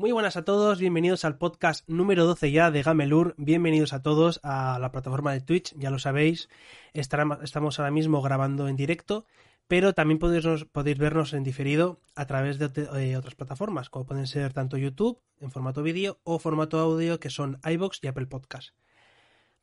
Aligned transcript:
Muy 0.00 0.12
buenas 0.12 0.38
a 0.38 0.46
todos, 0.46 0.78
bienvenidos 0.78 1.26
al 1.26 1.36
podcast 1.36 1.86
número 1.86 2.24
12 2.24 2.50
ya 2.50 2.70
de 2.70 2.82
Gamelur, 2.82 3.34
bienvenidos 3.36 3.92
a 3.92 4.02
todos 4.02 4.40
a 4.42 4.78
la 4.78 4.92
plataforma 4.92 5.34
de 5.34 5.42
Twitch, 5.42 5.74
ya 5.76 5.90
lo 5.90 5.98
sabéis, 5.98 6.48
estamos 6.94 7.78
ahora 7.78 7.90
mismo 7.90 8.22
grabando 8.22 8.66
en 8.68 8.76
directo, 8.76 9.26
pero 9.68 9.92
también 9.92 10.18
podéis, 10.18 10.64
podéis 10.72 10.96
vernos 10.96 11.34
en 11.34 11.44
diferido 11.44 12.00
a 12.14 12.24
través 12.24 12.58
de 12.58 12.70
eh, 12.96 13.14
otras 13.18 13.34
plataformas, 13.34 13.90
como 13.90 14.06
pueden 14.06 14.26
ser 14.26 14.54
tanto 14.54 14.78
YouTube 14.78 15.20
en 15.38 15.50
formato 15.50 15.82
vídeo 15.82 16.18
o 16.24 16.38
formato 16.38 16.78
audio 16.78 17.20
que 17.20 17.28
son 17.28 17.60
iBox 17.62 17.98
y 18.02 18.06
Apple 18.06 18.26
Podcast. 18.26 18.70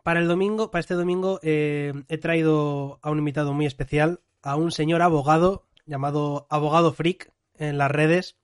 Para 0.04 0.20
el 0.20 0.28
domingo, 0.28 0.70
para 0.70 0.82
este 0.82 0.94
domingo, 0.94 1.40
eh, 1.42 1.94
he 2.10 2.20
traído 2.20 3.00
a 3.02 3.10
un 3.10 3.18
invitado 3.18 3.54
muy 3.54 3.66
especial, 3.66 4.20
a 4.44 4.56
un 4.56 4.72
señor 4.72 5.02
abogado 5.02 5.66
llamado 5.88 6.46
Abogado 6.52 6.94
Freak 6.94 7.34
en 7.56 7.80
las 7.80 7.90
redes 7.90 8.38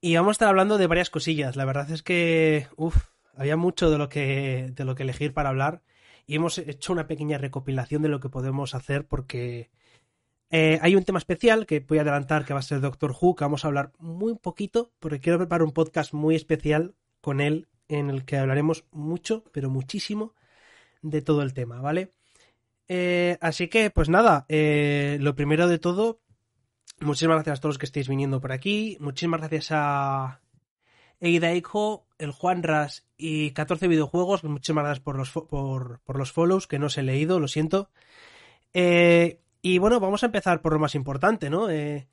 y 0.00 0.16
vamos 0.16 0.30
a 0.30 0.32
estar 0.32 0.48
hablando 0.48 0.78
de 0.78 0.86
varias 0.86 1.10
cosillas. 1.10 1.56
La 1.56 1.64
verdad 1.64 1.90
es 1.90 2.02
que, 2.02 2.68
uff, 2.76 3.08
había 3.34 3.56
mucho 3.56 3.90
de 3.90 3.98
lo 3.98 4.08
que, 4.08 4.72
de 4.74 4.84
lo 4.84 4.94
que 4.94 5.02
elegir 5.02 5.32
para 5.32 5.50
hablar. 5.50 5.82
Y 6.26 6.36
hemos 6.36 6.58
hecho 6.58 6.92
una 6.92 7.06
pequeña 7.06 7.38
recopilación 7.38 8.02
de 8.02 8.08
lo 8.08 8.20
que 8.20 8.28
podemos 8.28 8.74
hacer 8.74 9.06
porque 9.06 9.70
eh, 10.50 10.78
hay 10.82 10.96
un 10.96 11.04
tema 11.04 11.18
especial 11.18 11.66
que 11.66 11.80
voy 11.80 11.98
a 11.98 12.02
adelantar 12.02 12.44
que 12.44 12.52
va 12.52 12.60
a 12.60 12.62
ser 12.62 12.80
Doctor 12.80 13.14
Who, 13.18 13.34
que 13.34 13.44
vamos 13.44 13.64
a 13.64 13.68
hablar 13.68 13.92
muy 13.98 14.36
poquito 14.36 14.92
porque 14.98 15.20
quiero 15.20 15.38
preparar 15.38 15.62
un 15.62 15.72
podcast 15.72 16.12
muy 16.12 16.36
especial 16.36 16.94
con 17.20 17.40
él 17.40 17.68
en 17.88 18.10
el 18.10 18.24
que 18.24 18.36
hablaremos 18.36 18.84
mucho, 18.92 19.44
pero 19.52 19.70
muchísimo 19.70 20.34
de 21.02 21.22
todo 21.22 21.42
el 21.42 21.54
tema, 21.54 21.80
¿vale? 21.80 22.10
Eh, 22.88 23.38
así 23.40 23.68
que, 23.68 23.90
pues 23.90 24.08
nada, 24.08 24.46
eh, 24.48 25.18
lo 25.20 25.34
primero 25.34 25.68
de 25.68 25.78
todo, 25.78 26.20
Muchísimas 27.02 27.36
gracias 27.36 27.58
a 27.58 27.60
todos 27.62 27.74
los 27.74 27.78
que 27.78 27.86
estéis 27.86 28.08
viniendo 28.08 28.42
por 28.42 28.52
aquí. 28.52 28.98
Muchísimas 29.00 29.40
gracias 29.40 29.68
a 29.70 30.40
Eida 31.18 31.50
Eiko, 31.50 32.06
el 32.18 32.30
Juan 32.30 32.62
Ras 32.62 33.06
y 33.16 33.52
14 33.52 33.88
videojuegos. 33.88 34.44
Muchísimas 34.44 34.84
gracias 34.84 35.02
por 35.02 35.16
los, 35.16 35.30
por, 35.30 36.00
los 36.06 36.32
follows 36.32 36.66
que 36.66 36.78
no 36.78 36.86
os 36.86 36.98
he 36.98 37.02
leído, 37.02 37.40
lo 37.40 37.48
siento. 37.48 37.88
Eh, 38.74 39.40
y 39.62 39.78
bueno, 39.78 39.98
vamos 39.98 40.22
a 40.22 40.26
empezar 40.26 40.60
por 40.60 40.74
lo 40.74 40.78
más 40.78 40.94
importante, 40.94 41.48
¿no? 41.48 41.70
Eh, 41.70 42.06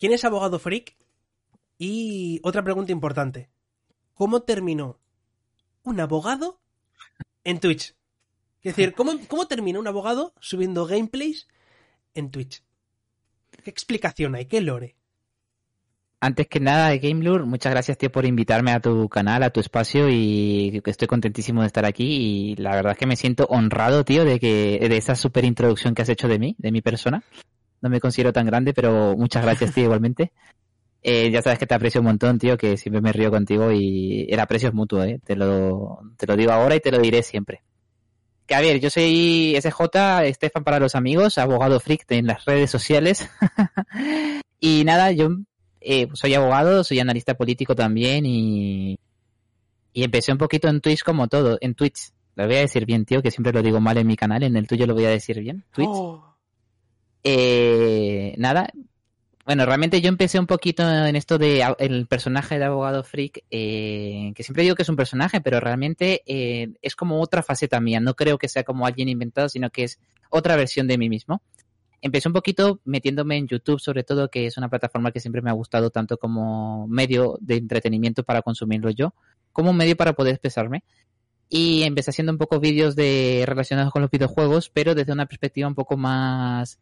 ¿Quién 0.00 0.12
es 0.12 0.24
Abogado 0.24 0.58
Freak? 0.58 0.96
Y 1.78 2.40
otra 2.42 2.64
pregunta 2.64 2.90
importante. 2.90 3.50
¿Cómo 4.14 4.42
terminó 4.42 4.98
un 5.84 6.00
abogado 6.00 6.60
en 7.44 7.60
Twitch? 7.60 7.94
Es 8.62 8.74
decir, 8.74 8.94
¿cómo, 8.94 9.12
cómo 9.28 9.46
termina 9.46 9.78
un 9.78 9.86
abogado 9.86 10.34
subiendo 10.40 10.86
gameplays 10.86 11.46
en 12.14 12.32
Twitch? 12.32 12.64
¿Qué 13.68 13.72
explicación 13.72 14.34
hay? 14.34 14.46
¿Qué 14.46 14.62
lore? 14.62 14.96
Antes 16.20 16.46
que 16.46 16.58
nada, 16.58 16.96
GameLure, 16.96 17.44
muchas 17.44 17.70
gracias, 17.70 17.98
tío, 17.98 18.10
por 18.10 18.24
invitarme 18.24 18.72
a 18.72 18.80
tu 18.80 19.10
canal, 19.10 19.42
a 19.42 19.50
tu 19.50 19.60
espacio 19.60 20.08
y 20.08 20.80
estoy 20.86 21.06
contentísimo 21.06 21.60
de 21.60 21.66
estar 21.66 21.84
aquí 21.84 22.06
y 22.06 22.56
la 22.56 22.74
verdad 22.74 22.92
es 22.92 22.98
que 22.98 23.06
me 23.06 23.14
siento 23.14 23.44
honrado, 23.50 24.06
tío, 24.06 24.24
de 24.24 24.40
que 24.40 24.78
de 24.88 24.96
esa 24.96 25.14
super 25.14 25.44
introducción 25.44 25.94
que 25.94 26.00
has 26.00 26.08
hecho 26.08 26.28
de 26.28 26.38
mí, 26.38 26.56
de 26.56 26.72
mi 26.72 26.80
persona. 26.80 27.22
No 27.82 27.90
me 27.90 28.00
considero 28.00 28.32
tan 28.32 28.46
grande, 28.46 28.72
pero 28.72 29.14
muchas 29.18 29.42
gracias, 29.42 29.74
tío, 29.74 29.84
igualmente. 29.84 30.32
Eh, 31.00 31.30
ya 31.30 31.42
sabes 31.42 31.60
que 31.60 31.66
te 31.66 31.74
aprecio 31.74 32.00
un 32.00 32.08
montón, 32.08 32.40
tío, 32.40 32.58
que 32.58 32.76
siempre 32.76 33.00
me 33.00 33.12
río 33.12 33.30
contigo 33.30 33.70
y 33.70 34.26
el 34.28 34.40
aprecio 34.40 34.70
es 34.70 34.74
mutuo, 34.74 35.04
¿eh? 35.04 35.20
Te 35.24 35.36
lo, 35.36 36.00
te 36.16 36.26
lo 36.26 36.34
digo 36.34 36.50
ahora 36.50 36.74
y 36.74 36.80
te 36.80 36.90
lo 36.90 36.98
diré 36.98 37.22
siempre. 37.22 37.62
Que 38.48 38.54
a 38.54 38.60
ver, 38.62 38.80
yo 38.80 38.88
soy 38.88 39.54
SJ, 39.60 40.24
Estefan 40.24 40.64
para 40.64 40.80
los 40.80 40.94
amigos, 40.94 41.36
abogado 41.36 41.78
freak 41.80 42.10
en 42.12 42.26
las 42.26 42.46
redes 42.46 42.70
sociales. 42.70 43.28
y 44.58 44.84
nada, 44.84 45.12
yo 45.12 45.28
eh, 45.82 46.08
soy 46.14 46.32
abogado, 46.32 46.82
soy 46.82 46.98
analista 46.98 47.34
político 47.34 47.74
también 47.74 48.24
y, 48.24 48.98
y 49.92 50.02
empecé 50.02 50.32
un 50.32 50.38
poquito 50.38 50.66
en 50.66 50.80
Twitch 50.80 51.02
como 51.02 51.28
todo, 51.28 51.58
en 51.60 51.74
Twitch. 51.74 52.10
Lo 52.36 52.46
voy 52.46 52.56
a 52.56 52.60
decir 52.60 52.86
bien, 52.86 53.04
tío, 53.04 53.20
que 53.20 53.30
siempre 53.30 53.52
lo 53.52 53.62
digo 53.62 53.80
mal 53.80 53.98
en 53.98 54.06
mi 54.06 54.16
canal, 54.16 54.42
en 54.42 54.56
el 54.56 54.66
tuyo 54.66 54.86
lo 54.86 54.94
voy 54.94 55.04
a 55.04 55.10
decir 55.10 55.38
bien. 55.40 55.66
Twitch. 55.70 55.90
Oh. 55.92 56.34
Eh, 57.22 58.34
nada, 58.38 58.70
bueno, 59.48 59.64
realmente 59.64 60.02
yo 60.02 60.10
empecé 60.10 60.38
un 60.38 60.46
poquito 60.46 60.82
en 60.82 61.16
esto 61.16 61.38
de 61.38 61.64
el 61.78 62.06
personaje 62.06 62.58
de 62.58 62.66
abogado 62.66 63.02
freak, 63.02 63.44
eh, 63.50 64.30
que 64.34 64.42
siempre 64.42 64.62
digo 64.62 64.74
que 64.76 64.82
es 64.82 64.88
un 64.90 64.96
personaje, 64.96 65.40
pero 65.40 65.58
realmente 65.58 66.20
eh, 66.26 66.74
es 66.82 66.94
como 66.94 67.18
otra 67.22 67.42
faceta 67.42 67.80
mía. 67.80 67.98
No 67.98 68.12
creo 68.12 68.36
que 68.36 68.46
sea 68.46 68.62
como 68.62 68.84
alguien 68.84 69.08
inventado, 69.08 69.48
sino 69.48 69.70
que 69.70 69.84
es 69.84 70.00
otra 70.28 70.54
versión 70.54 70.86
de 70.86 70.98
mí 70.98 71.08
mismo. 71.08 71.40
Empecé 72.02 72.28
un 72.28 72.34
poquito 72.34 72.80
metiéndome 72.84 73.38
en 73.38 73.48
YouTube, 73.48 73.80
sobre 73.80 74.04
todo, 74.04 74.28
que 74.28 74.44
es 74.44 74.58
una 74.58 74.68
plataforma 74.68 75.12
que 75.12 75.20
siempre 75.20 75.40
me 75.40 75.48
ha 75.48 75.54
gustado 75.54 75.88
tanto 75.88 76.18
como 76.18 76.86
medio 76.86 77.38
de 77.40 77.56
entretenimiento 77.56 78.24
para 78.24 78.42
consumirlo 78.42 78.90
yo, 78.90 79.14
como 79.52 79.70
un 79.70 79.78
medio 79.78 79.96
para 79.96 80.12
poder 80.12 80.34
expresarme. 80.34 80.84
Y 81.48 81.84
empecé 81.84 82.10
haciendo 82.10 82.32
un 82.32 82.38
poco 82.38 82.60
vídeos 82.60 82.96
de 82.96 83.44
relacionados 83.46 83.94
con 83.94 84.02
los 84.02 84.10
videojuegos, 84.10 84.68
pero 84.68 84.94
desde 84.94 85.14
una 85.14 85.24
perspectiva 85.24 85.68
un 85.68 85.74
poco 85.74 85.96
más 85.96 86.78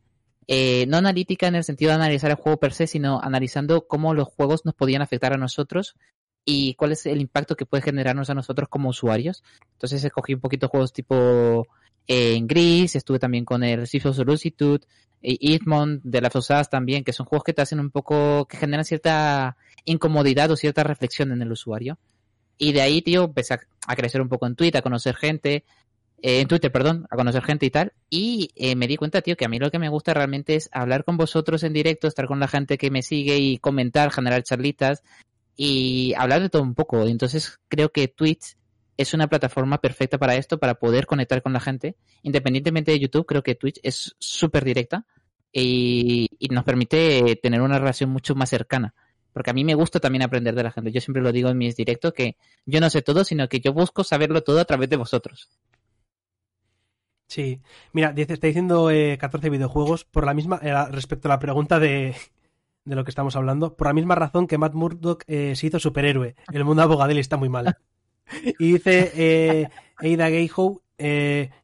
eh, 0.49 0.87
no 0.87 0.97
analítica 0.97 1.49
en 1.49 1.57
el 1.57 1.65
sentido 1.65 1.91
de 1.91 1.97
analizar 1.97 2.31
el 2.31 2.37
juego 2.37 2.59
per 2.59 2.73
se, 2.73 2.87
sino 2.87 3.21
analizando 3.21 3.87
cómo 3.87 4.15
los 4.15 4.29
juegos 4.29 4.65
nos 4.65 4.75
podían 4.75 5.03
afectar 5.03 5.33
a 5.33 5.39
nosotros 5.39 5.97
y 6.45 6.75
cuál 6.75 6.93
es 6.93 7.05
el 7.07 7.21
impacto 7.21 7.57
que 7.57 7.67
puede 7.67 7.83
generarnos 7.83 8.31
a 8.31 8.35
nosotros 8.35 8.69
como 8.69 8.91
usuarios. 8.91 9.43
Entonces 9.73 10.05
escogí 10.05 10.35
un 10.35 10.41
poquito 10.41 10.69
juegos 10.69 10.93
tipo 10.93 11.67
eh, 12.07 12.37
en 12.37 12.47
Gris, 12.47 12.95
estuve 12.95 13.19
también 13.19 13.45
con 13.45 13.65
el 13.65 13.81
of 13.83 14.17
Solicitude, 14.17 14.87
y 15.21 15.59
de 15.59 16.21
la 16.21 16.31
Us 16.33 16.69
también, 16.71 17.03
que 17.03 17.13
son 17.13 17.27
juegos 17.27 17.43
que 17.43 17.53
te 17.53 17.63
hacen 17.63 17.81
un 17.81 17.91
poco, 17.91 18.47
que 18.47 18.57
generan 18.57 18.85
cierta 18.85 19.57
incomodidad 19.85 20.51
o 20.53 20.57
cierta 20.57 20.85
reflexión 20.85 21.33
en 21.33 21.43
el 21.43 21.51
usuario. 21.51 21.99
Y 22.59 22.73
de 22.73 22.83
ahí, 22.83 23.03
tío, 23.03 23.25
empecé 23.25 23.55
a, 23.55 23.61
a 23.89 23.97
crecer 23.97 24.21
un 24.21 24.29
poco 24.29 24.47
en 24.47 24.55
Twitter, 24.55 24.79
a 24.79 24.83
conocer 24.83 25.17
gente, 25.17 25.65
eh, 26.23 26.41
en 26.41 26.49
Twitter, 26.49 26.73
perdón, 26.73 27.07
a 27.11 27.17
conocer 27.17 27.43
gente 27.43 27.67
y 27.67 27.71
tal. 27.71 27.93
Y 28.11 28.51
eh, 28.57 28.77
me 28.77 28.87
di 28.87 28.97
cuenta, 28.97 29.23
tío, 29.23 29.37
que 29.37 29.45
a 29.45 29.49
mí 29.49 29.59
lo 29.59 29.71
que 29.71 29.79
me 29.79 29.89
gusta 29.89 30.15
realmente 30.15 30.55
es 30.55 30.69
hablar 30.73 31.05
con 31.05 31.17
vosotros 31.17 31.63
en 31.63 31.73
directo, 31.73 32.09
estar 32.09 32.27
con 32.27 32.41
la 32.41 32.49
gente 32.49 32.79
que 32.79 32.91
me 32.91 33.03
sigue 33.03 33.39
y 33.39 33.59
comentar, 33.59 34.11
generar 34.11 34.43
charlitas 34.43 35.03
y 35.57 36.15
hablar 36.17 36.43
de 36.43 36.51
todo 36.51 36.63
un 36.63 36.75
poco. 36.75 37.07
Entonces 37.07 37.59
creo 37.69 37.91
que 37.91 38.09
Twitch 38.09 38.57
es 38.97 39.15
una 39.15 39.29
plataforma 39.29 39.79
perfecta 39.79 40.19
para 40.19 40.37
esto, 40.37 40.59
para 40.59 40.75
poder 40.75 41.07
conectar 41.07 41.43
con 41.43 41.53
la 41.53 41.61
gente. 41.61 41.97
Independientemente 42.23 42.93
de 42.93 43.01
YouTube, 43.01 43.27
creo 43.27 43.43
que 43.43 43.55
Twitch 43.55 43.79
es 43.83 44.17
súper 44.19 44.65
directa 44.65 45.07
y, 45.53 46.29
y 46.39 46.49
nos 46.49 46.65
permite 46.65 47.37
tener 47.43 47.61
una 47.61 47.79
relación 47.79 48.11
mucho 48.11 48.35
más 48.35 48.51
cercana 48.51 48.95
porque 49.37 49.51
a 49.51 49.53
mí 49.53 49.65
me 49.65 49.75
gusta 49.75 50.01
también 50.01 50.23
aprender 50.23 50.55
de 50.55 50.63
la 50.63 50.73
gente. 50.73 50.91
Yo 50.91 51.03
siempre 51.03 51.23
lo 51.23 51.31
digo 51.31 51.51
en 51.51 51.59
mis 51.59 51.77
directos 51.77 52.15
que 52.15 52.39
yo 52.65 52.81
no 52.81 52.89
sé 52.89 53.03
todo, 53.03 53.23
sino 53.23 53.51
que 53.51 53.61
yo 53.61 53.75
busco 53.75 54.03
saberlo 54.03 54.43
todo 54.43 54.61
a 54.61 54.65
través 54.65 54.89
de 54.89 54.97
vosotros. 54.97 55.51
Sí, 57.29 57.61
mira, 57.93 58.13
dice, 58.13 58.35
está 58.35 58.47
diciendo 58.47 58.89
14 59.19 59.47
eh, 59.47 59.51
videojuegos 59.51 60.05
por 60.05 60.25
la 60.25 60.35
misma, 60.35 60.61
eh, 60.63 60.73
respecto 60.91 61.29
a 61.29 61.31
la 61.31 61.39
pregunta 61.39 61.81
de, 61.81 62.15
de, 62.85 62.97
lo 62.97 63.05
que 63.05 63.11
estamos 63.11 63.35
hablando, 63.35 63.77
por 63.77 63.89
la 63.89 63.93
misma 63.93 64.15
razón 64.15 64.47
que 64.47 64.59
Matt 64.59 64.75
Murdock 64.75 65.25
eh, 65.27 65.57
se 65.57 65.67
hizo 65.67 65.81
superhéroe. 65.81 66.37
El 66.53 66.65
mundo 66.65 66.83
abogadel 66.83 67.19
está 67.19 67.37
muy 67.37 67.49
mal. 67.49 67.77
Y 68.59 68.73
dice 68.73 69.13
eh, 69.15 69.69
Ada 69.99 70.31
Gayhoe, 70.31 70.81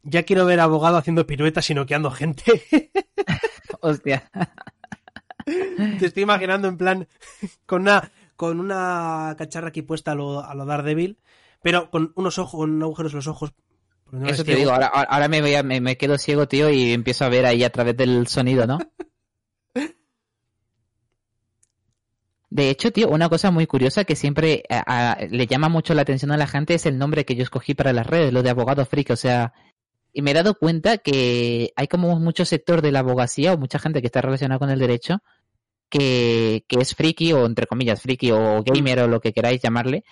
ya 0.04 0.22
quiero 0.22 0.46
ver 0.46 0.60
abogado 0.60 0.96
haciendo 0.96 1.26
piruetas 1.26 1.68
y 1.70 1.74
noqueando 1.74 2.12
gente. 2.12 2.44
Hostia. 3.80 4.30
Te 5.44 6.06
estoy 6.06 6.22
imaginando 6.22 6.68
en 6.68 6.76
plan 6.76 7.08
con 7.66 7.82
una 7.82 8.12
con 8.36 8.60
una 8.60 9.34
cacharra 9.36 9.68
aquí 9.68 9.82
puesta 9.82 10.12
a 10.12 10.14
lo, 10.14 10.44
a 10.44 10.54
lo 10.54 10.64
Daredevil, 10.64 11.18
pero 11.62 11.90
con 11.90 12.12
unos 12.14 12.38
ojos, 12.38 12.60
con 12.60 12.80
agujeros 12.80 13.12
en 13.12 13.16
los 13.16 13.26
ojos 13.26 13.54
eso 14.26 14.44
te 14.44 14.56
digo, 14.56 14.72
ahora, 14.72 15.28
me, 15.28 15.40
voy 15.40 15.80
me, 15.80 15.96
quedo 15.96 16.18
ciego, 16.18 16.46
tío, 16.46 16.68
y 16.70 16.92
empiezo 16.92 17.24
a 17.24 17.30
ver 17.30 17.46
ahí 17.46 17.64
a 17.64 17.70
través 17.70 17.96
del 17.96 18.26
sonido, 18.26 18.66
¿no? 18.66 18.78
De 22.50 22.68
hecho, 22.68 22.92
tío, 22.92 23.08
una 23.08 23.30
cosa 23.30 23.50
muy 23.50 23.66
curiosa 23.66 24.04
que 24.04 24.14
siempre 24.14 24.64
le 25.30 25.46
llama 25.46 25.70
mucho 25.70 25.94
la 25.94 26.02
atención 26.02 26.32
a 26.32 26.36
la 26.36 26.46
gente 26.46 26.74
es 26.74 26.84
el 26.84 26.98
nombre 26.98 27.24
que 27.24 27.34
yo 27.34 27.42
escogí 27.42 27.72
para 27.72 27.94
las 27.94 28.06
redes, 28.06 28.30
lo 28.30 28.42
de 28.42 28.50
abogado 28.50 28.84
friki. 28.84 29.14
O 29.14 29.16
sea, 29.16 29.54
y 30.12 30.20
me 30.20 30.32
he 30.32 30.34
dado 30.34 30.58
cuenta 30.58 30.98
que 30.98 31.72
hay 31.76 31.88
como 31.88 32.18
mucho 32.20 32.44
sector 32.44 32.82
de 32.82 32.92
la 32.92 32.98
abogacía 32.98 33.54
o 33.54 33.56
mucha 33.56 33.78
gente 33.78 34.02
que 34.02 34.08
está 34.08 34.20
relacionada 34.20 34.58
con 34.58 34.68
el 34.68 34.78
derecho 34.78 35.22
que, 35.88 36.64
que 36.68 36.80
es 36.80 36.94
friki 36.94 37.32
o 37.32 37.46
entre 37.46 37.66
comillas 37.66 38.02
friki 38.02 38.30
o 38.32 38.62
gamer 38.62 39.00
o 39.00 39.08
lo 39.08 39.20
que 39.20 39.32
queráis 39.32 39.62
llamarle, 39.62 40.04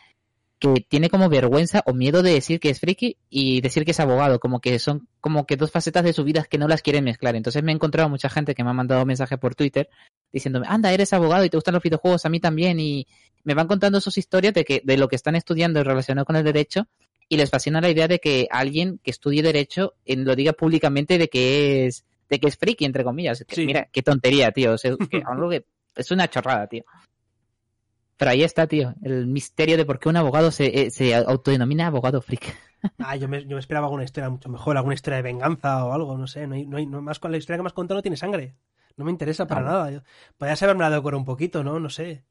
que 0.60 0.84
tiene 0.86 1.08
como 1.08 1.30
vergüenza 1.30 1.82
o 1.86 1.94
miedo 1.94 2.22
de 2.22 2.34
decir 2.34 2.60
que 2.60 2.68
es 2.68 2.78
friki 2.78 3.16
y 3.30 3.62
decir 3.62 3.86
que 3.86 3.92
es 3.92 3.98
abogado, 3.98 4.38
como 4.38 4.60
que 4.60 4.78
son 4.78 5.08
como 5.20 5.46
que 5.46 5.56
dos 5.56 5.70
facetas 5.70 6.04
de 6.04 6.12
su 6.12 6.22
vida 6.22 6.44
que 6.48 6.58
no 6.58 6.68
las 6.68 6.82
quieren 6.82 7.04
mezclar. 7.04 7.34
Entonces 7.34 7.62
me 7.62 7.72
he 7.72 7.74
encontrado 7.74 8.10
mucha 8.10 8.28
gente 8.28 8.54
que 8.54 8.62
me 8.62 8.70
ha 8.70 8.74
mandado 8.74 9.04
mensajes 9.06 9.38
por 9.38 9.54
Twitter 9.54 9.88
diciéndome, 10.30 10.66
anda, 10.68 10.92
eres 10.92 11.12
abogado 11.14 11.44
y 11.44 11.50
te 11.50 11.56
gustan 11.56 11.74
los 11.74 11.82
videojuegos, 11.82 12.24
a 12.26 12.28
mí 12.28 12.38
también, 12.40 12.78
y 12.78 13.08
me 13.42 13.54
van 13.54 13.66
contando 13.66 14.00
sus 14.00 14.18
historias 14.18 14.52
de 14.54 14.64
que 14.64 14.82
de 14.84 14.98
lo 14.98 15.08
que 15.08 15.16
están 15.16 15.34
estudiando 15.34 15.82
relacionado 15.82 16.26
con 16.26 16.36
el 16.36 16.44
derecho 16.44 16.86
y 17.26 17.38
les 17.38 17.48
fascina 17.48 17.80
la 17.80 17.88
idea 17.88 18.06
de 18.06 18.18
que 18.18 18.46
alguien 18.50 19.00
que 19.02 19.10
estudie 19.10 19.42
derecho 19.42 19.94
lo 20.04 20.36
diga 20.36 20.52
públicamente 20.52 21.16
de 21.16 21.28
que 21.28 21.86
es 21.86 22.04
de 22.28 22.38
que 22.38 22.48
es 22.48 22.56
friki 22.56 22.84
entre 22.84 23.02
comillas. 23.02 23.44
Mira, 23.56 23.88
qué 23.90 24.02
tontería, 24.02 24.52
tío, 24.52 24.74
es 25.96 26.10
una 26.10 26.28
chorrada, 26.28 26.66
tío. 26.66 26.84
Pero 28.20 28.32
ahí 28.32 28.42
está, 28.42 28.66
tío, 28.66 28.92
el 29.02 29.26
misterio 29.26 29.78
de 29.78 29.86
por 29.86 29.98
qué 29.98 30.10
un 30.10 30.16
abogado 30.18 30.50
se, 30.50 30.66
eh, 30.66 30.90
se 30.90 31.14
autodenomina 31.14 31.86
abogado 31.86 32.20
freak. 32.20 32.54
Ah, 32.98 33.14
yo 33.16 33.28
me, 33.28 33.42
yo 33.42 33.56
me 33.56 33.60
esperaba 33.60 33.86
alguna 33.86 34.04
historia 34.04 34.30
mucho 34.30 34.48
mejor, 34.48 34.76
alguna 34.78 34.94
historia 34.94 35.16
de 35.16 35.22
venganza 35.22 35.84
o 35.84 35.92
algo, 35.92 36.16
no 36.16 36.26
sé. 36.26 36.46
No 36.46 36.54
hay, 36.54 36.64
no 36.66 36.78
hay, 36.78 36.86
no, 36.86 37.02
más 37.02 37.18
con 37.18 37.30
la 37.30 37.36
historia 37.36 37.58
que 37.58 37.62
me 37.62 37.66
has 37.66 37.74
contado 37.74 37.98
no 37.98 38.02
tiene 38.02 38.16
sangre. 38.16 38.56
No 38.96 39.04
me 39.04 39.10
interesa 39.10 39.46
para 39.46 39.60
nada. 39.60 40.02
Podrías 40.38 40.62
haberme 40.62 40.84
la 40.84 40.90
decorado 40.90 41.18
un 41.18 41.26
poquito, 41.26 41.62
¿no? 41.62 41.78
No 41.78 41.90
sé. 41.90 42.24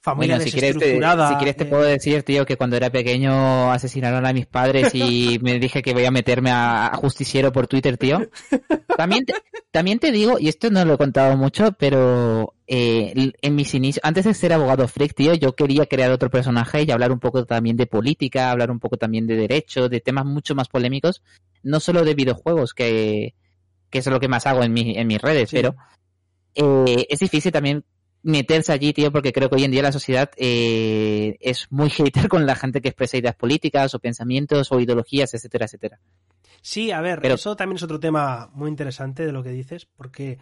Familia 0.00 0.36
Bueno, 0.36 0.50
si 0.50 0.58
quieres, 0.58 0.76
te, 0.78 0.94
si 0.94 1.34
quieres 1.36 1.56
te 1.56 1.64
eh, 1.64 1.66
puedo 1.66 1.84
decir, 1.84 2.22
tío, 2.22 2.44
que 2.44 2.56
cuando 2.56 2.76
era 2.76 2.90
pequeño 2.90 3.70
asesinaron 3.70 4.26
a 4.26 4.32
mis 4.32 4.46
padres 4.46 4.94
y 4.94 5.38
me 5.42 5.58
dije 5.58 5.80
que 5.80 5.94
voy 5.94 6.04
a 6.04 6.10
meterme 6.10 6.50
a, 6.50 6.88
a 6.88 6.96
justiciero 6.96 7.52
por 7.52 7.66
Twitter, 7.66 7.96
tío. 7.96 8.28
También 8.96 9.24
te, 9.24 9.34
también 9.70 9.98
te 9.98 10.10
digo, 10.10 10.38
y 10.38 10.48
esto 10.48 10.70
no 10.70 10.84
lo 10.84 10.94
he 10.94 10.98
contado 10.98 11.36
mucho, 11.36 11.72
pero 11.78 12.54
eh, 12.74 13.32
en 13.42 13.54
mis 13.54 13.74
inicios, 13.74 14.00
antes 14.02 14.24
de 14.24 14.32
ser 14.32 14.52
abogado 14.54 14.88
freak, 14.88 15.14
tío, 15.14 15.34
yo 15.34 15.54
quería 15.54 15.84
crear 15.84 16.10
otro 16.10 16.30
personaje 16.30 16.84
y 16.84 16.90
hablar 16.90 17.12
un 17.12 17.20
poco 17.20 17.44
también 17.44 17.76
de 17.76 17.86
política, 17.86 18.50
hablar 18.50 18.70
un 18.70 18.80
poco 18.80 18.96
también 18.96 19.26
de 19.26 19.36
derecho, 19.36 19.90
de 19.90 20.00
temas 20.00 20.24
mucho 20.24 20.54
más 20.54 20.68
polémicos, 20.68 21.22
no 21.62 21.80
solo 21.80 22.02
de 22.02 22.14
videojuegos, 22.14 22.72
que, 22.72 23.34
que 23.90 23.98
es 23.98 24.06
lo 24.06 24.18
que 24.20 24.28
más 24.28 24.46
hago 24.46 24.62
en, 24.62 24.72
mi, 24.72 24.96
en 24.96 25.06
mis 25.06 25.20
redes, 25.20 25.50
Sí. 25.50 25.56
pero 25.56 25.76
eh, 26.54 27.06
es 27.10 27.20
difícil 27.20 27.52
también 27.52 27.84
meterse 28.22 28.72
allí, 28.72 28.92
tío, 28.94 29.12
porque 29.12 29.32
creo 29.32 29.50
que 29.50 29.56
hoy 29.56 29.64
en 29.64 29.70
día 29.72 29.82
la 29.82 29.92
sociedad 29.92 30.30
eh, 30.38 31.36
es 31.40 31.66
muy 31.70 31.90
hater 31.90 32.28
con 32.28 32.46
la 32.46 32.54
gente 32.56 32.80
que 32.80 32.88
expresa 32.88 33.18
ideas 33.18 33.34
políticas 33.34 33.94
o 33.94 33.98
pensamientos 33.98 34.72
o 34.72 34.80
ideologías, 34.80 35.34
etcétera, 35.34 35.66
etcétera. 35.66 35.98
Sí, 36.62 36.90
a 36.92 37.00
ver, 37.00 37.20
Pero- 37.20 37.34
eso 37.34 37.54
también 37.56 37.76
es 37.76 37.82
otro 37.82 37.98
tema 38.00 38.48
muy 38.54 38.70
interesante 38.70 39.26
de 39.26 39.32
lo 39.32 39.42
que 39.42 39.50
dices, 39.50 39.84
porque 39.84 40.38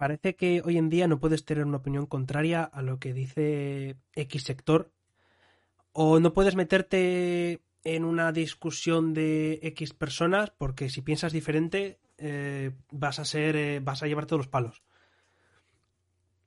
parece 0.00 0.34
que 0.34 0.62
hoy 0.64 0.78
en 0.78 0.88
día 0.88 1.06
no 1.08 1.20
puedes 1.20 1.44
tener 1.44 1.66
una 1.66 1.76
opinión 1.76 2.06
contraria 2.06 2.64
a 2.64 2.80
lo 2.80 2.98
que 2.98 3.12
dice 3.12 3.98
X 4.14 4.44
sector, 4.44 4.90
o 5.92 6.20
no 6.20 6.32
puedes 6.32 6.56
meterte 6.56 7.60
en 7.84 8.04
una 8.06 8.32
discusión 8.32 9.12
de 9.12 9.60
X 9.62 9.92
personas, 9.92 10.52
porque 10.56 10.88
si 10.88 11.02
piensas 11.02 11.34
diferente, 11.34 12.00
eh, 12.16 12.70
vas 12.90 13.18
a 13.18 13.26
ser, 13.26 13.56
eh, 13.56 13.80
vas 13.80 14.02
a 14.02 14.06
llevar 14.06 14.24
todos 14.24 14.38
los 14.38 14.48
palos. 14.48 14.82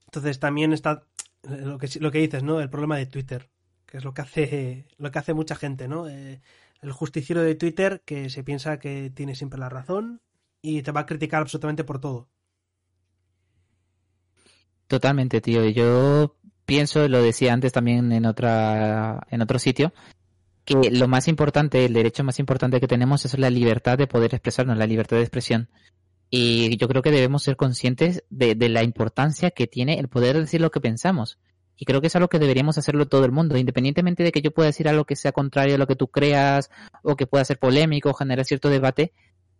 Entonces 0.06 0.40
también 0.40 0.74
está 0.74 1.04
lo 1.44 1.78
que, 1.78 1.88
lo 2.00 2.10
que 2.10 2.22
dices, 2.22 2.42
¿no? 2.42 2.60
El 2.60 2.72
problema 2.72 2.98
de 2.98 3.06
Twitter, 3.06 3.52
que 3.86 3.98
es 3.98 4.04
lo 4.04 4.16
que 4.16 4.22
hace, 4.24 4.88
lo 4.98 5.12
que 5.12 5.20
hace 5.20 5.36
mucha 5.36 5.56
gente, 5.56 5.88
¿no? 5.88 6.08
Eh, 6.08 6.42
el 6.82 6.92
justiciero 6.92 7.44
de 7.44 7.54
Twitter 7.54 8.02
que 8.04 8.32
se 8.32 8.44
piensa 8.44 8.80
que 8.80 9.12
tiene 9.14 9.36
siempre 9.36 9.60
la 9.60 9.70
razón 9.70 10.22
y 10.60 10.82
te 10.82 10.92
va 10.92 11.02
a 11.02 11.06
criticar 11.06 11.44
absolutamente 11.44 11.84
por 11.84 12.02
todo. 12.02 12.33
Totalmente, 14.94 15.42
tío. 15.42 15.68
Yo 15.70 16.36
pienso, 16.68 17.08
lo 17.08 17.24
decía 17.24 17.52
antes 17.52 17.72
también 17.72 18.12
en 18.12 18.28
otra, 18.28 19.26
en 19.32 19.42
otro 19.42 19.58
sitio, 19.58 19.92
que 20.66 20.92
lo 20.92 21.08
más 21.08 21.28
importante, 21.28 21.84
el 21.84 21.94
derecho 21.94 22.24
más 22.24 22.38
importante 22.38 22.80
que 22.80 22.88
tenemos 22.88 23.26
es 23.26 23.40
la 23.40 23.50
libertad 23.50 23.98
de 23.98 24.06
poder 24.06 24.36
expresarnos, 24.36 24.78
la 24.78 24.86
libertad 24.86 25.18
de 25.18 25.24
expresión. 25.24 25.68
Y 26.30 26.78
yo 26.78 26.88
creo 26.88 27.02
que 27.02 27.10
debemos 27.10 27.42
ser 27.42 27.56
conscientes 27.56 28.24
de, 28.30 28.54
de 28.54 28.70
la 28.70 28.84
importancia 28.84 29.50
que 29.50 29.66
tiene 29.66 29.98
el 29.98 30.10
poder 30.10 30.38
decir 30.38 30.62
lo 30.62 30.70
que 30.70 30.80
pensamos. 30.80 31.40
Y 31.76 31.86
creo 31.86 32.00
que 32.00 32.06
es 32.06 32.16
algo 32.16 32.28
que 32.28 32.38
deberíamos 32.38 32.78
hacerlo 32.78 33.08
todo 33.08 33.26
el 33.26 33.32
mundo, 33.32 33.58
independientemente 33.58 34.22
de 34.22 34.32
que 34.32 34.44
yo 34.44 34.52
pueda 34.52 34.68
decir 34.68 34.88
algo 34.88 35.06
que 35.06 35.16
sea 35.16 35.32
contrario 35.32 35.74
a 35.74 35.78
lo 35.80 35.88
que 35.88 35.96
tú 35.96 36.08
creas 36.08 36.70
o 37.02 37.16
que 37.16 37.26
pueda 37.26 37.44
ser 37.46 37.58
polémico 37.58 38.12
o 38.12 38.14
generar 38.14 38.46
cierto 38.46 38.70
debate. 38.70 39.12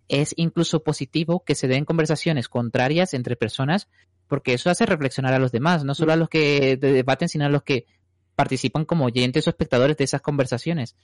Es 0.08 0.34
incluso 0.38 0.84
positivo 0.84 1.44
que 1.46 1.56
se 1.56 1.68
den 1.68 1.86
conversaciones 1.86 2.50
contrarias 2.50 3.14
entre 3.14 3.36
personas 3.36 3.88
porque 4.28 4.54
eso 4.54 4.70
hace 4.70 4.86
reflexionar 4.86 5.34
a 5.34 5.40
los 5.40 5.52
demás, 5.52 5.84
no 5.84 5.94
solo 5.96 6.14
a 6.14 6.16
los 6.16 6.30
que 6.30 6.78
de- 6.78 6.94
debaten, 6.94 7.30
sino 7.30 7.46
a 7.46 7.50
los 7.50 7.64
que 7.64 7.86
participan 8.36 8.86
como 8.86 9.06
oyentes 9.06 9.46
o 9.46 9.50
espectadores 9.50 9.96
de 9.98 10.04
esas 10.06 10.22
conversaciones. 10.22 10.96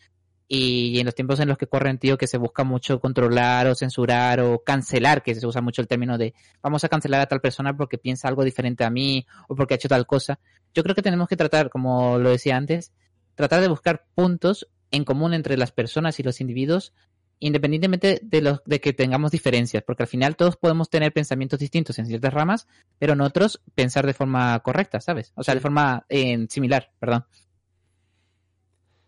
Y 0.52 1.00
en 1.00 1.06
los 1.06 1.14
tiempos 1.14 1.40
en 1.40 1.48
los 1.48 1.60
que 1.60 1.68
corren, 1.68 2.00
tío, 2.00 2.18
que 2.18 2.26
se 2.26 2.40
busca 2.40 2.64
mucho 2.64 3.00
controlar 3.00 3.68
o 3.68 3.76
censurar 3.76 4.40
o 4.40 4.64
cancelar, 4.64 5.22
que 5.22 5.36
se 5.36 5.46
usa 5.46 5.62
mucho 5.62 5.82
el 5.82 5.88
término 5.88 6.18
de 6.18 6.34
vamos 6.64 6.84
a 6.84 6.90
cancelar 6.90 7.22
a 7.22 7.28
tal 7.28 7.40
persona 7.40 7.78
porque 7.78 8.00
piensa 8.00 8.28
algo 8.28 8.44
diferente 8.44 8.84
a 8.84 8.90
mí 8.90 9.28
o 9.48 9.56
porque 9.56 9.76
ha 9.76 9.78
hecho 9.78 9.90
tal 9.90 10.08
cosa. 10.08 10.40
Yo 10.74 10.82
creo 10.82 10.96
que 10.96 11.04
tenemos 11.04 11.28
que 11.28 11.38
tratar, 11.38 11.70
como 11.70 12.18
lo 12.18 12.32
decía 12.32 12.58
antes, 12.58 12.92
tratar 13.36 13.62
de 13.62 13.68
buscar 13.68 14.06
puntos 14.16 14.68
en 14.90 15.04
común 15.04 15.36
entre 15.36 15.56
las 15.56 15.72
personas 15.72 16.20
y 16.20 16.24
los 16.24 16.42
individuos 16.42 16.94
independientemente 17.40 18.20
de 18.22 18.42
los 18.42 18.62
de 18.66 18.80
que 18.82 18.94
tengamos 18.94 19.32
diferencias, 19.32 19.84
porque 19.84 20.04
al 20.04 20.08
final 20.08 20.36
todos 20.36 20.58
podemos 20.58 20.90
tener 20.90 21.14
pensamientos 21.14 21.60
distintos 21.60 21.98
en 22.00 22.06
ciertas 22.06 22.34
ramas, 22.34 22.68
pero 22.98 23.14
en 23.14 23.22
otros 23.22 23.62
pensar 23.76 24.06
de 24.06 24.14
forma 24.14 24.60
correcta, 24.60 25.00
¿sabes? 25.00 25.32
O 25.36 25.44
sea, 25.44 25.56
de 25.56 25.62
forma 25.62 26.06
eh, 26.10 26.46
similar, 26.50 26.92
perdón. 27.00 27.26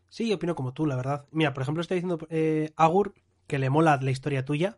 Sí, 0.09 0.31
opino 0.33 0.55
como 0.55 0.73
tú, 0.73 0.85
la 0.85 0.97
verdad. 0.97 1.25
Mira, 1.31 1.53
por 1.53 1.63
ejemplo, 1.63 1.81
está 1.81 1.95
diciendo 1.95 2.19
eh, 2.29 2.73
Agur 2.75 3.13
que 3.47 3.59
le 3.59 3.69
mola 3.69 3.97
la 4.01 4.11
historia 4.11 4.43
tuya. 4.43 4.77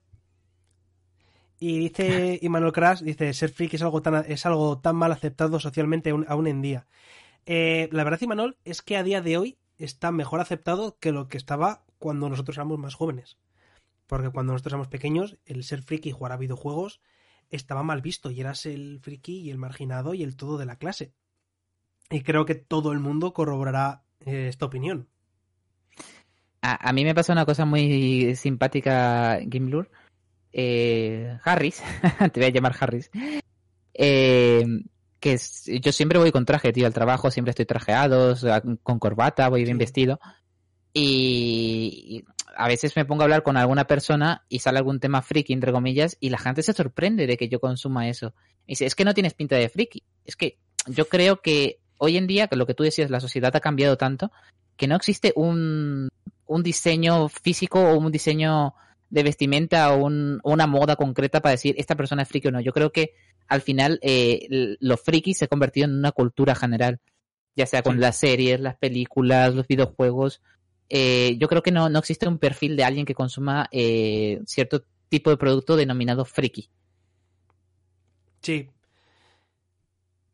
Y 1.60 1.80
dice 1.80 2.38
Immanuel 2.44 2.72
Crash, 2.72 3.02
dice, 3.02 3.34
ser 3.34 3.50
freak 3.50 3.74
es 3.74 3.82
algo 3.82 4.02
tan, 4.02 4.26
es 4.28 4.46
algo 4.46 4.80
tan 4.80 4.96
mal 4.96 5.12
aceptado 5.12 5.60
socialmente 5.60 6.12
aún, 6.12 6.26
aún 6.28 6.48
en 6.48 6.62
día. 6.62 6.88
Eh, 7.46 7.90
la 7.92 8.04
verdad, 8.04 8.22
Imanol, 8.22 8.58
es 8.64 8.82
que 8.82 8.96
a 8.96 9.04
día 9.04 9.22
de 9.22 9.38
hoy 9.38 9.58
está 9.78 10.12
mejor 10.12 10.40
aceptado 10.40 10.98
que 11.00 11.12
lo 11.12 11.28
que 11.28 11.38
estaba 11.38 11.84
cuando 12.04 12.28
nosotros 12.28 12.58
éramos 12.58 12.78
más 12.80 12.96
jóvenes. 12.96 13.38
Porque 14.08 14.30
cuando 14.30 14.52
nosotros 14.52 14.74
éramos 14.74 14.90
pequeños, 14.90 15.38
el 15.46 15.64
ser 15.64 15.84
friki 15.84 16.10
y 16.10 16.12
jugar 16.12 16.34
a 16.34 16.38
videojuegos 16.38 17.00
estaba 17.50 17.82
mal 17.82 18.02
visto 18.02 18.30
y 18.30 18.42
eras 18.42 18.66
el 18.66 19.00
friki 19.00 19.40
y 19.40 19.52
el 19.52 19.58
marginado 19.58 20.14
y 20.14 20.22
el 20.22 20.36
todo 20.36 20.58
de 20.58 20.66
la 20.66 20.76
clase. 20.76 21.14
Y 22.10 22.22
creo 22.22 22.46
que 22.46 22.56
todo 22.56 22.92
el 22.92 23.00
mundo 23.00 23.32
corroborará 23.32 24.04
eh, 24.20 24.48
esta 24.50 24.66
opinión. 24.66 25.08
A, 26.62 26.90
a, 26.90 26.92
mí 26.92 27.06
me 27.06 27.16
pasa 27.16 27.32
una 27.32 27.46
cosa 27.46 27.64
muy 27.64 28.36
simpática, 28.36 29.40
Gimblur. 29.50 29.90
Eh, 30.52 31.38
Harris, 31.46 31.82
te 32.34 32.40
voy 32.42 32.50
a 32.50 32.52
llamar 32.52 32.76
Harris. 32.78 33.10
Eh, 33.94 34.66
que 35.22 35.34
es, 35.34 35.72
yo 35.82 35.94
siempre 35.94 36.20
voy 36.20 36.34
con 36.34 36.44
traje, 36.44 36.74
tío, 36.74 36.86
al 36.86 36.94
trabajo, 36.94 37.32
siempre 37.32 37.52
estoy 37.52 37.66
trajeado, 37.66 38.36
con 38.84 39.00
corbata, 39.00 39.48
voy 39.48 39.64
bien 39.64 39.78
sí. 39.78 39.80
vestido. 39.80 40.20
Y, 40.94 42.06
y, 42.07 42.34
a 42.56 42.68
veces 42.68 42.95
me 42.95 43.06
pongo 43.06 43.24
a 43.24 43.25
hablar 43.25 43.44
con 43.44 43.57
alguna 43.57 43.86
persona 43.86 44.45
y 44.48 44.60
sale 44.60 44.78
algún 44.78 45.00
tema 45.00 45.22
friki, 45.22 45.54
entre 45.54 45.72
comillas, 45.72 46.18
y 46.19 46.30
la 46.30 46.38
gente 46.38 46.62
se 46.62 46.74
sorprende 46.74 47.25
de 47.25 47.38
que 47.38 47.50
yo 47.50 47.60
consuma 47.60 48.07
eso. 48.07 48.34
Y 48.68 48.74
dice, 48.74 48.86
es 48.86 48.95
que 48.95 49.06
no 49.06 49.13
tienes 49.13 49.34
pinta 49.34 49.56
de 49.56 49.69
friki. 49.69 50.04
Es 50.25 50.36
que 50.36 50.60
yo 50.88 51.06
creo 51.07 51.42
que 51.42 51.80
hoy 51.98 52.18
en 52.18 52.28
día, 52.28 52.48
que 52.48 52.56
lo 52.56 52.68
que 52.68 52.74
tú 52.74 52.84
decías, 52.84 53.10
la 53.10 53.19
sociedad 53.19 53.56
ha 53.56 53.59
cambiado 53.59 53.97
tanto, 53.97 54.31
que 54.78 54.88
no 54.88 54.95
existe 54.95 55.33
un, 55.35 56.09
un 56.45 56.64
diseño 56.64 57.30
físico 57.30 57.80
o 57.80 57.97
un 57.97 58.12
diseño 58.12 58.73
de 59.09 59.23
vestimenta 59.23 59.94
o 59.94 60.06
un, 60.06 60.40
una 60.44 60.68
moda 60.68 60.95
concreta 60.95 61.40
para 61.42 61.52
decir 61.52 61.76
esta 61.78 61.95
persona 61.95 62.23
es 62.23 62.30
friki 62.30 62.47
o 62.47 62.52
no. 62.52 62.62
Yo 62.62 62.73
creo 62.73 62.92
que 62.92 63.14
al 63.47 63.62
final 63.62 64.00
eh, 64.02 64.78
lo 64.80 64.97
friki 64.97 65.33
se 65.33 65.45
ha 65.45 65.47
convertido 65.47 65.85
en 65.85 65.94
una 65.94 66.12
cultura 66.12 66.56
general, 66.56 67.00
ya 67.56 67.66
sea 67.66 67.83
con 67.83 67.95
sí. 67.95 68.00
las 68.02 68.18
series, 68.18 68.59
las 68.59 68.76
películas, 68.76 69.54
los 69.54 69.68
videojuegos. 69.68 70.42
Eh, 70.90 71.37
yo 71.40 71.47
creo 71.47 71.63
que 71.63 71.71
no, 71.71 71.90
no 71.90 71.99
existe 71.99 72.28
un 72.28 72.37
perfil 72.37 72.75
de 72.75 72.83
alguien 72.83 73.06
que 73.06 73.16
consuma 73.16 73.68
eh, 73.71 74.42
cierto 74.45 74.83
tipo 75.09 75.30
de 75.30 75.37
producto 75.37 75.75
denominado 75.75 76.25
friki. 76.25 76.69
Sí. 78.42 78.69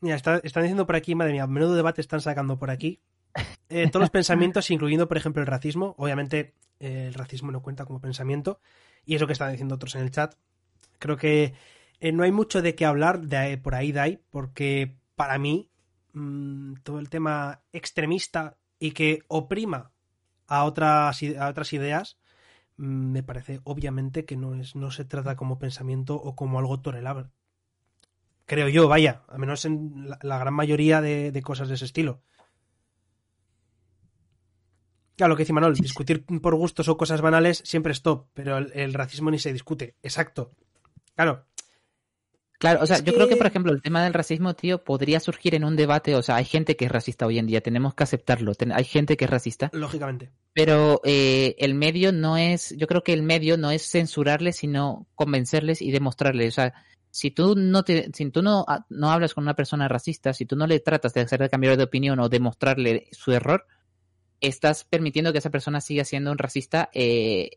Mira, 0.01 0.15
está, 0.15 0.38
están 0.38 0.63
diciendo 0.63 0.86
por 0.86 0.96
aquí, 0.96 1.15
madre 1.15 1.34
mía, 1.34 1.48
menudo 1.48 1.75
debate 1.75 2.01
están 2.01 2.22
sacando 2.22 2.58
por 2.58 2.72
aquí. 2.72 3.01
Eh, 3.70 3.88
todos 3.89 4.01
los 4.01 4.10
pensamientos, 4.12 4.72
incluyendo, 4.72 5.08
por 5.08 5.18
ejemplo, 5.18 5.41
el 5.41 5.48
racismo. 5.48 5.96
Obviamente, 5.98 6.56
el 6.79 7.13
racismo 7.13 7.51
no 7.51 7.62
cuenta 7.62 7.86
como 7.86 8.01
pensamiento. 8.01 8.60
Y 9.06 9.15
es 9.15 9.22
lo 9.22 9.27
que 9.27 9.34
están 9.34 9.51
diciendo 9.51 9.75
otros 9.75 9.96
en 9.96 10.01
el 10.01 10.12
chat. 10.12 10.36
Creo 10.98 11.18
que 11.18 11.53
no 12.01 12.24
hay 12.24 12.32
mucho 12.32 12.62
de 12.62 12.75
qué 12.75 12.86
hablar 12.86 13.22
de, 13.22 13.58
por 13.58 13.75
ahí, 13.75 13.91
ahí, 13.98 14.20
porque 14.32 14.98
para 15.15 15.38
mí 15.38 15.70
mmm, 16.13 16.75
todo 16.84 17.00
el 17.00 17.10
tema 17.10 17.62
extremista 17.74 18.58
y 18.79 18.91
que 18.91 19.24
oprima 19.27 19.91
a 20.50 20.65
otras, 20.65 21.22
a 21.39 21.48
otras 21.48 21.72
ideas 21.74 22.18
mmm, 22.77 23.12
me 23.12 23.24
parece 23.24 23.62
obviamente 23.63 24.25
que 24.25 24.36
no, 24.36 24.56
es, 24.56 24.75
no 24.75 24.91
se 24.91 25.06
trata 25.06 25.36
como 25.36 25.60
pensamiento 25.60 26.15
o 26.15 26.36
como 26.36 26.60
algo 26.60 26.82
tolerable. 26.82 27.29
Creo 28.46 28.68
yo, 28.68 28.88
vaya, 28.88 29.22
al 29.27 29.39
menos 29.39 29.63
en 29.65 30.10
la, 30.10 30.18
la 30.24 30.39
gran 30.39 30.53
mayoría 30.53 31.01
de, 31.01 31.32
de 31.32 31.41
cosas 31.41 31.68
de 31.70 31.75
ese 31.75 31.86
estilo. 31.86 32.22
Claro, 35.15 35.32
lo 35.32 35.36
que 35.36 35.44
dice 35.44 35.53
Manuel, 35.53 35.75
discutir 35.75 36.25
por 36.41 36.56
gustos 36.56 36.88
o 36.88 36.98
cosas 36.98 37.22
banales 37.22 37.62
siempre 37.65 37.91
es 37.91 38.01
top, 38.01 38.27
pero 38.34 38.58
el, 38.58 38.72
el 38.74 38.94
racismo 38.94 39.29
ni 39.29 39.38
se 39.38 39.51
discute. 39.51 39.98
Exacto. 40.01 40.53
Claro. 41.13 41.46
Claro, 42.60 42.82
o 42.84 42.86
sea, 42.86 42.98
es 42.98 43.04
yo 43.04 43.13
que... 43.13 43.18
creo 43.18 43.30
que, 43.30 43.38
por 43.38 43.48
ejemplo, 43.48 43.72
el 43.72 43.82
tema 43.82 44.04
del 44.04 44.13
racismo, 44.13 44.54
tío, 44.54 44.84
podría 44.84 45.22
surgir 45.22 45.56
en 45.56 45.63
un 45.63 45.78
debate. 45.78 46.13
O 46.16 46.22
sea, 46.22 46.36
hay 46.36 46.46
gente 46.46 46.75
que 46.75 46.86
es 46.86 46.92
racista 46.92 47.25
hoy 47.25 47.39
en 47.39 47.48
día, 47.48 47.62
tenemos 47.62 47.96
que 47.96 48.04
aceptarlo. 48.04 48.54
Ten 48.54 48.74
hay 48.74 48.84
gente 48.84 49.16
que 49.16 49.25
es 49.25 49.32
racista. 49.32 49.70
Lógicamente. 49.72 50.30
Pero 50.54 51.00
eh, 51.06 51.56
el 51.58 51.74
medio 51.74 52.12
no 52.12 52.36
es, 52.36 52.75
yo 52.78 52.86
creo 52.86 53.01
que 53.01 53.13
el 53.13 53.24
medio 53.24 53.58
no 53.58 53.72
es 53.72 53.89
censurarles, 53.89 54.58
sino 54.58 55.08
convencerles 55.16 55.82
y 55.82 55.92
demostrarles. 55.92 56.50
O 56.50 56.56
sea, 56.56 56.74
si 57.12 57.32
tú 57.32 57.56
no 57.56 57.84
te, 57.84 58.12
si 58.13 58.30
tú 58.30 58.42
no, 58.42 58.66
ah, 58.68 58.86
no 58.89 59.10
hablas 59.10 59.34
con 59.34 59.46
una 59.46 59.56
persona 59.56 59.88
racista, 59.88 60.34
si 60.34 60.46
tú 60.46 60.58
no 60.58 60.68
le 60.68 60.82
tratas 60.82 61.13
de 61.13 61.22
hacerle 61.22 61.50
cambiar 61.50 61.78
de 61.78 61.86
opinión 61.86 62.20
o 62.20 62.28
de 62.28 62.42
mostrarle 62.42 63.08
su 63.12 63.32
error, 63.32 63.68
estás 64.42 64.84
permitiendo 64.84 65.32
que 65.32 65.39
esa 65.39 65.50
persona 65.50 65.80
siga 65.80 66.04
siendo 66.04 66.30
un 66.30 66.38
racista 66.38 66.89
eh, 66.94 67.51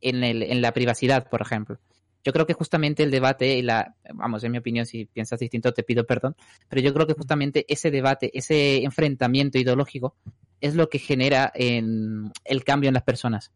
en, 0.00 0.24
el, 0.24 0.42
en 0.42 0.62
la 0.62 0.72
privacidad, 0.72 1.28
por 1.28 1.42
ejemplo. 1.42 1.78
Yo 2.26 2.32
creo 2.32 2.44
que 2.44 2.54
justamente 2.54 3.04
el 3.04 3.12
debate 3.12 3.56
y 3.56 3.62
la, 3.62 3.94
vamos, 4.12 4.42
en 4.42 4.50
mi 4.50 4.58
opinión, 4.58 4.84
si 4.84 5.04
piensas 5.04 5.38
distinto 5.38 5.72
te 5.72 5.84
pido 5.84 6.04
perdón, 6.04 6.34
pero 6.68 6.82
yo 6.82 6.92
creo 6.92 7.06
que 7.06 7.14
justamente 7.14 7.64
ese 7.68 7.92
debate, 7.92 8.36
ese 8.36 8.82
enfrentamiento 8.82 9.58
ideológico 9.58 10.16
es 10.60 10.74
lo 10.74 10.88
que 10.88 10.98
genera 10.98 11.52
en 11.54 12.32
el 12.44 12.64
cambio 12.64 12.88
en 12.88 12.94
las 12.94 13.04
personas. 13.04 13.52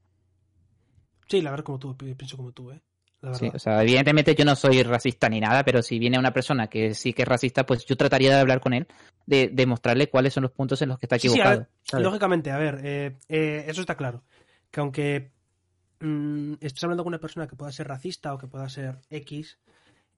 Sí, 1.27 1.43
la 1.43 1.51
verdad, 1.51 1.65
como 1.65 1.81
tú, 1.81 1.97
pienso 1.97 2.37
como 2.37 2.53
tú, 2.53 2.71
¿eh? 2.71 2.81
Sí, 3.33 3.51
o 3.53 3.59
sea, 3.59 3.83
evidentemente 3.83 4.37
yo 4.37 4.45
no 4.45 4.55
soy 4.55 4.85
racista 4.85 5.29
ni 5.29 5.41
nada, 5.41 5.65
pero 5.65 5.83
si 5.83 5.99
viene 5.99 6.17
una 6.17 6.33
persona 6.33 6.69
que 6.69 6.95
sí 6.95 7.13
que 7.13 7.23
es 7.23 7.29
racista, 7.29 7.67
pues 7.67 7.85
yo 7.85 7.97
trataría 7.97 8.31
de 8.31 8.41
hablar 8.41 8.61
con 8.61 8.73
él, 8.73 8.87
de, 9.27 9.67
mostrarle 9.67 10.09
cuáles 10.09 10.33
son 10.33 10.45
los 10.45 10.53
puntos 10.53 10.81
en 10.81 10.91
los 10.91 10.99
que 11.01 11.07
está 11.07 11.17
equivocado. 11.17 11.67
lógicamente, 11.93 12.53
a 12.53 12.57
ver, 12.57 12.81
eh, 12.85 13.17
eh, 13.29 13.65
eso 13.67 13.81
está 13.81 13.97
claro. 13.97 14.23
Que 14.71 14.79
aunque 14.79 15.33
mmm, 16.01 16.55
estés 16.61 16.85
hablando 16.85 17.05
con 17.05 17.13
una 17.13 17.21
persona 17.21 17.47
que 17.47 17.57
pueda 17.57 17.73
ser 17.73 17.89
racista 17.89 18.35
o 18.35 18.39
que 18.39 18.47
pueda 18.47 18.69
ser 18.69 19.01
X, 19.11 19.59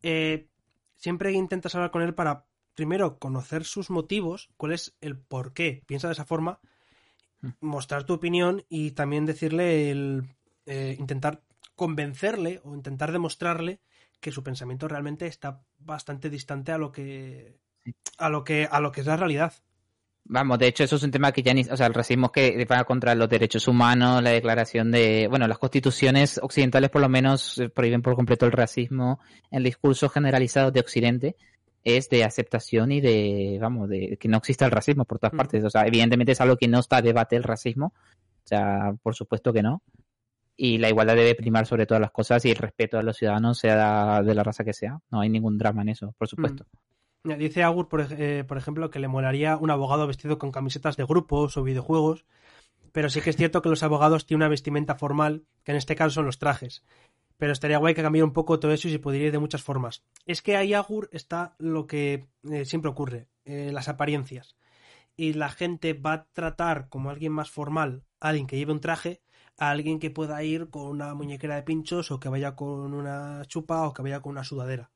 eh, 0.02 0.48
siempre 0.96 1.32
intentas 1.32 1.74
hablar 1.74 1.90
con 1.90 2.02
él 2.02 2.14
para, 2.14 2.46
primero, 2.74 3.18
conocer 3.18 3.64
sus 3.64 3.90
motivos, 3.90 4.50
cuál 4.56 4.72
es 4.72 4.96
el 5.00 5.18
por 5.18 5.52
qué 5.52 5.82
piensa 5.86 6.08
de 6.08 6.14
esa 6.14 6.24
forma, 6.24 6.60
mm. 7.40 7.50
mostrar 7.60 8.04
tu 8.04 8.14
opinión 8.14 8.64
y 8.68 8.92
también 8.92 9.26
decirle 9.26 9.90
el 9.90 10.24
intentar 10.64 11.42
convencerle 11.74 12.60
o 12.64 12.74
intentar 12.74 13.10
demostrarle 13.10 13.80
que 14.20 14.30
su 14.30 14.44
pensamiento 14.44 14.86
realmente 14.86 15.26
está 15.26 15.64
bastante 15.80 16.30
distante 16.30 16.70
a 16.70 16.78
lo 16.78 16.92
que 16.92 17.58
a 18.18 18.28
lo 18.28 18.44
que 18.44 18.68
a 18.70 18.78
lo 18.78 18.92
que 18.92 19.00
es 19.00 19.06
la 19.06 19.16
realidad. 19.16 19.52
Vamos, 20.24 20.58
de 20.58 20.68
hecho 20.68 20.84
eso 20.84 20.96
es 20.96 21.02
un 21.02 21.10
tema 21.10 21.32
que 21.32 21.42
ya 21.42 21.52
ni, 21.52 21.62
o 21.62 21.76
sea, 21.76 21.86
el 21.86 21.94
racismo 21.94 22.30
que 22.30 22.64
va 22.70 22.84
contra 22.84 23.14
los 23.14 23.28
derechos 23.28 23.66
humanos, 23.66 24.22
la 24.22 24.30
declaración 24.30 24.90
de, 24.90 25.26
bueno, 25.28 25.48
las 25.48 25.58
constituciones 25.58 26.38
occidentales 26.42 26.90
por 26.90 27.02
lo 27.02 27.08
menos 27.08 27.58
eh, 27.58 27.68
prohíben 27.68 28.02
por 28.02 28.14
completo 28.14 28.46
el 28.46 28.52
racismo, 28.52 29.20
el 29.50 29.64
discurso 29.64 30.08
generalizado 30.08 30.70
de 30.70 30.80
Occidente 30.80 31.36
es 31.84 32.08
de 32.08 32.22
aceptación 32.22 32.92
y 32.92 33.00
de, 33.00 33.58
vamos, 33.60 33.88
de 33.88 34.16
que 34.18 34.28
no 34.28 34.36
exista 34.36 34.64
el 34.64 34.70
racismo 34.70 35.04
por 35.04 35.18
todas 35.18 35.34
mm. 35.34 35.36
partes. 35.36 35.64
O 35.64 35.70
sea, 35.70 35.82
evidentemente 35.82 36.32
es 36.32 36.40
algo 36.40 36.56
que 36.56 36.68
no 36.68 36.78
está 36.78 36.98
a 36.98 37.02
debate 37.02 37.34
el 37.34 37.42
racismo, 37.42 37.86
o 37.86 38.46
sea, 38.46 38.94
por 39.02 39.16
supuesto 39.16 39.52
que 39.52 39.62
no 39.62 39.82
y 40.56 40.78
la 40.78 40.88
igualdad 40.88 41.16
debe 41.16 41.34
primar 41.34 41.66
sobre 41.66 41.86
todas 41.86 42.00
las 42.00 42.10
cosas 42.10 42.44
y 42.44 42.50
el 42.50 42.56
respeto 42.56 42.98
a 42.98 43.02
los 43.02 43.16
ciudadanos, 43.16 43.58
sea 43.58 44.22
de 44.22 44.34
la 44.34 44.42
raza 44.42 44.64
que 44.64 44.72
sea. 44.72 45.00
No 45.10 45.20
hay 45.20 45.28
ningún 45.28 45.58
drama 45.58 45.82
en 45.82 45.90
eso, 45.90 46.14
por 46.16 46.28
supuesto. 46.28 46.64
Mm. 46.64 46.76
Dice 47.24 47.62
Agur, 47.62 47.88
por, 47.88 48.04
eh, 48.10 48.44
por, 48.44 48.58
ejemplo, 48.58 48.90
que 48.90 48.98
le 48.98 49.06
molaría 49.06 49.56
un 49.56 49.70
abogado 49.70 50.06
vestido 50.06 50.38
con 50.38 50.50
camisetas 50.50 50.96
de 50.96 51.04
grupos 51.04 51.56
o 51.56 51.62
videojuegos, 51.62 52.24
pero 52.90 53.08
sí 53.10 53.20
que 53.20 53.30
es 53.30 53.36
cierto 53.36 53.62
que 53.62 53.68
los 53.68 53.82
abogados 53.84 54.26
tienen 54.26 54.42
una 54.42 54.48
vestimenta 54.48 54.96
formal, 54.96 55.44
que 55.62 55.72
en 55.72 55.78
este 55.78 55.94
caso 55.94 56.10
son 56.10 56.26
los 56.26 56.38
trajes. 56.38 56.84
Pero 57.38 57.52
estaría 57.52 57.78
guay 57.78 57.94
que 57.94 58.02
cambiara 58.02 58.24
un 58.24 58.32
poco 58.32 58.58
todo 58.58 58.72
eso 58.72 58.88
y 58.88 58.92
se 58.92 58.98
podría 58.98 59.26
ir 59.26 59.32
de 59.32 59.38
muchas 59.38 59.62
formas. 59.62 60.04
Es 60.26 60.42
que 60.42 60.56
ahí, 60.56 60.74
Agur, 60.74 61.08
está 61.12 61.54
lo 61.58 61.86
que 61.86 62.26
eh, 62.50 62.64
siempre 62.64 62.90
ocurre, 62.90 63.28
eh, 63.44 63.70
las 63.72 63.88
apariencias. 63.88 64.56
Y 65.16 65.34
la 65.34 65.50
gente 65.50 65.94
va 65.94 66.12
a 66.12 66.24
tratar 66.32 66.88
como 66.88 67.10
alguien 67.10 67.32
más 67.32 67.50
formal 67.50 68.04
a 68.20 68.28
alguien 68.28 68.46
que 68.46 68.56
lleve 68.56 68.72
un 68.72 68.80
traje 68.80 69.22
a 69.58 69.70
alguien 69.70 69.98
que 69.98 70.10
pueda 70.10 70.42
ir 70.42 70.70
con 70.70 70.86
una 70.86 71.14
muñequera 71.14 71.56
de 71.56 71.62
pinchos 71.62 72.10
o 72.10 72.18
que 72.18 72.28
vaya 72.28 72.56
con 72.56 72.94
una 72.94 73.44
chupa 73.46 73.86
o 73.86 73.92
que 73.92 74.02
vaya 74.02 74.20
con 74.20 74.32
una 74.32 74.44
sudadera. 74.44 74.90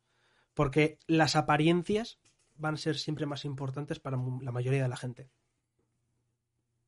Porque 0.57 0.99
las 1.07 1.37
apariencias 1.37 2.19
van 2.57 2.75
a 2.75 2.79
ser 2.79 2.97
siempre 2.97 3.27
más 3.27 3.45
importantes 3.45 4.01
para 4.01 4.17
la 4.17 4.53
mayoría 4.53 4.83
de 4.83 4.89
la 4.89 4.97
gente. 4.97 5.29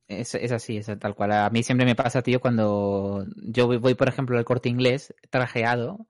Es, 0.07 0.33
así, 0.51 0.77
es 0.77 0.89
tal 0.99 1.13
cual. 1.13 1.33
A 1.33 1.49
mí 1.51 1.61
siempre 1.61 1.85
me 1.85 1.93
pasa, 1.95 2.23
tío, 2.23 2.39
cuando 2.39 3.27
yo 3.35 3.67
voy, 3.79 3.93
por 3.93 4.09
ejemplo, 4.09 4.39
al 4.39 4.43
corte 4.43 4.67
inglés 4.67 5.13
trajeado, 5.29 6.07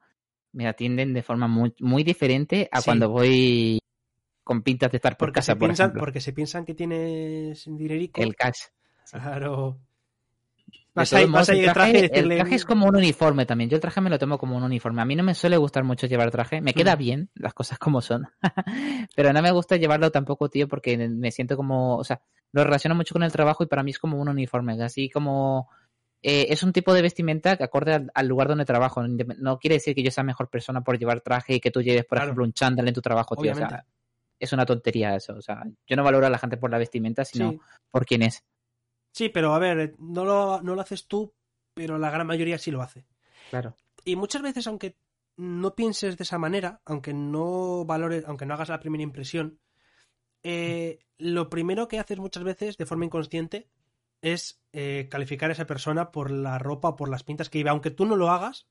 me 0.54 0.70
atienden 0.70 1.14
de 1.14 1.22
forma 1.22 1.50
muy, 1.50 1.76
muy 1.82 2.06
diferente 2.06 2.70
a 2.72 2.82
cuando 2.82 3.10
voy 3.10 3.80
con 4.46 4.64
pintas 4.64 4.90
de 4.90 4.98
estar 4.98 5.18
por 5.18 5.28
porque 5.28 5.40
casa, 5.40 5.52
se 5.52 5.60
piensan, 5.60 5.94
Porque 5.94 6.22
se 6.22 6.32
piensan 6.32 6.64
que 6.64 6.76
tienes 6.76 7.66
dinerico. 7.66 8.22
El 8.22 8.38
cash. 8.38 8.68
Claro. 9.12 9.82
Vas 11.00 11.50
el, 11.50 11.72
traje, 11.74 12.56
es 12.56 12.66
como 12.66 12.86
un 12.88 12.96
uniforme 12.96 13.46
también. 13.46 13.70
Yo 13.70 13.76
el 13.76 13.82
traje 13.82 14.02
me 14.02 14.10
lo 14.10 14.20
tomo 14.20 14.38
como 14.38 14.56
un 14.58 14.64
uniforme. 14.64 15.02
A 15.02 15.06
mí 15.06 15.16
no 15.16 15.24
me 15.24 15.34
suele 15.34 15.58
gustar 15.58 15.84
mucho 15.84 16.08
llevar 16.08 16.32
traje. 16.32 16.62
Me 16.62 16.74
queda 16.74 16.96
mm. 16.96 17.00
bien, 17.00 17.30
las 17.36 17.54
cosas 17.54 17.80
como 17.80 18.02
son. 18.02 18.28
Pero 19.16 19.34
no 19.34 19.42
me 19.42 19.52
gusta 19.52 19.78
llevarlo 19.78 20.12
tampoco, 20.12 20.50
tío, 20.50 20.68
porque 20.68 20.98
me 20.98 21.32
siento 21.32 21.56
como. 21.56 21.98
O 21.98 22.04
sea, 22.04 22.22
lo 22.52 22.64
relaciono 22.64 22.96
mucho 22.96 23.14
con 23.14 23.24
el 23.24 23.32
trabajo 23.32 23.64
y 23.64 23.68
para 23.68 23.84
mí 23.84 23.92
es 23.92 24.00
como 24.00 24.20
un 24.20 24.30
uniforme. 24.30 24.82
Así 24.84 25.10
como. 25.10 25.70
Eh, 26.22 26.48
es 26.50 26.64
un 26.64 26.74
tipo 26.74 26.94
de 26.94 27.02
vestimenta 27.02 27.56
que 27.56 27.64
acorde 27.64 28.08
al, 28.14 28.28
lugar 28.28 28.50
donde 28.50 28.66
trabajo. 28.66 29.02
No 29.08 29.58
quiere 29.58 29.76
decir 29.76 29.96
que 29.96 30.04
yo 30.04 30.12
sea 30.12 30.24
mejor 30.24 30.50
persona 30.50 30.82
por 30.82 31.00
llevar 31.00 31.22
traje 31.22 31.56
y 31.56 31.60
que 31.60 31.72
tú 31.72 31.82
lleves, 31.82 32.06
por 32.06 32.18
ejemplo, 32.18 32.44
un 32.44 32.54
chándal 32.54 32.88
en 32.88 32.94
tu 32.94 33.02
trabajo, 33.02 33.36
tío. 33.38 33.54
O 33.54 33.56
sea, 33.56 33.86
es 34.40 34.54
una 34.54 34.66
tontería 34.66 35.16
eso. 35.16 35.36
O 35.36 35.42
sea, 35.42 35.64
yo 35.88 35.96
no 35.96 36.04
valoro 36.04 36.28
a 36.28 36.30
la 36.30 36.38
gente 36.38 36.58
por 36.58 36.72
la 36.72 36.78
vestimenta, 36.78 37.24
sino 37.26 37.60
por 37.90 38.06
quién 38.06 38.24
es. 38.24 38.44
Sí, 39.12 39.30
pero 39.30 39.54
a 39.54 39.60
ver, 39.60 39.96
no 40.00 40.24
lo, 40.26 40.62
no 40.62 40.76
lo 40.76 40.82
haces 40.82 41.08
tú, 41.08 41.34
pero 41.74 41.98
la 41.98 42.12
gran 42.12 42.28
mayoría 42.28 42.58
sí 42.58 42.72
lo 42.72 42.82
hace. 42.82 43.06
Claro. 43.50 43.76
Y 44.06 44.16
muchas 44.16 44.42
veces, 44.42 44.68
aunque 44.68 44.96
no 45.38 45.76
pienses 45.76 46.18
de 46.18 46.24
esa 46.24 46.38
manera, 46.38 46.82
aunque 46.86 47.14
no 47.14 47.86
valores, 47.86 48.26
aunque 48.28 48.46
no 48.46 48.54
hagas 48.54 48.70
la 48.70 48.80
primera 48.80 49.04
impresión, 49.04 49.60
eh, 50.44 51.00
lo 51.18 51.50
primero 51.50 51.88
que 51.88 52.00
haces 52.00 52.20
muchas 52.20 52.44
veces 52.44 52.78
de 52.78 52.86
forma 52.86 53.06
inconsciente 53.06 53.70
es 54.22 54.62
eh, 54.74 55.08
calificar 55.10 55.50
a 55.50 55.54
esa 55.54 55.66
persona 55.66 56.12
por 56.12 56.32
la 56.32 56.60
ropa 56.60 56.90
o 56.90 56.96
por 56.96 57.10
las 57.10 57.24
pintas 57.24 57.50
que 57.50 57.60
lleva. 57.60 57.72
Aunque 57.72 57.92
tú 57.92 58.06
no 58.06 58.16
lo 58.16 58.30
hagas, 58.30 58.68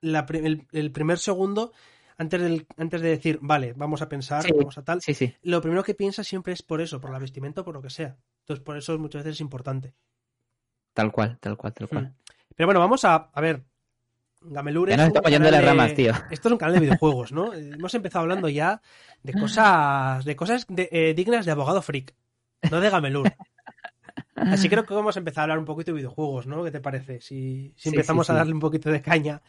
el, 0.00 0.92
primer 0.92 1.18
segundo, 1.18 1.72
antes, 2.18 2.40
del, 2.40 2.66
antes 2.76 3.00
de 3.00 3.08
decir, 3.10 3.38
vale, 3.42 3.74
vamos 3.74 4.02
a 4.02 4.08
pensar, 4.08 4.44
vamos 4.56 4.78
a 4.78 4.84
tal, 4.84 5.02
sí, 5.02 5.14
sí. 5.14 5.34
lo 5.42 5.60
primero 5.60 5.82
que 5.82 5.94
piensas 5.94 6.26
siempre 6.26 6.52
es 6.52 6.62
por 6.62 6.80
eso, 6.80 7.00
por 7.00 7.10
la 7.10 7.18
vestimenta 7.18 7.60
o 7.60 7.64
por 7.64 7.74
lo 7.74 7.82
que 7.82 7.90
sea. 7.90 8.16
Entonces, 8.40 8.64
por 8.64 8.76
eso 8.76 8.98
muchas 8.98 9.22
veces 9.22 9.36
es 9.36 9.40
importante. 9.40 9.94
Tal 10.94 11.12
cual, 11.12 11.38
tal 11.40 11.56
cual, 11.56 11.74
tal 11.74 11.88
cual. 11.88 12.04
Hmm. 12.04 12.14
Pero 12.54 12.66
bueno, 12.66 12.80
vamos 12.80 13.04
a, 13.04 13.30
a 13.32 13.40
ver. 13.40 13.62
Gamelur 14.40 14.88
ya 14.90 14.96
nos 14.96 15.08
estamos 15.08 15.30
yendo 15.30 15.46
de 15.46 15.52
las 15.52 15.64
ramas, 15.64 15.94
tío. 15.94 16.12
Esto 16.30 16.48
es 16.48 16.52
un 16.52 16.58
canal 16.58 16.74
de 16.74 16.80
videojuegos, 16.80 17.32
¿no? 17.32 17.52
Hemos 17.52 17.94
empezado 17.94 18.22
hablando 18.22 18.48
ya 18.48 18.80
de 19.22 19.32
cosas, 19.32 20.24
de 20.24 20.36
cosas 20.36 20.66
eh, 20.76 21.14
dignas 21.16 21.46
de 21.46 21.52
abogado 21.52 21.82
freak, 21.82 22.14
no 22.70 22.80
de 22.80 22.90
Gamelur. 22.90 23.32
Así 24.36 24.68
creo 24.68 24.84
que 24.86 24.94
vamos 24.94 25.16
a 25.16 25.18
empezar 25.18 25.40
a 25.40 25.42
hablar 25.44 25.58
un 25.58 25.64
poquito 25.64 25.90
de 25.90 25.96
videojuegos, 25.96 26.46
¿no? 26.46 26.62
¿Qué 26.62 26.70
te 26.70 26.80
parece? 26.80 27.20
Si, 27.20 27.74
empezamos 27.84 28.30
a 28.30 28.34
darle 28.34 28.52
un 28.52 28.60
poquito 28.60 28.90
de 28.90 29.02
caña. 29.02 29.42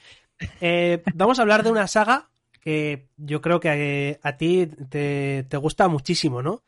Eh, 0.62 1.04
vamos 1.14 1.38
a 1.40 1.42
hablar 1.44 1.64
de 1.64 1.72
una 1.72 1.88
saga 1.88 2.30
que 2.68 3.08
yo 3.16 3.40
creo 3.40 3.62
que 3.62 4.10
eh, 4.10 4.20
a, 4.24 4.36
ti 4.36 4.68
te, 4.68 5.46
te, 5.48 5.56
gusta 5.56 5.88
muchísimo, 5.88 6.42
¿no? 6.42 6.64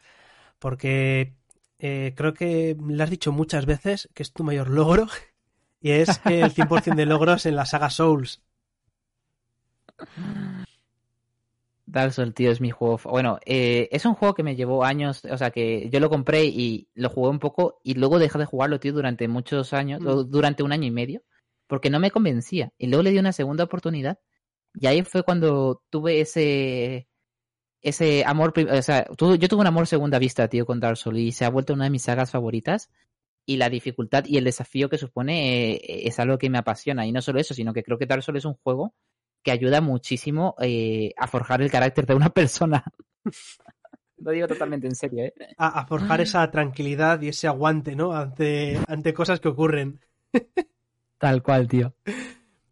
Porque 0.57 1.35
eh, 1.77 2.13
creo 2.15 2.33
que 2.33 2.77
le 2.87 3.03
has 3.03 3.09
dicho 3.09 3.33
muchas 3.33 3.65
veces 3.65 4.07
que 4.13 4.23
es 4.23 4.31
tu 4.31 4.45
mayor 4.45 4.69
logro 4.69 5.07
y 5.81 5.91
es 5.91 6.21
el 6.23 6.53
100% 6.53 6.95
de 6.95 7.05
logros 7.05 7.45
en 7.45 7.57
la 7.57 7.65
saga 7.65 7.89
Souls. 7.89 8.41
Dark 11.85 12.13
Souls, 12.13 12.33
tío, 12.33 12.49
es 12.49 12.61
mi 12.61 12.71
juego. 12.71 12.97
Bueno, 13.03 13.37
eh, 13.45 13.89
es 13.91 14.05
un 14.05 14.13
juego 14.13 14.35
que 14.35 14.43
me 14.43 14.55
llevó 14.55 14.85
años, 14.85 15.25
o 15.29 15.37
sea, 15.37 15.51
que 15.51 15.89
yo 15.89 15.99
lo 15.99 16.09
compré 16.09 16.45
y 16.45 16.87
lo 16.93 17.09
jugué 17.09 17.29
un 17.29 17.39
poco 17.39 17.81
y 17.83 17.95
luego 17.95 18.19
dejé 18.19 18.39
de 18.39 18.45
jugarlo, 18.45 18.79
tío, 18.79 18.93
durante 18.93 19.27
muchos 19.27 19.73
años, 19.73 19.99
mm. 19.99 20.29
durante 20.29 20.63
un 20.63 20.71
año 20.71 20.87
y 20.87 20.91
medio, 20.91 21.23
porque 21.67 21.89
no 21.89 21.99
me 21.99 22.09
convencía. 22.09 22.71
Y 22.77 22.87
luego 22.87 23.03
le 23.03 23.11
di 23.11 23.19
una 23.19 23.33
segunda 23.33 23.65
oportunidad 23.65 24.19
y 24.73 24.87
ahí 24.87 25.03
fue 25.03 25.23
cuando 25.23 25.83
tuve 25.89 26.21
ese 26.21 27.07
ese 27.81 28.23
amor, 28.25 28.53
o 28.57 28.81
sea, 28.81 29.07
yo 29.07 29.47
tuve 29.47 29.61
un 29.61 29.67
amor 29.67 29.87
segunda 29.87 30.19
vista, 30.19 30.47
tío, 30.49 30.65
con 30.65 30.79
Dark 30.79 30.97
Souls 30.97 31.19
y 31.19 31.31
se 31.31 31.45
ha 31.45 31.49
vuelto 31.49 31.73
una 31.73 31.85
de 31.85 31.89
mis 31.89 32.03
sagas 32.03 32.31
favoritas 32.31 32.89
y 33.45 33.57
la 33.57 33.69
dificultad 33.69 34.25
y 34.25 34.37
el 34.37 34.43
desafío 34.43 34.89
que 34.89 34.97
supone 34.97 35.75
eh, 35.75 36.07
es 36.07 36.19
algo 36.19 36.37
que 36.37 36.49
me 36.49 36.57
apasiona 36.57 37.05
y 37.05 37.11
no 37.11 37.21
solo 37.21 37.39
eso, 37.39 37.53
sino 37.53 37.73
que 37.73 37.83
creo 37.83 37.97
que 37.97 38.05
Dark 38.05 38.21
Souls 38.21 38.39
es 38.39 38.45
un 38.45 38.55
juego 38.55 38.93
que 39.43 39.51
ayuda 39.51 39.79
muchísimo 39.79 40.55
eh, 40.59 41.13
a 41.17 41.27
forjar 41.27 41.61
el 41.61 41.71
carácter 41.71 42.05
de 42.05 42.15
una 42.15 42.29
persona. 42.33 42.83
Lo 44.17 44.31
digo 44.31 44.47
totalmente 44.47 44.85
en 44.85 44.95
serio, 44.95 45.23
¿eh? 45.23 45.33
A, 45.57 45.79
a, 45.79 45.85
forjar 45.85 46.19
esa 46.19 46.51
tranquilidad 46.51 47.21
y 47.21 47.29
ese 47.29 47.47
aguante, 47.47 47.95
¿no? 47.95 48.11
Ante, 48.11 48.77
ante 48.87 49.13
cosas 49.13 49.39
que 49.39 49.47
ocurren. 49.47 50.01
Tal 51.17 51.41
cual, 51.41 51.69
tío. 51.69 51.93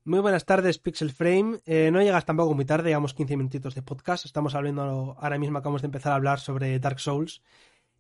Muy 0.08 0.20
buenas 0.20 0.46
tardes, 0.46 0.80
Pixel 0.80 1.12
Frame. 1.12 1.60
Eh, 1.66 1.92
no 1.92 2.02
llegas 2.02 2.24
tampoco 2.24 2.54
muy 2.54 2.64
tarde, 2.64 2.92
llevamos 2.92 3.14
15 3.14 3.36
minutitos 3.36 3.76
de 3.76 3.82
podcast. 3.82 4.24
Estamos 4.24 4.56
hablando 4.56 5.18
ahora 5.20 5.38
mismo, 5.38 5.58
acabamos 5.58 5.82
de 5.82 5.88
empezar 5.88 6.14
a 6.14 6.16
hablar 6.16 6.40
sobre 6.40 6.80
Dark 6.80 7.02
Souls. 7.02 7.42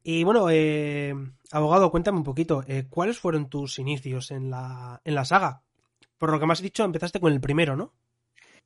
Y 0.03 0.23
bueno, 0.23 0.47
eh, 0.49 1.13
abogado, 1.51 1.91
cuéntame 1.91 2.17
un 2.17 2.23
poquito, 2.23 2.63
eh, 2.65 2.85
¿cuáles 2.89 3.19
fueron 3.19 3.49
tus 3.49 3.77
inicios 3.77 4.31
en 4.31 4.49
la, 4.49 5.01
en 5.03 5.15
la 5.15 5.25
saga? 5.25 5.63
Por 6.17 6.31
lo 6.31 6.39
que 6.39 6.45
me 6.45 6.53
has 6.53 6.61
dicho, 6.61 6.85
empezaste 6.85 7.19
con 7.19 7.33
el 7.33 7.41
primero, 7.41 7.75
¿no? 7.75 7.91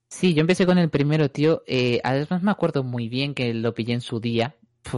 Sí, 0.07 0.35
yo 0.35 0.41
empecé 0.41 0.67
con 0.67 0.77
el 0.77 0.91
primero, 0.91 1.31
tío. 1.31 1.63
Eh, 1.65 1.99
además 2.03 2.43
me 2.43 2.51
acuerdo 2.51 2.83
muy 2.83 3.09
bien 3.09 3.33
que 3.33 3.55
lo 3.55 3.73
pillé 3.73 3.93
en 3.93 4.01
su 4.01 4.19
día. 4.19 4.55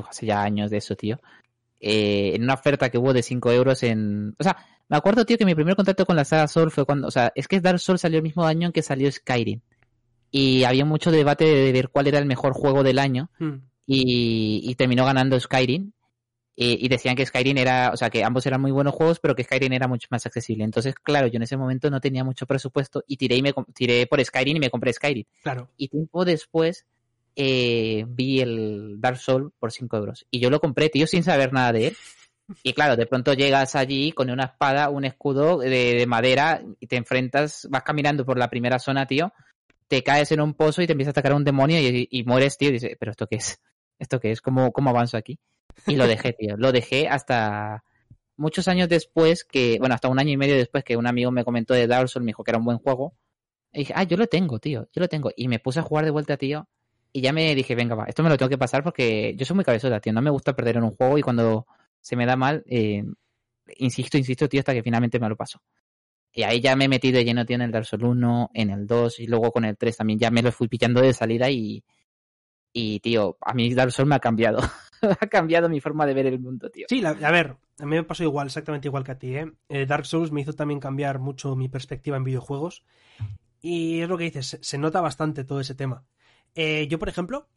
hace 0.09 0.25
ya 0.25 0.43
años 0.43 0.69
de 0.69 0.79
eso, 0.79 0.97
tío. 0.97 1.21
En 1.79 2.43
una 2.43 2.55
oferta 2.55 2.89
que 2.89 2.97
hubo 2.97 3.13
de 3.13 3.23
5 3.23 3.51
euros 3.53 3.83
en... 3.83 4.35
O 4.37 4.43
sea, 4.43 4.57
me 4.93 4.97
acuerdo, 4.97 5.25
tío, 5.25 5.39
que 5.39 5.45
mi 5.45 5.55
primer 5.55 5.75
contacto 5.75 6.05
con 6.05 6.15
la 6.15 6.23
saga 6.23 6.47
Soul 6.47 6.69
fue 6.69 6.85
cuando... 6.85 7.07
O 7.07 7.11
sea, 7.11 7.31
es 7.33 7.47
que 7.47 7.59
Dark 7.59 7.79
Souls 7.79 7.99
salió 7.99 8.17
el 8.17 8.23
mismo 8.23 8.45
año 8.45 8.67
en 8.67 8.71
que 8.71 8.83
salió 8.83 9.11
Skyrim. 9.11 9.59
Y 10.29 10.65
había 10.65 10.85
mucho 10.85 11.09
debate 11.09 11.45
de 11.45 11.71
ver 11.71 11.89
cuál 11.89 12.05
era 12.05 12.19
el 12.19 12.27
mejor 12.27 12.53
juego 12.53 12.83
del 12.83 12.99
año. 12.99 13.31
Hmm. 13.39 13.55
Y, 13.87 14.61
y, 14.63 14.75
terminó 14.75 15.03
ganando 15.03 15.39
Skyrim. 15.39 15.93
Y, 16.55 16.87
decían 16.89 17.15
que 17.15 17.25
Skyrim 17.25 17.57
era, 17.57 17.89
o 17.91 17.97
sea, 17.97 18.11
que 18.11 18.23
ambos 18.23 18.45
eran 18.45 18.61
muy 18.61 18.69
buenos 18.69 18.93
juegos, 18.93 19.19
pero 19.19 19.33
que 19.33 19.43
Skyrim 19.43 19.73
era 19.73 19.87
mucho 19.87 20.09
más 20.11 20.27
accesible. 20.27 20.63
Entonces, 20.63 20.93
claro, 20.93 21.25
yo 21.25 21.37
en 21.37 21.41
ese 21.43 21.57
momento 21.57 21.89
no 21.89 21.99
tenía 21.99 22.23
mucho 22.23 22.45
presupuesto 22.45 23.03
y 23.07 23.17
tiré, 23.17 23.37
y 23.37 23.41
me, 23.41 23.51
tiré 23.73 24.05
por 24.05 24.23
Skyrim 24.23 24.57
y 24.57 24.59
me 24.59 24.69
compré 24.69 24.93
Skyrim. 24.93 25.25
Claro. 25.41 25.71
Y 25.75 25.87
tiempo 25.87 26.23
después 26.23 26.85
eh, 27.35 28.05
vi 28.07 28.41
el 28.41 29.01
Dark 29.01 29.17
Souls 29.17 29.51
por 29.57 29.71
5 29.71 29.97
euros. 29.97 30.27
Y 30.29 30.39
yo 30.39 30.51
lo 30.51 30.59
compré, 30.59 30.89
tío, 30.89 31.07
sin 31.07 31.23
saber 31.23 31.51
nada 31.51 31.71
de 31.71 31.87
él. 31.87 31.97
Y 32.63 32.73
claro, 32.73 32.95
de 32.95 33.05
pronto 33.05 33.33
llegas 33.33 33.75
allí 33.75 34.11
con 34.11 34.29
una 34.29 34.45
espada, 34.45 34.89
un 34.89 35.05
escudo 35.05 35.59
de, 35.59 36.05
madera 36.07 36.61
y 36.79 36.87
te 36.87 36.97
enfrentas, 36.97 37.67
vas 37.69 37.83
caminando 37.83 38.25
por 38.25 38.37
la 38.37 38.49
primera 38.49 38.79
zona, 38.79 39.05
tío, 39.05 39.33
te 39.87 40.03
caes 40.03 40.31
en 40.31 40.41
un 40.41 40.53
pozo 40.53 40.81
y 40.81 40.87
te 40.87 40.91
empieza 40.91 41.09
a 41.09 41.11
atacar 41.11 41.33
un 41.33 41.43
demonio 41.43 41.79
y, 41.79 42.23
mueres, 42.25 42.57
tío, 42.57 42.69
y 42.69 42.73
dices, 42.73 42.97
pero 42.99 43.11
¿esto 43.11 43.27
qué 43.27 43.37
es? 43.37 43.61
¿Esto 43.99 44.19
qué 44.19 44.31
es? 44.31 44.41
¿Cómo, 44.41 44.71
¿Cómo 44.71 44.89
avanzo 44.89 45.17
aquí? 45.17 45.39
Y 45.87 45.95
lo 45.95 46.07
dejé, 46.07 46.33
tío. 46.33 46.57
Lo 46.57 46.71
dejé 46.71 47.07
hasta 47.07 47.83
muchos 48.35 48.67
años 48.67 48.89
después 48.89 49.43
que, 49.43 49.77
bueno, 49.79 49.95
hasta 49.95 50.09
un 50.09 50.19
año 50.19 50.31
y 50.31 50.37
medio 50.37 50.55
después 50.55 50.83
que 50.83 50.97
un 50.97 51.07
amigo 51.07 51.31
me 51.31 51.45
comentó 51.45 51.73
de 51.73 51.87
Dark 51.87 52.09
Souls, 52.09 52.23
me 52.23 52.29
dijo 52.29 52.43
que 52.43 52.51
era 52.51 52.57
un 52.57 52.65
buen 52.65 52.77
juego. 52.79 53.13
Y 53.71 53.79
dije, 53.79 53.93
ah, 53.95 54.03
yo 54.03 54.17
lo 54.17 54.27
tengo, 54.27 54.59
tío, 54.59 54.87
yo 54.93 54.99
lo 54.99 55.07
tengo. 55.07 55.31
Y 55.35 55.47
me 55.47 55.59
puse 55.59 55.79
a 55.79 55.83
jugar 55.83 56.05
de 56.05 56.11
vuelta, 56.11 56.37
tío. 56.37 56.67
Y 57.11 57.21
ya 57.21 57.31
me 57.31 57.53
dije, 57.55 57.75
venga, 57.75 57.95
va, 57.95 58.05
esto 58.05 58.23
me 58.23 58.29
lo 58.29 58.37
tengo 58.37 58.49
que 58.49 58.57
pasar 58.57 58.83
porque 58.83 59.35
yo 59.35 59.45
soy 59.45 59.55
muy 59.55 59.65
cabezota, 59.65 59.99
tío. 59.99 60.13
No 60.13 60.21
me 60.21 60.29
gusta 60.29 60.55
perder 60.55 60.77
en 60.77 60.83
un 60.83 60.91
juego 60.91 61.17
y 61.17 61.21
cuando 61.21 61.67
se 62.03 62.17
me 62.17 62.25
da 62.25 62.35
mal, 62.35 62.63
eh, 62.67 63.03
insisto, 63.77 64.17
insisto, 64.17 64.49
tío, 64.49 64.59
hasta 64.59 64.73
que 64.73 64.83
finalmente 64.83 65.19
me 65.19 65.29
lo 65.29 65.37
paso. 65.37 65.61
Y 66.33 66.43
ahí 66.43 66.59
ya 66.59 66.75
me 66.75 66.85
he 66.85 66.89
metido 66.89 67.21
lleno, 67.21 67.45
tío, 67.45 67.55
en 67.55 67.61
el 67.61 67.71
Dark 67.71 67.85
Souls 67.85 68.03
1, 68.03 68.51
en 68.53 68.69
el 68.71 68.85
2 68.85 69.19
y 69.21 69.27
luego 69.27 69.51
con 69.51 69.65
el 69.65 69.77
3 69.77 69.97
también 69.97 70.19
ya 70.19 70.29
me 70.31 70.41
lo 70.41 70.51
fui 70.51 70.67
pillando 70.67 70.99
de 70.99 71.13
salida 71.13 71.49
y, 71.49 71.83
y, 72.73 72.99
tío, 72.99 73.37
a 73.39 73.53
mí 73.53 73.73
Dark 73.73 73.91
Souls 73.91 74.09
me 74.09 74.15
ha 74.15 74.19
cambiado. 74.19 74.59
ha 75.21 75.27
cambiado 75.27 75.69
mi 75.69 75.79
forma 75.79 76.05
de 76.05 76.13
ver 76.13 76.25
el 76.25 76.39
mundo, 76.39 76.69
tío. 76.69 76.87
Sí, 76.89 77.03
a 77.05 77.13
ver, 77.13 77.55
a 77.79 77.85
mí 77.85 77.95
me 77.95 78.03
pasó 78.03 78.23
igual, 78.23 78.47
exactamente 78.47 78.89
igual 78.89 79.05
que 79.05 79.11
a 79.11 79.17
ti, 79.17 79.35
¿eh? 79.35 79.53
¿eh? 79.69 79.85
Dark 79.85 80.05
Souls 80.05 80.31
me 80.31 80.41
hizo 80.41 80.53
también 80.53 80.81
cambiar 80.81 81.19
mucho 81.19 81.55
mi 81.55 81.69
perspectiva 81.69 82.17
en 82.17 82.25
videojuegos. 82.25 82.83
Y 83.61 84.01
es 84.01 84.09
lo 84.09 84.17
que 84.17 84.25
dices, 84.25 84.59
se, 84.61 84.77
nota 84.77 84.99
bastante 84.99 85.45
todo 85.45 85.61
ese 85.61 85.73
tema. 85.73 86.03
Eh, 86.53 86.87
yo, 86.89 86.99
por 86.99 87.07
ejemplo, 87.07 87.47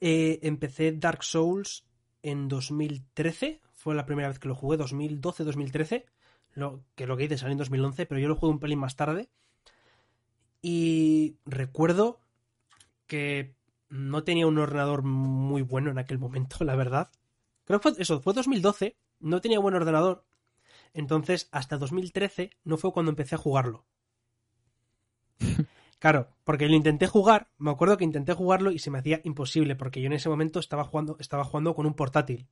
empecé 0.00 0.92
Dark 0.92 1.22
Souls 1.22 1.87
en 2.22 2.48
2013. 2.48 3.60
Fue 3.72 3.94
la 3.94 4.06
primera 4.06 4.28
vez 4.28 4.38
que 4.38 4.48
lo 4.48 4.54
jugué, 4.54 4.78
2012-2013. 4.78 6.04
Lo, 6.54 6.82
que 6.94 7.06
lo 7.06 7.16
que 7.16 7.24
hice 7.24 7.38
salió 7.38 7.52
en 7.52 7.58
2011, 7.58 8.06
pero 8.06 8.20
yo 8.20 8.28
lo 8.28 8.36
jugué 8.36 8.52
un 8.52 8.58
pelín 8.58 8.78
más 8.78 8.96
tarde. 8.96 9.28
Y 10.60 11.36
recuerdo 11.44 12.20
que 13.06 13.54
no 13.88 14.24
tenía 14.24 14.46
un 14.46 14.58
ordenador 14.58 15.02
muy 15.02 15.62
bueno 15.62 15.90
en 15.90 15.98
aquel 15.98 16.18
momento, 16.18 16.58
la 16.64 16.76
verdad. 16.76 17.10
Creo 17.64 17.80
que 17.80 17.90
fue 17.90 18.02
eso, 18.02 18.20
fue 18.20 18.32
2012, 18.32 18.96
no 19.20 19.40
tenía 19.40 19.58
buen 19.58 19.74
ordenador. 19.74 20.24
Entonces, 20.94 21.48
hasta 21.52 21.76
2013 21.76 22.50
no 22.64 22.76
fue 22.78 22.92
cuando 22.92 23.10
empecé 23.10 23.34
a 23.34 23.38
jugarlo. 23.38 23.84
Claro, 25.98 26.28
porque 26.44 26.68
lo 26.68 26.76
intenté 26.76 27.06
jugar, 27.06 27.48
me 27.58 27.70
acuerdo 27.70 27.96
que 27.96 28.04
intenté 28.04 28.32
jugarlo 28.32 28.70
y 28.70 28.78
se 28.78 28.90
me 28.90 28.98
hacía 28.98 29.20
imposible, 29.24 29.74
porque 29.74 30.00
yo 30.00 30.06
en 30.06 30.12
ese 30.12 30.28
momento 30.28 30.60
estaba 30.60 30.84
jugando, 30.84 31.16
estaba 31.18 31.44
jugando 31.44 31.74
con 31.74 31.86
un 31.86 31.94
portátil. 31.94 32.46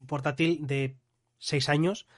Un 0.00 0.06
portátil 0.08 0.66
de 0.66 0.96
6 1.38 1.68
años 1.68 2.08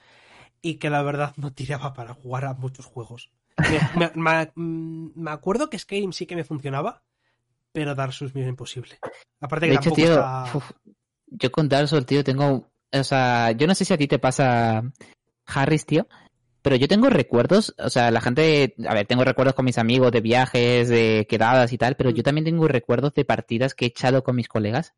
y 0.61 0.75
que 0.75 0.89
la 0.89 1.03
verdad 1.03 1.33
no 1.37 1.53
tiraba 1.53 1.93
para 1.93 2.15
jugar 2.15 2.45
a 2.45 2.53
muchos 2.53 2.85
juegos. 2.85 3.31
Mm, 4.55 5.11
me 5.15 5.31
acuerdo 5.31 5.69
que 5.69 5.79
Skyrim 5.79 6.11
sí 6.11 6.25
que 6.25 6.35
me 6.35 6.43
funcionaba, 6.43 7.03
pero 7.71 7.95
Dark 7.95 8.11
Souls 8.11 8.35
me 8.35 8.45
imposible. 8.45 8.97
Aparte 9.39 9.67
que 9.67 9.71
de 9.71 9.77
hecho, 9.77 9.91
tío, 9.91 10.25
yo 11.27 11.51
con 11.51 11.69
Dark 11.69 11.87
Souls, 11.87 12.05
tío, 12.05 12.23
tengo, 12.23 12.69
o 12.91 13.03
sea, 13.03 13.51
yo 13.51 13.65
no 13.65 13.75
sé 13.75 13.85
si 13.85 13.93
a 13.93 13.97
ti 13.97 14.07
te 14.07 14.19
pasa, 14.19 14.83
Harris, 15.45 15.85
tío, 15.85 16.07
pero 16.65 16.77
yo 16.77 16.87
tengo 16.87 17.11
recuerdos, 17.11 17.75
o 17.77 17.91
sea, 17.91 18.09
la 18.09 18.21
gente, 18.21 18.73
a 18.89 18.95
ver, 18.95 19.05
tengo 19.05 19.23
recuerdos 19.23 19.53
con 19.53 19.65
mis 19.65 19.77
amigos 19.77 20.11
de 20.11 20.19
viajes, 20.19 20.89
de 20.89 21.27
quedadas 21.29 21.71
y 21.71 21.77
tal, 21.77 21.95
pero 21.95 22.09
yo 22.09 22.21
mm. 22.21 22.23
también 22.23 22.45
tengo 22.45 22.67
recuerdos 22.67 23.13
de 23.13 23.23
partidas 23.23 23.75
que 23.75 23.85
he 23.85 23.89
echado 23.89 24.23
con 24.23 24.35
mis 24.35 24.47
colegas 24.47 24.95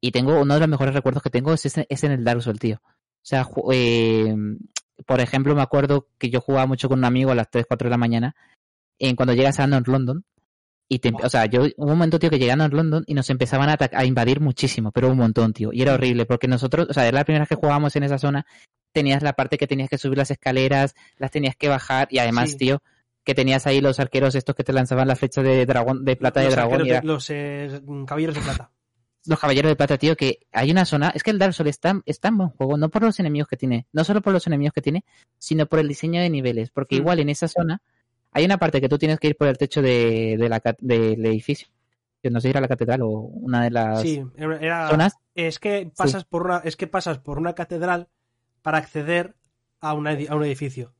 y 0.00 0.10
tengo 0.10 0.40
uno 0.40 0.54
de 0.54 0.58
los 0.58 0.68
mejores 0.68 0.94
recuerdos 0.94 1.22
que 1.22 1.30
tengo 1.30 1.52
es, 1.52 1.64
es 1.64 2.04
en 2.04 2.10
el 2.10 2.24
Dark 2.24 2.42
Souls, 2.42 2.58
tío. 2.58 2.80
O 2.82 3.22
sea, 3.22 3.46
eh, 3.72 4.34
por 5.06 5.20
ejemplo, 5.20 5.54
me 5.54 5.62
acuerdo 5.62 6.08
que 6.18 6.28
yo 6.28 6.40
jugaba 6.40 6.66
mucho 6.66 6.88
con 6.88 6.98
un 6.98 7.04
amigo 7.04 7.30
a 7.30 7.36
las 7.36 7.50
3, 7.50 7.66
4 7.68 7.86
de 7.86 7.90
la 7.90 7.98
mañana, 7.98 8.34
en 8.98 9.14
cuando 9.14 9.32
llegas 9.32 9.60
a 9.60 9.68
North 9.68 9.86
London, 9.86 10.24
y 10.88 11.00
o 11.22 11.30
sea, 11.30 11.46
yo 11.46 11.66
hubo 11.76 11.92
un 11.92 11.98
momento, 11.98 12.18
tío, 12.18 12.30
que 12.30 12.40
llegando 12.40 12.64
a 12.64 12.68
London 12.68 13.04
y 13.06 13.14
nos 13.14 13.30
empezaban 13.30 13.68
a, 13.68 13.76
a 13.92 14.04
invadir 14.04 14.40
muchísimo, 14.40 14.90
pero 14.90 15.08
un 15.08 15.18
montón, 15.18 15.52
tío. 15.52 15.70
Y 15.72 15.82
era 15.82 15.94
horrible, 15.94 16.26
porque 16.26 16.48
nosotros, 16.48 16.88
o 16.90 16.92
sea, 16.92 17.06
era 17.06 17.18
la 17.18 17.24
primera 17.24 17.42
vez 17.42 17.48
que 17.48 17.54
jugábamos 17.54 17.94
en 17.94 18.02
esa 18.02 18.18
zona, 18.18 18.44
tenías 18.96 19.22
la 19.22 19.34
parte 19.34 19.58
que 19.58 19.66
tenías 19.66 19.90
que 19.90 19.98
subir 19.98 20.16
las 20.16 20.30
escaleras, 20.30 20.94
las 21.18 21.30
tenías 21.30 21.54
que 21.54 21.68
bajar, 21.68 22.08
y 22.10 22.18
además, 22.18 22.56
tío, 22.56 22.82
que 23.24 23.34
tenías 23.34 23.66
ahí 23.66 23.82
los 23.82 24.00
arqueros 24.00 24.34
estos 24.34 24.54
que 24.54 24.64
te 24.64 24.72
lanzaban 24.72 25.06
la 25.06 25.16
flecha 25.16 25.42
de 25.42 25.66
dragón, 25.66 26.02
de 26.02 26.16
plata 26.16 26.40
de 26.40 26.48
dragón. 26.48 26.82
los 27.02 27.28
eh, 27.28 27.82
caballeros 28.06 28.36
de 28.36 28.40
plata. 28.40 28.70
Los 29.26 29.38
caballeros 29.38 29.70
de 29.70 29.76
plata, 29.76 29.98
tío, 29.98 30.16
que 30.16 30.46
hay 30.50 30.70
una 30.70 30.86
zona, 30.86 31.12
es 31.14 31.22
que 31.22 31.30
el 31.30 31.38
Dark 31.38 31.52
Souls 31.52 31.68
está, 31.68 32.00
está 32.06 32.28
en 32.28 32.38
buen 32.38 32.48
juego, 32.48 32.78
no 32.78 32.88
por 32.88 33.02
los 33.02 33.20
enemigos 33.20 33.48
que 33.48 33.58
tiene, 33.58 33.86
no 33.92 34.02
solo 34.02 34.22
por 34.22 34.32
los 34.32 34.46
enemigos 34.46 34.72
que 34.72 34.80
tiene, 34.80 35.04
sino 35.36 35.66
por 35.66 35.78
el 35.78 35.88
diseño 35.88 36.22
de 36.22 36.30
niveles, 36.30 36.70
porque 36.70 36.96
hmm. 36.96 37.00
igual 37.00 37.18
en 37.18 37.28
esa 37.28 37.48
zona 37.48 37.82
hay 38.32 38.46
una 38.46 38.56
parte 38.56 38.80
que 38.80 38.88
tú 38.88 38.96
tienes 38.96 39.20
que 39.20 39.28
ir 39.28 39.36
por 39.36 39.48
el 39.48 39.58
techo 39.58 39.82
de, 39.82 40.38
la, 40.48 40.62
del 40.78 41.26
edificio. 41.26 41.68
No 42.22 42.40
sé, 42.40 42.48
ir 42.48 42.56
a 42.56 42.60
la 42.60 42.68
catedral 42.68 43.02
o 43.02 43.10
una 43.10 43.62
de 43.62 43.70
las 43.70 44.00
sí, 44.00 44.24
era, 44.36 44.88
zonas. 44.88 45.14
Es 45.34 45.60
que 45.60 45.92
pasas 45.94 46.24
por 46.24 46.46
una, 46.46 46.58
es 46.64 46.74
que 46.74 46.86
pasas 46.86 47.18
por 47.18 47.38
una 47.38 47.54
catedral 47.54 48.08
para 48.66 48.78
acceder 48.78 49.36
a, 49.80 49.94
un 49.94 50.08
edificio. 50.08 50.92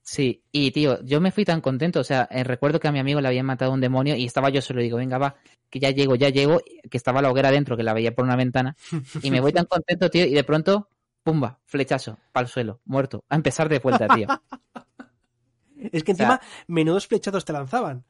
Sí, 0.00 0.42
y 0.50 0.70
tío, 0.70 0.98
yo 1.02 1.20
me 1.20 1.30
fui 1.30 1.44
tan 1.44 1.60
contento, 1.60 2.00
o 2.00 2.04
sea, 2.04 2.26
eh, 2.30 2.42
recuerdo 2.42 2.80
que 2.80 2.88
a 2.88 2.92
mi 2.92 3.00
amigo 3.00 3.20
le 3.20 3.28
habían 3.28 3.44
matado 3.44 3.70
un 3.70 3.82
demonio 3.82 4.16
y 4.16 4.24
estaba 4.24 4.48
yo 4.48 4.62
solo, 4.62 4.80
digo, 4.80 4.96
venga, 4.96 5.18
va, 5.18 5.36
que 5.68 5.78
ya 5.78 5.90
llego, 5.90 6.14
ya 6.14 6.30
llego, 6.30 6.62
que 6.90 6.96
estaba 6.96 7.20
la 7.20 7.30
hoguera 7.30 7.50
dentro, 7.50 7.76
que 7.76 7.82
la 7.82 7.92
veía 7.92 8.14
por 8.14 8.24
una 8.24 8.34
ventana, 8.34 8.78
y 9.22 9.30
me 9.30 9.42
voy 9.42 9.52
tan 9.52 9.66
contento, 9.66 10.08
tío, 10.08 10.24
y 10.24 10.32
de 10.32 10.42
pronto, 10.42 10.88
pumba, 11.22 11.60
flechazo, 11.66 12.18
para 12.32 12.46
el 12.46 12.50
suelo, 12.50 12.80
muerto, 12.86 13.26
a 13.28 13.36
empezar 13.36 13.68
de 13.68 13.78
vuelta, 13.78 14.08
tío. 14.08 14.28
Es 15.92 16.04
que 16.04 16.12
encima 16.12 16.40
menudos 16.66 17.08
flechados 17.08 17.44
te 17.44 17.52
lanzaban. 17.52 18.06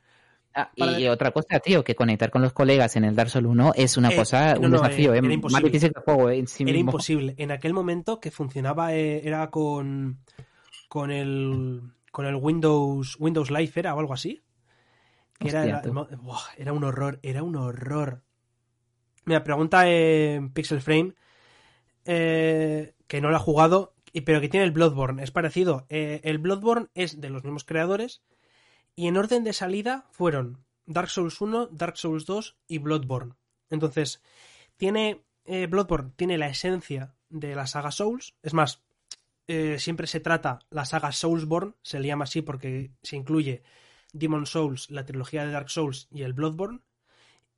Ah, 0.55 0.71
y 0.77 1.07
otra 1.09 1.31
cosa, 1.31 1.61
tío, 1.61 1.83
que 1.83 1.95
conectar 1.95 2.31
con 2.31 2.43
los 2.43 2.53
colegas 2.53 2.97
en 2.97 3.05
el 3.05 3.15
Dark 3.15 3.31
Souls 3.31 3.49
1 3.49 3.73
es 3.75 3.97
una 3.97 4.11
eh, 4.11 4.17
cosa, 4.17 4.57
un 4.59 4.71
desafío, 4.71 5.15
eh, 5.15 5.19
era 5.19 5.33
imposible. 5.33 5.53
más 5.53 5.63
difícil 5.65 5.93
que 5.93 5.99
el 5.99 6.05
juego 6.05 6.31
en 6.31 6.47
sí 6.47 6.65
Era 6.67 6.79
imposible. 6.79 7.35
En 7.39 7.51
aquel 7.51 7.73
momento 7.73 8.21
que 8.21 8.31
funcionaba 8.31 8.95
eh, 8.95 9.27
era 9.27 9.51
con 9.51 10.19
con 10.89 11.11
el 11.11 11.81
con 12.11 12.27
el 12.27 12.35
Windows 12.37 13.17
Windows 13.19 13.51
Live 13.51 13.73
era 13.77 13.95
o 13.95 14.01
algo 14.01 14.13
así. 14.13 14.43
era, 15.41 15.65
era, 15.65 16.73
un 16.73 16.85
horror, 16.85 17.19
era 17.23 17.43
un 17.43 17.57
horror. 17.57 18.23
Mira, 19.25 19.45
pregunta 19.45 19.89
en 19.89 20.53
Pixel 20.53 20.81
Frame 20.81 21.15
que 22.05 23.21
no 23.21 23.31
lo 23.31 23.37
ha 23.37 23.41
jugado 23.41 23.95
pero 24.21 24.41
que 24.41 24.49
tiene 24.49 24.67
el 24.67 24.73
Bloodborne. 24.73 25.23
Es 25.23 25.31
parecido. 25.31 25.87
Eh, 25.89 26.21
el 26.25 26.39
Bloodborne 26.39 26.89
es 26.95 27.21
de 27.21 27.31
los 27.31 27.45
mismos 27.45 27.65
creadores. 27.65 28.23
Y 28.95 29.07
en 29.07 29.17
orden 29.17 29.45
de 29.45 29.53
salida 29.53 30.07
fueron 30.11 30.65
Dark 30.87 31.11
Souls 31.11 31.41
1, 31.41 31.69
Dark 31.73 31.97
Souls 31.97 32.27
2 32.27 32.57
y 32.69 32.79
Bloodborne. 32.79 33.35
Entonces, 33.71 34.23
tiene. 34.77 35.25
Eh, 35.45 35.67
Bloodborne 35.67 36.13
tiene 36.15 36.39
la 36.39 36.49
esencia 36.49 37.15
de 37.29 37.55
la 37.55 37.67
saga 37.67 37.91
Souls. 37.91 38.35
Es 38.43 38.55
más, 38.55 38.83
eh, 39.49 39.79
siempre 39.79 40.07
se 40.07 40.21
trata 40.21 40.61
la 40.71 40.85
saga 40.85 41.11
Soulsborne, 41.11 41.75
se 41.83 41.99
le 41.99 42.09
llama 42.09 42.25
así 42.25 42.43
porque 42.43 42.93
se 43.03 43.17
incluye 43.17 43.63
Demon 44.13 44.47
Souls, 44.47 44.91
la 44.91 45.05
trilogía 45.05 45.45
de 45.45 45.53
Dark 45.53 45.71
Souls 45.71 46.09
y 46.11 46.23
el 46.23 46.33
Bloodborne. 46.33 46.81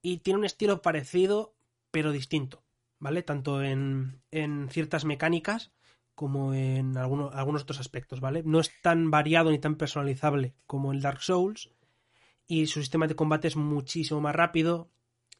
Y 0.00 0.18
tiene 0.18 0.38
un 0.38 0.44
estilo 0.44 0.82
parecido, 0.82 1.54
pero 1.90 2.12
distinto. 2.12 2.62
¿Vale? 2.98 3.22
Tanto 3.22 3.62
en, 3.62 4.22
en 4.30 4.68
ciertas 4.70 5.04
mecánicas 5.04 5.72
como 6.14 6.54
en 6.54 6.96
algunos, 6.96 7.62
otros 7.62 7.80
aspectos, 7.80 8.20
¿vale? 8.20 8.42
No 8.44 8.60
es 8.60 8.70
tan 8.82 9.10
variado 9.10 9.50
ni 9.50 9.58
tan 9.58 9.76
personalizable 9.76 10.54
como 10.66 10.92
el 10.92 11.00
Dark 11.00 11.22
Souls 11.22 11.70
y 12.46 12.66
su 12.66 12.80
sistema 12.80 13.06
de 13.06 13.16
combate 13.16 13.48
es 13.48 13.56
muchísimo 13.56 14.20
más 14.20 14.34
rápido. 14.34 14.90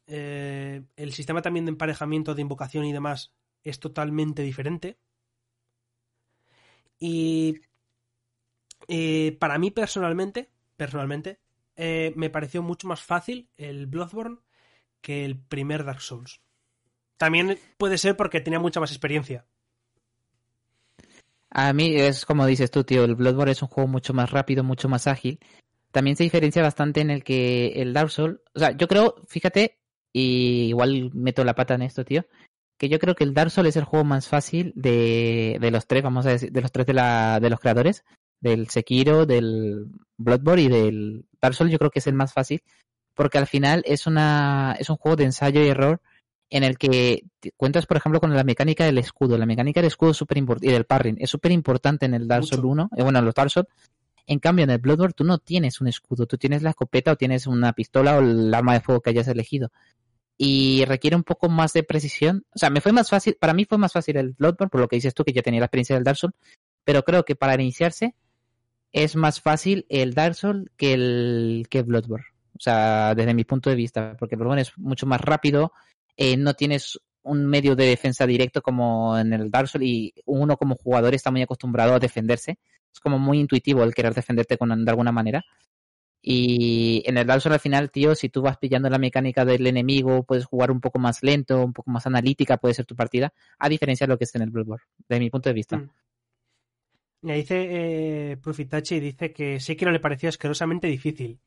Eh, 0.07 0.83
el 0.95 1.13
sistema 1.13 1.41
también 1.41 1.65
de 1.65 1.71
emparejamiento, 1.71 2.35
de 2.35 2.41
invocación 2.41 2.85
y 2.85 2.93
demás 2.93 3.33
es 3.63 3.79
totalmente 3.79 4.41
diferente. 4.41 4.99
Y 6.99 7.61
eh, 8.87 9.37
para 9.39 9.57
mí 9.57 9.71
personalmente, 9.71 10.51
personalmente, 10.75 11.39
eh, 11.75 12.13
me 12.15 12.29
pareció 12.29 12.61
mucho 12.61 12.87
más 12.87 13.01
fácil 13.01 13.49
el 13.57 13.87
Bloodborne 13.87 14.39
que 15.01 15.25
el 15.25 15.37
primer 15.37 15.83
Dark 15.83 16.01
Souls. 16.01 16.41
También 17.17 17.57
puede 17.77 17.97
ser 17.97 18.17
porque 18.17 18.41
tenía 18.41 18.59
mucha 18.59 18.79
más 18.79 18.91
experiencia. 18.91 19.45
A 21.57 21.71
mí 21.71 21.95
es 21.95 22.25
como 22.25 22.45
dices 22.45 22.69
tú, 22.69 22.83
tío, 22.83 23.05
el 23.05 23.15
Bloodborne 23.15 23.53
es 23.53 23.61
un 23.61 23.69
juego 23.69 23.87
mucho 23.87 24.13
más 24.13 24.29
rápido, 24.29 24.61
mucho 24.61 24.89
más 24.89 25.07
ágil. 25.07 25.39
También 25.91 26.17
se 26.17 26.23
diferencia 26.23 26.61
bastante 26.61 26.99
en 26.99 27.09
el 27.09 27.23
que 27.23 27.67
el 27.81 27.93
Dark 27.93 28.11
Souls, 28.11 28.39
o 28.53 28.59
sea, 28.59 28.75
yo 28.75 28.89
creo, 28.89 29.15
fíjate, 29.29 29.79
y 30.11 30.67
igual 30.67 31.11
meto 31.13 31.45
la 31.45 31.55
pata 31.55 31.75
en 31.75 31.83
esto, 31.83 32.03
tío, 32.03 32.25
que 32.77 32.89
yo 32.89 32.99
creo 32.99 33.15
que 33.15 33.23
el 33.23 33.33
Dark 33.33 33.51
Souls 33.51 33.69
es 33.69 33.77
el 33.77 33.85
juego 33.85 34.03
más 34.03 34.27
fácil 34.27 34.73
de, 34.75 35.57
de 35.61 35.71
los 35.71 35.87
tres, 35.87 36.03
vamos 36.03 36.25
a 36.25 36.31
decir, 36.31 36.51
de 36.51 36.61
los 36.61 36.73
tres 36.73 36.87
de, 36.87 36.93
la, 36.93 37.39
de 37.39 37.49
los 37.49 37.61
creadores, 37.61 38.03
del 38.41 38.67
Sekiro, 38.67 39.25
del 39.25 39.85
Bloodborne 40.17 40.63
y 40.63 40.67
del 40.67 41.25
Dark 41.39 41.55
Souls, 41.55 41.71
yo 41.71 41.79
creo 41.79 41.89
que 41.89 41.99
es 41.99 42.07
el 42.07 42.15
más 42.15 42.33
fácil, 42.33 42.63
porque 43.13 43.37
al 43.37 43.47
final 43.47 43.81
es 43.85 44.07
una 44.07 44.75
es 44.77 44.89
un 44.89 44.97
juego 44.97 45.15
de 45.15 45.23
ensayo 45.23 45.63
y 45.63 45.69
error 45.69 46.01
en 46.49 46.63
el 46.63 46.77
que 46.77 47.23
cuentas, 47.57 47.85
por 47.85 47.97
ejemplo, 47.97 48.19
con 48.19 48.33
la 48.35 48.43
mecánica 48.43 48.85
del 48.85 48.97
escudo. 48.97 49.37
La 49.37 49.45
mecánica 49.45 49.81
del 49.81 49.87
escudo 49.87 50.11
es 50.11 50.17
súper 50.17 50.37
importante, 50.37 50.67
y 50.67 50.71
del 50.71 50.85
parring, 50.85 51.17
es 51.19 51.29
súper 51.29 51.51
importante 51.51 52.05
en 52.05 52.13
el 52.13 52.27
Dark 52.27 52.45
Souls 52.45 52.63
1, 52.63 52.89
eh, 52.95 53.03
bueno, 53.03 53.19
en 53.19 53.25
los 53.25 53.33
Dark 53.33 53.49
Souls. 53.49 53.67
En 54.27 54.39
cambio, 54.39 54.63
en 54.63 54.71
el 54.71 54.79
Bloodborne 54.79 55.13
tú 55.13 55.23
no 55.23 55.37
tienes 55.37 55.81
un 55.81 55.87
escudo, 55.87 56.25
tú 56.25 56.37
tienes 56.37 56.63
la 56.63 56.71
escopeta 56.71 57.11
o 57.11 57.15
tienes 57.15 57.45
una 57.45 57.73
pistola 57.73 58.17
o 58.17 58.21
el 58.21 58.53
arma 58.53 58.73
de 58.73 58.81
fuego 58.81 59.01
que 59.01 59.11
hayas 59.11 59.27
elegido. 59.27 59.71
Y 60.37 60.83
requiere 60.85 61.15
un 61.15 61.23
poco 61.23 61.47
más 61.47 61.73
de 61.73 61.83
precisión. 61.83 62.43
O 62.53 62.57
sea, 62.57 62.69
me 62.69 62.81
fue 62.81 62.91
más 62.91 63.09
fácil, 63.09 63.37
para 63.39 63.53
mí 63.53 63.65
fue 63.65 63.77
más 63.77 63.93
fácil 63.93 64.17
el 64.17 64.33
Bloodborne, 64.33 64.69
por 64.69 64.81
lo 64.81 64.87
que 64.87 64.95
dices 64.95 65.13
tú, 65.13 65.23
que 65.23 65.31
ya 65.31 65.43
tenía 65.43 65.59
la 65.59 65.67
experiencia 65.67 65.95
del 65.95 66.03
Dark 66.03 66.17
Souls, 66.17 66.35
pero 66.83 67.03
creo 67.03 67.23
que 67.23 67.35
para 67.35 67.55
iniciarse 67.55 68.15
es 68.91 69.15
más 69.15 69.41
fácil 69.41 69.85
el 69.89 70.13
Dark 70.13 70.35
Souls 70.35 70.69
que 70.75 70.93
el, 70.93 71.67
que 71.69 71.83
Bloodborne. 71.83 72.25
O 72.53 72.59
sea, 72.59 73.13
desde 73.13 73.33
mi 73.33 73.43
punto 73.43 73.69
de 73.69 73.75
vista, 73.75 74.15
porque 74.17 74.35
el 74.35 74.39
Bloodborne 74.39 74.61
es 74.61 74.77
mucho 74.77 75.05
más 75.05 75.21
rápido, 75.21 75.73
eh, 76.17 76.37
no 76.37 76.53
tienes 76.53 76.99
un 77.23 77.45
medio 77.45 77.75
de 77.75 77.85
defensa 77.85 78.27
directo 78.27 78.61
como 78.61 79.17
en 79.17 79.33
el 79.33 79.49
Dark 79.49 79.67
Souls 79.67 79.85
y 79.85 80.13
uno 80.25 80.57
como 80.57 80.75
jugador 80.75 81.13
está 81.15 81.31
muy 81.31 81.41
acostumbrado 81.41 81.95
a 81.95 81.99
defenderse. 81.99 82.59
Es 82.93 82.99
como 82.99 83.19
muy 83.19 83.39
intuitivo 83.39 83.83
el 83.83 83.93
querer 83.93 84.13
defenderte 84.13 84.57
con, 84.57 84.85
de 84.85 84.91
alguna 84.91 85.11
manera. 85.11 85.43
Y 86.21 87.03
en 87.05 87.17
el 87.17 87.27
Dark 87.27 87.41
Souls 87.41 87.53
al 87.53 87.59
final, 87.59 87.91
tío, 87.91 88.15
si 88.15 88.29
tú 88.29 88.41
vas 88.41 88.57
pillando 88.57 88.89
la 88.89 88.97
mecánica 88.97 89.45
del 89.45 89.67
enemigo, 89.67 90.23
puedes 90.23 90.45
jugar 90.45 90.71
un 90.71 90.81
poco 90.81 90.97
más 90.99 91.21
lento, 91.23 91.63
un 91.63 91.73
poco 91.73 91.91
más 91.91 92.07
analítica, 92.07 92.57
puede 92.57 92.73
ser 92.73 92.85
tu 92.85 92.95
partida, 92.95 93.33
a 93.59 93.69
diferencia 93.69 94.07
de 94.07 94.13
lo 94.13 94.17
que 94.17 94.23
es 94.23 94.33
en 94.35 94.41
el 94.41 94.49
Bloodborne, 94.49 94.85
desde 95.07 95.19
mi 95.19 95.29
punto 95.29 95.49
de 95.49 95.53
vista. 95.53 95.77
Mm. 95.77 95.89
Dice 97.21 98.31
eh, 98.31 98.37
Profitachi, 98.37 98.99
dice 98.99 99.33
que 99.33 99.59
sí 99.59 99.75
que 99.75 99.85
no 99.85 99.91
le 99.91 99.99
pareció 99.99 100.29
asquerosamente 100.29 100.87
difícil. 100.87 101.39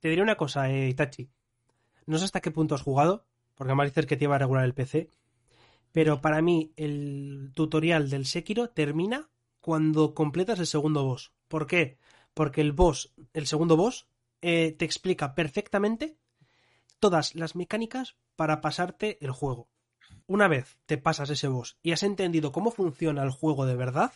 Te 0.00 0.08
diré 0.08 0.22
una 0.22 0.36
cosa, 0.36 0.70
eh, 0.70 0.88
Itachi. 0.88 1.28
No 2.06 2.16
sé 2.16 2.24
hasta 2.24 2.40
qué 2.40 2.50
punto 2.50 2.74
has 2.74 2.82
jugado, 2.82 3.26
porque 3.58 3.72
además 3.72 3.88
dices 3.88 4.06
que 4.06 4.16
te 4.16 4.24
iba 4.24 4.36
a 4.36 4.38
regular 4.38 4.64
el 4.64 4.72
PC, 4.72 5.10
pero 5.90 6.20
para 6.20 6.40
mí 6.40 6.72
el 6.76 7.50
tutorial 7.54 8.08
del 8.08 8.24
Sekiro 8.24 8.70
termina 8.70 9.28
cuando 9.60 10.14
completas 10.14 10.60
el 10.60 10.68
segundo 10.68 11.04
boss. 11.04 11.32
¿Por 11.48 11.66
qué? 11.66 11.98
Porque 12.34 12.60
el 12.60 12.72
boss, 12.72 13.12
el 13.32 13.48
segundo 13.48 13.76
boss, 13.76 14.06
eh, 14.42 14.76
te 14.78 14.84
explica 14.84 15.34
perfectamente 15.34 16.16
todas 17.00 17.34
las 17.34 17.56
mecánicas 17.56 18.16
para 18.36 18.60
pasarte 18.60 19.18
el 19.20 19.32
juego. 19.32 19.68
Una 20.28 20.46
vez 20.46 20.78
te 20.86 20.96
pasas 20.96 21.28
ese 21.30 21.48
boss 21.48 21.78
y 21.82 21.90
has 21.90 22.04
entendido 22.04 22.52
cómo 22.52 22.70
funciona 22.70 23.24
el 23.24 23.30
juego 23.30 23.66
de 23.66 23.74
verdad, 23.74 24.12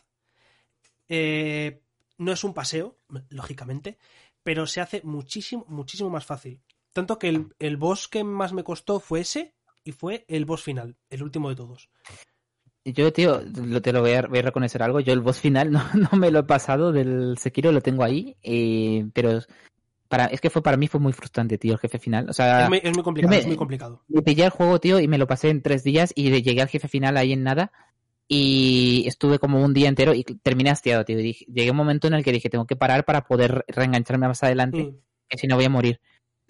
eh, 1.09 1.83
no 2.17 2.31
es 2.31 2.45
un 2.45 2.55
paseo, 2.55 2.97
lógicamente, 3.29 3.99
pero 4.45 4.69
se 4.69 4.81
hace 4.81 5.03
muchísimo, 5.03 5.65
muchísimo 5.69 6.11
más 6.11 6.27
fácil. 6.27 6.61
Tanto 6.93 7.19
que 7.19 7.29
el, 7.29 7.55
el 7.59 7.77
boss 7.77 8.09
que 8.09 8.25
más 8.25 8.53
me 8.53 8.65
costó 8.65 9.01
fue 9.01 9.21
ese 9.21 9.55
y 9.85 9.93
fue 9.93 10.25
el 10.29 10.45
boss 10.45 10.63
final, 10.63 10.97
el 11.11 11.23
último 11.23 11.49
de 11.49 11.57
todos. 11.57 11.91
Yo, 12.85 13.13
tío, 13.13 13.41
te 13.81 13.93
lo 13.93 14.01
voy 14.01 14.13
a, 14.13 14.23
reconocer 14.23 14.83
algo. 14.83 15.01
Yo 15.01 15.13
el 15.13 15.21
boss 15.21 15.39
final 15.39 15.71
no, 15.73 15.83
no, 15.95 16.19
me 16.19 16.31
lo 16.31 16.41
he 16.41 16.45
pasado 16.45 16.93
del 16.93 17.37
Sekiro, 17.39 17.73
lo 17.73 17.81
tengo 17.81 18.03
ahí, 18.03 18.37
eh, 18.43 19.07
pero 19.13 19.41
para, 20.09 20.27
es 20.27 20.41
que 20.41 20.51
fue 20.51 20.63
para 20.63 20.77
mí 20.77 20.89
fue 20.89 21.01
muy 21.01 21.13
frustrante, 21.13 21.59
tío, 21.59 21.75
el 21.75 21.79
jefe 21.79 21.99
final. 21.99 22.29
O 22.29 22.33
sea, 22.33 22.65
es 22.65 22.69
muy, 22.69 22.81
es 22.83 22.95
muy 22.95 23.03
complicado, 23.03 23.35
es 23.35 23.47
muy 23.47 23.57
complicado. 23.57 24.03
Me 24.09 24.23
pillé 24.23 24.45
el 24.45 24.51
juego, 24.51 24.81
tío, 24.81 24.99
y 25.01 25.09
me 25.09 25.19
lo 25.19 25.27
pasé 25.27 25.49
en 25.51 25.63
tres 25.63 25.85
días 25.85 26.13
y 26.15 26.31
llegué 26.43 26.61
al 26.61 26.69
jefe 26.69 26.89
final 26.89 27.17
ahí 27.17 27.33
en 27.33 27.45
nada 27.45 27.73
y 28.29 29.05
estuve 29.07 29.39
como 29.39 29.63
un 29.63 29.75
día 29.75 29.89
entero 29.89 30.15
y 30.15 30.25
terminé 30.25 30.71
hastiado, 30.71 31.05
tío. 31.05 31.21
Y 31.21 31.33
llegué 31.53 31.69
a 31.69 31.73
un 31.73 31.77
momento 31.77 32.09
en 32.09 32.15
el 32.15 32.25
que 32.25 32.33
dije, 32.33 32.51
tengo 32.51 32.67
que 32.67 32.77
parar 32.77 33.05
para 33.05 33.25
poder 33.25 33.65
reengancharme 33.69 34.27
más 34.27 34.43
adelante, 34.43 34.85
mm. 34.85 34.97
que 35.29 35.39
si 35.39 35.47
no 35.47 35.57
voy 35.57 35.67
a 35.67 35.71
morir. 35.71 36.01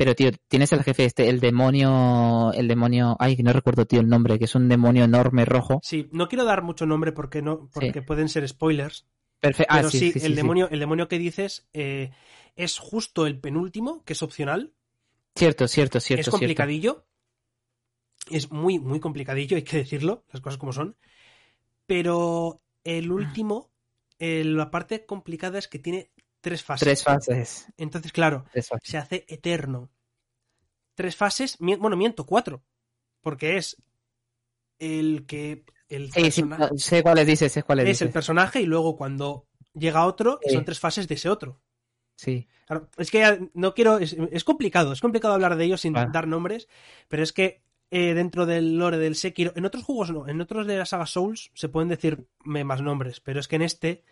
Pero, 0.03 0.17
tío, 0.17 0.33
tienes 0.49 0.73
el 0.73 0.83
jefe 0.83 1.05
este, 1.05 1.29
el 1.29 1.39
demonio, 1.39 2.53
el 2.55 2.67
demonio, 2.67 3.17
ay, 3.21 3.37
no 3.37 3.53
recuerdo, 3.53 3.87
tío, 3.87 4.01
el 4.01 4.09
nombre, 4.09 4.37
que 4.37 4.47
es 4.47 4.55
un 4.57 4.69
demonio 4.69 5.05
enorme 5.05 5.45
rojo. 5.45 5.79
Sí, 5.85 6.09
no 6.11 6.29
quiero 6.29 6.45
dar 6.45 6.63
mucho 6.63 6.87
nombre 6.87 7.13
porque 7.13 7.41
no, 7.41 7.69
porque 7.73 8.03
pueden 8.03 8.29
ser 8.29 8.49
spoilers. 8.49 9.07
Perfecto. 9.39 9.73
Ah, 9.73 9.77
pero 9.77 9.91
sí, 9.91 10.13
el 10.21 10.35
demonio, 10.35 10.69
el 10.71 10.81
demonio 10.81 11.07
que 11.07 11.21
dices 11.21 11.69
eh, 11.73 12.11
es 12.57 12.81
justo 12.81 13.29
el 13.29 13.39
penúltimo, 13.39 14.03
que 14.05 14.15
es 14.15 14.23
opcional. 14.25 14.73
Cierto, 15.37 15.69
cierto, 15.69 16.01
cierto. 16.01 16.23
Es 16.23 16.31
complicadillo. 16.31 17.07
Es 18.29 18.51
muy, 18.51 18.81
muy 18.81 18.99
complicadillo, 18.99 19.57
hay 19.57 19.63
que 19.63 19.77
decirlo, 19.77 20.25
las 20.33 20.43
cosas 20.43 20.59
como 20.59 20.73
son. 20.73 20.97
Pero 21.87 22.61
el 22.83 23.13
último, 23.13 23.71
la 24.19 24.73
parte 24.73 25.07
complicada 25.07 25.61
es 25.61 25.69
que 25.69 25.79
tiene 25.79 26.11
tres 26.43 26.63
fases. 26.63 26.85
Tres 26.85 27.03
fases. 27.03 27.67
Entonces, 27.79 28.13
claro, 28.13 28.45
se 28.83 28.99
hace 28.99 29.25
eterno. 29.29 29.91
Tres 30.95 31.17
fases, 31.17 31.57
bueno, 31.59 31.97
miento, 31.97 32.27
cuatro. 32.27 32.63
Porque 33.23 33.57
es 33.57 33.77
el 34.79 35.25
que. 35.27 35.65
El 35.89 36.13
sí, 36.13 36.31
sí, 36.31 36.45
sé 36.77 37.03
cuáles 37.03 37.27
dices, 37.27 37.53
sé 37.53 37.63
cuáles 37.63 37.89
Es 37.89 38.03
el 38.03 38.11
personaje 38.11 38.61
y 38.61 38.67
luego 38.67 38.97
cuando 38.97 39.47
llega 39.75 40.07
otro, 40.07 40.41
son 40.51 40.65
tres 40.65 40.81
fases 40.81 41.09
de 41.09 41.15
ese 41.15 41.29
otro. 41.29 41.61
Sí. 42.17 42.49
es 42.99 43.11
que 43.11 43.49
no 43.55 43.75
quiero. 43.75 43.99
Es, 43.99 44.45
complicado, 44.45 44.93
es 44.93 45.01
complicado 45.01 45.35
hablar 45.35 45.57
de 45.57 45.65
ellos 45.65 45.81
sin 45.81 45.93
dar 45.93 46.27
nombres, 46.27 46.69
pero 47.09 47.23
es 47.23 47.33
que 47.33 47.63
eh, 47.91 48.15
dentro 48.15 48.47
del 48.47 48.79
lore 48.79 48.97
del 48.97 49.17
Sekiro. 49.17 49.53
En 49.55 49.67
otros 49.67 49.85
juegos 49.85 50.11
no, 50.11 50.27
en 50.27 50.41
otros 50.41 50.67
de 50.67 50.79
la 50.79 50.87
saga 50.87 51.07
Souls 51.07 51.51
se 51.55 51.69
pueden 51.69 51.91
decir 51.91 52.27
más 52.43 52.81
nombres, 52.81 53.21
pero 53.21 53.39
es 53.39 53.49
que 53.49 53.57
en 53.57 53.63
este 53.63 54.03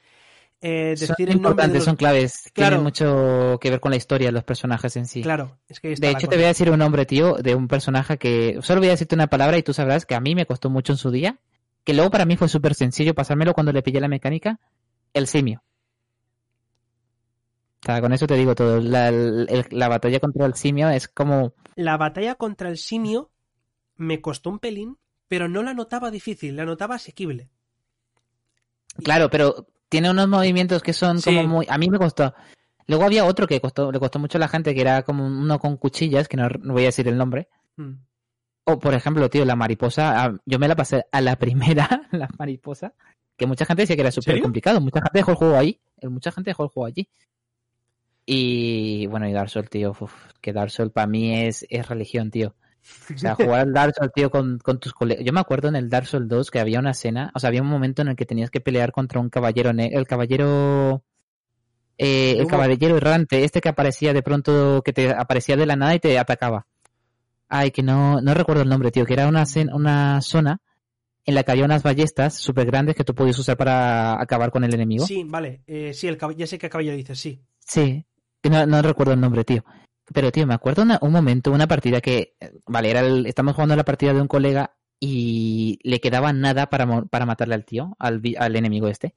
eh, 0.62 0.90
decir 0.90 1.08
son 1.08 1.28
el 1.28 1.40
nombre 1.40 1.80
son 1.80 1.96
claves, 1.96 2.50
claro. 2.52 2.76
tienen 2.76 2.84
mucho 2.84 3.58
que 3.60 3.70
ver 3.70 3.80
con 3.80 3.90
la 3.90 3.96
historia 3.96 4.28
de 4.28 4.32
los 4.32 4.44
personajes 4.44 4.94
en 4.96 5.06
sí. 5.06 5.22
Claro, 5.22 5.58
es 5.68 5.80
que 5.80 5.94
de 5.94 6.10
hecho 6.10 6.28
te 6.28 6.36
voy 6.36 6.44
a 6.44 6.48
decir 6.48 6.70
un 6.70 6.78
nombre, 6.78 7.06
tío, 7.06 7.36
de 7.36 7.54
un 7.54 7.66
personaje 7.66 8.18
que 8.18 8.58
solo 8.60 8.80
voy 8.80 8.88
a 8.88 8.92
decirte 8.92 9.14
una 9.14 9.28
palabra 9.28 9.56
y 9.56 9.62
tú 9.62 9.72
sabrás 9.72 10.04
que 10.04 10.14
a 10.14 10.20
mí 10.20 10.34
me 10.34 10.44
costó 10.44 10.68
mucho 10.68 10.92
en 10.92 10.98
su 10.98 11.10
día, 11.10 11.38
que 11.84 11.94
luego 11.94 12.10
para 12.10 12.26
mí 12.26 12.36
fue 12.36 12.48
súper 12.48 12.74
sencillo 12.74 13.14
pasármelo 13.14 13.54
cuando 13.54 13.72
le 13.72 13.82
pillé 13.82 14.00
la 14.00 14.08
mecánica, 14.08 14.60
el 15.14 15.26
simio. 15.26 15.62
O 17.82 17.86
sea, 17.86 18.00
con 18.02 18.12
eso 18.12 18.26
te 18.26 18.34
digo 18.34 18.54
todo. 18.54 18.80
La, 18.80 19.10
la 19.10 19.88
batalla 19.88 20.20
contra 20.20 20.44
el 20.44 20.54
simio 20.54 20.90
es 20.90 21.08
como. 21.08 21.54
La 21.76 21.96
batalla 21.96 22.34
contra 22.34 22.68
el 22.68 22.76
simio 22.76 23.30
me 23.96 24.20
costó 24.20 24.50
un 24.50 24.58
pelín, 24.58 24.98
pero 25.28 25.48
no 25.48 25.62
la 25.62 25.72
notaba 25.72 26.10
difícil, 26.10 26.56
la 26.56 26.66
notaba 26.66 26.96
asequible. 26.96 27.48
Claro, 29.02 29.30
pero 29.30 29.66
tiene 29.90 30.10
unos 30.10 30.28
movimientos 30.28 30.82
que 30.82 30.94
son 30.94 31.20
como 31.20 31.42
muy... 31.46 31.66
A 31.68 31.76
mí 31.76 31.90
me 31.90 31.98
costó. 31.98 32.32
Luego 32.86 33.04
había 33.04 33.26
otro 33.26 33.46
que 33.46 33.60
costó, 33.60 33.92
le 33.92 33.98
costó 33.98 34.18
mucho 34.18 34.38
a 34.38 34.40
la 34.40 34.48
gente, 34.48 34.74
que 34.74 34.80
era 34.80 35.02
como 35.02 35.26
uno 35.26 35.58
con 35.58 35.76
cuchillas, 35.76 36.28
que 36.28 36.36
no, 36.36 36.48
voy 36.64 36.84
a 36.84 36.86
decir 36.86 37.06
el 37.08 37.18
nombre. 37.18 37.48
Hmm. 37.76 37.94
O, 38.64 38.78
por 38.78 38.94
ejemplo, 38.94 39.28
tío, 39.28 39.44
la 39.44 39.56
mariposa, 39.56 40.32
yo 40.46 40.58
me 40.58 40.68
la 40.68 40.76
pasé 40.76 41.04
a 41.10 41.20
la 41.20 41.36
primera, 41.38 42.08
la 42.12 42.28
mariposa, 42.38 42.94
que 43.36 43.46
mucha 43.46 43.66
gente 43.66 43.82
decía 43.82 43.96
que 43.96 44.02
era 44.02 44.12
súper 44.12 44.40
complicado. 44.40 44.80
Mucha 44.80 45.00
gente 45.00 45.18
dejó 45.18 45.32
el 45.32 45.36
juego 45.36 45.56
ahí. 45.56 45.80
Mucha 46.02 46.30
gente 46.30 46.50
dejó 46.50 46.64
el 46.64 46.70
juego 46.70 46.86
allí. 46.86 47.08
Y 48.26 49.06
bueno, 49.08 49.28
y 49.28 49.32
Dark 49.32 49.50
Souls, 49.50 49.68
tío, 49.68 49.96
que 50.40 50.52
Dark 50.52 50.70
Souls 50.70 50.92
para 50.92 51.08
mí 51.08 51.46
es, 51.46 51.66
es 51.68 51.88
religión, 51.88 52.30
tío. 52.30 52.54
O 53.14 53.18
sea, 53.18 53.34
jugar 53.34 53.60
al 53.60 53.72
Dark 53.72 53.94
Souls, 53.96 54.12
tío, 54.12 54.30
con, 54.30 54.58
tus 54.58 54.92
colegas. 54.92 55.24
Yo 55.24 55.32
me 55.32 55.40
acuerdo 55.40 55.68
en 55.68 55.76
el 55.76 55.88
Dark 55.88 56.06
Souls 56.06 56.28
2 56.28 56.50
que 56.50 56.60
había 56.60 56.78
una 56.78 56.92
escena, 56.92 57.30
o 57.34 57.38
sea, 57.38 57.48
había 57.48 57.62
un 57.62 57.68
momento 57.68 58.02
en 58.02 58.08
el 58.08 58.16
que 58.16 58.26
tenías 58.26 58.50
que 58.50 58.60
pelear 58.60 58.92
contra 58.92 59.20
un 59.20 59.28
caballero, 59.28 59.70
el 59.70 60.06
caballero... 60.06 61.02
Eh, 62.02 62.38
el 62.38 62.46
caballero 62.46 62.96
errante, 62.96 63.44
este 63.44 63.60
que 63.60 63.68
aparecía 63.68 64.14
de 64.14 64.22
pronto, 64.22 64.80
que 64.82 64.94
te 64.94 65.10
aparecía 65.10 65.56
de 65.56 65.66
la 65.66 65.76
nada 65.76 65.94
y 65.94 65.98
te 65.98 66.18
atacaba. 66.18 66.66
Ay, 67.46 67.72
que 67.72 67.82
no, 67.82 68.22
no 68.22 68.32
recuerdo 68.32 68.62
el 68.62 68.70
nombre, 68.70 68.90
tío, 68.90 69.04
que 69.04 69.12
era 69.12 69.28
una, 69.28 69.44
una 69.74 70.22
zona 70.22 70.62
en 71.26 71.34
la 71.34 71.42
que 71.42 71.52
había 71.52 71.64
unas 71.64 71.82
ballestas 71.82 72.34
súper 72.34 72.66
grandes 72.66 72.96
que 72.96 73.04
tú 73.04 73.14
podías 73.14 73.38
usar 73.38 73.56
para 73.56 74.20
acabar 74.20 74.50
con 74.50 74.64
el 74.64 74.72
enemigo. 74.72 75.06
Sí, 75.06 75.24
vale, 75.26 75.62
eh, 75.66 75.92
sí, 75.92 76.08
el 76.08 76.18
ya 76.36 76.46
sé 76.46 76.58
qué 76.58 76.70
caballero 76.70 76.96
dices, 76.96 77.18
sí. 77.18 77.42
Sí, 77.58 78.04
no, 78.44 78.66
no 78.66 78.82
recuerdo 78.82 79.12
el 79.12 79.20
nombre, 79.20 79.44
tío. 79.44 79.64
Pero, 80.12 80.32
tío, 80.32 80.46
me 80.46 80.54
acuerdo 80.54 80.82
un 81.00 81.12
momento, 81.12 81.52
una 81.52 81.68
partida 81.68 82.00
que, 82.00 82.34
vale, 82.66 82.90
era 82.90 83.00
el, 83.00 83.26
estamos 83.26 83.54
jugando 83.54 83.76
la 83.76 83.84
partida 83.84 84.12
de 84.12 84.20
un 84.20 84.28
colega 84.28 84.76
y 84.98 85.78
le 85.82 86.00
quedaba 86.00 86.32
nada 86.32 86.68
para, 86.68 87.02
para 87.02 87.26
matarle 87.26 87.54
al 87.54 87.64
tío, 87.64 87.96
al, 87.98 88.20
al 88.38 88.56
enemigo 88.56 88.88
este. 88.88 89.14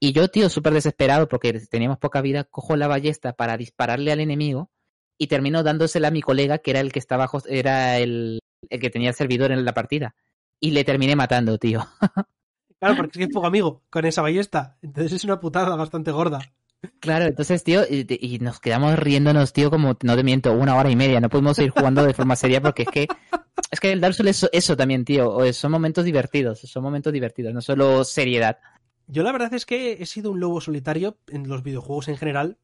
Y 0.00 0.12
yo, 0.12 0.28
tío, 0.28 0.48
súper 0.48 0.74
desesperado 0.74 1.28
porque 1.28 1.52
teníamos 1.70 1.98
poca 1.98 2.20
vida, 2.20 2.44
cojo 2.44 2.76
la 2.76 2.88
ballesta 2.88 3.32
para 3.34 3.56
dispararle 3.56 4.12
al 4.12 4.20
enemigo 4.20 4.70
y 5.16 5.28
terminó 5.28 5.62
dándosela 5.62 6.08
a 6.08 6.10
mi 6.10 6.20
colega, 6.20 6.58
que 6.58 6.72
era 6.72 6.80
el 6.80 6.92
que 6.92 6.98
estaba, 6.98 7.30
era 7.48 7.98
el, 7.98 8.40
el 8.68 8.80
que 8.80 8.90
tenía 8.90 9.10
el 9.10 9.14
servidor 9.14 9.52
en 9.52 9.64
la 9.64 9.72
partida. 9.72 10.14
Y 10.60 10.72
le 10.72 10.84
terminé 10.84 11.16
matando, 11.16 11.58
tío. 11.58 11.86
Claro, 12.80 12.96
porque 12.96 13.18
es 13.18 13.26
que 13.26 13.32
poco 13.32 13.46
amigo 13.46 13.82
con 13.88 14.04
esa 14.04 14.20
ballesta. 14.20 14.76
Entonces 14.82 15.12
es 15.14 15.24
una 15.24 15.40
putada 15.40 15.74
bastante 15.74 16.10
gorda. 16.10 16.40
Claro, 17.00 17.26
entonces, 17.26 17.62
tío, 17.64 17.82
y, 17.88 18.38
nos 18.40 18.60
quedamos 18.60 18.98
riéndonos, 18.98 19.52
tío, 19.52 19.70
como, 19.70 19.96
no 20.02 20.16
te 20.16 20.22
miento, 20.22 20.52
una 20.52 20.76
hora 20.76 20.90
y 20.90 20.96
media. 20.96 21.20
No 21.20 21.28
podemos 21.28 21.56
seguir 21.56 21.72
jugando 21.72 22.04
de 22.04 22.14
forma 22.14 22.36
seria 22.36 22.60
porque 22.60 22.82
es 22.82 22.88
que, 22.88 23.08
es 23.70 23.80
que 23.80 23.92
el 23.92 24.00
Dark 24.00 24.14
Souls 24.14 24.42
es 24.42 24.50
eso 24.52 24.76
también, 24.76 25.04
tío. 25.04 25.52
Son 25.52 25.70
momentos 25.70 26.04
divertidos, 26.04 26.60
son 26.60 26.82
momentos 26.82 27.12
divertidos, 27.12 27.54
no 27.54 27.60
solo 27.60 28.04
seriedad. 28.04 28.58
Yo 29.06 29.22
la 29.22 29.32
verdad 29.32 29.52
es 29.54 29.66
que 29.66 29.92
he 29.94 30.06
sido 30.06 30.30
un 30.30 30.40
lobo 30.40 30.60
solitario 30.60 31.18
en 31.28 31.48
los 31.48 31.62
videojuegos 31.62 32.08
en 32.08 32.16
general. 32.16 32.58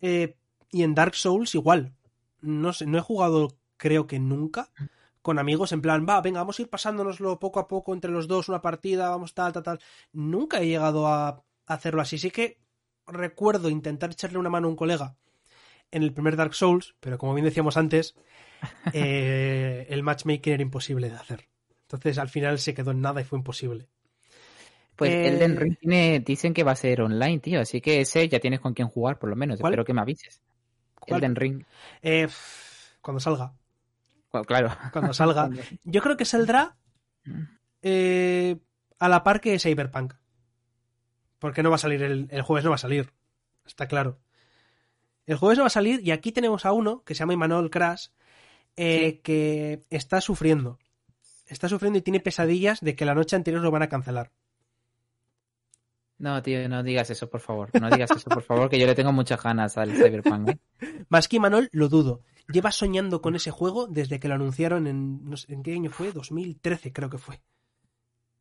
Eh, 0.00 0.36
y 0.70 0.82
en 0.82 0.94
Dark 0.94 1.14
Souls 1.14 1.54
igual. 1.54 1.92
No 2.40 2.72
sé, 2.72 2.86
no 2.86 2.98
he 2.98 3.02
jugado 3.02 3.56
creo 3.76 4.06
que 4.06 4.18
nunca 4.18 4.70
con 5.22 5.38
amigos 5.38 5.72
en 5.72 5.82
plan, 5.82 6.06
va, 6.08 6.20
venga, 6.20 6.40
vamos 6.40 6.58
a 6.58 6.62
ir 6.62 6.70
pasándonoslo 6.70 7.38
poco 7.38 7.60
a 7.60 7.68
poco 7.68 7.92
entre 7.92 8.10
los 8.10 8.26
dos, 8.26 8.48
una 8.48 8.62
partida, 8.62 9.10
vamos 9.10 9.34
tal, 9.34 9.52
tal, 9.52 9.62
tal. 9.62 9.80
Nunca 10.12 10.60
he 10.60 10.66
llegado 10.66 11.06
a 11.06 11.44
hacerlo 11.66 12.00
así. 12.00 12.18
Sí 12.18 12.30
que 12.30 12.58
recuerdo 13.10 13.68
intentar 13.68 14.10
echarle 14.10 14.38
una 14.38 14.50
mano 14.50 14.66
a 14.66 14.70
un 14.70 14.76
colega 14.76 15.16
en 15.90 16.02
el 16.02 16.12
primer 16.12 16.36
Dark 16.36 16.54
Souls, 16.54 16.94
pero 17.00 17.18
como 17.18 17.34
bien 17.34 17.44
decíamos 17.44 17.76
antes, 17.76 18.14
eh, 18.92 19.86
el 19.90 20.02
matchmaking 20.02 20.52
era 20.52 20.62
imposible 20.62 21.10
de 21.10 21.16
hacer. 21.16 21.48
Entonces 21.82 22.18
al 22.18 22.28
final 22.28 22.58
se 22.58 22.74
quedó 22.74 22.92
en 22.92 23.00
nada 23.00 23.20
y 23.20 23.24
fue 23.24 23.38
imposible. 23.38 23.88
Pues 24.96 25.12
el 25.12 25.34
Elden 25.34 25.56
Ring 25.56 25.78
tiene, 25.78 26.20
dicen 26.20 26.52
que 26.52 26.62
va 26.62 26.72
a 26.72 26.76
ser 26.76 27.00
online, 27.00 27.38
tío, 27.38 27.60
así 27.60 27.80
que 27.80 28.02
ese 28.02 28.28
ya 28.28 28.38
tienes 28.38 28.60
con 28.60 28.74
quién 28.74 28.88
jugar, 28.88 29.18
por 29.18 29.30
lo 29.30 29.36
menos. 29.36 29.58
Espero 29.58 29.84
que 29.84 29.94
me 29.94 30.02
avises. 30.02 30.42
Elden 31.06 31.36
Ring. 31.36 31.64
Eh, 32.02 32.28
cuando 33.00 33.18
salga. 33.18 33.54
claro. 34.46 34.76
Cuando 34.92 35.14
salga. 35.14 35.48
Yo 35.84 36.02
creo 36.02 36.18
que 36.18 36.26
saldrá 36.26 36.76
mm. 37.24 37.42
eh, 37.80 38.56
a 38.98 39.08
la 39.08 39.24
par 39.24 39.40
que 39.40 39.58
Cyberpunk. 39.58 40.12
Porque 41.40 41.64
no 41.64 41.70
va 41.70 41.76
a 41.76 41.78
salir 41.78 42.02
el, 42.02 42.42
jueves, 42.42 42.64
no 42.64 42.70
va 42.70 42.76
a 42.76 42.78
salir. 42.78 43.12
Está 43.66 43.88
claro. 43.88 44.20
El 45.26 45.36
jueves 45.36 45.58
no 45.58 45.64
va 45.64 45.68
a 45.68 45.70
salir 45.70 46.00
y 46.06 46.12
aquí 46.12 46.30
tenemos 46.30 46.64
a 46.64 46.72
uno 46.72 47.02
que 47.02 47.14
se 47.14 47.20
llama 47.20 47.32
Emmanuel 47.32 47.70
Crash 47.70 48.08
eh, 48.76 49.20
que 49.22 49.84
está 49.90 50.20
sufriendo. 50.20 50.78
Está 51.46 51.68
sufriendo 51.68 51.98
y 51.98 52.02
tiene 52.02 52.20
pesadillas 52.20 52.80
de 52.80 52.94
que 52.94 53.04
la 53.04 53.14
noche 53.14 53.34
anterior 53.34 53.62
lo 53.62 53.72
van 53.72 53.82
a 53.82 53.88
cancelar. 53.88 54.30
No, 56.18 56.42
tío, 56.42 56.68
no 56.68 56.82
digas 56.82 57.08
eso, 57.08 57.30
por 57.30 57.40
favor. 57.40 57.70
No 57.80 57.88
digas 57.88 58.10
eso, 58.10 58.28
por 58.28 58.42
favor, 58.42 58.68
que 58.68 58.78
yo 58.78 58.86
le 58.86 58.94
tengo 58.94 59.10
muchas 59.10 59.42
ganas 59.42 59.78
al 59.78 59.92
Cyberpunk. 59.92 60.50
¿eh? 60.50 60.58
Más 61.08 61.26
que 61.26 61.40
Manol, 61.40 61.70
lo 61.72 61.88
dudo. 61.88 62.20
Lleva 62.52 62.70
soñando 62.70 63.22
con 63.22 63.34
ese 63.34 63.50
juego 63.50 63.86
desde 63.86 64.20
que 64.20 64.28
lo 64.28 64.34
anunciaron 64.34 64.86
en. 64.86 65.24
No 65.24 65.38
sé, 65.38 65.52
¿En 65.54 65.62
qué 65.62 65.72
año 65.72 65.90
fue? 65.90 66.12
2013, 66.12 66.92
creo 66.92 67.08
que 67.08 67.16
fue. 67.16 67.40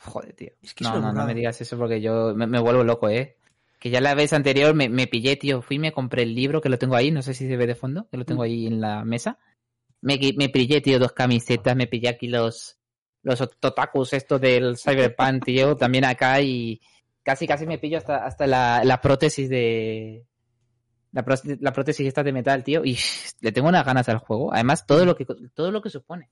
Joder, 0.01 0.33
tío. 0.33 0.51
no, 0.81 0.99
no, 1.01 1.11
no 1.11 1.25
me 1.25 1.33
digas 1.33 1.59
eso 1.59 1.77
porque 1.77 1.99
yo 1.99 2.33
me, 2.33 2.59
vuelvo 2.59 2.83
loco, 2.83 3.09
¿eh? 3.09 3.35
Que 3.79 3.89
ya 3.89 3.99
la 3.99 4.15
vez 4.15 4.31
anterior 4.31 4.73
me, 4.73 4.87
me, 4.87 5.07
pillé, 5.07 5.35
tío. 5.35 5.61
Fui 5.61 5.75
y 5.75 5.79
me 5.79 5.91
compré 5.91 6.23
el 6.23 6.33
libro, 6.33 6.61
que 6.61 6.69
lo 6.69 6.77
tengo 6.77 6.95
ahí, 6.95 7.11
no 7.11 7.21
sé 7.21 7.33
si 7.33 7.47
se 7.47 7.57
ve 7.57 7.67
de 7.67 7.75
fondo, 7.75 8.07
que 8.09 8.17
lo 8.17 8.25
tengo 8.25 8.43
ahí 8.43 8.65
en 8.65 8.79
la 8.79 9.03
mesa. 9.03 9.37
Me, 10.01 10.17
me 10.37 10.49
pillé, 10.49 10.79
tío, 10.79 10.99
dos 10.99 11.11
camisetas, 11.11 11.75
me 11.75 11.87
pillé 11.87 12.09
aquí 12.09 12.27
los, 12.27 12.77
los 13.23 13.39
totakus 13.59 14.13
estos 14.13 14.39
del 14.39 14.77
Cyberpunk, 14.77 15.43
tío, 15.45 15.75
también 15.75 16.05
acá 16.05 16.41
y 16.41 16.81
casi 17.21 17.45
casi 17.45 17.65
me 17.67 17.77
pillo 17.77 17.97
hasta, 17.97 18.25
hasta 18.25 18.47
la, 18.47 18.83
la 18.83 19.01
prótesis 19.01 19.49
de... 19.49 20.25
La, 21.11 21.25
la 21.59 21.73
prótesis 21.73 22.07
esta 22.07 22.23
de 22.23 22.31
metal, 22.31 22.63
tío, 22.63 22.85
y 22.85 22.97
le 23.41 23.51
tengo 23.51 23.67
unas 23.67 23.85
ganas 23.85 24.07
al 24.07 24.19
juego. 24.19 24.53
Además, 24.53 24.85
todo 24.85 25.05
lo 25.05 25.15
que, 25.15 25.25
todo 25.53 25.71
lo 25.71 25.81
que 25.81 25.89
supone 25.89 26.29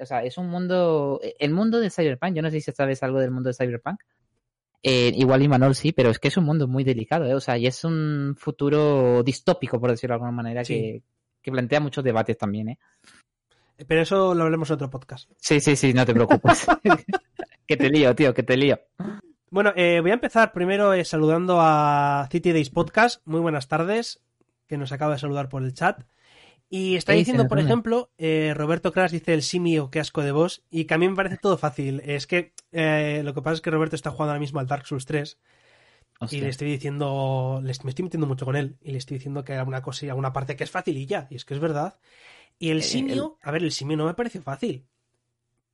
o 0.00 0.06
sea, 0.06 0.22
es 0.22 0.38
un 0.38 0.48
mundo, 0.48 1.20
el 1.38 1.52
mundo 1.52 1.80
de 1.80 1.90
Cyberpunk, 1.90 2.34
yo 2.34 2.42
no 2.42 2.50
sé 2.50 2.60
si 2.60 2.72
sabes 2.72 3.02
algo 3.02 3.20
del 3.20 3.30
mundo 3.30 3.48
de 3.48 3.54
Cyberpunk, 3.54 4.00
eh, 4.82 5.12
igual 5.14 5.42
Imanol 5.42 5.74
sí, 5.74 5.92
pero 5.92 6.10
es 6.10 6.18
que 6.18 6.28
es 6.28 6.36
un 6.36 6.44
mundo 6.44 6.68
muy 6.68 6.84
delicado, 6.84 7.24
¿eh? 7.26 7.34
o 7.34 7.40
sea, 7.40 7.58
y 7.58 7.66
es 7.66 7.84
un 7.84 8.34
futuro 8.38 9.22
distópico, 9.22 9.80
por 9.80 9.90
decirlo 9.90 10.12
de 10.12 10.16
alguna 10.16 10.32
manera, 10.32 10.62
que, 10.64 11.02
plantea 11.42 11.80
muchos 11.80 12.04
debates 12.04 12.36
también, 12.36 12.68
¿eh? 12.68 12.78
Pero 13.86 14.02
eso 14.02 14.34
lo 14.34 14.44
hablemos 14.44 14.68
en 14.68 14.74
otro 14.74 14.90
podcast. 14.90 15.30
Sí, 15.38 15.60
sí, 15.60 15.76
sí, 15.76 15.94
no 15.94 16.04
te 16.04 16.12
preocupes. 16.12 16.66
que 17.66 17.76
te 17.76 17.88
lío, 17.88 18.14
tío, 18.14 18.34
que 18.34 18.42
te 18.42 18.56
lío. 18.56 18.78
Bueno, 19.50 19.72
eh, 19.76 20.00
voy 20.00 20.10
a 20.10 20.14
empezar 20.14 20.52
primero 20.52 20.92
eh, 20.92 21.04
saludando 21.04 21.58
a 21.60 22.28
City 22.30 22.52
Days 22.52 22.68
Podcast. 22.68 23.22
Muy 23.24 23.40
buenas 23.40 23.66
tardes, 23.66 24.20
que 24.66 24.76
nos 24.76 24.92
acaba 24.92 25.14
de 25.14 25.20
saludar 25.20 25.48
por 25.48 25.62
el 25.62 25.72
chat. 25.72 26.02
Y 26.70 26.96
está 26.96 27.14
diciendo, 27.14 27.48
por 27.48 27.58
ejemplo, 27.58 28.10
eh, 28.18 28.52
Roberto 28.54 28.92
Crash 28.92 29.12
dice 29.12 29.32
el 29.32 29.42
simio, 29.42 29.90
qué 29.90 30.00
asco 30.00 30.22
de 30.22 30.32
voz, 30.32 30.62
y 30.70 30.84
que 30.84 30.94
a 30.94 30.98
mí 30.98 31.08
me 31.08 31.16
parece 31.16 31.38
todo 31.38 31.56
fácil. 31.56 32.02
Es 32.04 32.26
que 32.26 32.52
eh, 32.72 33.22
lo 33.24 33.32
que 33.32 33.40
pasa 33.40 33.54
es 33.54 33.60
que 33.62 33.70
Roberto 33.70 33.96
está 33.96 34.10
jugando 34.10 34.32
ahora 34.32 34.40
mismo 34.40 34.60
al 34.60 34.66
Dark 34.66 34.86
Souls 34.86 35.06
3 35.06 35.38
y 36.30 36.40
le 36.40 36.48
estoy 36.48 36.70
diciendo, 36.70 37.62
me 37.62 37.70
estoy 37.70 38.02
metiendo 38.02 38.26
mucho 38.26 38.44
con 38.44 38.54
él, 38.54 38.76
y 38.82 38.92
le 38.92 38.98
estoy 38.98 39.16
diciendo 39.16 39.44
que 39.44 39.52
hay 39.52 39.58
alguna 39.58 39.80
cosa 39.80 40.04
y 40.04 40.08
alguna 40.10 40.32
parte 40.34 40.56
que 40.56 40.64
es 40.64 40.70
fácil 40.70 40.98
y 40.98 41.06
ya, 41.06 41.26
y 41.30 41.36
es 41.36 41.46
que 41.46 41.54
es 41.54 41.60
verdad. 41.60 41.98
Y 42.58 42.68
el 42.68 42.78
eh, 42.78 42.82
simio, 42.82 43.38
a 43.40 43.50
ver, 43.50 43.62
el 43.62 43.72
simio 43.72 43.96
no 43.96 44.04
me 44.04 44.14
pareció 44.14 44.42
fácil, 44.42 44.84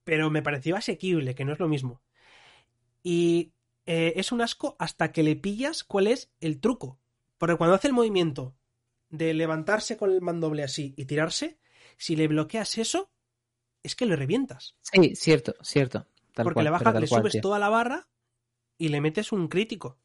pero 0.04 0.30
me 0.30 0.42
pareció 0.42 0.76
asequible, 0.76 1.35
que 1.35 1.44
no 1.44 1.52
es 1.52 1.59
lo 1.59 1.66
mismo. 1.66 2.02
Y 3.02 3.50
es 3.87 4.33
un 4.33 4.40
asco 4.40 4.76
hasta 4.78 5.12
que 5.12 5.22
le 5.22 5.37
pillas 5.37 5.83
cuál 5.83 6.07
es 6.07 6.30
el 6.40 6.61
truco. 6.61 6.98
Porque 7.37 7.57
cuando 7.57 7.74
hace 7.74 7.88
el 7.88 7.92
movimiento 7.92 8.54
de 9.16 9.33
levantarse 9.35 9.96
con 9.96 10.11
el 10.11 10.20
mandoble 10.20 10.62
así 10.62 10.94
y 10.96 11.05
tirarse, 11.05 11.59
si 11.96 12.16
le 12.16 12.29
bloqueas 12.29 12.79
eso, 12.79 13.11
es 13.83 13.94
que 13.94 14.07
le 14.07 14.16
revientas. 14.16 14.77
Sí, 14.81 15.14
cierto, 15.14 15.55
cierto. 15.62 16.07
Porque 16.35 16.62
le 16.62 16.70
bajas, 16.70 17.00
le 17.00 17.07
subes 17.07 17.40
toda 17.40 17.59
la 17.59 17.68
barra 17.68 18.09
y 18.77 18.88
le 18.88 19.00
metes 19.00 19.31
un 19.31 19.48
crítico. 19.48 19.98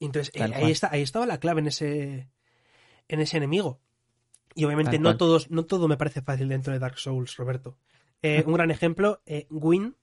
entonces 0.00 0.34
eh, 0.34 0.42
ahí, 0.42 0.72
está, 0.72 0.90
ahí 0.90 1.02
estaba 1.02 1.26
la 1.26 1.38
clave 1.38 1.60
en 1.60 1.68
ese, 1.68 2.28
en 3.08 3.20
ese 3.20 3.36
enemigo. 3.36 3.80
Y 4.54 4.64
obviamente 4.64 4.98
no, 4.98 5.16
todos, 5.16 5.50
no 5.50 5.66
todo 5.66 5.86
me 5.86 5.96
parece 5.96 6.22
fácil 6.22 6.48
dentro 6.48 6.72
de 6.72 6.78
Dark 6.78 6.98
Souls, 6.98 7.36
Roberto. 7.36 7.78
Eh, 8.22 8.42
un 8.46 8.54
gran 8.54 8.70
ejemplo, 8.70 9.22
eh, 9.26 9.46
Gwyn, 9.50 9.96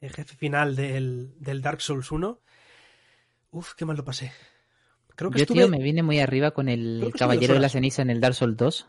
el 0.00 0.12
jefe 0.12 0.36
final 0.36 0.76
del, 0.76 1.34
del 1.38 1.60
Dark 1.60 1.82
Souls 1.82 2.10
1. 2.10 2.40
Uf, 3.50 3.74
qué 3.74 3.84
mal 3.84 3.96
lo 3.96 4.04
pasé. 4.04 4.32
Creo 5.18 5.32
que 5.32 5.40
Yo, 5.40 5.46
tío, 5.46 5.68
me 5.68 5.82
vine 5.82 6.04
muy 6.04 6.20
arriba 6.20 6.52
con 6.52 6.68
el 6.68 7.12
Caballero 7.18 7.54
de 7.54 7.58
la 7.58 7.68
Ceniza 7.68 8.02
en 8.02 8.10
el 8.10 8.20
Dark 8.20 8.36
Souls 8.36 8.56
2. 8.56 8.88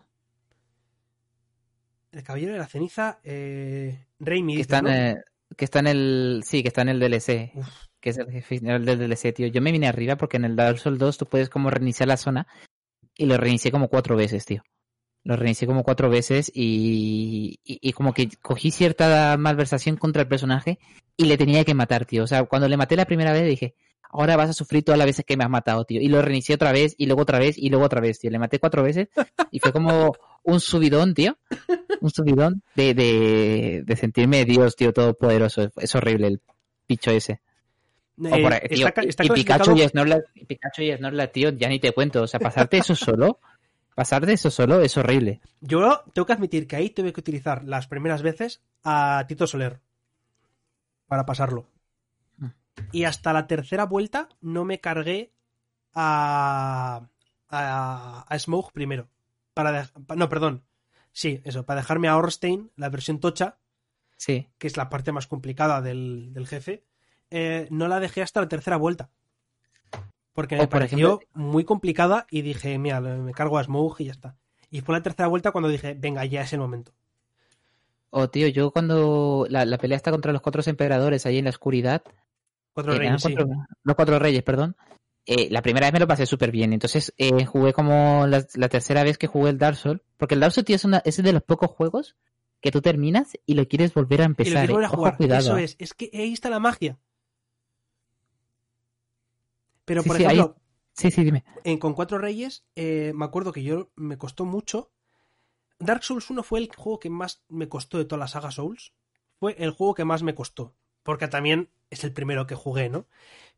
El 2.11 2.23
Caballero 2.23 2.53
de 2.53 2.59
la 2.59 2.67
Ceniza, 2.67 3.19
eh, 3.23 4.05
Rey 4.19 4.45
que 4.45 4.61
está, 4.61 4.77
en, 4.77 5.23
que 5.57 5.65
está 5.65 5.79
en 5.79 5.87
el. 5.87 6.43
Sí, 6.45 6.61
que 6.61 6.67
está 6.67 6.83
en 6.83 6.89
el 6.89 6.99
DLC. 6.99 7.51
Que 7.99 8.11
es 8.11 8.19
el 8.19 8.29
jefe 8.29 8.59
del 8.59 8.85
DLC, 8.85 9.33
tío. 9.33 9.47
Yo 9.47 9.59
me 9.59 9.71
vine 9.71 9.87
arriba 9.87 10.17
porque 10.17 10.37
en 10.37 10.45
el 10.45 10.55
Dark 10.55 10.77
Souls 10.77 10.99
2 10.99 11.17
tú 11.17 11.25
puedes 11.25 11.49
como 11.49 11.71
reiniciar 11.71 12.07
la 12.07 12.17
zona. 12.17 12.45
Y 13.15 13.25
lo 13.25 13.35
reinicié 13.35 13.71
como 13.71 13.87
cuatro 13.87 14.15
veces, 14.15 14.45
tío. 14.45 14.61
Lo 15.23 15.35
reinicié 15.35 15.67
como 15.67 15.83
cuatro 15.83 16.09
veces 16.09 16.51
y, 16.53 17.59
y, 17.63 17.91
como 17.93 18.13
que 18.13 18.29
cogí 18.41 18.71
cierta 18.71 19.35
malversación 19.37 19.97
contra 19.97 20.21
el 20.21 20.27
personaje 20.27 20.79
y 21.17 21.25
le 21.25 21.37
tenía 21.37 21.65
que 21.65 21.73
matar, 21.73 22.05
tío. 22.05 22.23
O 22.23 22.27
sea, 22.27 22.43
cuando 22.45 22.67
le 22.67 22.77
maté 22.77 22.95
la 22.95 23.05
primera 23.05 23.33
vez 23.33 23.45
dije, 23.45 23.75
ahora 24.09 24.37
vas 24.37 24.49
a 24.49 24.53
sufrir 24.53 24.83
todas 24.83 24.97
las 24.97 25.07
veces 25.07 25.25
que 25.25 25.37
me 25.37 25.43
has 25.43 25.49
matado, 25.49 25.83
tío. 25.83 26.01
Y 26.01 26.07
lo 26.07 26.21
reinicié 26.21 26.55
otra 26.55 26.71
vez, 26.71 26.95
y 26.97 27.05
luego 27.05 27.21
otra 27.21 27.39
vez, 27.39 27.57
y 27.57 27.69
luego 27.69 27.85
otra 27.85 28.01
vez, 28.01 28.19
tío. 28.19 28.31
Le 28.31 28.39
maté 28.39 28.59
cuatro 28.59 28.81
veces, 28.81 29.09
y 29.51 29.59
fue 29.59 29.73
como 29.73 30.13
un 30.43 30.59
subidón, 30.59 31.13
tío. 31.13 31.37
Un 32.01 32.09
subidón 32.09 32.63
de, 32.75 32.93
de, 32.93 33.83
de 33.85 33.95
sentirme 33.95 34.45
Dios, 34.45 34.75
tío, 34.75 34.93
todopoderoso. 34.93 35.69
Es 35.75 35.95
horrible 35.95 36.27
el 36.27 36.41
picho 36.87 37.11
ese. 37.11 37.41
Eh, 38.25 38.67
y 38.71 39.29
Pikachu 39.29 39.77
y, 39.77 39.87
Snorlax, 39.87 40.23
Pikachu 40.47 40.81
y 40.81 40.97
Snorlax, 40.97 41.31
tío, 41.31 41.49
ya 41.51 41.69
ni 41.69 41.79
te 41.79 41.93
cuento. 41.93 42.23
O 42.23 42.27
sea, 42.27 42.39
pasarte 42.39 42.77
eso 42.77 42.95
solo, 42.95 43.39
pasar 43.95 44.25
de 44.25 44.33
eso 44.33 44.51
solo 44.51 44.81
es 44.81 44.97
horrible. 44.97 45.41
Yo 45.61 46.03
tengo 46.13 46.25
que 46.25 46.33
admitir 46.33 46.67
que 46.67 46.75
ahí 46.75 46.89
tuve 46.89 47.13
que 47.13 47.19
utilizar 47.19 47.63
las 47.63 47.87
primeras 47.87 48.21
veces 48.21 48.61
a 48.83 49.25
Tito 49.27 49.47
Soler 49.47 49.81
para 51.07 51.25
pasarlo. 51.25 51.67
Y 52.91 53.03
hasta 53.03 53.33
la 53.33 53.47
tercera 53.47 53.85
vuelta 53.85 54.29
no 54.41 54.63
me 54.63 54.79
cargué 54.79 55.33
a, 55.93 57.09
a, 57.49 58.25
a 58.27 58.39
Smoke 58.39 58.71
primero. 58.71 59.09
Para 59.53 59.89
no, 60.15 60.29
perdón. 60.29 60.63
Sí, 61.11 61.41
eso, 61.43 61.65
para 61.65 61.81
dejarme 61.81 62.07
a 62.07 62.17
Orstein, 62.17 62.71
la 62.75 62.89
versión 62.89 63.19
tocha. 63.19 63.57
Sí. 64.15 64.47
Que 64.57 64.67
es 64.67 64.77
la 64.77 64.89
parte 64.89 65.11
más 65.11 65.27
complicada 65.27 65.81
del, 65.81 66.45
jefe. 66.47 66.85
Eh, 67.29 67.67
no 67.71 67.87
la 67.87 67.99
dejé 67.99 68.21
hasta 68.21 68.41
la 68.41 68.47
tercera 68.47 68.77
vuelta. 68.77 69.09
Porque 70.33 70.55
me 70.55 70.67
pareció 70.67 71.19
muy 71.33 71.63
complicada 71.63 72.27
y 72.29 72.41
dije, 72.41 72.77
mira, 72.77 73.01
me 73.01 73.33
cargo 73.33 73.57
a 73.57 73.63
Smoke 73.63 74.01
y 74.01 74.05
ya 74.05 74.11
está. 74.11 74.37
Y 74.69 74.81
fue 74.81 74.95
la 74.95 75.01
tercera 75.01 75.27
vuelta 75.27 75.51
cuando 75.51 75.69
dije, 75.69 75.95
venga, 75.95 76.23
ya 76.25 76.41
es 76.41 76.53
el 76.53 76.59
momento. 76.59 76.93
Oh, 78.11 78.29
tío, 78.29 78.47
yo 78.47 78.71
cuando 78.71 79.45
la, 79.49 79.65
la 79.65 79.77
pelea 79.77 79.97
está 79.97 80.11
contra 80.11 80.31
los 80.31 80.41
cuatro 80.41 80.61
emperadores 80.65 81.25
ahí 81.25 81.37
en 81.37 81.45
la 81.45 81.51
oscuridad, 81.51 82.03
Cuatro 82.73 82.97
reyes, 82.97 83.23
Los 83.83 83.95
cuatro 83.95 84.19
reyes, 84.19 84.43
perdón. 84.43 84.75
eh, 85.25 85.47
la 85.51 85.61
primera 85.61 85.87
vez 85.87 85.93
me 85.93 85.99
lo 85.99 86.07
pasé 86.07 86.25
súper 86.25 86.51
bien. 86.51 86.73
Entonces 86.73 87.13
eh, 87.17 87.45
jugué 87.45 87.73
como 87.73 88.25
la, 88.27 88.69
tercera 88.69 89.03
vez 89.03 89.17
que 89.17 89.27
jugué 89.27 89.49
el 89.51 89.57
Dark 89.57 89.75
Souls. 89.75 90.01
Porque 90.17 90.35
el 90.35 90.41
Dark 90.41 90.53
Souls 90.53 90.65
tío, 90.65 90.75
es, 90.75 90.85
una, 90.85 91.01
es 91.05 91.21
de 91.21 91.33
los 91.33 91.43
pocos 91.43 91.69
juegos 91.71 92.15
que 92.61 92.71
tú 92.71 92.81
terminas 92.81 93.37
y 93.45 93.53
lo 93.53 93.67
quieres 93.67 93.93
volver 93.93 94.21
a 94.21 94.25
empezar. 94.25 94.69
Y 94.69 94.73
a 94.73 94.87
jugar. 94.87 95.17
Eso 95.19 95.57
es. 95.57 95.75
Es 95.79 95.93
que 95.93 96.09
ahí 96.13 96.33
está 96.33 96.49
la 96.49 96.59
magia. 96.59 96.97
Pero 99.89 100.03
por 100.03 100.21
ejemplo, 100.21 100.55
sí, 100.93 101.09
sí, 101.09 101.23
dime. 101.23 101.43
En, 101.63 101.79
con 101.79 101.95
Cuatro 101.95 102.19
Reyes, 102.19 102.63
eh, 102.75 103.11
me 103.15 103.25
acuerdo 103.25 103.51
que 103.51 103.63
yo 103.63 103.89
me 103.95 104.19
costó 104.19 104.45
mucho. 104.45 104.91
Dark 105.79 106.03
Souls 106.03 106.29
1 106.29 106.43
fue 106.43 106.59
el 106.59 106.69
juego 106.75 106.99
que 106.99 107.09
más 107.09 107.41
me 107.47 107.69
costó 107.69 107.97
de 107.97 108.05
toda 108.05 108.19
la 108.19 108.27
saga 108.27 108.51
Souls. 108.51 108.93
Fue 109.39 109.55
el 109.57 109.71
juego 109.71 109.95
que 109.95 110.05
más 110.05 110.21
me 110.21 110.35
costó. 110.35 110.75
Porque 111.01 111.27
también 111.27 111.71
es 111.89 112.03
el 112.03 112.13
primero 112.13 112.45
que 112.45 112.53
jugué, 112.53 112.87
¿no? 112.87 113.07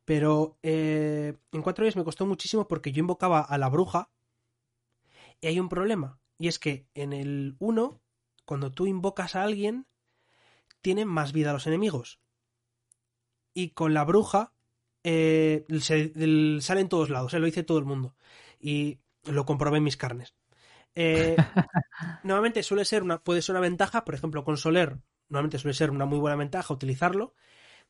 Pero 0.05 0.57
eh, 0.63 1.33
en 1.51 1.61
cuatro 1.61 1.83
días 1.83 1.97
me 1.97 2.05
costó 2.05 2.25
muchísimo 2.25 2.69
porque 2.69 2.93
yo 2.93 3.01
invocaba 3.01 3.41
a 3.41 3.57
la 3.57 3.67
bruja 3.67 4.09
y 5.41 5.47
hay 5.47 5.59
un 5.59 5.67
problema. 5.67 6.17
Y 6.39 6.47
es 6.47 6.59
que 6.59 6.87
en 6.93 7.11
el 7.11 7.57
1, 7.59 7.99
cuando 8.45 8.71
tú 8.71 8.87
invocas 8.87 9.35
a 9.35 9.43
alguien, 9.43 9.85
tienen 10.81 11.09
más 11.09 11.33
vida 11.33 11.51
los 11.51 11.67
enemigos. 11.67 12.21
Y 13.53 13.71
con 13.71 13.93
la 13.93 14.05
bruja 14.05 14.53
eh, 15.03 15.65
sale 15.79 16.81
en 16.81 16.89
todos 16.89 17.09
lados, 17.09 17.31
se 17.31 17.39
lo 17.39 17.45
dice 17.45 17.63
todo 17.63 17.79
el 17.79 17.85
mundo. 17.85 18.15
Y 18.59 18.99
lo 19.25 19.45
comprobé 19.45 19.77
en 19.77 19.83
mis 19.83 19.97
carnes. 19.97 20.35
Eh, 20.95 21.35
normalmente 22.23 22.63
suele 22.63 22.85
ser 22.85 23.03
una, 23.03 23.23
puede 23.23 23.41
ser 23.41 23.53
una 23.53 23.61
ventaja, 23.61 24.03
por 24.03 24.15
ejemplo, 24.15 24.43
con 24.43 24.57
Soler, 24.57 24.97
normalmente 25.29 25.59
suele 25.59 25.73
ser 25.73 25.91
una 25.91 26.05
muy 26.05 26.19
buena 26.19 26.35
ventaja 26.35 26.73
utilizarlo, 26.73 27.33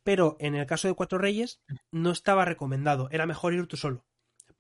pero 0.03 0.37
en 0.39 0.55
el 0.55 0.65
caso 0.65 0.87
de 0.87 0.93
Cuatro 0.93 1.17
Reyes 1.17 1.61
no 1.91 2.11
estaba 2.11 2.45
recomendado, 2.45 3.09
era 3.11 3.25
mejor 3.25 3.53
ir 3.53 3.67
tú 3.67 3.77
solo, 3.77 4.05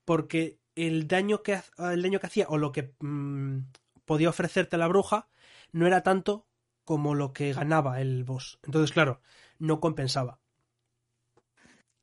porque 0.05 0.59
el 0.75 1.07
daño 1.07 1.43
que, 1.43 1.61
el 1.77 2.01
daño 2.01 2.19
que 2.19 2.27
hacía 2.27 2.47
o 2.49 2.57
lo 2.57 2.71
que 2.71 2.93
mm, 2.99 3.59
podía 4.05 4.29
ofrecerte 4.29 4.77
la 4.77 4.87
bruja 4.87 5.27
no 5.71 5.87
era 5.87 6.01
tanto 6.01 6.47
como 6.83 7.15
lo 7.15 7.33
que 7.33 7.53
ganaba 7.53 8.01
el 8.01 8.23
boss. 8.23 8.59
Entonces, 8.63 8.91
claro, 8.91 9.21
no 9.59 9.79
compensaba. 9.79 10.39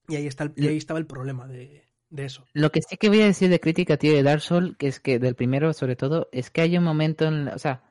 Y 0.08 0.16
ahí, 0.16 0.26
está 0.26 0.44
ahí 0.44 0.76
estaba 0.76 0.98
el 0.98 1.06
problema 1.06 1.46
de, 1.46 1.84
de, 2.10 2.24
eso. 2.24 2.44
Lo 2.54 2.72
que 2.72 2.80
sí 2.82 2.96
que 2.96 3.08
voy 3.08 3.20
a 3.20 3.26
decir 3.26 3.50
de 3.50 3.60
crítica, 3.60 3.98
tío, 3.98 4.14
de 4.14 4.22
Dark 4.22 4.40
Souls, 4.40 4.76
que 4.78 4.88
es 4.88 5.00
que 5.00 5.18
del 5.18 5.34
primero, 5.34 5.72
sobre 5.74 5.96
todo, 5.96 6.28
es 6.32 6.50
que 6.50 6.62
hay 6.62 6.78
un 6.78 6.84
momento 6.84 7.26
en. 7.26 7.48
O 7.48 7.58
sea, 7.58 7.82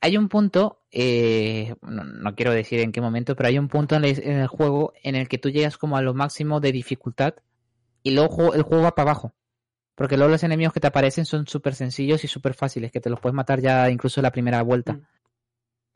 hay 0.00 0.16
un 0.16 0.28
punto, 0.28 0.82
eh, 0.90 1.74
no, 1.82 2.34
quiero 2.34 2.52
decir 2.52 2.80
en 2.80 2.92
qué 2.92 3.00
momento, 3.00 3.36
pero 3.36 3.48
hay 3.48 3.58
un 3.58 3.68
punto 3.68 3.96
en 3.96 4.04
el, 4.04 4.46
juego 4.46 4.94
en 5.02 5.14
el 5.14 5.28
que 5.28 5.38
tú 5.38 5.50
llegas 5.50 5.76
como 5.76 5.96
a 5.96 6.02
lo 6.02 6.14
máximo 6.14 6.58
de 6.60 6.72
dificultad 6.72 7.34
y 8.02 8.12
luego 8.12 8.54
el 8.54 8.62
juego 8.62 8.84
va 8.84 8.94
para 8.94 9.10
abajo. 9.10 9.34
Porque 9.94 10.16
luego 10.16 10.32
los 10.32 10.42
enemigos 10.42 10.72
que 10.72 10.80
te 10.80 10.86
aparecen 10.86 11.26
son 11.26 11.46
súper 11.46 11.74
sencillos 11.74 12.24
y 12.24 12.28
súper 12.28 12.54
fáciles, 12.54 12.90
que 12.90 13.00
te 13.00 13.10
los 13.10 13.20
puedes 13.20 13.34
matar 13.34 13.60
ya 13.60 13.90
incluso 13.90 14.20
en 14.20 14.22
la 14.22 14.32
primera 14.32 14.62
vuelta. 14.62 14.94
Mm. 14.94 15.06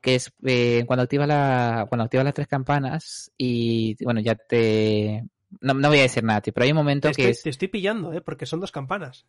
Que 0.01 0.15
es 0.15 0.31
eh, 0.45 0.83
cuando 0.85 1.01
activas 1.01 1.27
la, 1.27 1.87
cuando 1.89 2.03
activas 2.03 2.25
las 2.25 2.35
tres 2.35 2.47
campanas 2.47 3.31
y 3.37 3.95
bueno, 4.03 4.21
ya 4.21 4.35
te... 4.35 5.25
No, 5.61 5.73
voy 5.89 5.99
a 5.99 6.03
decir 6.03 6.23
nada, 6.23 6.41
tío, 6.41 6.53
pero 6.53 6.65
hay 6.65 6.71
un 6.71 6.77
momento 6.77 7.11
que 7.11 7.29
es... 7.29 7.43
Te 7.43 7.49
estoy 7.49 7.67
pillando, 7.67 8.13
¿eh? 8.13 8.21
Porque 8.21 8.45
son 8.45 8.59
dos 8.59 8.71
campanas. 8.71 9.25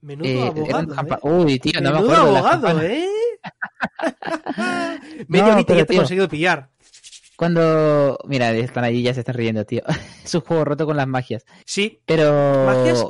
Menudo 0.00 0.28
eh, 0.28 0.46
abogado, 0.46 0.94
¿eh? 0.94 1.18
Uy, 1.22 1.58
tío, 1.58 1.80
no 1.80 1.92
Menudo 1.92 2.08
me 2.08 2.14
acuerdo 2.14 2.36
abogado, 2.38 2.82
¿eh? 2.82 3.08
Medio 5.28 5.46
no, 5.46 5.60
ya 5.60 5.84
te 5.86 5.94
he 5.94 5.96
conseguido 5.96 6.28
pillar. 6.28 6.70
Cuando. 7.36 8.18
Mira, 8.26 8.52
están 8.52 8.84
allí, 8.84 9.02
ya 9.02 9.14
se 9.14 9.20
están 9.20 9.34
riendo, 9.34 9.64
tío. 9.64 9.82
es 10.24 10.34
un 10.34 10.40
juego 10.42 10.64
roto 10.64 10.86
con 10.86 10.96
las 10.96 11.06
magias. 11.06 11.44
Sí. 11.64 12.00
Pero. 12.04 12.66
Magias 12.66 13.04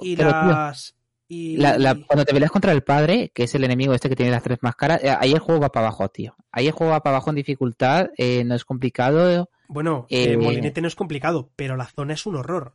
y 1.26 1.56
las. 1.56 1.74
cuando 2.06 2.24
te 2.24 2.32
peleas 2.32 2.50
contra 2.50 2.72
el 2.72 2.82
padre, 2.82 3.30
que 3.34 3.44
es 3.44 3.54
el 3.54 3.64
enemigo 3.64 3.94
este 3.94 4.08
que 4.08 4.16
tiene 4.16 4.30
las 4.30 4.42
tres 4.42 4.58
máscaras, 4.60 5.02
eh, 5.02 5.16
ahí 5.18 5.32
el 5.32 5.38
juego 5.38 5.60
va 5.60 5.72
para 5.72 5.86
abajo, 5.86 6.08
tío. 6.08 6.36
Ahí 6.52 6.66
el 6.66 6.72
juego 6.72 6.92
va 6.92 7.02
para 7.02 7.16
abajo 7.16 7.30
en 7.30 7.36
dificultad, 7.36 8.10
eh, 8.16 8.44
no 8.44 8.54
es 8.54 8.64
complicado. 8.64 9.50
Bueno, 9.68 10.06
eh, 10.10 10.36
Molinete 10.36 10.80
no 10.80 10.88
es 10.88 10.94
complicado, 10.94 11.50
pero 11.56 11.76
la 11.76 11.86
zona 11.86 12.14
es 12.14 12.26
un 12.26 12.36
horror. 12.36 12.74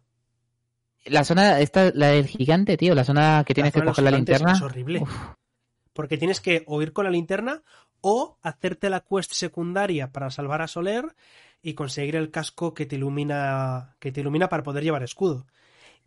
La 1.06 1.24
zona, 1.24 1.60
esta, 1.60 1.92
la 1.94 2.08
del 2.08 2.28
gigante, 2.28 2.78
tío, 2.78 2.94
la 2.94 3.04
zona 3.04 3.44
que 3.46 3.54
tienes 3.54 3.74
que 3.74 3.84
coger 3.84 4.04
la 4.04 4.12
linterna. 4.12 4.54
Es 4.54 4.62
horrible. 4.62 5.04
Porque 5.94 6.18
tienes 6.18 6.42
que 6.42 6.64
o 6.68 6.82
ir 6.82 6.94
con 6.94 7.06
la 7.06 7.12
linterna 7.12 7.62
o 8.02 8.38
hacerte 8.42 8.90
la 8.90 9.02
quest 9.02 9.34
secundaria 9.34 10.12
para 10.12 10.30
salvar 10.30 10.62
a 10.62 10.68
Soler 10.68 11.16
y 11.62 11.74
conseguir 11.74 12.16
el 12.16 12.32
casco 12.32 12.74
que 12.74 12.86
te 12.86 12.96
ilumina, 12.96 13.96
que 14.00 14.12
te 14.12 14.22
ilumina 14.22 14.50
para 14.50 14.64
poder 14.64 14.84
llevar 14.84 15.04
escudo. 15.04 15.46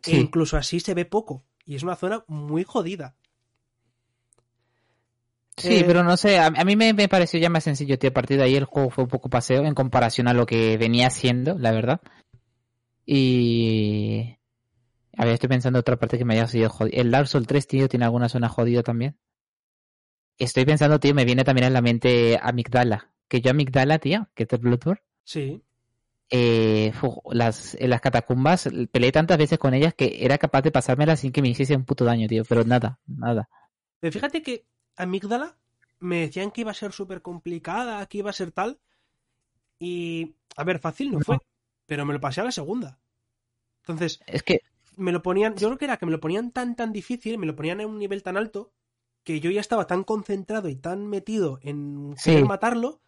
E 0.05 0.17
incluso 0.17 0.57
así 0.57 0.79
se 0.79 0.93
ve 0.93 1.05
poco. 1.05 1.43
Y 1.65 1.75
es 1.75 1.83
una 1.83 1.95
zona 1.95 2.23
muy 2.27 2.63
jodida. 2.63 3.15
Sí, 5.57 5.77
eh, 5.77 5.83
pero 5.85 6.03
no 6.03 6.17
sé, 6.17 6.39
a, 6.39 6.49
mí 6.49 6.75
me, 6.75 6.93
me, 6.93 7.07
pareció 7.07 7.39
ya 7.39 7.49
más 7.49 7.63
sencillo, 7.63 7.99
tío. 7.99 8.09
A 8.09 8.13
partir 8.13 8.37
de 8.37 8.43
ahí 8.43 8.55
el 8.55 8.65
juego 8.65 8.89
fue 8.89 9.03
un 9.03 9.09
poco 9.09 9.29
paseo 9.29 9.63
en 9.65 9.75
comparación 9.75 10.27
a 10.27 10.33
lo 10.33 10.45
que 10.45 10.77
venía 10.77 11.09
siendo, 11.09 11.57
la 11.59 11.71
verdad. 11.71 12.01
Y... 13.05 14.37
A 15.15 15.25
ver, 15.25 15.35
estoy 15.35 15.49
pensando 15.49 15.79
otra 15.79 15.97
parte 15.97 16.17
que 16.17 16.25
me 16.25 16.33
haya 16.33 16.47
sido 16.47 16.69
jodido. 16.69 16.99
El 16.99 17.11
Dark 17.11 17.27
Souls 17.27 17.45
3, 17.45 17.67
tío, 17.67 17.87
tiene 17.87 18.05
alguna 18.05 18.29
zona 18.29 18.49
jodida 18.49 18.81
también. 18.81 19.15
Estoy 20.39 20.65
pensando, 20.65 20.99
tío, 20.99 21.13
me 21.13 21.25
viene 21.25 21.43
también 21.43 21.67
en 21.67 21.73
la 21.73 21.81
mente 21.81 22.39
Amigdala. 22.41 23.11
Que 23.27 23.39
yo 23.39 23.51
Amigdala, 23.51 23.99
tío, 23.99 24.27
que 24.33 24.47
es 24.49 24.59
Bloodborne. 24.59 25.03
Sí. 25.23 25.61
Eh, 26.31 26.91
las, 27.31 27.75
en 27.75 27.91
las 27.91 28.01
catacumbas 28.01 28.67
peleé 28.91 29.11
tantas 29.11 29.37
veces 29.37 29.59
con 29.59 29.75
ellas 29.75 29.93
que 29.93 30.25
era 30.25 30.39
capaz 30.39 30.63
de 30.63 30.71
pasármelas 30.71 31.19
sin 31.19 31.31
que 31.31 31.43
me 31.43 31.49
hiciese 31.49 31.75
un 31.75 31.85
puto 31.85 32.05
daño, 32.05 32.27
tío. 32.27 32.43
Pero 32.45 32.63
nada, 32.63 32.99
nada. 33.05 33.49
Pero 33.99 34.11
fíjate 34.11 34.41
que 34.41 34.65
Amigdala 34.95 35.55
me 35.99 36.21
decían 36.21 36.51
que 36.51 36.61
iba 36.61 36.71
a 36.71 36.75
ser 36.75 36.91
súper 36.91 37.21
complicada, 37.21 38.05
que 38.07 38.19
iba 38.19 38.29
a 38.29 38.33
ser 38.33 38.51
tal. 38.51 38.79
Y, 39.79 40.35
a 40.55 40.63
ver, 40.63 40.79
fácil 40.79 41.11
no, 41.11 41.19
fue. 41.21 41.37
Pero 41.85 42.05
me 42.05 42.13
lo 42.13 42.19
pasé 42.19 42.41
a 42.41 42.45
la 42.45 42.51
segunda. 42.51 42.99
Entonces, 43.81 44.19
es 44.27 44.43
que 44.43 44.61
me 44.97 45.11
lo 45.11 45.21
ponían, 45.21 45.55
yo 45.55 45.67
creo 45.69 45.77
que 45.77 45.85
era 45.85 45.97
que 45.97 46.05
me 46.05 46.11
lo 46.11 46.19
ponían 46.19 46.51
tan, 46.51 46.75
tan 46.75 46.93
difícil, 46.93 47.37
me 47.37 47.45
lo 47.45 47.55
ponían 47.55 47.81
en 47.81 47.89
un 47.89 47.99
nivel 47.99 48.23
tan 48.23 48.37
alto, 48.37 48.71
que 49.23 49.39
yo 49.39 49.51
ya 49.51 49.61
estaba 49.61 49.87
tan 49.87 50.03
concentrado 50.03 50.69
y 50.69 50.75
tan 50.75 51.07
metido 51.07 51.59
en 51.61 52.15
querer 52.23 52.45
matarlo 52.45 53.01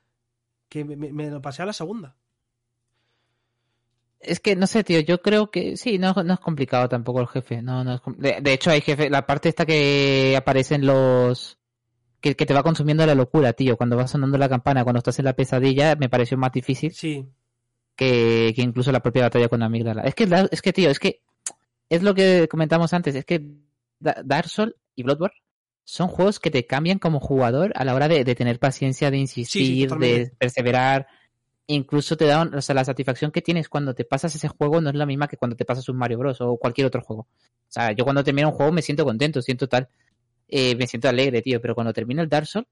que 0.69 0.83
me, 0.83 1.29
lo 1.29 1.41
pasé 1.41 1.61
a 1.61 1.65
la 1.65 1.73
segunda. 1.73 2.15
Es 4.19 4.39
que 4.39 4.55
no 4.55 4.65
sé, 4.65 4.83
tío, 4.83 4.99
yo 5.01 5.21
creo 5.21 5.51
que 5.51 5.77
sí, 5.77 5.99
no, 5.99 6.13
no 6.13 6.33
es 6.33 6.39
complicado 6.39 6.89
tampoco 6.89 7.21
el 7.21 7.27
jefe. 7.27 7.61
No, 7.61 7.83
no 7.83 7.93
es 7.93 8.01
de, 8.17 8.53
hecho, 8.53 8.71
hay 8.71 8.81
jefe, 8.81 9.09
la 9.09 9.27
parte 9.27 9.49
esta 9.49 9.65
que 9.65 10.35
aparecen 10.37 10.85
los. 10.85 11.59
Que, 12.33 12.45
te 12.45 12.53
va 12.55 12.63
consumiendo 12.63 13.05
la 13.05 13.13
locura, 13.13 13.53
tío. 13.53 13.77
Cuando 13.77 13.97
va 13.97 14.07
sonando 14.07 14.39
la 14.39 14.49
campana, 14.49 14.83
cuando 14.83 14.97
estás 14.97 15.19
en 15.19 15.25
la 15.25 15.33
pesadilla, 15.33 15.95
me 15.95 16.09
pareció 16.09 16.37
más 16.37 16.51
difícil. 16.51 16.91
Sí. 16.91 17.23
Que, 17.95 18.51
que 18.55 18.63
incluso 18.63 18.91
la 18.91 18.99
propia 18.99 19.21
batalla 19.21 19.47
con 19.47 19.61
Amígdala. 19.61 20.01
Es 20.01 20.15
que, 20.15 20.27
es 20.51 20.61
que, 20.61 20.73
tío, 20.73 20.89
es 20.89 20.99
que. 20.99 21.21
Es 21.87 22.01
lo 22.01 22.15
que 22.15 22.47
comentamos 22.49 22.93
antes, 22.93 23.13
es 23.13 23.25
que 23.25 23.45
Dark 23.99 24.49
Souls 24.49 24.73
y 24.95 25.03
Bloodborne 25.03 25.35
son 25.83 26.07
juegos 26.07 26.39
que 26.39 26.49
te 26.49 26.65
cambian 26.65 26.97
como 26.97 27.19
jugador 27.19 27.71
a 27.75 27.85
la 27.85 27.93
hora 27.93 28.07
de, 28.07 28.25
tener 28.33 28.57
paciencia, 28.57 29.11
de 29.11 29.17
insistir, 29.17 29.91
de 29.91 30.31
perseverar. 30.37 31.07
Incluso 31.67 32.17
te 32.17 32.25
da, 32.25 32.41
o 32.41 32.61
sea, 32.61 32.73
la 32.73 32.83
satisfacción 32.83 33.31
que 33.31 33.43
tienes 33.43 33.69
cuando 33.69 33.93
te 33.93 34.03
pasas 34.03 34.33
ese 34.33 34.47
juego 34.47 34.81
no 34.81 34.89
es 34.89 34.95
la 34.95 35.05
misma 35.05 35.27
que 35.27 35.37
cuando 35.37 35.55
te 35.55 35.63
pasas 35.63 35.87
un 35.89 35.97
Mario 35.97 36.17
Bros. 36.17 36.41
o 36.41 36.57
cualquier 36.57 36.87
otro 36.87 37.01
juego. 37.01 37.21
O 37.21 37.27
sea, 37.67 37.91
yo 37.91 38.03
cuando 38.03 38.23
termino 38.23 38.49
un 38.49 38.55
juego 38.55 38.71
me 38.71 38.81
siento 38.81 39.05
contento, 39.05 39.43
siento 39.43 39.69
tal, 39.69 39.89
eh, 40.47 40.75
me 40.75 40.87
siento 40.87 41.09
alegre, 41.09 41.41
tío, 41.41 41.61
pero 41.61 41.75
cuando 41.75 41.93
termino 41.93 42.21
el 42.21 42.29
Dark 42.29 42.47
Souls, 42.47 42.67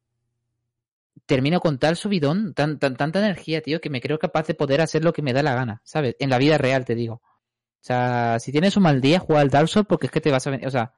termino 1.26 1.60
con 1.60 1.80
tal 1.80 1.96
subidón, 1.96 2.54
tan, 2.54 2.80
tan, 2.80 2.96
tanta 2.96 3.20
energía, 3.20 3.62
tío, 3.62 3.80
que 3.80 3.90
me 3.90 4.02
creo 4.02 4.20
capaz 4.20 4.48
de 4.48 4.54
poder 4.54 4.82
hacer 4.82 5.04
lo 5.04 5.14
que 5.14 5.22
me 5.22 5.34
da 5.34 5.44
la 5.44 5.56
gana, 5.56 5.82
¿sabes? 5.84 6.16
En 6.20 6.30
la 6.30 6.38
vida 6.38 6.58
real, 6.58 6.86
te 6.86 6.96
digo. 6.96 7.16
O 7.16 7.86
sea, 7.86 8.38
si 8.40 8.52
tienes 8.52 8.78
un 8.78 8.84
mal 8.84 9.02
día, 9.02 9.20
juega 9.20 9.42
al 9.42 9.50
Dark 9.50 9.68
Souls 9.68 9.88
porque 9.88 10.08
es 10.08 10.12
que 10.12 10.22
te 10.22 10.32
vas 10.32 10.48
a 10.48 10.52
o 10.52 10.70
sea, 10.70 10.94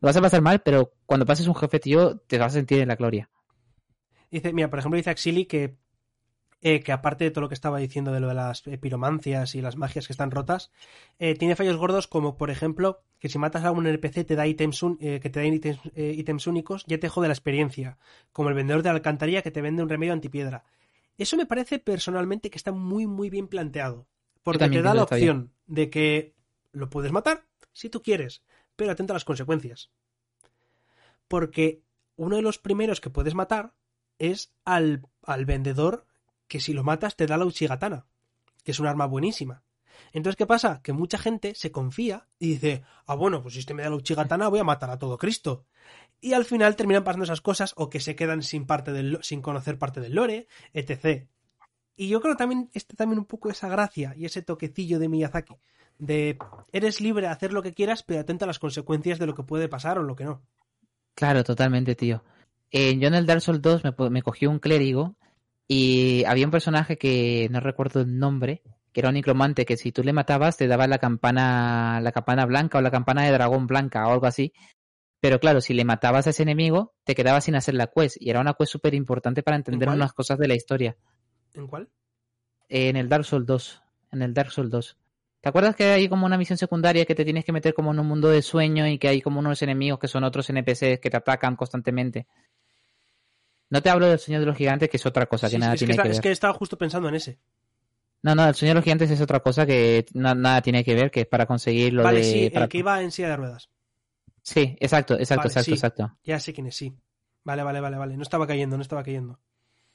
lo 0.00 0.06
vas 0.06 0.16
a 0.16 0.20
pasar 0.20 0.42
mal, 0.42 0.60
pero 0.60 0.92
cuando 1.06 1.26
pases 1.26 1.48
un 1.48 1.54
jefe, 1.54 1.80
tío, 1.80 2.18
te 2.18 2.38
vas 2.38 2.52
a 2.52 2.58
sentir 2.58 2.80
en 2.80 2.88
la 2.88 2.96
gloria. 2.96 3.30
Dice, 4.30 4.52
mira, 4.52 4.68
por 4.68 4.78
ejemplo, 4.78 4.96
dice 4.96 5.10
Axili 5.10 5.46
que, 5.46 5.76
eh, 6.60 6.80
que 6.80 6.90
aparte 6.90 7.22
de 7.24 7.30
todo 7.30 7.42
lo 7.42 7.48
que 7.48 7.54
estaba 7.54 7.78
diciendo 7.78 8.12
de 8.12 8.18
lo 8.18 8.26
de 8.26 8.34
las 8.34 8.62
piromancias 8.62 9.54
y 9.54 9.60
las 9.60 9.76
magias 9.76 10.08
que 10.08 10.12
están 10.12 10.32
rotas, 10.32 10.72
eh, 11.20 11.36
tiene 11.36 11.54
fallos 11.54 11.76
gordos 11.76 12.08
como, 12.08 12.36
por 12.36 12.50
ejemplo, 12.50 13.00
que 13.20 13.28
si 13.28 13.38
matas 13.38 13.64
a 13.64 13.70
un 13.70 13.86
NPC 13.86 14.24
te 14.24 14.34
da 14.34 14.44
ítems, 14.44 14.82
eh, 15.00 15.20
que 15.20 15.30
te 15.30 15.38
da 15.38 15.46
ítems, 15.46 16.46
únicos, 16.48 16.84
ya 16.86 16.98
te 16.98 17.08
jode 17.08 17.28
la 17.28 17.34
experiencia, 17.34 17.96
como 18.32 18.48
el 18.48 18.56
vendedor 18.56 18.82
de 18.82 18.88
la 18.88 18.96
alcantarilla 18.96 19.42
que 19.42 19.52
te 19.52 19.62
vende 19.62 19.84
un 19.84 19.88
remedio 19.88 20.12
antipiedra. 20.12 20.64
Eso 21.16 21.36
me 21.36 21.46
parece 21.46 21.78
personalmente 21.78 22.50
que 22.50 22.58
está 22.58 22.72
muy, 22.72 23.06
muy 23.06 23.30
bien 23.30 23.46
planteado, 23.46 24.08
porque 24.42 24.68
te 24.68 24.82
da 24.82 24.94
la 24.94 25.04
opción 25.04 25.52
de 25.66 25.90
que 25.90 26.34
lo 26.72 26.90
puedes 26.90 27.12
matar 27.12 27.44
si 27.72 27.88
tú 27.88 28.02
quieres, 28.02 28.42
pero 28.74 28.90
atento 28.90 29.12
a 29.12 29.14
las 29.14 29.24
consecuencias. 29.24 29.90
Porque 31.28 31.82
uno 32.16 32.34
de 32.34 32.42
los 32.42 32.58
primeros 32.58 33.00
que 33.00 33.10
puedes 33.10 33.34
matar 33.34 33.74
es 34.18 34.52
al, 34.64 35.06
al 35.22 35.44
vendedor 35.44 36.07
que 36.48 36.60
si 36.60 36.72
lo 36.72 36.82
matas 36.82 37.14
te 37.14 37.26
da 37.26 37.36
la 37.36 37.44
Uchigatana, 37.44 38.06
que 38.64 38.72
es 38.72 38.80
un 38.80 38.86
arma 38.86 39.06
buenísima. 39.06 39.62
Entonces, 40.12 40.36
¿qué 40.36 40.46
pasa? 40.46 40.80
Que 40.82 40.92
mucha 40.92 41.18
gente 41.18 41.54
se 41.54 41.70
confía 41.70 42.26
y 42.38 42.50
dice, 42.50 42.82
ah, 43.06 43.14
bueno, 43.14 43.42
pues 43.42 43.54
si 43.54 43.60
este 43.60 43.74
me 43.74 43.82
da 43.82 43.90
la 43.90 43.96
Uchigatana 43.96 44.48
voy 44.48 44.60
a 44.60 44.64
matar 44.64 44.90
a 44.90 44.98
todo 44.98 45.18
Cristo. 45.18 45.66
Y 46.20 46.32
al 46.32 46.44
final 46.44 46.76
terminan 46.76 47.04
pasando 47.04 47.24
esas 47.24 47.40
cosas 47.40 47.74
o 47.76 47.90
que 47.90 48.00
se 48.00 48.16
quedan 48.16 48.42
sin, 48.42 48.66
parte 48.66 48.92
del, 48.92 49.18
sin 49.22 49.42
conocer 49.42 49.78
parte 49.78 50.00
del 50.00 50.14
lore, 50.14 50.48
etc. 50.72 51.28
Y 51.96 52.08
yo 52.08 52.20
creo 52.20 52.36
también 52.36 52.70
está 52.72 52.96
también 52.96 53.18
un 53.18 53.26
poco 53.26 53.50
esa 53.50 53.68
gracia 53.68 54.14
y 54.16 54.24
ese 54.24 54.42
toquecillo 54.42 54.98
de 54.98 55.08
Miyazaki. 55.08 55.56
De 55.98 56.38
eres 56.72 57.00
libre 57.00 57.26
de 57.26 57.32
hacer 57.32 57.52
lo 57.52 57.62
que 57.62 57.74
quieras, 57.74 58.02
pero 58.02 58.20
atenta 58.20 58.44
a 58.44 58.48
las 58.48 58.58
consecuencias 58.58 59.18
de 59.18 59.26
lo 59.26 59.34
que 59.34 59.42
puede 59.42 59.68
pasar 59.68 59.98
o 59.98 60.02
lo 60.02 60.16
que 60.16 60.24
no. 60.24 60.42
Claro, 61.14 61.42
totalmente, 61.44 61.94
tío. 61.94 62.22
Eh, 62.70 62.96
yo 62.98 63.08
en 63.08 63.14
el 63.14 63.26
Dark 63.26 63.40
Souls 63.40 63.62
2 63.62 63.82
me, 63.84 64.10
me 64.10 64.22
cogí 64.22 64.46
un 64.46 64.58
clérigo 64.58 65.16
y 65.68 66.24
había 66.24 66.46
un 66.46 66.50
personaje 66.50 66.98
que 66.98 67.48
no 67.50 67.60
recuerdo 67.60 68.00
el 68.00 68.18
nombre, 68.18 68.62
que 68.92 69.00
era 69.00 69.10
un 69.10 69.14
necromante 69.14 69.64
que 69.64 69.76
si 69.76 69.92
tú 69.92 70.02
le 70.02 70.12
matabas 70.12 70.56
te 70.56 70.66
daba 70.66 70.86
la 70.86 70.98
campana, 70.98 72.00
la 72.02 72.10
campana 72.10 72.46
blanca 72.46 72.78
o 72.78 72.80
la 72.80 72.90
campana 72.90 73.24
de 73.24 73.32
dragón 73.32 73.66
blanca 73.66 74.08
o 74.08 74.12
algo 74.12 74.26
así. 74.26 74.52
Pero 75.20 75.38
claro, 75.40 75.60
si 75.60 75.74
le 75.74 75.84
matabas 75.84 76.26
a 76.26 76.30
ese 76.30 76.42
enemigo, 76.44 76.94
te 77.04 77.14
quedabas 77.14 77.44
sin 77.44 77.54
hacer 77.54 77.74
la 77.74 77.88
quest. 77.88 78.16
Y 78.20 78.30
era 78.30 78.40
una 78.40 78.54
quest 78.54 78.72
súper 78.72 78.94
importante 78.94 79.42
para 79.42 79.56
entender 79.56 79.88
unas 79.88 80.12
cosas 80.12 80.38
de 80.38 80.48
la 80.48 80.54
historia. 80.54 80.96
¿En 81.54 81.66
cuál? 81.66 81.88
en 82.68 82.96
el 82.96 83.08
Dark 83.08 83.24
Souls 83.24 83.46
2. 83.46 83.82
En 84.12 84.22
el 84.22 84.34
Dark 84.34 84.50
Souls 84.50 84.70
2. 84.70 84.96
¿Te 85.40 85.48
acuerdas 85.48 85.76
que 85.76 85.84
hay 85.84 86.08
como 86.08 86.26
una 86.26 86.36
misión 86.36 86.58
secundaria 86.58 87.04
que 87.04 87.14
te 87.14 87.24
tienes 87.24 87.44
que 87.44 87.52
meter 87.52 87.72
como 87.72 87.92
en 87.92 88.00
un 88.00 88.06
mundo 88.06 88.28
de 88.28 88.42
sueño 88.42 88.86
y 88.86 88.98
que 88.98 89.08
hay 89.08 89.22
como 89.22 89.38
unos 89.38 89.62
enemigos 89.62 89.98
que 89.98 90.08
son 90.08 90.24
otros 90.24 90.50
NPCs 90.50 91.00
que 91.00 91.10
te 91.10 91.16
atacan 91.16 91.56
constantemente? 91.56 92.26
No 93.70 93.82
te 93.82 93.90
hablo 93.90 94.06
del 94.06 94.18
Señor 94.18 94.40
de 94.40 94.46
los 94.46 94.56
Gigantes, 94.56 94.88
que 94.88 94.96
es 94.96 95.06
otra 95.06 95.26
cosa 95.26 95.50
que 95.50 95.58
nada 95.58 95.74
tiene 95.76 95.94
que, 95.94 96.02
ver. 96.02 96.10
Es 96.10 96.20
que 96.20 96.30
estaba 96.30 96.54
justo 96.54 96.78
pensando 96.78 97.08
en 97.08 97.16
ese. 97.16 97.38
No, 98.22 98.34
no, 98.34 98.48
el 98.48 98.54
Señor 98.54 98.74
de 98.74 98.78
los 98.78 98.84
Gigantes 98.84 99.10
es 99.10 99.20
otra 99.20 99.40
cosa 99.40 99.66
que 99.66 100.06
nada 100.14 100.62
tiene 100.62 100.82
que 100.84 100.94
ver, 100.94 101.10
que 101.10 101.20
es 101.20 101.26
para 101.26 101.46
conseguir 101.46 101.92
lo 101.92 102.02
vale, 102.02 102.18
de... 102.18 102.24
sí, 102.24 102.50
para... 102.50 102.64
el 102.64 102.70
que 102.70 102.78
iba 102.78 103.02
en 103.02 103.10
silla 103.10 103.28
de 103.28 103.36
ruedas. 103.36 103.70
Sí, 104.42 104.76
exacto, 104.80 105.14
exacto, 105.14 105.42
Vale, 105.42 105.48
exacto, 105.48 105.64
sí. 105.64 105.72
exacto. 105.72 106.18
Ya 106.24 106.40
sé 106.40 106.52
quién 106.54 106.66
es, 106.68 106.76
sí. 106.76 106.94
Vale, 107.44 107.62
vale, 107.62 107.80
vale, 107.80 107.98
vale. 107.98 108.16
No 108.16 108.22
estaba 108.22 108.46
cayendo, 108.46 108.76
no 108.76 108.82
estaba 108.82 109.02
cayendo. 109.02 109.38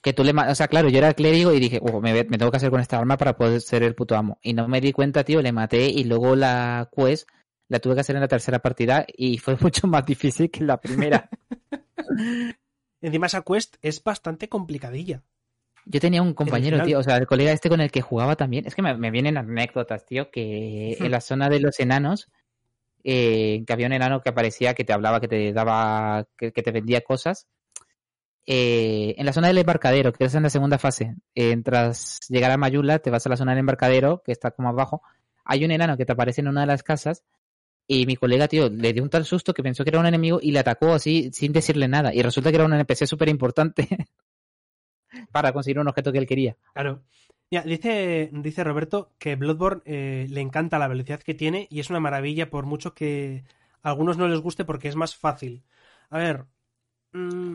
Que 0.00 0.12
tú 0.12 0.22
le... 0.22 0.32
O 0.32 0.54
sea, 0.54 0.68
claro, 0.68 0.88
yo 0.88 0.98
era 0.98 1.14
clérigo 1.14 1.52
y 1.52 1.60
dije, 1.60 1.80
"Oh, 1.82 2.00
me, 2.00 2.12
me 2.12 2.38
tengo 2.38 2.50
que 2.50 2.58
hacer 2.58 2.70
con 2.70 2.80
esta 2.80 2.98
arma 2.98 3.16
para 3.16 3.36
poder 3.36 3.60
ser 3.60 3.82
el 3.82 3.94
puto 3.94 4.14
amo. 4.16 4.38
Y 4.42 4.52
no 4.52 4.68
me 4.68 4.80
di 4.80 4.92
cuenta, 4.92 5.24
tío, 5.24 5.42
le 5.42 5.50
maté 5.50 5.88
y 5.88 6.04
luego 6.04 6.36
la 6.36 6.88
quest 6.94 7.28
la 7.68 7.80
tuve 7.80 7.94
que 7.94 8.00
hacer 8.02 8.16
en 8.16 8.22
la 8.22 8.28
tercera 8.28 8.60
partida 8.60 9.04
y 9.08 9.38
fue 9.38 9.56
mucho 9.60 9.86
más 9.86 10.04
difícil 10.06 10.50
que 10.50 10.64
la 10.64 10.80
primera. 10.80 11.28
Encima 13.04 13.26
esa 13.26 13.42
quest 13.42 13.76
es 13.82 14.02
bastante 14.02 14.48
complicadilla. 14.48 15.22
Yo 15.84 16.00
tenía 16.00 16.22
un 16.22 16.32
compañero, 16.32 16.82
tío, 16.82 16.98
o 16.98 17.02
sea, 17.02 17.18
el 17.18 17.26
colega 17.26 17.52
este 17.52 17.68
con 17.68 17.82
el 17.82 17.90
que 17.90 18.00
jugaba 18.00 18.34
también. 18.34 18.66
Es 18.66 18.74
que 18.74 18.80
me, 18.80 18.96
me 18.96 19.10
vienen 19.10 19.36
anécdotas, 19.36 20.06
tío, 20.06 20.30
que 20.30 20.96
en 20.98 21.10
la 21.10 21.20
zona 21.20 21.50
de 21.50 21.60
los 21.60 21.78
enanos, 21.80 22.30
eh, 23.02 23.62
que 23.66 23.72
había 23.74 23.88
un 23.88 23.92
enano 23.92 24.22
que 24.22 24.30
aparecía, 24.30 24.72
que 24.72 24.84
te 24.84 24.94
hablaba, 24.94 25.20
que 25.20 25.28
te 25.28 25.52
daba, 25.52 26.26
que, 26.38 26.52
que 26.52 26.62
te 26.62 26.70
vendía 26.70 27.02
cosas. 27.02 27.46
Eh, 28.46 29.14
en 29.18 29.26
la 29.26 29.34
zona 29.34 29.48
del 29.48 29.58
embarcadero, 29.58 30.14
que 30.14 30.24
es 30.24 30.34
en 30.34 30.42
la 30.42 30.48
segunda 30.48 30.78
fase, 30.78 31.14
eh, 31.34 31.54
tras 31.62 32.20
llegar 32.30 32.52
a 32.52 32.56
Mayula, 32.56 33.00
te 33.00 33.10
vas 33.10 33.26
a 33.26 33.28
la 33.28 33.36
zona 33.36 33.52
del 33.52 33.60
embarcadero, 33.60 34.22
que 34.24 34.32
está 34.32 34.50
como 34.50 34.70
abajo. 34.70 35.02
Hay 35.44 35.62
un 35.62 35.72
enano 35.72 35.98
que 35.98 36.06
te 36.06 36.12
aparece 36.12 36.40
en 36.40 36.48
una 36.48 36.62
de 36.62 36.68
las 36.68 36.82
casas. 36.82 37.22
Y 37.86 38.06
mi 38.06 38.16
colega, 38.16 38.48
tío, 38.48 38.70
le 38.70 38.92
dio 38.92 39.02
un 39.02 39.10
tal 39.10 39.24
susto 39.24 39.52
que 39.52 39.62
pensó 39.62 39.84
que 39.84 39.90
era 39.90 40.00
un 40.00 40.06
enemigo 40.06 40.38
y 40.40 40.52
le 40.52 40.58
atacó 40.58 40.92
así 40.92 41.30
sin 41.32 41.52
decirle 41.52 41.86
nada. 41.86 42.14
Y 42.14 42.22
resulta 42.22 42.50
que 42.50 42.56
era 42.56 42.64
un 42.64 42.72
NPC 42.72 43.06
súper 43.06 43.28
importante 43.28 43.86
para 45.32 45.52
conseguir 45.52 45.78
un 45.78 45.88
objeto 45.88 46.10
que 46.10 46.18
él 46.18 46.26
quería. 46.26 46.56
Claro. 46.72 47.02
Mira, 47.50 47.62
dice, 47.64 48.30
dice 48.32 48.64
Roberto 48.64 49.12
que 49.18 49.36
Bloodborne 49.36 49.82
eh, 49.84 50.26
le 50.30 50.40
encanta 50.40 50.78
la 50.78 50.88
velocidad 50.88 51.20
que 51.20 51.34
tiene 51.34 51.68
y 51.70 51.80
es 51.80 51.90
una 51.90 52.00
maravilla 52.00 52.48
por 52.48 52.64
mucho 52.64 52.94
que 52.94 53.44
a 53.82 53.90
algunos 53.90 54.16
no 54.16 54.28
les 54.28 54.40
guste 54.40 54.64
porque 54.64 54.88
es 54.88 54.96
más 54.96 55.14
fácil. 55.14 55.62
A 56.08 56.18
ver, 56.18 56.46
mm, 57.12 57.54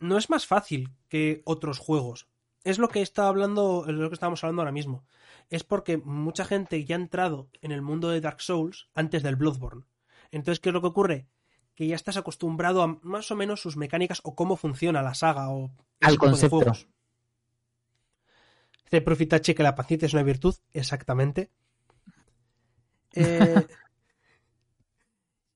no 0.00 0.18
es 0.18 0.28
más 0.28 0.46
fácil 0.46 0.90
que 1.08 1.40
otros 1.44 1.78
juegos. 1.78 2.28
Es 2.66 2.80
lo 2.80 2.88
que 2.88 3.00
está 3.00 3.28
hablando, 3.28 3.84
es 3.86 3.94
lo 3.94 4.08
que 4.10 4.14
estamos 4.14 4.42
hablando 4.42 4.62
ahora 4.62 4.72
mismo. 4.72 5.04
Es 5.50 5.62
porque 5.62 5.98
mucha 5.98 6.44
gente 6.44 6.84
ya 6.84 6.96
ha 6.96 6.98
entrado 6.98 7.48
en 7.62 7.70
el 7.70 7.80
mundo 7.80 8.08
de 8.08 8.20
Dark 8.20 8.40
Souls 8.40 8.88
antes 8.92 9.22
del 9.22 9.36
Bloodborne. 9.36 9.84
Entonces, 10.32 10.58
¿qué 10.58 10.70
es 10.70 10.72
lo 10.72 10.80
que 10.80 10.88
ocurre? 10.88 11.28
Que 11.76 11.86
ya 11.86 11.94
estás 11.94 12.16
acostumbrado 12.16 12.82
a 12.82 12.98
más 13.02 13.30
o 13.30 13.36
menos 13.36 13.60
sus 13.60 13.76
mecánicas 13.76 14.20
o 14.24 14.34
cómo 14.34 14.56
funciona 14.56 15.00
la 15.00 15.14
saga 15.14 15.48
o 15.50 15.70
Al 16.00 16.14
tipo 16.14 16.26
de 16.26 16.30
concepto. 16.32 16.56
juegos. 16.56 16.88
Dice 18.82 19.00
Profitache 19.00 19.54
que 19.54 19.62
la 19.62 19.76
paciencia 19.76 20.06
es 20.06 20.14
una 20.14 20.24
virtud, 20.24 20.56
exactamente. 20.72 21.50
Eh, 23.18 23.66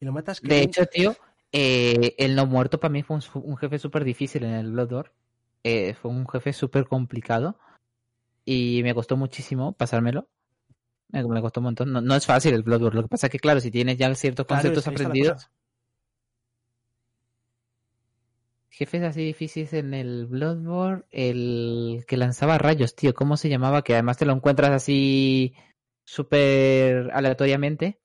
y 0.01 0.05
lo 0.07 0.13
matas 0.13 0.41
que 0.41 0.49
De 0.49 0.63
hecho, 0.63 0.87
tío, 0.87 1.15
eh, 1.53 2.15
el 2.19 2.35
no 2.35 2.47
muerto 2.47 2.81
para 2.81 2.93
mí 2.93 3.03
fue 3.03 3.17
un, 3.17 3.23
un 3.43 3.57
jefe 3.59 3.79
súper 3.79 4.05
difícil 4.05 4.45
en 4.45 4.53
el 4.55 4.73
Bloodborne. 4.73 5.13
Eh, 5.63 5.95
fue 5.95 6.11
un 6.11 6.27
jefe 6.27 6.53
súper 6.53 6.87
complicado 6.87 7.59
y 8.45 8.83
me 8.83 8.95
costó 8.95 9.17
muchísimo 9.17 9.73
pasármelo. 9.73 10.29
Me, 11.09 11.25
me 11.25 11.41
costó 11.41 11.61
un 11.61 11.65
montón. 11.65 11.93
No, 11.93 12.01
no 12.01 12.15
es 12.15 12.27
fácil 12.27 12.55
el 12.55 12.63
Bloodborne. 12.63 12.97
Lo 12.97 13.03
que 13.03 13.09
pasa 13.09 13.27
es 13.27 13.33
que, 13.33 13.39
claro, 13.39 13.61
si 13.61 13.71
tienes 13.71 13.99
ya 13.99 14.15
ciertos 14.15 14.47
Claro, 14.47 14.63
conceptos 14.63 14.87
aprendidos, 14.87 15.51
jefes 18.71 19.03
así 19.03 19.25
difíciles 19.25 19.73
en 19.75 19.93
el 19.93 20.27
Bloodborne, 20.27 21.05
el 21.11 22.05
que 22.07 22.17
lanzaba 22.17 22.57
rayos, 22.57 22.95
tío, 22.95 23.13
¿cómo 23.13 23.37
se 23.37 23.51
llamaba? 23.51 23.83
Que 23.83 23.95
además 23.95 24.17
te 24.17 24.25
lo 24.25 24.33
encuentras 24.33 24.71
así 24.71 25.55
súper 26.05 27.11
aleatoriamente. 27.13 28.01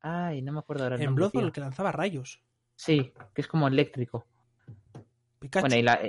Ay, 0.00 0.40
no 0.40 0.52
me 0.52 0.60
acuerdo 0.60 0.84
ahora 0.84 0.96
el 0.96 1.02
En 1.02 1.14
Bloodborne 1.14 1.48
el 1.48 1.52
que 1.52 1.60
lanzaba 1.60 1.92
rayos. 1.92 2.42
Sí, 2.76 3.12
que 3.34 3.42
es 3.42 3.46
como 3.46 3.68
eléctrico. 3.68 4.24
Pikachu. 5.40 5.64
Bueno, 5.64 5.76
y 5.76 5.82
la... 5.82 6.00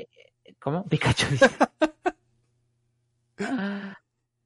eh, 0.62 0.64
¿Cómo? 0.64 0.86
Pikachu. 0.88 1.26
dice. 1.32 1.50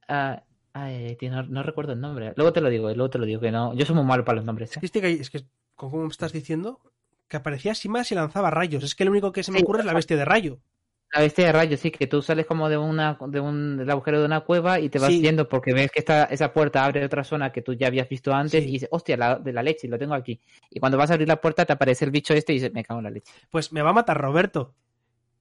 Ah, 0.07 0.43
ay, 0.74 1.16
tío, 1.16 1.32
no, 1.32 1.43
no 1.43 1.63
recuerdo 1.63 1.93
el 1.93 1.99
nombre. 2.01 2.34
Luego 2.36 2.53
te 2.53 2.61
lo 2.61 2.70
digo, 2.70 2.88
luego 2.93 3.09
te 3.09 3.18
lo 3.18 3.26
digo, 3.26 3.41
que 3.41 3.51
no. 3.51 3.74
Yo 3.74 3.86
soy 3.86 3.95
muy 3.95 4.05
malo 4.05 4.24
para 4.24 4.36
los 4.38 4.45
nombres. 4.45 4.72
Es 4.72 4.78
¿eh? 4.78 4.80
que, 4.80 4.86
este 4.86 5.01
que- 5.01 5.11
es 5.13 5.30
que, 5.30 5.39
con 5.76 5.89
cómo 5.89 6.03
me 6.03 6.09
estás 6.09 6.32
diciendo, 6.32 6.80
que 7.28 7.38
aparecía 7.38 7.72
así 7.72 7.89
más 7.89 8.11
y 8.11 8.16
lanzaba 8.16 8.51
rayos. 8.51 8.84
Es 8.84 8.93
que 8.95 9.03
lo 9.05 9.11
único 9.11 9.32
que 9.32 9.43
se 9.43 9.51
me 9.51 9.57
Sí, 9.59 9.63
ocurre 9.63 9.80
es 9.80 9.86
la 9.86 9.93
bestia 9.93 10.16
de 10.16 10.26
rayo. 10.26 10.59
La 11.11 11.22
bestia 11.22 11.45
de 11.47 11.51
rayos, 11.53 11.80
sí, 11.80 11.91
que 11.91 12.07
tú 12.07 12.22
sales 12.22 12.45
como 12.45 12.68
de 12.70 12.78
una 12.78 13.18
de 13.28 13.39
un 13.39 13.78
del 13.78 13.89
agujero 13.89 14.20
de 14.20 14.26
una 14.26 14.41
cueva 14.41 14.80
y 14.80 14.89
te 14.89 14.99
vas 14.99 15.09
Sí. 15.09 15.22
yendo 15.22 15.47
porque 15.49 15.74
ves 15.74 15.89
que 15.91 15.99
esta, 15.99 16.26
esa 16.26 16.51
puerta 16.53 16.84
abre 16.86 17.03
otra 17.05 17.24
zona 17.24 17.51
que 17.51 17.61
tú 17.61 17.74
ya 17.74 17.88
habías 17.88 18.09
visto 18.09 18.34
antes 18.34 18.63
Sí. 18.63 18.70
y 18.70 18.74
dices, 18.74 18.89
hostia, 18.91 19.16
la, 19.18 19.36
de 19.39 19.53
la 19.53 19.63
leche, 19.63 19.88
lo 19.88 19.97
tengo 19.97 20.13
aquí. 20.13 20.39
Y 20.70 20.80
cuando 20.80 20.97
vas 20.97 21.09
a 21.09 21.13
abrir 21.13 21.28
la 21.28 21.39
puerta 21.41 21.66
te 21.66 21.74
aparece 21.74 22.05
el 22.05 22.11
bicho 22.11 22.34
este 22.34 22.53
y 22.53 22.55
dices, 22.57 22.74
me 22.74 22.84
cago 22.84 22.99
en 22.99 23.05
la 23.05 23.11
leche. 23.11 23.32
Pues 23.49 23.72
me 23.72 23.82
va 23.82 23.89
a 23.91 23.93
matar 23.93 24.20
Roberto. 24.20 24.76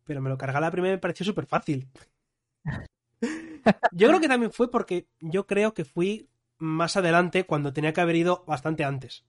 Pero 0.04 0.20
me 0.20 0.30
lo 0.30 0.38
carga 0.38 0.60
la 0.60 0.70
primera 0.70 0.92
y 0.92 0.96
me 0.96 1.00
pareció 1.00 1.24
súper 1.24 1.46
fácil. 1.46 1.88
Yo 3.92 4.08
creo 4.08 4.20
que 4.20 4.28
también 4.28 4.52
fue 4.52 4.70
porque 4.70 5.06
yo 5.20 5.46
creo 5.46 5.74
que 5.74 5.84
fui 5.84 6.28
más 6.58 6.96
adelante 6.96 7.44
cuando 7.44 7.72
tenía 7.72 7.92
que 7.92 8.00
haber 8.00 8.16
ido 8.16 8.44
bastante 8.46 8.84
antes. 8.84 9.24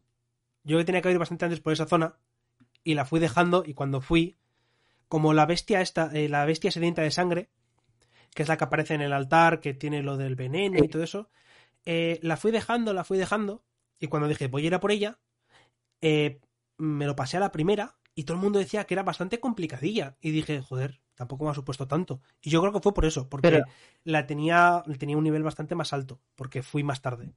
Yo 0.63 0.78
que 0.78 0.86
tenía 0.86 1.01
que 1.01 1.07
haber 1.07 1.15
ido 1.15 1.19
bastante 1.19 1.45
antes 1.45 1.61
por 1.61 1.73
esa 1.73 1.86
zona 1.86 2.17
y 2.84 2.95
la 2.95 3.05
fui 3.05 3.19
dejando 3.19 3.63
y 3.65 3.73
cuando 3.73 4.01
fui, 4.01 4.38
como 5.07 5.34
la 5.34 5.45
bestia 5.45 5.82
esta, 5.82 6.11
eh, 6.13 6.30
la 6.30 6.45
bestia 6.45 6.71
sedienta 6.71 7.01
de 7.01 7.11
sangre, 7.11 7.49
que 8.34 8.43
es 8.43 8.49
la 8.49 8.57
que 8.57 8.63
aparece 8.65 8.93
en 8.93 9.01
el 9.01 9.13
altar, 9.13 9.59
que 9.61 9.73
tiene 9.73 10.03
lo 10.03 10.17
del 10.17 10.36
veneno 10.36 10.84
y 10.84 10.88
todo 10.88 11.03
eso, 11.03 11.30
eh, 11.86 12.19
la 12.21 12.38
fui 12.38 12.51
dejando, 12.51 12.93
la 12.93 13.03
fui 13.03 13.17
dejando 13.17 13.63
y 13.99 14.07
cuando 14.07 14.28
dije 14.28 14.47
voy 14.47 14.63
a 14.63 14.67
ir 14.67 14.76
a 14.76 14.80
por 14.80 14.91
ella, 14.91 15.19
eh, 16.01 16.41
me 16.78 17.05
lo 17.05 17.15
pasé 17.15 17.38
a 17.38 17.39
la 17.39 17.51
primera 17.51 17.95
y 18.16 18.24
todo 18.24 18.38
el 18.38 18.43
mundo 18.43 18.57
decía 18.59 18.86
que 18.86 18.93
era 18.93 19.03
bastante 19.03 19.39
complicadilla. 19.39 20.16
Y 20.22 20.32
dije, 20.32 20.61
joder, 20.61 21.01
tampoco 21.16 21.43
me 21.45 21.51
ha 21.51 21.53
supuesto 21.53 21.88
tanto. 21.88 22.22
Y 22.41 22.49
yo 22.49 22.61
creo 22.61 22.74
que 22.74 22.80
fue 22.80 22.93
por 22.93 23.05
eso, 23.05 23.28
porque 23.30 23.49
Pero- 23.49 23.66
la 24.03 24.26
tenía, 24.26 24.84
tenía 24.97 25.18
un 25.18 25.24
nivel 25.26 25.43
bastante 25.43 25.76
más 25.76 25.93
alto, 25.93 26.20
porque 26.36 26.63
fui 26.63 26.82
más 26.84 27.01
tarde. 27.01 27.34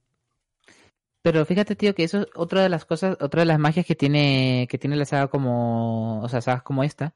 Pero 1.22 1.45
fíjate, 1.45 1.74
tío, 1.76 1.95
que 1.95 2.05
eso 2.05 2.20
es 2.20 2.26
otra 2.35 2.62
de 2.62 2.68
las 2.68 2.85
cosas, 2.85 3.16
otra 3.20 3.43
de 3.43 3.47
las 3.47 3.59
magias 3.59 3.85
que 3.85 3.95
tiene, 3.97 4.66
que 4.70 4.79
tiene 4.79 4.97
la 4.97 5.05
saga 5.05 5.29
como, 5.29 6.22
o 6.22 6.29
sea, 6.29 6.41
sagas 6.41 6.62
como 6.62 6.85
esta, 6.85 7.12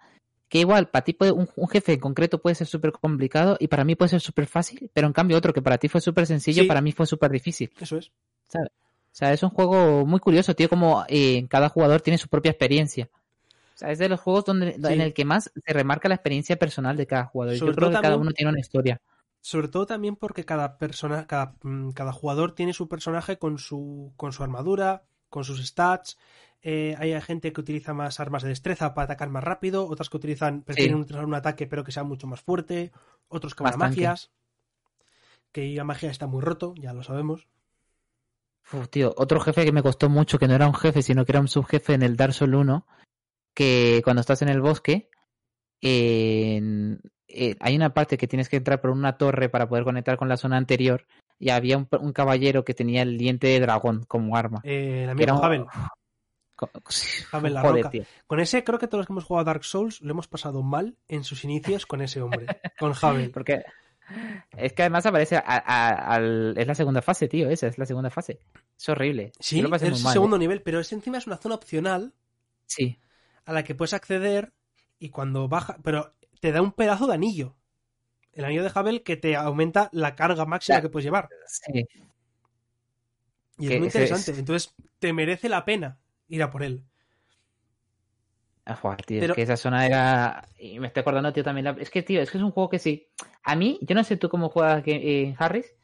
que 0.49 0.59
igual, 0.59 0.89
para 0.91 1.05
ti 1.05 1.13
puede, 1.15 1.33
un, 1.33 1.49
un 1.57 1.69
jefe 1.69 1.95
en 1.95 2.01
concreto 2.01 2.43
puede 2.43 2.55
ser 2.57 2.67
súper 2.67 2.93
complicado 2.93 3.57
y 3.59 3.69
para 3.69 3.85
mí 3.85 3.95
puede 3.95 4.11
ser 4.11 4.21
súper 4.21 4.47
fácil, 4.47 4.91
pero 4.93 5.07
en 5.07 5.13
cambio 5.13 5.39
otro 5.39 5.55
que 5.55 5.63
para 5.63 5.79
ti 5.79 5.89
fue 5.89 6.01
súper 6.01 6.27
sencillo, 6.27 6.63
Sí. 6.65 6.69
para 6.69 6.83
mí 6.83 6.93
fue 6.93 7.07
súper 7.07 7.31
difícil. 7.31 7.71
Eso 7.81 7.97
es. 7.97 8.11
O 8.55 9.15
sea, 9.15 9.33
es 9.33 9.43
un 9.43 9.51
juego 9.51 10.05
muy 10.05 10.21
curioso, 10.21 10.55
tío, 10.55 10.69
como 10.69 11.05
eh, 11.09 11.47
cada 11.49 11.69
jugador 11.69 12.01
tiene 12.01 12.19
su 12.19 12.29
propia 12.29 12.51
experiencia. 12.51 13.09
Sea, 13.83 13.93
es 13.93 13.99
de 13.99 14.09
los 14.09 14.21
juegos 14.21 14.45
donde, 14.45 14.73
Sí. 14.75 14.81
en 14.93 15.01
el 15.01 15.13
que 15.15 15.25
más 15.25 15.51
se 15.55 15.73
remarca 15.73 16.09
la 16.09 16.15
experiencia 16.15 16.57
personal 16.57 16.97
de 16.97 17.07
cada 17.07 17.25
jugador. 17.27 17.57
Sobre 17.57 17.73
Yo 17.73 17.77
creo 17.77 17.89
todo 17.89 17.99
que 17.99 18.03
cada 18.03 18.17
uno 18.17 18.31
tiene 18.33 18.51
una 18.51 18.61
historia. 18.61 19.01
Sobre 19.41 19.69
todo 19.69 19.87
también 19.87 20.17
porque 20.17 20.45
cada 20.45 20.79
persona, 20.79 21.27
cada, 21.27 21.57
mm, 21.63 21.91
cada 21.91 22.13
jugador 22.13 22.55
tiene 22.55 22.73
su 22.73 22.89
personaje 22.89 23.39
con 23.39 23.59
su, 23.59 24.13
con 24.17 24.33
su 24.33 24.43
armadura, 24.45 25.03
con 25.29 25.43
sus 25.45 25.65
stats. 25.67 26.17
Eh, 26.63 26.95
hay 26.99 27.21
gente 27.23 27.53
que 27.53 27.61
utiliza 27.61 27.93
más 27.93 28.21
armas 28.21 28.45
de 28.45 28.51
destreza 28.51 28.95
para 28.95 29.07
atacar 29.07 29.31
más 29.31 29.43
rápido, 29.43 29.89
otras 29.89 30.09
que 30.09 30.17
utilizan, 30.17 30.63
prefieren 30.63 30.95
utilizar 30.97 31.25
un 31.25 31.35
ataque 31.35 31.67
pero 31.67 31.83
que 31.83 31.91
sea 31.91 32.05
mucho 32.05 32.29
más 32.29 32.41
fuerte, 32.41 32.93
otros 33.29 33.57
que 33.57 33.65
van 33.65 33.75
a 33.75 33.77
magias. 33.79 34.31
que 35.51 35.75
la 35.75 35.83
magia 35.85 36.11
está 36.11 36.27
muy 36.29 36.41
roto, 36.41 36.73
ya 36.77 36.93
lo 36.93 37.03
sabemos. 37.03 37.49
Uf, 38.73 38.89
tío, 38.89 39.13
otro 39.17 39.41
jefe 39.41 39.65
que 39.65 39.73
me 39.73 39.83
costó 39.83 40.09
mucho, 40.09 40.39
que 40.39 40.47
no 40.49 40.55
era 40.55 40.67
un 40.69 40.75
jefe, 40.75 41.03
sino 41.03 41.25
que 41.25 41.33
era 41.33 41.41
un 41.41 41.49
subjefe 41.49 41.95
en 41.95 42.03
el 42.03 42.17
Dark 42.17 42.33
Souls 42.33 42.55
1, 42.55 42.87
que 43.55 44.01
cuando 44.05 44.21
estás 44.21 44.43
en 44.43 44.49
el 44.49 44.61
bosque, 44.61 45.11
eh, 45.81 46.61
hay 47.61 47.77
una 47.77 47.95
parte 47.95 48.17
que 48.19 48.29
tienes 48.29 48.49
que 48.49 48.57
entrar 48.57 48.81
por 48.81 48.91
una 48.91 49.17
torre 49.17 49.49
para 49.49 49.69
poder 49.69 49.85
conectar 49.85 50.17
con 50.17 50.29
la 50.29 50.37
zona 50.37 50.57
anterior, 50.57 51.07
y 51.39 51.51
había 51.51 51.77
un, 51.77 51.89
un 52.01 52.13
caballero 52.13 52.65
que 52.65 52.75
tenía 52.75 53.03
el 53.03 53.19
diente 53.19 53.49
de 53.49 53.61
dragón 53.61 54.05
como 54.05 54.37
arma. 54.37 54.61
Eh, 54.65 55.07
el 55.11 55.21
era 55.21 55.35
un- 55.35 55.45
Havel. 55.45 55.65
Co- 56.55 56.71
Havel 57.33 57.55
la 57.55 57.63
Joder, 57.63 57.85
Roca. 57.87 57.99
Con 58.27 58.41
ese, 58.41 58.63
creo 58.63 58.79
que 58.79 58.87
todos 58.87 59.01
los 59.01 59.07
que 59.07 59.13
hemos 59.13 59.25
jugado 59.25 59.43
a 59.43 59.53
Dark 59.53 59.65
Souls 59.65 60.01
lo 60.03 60.11
hemos 60.13 60.29
pasado 60.29 60.63
mal 60.63 60.97
en 61.09 61.25
sus 61.25 61.45
inicios 61.45 61.87
con 61.87 62.01
ese 62.03 62.21
hombre, 62.21 62.47
con 62.79 62.93
Havel. 63.01 63.31
Porque 63.31 63.65
es 64.57 64.73
que 64.75 64.83
además 64.83 65.07
aparece 65.07 65.37
a- 65.37 66.21
es 66.57 66.67
la 66.67 66.75
segunda 66.75 67.03
fase, 67.03 67.27
tío, 67.29 67.49
esa 67.49 67.67
es 67.67 67.79
la 67.79 67.87
segunda 67.87 68.11
fase. 68.11 68.39
Es 68.79 68.89
horrible. 68.89 69.33
Sí, 69.41 69.63
lo 69.63 69.75
es 69.75 69.83
el 69.83 69.97
segundo 69.97 70.37
¿eh? 70.37 70.41
nivel, 70.41 70.63
pero 70.63 70.79
es 70.81 70.93
encima 70.93 71.19
es 71.19 71.27
una 71.27 71.39
zona 71.39 71.55
opcional 71.57 72.13
Sí, 72.67 72.99
a 73.45 73.53
la 73.53 73.65
que 73.65 73.75
puedes 73.75 73.93
acceder 73.95 74.53
y 74.99 75.11
cuando 75.11 75.49
baja, 75.49 75.79
pero 75.83 76.15
te 76.41 76.53
da 76.53 76.63
un 76.63 76.73
pedazo 76.73 77.07
de 77.07 77.15
anillo. 77.15 77.57
El 78.33 78.45
anillo 78.47 78.63
de 78.63 78.71
Havel 78.75 79.03
que 79.03 79.17
te 79.17 79.37
aumenta 79.37 79.89
la 79.93 80.15
carga 80.15 80.45
máxima 80.47 80.81
que 80.81 80.89
puedes 80.89 81.05
llevar. 81.05 81.29
sí. 81.47 81.87
Y 83.59 83.73
es 83.73 83.79
muy 83.79 83.89
es- 83.89 83.95
interesante. 83.95 84.39
Entonces, 84.39 84.75
te 84.99 85.13
merece 85.13 85.49
la 85.49 85.65
pena 85.65 85.99
ir 86.29 86.43
a 86.43 86.51
por 86.51 86.63
él. 86.63 86.83
Ah, 88.65 88.77
joder, 88.77 89.03
tío, 89.03 89.21
Pero- 89.21 89.33
es 89.33 89.37
que 89.37 89.43
esa 89.43 89.57
zona 89.57 89.85
era. 89.87 90.49
Y 90.59 90.79
me 90.79 90.87
estoy 90.87 91.01
acordando, 91.01 91.33
tío, 91.33 91.43
también. 91.45 91.65
la- 91.65 91.77
Es 91.79 91.91
que, 91.91 92.03
tío, 92.03 92.21
es 92.23 92.31
que 92.31 92.39
es 92.39 92.45
un 92.45 92.53
juego 92.53 92.71
que 92.71 92.79
sí. 92.79 93.09
A 93.43 93.57
mí, 93.57 93.79
yo 93.83 93.95
no 93.95 94.05
sé 94.05 94.17
tú 94.17 94.29
cómo 94.29 94.49
juegas 94.51 94.83
en 94.87 95.35
Harris, 95.39 95.75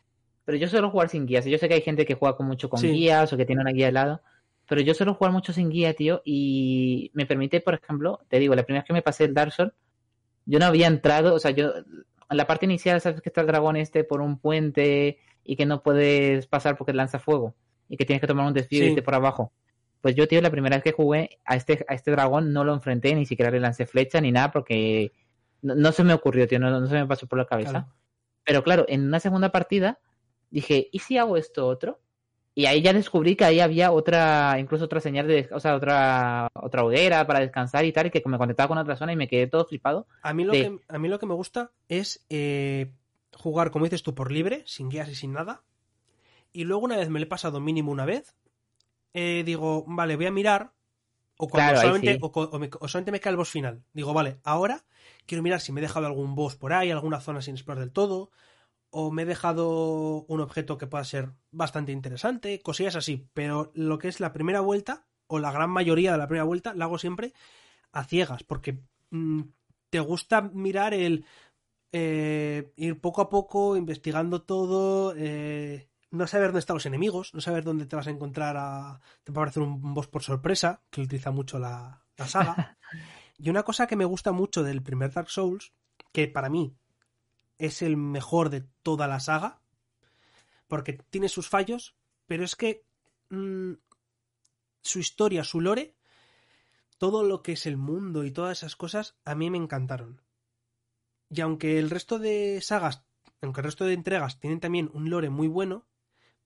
pero 0.45 0.57
yo 0.57 0.69
suelo 0.69 0.91
jugar 0.91 1.09
sin 1.09 1.27
guías. 1.27 1.45
Yo 1.45 1.59
sé 1.59 1.69
que 1.69 1.75
hay 1.75 1.83
gente 1.83 2.07
que 2.07 2.15
juega 2.15 2.37
con 2.37 2.47
mucho 2.47 2.71
con 2.71 2.81
Sí. 2.81 2.89
guías 2.89 3.33
o 3.33 3.37
que 3.37 3.45
tiene 3.45 3.63
una 3.63 3.73
guía 3.73 3.87
de 3.87 3.93
lado, 3.93 4.23
pero 4.69 4.83
yo 4.83 4.93
suelo 4.93 5.15
jugar 5.15 5.33
mucho 5.33 5.53
sin 5.55 5.71
guía, 5.71 5.95
tío, 5.95 6.21
y 6.27 7.11
me 7.15 7.25
permite, 7.25 7.61
por 7.63 7.75
ejemplo, 7.75 8.21
te 8.29 8.39
digo, 8.39 8.55
la 8.55 8.65
primera 8.65 8.83
vez 8.83 8.87
que 8.87 8.93
me 8.93 9.03
pasé 9.03 9.25
el 9.25 9.35
Dark 9.35 9.51
Souls, 9.51 9.73
yo 10.45 10.59
no 10.59 10.67
había 10.67 10.87
entrado, 10.87 11.35
o 11.35 11.39
sea, 11.39 11.51
yo. 11.51 11.73
En 12.31 12.37
la 12.37 12.47
parte 12.47 12.67
inicial, 12.67 13.01
sabes 13.01 13.23
que 13.23 13.31
está 13.31 13.41
el 13.41 13.47
dragón 13.47 13.77
este 13.77 14.05
por 14.05 14.21
un 14.21 14.39
puente 14.39 15.19
y 15.43 15.57
que 15.57 15.65
no 15.65 15.83
puedes 15.83 16.47
pasar 16.47 16.77
porque 16.77 16.93
lanza 16.93 17.19
fuego 17.19 17.55
y 17.89 17.97
que 17.97 18.05
tienes 18.05 18.21
que 18.21 18.27
tomar 18.27 18.47
un 18.47 18.53
desvío 18.53 18.85
y 18.85 18.89
irte 18.89 19.01
por 19.01 19.15
abajo. 19.15 19.51
Pues 20.03 20.15
yo, 20.15 20.29
tío, 20.29 20.43
la 20.43 20.51
primera 20.51 20.77
vez 20.77 20.85
que 20.85 20.93
jugué 20.93 21.39
a 21.47 21.57
este, 21.57 21.87
a 21.89 21.95
este 21.95 22.11
dragón 22.11 22.53
no 22.53 22.65
lo 22.65 22.75
enfrenté, 22.75 23.15
ni 23.15 23.25
siquiera 23.25 23.51
le 23.51 23.61
lancé 23.61 23.87
flecha 23.87 24.21
ni 24.21 24.31
nada, 24.31 24.53
porque 24.53 25.13
no, 25.63 25.75
no 25.75 25.93
se 25.93 26.05
me 26.05 26.13
ocurrió, 26.13 26.47
tío, 26.47 26.59
no, 26.59 26.71
no 26.79 26.87
se 26.87 26.95
me 26.95 27.07
pasó 27.07 27.27
por 27.27 27.39
la 27.39 27.47
cabeza. 27.47 27.71
Claro. 27.71 27.95
Pero 28.45 28.63
claro, 28.63 28.85
en 28.89 29.07
una 29.07 29.21
segunda 29.21 29.51
partida 29.51 29.99
dije, 30.51 30.91
¿y 30.93 30.99
si 30.99 31.17
hago 31.17 31.39
esto 31.39 31.67
otro? 31.67 32.01
Y 32.59 32.67
ahí 32.67 32.83
ya 32.83 32.93
descubrí 32.93 33.37
que 33.37 33.45
ahí 33.45 33.61
había 33.61 33.93
otra, 33.93 34.57
incluso 34.59 34.87
otra 34.87 35.01
señal 35.01 35.29
de, 35.29 35.49
o 35.53 35.61
sea, 35.61 35.77
otra, 35.77 36.49
otra 36.55 36.83
hoguera 36.83 37.25
para 37.25 37.39
descansar 37.39 37.85
y 37.85 37.93
tal, 37.93 38.07
y 38.07 38.11
que 38.11 38.21
me 38.27 38.37
conectaba 38.37 38.67
con 38.67 38.79
otra 38.79 38.97
zona 38.97 39.13
y 39.13 39.17
me 39.17 39.29
quedé 39.29 39.47
todo 39.47 39.65
flipado. 39.65 40.09
A 40.25 40.35
mí 40.35 40.43
lo, 40.43 40.53
de- 40.55 40.63
que, 40.63 40.81
a 40.89 40.99
mí 40.99 41.07
lo 41.07 41.21
que 41.21 41.27
me 41.27 41.35
gusta 41.35 41.71
es 41.89 42.27
eh, 42.31 42.91
jugar, 43.33 43.71
como 43.71 43.85
dices 43.85 44.03
tú, 44.03 44.13
por 44.17 44.33
libre, 44.33 44.65
sin 44.67 44.89
guías 44.89 45.09
y 45.09 45.15
sin 45.15 45.35
nada. 45.35 45.63
Y 46.53 46.65
luego, 46.65 46.83
una 46.83 46.97
vez 46.97 47.09
me 47.11 47.21
lo 47.21 47.27
he 47.27 47.29
pasado 47.29 47.61
mínimo 47.61 47.93
una 47.93 48.05
vez, 48.07 48.35
eh, 49.15 49.45
digo, 49.47 49.85
vale, 49.87 50.17
voy 50.17 50.27
a 50.27 50.33
mirar. 50.33 50.73
O, 51.37 51.47
cuando 51.47 51.75
Claro, 51.75 51.81
solamente, 51.81 52.15
sí. 52.15 52.19
o, 52.21 52.27
o 52.27 52.59
me- 52.59 52.71
o 52.81 52.89
solamente 52.89 53.13
me 53.13 53.21
cae 53.21 53.31
el 53.31 53.37
boss 53.37 53.51
final. 53.51 53.85
Digo, 53.93 54.13
vale, 54.13 54.41
ahora 54.43 54.85
quiero 55.27 55.45
mirar 55.45 55.61
si 55.61 55.71
me 55.71 55.81
he 55.81 55.83
dejado 55.83 56.07
algún 56.07 56.35
boss 56.35 56.57
por 56.57 56.73
ahí, 56.73 56.91
alguna 56.91 57.21
zona 57.21 57.41
sin 57.41 57.55
explorar 57.55 57.85
del 57.85 57.93
todo. 57.93 58.33
O 58.91 59.11
me 59.11 59.23
he 59.23 59.27
dejado 59.27 60.25
un 60.29 60.41
objeto 60.41 60.79
que 60.79 60.87
pueda 60.87 61.05
ser 61.05 61.31
bastante 61.51 61.93
interesante, 61.93 62.61
cosillas 62.61 62.97
así. 62.97 63.29
Pero 63.35 63.71
lo 63.75 63.99
que 63.99 64.09
es 64.09 64.21
la 64.21 64.33
primera 64.33 64.61
vuelta, 64.61 65.07
o 65.27 65.39
la 65.39 65.53
gran 65.53 65.71
mayoría 65.71 66.13
de 66.13 66.19
la 66.19 66.27
primera 66.27 66.45
vuelta, 66.45 66.75
la 66.75 66.87
hago 66.87 66.99
siempre 66.99 67.35
a 67.93 68.05
ciegas, 68.05 68.45
porque 68.45 68.81
mm, 69.11 69.43
te 69.91 70.01
gusta 70.01 70.43
mirar 70.43 70.95
el 70.95 71.25
eh, 71.93 72.73
ir 72.77 73.01
poco 73.01 73.23
a 73.23 73.29
poco, 73.29 73.77
investigando 73.77 74.43
todo, 74.43 75.15
eh, 75.17 75.89
no 76.11 76.27
saber 76.27 76.49
dónde 76.49 76.61
están 76.61 76.77
los 76.77 76.87
enemigos, 76.87 77.35
no 77.35 77.41
saber 77.41 77.65
dónde 77.65 77.87
te 77.87 77.97
vas 77.97 78.07
a 78.07 78.11
encontrar 78.11 78.57
a... 78.57 79.01
Te 79.25 79.33
va 79.33 79.41
a 79.41 79.43
aparecer 79.43 79.63
un 79.63 79.95
boss 79.95 80.07
por 80.07 80.23
sorpresa, 80.23 80.83
que 80.91 81.03
utiliza 81.03 81.31
mucho 81.31 81.59
la, 81.59 82.05
la 82.17 82.27
saga. 82.27 82.77
y 83.39 83.51
una 83.51 83.63
cosa 83.63 83.87
que 83.87 83.97
me 83.97 84.05
gusta 84.05 84.33
mucho 84.33 84.63
del 84.63 84.83
primer 84.83 85.13
Dark 85.13 85.31
Souls, 85.31 85.73
que 86.13 86.29
para 86.29 86.49
mí 86.49 86.75
es 87.59 87.83
el 87.83 87.97
mejor 87.97 88.51
de 88.51 88.63
toda 88.83 89.07
la 89.07 89.21
saga, 89.21 89.61
porque 90.67 90.95
tiene 91.11 91.29
sus 91.29 91.49
fallos, 91.49 91.95
pero 92.27 92.45
es 92.45 92.57
que 92.57 92.85
mm, 93.31 93.73
su 94.83 94.99
historia, 94.99 95.45
su 95.45 95.61
lore, 95.61 95.95
todo 96.99 97.23
lo 97.23 97.43
que 97.43 97.53
es 97.53 97.67
el 97.67 97.77
mundo 97.77 98.25
y 98.25 98.31
todas 98.31 98.59
esas 98.59 98.77
cosas, 98.77 99.17
a 99.25 99.35
mí 99.35 99.51
me 99.51 99.59
encantaron. 99.59 100.21
Y 101.31 101.41
aunque 101.41 101.79
el 101.79 101.91
resto 101.91 102.19
de 102.19 102.61
sagas, 102.63 103.05
aunque 103.43 103.61
el 103.61 103.67
resto 103.67 103.85
de 103.85 103.95
entregas 103.95 104.41
tienen 104.41 104.61
también 104.61 104.91
un 104.93 105.11
lore 105.11 105.31
muy 105.31 105.49
bueno, 105.49 105.87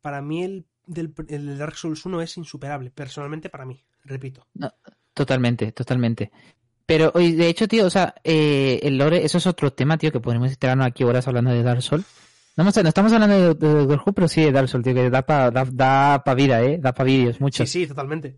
para 0.01 0.21
mí 0.21 0.43
el 0.43 0.67
del 0.87 1.15
el 1.29 1.47
de 1.47 1.57
Dark 1.57 1.77
Souls 1.77 2.05
1 2.05 2.23
es 2.23 2.37
insuperable, 2.37 2.91
personalmente 2.91 3.49
para 3.49 3.65
mí, 3.65 3.85
repito. 4.05 4.47
Totalmente, 5.15 5.73
totalmente. 5.73 6.33
Pero, 6.93 7.11
de 7.13 7.49
hecho, 7.49 7.67
tío, 7.69 7.87
o 7.87 7.91
sea, 7.91 8.15
eh, 8.23 8.81
el 8.83 8.99
lore, 8.99 9.25
eso 9.25 9.39
es 9.39 9.47
otro 9.47 9.73
tema, 9.73 9.97
tío, 9.97 10.13
que 10.13 10.21
podemos 10.21 10.51
estarnos 10.51 10.87
aquí 10.87 11.05
horas 11.05 11.27
hablando 11.27 11.51
de 11.51 11.63
Dark 11.63 11.81
Souls. 11.81 12.05
No, 12.55 12.65
no 12.65 12.69
estamos 12.71 13.11
hablando 13.15 13.55
de, 13.55 13.87
de 13.87 13.95
Who, 13.97 14.13
pero 14.13 14.29
sí 14.29 14.43
de 14.43 14.53
Dark 14.53 14.69
Souls, 14.69 14.85
tío, 14.85 14.93
que 14.93 15.09
da 15.09 15.23
para 15.23 15.51
da, 15.51 15.65
da 15.73 16.23
pa 16.23 16.35
vida, 16.35 16.63
¿eh? 16.63 16.77
Da 16.79 16.93
para 16.93 17.07
vídeos, 17.07 17.41
mucho. 17.41 17.65
Sí, 17.65 17.81
sí, 17.81 17.87
totalmente. 17.87 18.37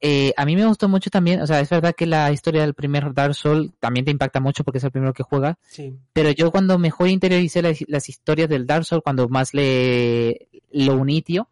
Eh, 0.00 0.32
a 0.34 0.46
mí 0.46 0.56
me 0.56 0.64
gustó 0.64 0.88
mucho 0.88 1.10
también, 1.10 1.42
o 1.42 1.46
sea, 1.46 1.60
es 1.60 1.68
verdad 1.68 1.94
que 1.94 2.06
la 2.06 2.32
historia 2.32 2.62
del 2.62 2.72
primer 2.72 3.12
Dark 3.12 3.34
Souls 3.34 3.70
también 3.80 4.06
te 4.06 4.10
impacta 4.10 4.40
mucho 4.40 4.64
porque 4.64 4.78
es 4.78 4.84
el 4.84 4.90
primero 4.92 5.12
que 5.12 5.22
juegas, 5.22 5.56
Sí. 5.68 5.94
pero 6.14 6.30
yo 6.30 6.50
cuando 6.50 6.78
mejor 6.78 7.08
interioricé 7.08 7.60
las, 7.60 7.84
las 7.86 8.08
historias 8.08 8.48
del 8.48 8.66
Dark 8.66 8.86
Souls, 8.86 9.02
cuando 9.04 9.28
más 9.28 9.52
le 9.52 10.48
lo 10.72 10.94
uní, 10.94 11.20
tío, 11.20 11.48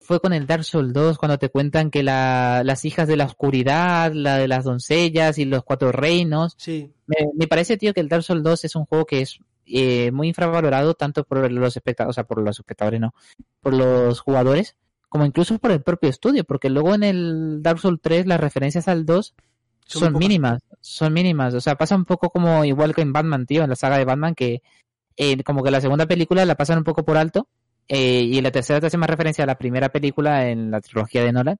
fue 0.00 0.20
con 0.20 0.32
el 0.32 0.46
Dark 0.46 0.64
Souls 0.64 0.92
2, 0.92 1.18
cuando 1.18 1.38
te 1.38 1.48
cuentan 1.48 1.90
que 1.90 2.02
la, 2.02 2.62
las 2.64 2.84
hijas 2.84 3.08
de 3.08 3.16
la 3.16 3.26
oscuridad, 3.26 4.12
la 4.12 4.38
de 4.38 4.48
las 4.48 4.64
doncellas 4.64 5.38
y 5.38 5.44
los 5.44 5.64
cuatro 5.64 5.92
reinos. 5.92 6.54
Sí. 6.56 6.92
Me, 7.06 7.28
me 7.34 7.46
parece, 7.46 7.76
tío, 7.76 7.92
que 7.92 8.00
el 8.00 8.08
Dark 8.08 8.22
Souls 8.22 8.42
2 8.42 8.64
es 8.64 8.76
un 8.76 8.86
juego 8.86 9.04
que 9.04 9.22
es 9.22 9.40
eh, 9.66 10.10
muy 10.12 10.28
infravalorado 10.28 10.94
tanto 10.94 11.24
por 11.24 11.50
los 11.50 11.76
espectadores, 11.76 12.12
o 12.12 12.14
sea, 12.14 12.24
por 12.24 12.42
los 12.42 12.58
espectadores, 12.58 13.00
no, 13.00 13.14
por 13.60 13.74
los 13.74 14.20
jugadores, 14.20 14.76
como 15.08 15.26
incluso 15.26 15.58
por 15.58 15.72
el 15.72 15.82
propio 15.82 16.08
estudio, 16.08 16.44
porque 16.44 16.70
luego 16.70 16.94
en 16.94 17.02
el 17.02 17.62
Dark 17.62 17.78
Souls 17.78 18.00
3 18.00 18.26
las 18.26 18.40
referencias 18.40 18.88
al 18.88 19.04
2 19.04 19.34
Son 19.84 20.14
mínimas, 20.14 20.62
son 20.80 21.12
mínimas. 21.12 21.54
O 21.54 21.60
sea, 21.60 21.76
pasa 21.76 21.96
un 21.96 22.04
poco 22.04 22.30
como 22.30 22.64
igual 22.64 22.94
que 22.94 23.02
en 23.02 23.12
Batman, 23.12 23.46
tío, 23.46 23.62
en 23.62 23.70
la 23.70 23.76
saga 23.76 23.98
de 23.98 24.04
Batman, 24.04 24.34
que 24.34 24.62
eh, 25.16 25.42
como 25.42 25.62
que 25.62 25.70
la 25.70 25.80
segunda 25.80 26.06
película 26.06 26.44
la 26.44 26.54
pasan 26.54 26.78
un 26.78 26.84
poco 26.84 27.04
por 27.04 27.18
alto 27.18 27.48
eh, 27.88 28.22
y 28.22 28.38
en 28.38 28.44
la 28.44 28.50
tercera 28.50 28.80
te 28.80 28.86
hace 28.86 28.98
más 28.98 29.10
referencia 29.10 29.44
a 29.44 29.46
la 29.46 29.58
primera 29.58 29.88
película 29.90 30.48
en 30.48 30.70
la 30.70 30.80
trilogía 30.80 31.24
de 31.24 31.32
Nolan, 31.32 31.58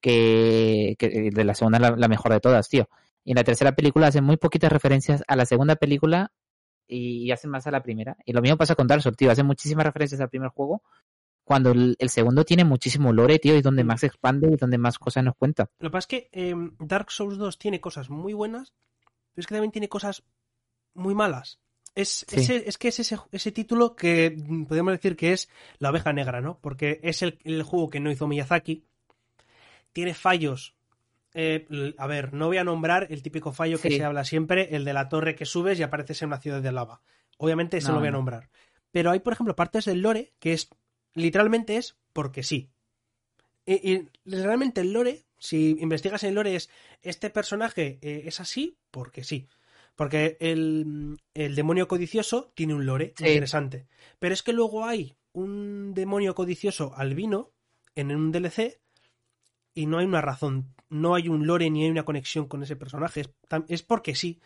que, 0.00 0.94
que 0.98 1.30
de 1.32 1.44
la 1.44 1.54
segunda 1.54 1.78
la, 1.78 1.90
la 1.96 2.08
mejor 2.08 2.32
de 2.32 2.40
todas, 2.40 2.68
tío. 2.68 2.88
Y 3.24 3.32
en 3.32 3.36
la 3.36 3.44
tercera 3.44 3.72
película 3.72 4.06
hacen 4.06 4.24
muy 4.24 4.36
poquitas 4.36 4.72
referencias 4.72 5.22
a 5.26 5.36
la 5.36 5.44
segunda 5.44 5.76
película 5.76 6.32
y 6.86 7.30
hacen 7.30 7.50
más 7.50 7.66
a 7.66 7.70
la 7.70 7.82
primera. 7.82 8.16
Y 8.24 8.32
lo 8.32 8.40
mismo 8.40 8.56
pasa 8.56 8.74
con 8.74 8.86
Dark 8.86 9.02
Souls, 9.02 9.16
tío. 9.16 9.30
Hacen 9.30 9.46
muchísimas 9.46 9.84
referencias 9.84 10.20
al 10.20 10.30
primer 10.30 10.48
juego 10.50 10.82
cuando 11.44 11.72
el, 11.72 11.96
el 11.98 12.08
segundo 12.10 12.44
tiene 12.44 12.64
muchísimo 12.64 13.12
lore, 13.12 13.38
tío, 13.38 13.56
y 13.56 13.62
donde 13.62 13.84
Mm. 13.84 13.86
más 13.86 14.00
se 14.00 14.06
expande 14.06 14.48
y 14.52 14.56
donde 14.56 14.78
más 14.78 14.98
cosas 14.98 15.24
nos 15.24 15.34
cuenta. 15.34 15.70
Lo 15.78 15.88
que 15.88 15.92
pasa 15.92 15.98
es 16.04 16.06
que 16.06 16.28
eh, 16.32 16.54
Dark 16.78 17.10
Souls 17.10 17.38
2 17.38 17.58
tiene 17.58 17.80
cosas 17.80 18.10
muy 18.10 18.32
buenas, 18.34 18.74
pero 19.32 19.40
es 19.42 19.46
que 19.46 19.54
también 19.54 19.72
tiene 19.72 19.88
cosas 19.88 20.22
muy 20.94 21.14
malas. 21.14 21.58
Es, 21.94 22.24
Sí. 22.28 22.36
ese- 22.40 22.68
es 22.68 22.78
que 22.78 22.88
es 22.88 23.00
ese, 23.00 23.16
ese 23.32 23.52
título 23.52 23.96
que 23.96 24.30
mm, 24.36 24.64
podemos 24.66 24.92
decir 24.92 25.16
que 25.16 25.32
es 25.32 25.48
la 25.78 25.90
oveja 25.90 26.12
negra, 26.12 26.40
¿no? 26.40 26.58
Porque 26.60 27.00
es 27.02 27.22
el, 27.22 27.38
el 27.44 27.62
juego 27.62 27.90
que 27.90 28.00
no 28.00 28.10
hizo 28.10 28.28
Miyazaki. 28.28 28.84
Tiene 29.92 30.14
fallos. 30.14 30.74
Eh, 31.34 31.94
a 31.98 32.06
ver, 32.06 32.32
no 32.32 32.46
voy 32.46 32.56
a 32.56 32.64
nombrar 32.64 33.06
el 33.10 33.22
típico 33.22 33.52
fallo 33.52 33.78
que 33.80 33.90
se 33.90 34.04
habla 34.04 34.24
siempre, 34.24 34.74
el 34.74 34.84
de 34.84 34.92
la 34.92 35.08
torre 35.08 35.34
que 35.34 35.44
subes 35.44 35.78
y 35.78 35.82
apareces 35.82 36.22
en 36.22 36.28
una 36.28 36.40
ciudad 36.40 36.62
de 36.62 36.72
lava. 36.72 37.00
Obviamente 37.36 37.76
ese 37.78 37.88
No, 37.88 37.94
lo 37.94 38.00
voy 38.00 38.08
a 38.08 38.12
no. 38.12 38.18
nombrar. 38.18 38.48
Pero 38.90 39.10
hay, 39.10 39.20
por 39.20 39.32
ejemplo, 39.34 39.54
partes 39.54 39.84
del 39.84 40.00
lore 40.00 40.32
que 40.40 40.52
es 40.54 40.70
literalmente 41.14 41.76
es 41.76 41.96
porque 42.12 42.42
sí. 42.42 42.70
Y, 43.66 43.92
y 43.92 44.08
realmente 44.24 44.80
el 44.80 44.92
lore, 44.92 45.24
si 45.38 45.76
investigas 45.80 46.22
el 46.24 46.34
lore, 46.34 46.54
es 46.56 46.70
este 47.02 47.28
personaje 47.28 47.98
eh, 48.02 48.22
es 48.24 48.40
así 48.40 48.78
porque 48.90 49.22
sí. 49.24 49.46
Porque 49.98 50.36
el, 50.38 51.18
el 51.34 51.56
demonio 51.56 51.88
codicioso 51.88 52.52
tiene 52.54 52.72
un 52.72 52.86
lore 52.86 53.14
Sí. 53.16 53.26
interesante. 53.26 53.88
Pero 54.20 54.32
es 54.32 54.44
que 54.44 54.52
luego 54.52 54.84
hay 54.86 55.16
un 55.32 55.92
demonio 55.92 56.36
codicioso 56.36 56.92
albino 56.94 57.50
en 57.96 58.14
un 58.14 58.30
DLC 58.30 58.78
y 59.74 59.86
no 59.86 59.98
hay 59.98 60.06
una 60.06 60.20
razón, 60.20 60.72
no 60.88 61.16
hay 61.16 61.28
un 61.28 61.48
lore 61.48 61.68
ni 61.68 61.82
hay 61.82 61.90
una 61.90 62.04
conexión 62.04 62.46
con 62.46 62.62
ese 62.62 62.76
personaje. 62.76 63.22
Es, 63.22 63.30
es 63.66 63.82
porque 63.82 64.14
sí. 64.14 64.40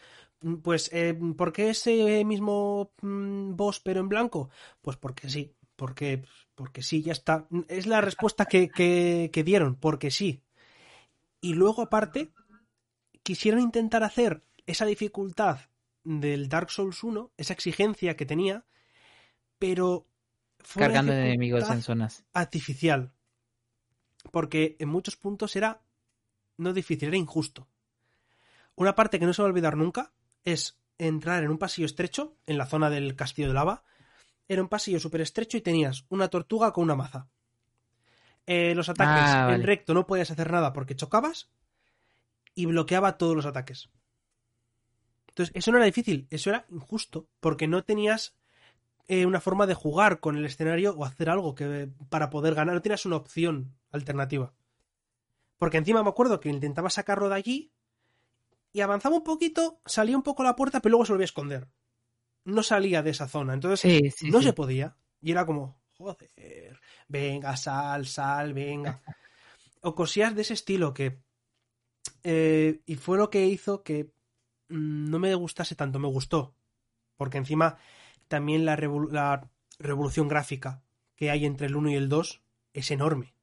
Pues, 0.62 0.88
eh, 0.90 1.14
¿por 1.36 1.52
qué 1.52 1.68
ese 1.68 2.24
mismo 2.24 2.90
mm, 3.02 3.54
boss 3.54 3.78
pero 3.80 4.00
en 4.00 4.08
blanco? 4.08 4.48
Pues 4.80 4.96
porque 4.96 5.28
sí, 5.28 5.52
porque, 5.76 6.24
porque 6.54 6.82
sí, 6.82 7.02
ya 7.02 7.12
está. 7.12 7.46
Es 7.68 7.86
la 7.86 8.00
respuesta 8.00 8.46
que, 8.46 8.70
que, 8.70 9.28
que 9.30 9.44
dieron, 9.44 9.74
porque 9.74 10.10
sí. 10.10 10.40
Y 11.42 11.52
luego, 11.52 11.82
aparte, 11.82 12.32
quisieron 13.22 13.60
intentar 13.60 14.02
hacer 14.02 14.42
esa 14.66 14.86
dificultad 14.86 15.60
del 16.04 16.48
Dark 16.48 16.70
Souls 16.70 17.02
1, 17.02 17.32
esa 17.36 17.52
exigencia 17.52 18.16
que 18.16 18.26
tenía, 18.26 18.64
pero 19.58 20.06
fue 20.58 20.82
Cargando 20.82 21.12
enemigos 21.12 21.60
dificultad 21.60 21.76
en 21.76 21.82
zonas. 21.82 22.24
artificial. 22.32 23.12
Porque 24.30 24.76
en 24.78 24.88
muchos 24.88 25.16
puntos 25.16 25.56
era 25.56 25.82
no 26.56 26.72
difícil, 26.72 27.08
era 27.08 27.16
injusto. 27.16 27.68
Una 28.74 28.94
parte 28.94 29.18
que 29.18 29.26
no 29.26 29.32
se 29.32 29.42
va 29.42 29.48
a 29.48 29.50
olvidar 29.50 29.76
nunca 29.76 30.12
es 30.44 30.78
entrar 30.98 31.42
en 31.42 31.50
un 31.50 31.58
pasillo 31.58 31.86
estrecho, 31.86 32.36
en 32.46 32.58
la 32.58 32.66
zona 32.66 32.88
del 32.90 33.16
castillo 33.16 33.48
de 33.48 33.54
lava. 33.54 33.84
Era 34.48 34.62
un 34.62 34.68
pasillo 34.68 35.00
súper 35.00 35.20
estrecho 35.22 35.56
y 35.56 35.60
tenías 35.60 36.04
una 36.08 36.28
tortuga 36.28 36.72
con 36.72 36.84
una 36.84 36.94
maza. 36.96 37.28
Eh, 38.46 38.74
los 38.74 38.88
ataques 38.88 39.32
Ah, 39.34 39.54
en 39.54 39.62
recto 39.62 39.94
no 39.94 40.06
podías 40.06 40.30
hacer 40.30 40.50
nada 40.50 40.72
porque 40.72 40.96
chocabas 40.96 41.48
y 42.54 42.66
bloqueaba 42.66 43.18
todos 43.18 43.36
los 43.36 43.46
ataques. 43.46 43.88
Entonces, 45.32 45.54
eso 45.56 45.70
no 45.72 45.78
era 45.78 45.86
difícil, 45.86 46.26
eso 46.30 46.50
era 46.50 46.66
injusto, 46.70 47.26
porque 47.40 47.66
no 47.66 47.84
tenías 47.84 48.34
eh, 49.08 49.26
una 49.26 49.40
forma 49.40 49.66
de 49.66 49.74
jugar 49.74 50.20
con 50.20 50.36
el 50.36 50.44
escenario 50.44 50.94
o 50.94 51.04
hacer 51.04 51.30
algo 51.30 51.54
que 51.54 51.88
para 52.10 52.30
poder 52.30 52.54
ganar, 52.54 52.74
no 52.74 52.82
tenías 52.82 53.06
una 53.06 53.16
opción 53.16 53.74
alternativa. 53.90 54.54
Porque 55.58 55.78
encima 55.78 56.02
me 56.02 56.10
acuerdo 56.10 56.40
que 56.40 56.48
intentaba 56.50 56.90
sacarlo 56.90 57.28
de 57.28 57.36
allí 57.36 57.72
y 58.72 58.80
avanzaba 58.80 59.16
un 59.16 59.24
poquito, 59.24 59.80
salía 59.86 60.16
un 60.16 60.22
poco 60.22 60.42
a 60.42 60.46
la 60.46 60.56
puerta, 60.56 60.80
pero 60.80 60.90
luego 60.92 61.06
se 61.06 61.12
volvía 61.12 61.24
a 61.24 61.32
esconder. 61.32 61.68
No 62.44 62.62
salía 62.62 63.02
de 63.02 63.10
esa 63.10 63.28
zona, 63.28 63.54
entonces 63.54 63.80
Sí, 63.80 64.10
sí, 64.10 64.30
no 64.30 64.38
sí. 64.40 64.44
se 64.46 64.52
podía. 64.52 64.96
Y 65.20 65.30
era 65.30 65.46
como, 65.46 65.80
joder, 65.96 66.80
venga, 67.08 67.56
sal, 67.56 68.06
sal, 68.06 68.52
venga. 68.54 69.00
O 69.84 69.94
cosillas 69.96 70.34
de 70.36 70.42
ese 70.42 70.54
estilo 70.54 70.94
que... 70.94 71.18
eh, 72.22 72.82
y 72.86 72.94
fue 72.96 73.18
lo 73.18 73.30
que 73.30 73.46
hizo 73.46 73.82
que 73.82 74.12
no 74.72 75.18
me 75.18 75.34
gustase 75.34 75.74
tanto, 75.74 75.98
me 75.98 76.08
gustó. 76.08 76.54
Porque 77.16 77.38
encima 77.38 77.76
también 78.28 78.64
la, 78.64 78.76
revol- 78.76 79.10
la 79.10 79.48
revolución 79.78 80.28
gráfica 80.28 80.82
que 81.14 81.30
hay 81.30 81.44
entre 81.44 81.66
el 81.66 81.76
1 81.76 81.90
y 81.90 81.94
el 81.94 82.08
2 82.08 82.42
es 82.72 82.90
enorme. 82.90 83.34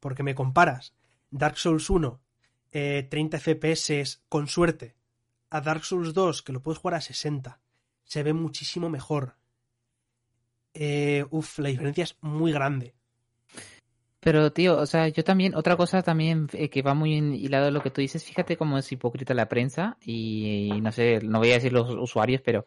Porque 0.00 0.22
me 0.22 0.34
comparas 0.34 0.94
Dark 1.30 1.58
Souls 1.58 1.90
1, 1.90 2.20
eh, 2.72 3.06
30 3.10 3.38
FPS 3.38 4.22
con 4.28 4.46
suerte, 4.46 4.96
a 5.50 5.60
Dark 5.60 5.84
Souls 5.84 6.14
2, 6.14 6.42
que 6.42 6.52
lo 6.52 6.62
puedes 6.62 6.78
jugar 6.78 6.94
a 6.94 7.00
60. 7.00 7.60
Se 8.04 8.22
ve 8.22 8.32
muchísimo 8.32 8.88
mejor. 8.90 9.36
Eh, 10.74 11.24
uf, 11.30 11.58
la 11.58 11.68
diferencia 11.68 12.04
es 12.04 12.16
muy 12.20 12.52
grande. 12.52 12.94
Pero, 14.24 14.50
tío, 14.54 14.78
o 14.78 14.86
sea, 14.86 15.08
yo 15.08 15.22
también, 15.22 15.54
otra 15.54 15.76
cosa 15.76 16.02
también 16.02 16.48
eh, 16.54 16.70
que 16.70 16.80
va 16.80 16.94
muy 16.94 17.12
hilado 17.12 17.70
lo 17.70 17.82
que 17.82 17.90
tú 17.90 18.00
dices, 18.00 18.24
fíjate 18.24 18.56
cómo 18.56 18.78
es 18.78 18.90
hipócrita 18.90 19.34
la 19.34 19.50
prensa 19.50 19.98
y, 20.00 20.70
no 20.80 20.92
sé, 20.92 21.20
no 21.22 21.40
voy 21.40 21.50
a 21.50 21.54
decir 21.56 21.74
los 21.74 21.94
usuarios, 21.94 22.40
pero 22.42 22.64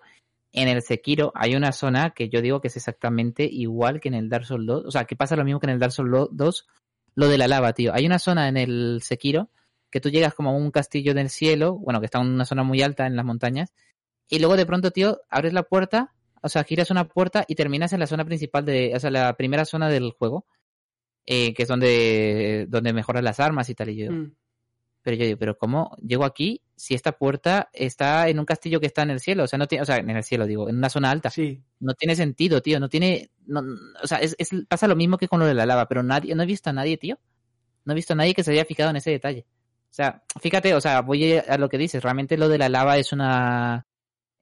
en 0.51 0.67
el 0.67 0.83
Sekiro 0.83 1.31
hay 1.33 1.55
una 1.55 1.71
zona 1.71 2.11
que 2.11 2.29
yo 2.29 2.43
digo 2.43 2.61
que 2.61 2.67
es 2.67 2.77
exactamente 2.77 3.43
igual 3.51 3.99
que 3.99 4.09
en 4.09 4.13
el 4.13 4.29
Dark 4.29 4.45
Souls 4.45 4.67
2, 4.67 4.85
o 4.85 4.91
sea, 4.91 5.05
que 5.05 5.15
pasa 5.15 5.35
lo 5.35 5.43
mismo 5.43 5.59
que 5.59 5.65
en 5.65 5.71
el 5.71 5.79
Dark 5.79 5.93
Souls 5.93 6.29
2, 6.31 6.67
lo 7.15 7.27
de 7.27 7.39
la 7.39 7.47
lava, 7.47 7.73
tío. 7.73 7.91
Hay 7.91 8.05
una 8.05 8.19
zona 8.19 8.49
en 8.49 8.57
el 8.57 9.01
Sekiro 9.01 9.49
que 9.89 9.99
tú 9.99 10.09
llegas 10.11 10.35
como 10.35 10.51
a 10.51 10.53
un 10.53 10.69
castillo 10.69 11.15
del 11.15 11.31
cielo, 11.31 11.73
bueno, 11.79 11.99
que 11.99 12.05
está 12.05 12.21
en 12.21 12.27
una 12.27 12.45
zona 12.45 12.61
muy 12.61 12.83
alta 12.83 13.07
en 13.07 13.15
las 13.15 13.25
montañas, 13.25 13.73
y 14.29 14.37
luego 14.37 14.57
de 14.57 14.67
pronto, 14.67 14.91
tío, 14.91 15.21
abres 15.27 15.53
la 15.53 15.63
puerta, 15.63 16.13
o 16.43 16.49
sea, 16.49 16.63
giras 16.63 16.91
una 16.91 17.07
puerta 17.07 17.45
y 17.47 17.55
terminas 17.55 17.93
en 17.93 17.99
la 17.99 18.05
zona 18.05 18.25
principal 18.25 18.63
de, 18.63 18.93
o 18.95 18.99
sea, 18.99 19.09
la 19.09 19.33
primera 19.33 19.65
zona 19.65 19.89
del 19.89 20.11
juego 20.11 20.45
eh, 21.27 21.53
que 21.53 21.61
es 21.63 21.67
donde, 21.69 22.65
donde 22.69 22.93
mejoras 22.93 23.23
las 23.23 23.39
armas 23.39 23.69
y 23.69 23.75
tal. 23.75 23.89
Y 23.89 23.97
yo, 23.97 24.11
Mm. 24.11 24.33
pero 25.03 25.17
yo 25.17 25.25
digo, 25.25 25.37
pero 25.37 25.57
¿cómo 25.57 25.95
llego 26.01 26.25
aquí 26.25 26.61
si 26.75 26.93
esta 26.95 27.11
puerta 27.11 27.69
está 27.73 28.27
en 28.29 28.39
un 28.39 28.45
castillo 28.45 28.79
que 28.79 28.87
está 28.87 29.03
en 29.03 29.11
el 29.11 29.19
cielo? 29.19 29.43
O 29.43 29.47
sea, 29.47 29.59
no 29.59 29.67
tiene, 29.67 29.83
o 29.83 29.85
sea, 29.85 29.97
en 29.97 30.09
el 30.09 30.23
cielo, 30.23 30.45
digo, 30.47 30.67
en 30.69 30.77
una 30.77 30.89
zona 30.89 31.11
alta. 31.11 31.29
Sí, 31.29 31.61
No 31.79 31.93
tiene 31.93 32.15
sentido, 32.15 32.61
tío. 32.61 32.79
No 32.79 32.89
tiene, 32.89 33.29
no, 33.45 33.61
o 34.01 34.07
sea, 34.07 34.17
es, 34.19 34.35
es- 34.39 34.49
pasa 34.67 34.87
lo 34.87 34.95
mismo 34.95 35.17
que 35.17 35.27
con 35.27 35.39
lo 35.39 35.45
de 35.45 35.53
la 35.53 35.65
lava, 35.67 35.87
pero 35.87 36.01
nadie, 36.01 36.33
no 36.33 36.41
he 36.43 36.47
visto 36.47 36.69
a 36.69 36.73
nadie, 36.73 36.97
tío. 36.97 37.19
No 37.85 37.93
he 37.93 37.95
visto 37.95 38.13
a 38.13 38.15
nadie 38.15 38.33
que 38.33 38.43
se 38.43 38.51
haya 38.51 38.65
fijado 38.65 38.89
en 38.89 38.95
ese 38.97 39.11
detalle. 39.11 39.45
O 39.89 39.93
sea, 39.97 40.23
fíjate, 40.41 40.73
o 40.75 40.81
sea, 40.81 41.01
voy 41.01 41.33
a 41.35 41.57
lo 41.57 41.69
que 41.69 41.77
dices. 41.77 42.03
Realmente 42.03 42.37
lo 42.37 42.49
de 42.49 42.57
la 42.57 42.67
lava 42.69 42.97
es 42.97 43.13
una, 43.13 43.85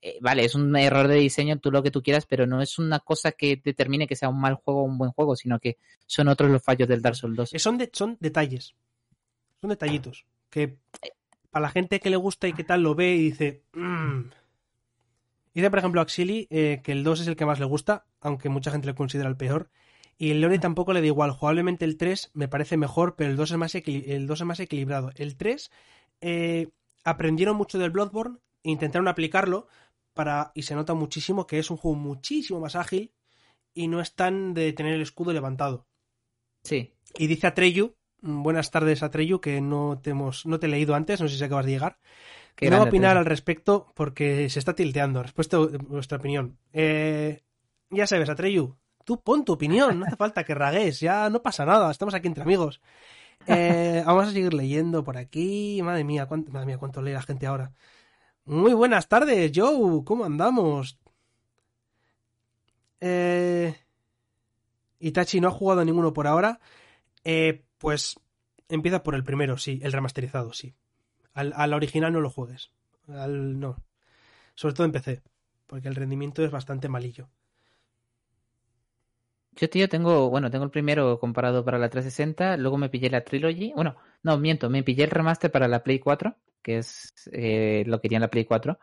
eh, 0.08 0.18
vale, 0.22 0.46
es 0.46 0.54
un 0.56 0.76
error 0.76 1.08
de 1.08 1.16
diseño, 1.16 1.58
tú 1.60 1.72
lo 1.72 1.82
que 1.82 1.90
tú 1.92 2.04
quieras, 2.04 2.26
pero 2.28 2.46
no 2.46 2.62
es 2.62 2.78
una 2.78 3.00
cosa 3.00 3.32
que 3.32 3.60
determine 3.64 4.08
que 4.08 4.16
sea 4.16 4.30
un 4.30 4.40
mal 4.40 4.54
juego 4.56 4.82
o 4.82 4.84
un 4.84 4.98
buen 5.00 5.12
juego, 5.12 5.36
sino 5.36 5.60
que 5.60 5.78
son 6.06 6.28
otros 6.28 6.52
los 6.52 6.62
fallos 6.64 6.88
del 6.88 7.02
Dark 7.02 7.16
Souls 7.16 7.36
2. 7.36 7.54
Eh, 7.56 7.60
son, 7.60 7.78
de- 7.78 7.90
son 7.92 8.18
detalles. 8.20 8.76
Son 9.62 9.70
detallitos. 9.72 10.26
Que 10.50 10.78
para 11.50 11.64
la 11.64 11.70
gente 11.70 12.00
que 12.00 12.10
le 12.10 12.18
gusta 12.18 12.48
y 12.48 12.54
que 12.54 12.64
tal 12.64 12.84
lo 12.84 12.94
ve 12.96 13.16
y 13.16 13.24
dice. 13.32 13.64
"Mm". 13.74 14.30
Dice, 15.54 15.70
por 15.70 15.80
ejemplo, 15.80 16.02
Axili 16.02 16.48
eh, 16.50 16.82
que 16.84 16.92
el 16.92 17.04
2 17.04 17.22
es 17.22 17.28
el 17.28 17.36
que 17.36 17.46
más 17.46 17.60
le 17.60 17.66
gusta, 17.66 18.06
aunque 18.20 18.50
mucha 18.50 18.72
gente 18.72 18.88
le 18.88 18.96
considera 18.96 19.30
el 19.30 19.38
peor. 19.38 19.70
Y 20.18 20.32
el 20.32 20.42
Leone 20.42 20.60
tampoco 20.60 20.94
le 20.94 21.02
da 21.02 21.08
igual. 21.08 21.32
Jugablemente 21.32 21.86
el 21.86 21.98
3 21.98 22.30
me 22.34 22.48
parece 22.48 22.78
mejor, 22.78 23.16
pero 23.16 23.30
el 23.32 23.38
2 23.38 23.52
es 23.52 23.58
más, 23.58 23.74
el 23.76 24.28
2 24.28 24.42
es 24.42 24.46
más 24.46 24.60
equilibrado. 24.60 25.12
El 25.16 25.36
3 25.38 25.72
eh, 26.22 26.70
aprendieron 27.04 27.56
mucho 27.56 27.80
del 27.80 27.92
Bloodborne 27.92 28.38
intentaron 28.68 29.08
aplicarlo 29.08 29.68
para 30.16 30.52
y 30.56 30.64
se 30.64 30.74
nota 30.74 30.96
muchísimo 30.96 31.46
que 31.46 31.60
es 31.60 31.70
un 31.70 31.78
juego 31.78 31.96
muchísimo 31.96 32.60
más 32.60 32.76
ágil 32.76 33.14
y 33.76 33.88
no 33.88 34.02
es 34.02 34.16
tan 34.16 34.56
de 34.56 34.74
tener 34.74 34.94
el 34.94 35.02
escudo 35.02 35.34
levantado. 35.34 35.86
Sí. 36.64 36.94
Y 37.18 37.28
dice 37.28 37.46
Atreyu, 37.46 37.96
mm, 38.22 38.42
buenas 38.42 38.72
tardes 38.72 39.04
Atreyu, 39.04 39.40
que 39.40 39.62
no 39.62 40.00
te, 40.02 40.12
hemos, 40.12 40.48
no 40.48 40.60
te 40.60 40.66
he 40.66 40.70
leído 40.70 40.96
antes, 40.96 41.22
no 41.22 41.28
sé 41.28 41.38
si 41.38 41.44
acabas 41.44 41.66
de 41.66 41.74
llegar. 41.74 42.00
Qué 42.56 42.70
no 42.70 42.78
voy 42.78 42.86
a 42.86 42.90
opinar 42.90 43.12
Atreyu. 43.12 43.20
al 43.20 43.26
respecto 43.26 43.92
porque 43.94 44.50
se 44.50 44.60
está 44.60 44.74
tilteando. 44.74 45.22
Respuesta 45.22 45.58
a 45.58 45.68
vuestra 45.78 46.18
opinión. 46.18 46.58
Eh, 46.74 47.44
ya 47.92 48.08
sabes, 48.08 48.30
Atreyu, 48.30 48.78
tú 49.04 49.22
pon 49.22 49.46
tu 49.46 49.54
opinión, 49.54 50.00
no 50.00 50.06
hace 50.06 50.16
falta 50.16 50.44
que 50.44 50.56
ragues, 50.56 51.00
ya 51.02 51.30
no 51.30 51.44
pasa 51.44 51.66
nada, 51.66 51.92
estamos 51.92 52.16
aquí 52.16 52.28
entre 52.28 52.44
amigos. 52.44 52.82
Eh, 53.48 54.02
vamos 54.06 54.28
a 54.28 54.32
seguir 54.32 54.54
leyendo 54.54 55.04
por 55.04 55.18
aquí. 55.18 55.80
Madre 55.84 56.04
mía, 56.04 56.26
cuánto, 56.26 56.52
madre 56.52 56.66
mía, 56.66 56.78
cuánto 56.78 57.02
lee 57.02 57.12
la 57.12 57.22
gente 57.22 57.46
ahora. 57.46 57.74
Muy 58.46 58.74
buenas 58.74 59.08
tardes, 59.08 59.52
Joe, 59.56 60.04
¿cómo 60.06 60.24
andamos? 60.24 61.00
Eh, 63.02 63.76
Itachi 65.00 65.42
no 65.42 65.48
ha 65.48 65.52
jugado 65.52 65.84
ninguno 65.84 66.14
por 66.14 66.28
ahora. 66.28 66.60
Eh, 67.24 67.64
pues 67.80 68.20
empieza 68.70 69.04
por 69.04 69.16
el 69.16 69.24
primero, 69.24 69.58
sí, 69.58 69.80
el 69.84 69.92
remasterizado, 69.92 70.54
sí. 70.54 70.76
Al, 71.34 71.54
al 71.56 71.74
original 71.74 72.14
no 72.14 72.22
lo 72.22 72.30
juegues. 72.30 72.72
Al, 73.08 73.60
no. 73.60 73.78
Sobre 74.56 74.76
todo 74.76 74.86
en 74.86 74.92
PC. 74.92 75.22
Porque 75.68 75.88
el 75.88 75.96
rendimiento 75.96 76.44
es 76.44 76.52
bastante 76.52 76.88
malillo. 76.88 77.30
Yo, 79.54 79.70
tío, 79.70 79.90
tengo, 79.90 80.30
bueno, 80.30 80.52
tengo 80.52 80.66
el 80.66 80.72
primero 80.72 81.18
comparado 81.20 81.64
para 81.66 81.80
la 81.80 81.90
360, 81.90 82.58
luego 82.58 82.78
me 82.78 82.90
pillé 82.90 83.10
la 83.10 83.24
Trilogy, 83.24 83.72
bueno, 83.74 83.96
no, 84.22 84.38
miento, 84.38 84.70
me 84.70 84.84
pillé 84.84 85.06
el 85.06 85.12
remaster 85.12 85.50
para 85.50 85.70
la 85.70 85.82
Play 85.82 86.00
4, 86.00 86.36
que 86.66 86.80
es 86.80 87.14
eh, 87.32 87.84
lo 87.86 88.02
quería 88.02 88.18
en 88.18 88.24
la 88.24 88.32
Play 88.32 88.46
4, 88.46 88.80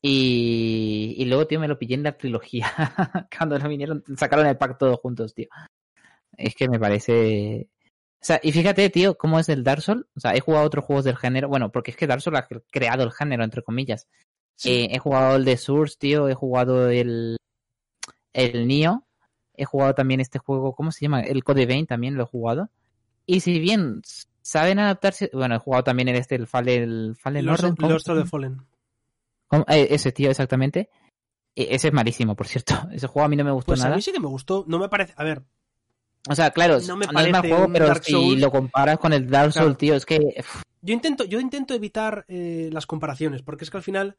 y, 0.00 1.16
y 1.18 1.24
luego, 1.24 1.46
tío, 1.46 1.58
me 1.58 1.66
lo 1.66 1.78
pillé 1.78 1.96
en 1.96 2.04
la 2.04 2.16
trilogía, 2.16 2.68
cuando 3.36 3.58
lo 3.58 3.68
vinieron, 3.68 4.04
sacaron 4.16 4.46
el 4.46 4.56
pack 4.56 4.78
todos 4.78 5.00
juntos, 5.00 5.34
tío. 5.34 5.48
Es 6.36 6.54
que 6.54 6.68
me 6.68 6.78
parece... 6.78 7.68
O 8.20 8.24
sea, 8.24 8.40
y 8.42 8.52
fíjate, 8.52 8.90
tío, 8.90 9.16
cómo 9.16 9.38
es 9.38 9.48
el 9.48 9.64
Dark 9.64 9.82
Souls, 9.82 10.06
o 10.16 10.20
sea, 10.20 10.34
he 10.34 10.40
jugado 10.40 10.66
otros 10.66 10.84
juegos 10.84 11.04
del 11.04 11.16
género, 11.16 11.48
bueno, 11.48 11.70
porque 11.70 11.90
es 11.92 11.96
que 11.96 12.06
Dark 12.06 12.20
Souls 12.20 12.38
ha 12.38 12.48
creado 12.70 13.04
el 13.04 13.12
género, 13.12 13.44
entre 13.44 13.62
comillas. 13.62 14.06
Eh, 14.64 14.88
he 14.90 14.98
jugado 14.98 15.36
el 15.36 15.44
de 15.44 15.56
Source, 15.56 15.96
tío, 15.98 16.28
he 16.28 16.34
jugado 16.34 16.90
el, 16.90 17.36
el 18.32 18.66
Nioh, 18.66 19.04
he 19.54 19.64
jugado 19.64 19.94
también 19.94 20.20
este 20.20 20.38
juego, 20.38 20.74
¿cómo 20.74 20.90
se 20.90 21.02
llama? 21.02 21.20
El 21.20 21.44
Code 21.44 21.66
Vein 21.66 21.86
también 21.86 22.16
lo 22.16 22.24
he 22.24 22.26
jugado. 22.26 22.70
Y 23.24 23.40
si 23.40 23.60
bien 23.60 24.02
saben 24.48 24.78
adaptarse, 24.78 25.30
bueno, 25.32 25.56
he 25.56 25.58
jugado 25.58 25.84
también 25.84 26.08
el 26.08 26.16
este, 26.16 26.34
el 26.36 26.46
Fallen, 26.46 27.14
Fallen 27.16 27.44
Los, 27.44 27.60
Order, 27.62 27.76
¿cómo 27.76 27.94
of 27.94 28.02
the? 28.04 28.24
Fallen. 28.24 28.62
¿Cómo? 29.46 29.64
Eh, 29.68 29.88
ese 29.90 30.10
tío, 30.12 30.30
exactamente. 30.30 30.88
E- 31.54 31.74
Ese 31.74 31.88
es 31.88 31.94
malísimo, 31.94 32.34
por 32.34 32.46
cierto. 32.46 32.74
Ese 32.92 33.06
juego 33.06 33.26
a 33.26 33.28
mí 33.28 33.36
no 33.36 33.44
me 33.44 33.50
gustó 33.52 33.72
Pues 33.72 33.80
a 33.80 33.84
nada. 33.84 33.96
mí 33.96 34.02
sí 34.02 34.12
que 34.12 34.20
me 34.20 34.26
gustó. 34.28 34.64
No 34.66 34.78
me 34.78 34.88
parece. 34.88 35.12
A 35.16 35.24
ver, 35.24 35.42
O 36.28 36.34
sea, 36.34 36.50
claro, 36.50 36.78
no 36.86 36.96
me 36.96 37.06
no 37.06 37.20
es 37.20 37.30
mal 37.30 37.40
juego, 37.42 37.68
pero 37.72 37.86
Dark 37.88 38.04
si 38.04 38.36
lo 38.36 38.50
comparas 38.50 38.98
con 38.98 39.12
el 39.12 39.28
Dark 39.28 39.52
Claro. 39.52 39.66
Souls, 39.68 39.78
tío, 39.78 39.94
es 39.94 40.06
que... 40.06 40.18
yo 40.82 40.94
intento, 40.94 41.24
yo 41.24 41.40
intento 41.40 41.74
evitar 41.74 42.24
eh, 42.28 42.70
las 42.72 42.86
comparaciones. 42.86 43.42
Porque 43.42 43.64
es 43.64 43.70
que 43.70 43.76
al 43.76 43.82
final, 43.82 44.16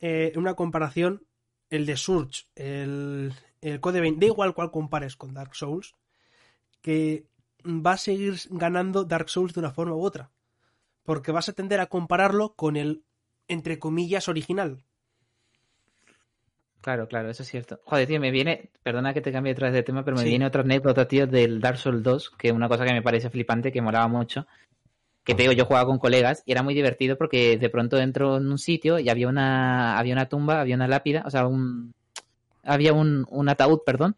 eh, 0.00 0.32
una 0.36 0.54
comparación, 0.54 1.24
el 1.70 1.84
de 1.86 1.96
Surge, 1.96 2.44
el, 2.54 3.32
el 3.60 3.80
Code 3.80 4.00
Vein, 4.00 4.18
da 4.18 4.26
igual 4.26 4.54
cuál 4.54 4.70
compares 4.70 5.16
con 5.16 5.34
Dark 5.34 5.54
Souls, 5.54 5.94
que 6.80 7.24
va 7.66 7.92
a 7.92 7.98
seguir 7.98 8.36
ganando 8.50 9.04
Dark 9.04 9.28
Souls 9.28 9.54
de 9.54 9.60
una 9.60 9.72
forma 9.72 9.94
u 9.94 10.02
otra. 10.02 10.30
Porque 11.02 11.32
vas 11.32 11.48
a 11.48 11.52
tender 11.52 11.80
a 11.80 11.86
compararlo 11.86 12.54
con 12.54 12.76
el 12.76 13.04
entre 13.48 13.78
comillas, 13.78 14.28
original. 14.28 14.82
Claro, 16.80 17.08
claro, 17.08 17.30
eso 17.30 17.42
es 17.42 17.48
cierto. 17.48 17.80
Joder, 17.84 18.06
tío, 18.06 18.20
me 18.20 18.30
viene, 18.30 18.70
perdona 18.82 19.12
que 19.12 19.20
te 19.20 19.32
cambie 19.32 19.52
otra 19.52 19.68
vez 19.68 19.74
de 19.74 19.82
tema, 19.82 20.04
pero 20.04 20.16
me 20.16 20.24
viene 20.24 20.46
otra 20.46 20.62
anécdota, 20.62 21.08
tío, 21.08 21.26
del 21.26 21.60
Dark 21.60 21.78
Souls 21.78 22.02
2, 22.02 22.30
que 22.38 22.52
una 22.52 22.68
cosa 22.68 22.84
que 22.84 22.92
me 22.92 23.02
parece 23.02 23.28
flipante, 23.28 23.72
que 23.72 23.82
molaba 23.82 24.06
mucho, 24.06 24.46
que 25.24 25.34
te 25.34 25.42
digo, 25.42 25.52
yo 25.52 25.64
jugaba 25.64 25.86
con 25.86 25.98
colegas 25.98 26.44
y 26.46 26.52
era 26.52 26.62
muy 26.62 26.74
divertido 26.74 27.18
porque 27.18 27.58
de 27.58 27.70
pronto 27.70 27.98
entro 27.98 28.36
en 28.36 28.46
un 28.46 28.58
sitio 28.58 29.00
y 29.00 29.08
había 29.08 29.26
una, 29.26 29.98
había 29.98 30.12
una 30.12 30.28
tumba, 30.28 30.60
había 30.60 30.76
una 30.76 30.86
lápida, 30.86 31.24
o 31.26 31.30
sea, 31.30 31.48
un, 31.48 31.92
había 32.62 32.92
un, 32.92 33.26
un 33.30 33.48
ataúd, 33.48 33.80
perdón, 33.84 34.14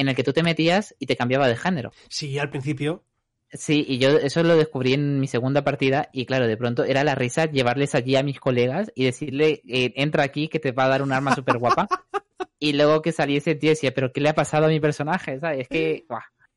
en 0.00 0.08
el 0.08 0.14
que 0.14 0.24
tú 0.24 0.32
te 0.32 0.42
metías 0.42 0.94
y 0.98 1.06
te 1.06 1.16
cambiaba 1.16 1.48
de 1.48 1.56
género. 1.56 1.92
Sí, 2.08 2.38
al 2.38 2.50
principio. 2.50 3.04
Sí, 3.52 3.84
y 3.86 3.98
yo 3.98 4.10
eso 4.10 4.42
lo 4.44 4.56
descubrí 4.56 4.92
en 4.94 5.18
mi 5.18 5.26
segunda 5.26 5.64
partida 5.64 6.08
y 6.12 6.24
claro, 6.24 6.46
de 6.46 6.56
pronto 6.56 6.84
era 6.84 7.02
la 7.02 7.16
risa 7.16 7.46
llevarles 7.46 7.96
allí 7.96 8.14
a 8.14 8.22
mis 8.22 8.38
colegas 8.38 8.92
y 8.94 9.04
decirle, 9.04 9.60
eh, 9.66 9.92
entra 9.96 10.22
aquí 10.22 10.48
que 10.48 10.60
te 10.60 10.70
va 10.70 10.84
a 10.84 10.88
dar 10.88 11.02
un 11.02 11.12
arma 11.12 11.34
súper 11.34 11.58
guapa. 11.58 11.88
y 12.60 12.74
luego 12.74 13.02
que 13.02 13.10
saliese 13.10 13.56
tío 13.56 13.70
decía, 13.70 13.92
pero 13.92 14.12
¿qué 14.12 14.20
le 14.20 14.28
ha 14.28 14.34
pasado 14.34 14.66
a 14.66 14.68
mi 14.68 14.78
personaje? 14.78 15.40
¿Sabes? 15.40 15.62
Es 15.62 15.68
que... 15.68 16.06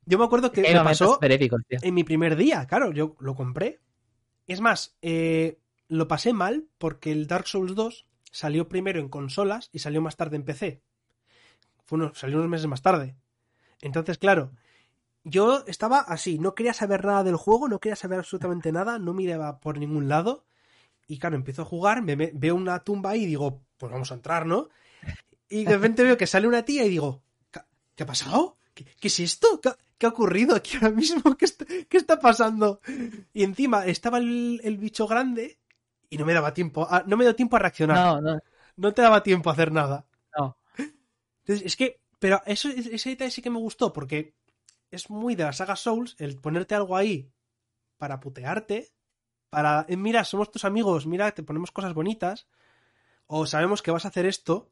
Yo 0.05 0.17
me 0.19 0.25
acuerdo 0.25 0.51
que 0.51 0.61
me 0.61 0.73
pasó 0.83 1.17
en 1.21 1.93
mi 1.93 2.03
primer 2.03 2.35
día, 2.35 2.67
claro, 2.67 2.91
yo 2.91 3.15
lo 3.19 3.35
compré. 3.35 3.79
Es 4.47 4.59
más, 4.59 4.97
eh, 5.01 5.57
lo 5.87 6.07
pasé 6.07 6.33
mal 6.33 6.65
porque 6.77 7.11
el 7.11 7.25
Dark 7.25 7.47
Souls 7.47 7.73
2 7.73 8.05
salió 8.29 8.67
primero 8.67 8.99
en 8.99 9.07
consolas 9.07 9.69
y 9.71 9.79
salió 9.79 10.01
más 10.01 10.17
tarde 10.17 10.35
en 10.35 10.43
PC. 10.43 10.81
Fue 11.85 11.97
unos, 11.97 12.17
salió 12.17 12.37
unos 12.37 12.49
meses 12.49 12.67
más 12.67 12.81
tarde. 12.81 13.15
Entonces, 13.83 14.17
claro, 14.17 14.51
yo 15.25 15.65
estaba 15.67 15.99
así, 15.99 16.39
no 16.39 16.55
quería 16.55 16.73
saber 16.73 17.03
nada 17.03 17.23
del 17.23 17.35
juego, 17.35 17.67
no 17.67 17.79
quería 17.79 17.97
saber 17.97 18.19
absolutamente 18.19 18.71
nada, 18.71 18.97
no 18.97 19.13
miraba 19.13 19.59
por 19.59 19.77
ningún 19.77 20.07
lado. 20.07 20.45
Y 21.05 21.19
claro, 21.19 21.35
empiezo 21.35 21.63
a 21.63 21.65
jugar, 21.65 22.01
me, 22.01 22.15
veo 22.15 22.55
una 22.55 22.79
tumba 22.79 23.11
ahí 23.11 23.23
y 23.23 23.27
digo, 23.27 23.61
pues 23.77 23.91
vamos 23.91 24.09
a 24.11 24.15
entrar, 24.15 24.45
¿no? 24.45 24.69
Y 25.49 25.65
de 25.65 25.73
repente 25.73 26.03
veo 26.03 26.17
que 26.17 26.27
sale 26.27 26.47
una 26.47 26.63
tía 26.63 26.85
y 26.85 26.89
digo, 26.89 27.21
¿qué 27.95 28.03
ha 28.03 28.05
pasado? 28.05 28.57
¿Qué, 28.73 28.85
es 29.01 29.19
esto? 29.19 29.59
¿Qué, 29.61 30.05
ha 30.05 30.09
ocurrido 30.09 30.55
aquí 30.55 30.77
ahora 30.77 30.91
mismo? 30.91 31.35
¿Qué 31.35 31.97
está, 31.97 32.19
pasando? 32.19 32.79
Y 33.33 33.43
encima 33.43 33.85
estaba 33.85 34.17
el, 34.17 34.77
bicho 34.79 35.07
grande 35.07 35.59
y 36.09 36.17
no 36.17 36.25
me 36.25 36.33
daba 36.33 36.53
tiempo, 36.53 36.87
a, 36.89 37.03
no 37.05 37.17
me 37.17 37.25
dio 37.25 37.35
tiempo 37.35 37.57
a 37.57 37.59
reaccionar. 37.59 37.97
No, 37.97 38.21
no. 38.21 38.39
No 38.77 38.93
te 38.93 39.01
daba 39.01 39.21
tiempo 39.23 39.49
a 39.49 39.53
hacer 39.53 39.73
nada. 39.73 40.05
No. 40.37 40.57
Entonces, 40.77 41.65
es 41.65 41.75
que, 41.75 42.02
pero 42.23 42.41
eso, 42.45 42.69
ese 42.69 43.09
detalle 43.09 43.31
sí 43.31 43.41
que 43.41 43.49
me 43.49 43.59
gustó 43.59 43.91
porque 43.91 44.33
es 44.91 45.09
muy 45.09 45.35
de 45.35 45.43
la 45.43 45.51
saga 45.51 45.75
Souls 45.75 46.15
el 46.19 46.39
ponerte 46.39 46.73
algo 46.73 46.95
ahí 46.95 47.29
para 47.97 48.21
putearte, 48.21 48.93
para, 49.49 49.85
eh, 49.89 49.97
mira, 49.97 50.23
somos 50.23 50.49
tus 50.49 50.63
amigos, 50.63 51.05
mira, 51.05 51.33
te 51.33 51.43
ponemos 51.43 51.71
cosas 51.71 51.93
bonitas, 51.93 52.47
o 53.27 53.45
sabemos 53.45 53.81
que 53.81 53.91
vas 53.91 54.05
a 54.05 54.07
hacer 54.07 54.25
esto, 54.25 54.71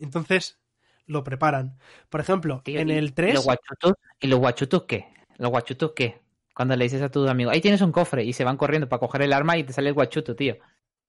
entonces 0.00 0.58
lo 1.04 1.22
preparan. 1.22 1.78
Por 2.08 2.20
ejemplo, 2.20 2.62
en 2.64 2.90
el 2.90 3.14
3... 3.14 3.30
¿Y 3.30 3.34
los 3.34 3.44
guachutos, 3.44 3.92
¿Y 4.18 4.26
los 4.26 4.40
guachutos 4.40 4.82
qué? 4.88 5.06
¿Los 5.36 5.50
guachutos 5.50 5.92
qué? 5.94 6.20
Cuando 6.52 6.74
le 6.74 6.82
dices 6.82 7.00
a 7.00 7.12
tu 7.12 7.28
amigo, 7.28 7.52
ahí 7.52 7.60
tienes 7.60 7.80
un 7.80 7.92
cofre 7.92 8.24
y 8.24 8.32
se 8.32 8.42
van 8.42 8.56
corriendo 8.56 8.88
para 8.88 8.98
coger 8.98 9.22
el 9.22 9.32
arma 9.32 9.56
y 9.56 9.62
te 9.62 9.72
sale 9.72 9.90
el 9.90 9.94
guachuto, 9.94 10.34
tío. 10.34 10.56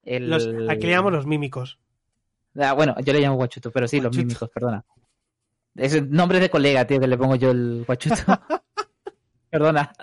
Los, 0.03 0.47
aquí 0.69 0.85
le 0.85 0.91
llamamos 0.91 1.13
los 1.13 1.25
mímicos. 1.25 1.79
Ah, 2.55 2.73
bueno, 2.73 2.95
yo 3.03 3.11
le 3.11 3.21
llamo 3.21 3.37
guachuto, 3.37 3.71
pero 3.71 3.87
sí, 3.87 3.99
los 3.99 4.15
mímicos, 4.15 4.51
perdona. 4.51 4.85
Es 5.77 5.93
el 5.93 6.09
nombre 6.09 6.39
de 6.39 6.49
colega, 6.49 6.85
tío, 6.85 6.99
que 6.99 7.07
le 7.07 7.17
pongo 7.17 7.35
yo 7.35 7.51
el 7.51 7.83
guachuto. 7.85 8.15
Perdona. 9.49 9.93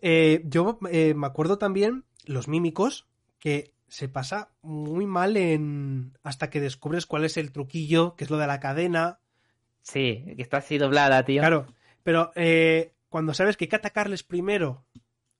Eh, 0.00 0.42
yo 0.44 0.78
eh, 0.90 1.14
me 1.14 1.26
acuerdo 1.26 1.58
también 1.58 2.04
los 2.24 2.46
mímicos 2.46 3.06
que 3.38 3.72
se 3.88 4.08
pasa 4.08 4.50
muy 4.62 5.06
mal 5.06 5.36
en 5.36 6.16
hasta 6.22 6.50
que 6.50 6.60
descubres 6.60 7.06
cuál 7.06 7.24
es 7.24 7.36
el 7.36 7.52
truquillo, 7.52 8.14
que 8.16 8.24
es 8.24 8.30
lo 8.30 8.38
de 8.38 8.46
la 8.46 8.60
cadena. 8.60 9.20
Sí, 9.82 10.24
que 10.36 10.42
está 10.42 10.58
así 10.58 10.78
doblada, 10.78 11.24
tío. 11.24 11.40
Claro, 11.40 11.66
pero 12.02 12.32
eh, 12.36 12.94
cuando 13.08 13.34
sabes 13.34 13.56
que 13.56 13.64
hay 13.64 13.68
que 13.68 13.76
atacarles 13.76 14.22
primero, 14.22 14.84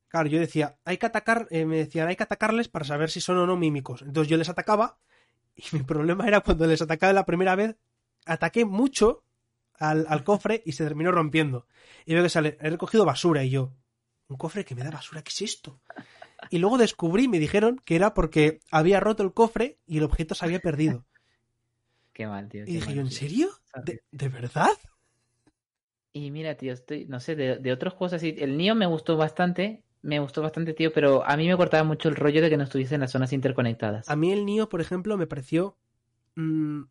claro, 0.08 0.28
yo 0.28 0.38
decía, 0.38 0.76
hay 0.84 0.98
que 0.98 1.06
atacar, 1.06 1.46
me 1.50 1.76
decían, 1.76 2.08
hay 2.08 2.16
que 2.16 2.24
atacarles 2.24 2.68
para 2.68 2.84
saber 2.84 3.10
si 3.10 3.20
son 3.20 3.38
o 3.38 3.46
no 3.46 3.56
mímicos. 3.56 4.02
Entonces 4.02 4.28
yo 4.28 4.36
les 4.36 4.48
atacaba 4.48 4.98
y 5.56 5.64
mi 5.76 5.82
problema 5.82 6.26
era 6.26 6.40
cuando 6.40 6.66
les 6.66 6.82
atacaba 6.82 7.12
la 7.12 7.26
primera 7.26 7.54
vez, 7.54 7.76
ataqué 8.26 8.64
mucho 8.64 9.24
al, 9.78 10.24
cofre 10.24 10.62
y 10.64 10.72
se 10.72 10.84
terminó 10.84 11.12
rompiendo. 11.12 11.66
Y 12.06 12.14
veo 12.14 12.22
que 12.22 12.28
sale, 12.28 12.56
he 12.60 12.70
recogido 12.70 13.04
basura 13.04 13.44
y 13.44 13.50
yo, 13.50 13.72
un 14.28 14.36
cofre 14.36 14.64
que 14.64 14.74
me 14.74 14.82
da 14.82 14.90
basura, 14.90 15.22
¿qué 15.22 15.30
es 15.30 15.42
esto? 15.42 15.80
Y 16.50 16.58
luego 16.58 16.78
descubrí, 16.78 17.28
me 17.28 17.38
dijeron 17.38 17.80
que 17.84 17.96
era 17.96 18.14
porque 18.14 18.60
había 18.70 19.00
roto 19.00 19.22
el 19.22 19.32
cofre 19.32 19.78
y 19.86 19.98
el 19.98 20.04
objeto 20.04 20.34
se 20.34 20.44
había 20.44 20.60
perdido. 20.60 21.04
Qué 22.12 22.28
mal, 22.28 22.48
tío. 22.48 22.62
y 22.62 22.74
dije 22.74 22.94
yo, 22.94 23.00
¿en 23.00 23.10
serio? 23.10 23.48
¿De, 24.12 24.28
verdad? 24.28 24.70
Y 26.12 26.30
mira, 26.30 26.54
tío, 26.56 26.72
estoy, 26.72 27.06
no 27.06 27.18
sé, 27.18 27.34
de, 27.34 27.72
otros 27.72 27.94
juegos 27.94 28.12
así, 28.12 28.36
el 28.38 28.56
Nio 28.56 28.76
me 28.76 28.86
gustó 28.86 29.16
bastante, 29.16 29.82
me 30.00 30.20
gustó 30.20 30.40
bastante, 30.40 30.74
tío, 30.74 30.92
pero 30.92 31.26
a 31.26 31.36
mí 31.36 31.48
me 31.48 31.56
cortaba 31.56 31.82
mucho 31.82 32.08
el 32.08 32.14
rollo 32.14 32.40
de 32.40 32.50
que 32.50 32.56
no 32.56 32.62
estuviese 32.62 32.94
en 32.94 33.00
las 33.00 33.10
zonas 33.10 33.32
interconectadas. 33.32 34.08
A 34.08 34.14
mí 34.14 34.30
el 34.30 34.46
Nio, 34.46 34.68
por 34.68 34.80
ejemplo, 34.80 35.16
me 35.16 35.26
pareció 35.26 35.76
mm, 36.36 36.82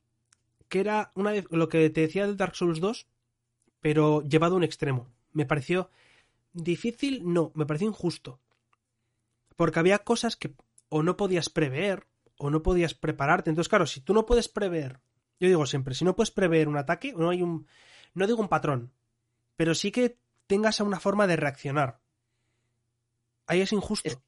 que 0.69 0.79
era 0.79 1.11
una 1.15 1.33
lo 1.49 1.69
que 1.69 1.89
te 1.89 2.01
decía 2.01 2.25
del 2.25 2.37
Dark 2.37 2.55
Souls 2.55 2.79
2, 2.79 3.07
pero 3.79 4.21
llevado 4.23 4.55
a 4.55 4.57
un 4.57 4.63
extremo. 4.63 5.07
Me 5.31 5.45
pareció 5.45 5.89
difícil, 6.53 7.21
no, 7.25 7.51
me 7.55 7.65
pareció 7.65 7.87
injusto. 7.87 8.39
Porque 9.55 9.79
había 9.79 9.99
cosas 9.99 10.35
que 10.35 10.55
o 10.89 11.03
no 11.03 11.17
podías 11.17 11.49
prever 11.49 12.07
o 12.37 12.49
no 12.49 12.61
podías 12.63 12.93
prepararte. 12.93 13.49
Entonces, 13.49 13.69
claro, 13.69 13.85
si 13.87 14.01
tú 14.01 14.13
no 14.13 14.25
puedes 14.25 14.47
prever, 14.47 14.99
yo 15.39 15.47
digo 15.47 15.65
siempre, 15.65 15.95
si 15.95 16.05
no 16.05 16.15
puedes 16.15 16.31
prever 16.31 16.67
un 16.67 16.77
ataque, 16.77 17.13
no 17.13 17.29
hay 17.29 17.41
un, 17.41 17.67
no 18.13 18.27
digo 18.27 18.41
un 18.41 18.49
patrón, 18.49 18.91
pero 19.55 19.75
sí 19.75 19.91
que 19.91 20.17
tengas 20.47 20.79
una 20.79 20.99
forma 20.99 21.27
de 21.27 21.35
reaccionar. 21.35 21.99
Ahí 23.47 23.61
es 23.61 23.73
injusto. 23.73 24.21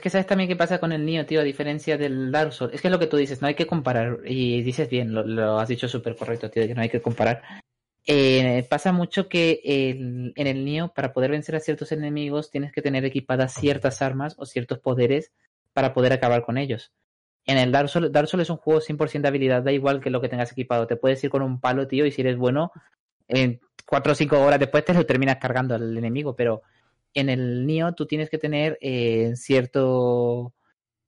Que 0.00 0.10
sabes 0.10 0.26
también 0.26 0.48
qué 0.48 0.56
pasa 0.56 0.78
con 0.78 0.92
el 0.92 1.04
Nio, 1.04 1.24
tío, 1.26 1.40
a 1.40 1.44
diferencia 1.44 1.96
del 1.96 2.32
Dark 2.32 2.52
Souls. 2.52 2.74
Es 2.74 2.80
que 2.80 2.88
es 2.88 2.92
lo 2.92 2.98
que 2.98 3.06
tú 3.06 3.16
dices, 3.16 3.40
no 3.40 3.48
hay 3.48 3.54
que 3.54 3.66
comparar. 3.66 4.20
Y 4.24 4.62
dices 4.62 4.88
bien, 4.88 5.12
lo, 5.12 5.58
has 5.58 5.68
dicho 5.68 5.88
súper 5.88 6.16
correcto, 6.16 6.50
tío, 6.50 6.66
que 6.66 6.74
no 6.74 6.82
hay 6.82 6.88
que 6.88 7.02
comparar. 7.02 7.42
Eh, 8.06 8.66
pasa 8.68 8.92
mucho 8.92 9.28
que 9.28 9.60
en 9.64 10.46
el 10.46 10.64
Nio, 10.64 10.88
para 10.88 11.12
poder 11.12 11.30
vencer 11.30 11.56
a 11.56 11.60
ciertos 11.60 11.92
enemigos, 11.92 12.50
tienes 12.50 12.72
que 12.72 12.82
tener 12.82 13.04
equipadas 13.04 13.54
ciertas 13.54 14.02
armas 14.02 14.34
o 14.38 14.46
ciertos 14.46 14.78
poderes 14.78 15.32
para 15.72 15.94
poder 15.94 16.12
acabar 16.12 16.42
con 16.42 16.58
ellos. 16.58 16.92
En 17.46 17.58
el 17.58 17.72
Dark 17.72 17.88
Souls, 17.88 18.10
Dark 18.10 18.28
Souls 18.28 18.42
es 18.42 18.50
un 18.50 18.56
juego 18.56 18.80
100% 18.80 19.20
de 19.20 19.28
habilidad, 19.28 19.62
da 19.62 19.72
igual 19.72 20.00
que 20.00 20.10
lo 20.10 20.20
que 20.20 20.28
tengas 20.28 20.52
equipado. 20.52 20.86
Te 20.86 20.96
puedes 20.96 21.22
ir 21.24 21.30
con 21.30 21.42
un 21.42 21.60
palo, 21.60 21.86
tío, 21.86 22.06
y 22.06 22.10
si 22.10 22.22
eres 22.22 22.36
bueno, 22.36 22.72
en 23.28 23.60
4 23.86 24.12
o 24.12 24.14
5 24.14 24.40
horas 24.40 24.58
después 24.58 24.84
te 24.84 24.94
lo 24.94 25.04
terminas 25.04 25.36
cargando 25.36 25.74
al 25.74 25.96
enemigo, 25.96 26.34
pero 26.34 26.62
en 27.14 27.28
el 27.28 27.66
Nio 27.66 27.92
tú 27.94 28.06
tienes 28.06 28.28
que 28.28 28.38
tener 28.38 28.78
eh, 28.80 29.32
cierto, 29.36 30.52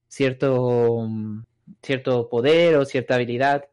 cierto, 0.09 1.07
mm, 1.09 1.45
cierto 1.83 2.29
poder 2.29 2.77
o 2.77 2.85
cierta 2.85 3.17
habilidad 3.17 3.69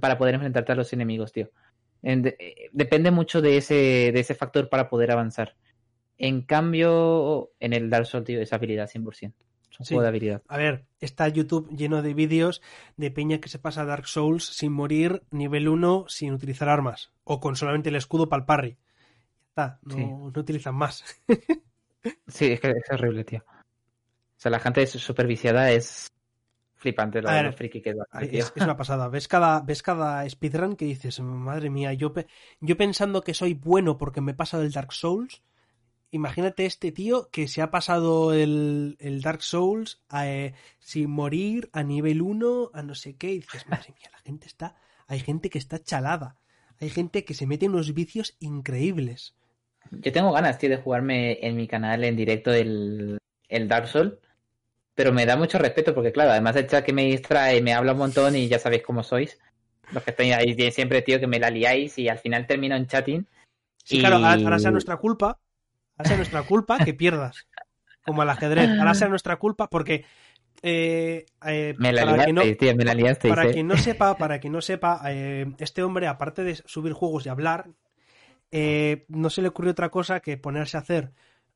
para 0.00 0.18
poder 0.18 0.34
enfrentarte 0.34 0.72
a 0.72 0.74
los 0.76 0.92
enemigos, 0.92 1.32
tío. 1.32 1.50
Eh, 2.02 2.70
depende 2.72 3.10
mucho 3.10 3.40
de 3.40 3.56
ese, 3.56 3.74
de 4.12 4.20
ese 4.20 4.34
factor 4.34 4.68
para 4.68 4.88
poder 4.88 5.10
avanzar. 5.10 5.56
En 6.18 6.42
cambio, 6.42 7.52
en 7.60 7.72
el 7.72 7.88
Dark 7.88 8.06
Souls, 8.06 8.26
tío, 8.26 8.40
es 8.40 8.52
habilidad 8.52 8.88
100%. 8.88 9.32
Es 9.78 9.90
un 9.90 10.02
de 10.02 10.08
habilidad. 10.08 10.42
A 10.48 10.58
ver, 10.58 10.84
está 11.00 11.28
YouTube 11.28 11.70
lleno 11.74 12.02
de 12.02 12.12
vídeos 12.12 12.60
de 12.96 13.10
peña 13.10 13.40
que 13.40 13.48
se 13.48 13.58
pasa 13.58 13.82
a 13.82 13.84
Dark 13.86 14.06
Souls 14.06 14.44
sin 14.44 14.72
morir, 14.72 15.22
nivel 15.30 15.68
1, 15.68 16.06
sin 16.08 16.34
utilizar 16.34 16.68
armas. 16.68 17.12
O 17.24 17.40
con 17.40 17.56
solamente 17.56 17.88
el 17.88 17.96
escudo 17.96 18.28
para 18.28 18.40
el 18.40 18.46
parry 18.46 18.78
no, 19.56 20.32
utilizan 20.34 20.74
más. 20.74 21.04
sí, 22.28 22.52
es 22.52 22.60
que 22.60 22.70
es 22.70 22.90
horrible, 22.90 23.24
tío. 23.24 23.44
O 23.46 24.42
sea, 24.42 24.50
la 24.50 24.60
gente 24.60 24.86
súper 24.86 25.26
viciada 25.26 25.70
es 25.70 26.10
flipante 26.80 27.20
lo, 27.20 27.52
friki 27.52 27.82
que 27.82 27.94
es, 28.30 28.52
una 28.56 28.76
pasada. 28.76 29.08
Ves 29.08 29.28
cada, 29.28 29.60
ves 29.60 29.82
cada 29.82 30.28
speedrun 30.28 30.76
que 30.76 30.86
dices, 30.86 31.20
madre 31.20 31.68
mía, 31.68 31.92
yo, 31.92 32.12
yo 32.60 32.76
pensando 32.76 33.22
que 33.22 33.34
soy 33.34 33.52
bueno 33.52 33.98
porque 33.98 34.22
me 34.22 34.32
he 34.32 34.34
pasado 34.34 34.62
el 34.62 34.72
Dark 34.72 34.92
Souls. 34.92 35.42
Imagínate 36.10 36.64
este 36.64 36.90
tío 36.90 37.28
que 37.30 37.48
se 37.48 37.60
ha 37.60 37.70
pasado 37.70 38.32
el, 38.32 38.96
Dark 39.22 39.42
Souls 39.42 40.02
eh, 40.22 40.54
sin 40.78 41.10
morir 41.10 41.68
a 41.72 41.82
nivel 41.82 42.22
1, 42.22 42.70
a 42.72 42.82
no 42.82 42.94
sé 42.94 43.16
qué, 43.16 43.34
y 43.34 43.40
dices, 43.40 43.68
madre 43.68 43.94
mía, 43.96 44.08
la 44.10 44.18
gente 44.20 44.46
está. 44.46 44.74
Hay 45.06 45.20
gente 45.20 45.50
que 45.50 45.58
está 45.58 45.82
chalada. 45.82 46.38
Hay 46.80 46.88
gente 46.88 47.24
que 47.24 47.34
se 47.34 47.46
mete 47.46 47.66
en 47.66 47.72
unos 47.72 47.92
vicios 47.92 48.36
increíbles. 48.40 49.36
Yo 49.90 50.12
tengo 50.12 50.32
ganas, 50.32 50.58
tío, 50.58 50.70
de 50.70 50.76
jugarme 50.76 51.38
en 51.46 51.56
mi 51.56 51.66
canal 51.66 52.04
en 52.04 52.16
directo 52.16 52.52
el, 52.52 53.18
el 53.48 53.68
Dark 53.68 53.88
Souls, 53.88 54.14
pero 54.94 55.12
me 55.12 55.26
da 55.26 55.36
mucho 55.36 55.58
respeto 55.58 55.94
porque, 55.94 56.12
claro, 56.12 56.32
además 56.32 56.56
el 56.56 56.66
chat 56.68 56.84
que 56.84 56.92
me 56.92 57.04
distrae, 57.04 57.62
me 57.62 57.74
habla 57.74 57.92
un 57.92 57.98
montón 57.98 58.36
y 58.36 58.48
ya 58.48 58.58
sabéis 58.58 58.82
cómo 58.82 59.02
sois. 59.02 59.38
Los 59.92 60.04
que 60.04 60.10
estáis 60.12 60.34
ahí 60.34 60.72
siempre, 60.72 61.02
tío, 61.02 61.20
que 61.20 61.26
me 61.26 61.40
la 61.40 61.50
liáis 61.50 61.98
y 61.98 62.08
al 62.08 62.18
final 62.18 62.46
termino 62.46 62.76
en 62.76 62.86
chatting. 62.86 63.26
Sí, 63.84 63.98
claro, 63.98 64.16
ahora, 64.22 64.58
sea 64.58 64.70
nuestra 64.70 64.96
culpa, 64.98 65.38
ahora 65.96 66.06
sea 66.06 66.16
nuestra 66.16 66.42
culpa 66.44 66.82
que 66.82 66.94
pierdas. 66.94 67.48
Como 68.04 68.22
al 68.22 68.30
ajedrez, 68.30 68.70
ahora 68.78 68.94
sea 68.94 69.08
nuestra 69.08 69.36
culpa 69.38 69.68
porque 69.68 70.04
eh, 70.62 71.26
eh, 71.46 71.74
Me 71.78 71.92
la 71.92 72.04
para 72.04 72.14
liaste, 72.14 72.32
no- 72.32 72.56
tío, 72.56 72.76
me 72.76 72.84
la 72.84 72.94
liaste. 72.94 73.28
para 73.28 73.46
¿eh? 73.46 73.52
quien 73.52 73.68
no 73.68 73.76
sepa, 73.78 74.18
para 74.18 74.40
quien 74.40 74.52
no 74.52 74.62
sepa, 74.62 75.00
este 75.58 75.82
hombre, 75.82 76.06
aparte 76.08 76.44
de 76.44 76.56
subir 76.56 76.92
juegos 76.92 77.26
y 77.26 77.28
hablar, 77.30 77.70
eh, 78.50 79.04
no 79.08 79.30
se 79.30 79.42
le 79.42 79.48
ocurrió 79.48 79.72
otra 79.72 79.90
cosa 79.90 80.20
que 80.20 80.36
ponerse 80.38 80.76
a 80.76 80.80
hacer 80.80 81.12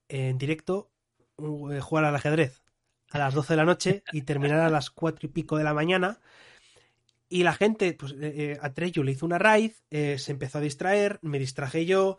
eh, 0.08 0.28
en 0.30 0.38
directo 0.38 0.90
eh, 1.38 1.80
jugar 1.80 2.04
al 2.04 2.14
ajedrez 2.16 2.62
a 3.10 3.18
las 3.18 3.34
12 3.34 3.54
de 3.54 3.56
la 3.58 3.64
noche 3.64 4.04
y 4.10 4.22
terminar 4.22 4.60
a 4.60 4.70
las 4.70 4.90
4 4.90 5.26
y 5.26 5.30
pico 5.30 5.56
de 5.56 5.64
la 5.64 5.74
mañana. 5.74 6.20
Y 7.28 7.42
la 7.42 7.54
gente, 7.54 7.94
pues 7.94 8.14
eh, 8.20 8.58
a 8.60 8.72
Treyu 8.74 9.02
le 9.02 9.12
hizo 9.12 9.26
una 9.26 9.38
raid, 9.38 9.72
se 9.90 10.30
empezó 10.30 10.58
a 10.58 10.60
distraer, 10.60 11.18
me 11.22 11.38
distraje 11.38 11.84
yo, 11.86 12.18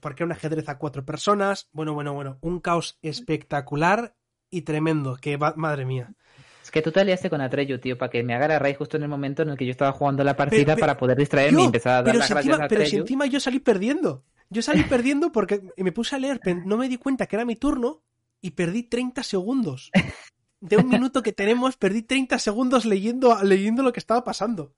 porque 0.00 0.22
era 0.22 0.26
un 0.26 0.32
ajedrez 0.32 0.68
a 0.68 0.78
cuatro 0.78 1.04
personas. 1.04 1.68
Bueno, 1.72 1.94
bueno, 1.94 2.12
bueno, 2.14 2.38
un 2.40 2.60
caos 2.60 2.98
espectacular 3.02 4.14
y 4.50 4.62
tremendo, 4.62 5.16
que 5.16 5.36
va- 5.38 5.54
madre 5.56 5.86
mía. 5.86 6.14
Es 6.62 6.70
que 6.70 6.80
tú 6.82 6.92
te 6.92 7.00
aliaste 7.00 7.28
con 7.28 7.40
Atreyu, 7.40 7.78
tío, 7.78 7.98
para 7.98 8.10
que 8.10 8.22
me 8.22 8.34
haga 8.34 8.46
la 8.48 8.58
raíz 8.58 8.76
justo 8.76 8.96
en 8.96 9.02
el 9.02 9.08
momento 9.08 9.42
en 9.42 9.50
el 9.50 9.56
que 9.56 9.64
yo 9.66 9.72
estaba 9.72 9.92
jugando 9.92 10.22
la 10.24 10.36
partida 10.36 10.74
pero- 10.74 10.80
para 10.80 10.96
poder 10.96 11.18
distraerme 11.18 11.62
y 11.62 11.64
empezar 11.66 11.92
a 11.94 12.02
dar 12.02 12.14
las 12.16 12.26
si 12.26 12.32
gracias 12.34 12.52
encima, 12.52 12.64
a 12.64 12.68
pero 12.68 12.86
si 12.86 12.96
encima 12.96 13.26
yo 13.26 13.40
salí 13.40 13.58
perdiendo. 13.58 14.24
Yo 14.48 14.62
salí 14.62 14.82
perdiendo 14.84 15.32
porque 15.32 15.62
me 15.76 15.92
puse 15.92 16.14
a 16.14 16.18
leer, 16.18 16.40
no 16.66 16.76
me 16.76 16.88
di 16.88 16.98
cuenta 16.98 17.26
que 17.26 17.36
era 17.36 17.44
mi 17.44 17.56
turno 17.56 18.02
y 18.40 18.50
perdí 18.52 18.82
30 18.84 19.22
segundos. 19.22 19.90
De 20.60 20.76
un 20.76 20.88
minuto 20.88 21.22
que 21.22 21.32
tenemos, 21.32 21.76
perdí 21.76 22.02
30 22.02 22.38
segundos 22.38 22.84
leyendo, 22.84 23.42
leyendo 23.42 23.82
lo 23.82 23.92
que 23.92 23.98
estaba 23.98 24.22
pasando. 24.22 24.74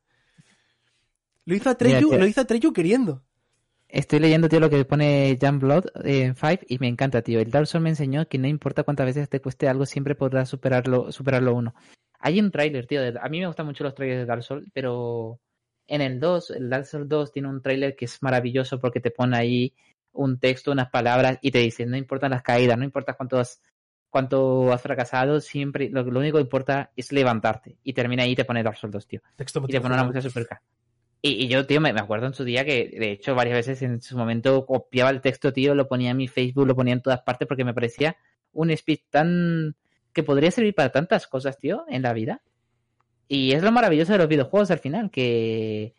Lo 1.44 1.54
hizo 1.54 1.68
Atreyu, 1.70 2.08
Mira, 2.08 2.18
lo 2.20 2.26
hizo 2.26 2.40
Atreyu 2.40 2.72
queriendo. 2.72 3.22
Estoy 3.94 4.18
leyendo, 4.18 4.48
tío, 4.48 4.58
lo 4.58 4.68
que 4.70 4.84
pone 4.84 5.38
Jan 5.40 5.60
Blood 5.60 5.84
en 6.02 6.34
Five 6.34 6.60
y 6.68 6.78
me 6.80 6.88
encanta, 6.88 7.22
tío. 7.22 7.38
El 7.38 7.52
Dark 7.52 7.68
Souls 7.68 7.80
me 7.84 7.90
enseñó 7.90 8.26
que 8.26 8.38
no 8.38 8.48
importa 8.48 8.82
cuántas 8.82 9.06
veces 9.06 9.28
te 9.28 9.40
cueste 9.40 9.68
algo, 9.68 9.86
siempre 9.86 10.16
podrás 10.16 10.48
superarlo, 10.48 11.12
superarlo 11.12 11.54
uno. 11.54 11.76
Hay 12.18 12.40
un 12.40 12.50
tráiler, 12.50 12.88
tío. 12.88 13.00
de- 13.00 13.16
A 13.22 13.28
mí 13.28 13.38
me 13.38 13.46
gustan 13.46 13.66
mucho 13.66 13.84
los 13.84 13.94
trailers 13.94 14.22
de 14.22 14.26
Dark 14.26 14.42
Souls, 14.42 14.68
pero 14.72 15.38
en 15.86 16.00
el 16.00 16.18
2, 16.18 16.50
el 16.50 16.68
Dark 16.68 16.86
Souls 16.86 17.08
2 17.08 17.30
tiene 17.30 17.46
un 17.48 17.62
tráiler 17.62 17.94
que 17.94 18.06
es 18.06 18.20
maravilloso 18.20 18.80
porque 18.80 18.98
te 18.98 19.12
pone 19.12 19.36
ahí 19.36 19.72
un 20.12 20.40
texto, 20.40 20.72
unas 20.72 20.90
palabras 20.90 21.38
y 21.40 21.52
te 21.52 21.60
dice, 21.60 21.86
no 21.86 21.96
importan 21.96 22.32
las 22.32 22.42
caídas, 22.42 22.76
no 22.76 22.82
importa 22.82 23.14
cuánto 23.14 23.38
has, 23.38 23.62
cuánto 24.10 24.72
has 24.72 24.82
fracasado, 24.82 25.40
siempre, 25.40 25.88
lo, 25.88 26.02
lo 26.02 26.18
único 26.18 26.38
que 26.38 26.42
importa 26.42 26.90
es 26.96 27.12
levantarte. 27.12 27.76
Y 27.84 27.92
termina 27.92 28.24
ahí 28.24 28.32
y 28.32 28.36
te 28.36 28.44
pone 28.44 28.64
Dark 28.64 28.76
Souls 28.76 28.92
2, 28.92 29.06
tío. 29.06 29.20
Texto 29.36 29.62
Y 29.68 29.70
te 29.72 29.80
pone 29.80 29.94
una 29.94 30.02
música 30.04 30.20
super 30.20 30.48
y, 31.24 31.44
y 31.44 31.48
yo, 31.48 31.66
tío, 31.66 31.80
me, 31.80 31.92
me 31.92 32.00
acuerdo 32.00 32.26
en 32.26 32.34
su 32.34 32.44
día 32.44 32.64
que, 32.64 32.88
de 32.98 33.10
hecho, 33.12 33.34
varias 33.34 33.56
veces 33.56 33.82
en 33.82 34.00
su 34.02 34.16
momento 34.16 34.66
copiaba 34.66 35.10
el 35.10 35.20
texto, 35.22 35.52
tío, 35.52 35.74
lo 35.74 35.88
ponía 35.88 36.10
en 36.10 36.16
mi 36.18 36.28
Facebook, 36.28 36.66
lo 36.66 36.76
ponía 36.76 36.92
en 36.94 37.02
todas 37.02 37.22
partes 37.22 37.48
porque 37.48 37.64
me 37.64 37.74
parecía 37.74 38.16
un 38.52 38.74
speech 38.76 39.04
tan... 39.10 39.76
que 40.12 40.22
podría 40.22 40.50
servir 40.50 40.74
para 40.74 40.90
tantas 40.92 41.26
cosas, 41.26 41.58
tío, 41.58 41.84
en 41.88 42.02
la 42.02 42.12
vida. 42.12 42.42
Y 43.26 43.52
es 43.52 43.62
lo 43.62 43.72
maravilloso 43.72 44.12
de 44.12 44.18
los 44.18 44.28
videojuegos 44.28 44.70
al 44.70 44.78
final, 44.80 45.10
que, 45.10 45.94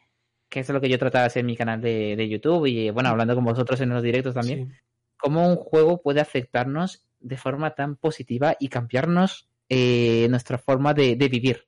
que 0.47 0.59
es 0.59 0.69
lo 0.69 0.79
que 0.79 0.89
yo 0.89 0.99
trataba 0.99 1.23
de 1.23 1.27
hacer 1.27 1.39
en 1.41 1.47
mi 1.47 1.57
canal 1.57 1.81
de, 1.81 2.15
de 2.15 2.29
YouTube 2.29 2.67
y, 2.67 2.91
bueno, 2.91 3.09
hablando 3.09 3.35
con 3.35 3.43
vosotros 3.43 3.81
en 3.81 3.89
los 3.89 4.03
directos 4.03 4.35
también 4.35 4.69
Sí. 4.69 4.75
cómo 5.17 5.47
un 5.49 5.55
juego 5.55 6.01
puede 6.01 6.21
afectarnos 6.21 7.07
de 7.19 7.37
forma 7.37 7.73
tan 7.73 7.95
positiva 7.95 8.55
y 8.59 8.67
cambiarnos 8.69 9.49
eh, 9.69 10.27
nuestra 10.29 10.59
forma 10.59 10.93
de, 10.93 11.15
de 11.15 11.27
vivir. 11.29 11.65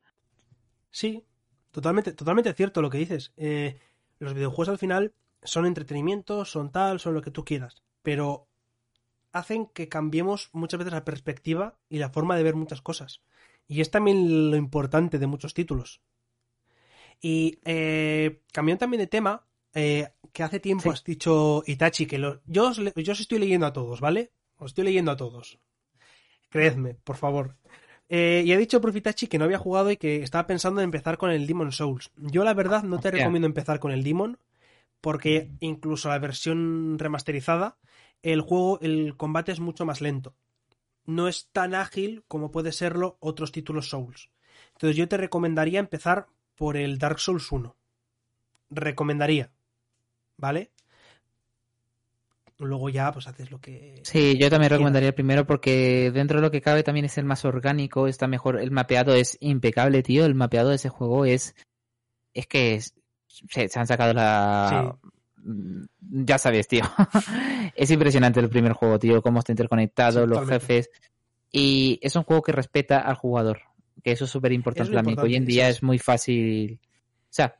Sí, 0.92 1.24
totalmente, 1.78 2.12
totalmente 2.14 2.54
cierto 2.54 2.82
lo 2.82 2.90
que 2.90 2.98
dices. 2.98 3.34
Eh, 3.38 3.78
los 4.18 4.34
videojuegos 4.34 4.70
al 4.70 4.80
final 4.80 5.14
son 5.44 5.68
entretenimiento, 5.68 6.44
son 6.44 6.72
tal, 6.72 7.00
son 7.00 7.14
lo 7.14 7.22
que 7.22 7.30
tú 7.30 7.46
quieras, 7.46 7.84
pero 8.02 8.48
hacen 9.32 9.68
que 9.68 9.88
cambiemos 9.88 10.50
muchas 10.54 10.80
veces 10.80 10.94
la 10.94 11.06
perspectiva 11.06 11.76
y 11.88 12.00
la 12.00 12.10
forma 12.10 12.36
de 12.36 12.42
ver 12.42 12.56
muchas 12.56 12.82
cosas. 12.82 13.22
Y 13.68 13.82
es 13.82 13.92
también 13.92 14.50
lo 14.50 14.58
importante 14.58 15.20
de 15.20 15.28
muchos 15.28 15.54
títulos. 15.54 16.02
Y 17.22 17.60
eh, 17.64 18.42
cambiando 18.52 18.80
también 18.80 19.02
de 19.02 19.08
tema, 19.08 19.46
eh, 19.76 20.10
que 20.34 20.42
hace 20.44 20.60
tiempo 20.60 20.84
Sí. 20.84 20.90
has 20.90 21.04
dicho 21.04 21.62
Itachi 21.68 22.08
que 22.08 22.18
lo- 22.18 22.42
yo, 22.46 22.70
os 22.70 22.78
yo 22.78 23.12
os 23.14 23.20
estoy 23.20 23.38
leyendo 23.38 23.68
a 23.68 23.74
todos, 23.74 24.00
¿vale? 24.02 24.32
Os 24.58 24.72
estoy 24.72 24.86
leyendo 24.86 25.12
a 25.12 25.18
todos. 25.18 25.60
Creedme, 26.50 26.96
por 26.96 27.18
favor. 27.18 27.56
Eh, 28.10 28.44
y 28.46 28.54
ha 28.54 28.58
dicho 28.58 28.80
Profitachi 28.80 29.28
que 29.28 29.38
no 29.38 29.46
había 29.46 29.58
jugado 29.58 29.92
y 29.92 29.98
que 29.98 30.24
estaba 30.24 30.48
pensando 30.48 30.80
en 30.80 30.86
empezar 30.86 31.18
con 31.18 31.30
el 31.30 31.46
Demon 31.46 31.72
Souls. 31.72 32.12
Yo 32.16 32.44
la 32.44 32.54
verdad 32.54 32.84
no 32.84 33.00
te 33.00 33.12
recomiendo 33.12 33.48
empezar 33.48 33.80
con 33.80 33.92
el 33.92 34.04
Demon 34.04 34.38
porque 35.02 35.52
incluso 35.60 36.10
la 36.10 36.20
versión 36.20 36.98
remasterizada, 36.98 37.78
el 38.24 38.42
juego, 38.42 38.80
el 38.82 39.16
combate 39.16 39.52
es 39.52 39.60
mucho 39.60 39.86
más 39.86 40.02
lento. 40.02 40.36
No 41.06 41.28
es 41.28 41.50
tan 41.52 41.76
ágil 41.76 42.24
como 42.28 42.52
puede 42.52 42.72
serlo 42.72 43.18
otros 43.20 43.52
títulos 43.52 43.90
Souls. 43.90 44.30
Entonces 44.74 44.96
yo 44.96 45.08
te 45.08 45.18
recomendaría 45.18 45.80
empezar 45.80 46.28
por 46.56 46.78
el 46.78 46.98
Dark 46.98 47.20
Souls 47.20 47.52
1. 47.52 47.76
Recomendaría. 48.70 49.52
¿Vale? 50.38 50.72
Luego 52.60 52.90
ya 52.90 53.12
pues 53.12 53.28
haces 53.28 53.52
lo 53.52 53.60
que... 53.60 54.02
Sí, 54.04 54.38
yo 54.40 54.50
también 54.50 54.72
recomendaría 54.72 55.10
el 55.10 55.16
primero 55.16 55.46
porque 55.46 56.12
dentro 56.12 56.40
de 56.40 56.42
lo 56.42 56.52
que 56.52 56.62
cabe 56.62 56.84
también 56.84 57.06
es 57.06 57.18
el 57.18 57.26
más 57.26 57.46
orgánico, 57.46 58.08
está 58.08 58.28
mejor, 58.28 58.60
el 58.60 58.72
mapeado 58.72 59.14
es 59.14 59.38
impecable, 59.42 60.02
tío, 60.02 60.26
el 60.26 60.34
mapeado 60.36 60.70
de 60.70 60.76
ese 60.76 60.90
juego 60.90 61.26
es 61.26 61.56
es 62.34 62.48
que 62.48 62.76
es- 62.76 62.94
se, 63.28 63.68
se 63.70 63.80
han 63.80 63.88
sacado 63.88 64.14
la 64.14 64.98
Mm, 65.48 65.86
ya 66.26 66.38
sabes, 66.38 66.68
tío. 66.68 66.84
es 67.76 67.92
impresionante 67.92 68.40
el 68.40 68.50
primer 68.50 68.74
juego, 68.74 69.00
tío, 69.00 69.22
cómo 69.22 69.40
está 69.40 69.52
interconectado, 69.52 70.24
Sí, 70.24 70.28
los 70.28 70.40
totalmente. 70.40 70.60
jefes 70.66 70.90
y 71.52 72.00
es 72.02 72.16
un 72.16 72.24
juego 72.24 72.42
que 72.42 72.52
respeta 72.52 73.00
al 73.00 73.16
jugador, 73.16 73.62
que 74.04 74.12
eso 74.12 74.26
es 74.26 74.32
súper 74.32 74.52
importante 74.52 74.94
también, 74.94 75.18
hoy 75.20 75.36
en 75.36 75.46
día 75.46 75.66
sí, 75.66 75.72
es 75.72 75.84
muy 75.84 76.00
fácil. 76.00 76.80
O 76.84 77.30
sea, 77.30 77.56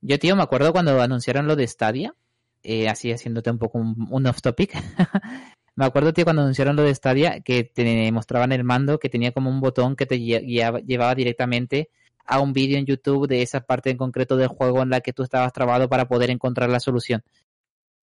yo, 0.00 0.18
tío, 0.18 0.34
me 0.34 0.42
acuerdo 0.42 0.72
cuando 0.72 1.00
anunciaron 1.00 1.46
lo 1.46 1.54
de 1.54 1.68
Stadia, 1.68 2.14
eh, 2.62 2.88
así 2.88 3.12
haciéndote 3.12 3.50
un 3.50 3.58
poco 3.58 3.78
un, 3.78 4.06
un 4.10 4.26
off 4.26 4.40
topic. 4.40 4.72
me 5.76 5.84
acuerdo, 5.84 6.12
tío, 6.12 6.24
cuando 6.24 6.42
anunciaron 6.42 6.76
lo 6.76 6.82
de 6.82 6.94
Stadia, 6.94 7.40
que 7.40 7.64
te 7.64 8.10
mostraban 8.12 8.52
el 8.52 8.64
mando 8.64 8.98
que 8.98 9.08
tenía 9.08 9.32
como 9.32 9.50
un 9.50 9.60
botón 9.60 9.96
que 9.96 10.06
te 10.06 10.16
guiaba- 10.16 10.80
llevaba 10.80 11.14
directamente 11.14 11.90
a 12.26 12.40
un 12.40 12.52
vídeo 12.52 12.78
en 12.78 12.84
YouTube 12.84 13.26
de 13.26 13.42
esa 13.42 13.60
parte 13.60 13.90
en 13.90 13.96
concreto 13.96 14.36
del 14.36 14.48
juego 14.48 14.82
en 14.82 14.90
la 14.90 15.00
que 15.00 15.12
tú 15.12 15.22
estabas 15.22 15.52
trabado 15.52 15.88
para 15.88 16.08
poder 16.08 16.30
encontrar 16.30 16.68
la 16.68 16.80
solución. 16.80 17.22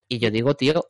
Y 0.08 0.20
yo 0.20 0.32
digo, 0.32 0.54
tío, 0.54 0.86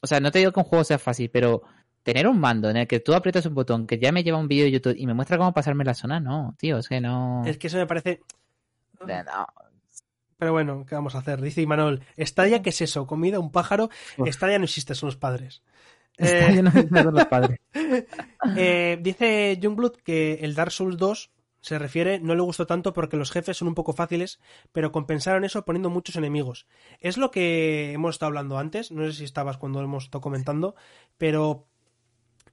o 0.00 0.06
sea, 0.06 0.20
no 0.20 0.30
te 0.30 0.38
digo 0.38 0.52
que 0.52 0.60
un 0.60 0.64
juego 0.66 0.84
sea 0.84 0.98
fácil, 0.98 1.28
pero 1.30 1.62
tener 2.02 2.26
un 2.26 2.38
mando 2.40 2.70
en 2.70 2.76
el 2.78 2.86
que 2.88 3.00
tú 3.00 3.14
aprietas 3.14 3.46
un 3.46 3.54
botón 3.54 3.86
que 3.86 3.98
ya 3.98 4.12
me 4.12 4.24
lleva 4.24 4.38
a 4.38 4.40
un 4.40 4.48
vídeo 4.48 4.64
de 4.64 4.70
YouTube 4.72 4.94
y 4.96 5.06
me 5.06 5.14
muestra 5.14 5.36
cómo 5.38 5.52
pasarme 5.52 5.84
la 5.84 5.94
zona, 5.94 6.20
no, 6.20 6.54
tío, 6.58 6.78
es 6.78 6.88
que 6.88 7.00
no. 7.00 7.42
Es 7.44 7.58
que 7.58 7.66
eso 7.66 7.76
me 7.76 7.86
parece... 7.86 8.20
no. 9.24 9.46
Pero 10.42 10.50
bueno, 10.50 10.84
¿qué 10.88 10.96
vamos 10.96 11.14
a 11.14 11.18
hacer? 11.18 11.40
Dice 11.40 11.62
Imanol, 11.62 12.02
¿Estadia 12.16 12.62
qué 12.62 12.70
es 12.70 12.80
eso? 12.80 13.06
¿Comida? 13.06 13.38
¿Un 13.38 13.52
pájaro? 13.52 13.90
Estadia 14.26 14.58
no 14.58 14.64
existe, 14.64 14.96
son 14.96 15.06
los 15.06 15.16
padres. 15.16 15.62
Eh, 16.18 16.50
lleno 16.52 16.72
de 16.72 16.82
mierda 16.90 17.12
los 17.12 17.26
padres. 17.26 17.60
eh, 18.56 18.98
dice 19.00 19.56
Jungblood 19.62 19.98
que 19.98 20.40
el 20.42 20.56
Dark 20.56 20.72
Souls 20.72 20.96
2 20.96 21.30
se 21.60 21.78
refiere, 21.78 22.18
no 22.18 22.34
le 22.34 22.42
gustó 22.42 22.66
tanto 22.66 22.92
porque 22.92 23.16
los 23.16 23.30
jefes 23.30 23.56
son 23.56 23.68
un 23.68 23.76
poco 23.76 23.92
fáciles, 23.92 24.40
pero 24.72 24.90
compensaron 24.90 25.44
eso 25.44 25.64
poniendo 25.64 25.90
muchos 25.90 26.16
enemigos. 26.16 26.66
Es 26.98 27.18
lo 27.18 27.30
que 27.30 27.92
hemos 27.92 28.16
estado 28.16 28.30
hablando 28.30 28.58
antes, 28.58 28.90
no 28.90 29.06
sé 29.06 29.12
si 29.12 29.22
estabas 29.22 29.58
cuando 29.58 29.80
hemos 29.80 30.06
estado 30.06 30.22
comentando, 30.22 30.74
pero 31.18 31.68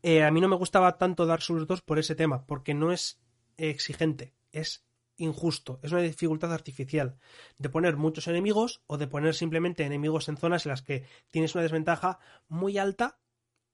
eh, 0.03 0.21
a 0.21 0.29
mí 0.29 0.41
no 0.41 0.47
me 0.47 0.57
gustaba 0.57 0.99
tanto 0.99 1.25
Dark 1.25 1.41
Souls 1.41 1.65
2 1.65 1.81
por 1.81 1.97
ese 1.97 2.13
tema, 2.13 2.45
porque 2.45 2.75
no 2.75 2.91
es 2.91 3.19
exigente, 3.57 4.35
es 4.51 4.85
injusto, 5.19 5.79
es 5.83 5.91
una 5.91 6.01
dificultad 6.01 6.53
artificial 6.53 7.17
de 7.57 7.69
poner 7.69 7.97
muchos 7.97 8.27
enemigos 8.27 8.81
o 8.87 8.97
de 8.97 9.07
poner 9.07 9.35
simplemente 9.35 9.85
enemigos 9.85 10.29
en 10.29 10.37
zonas 10.37 10.65
en 10.65 10.71
las 10.71 10.81
que 10.81 11.05
tienes 11.29 11.53
una 11.55 11.63
desventaja 11.63 12.19
muy 12.47 12.77
alta 12.77 13.19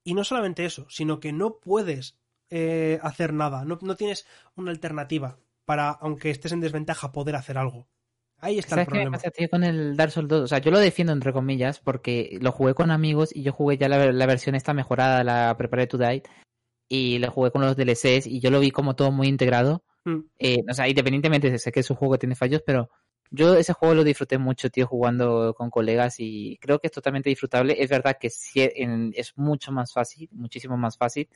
y 0.04 0.14
no 0.14 0.24
solamente 0.24 0.66
eso, 0.66 0.86
sino 0.90 1.20
que 1.20 1.32
no 1.32 1.60
puedes 1.60 2.18
eh, 2.50 3.00
hacer 3.02 3.34
nada, 3.34 3.66
no, 3.66 3.80
no 3.82 3.96
tienes 3.96 4.28
una 4.56 4.72
alternativa 4.72 5.40
para, 5.66 5.90
aunque 5.90 6.30
estés 6.30 6.52
en 6.52 6.62
desventaja, 6.62 7.12
poder 7.12 7.36
hacer 7.36 7.58
algo. 7.58 7.88
Ahí 8.38 8.60
está 8.60 8.76
el 8.76 8.82
¿Sabes 8.82 8.88
qué 8.88 8.94
me 8.96 9.02
problema. 9.02 9.18
pasa, 9.18 9.32
tío, 9.32 9.50
con 9.50 9.64
el 9.64 9.96
Dark 9.96 10.12
Souls 10.12 10.28
2? 10.28 10.42
O 10.44 10.48
sea, 10.48 10.60
yo 10.60 10.70
lo 10.70 10.80
defiendo 10.80 11.14
entre 11.14 11.34
comillas 11.34 11.80
porque 11.80 12.38
lo 12.42 12.52
jugué 12.52 12.74
con 12.74 12.92
amigos 12.92 13.36
y 13.36 13.44
yo 13.44 13.54
jugué 13.54 13.78
ya 13.78 13.90
la, 13.90 14.12
la 14.12 14.26
versión 14.26 14.56
esta 14.56 14.74
mejorada, 14.74 15.24
la 15.24 15.56
Prepare 15.58 15.88
to 15.88 15.98
Die, 15.98 16.24
y 16.88 17.20
lo 17.20 17.32
jugué 17.32 17.52
con 17.52 17.62
los 17.62 17.76
DLCs 17.76 18.28
y 18.28 18.40
yo 18.40 18.52
lo 18.52 18.60
vi 18.60 18.72
como 18.72 18.96
todo 18.96 19.12
muy 19.12 19.28
integrado. 19.28 19.84
Mm. 20.06 20.20
Eh, 20.40 20.64
o 20.70 20.74
sea, 20.74 20.88
independientemente, 20.88 21.58
sé 21.60 21.72
que 21.72 21.82
es 21.82 21.90
un 21.90 21.98
juego 21.98 22.14
que 22.14 22.20
tiene 22.20 22.36
fallos, 22.36 22.62
pero 22.66 22.90
yo 23.32 23.56
ese 23.56 23.74
juego 23.74 23.96
lo 23.96 24.04
disfruté 24.04 24.38
mucho, 24.38 24.70
tío, 24.70 24.86
jugando 24.88 25.54
con 25.56 25.70
colegas 25.70 26.16
y 26.20 26.58
creo 26.62 26.80
que 26.80 26.88
es 26.88 26.94
totalmente 26.94 27.30
disfrutable. 27.30 27.76
Es 27.82 27.90
verdad 27.90 28.18
que 28.20 28.30
sí, 28.30 28.62
en- 28.76 29.12
es 29.16 29.34
mucho 29.38 29.72
más 29.72 29.92
fácil, 29.92 30.30
muchísimo 30.32 30.78
más 30.78 30.98
fácil. 30.98 31.28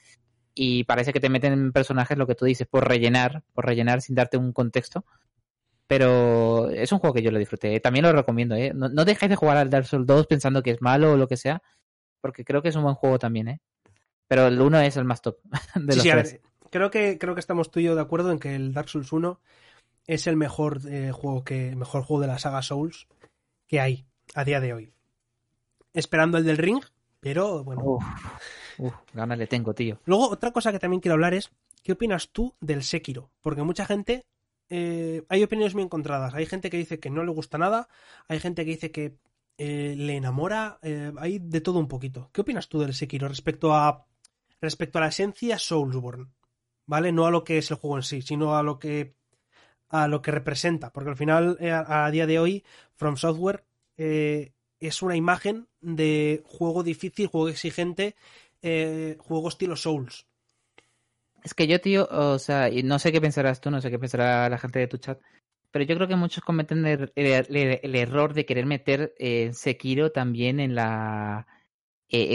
Y 0.53 0.83
parece 0.83 1.13
que 1.13 1.19
te 1.19 1.29
meten 1.29 1.53
en 1.53 1.71
personajes 1.71 2.17
lo 2.17 2.27
que 2.27 2.35
tú 2.35 2.45
dices, 2.45 2.67
por 2.67 2.87
rellenar, 2.87 3.43
por 3.53 3.65
rellenar 3.65 4.01
sin 4.01 4.15
darte 4.15 4.37
un 4.37 4.51
contexto. 4.53 5.05
Pero 5.87 6.69
es 6.69 6.91
un 6.91 6.99
juego 6.99 7.15
que 7.15 7.23
yo 7.23 7.31
lo 7.31 7.39
disfruté. 7.39 7.79
También 7.79 8.05
lo 8.05 8.11
recomiendo, 8.11 8.55
¿eh? 8.55 8.71
No, 8.75 8.89
no 8.89 9.05
dejéis 9.05 9.31
de 9.31 9.35
jugar 9.35 9.57
al 9.57 9.69
Dark 9.71 9.85
Souls 9.87 10.05
2 10.05 10.27
pensando 10.27 10.61
que 10.61 10.71
es 10.71 10.81
malo 10.81 11.13
o 11.13 11.17
lo 11.17 11.27
que 11.27 11.37
sea, 11.37 11.63
porque 12.21 12.43
creo 12.45 12.61
que 12.61 12.69
es 12.69 12.75
un 12.75 12.83
buen 12.83 12.95
juego 12.95 13.17
también, 13.17 13.47
¿eh? 13.47 13.61
Pero 14.27 14.47
el 14.47 14.61
1 14.61 14.79
es 14.81 14.97
el 14.97 15.05
más 15.05 15.21
top 15.23 15.37
de 15.75 15.95
los 15.95 16.03
sí, 16.03 16.09
a 16.11 16.13
tres. 16.13 16.33
ver, 16.33 16.41
creo 16.69 16.91
que, 16.91 17.17
creo 17.17 17.33
que 17.33 17.39
estamos 17.39 17.71
tú 17.71 17.79
y 17.79 17.83
yo 17.83 17.95
de 17.95 18.01
acuerdo 18.01 18.31
en 18.31 18.39
que 18.39 18.55
el 18.55 18.73
Dark 18.73 18.89
Souls 18.89 19.11
1 19.11 19.39
es 20.07 20.27
el 20.27 20.37
mejor 20.37 20.81
eh, 20.87 21.11
juego 21.11 21.43
que 21.43 21.75
mejor 21.75 22.03
juego 22.03 22.21
de 22.21 22.27
la 22.27 22.39
saga 22.39 22.61
Souls 22.61 23.07
que 23.67 23.79
hay 23.79 24.05
a 24.33 24.43
día 24.43 24.59
de 24.59 24.73
hoy. 24.73 24.93
Esperando 25.93 26.37
el 26.37 26.45
del 26.45 26.57
Ring, 26.57 26.83
pero 27.19 27.63
bueno. 27.63 27.81
Uf, 27.83 28.03
uf, 28.77 28.93
ganas 29.13 29.37
le 29.37 29.47
tengo, 29.47 29.73
tío. 29.73 29.99
Luego, 30.05 30.29
otra 30.29 30.51
cosa 30.51 30.71
que 30.71 30.79
también 30.79 31.01
quiero 31.01 31.13
hablar 31.13 31.33
es, 31.33 31.51
¿qué 31.83 31.93
opinas 31.93 32.29
tú 32.29 32.55
del 32.59 32.83
Sekiro? 32.83 33.31
Porque 33.41 33.63
mucha 33.63 33.85
gente, 33.85 34.25
eh, 34.69 35.23
hay 35.29 35.43
opiniones 35.43 35.73
muy 35.73 35.83
encontradas. 35.83 36.33
Hay 36.33 36.45
gente 36.45 36.69
que 36.69 36.77
dice 36.77 36.99
que 36.99 37.09
no 37.09 37.23
le 37.23 37.31
gusta 37.31 37.57
nada, 37.57 37.89
hay 38.27 38.39
gente 38.39 38.65
que 38.65 38.71
dice 38.71 38.91
que 38.91 39.17
eh, 39.57 39.93
le 39.97 40.15
enamora, 40.15 40.79
eh, 40.81 41.11
hay 41.17 41.39
de 41.39 41.61
todo 41.61 41.79
un 41.79 41.87
poquito. 41.87 42.29
¿Qué 42.31 42.41
opinas 42.41 42.69
tú 42.69 42.79
del 42.79 42.93
Sekiro 42.93 43.27
respecto 43.27 43.73
a, 43.73 44.05
respecto 44.61 44.97
a 44.97 45.01
la 45.01 45.07
esencia 45.07 45.59
Soulsborne? 45.59 46.27
¿Vale? 46.91 47.11
No 47.11 47.23
a 47.27 47.31
lo 47.31 47.43
que 47.45 47.57
es 47.59 47.69
el 47.71 47.77
juego 47.77 47.97
en 47.97 48.03
sí, 48.03 48.21
sino 48.21 48.55
a 48.57 48.63
lo 48.63 48.79
que, 48.79 49.13
a 49.89 50.07
lo 50.07 50.21
que 50.23 50.31
representa. 50.39 50.91
Porque 50.93 51.11
al 51.11 51.17
final, 51.23 51.57
eh, 51.61 51.71
a, 51.71 52.05
a 52.05 52.11
día 52.11 52.27
de 52.27 52.39
hoy, 52.39 52.63
From 52.95 53.17
Software 53.17 53.65
eh, 53.97 54.53
es 54.79 55.01
una 55.03 55.15
imagen 55.15 55.67
de 55.81 56.43
juego 56.45 56.83
difícil, 56.83 57.27
juego 57.27 57.49
exigente, 57.49 58.15
eh, 58.61 59.17
juego 59.19 59.49
estilo 59.49 59.75
Souls. 59.75 60.27
Es 61.43 61.53
que 61.53 61.67
yo, 61.67 61.79
tío, 61.79 62.07
o 62.11 62.37
sea, 62.39 62.69
y 62.69 62.83
no 62.83 62.99
sé 62.99 63.11
qué 63.11 63.21
pensarás 63.21 63.61
tú, 63.61 63.71
no 63.71 63.81
sé 63.81 63.89
qué 63.89 63.97
pensará 63.99 64.49
la 64.49 64.57
gente 64.57 64.79
de 64.79 64.87
tu 64.87 64.97
chat, 64.97 65.19
pero 65.71 65.85
yo 65.85 65.95
creo 65.95 66.07
que 66.07 66.15
muchos 66.17 66.43
cometen 66.43 66.85
el, 66.85 67.11
el- 67.15 67.55
el- 67.55 67.79
el 67.81 67.95
error 67.95 68.33
de 68.33 68.45
querer 68.45 68.65
meter 68.65 69.13
eh, 69.17 69.51
Sekiro 69.53 70.11
también 70.11 70.59
en 70.59 70.75
la... 70.75 71.47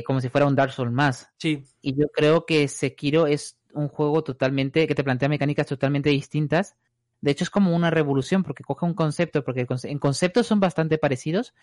como 0.07 0.21
si 0.21 0.29
fuera 0.31 0.47
un 0.47 0.55
Dark 0.57 0.73
Souls 0.73 0.93
más. 0.93 1.29
Sí, 1.39 1.65
Y 1.83 1.95
yo 1.99 2.07
creo 2.13 2.47
que 2.47 2.69
Sekiro 2.69 3.27
es 3.27 3.59
un 3.75 3.89
juego 3.89 4.23
totalmente, 4.23 4.87
que 4.87 4.95
te 4.95 5.05
plantea 5.05 5.29
mecánicas 5.29 5.67
totalmente 5.67 6.11
distintas. 6.11 6.77
De 7.21 7.31
hecho, 7.31 7.45
es 7.45 7.51
como 7.51 7.75
una 7.75 7.91
revolución, 7.91 8.43
porque 8.43 8.65
coge 8.65 8.87
un 8.87 8.95
concepto, 8.95 9.45
porque 9.45 9.67
en 9.85 9.99
conceptos 9.99 10.47
son 10.47 10.61
bastante 10.61 10.99
parecidos, 10.99 11.55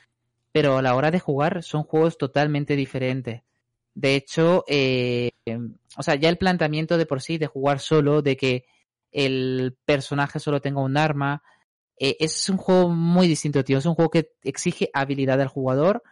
pero 0.52 0.78
a 0.78 0.82
la 0.82 0.96
hora 0.96 1.12
de 1.12 1.20
jugar 1.20 1.64
son 1.64 1.84
juegos 1.84 2.18
totalmente 2.18 2.76
diferentes. 2.76 3.42
De 3.94 4.16
hecho, 4.16 4.64
eh, 4.68 5.32
o 5.98 6.04
sea, 6.04 6.16
ya 6.16 6.30
el 6.30 6.38
planteamiento 6.38 6.98
de 6.98 7.06
por 7.06 7.22
sí, 7.22 7.38
de 7.38 7.48
jugar 7.48 7.80
solo, 7.80 8.22
de 8.22 8.38
que 8.38 8.66
el 9.12 9.78
personaje 9.86 10.40
solo 10.40 10.62
tenga 10.62 10.82
un 10.82 10.98
arma, 10.98 11.44
eh, 11.98 12.18
es 12.20 12.50
un 12.50 12.58
juego 12.58 12.90
muy 12.90 13.28
distinto, 13.28 13.64
tío. 13.64 13.78
Es 13.78 13.86
un 13.86 13.96
juego 13.96 14.10
que 14.10 14.32
exige 14.44 14.90
habilidad 14.94 15.38
del 15.38 15.48
jugador, 15.48 16.04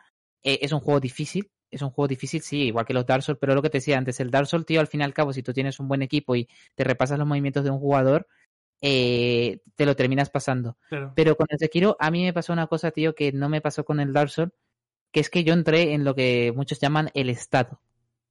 eh, 0.44 0.60
es 0.62 0.72
un 0.72 0.80
juego 0.80 1.00
difícil, 1.00 1.50
es 1.72 1.82
un 1.82 1.90
juego 1.90 2.08
difícil, 2.08 2.42
sí, 2.42 2.64
igual 2.68 2.86
que 2.86 2.94
los 2.94 3.06
Dark 3.06 3.24
Souls, 3.24 3.40
pero 3.40 3.56
lo 3.56 3.62
que 3.62 3.70
te 3.70 3.78
decía 3.78 3.98
antes, 3.98 4.20
el 4.20 4.32
Dark 4.32 4.48
Souls, 4.48 4.66
tío, 4.66 4.80
al 4.80 4.88
fin 4.88 5.02
y 5.02 5.04
al 5.04 5.14
cabo, 5.14 5.34
si 5.34 5.44
tú 5.44 5.54
tienes 5.54 5.80
un 5.80 5.88
buen 5.88 6.02
equipo 6.02 6.36
y 6.36 6.48
te 6.76 6.84
repasas 6.84 7.20
los 7.20 7.28
movimientos 7.28 7.64
de 7.64 7.70
un 7.70 7.80
jugador, 7.80 8.28
eh, 8.82 9.62
te 9.76 9.86
lo 9.86 9.96
terminas 9.96 10.30
pasando. 10.30 10.78
claro. 10.88 11.14
Pero 11.16 11.36
con 11.36 11.48
el 11.50 11.60
Sekiro 11.60 11.98
a 12.00 12.12
mí 12.12 12.24
me 12.24 12.34
pasó 12.34 12.54
una 12.54 12.68
cosa, 12.68 12.92
tío, 12.92 13.14
que 13.16 13.32
no 13.32 13.50
me 13.50 13.62
pasó 13.62 13.84
con 13.84 14.00
el 14.00 14.14
Dark 14.14 14.30
Souls, 14.30 14.52
que 15.12 15.20
es 15.20 15.30
que 15.30 15.44
yo 15.44 15.54
entré 15.54 15.94
en 15.94 16.04
lo 16.04 16.16
que 16.16 16.54
muchos 16.56 16.80
llaman 16.80 17.10
el 17.14 17.30
estado. 17.30 17.82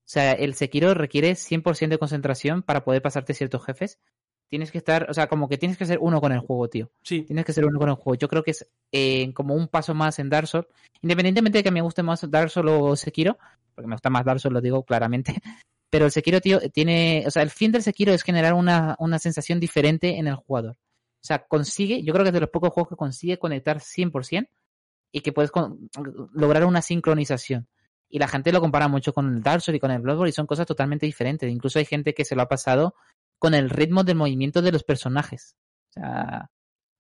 O 0.09 0.11
sea, 0.11 0.33
el 0.33 0.55
Sekiro 0.55 0.95
requiere 0.95 1.35
100% 1.35 1.89
de 1.89 1.99
concentración 1.99 2.63
para 2.63 2.83
poder 2.83 3.03
pasarte 3.03 3.35
ciertos 3.35 3.65
jefes. 3.65 4.01
Tienes 4.49 4.73
que 4.73 4.79
estar, 4.79 5.11
o 5.11 5.15
sea, 5.15 5.27
como 5.27 5.49
que 5.49 5.59
tienes 5.59 5.77
que 5.77 5.85
ser 5.85 5.99
uno 6.01 6.21
con 6.21 6.33
el 6.33 6.41
juego, 6.41 6.69
tío. 6.69 6.91
Sí, 7.03 7.23
Tienes 7.23 7.45
que 7.45 7.53
ser 7.53 7.67
uno 7.67 7.79
con 7.79 7.89
el 7.91 7.97
juego. 7.97 8.15
Yo 8.15 8.29
creo 8.29 8.43
que 8.43 8.53
es 8.53 8.67
eh, 8.93 9.33
como 9.35 9.55
un 9.55 9.69
paso 9.69 9.95
más 9.95 10.19
en 10.19 10.31
Dark 10.31 10.47
Souls. 10.49 10.67
Independientemente 11.03 11.59
de 11.59 11.65
que 11.65 11.71
me 11.71 11.83
guste 11.83 12.03
más 12.03 12.29
Dark 12.31 12.51
Souls 12.51 12.71
o 12.73 12.97
Sekiro, 12.97 13.37
porque 13.75 13.89
me 13.89 13.95
gusta 13.95 14.11
más 14.11 14.25
Dark 14.25 14.41
Souls, 14.41 14.55
lo 14.55 14.61
digo 14.61 14.83
claramente. 14.85 15.35
Pero 15.91 16.07
el 16.07 16.11
Sekiro, 16.11 16.41
tío, 16.41 16.61
tiene. 16.71 17.25
O 17.27 17.31
sea, 17.31 17.43
el 17.43 17.51
fin 17.51 17.73
del 17.73 17.83
Sekiro 17.83 18.13
es 18.13 18.23
generar 18.23 18.55
una, 18.55 18.97
una 18.99 19.19
sensación 19.19 19.61
diferente 19.61 20.19
en 20.19 20.27
el 20.27 20.35
jugador. 20.37 20.73
O 21.21 21.27
sea, 21.27 21.47
consigue, 21.47 22.03
yo 22.03 22.13
creo 22.13 22.25
que 22.25 22.29
es 22.31 22.35
de 22.35 22.41
los 22.41 22.51
pocos 22.51 22.71
juegos 22.73 22.91
que 22.91 22.97
consigue 22.97 23.39
conectar 23.39 23.81
100% 23.81 24.49
y 25.13 25.21
que 25.21 25.33
puedes 25.33 25.51
con- 25.51 25.91
lograr 26.33 26.65
una 26.65 26.81
sincronización. 26.83 27.67
Y 28.09 28.19
la 28.19 28.29
gente 28.29 28.53
lo 28.53 28.61
compara 28.61 28.89
mucho 28.89 29.13
con 29.13 29.35
el 29.35 29.43
Dark 29.43 29.61
Souls 29.61 29.77
y 29.77 29.81
con 29.81 29.91
el 29.91 30.01
Bloodborne 30.01 30.31
y 30.31 30.33
son 30.33 30.47
cosas 30.47 30.67
totalmente 30.67 31.05
diferentes. 31.07 31.51
Incluso 31.51 31.79
hay 31.79 31.85
gente 31.85 32.15
que 32.15 32.25
se 32.25 32.35
lo 32.35 32.43
ha 32.43 32.49
pasado 32.49 32.95
con 33.39 33.55
el 33.55 33.71
ritmo 33.71 34.05
del 34.05 34.17
movimiento 34.17 34.63
de 34.63 34.73
los 34.73 34.85
personajes. 34.85 35.57
O 35.91 35.93
sea, 35.95 36.51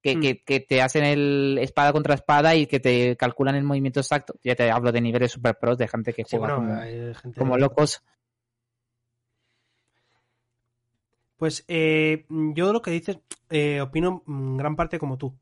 que, 0.02 0.16
Mm. 0.16 0.20
que, 0.20 0.42
que 0.44 0.60
te 0.60 0.80
hacen 0.80 1.04
el 1.04 1.58
espada 1.60 1.92
contra 1.92 2.14
espada 2.14 2.54
y 2.54 2.66
que 2.66 2.78
te 2.80 3.16
calculan 3.16 3.56
el 3.56 3.64
movimiento 3.64 4.00
exacto. 4.00 4.34
Ya 4.44 4.54
te 4.54 4.70
hablo 4.70 4.92
de 4.92 5.00
niveles 5.00 5.32
super 5.32 5.58
pros, 5.58 5.76
de 5.78 5.88
gente 5.88 6.12
que 6.12 6.24
sí, 6.24 6.36
juega 6.36 6.54
bueno, 6.56 6.70
como, 6.70 6.80
hay 6.80 7.14
gente- 7.14 7.38
como 7.38 7.58
locos. 7.58 8.02
Pues 11.36 11.64
eh, 11.68 12.26
yo 12.28 12.72
lo 12.72 12.82
que 12.82 12.90
dices, 12.90 13.18
eh, 13.50 13.80
opino 13.80 14.24
en 14.26 14.56
gran 14.56 14.74
parte 14.76 14.98
como 14.98 15.18
tú. 15.18 15.36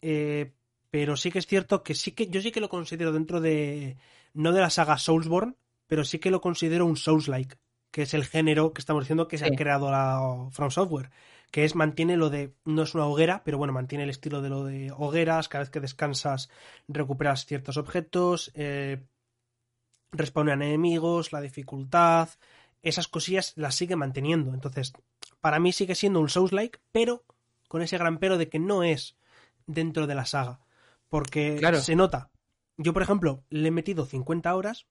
Eh, 0.00 0.52
pero 0.90 1.16
sí 1.16 1.30
que 1.30 1.38
es 1.38 1.46
cierto 1.46 1.82
que 1.82 1.94
sí 1.94 2.12
que 2.12 2.28
yo 2.28 2.40
sí 2.40 2.50
que 2.52 2.60
lo 2.60 2.68
considero 2.68 3.12
dentro 3.12 3.40
de 3.40 3.96
no 4.34 4.52
de 4.52 4.60
la 4.60 4.70
saga 4.70 4.98
Soulsborne, 4.98 5.54
pero 5.86 6.04
sí 6.04 6.18
que 6.18 6.30
lo 6.30 6.40
considero 6.40 6.86
un 6.86 6.96
Souls-like, 6.96 7.56
que 7.92 8.02
es 8.02 8.14
el 8.14 8.24
género 8.24 8.72
que 8.72 8.80
estamos 8.80 9.04
diciendo 9.04 9.28
que 9.28 9.38
se 9.38 9.46
Sí. 9.46 9.52
ha 9.52 9.56
creado 9.56 9.90
la 9.90 10.48
From 10.50 10.70
Software, 10.72 11.10
que 11.52 11.64
es 11.64 11.74
mantiene 11.76 12.16
lo 12.16 12.30
de 12.30 12.54
no 12.64 12.82
es 12.82 12.94
una 12.94 13.06
hoguera, 13.06 13.42
pero 13.44 13.58
bueno, 13.58 13.72
mantiene 13.72 14.02
el 14.04 14.10
estilo 14.10 14.42
de 14.42 14.48
lo 14.48 14.64
de 14.64 14.90
hogueras, 14.90 15.48
cada 15.48 15.62
vez 15.62 15.70
que 15.70 15.78
descansas 15.80 16.48
recuperas 16.88 17.46
ciertos 17.46 17.76
objetos, 17.76 18.50
eh, 18.54 19.04
respawnan 20.12 20.62
enemigos, 20.62 21.32
la 21.32 21.40
dificultad, 21.40 22.28
esas 22.82 23.08
cosillas 23.08 23.52
las 23.56 23.74
sigue 23.74 23.96
manteniendo. 23.96 24.52
Entonces, 24.54 24.92
para 25.40 25.58
mí 25.60 25.72
sigue 25.72 25.94
siendo 25.94 26.20
un 26.20 26.28
Souls-like, 26.28 26.80
pero 26.92 27.24
con 27.68 27.82
ese 27.82 27.98
gran 27.98 28.18
pero 28.18 28.38
de 28.38 28.48
que 28.48 28.58
no 28.58 28.82
es 28.82 29.16
dentro 29.66 30.06
de 30.06 30.14
la 30.14 30.26
saga. 30.26 30.60
Porque 31.08 31.56
Claro. 31.58 31.78
se 31.80 31.94
nota. 31.96 32.30
Yo, 32.76 32.92
por 32.92 33.02
ejemplo, 33.02 33.44
le 33.50 33.68
he 33.68 33.70
metido 33.70 34.06
50 34.06 34.54
horas, 34.54 34.86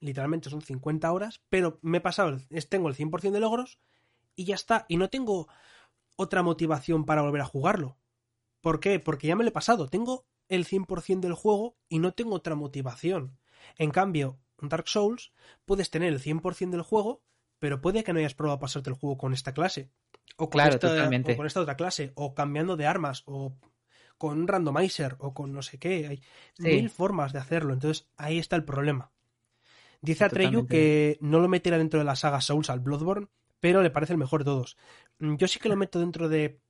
literalmente 0.00 0.50
son 0.50 0.62
50 0.62 1.10
horas, 1.12 1.40
pero 1.48 1.78
me 1.82 1.98
he 1.98 2.00
pasado, 2.00 2.38
tengo 2.68 2.88
el 2.88 2.94
100% 2.94 3.32
de 3.32 3.40
logros 3.40 3.78
y 4.34 4.44
ya 4.44 4.54
está. 4.54 4.84
Y 4.88 4.96
no 4.96 5.08
tengo 5.10 5.48
otra 6.16 6.42
motivación 6.42 7.04
para 7.04 7.22
volver 7.22 7.40
a 7.42 7.46
jugarlo. 7.46 7.98
¿Por 8.60 8.80
qué? 8.80 8.98
Porque 9.00 9.26
ya 9.28 9.36
me 9.36 9.44
lo 9.44 9.48
he 9.50 9.52
pasado. 9.52 9.88
Tengo 9.88 10.26
el 10.48 10.64
100% 10.66 11.20
del 11.20 11.34
juego 11.34 11.76
y 11.88 11.98
no 11.98 12.12
tengo 12.12 12.34
otra 12.34 12.54
motivación. 12.54 13.38
En 13.78 13.90
cambio, 13.90 14.38
en 14.60 14.68
Dark 14.68 14.88
Souls 14.88 15.32
puedes 15.64 15.90
tener 15.90 16.12
el 16.12 16.20
100% 16.20 16.70
del 16.70 16.82
juego, 16.82 17.22
pero 17.58 17.80
puede 17.80 18.04
que 18.04 18.12
no 18.12 18.18
hayas 18.18 18.34
probado 18.34 18.58
pasarte 18.58 18.90
el 18.90 18.96
juego 18.96 19.16
con 19.18 19.32
esta 19.32 19.52
clase. 19.54 19.90
O 20.36 20.44
con, 20.44 20.50
Claro, 20.50 20.74
esta, 20.74 20.88
totalmente. 20.88 21.32
o 21.32 21.36
con 21.36 21.46
esta 21.46 21.60
otra 21.60 21.76
clase. 21.76 22.12
O 22.14 22.34
cambiando 22.34 22.76
de 22.76 22.86
armas. 22.86 23.22
O 23.26 23.54
con 24.18 24.38
un 24.40 24.48
randomizer. 24.48 25.16
O 25.20 25.32
con 25.34 25.52
no 25.52 25.62
sé 25.62 25.78
qué. 25.78 26.06
Hay 26.08 26.22
Sí. 26.54 26.62
mil 26.64 26.90
formas 26.90 27.32
de 27.32 27.38
hacerlo. 27.38 27.72
Entonces 27.72 28.08
ahí 28.16 28.38
está 28.38 28.56
el 28.56 28.64
problema. 28.64 29.12
Dice 30.06 30.24
Atreyu 30.24 30.62
Totalmente. 30.62 30.74
que 30.76 31.18
no 31.20 31.40
lo 31.40 31.48
metiera 31.48 31.78
dentro 31.78 31.98
de 31.98 32.04
la 32.04 32.16
saga 32.16 32.40
Souls 32.40 32.70
al 32.70 32.80
Bloodborne, 32.80 33.26
pero 33.60 33.82
le 33.82 33.90
parece 33.90 34.12
el 34.12 34.18
mejor 34.18 34.40
de 34.40 34.44
todos. 34.46 34.76
Mm, 35.18 35.36
Yo 35.36 35.48
sí 35.48 35.58
que 35.58 35.68
lo 35.68 35.76
meto 35.76 35.98
dentro 35.98 36.28
de 36.28 36.60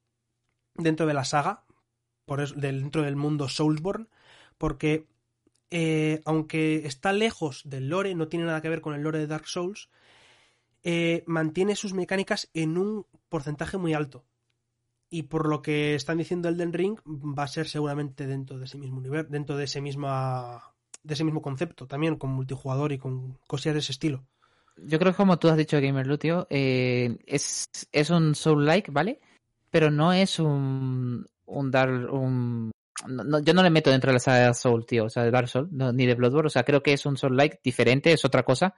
dentro 0.74 1.06
de 1.06 1.14
la 1.14 1.24
saga, 1.24 1.64
por 2.24 2.40
eso, 2.40 2.54
dentro 2.56 3.02
del 3.02 3.16
mundo 3.16 3.48
Soulsborne, 3.48 4.06
porque 4.58 5.06
eh, 5.70 6.22
aunque 6.24 6.86
está 6.86 7.12
lejos 7.12 7.62
del 7.64 7.88
lore, 7.88 8.14
no 8.14 8.28
tiene 8.28 8.46
nada 8.46 8.62
que 8.62 8.68
ver 8.68 8.80
con 8.80 8.94
el 8.94 9.02
lore 9.02 9.18
de 9.18 9.26
Dark 9.26 9.46
Souls, 9.46 9.90
eh, 10.82 11.24
mantiene 11.26 11.76
sus 11.76 11.92
mecánicas 11.92 12.48
en 12.54 12.78
un 12.78 13.06
porcentaje 13.28 13.76
muy 13.76 13.92
alto. 13.92 14.24
Y 15.10 15.24
por 15.24 15.48
lo 15.48 15.62
que 15.62 15.94
están 15.94 16.18
diciendo 16.18 16.48
Elden 16.48 16.72
Ring, 16.72 16.98
va 17.06 17.44
a 17.44 17.48
ser 17.48 17.68
seguramente 17.68 18.26
dentro 18.26 18.58
de 18.58 18.64
ese 18.64 18.78
mismo 18.78 18.98
universo, 18.98 19.30
dentro 19.30 19.56
de 19.56 19.64
ese 19.64 19.80
misma 19.80 20.74
de 21.06 21.14
ese 21.14 21.24
mismo 21.24 21.40
concepto, 21.40 21.86
también 21.86 22.16
con 22.16 22.30
multijugador 22.30 22.92
y 22.92 22.98
con 22.98 23.38
cosillas 23.46 23.74
de 23.74 23.80
ese 23.80 23.92
estilo. 23.92 24.24
Yo 24.76 24.98
creo 24.98 25.12
que 25.12 25.16
como 25.16 25.38
tú 25.38 25.48
has 25.48 25.56
dicho, 25.56 25.80
Gamer 25.80 26.18
tío, 26.18 26.46
eh, 26.50 27.16
es, 27.26 27.68
es 27.92 28.10
un 28.10 28.34
Soul-like, 28.34 28.90
¿vale? 28.90 29.20
Pero 29.70 29.90
no 29.90 30.12
es 30.12 30.38
un, 30.38 31.26
un 31.46 31.70
Dark... 31.70 32.12
Un, 32.12 32.70
no- 33.06 33.24
no, 33.24 33.38
yo 33.40 33.54
no 33.54 33.62
le 33.62 33.70
meto 33.70 33.90
dentro 33.90 34.08
de 34.10 34.14
la 34.14 34.18
saga 34.18 34.52
Soul, 34.54 34.84
tío, 34.84 35.04
o 35.04 35.08
sea, 35.10 35.22
de 35.22 35.30
Dark 35.30 35.48
Soul, 35.48 35.68
no, 35.70 35.92
ni 35.92 36.06
de 36.06 36.14
Bloodborne, 36.14 36.48
o 36.48 36.50
sea, 36.50 36.64
creo 36.64 36.82
que 36.82 36.92
es 36.92 37.06
un 37.06 37.16
Soul-like 37.16 37.60
diferente, 37.62 38.12
es 38.12 38.24
otra 38.24 38.42
cosa, 38.42 38.74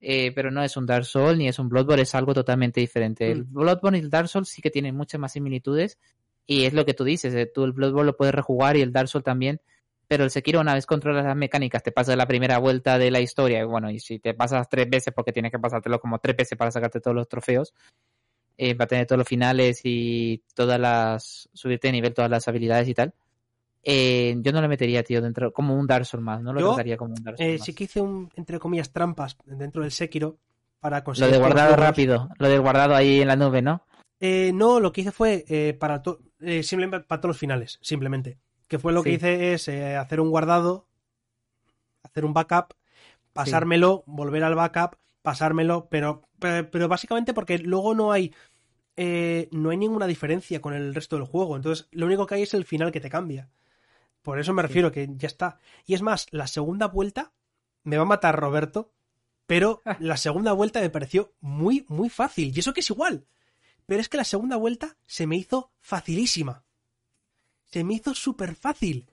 eh, 0.00 0.32
pero 0.34 0.50
no 0.50 0.62
es 0.62 0.76
un 0.76 0.86
Dark 0.86 1.04
Soul 1.04 1.38
ni 1.38 1.48
es 1.48 1.58
un 1.58 1.68
Bloodborne, 1.68 2.02
es 2.02 2.14
algo 2.14 2.34
totalmente 2.34 2.80
diferente. 2.80 3.30
El 3.30 3.44
Mm. 3.44 3.52
Bloodborne 3.52 3.98
y 3.98 4.00
el 4.00 4.10
Dark 4.10 4.28
Soul 4.28 4.46
sí 4.46 4.62
que 4.62 4.70
tienen 4.70 4.96
muchas 4.96 5.20
más 5.20 5.32
similitudes, 5.32 5.98
y 6.46 6.64
es 6.64 6.72
lo 6.72 6.84
que 6.84 6.94
tú 6.94 7.04
dices, 7.04 7.32
eh, 7.34 7.46
tú 7.52 7.62
el 7.64 7.72
Bloodborne 7.72 8.06
lo 8.06 8.16
puedes 8.16 8.34
rejugar 8.34 8.76
y 8.76 8.80
el 8.82 8.92
Dark 8.92 9.08
Soul 9.08 9.22
también, 9.22 9.60
pero 10.08 10.24
el 10.24 10.30
Sekiro 10.30 10.60
una 10.60 10.74
vez 10.74 10.86
controlas 10.86 11.24
las 11.24 11.36
mecánicas, 11.36 11.82
te 11.82 11.92
pasas 11.92 12.16
la 12.16 12.26
primera 12.26 12.58
vuelta 12.58 12.98
de 12.98 13.10
la 13.10 13.20
historia, 13.20 13.60
y 13.60 13.64
bueno, 13.64 13.90
y 13.90 13.98
si 14.00 14.18
te 14.18 14.34
pasas 14.34 14.68
tres 14.68 14.88
veces 14.90 15.12
porque 15.14 15.32
tienes 15.32 15.50
que 15.52 15.58
pasártelo 15.58 16.00
como 16.00 16.18
tres 16.18 16.36
veces 16.36 16.56
para 16.58 16.70
sacarte 16.70 17.00
todos 17.00 17.14
los 17.14 17.28
trofeos, 17.28 17.72
eh, 18.58 18.74
para 18.74 18.88
tener 18.88 19.06
todos 19.06 19.18
los 19.18 19.28
finales 19.28 19.80
y 19.84 20.42
todas 20.54 20.78
las, 20.78 21.48
subirte 21.52 21.88
de 21.88 21.92
nivel 21.92 22.14
todas 22.14 22.30
las 22.30 22.46
habilidades 22.48 22.88
y 22.88 22.94
tal, 22.94 23.14
eh, 23.84 24.36
yo 24.38 24.52
no 24.52 24.60
le 24.60 24.68
metería, 24.68 25.02
tío, 25.02 25.20
dentro, 25.20 25.52
como 25.52 25.74
un 25.74 25.86
Dark 25.86 26.06
Souls 26.06 26.22
más, 26.24 26.40
no 26.42 26.52
lo 26.52 26.60
Yo, 26.60 26.68
trataría 26.68 26.96
como 26.96 27.14
un 27.16 27.24
Dark 27.24 27.36
Souls 27.38 27.50
Eh, 27.50 27.56
más. 27.58 27.64
sí 27.66 27.74
que 27.74 27.84
hice 27.84 28.00
un, 28.00 28.30
entre 28.36 28.58
comillas, 28.58 28.92
trampas 28.92 29.36
dentro 29.44 29.82
del 29.82 29.90
Sekiro, 29.90 30.38
para 30.78 30.98
Lo 30.98 31.04
conseguir. 31.04 31.32
de 31.32 31.38
todos 31.38 31.48
los 31.48 31.54
guardado 31.54 31.76
rápido, 31.76 32.28
lo 32.38 32.48
de 32.48 32.58
guardado 32.58 32.94
ahí 32.94 33.20
en 33.20 33.28
la 33.28 33.36
nube, 33.36 33.62
¿no? 33.62 33.84
Eh, 34.20 34.52
no, 34.54 34.78
lo 34.78 34.92
que 34.92 35.00
hice 35.00 35.10
fue 35.12 35.44
eh, 35.48 35.74
para 35.74 36.00
eh, 36.40 36.62
simplemente 36.62 37.06
para 37.06 37.20
todos 37.20 37.30
los 37.30 37.38
finales, 37.38 37.78
simplemente. 37.82 38.38
Que 38.72 38.78
fue 38.78 38.94
lo 38.94 39.02
que 39.02 39.10
hice 39.12 39.52
es 39.52 39.68
eh, 39.68 39.96
hacer 39.96 40.18
un 40.18 40.30
guardado, 40.30 40.86
hacer 42.02 42.24
un 42.24 42.32
backup, 42.32 42.72
pasármelo, 43.34 44.02
volver 44.06 44.42
al 44.44 44.54
backup, 44.54 44.96
pasármelo, 45.20 45.88
pero, 45.90 46.22
pero, 46.38 46.70
pero 46.70 46.88
básicamente 46.88 47.34
porque 47.34 47.58
luego 47.58 47.94
no 47.94 48.12
hay 48.12 48.34
eh, 48.96 49.50
no 49.52 49.68
hay 49.68 49.76
ninguna 49.76 50.06
diferencia 50.06 50.62
con 50.62 50.72
el 50.72 50.94
resto 50.94 51.16
del 51.16 51.26
juego. 51.26 51.56
Entonces, 51.56 51.86
lo 51.90 52.06
único 52.06 52.26
que 52.26 52.36
hay 52.36 52.42
es 52.44 52.54
el 52.54 52.64
final 52.64 52.92
que 52.92 53.00
te 53.00 53.10
cambia. 53.10 53.50
Por 54.22 54.38
eso 54.38 54.54
me 54.54 54.62
Sí. 54.62 54.68
refiero 54.68 54.90
que 54.90 55.06
ya 55.16 55.26
está. 55.26 55.58
Y 55.84 55.92
es 55.92 56.00
más, 56.00 56.26
la 56.30 56.46
segunda 56.46 56.86
vuelta 56.88 57.34
me 57.84 57.98
va 57.98 58.04
a 58.04 58.06
matar 58.06 58.40
Roberto, 58.40 58.90
pero 59.46 59.82
la 60.00 60.16
segunda 60.16 60.52
vuelta 60.54 60.80
me 60.80 60.88
pareció 60.88 61.34
muy, 61.40 61.84
muy 61.88 62.08
fácil. 62.08 62.52
Y 62.56 62.58
eso 62.60 62.72
que 62.72 62.80
es 62.80 62.88
igual. 62.88 63.26
Pero 63.84 64.00
es 64.00 64.08
que 64.08 64.16
la 64.16 64.24
segunda 64.24 64.56
vuelta 64.56 64.96
se 65.04 65.26
me 65.26 65.36
hizo 65.36 65.72
facilísima. 65.80 66.64
Se 67.72 67.84
me 67.84 67.94
hizo 67.94 68.14
súper 68.14 68.54
fácil. 68.54 69.08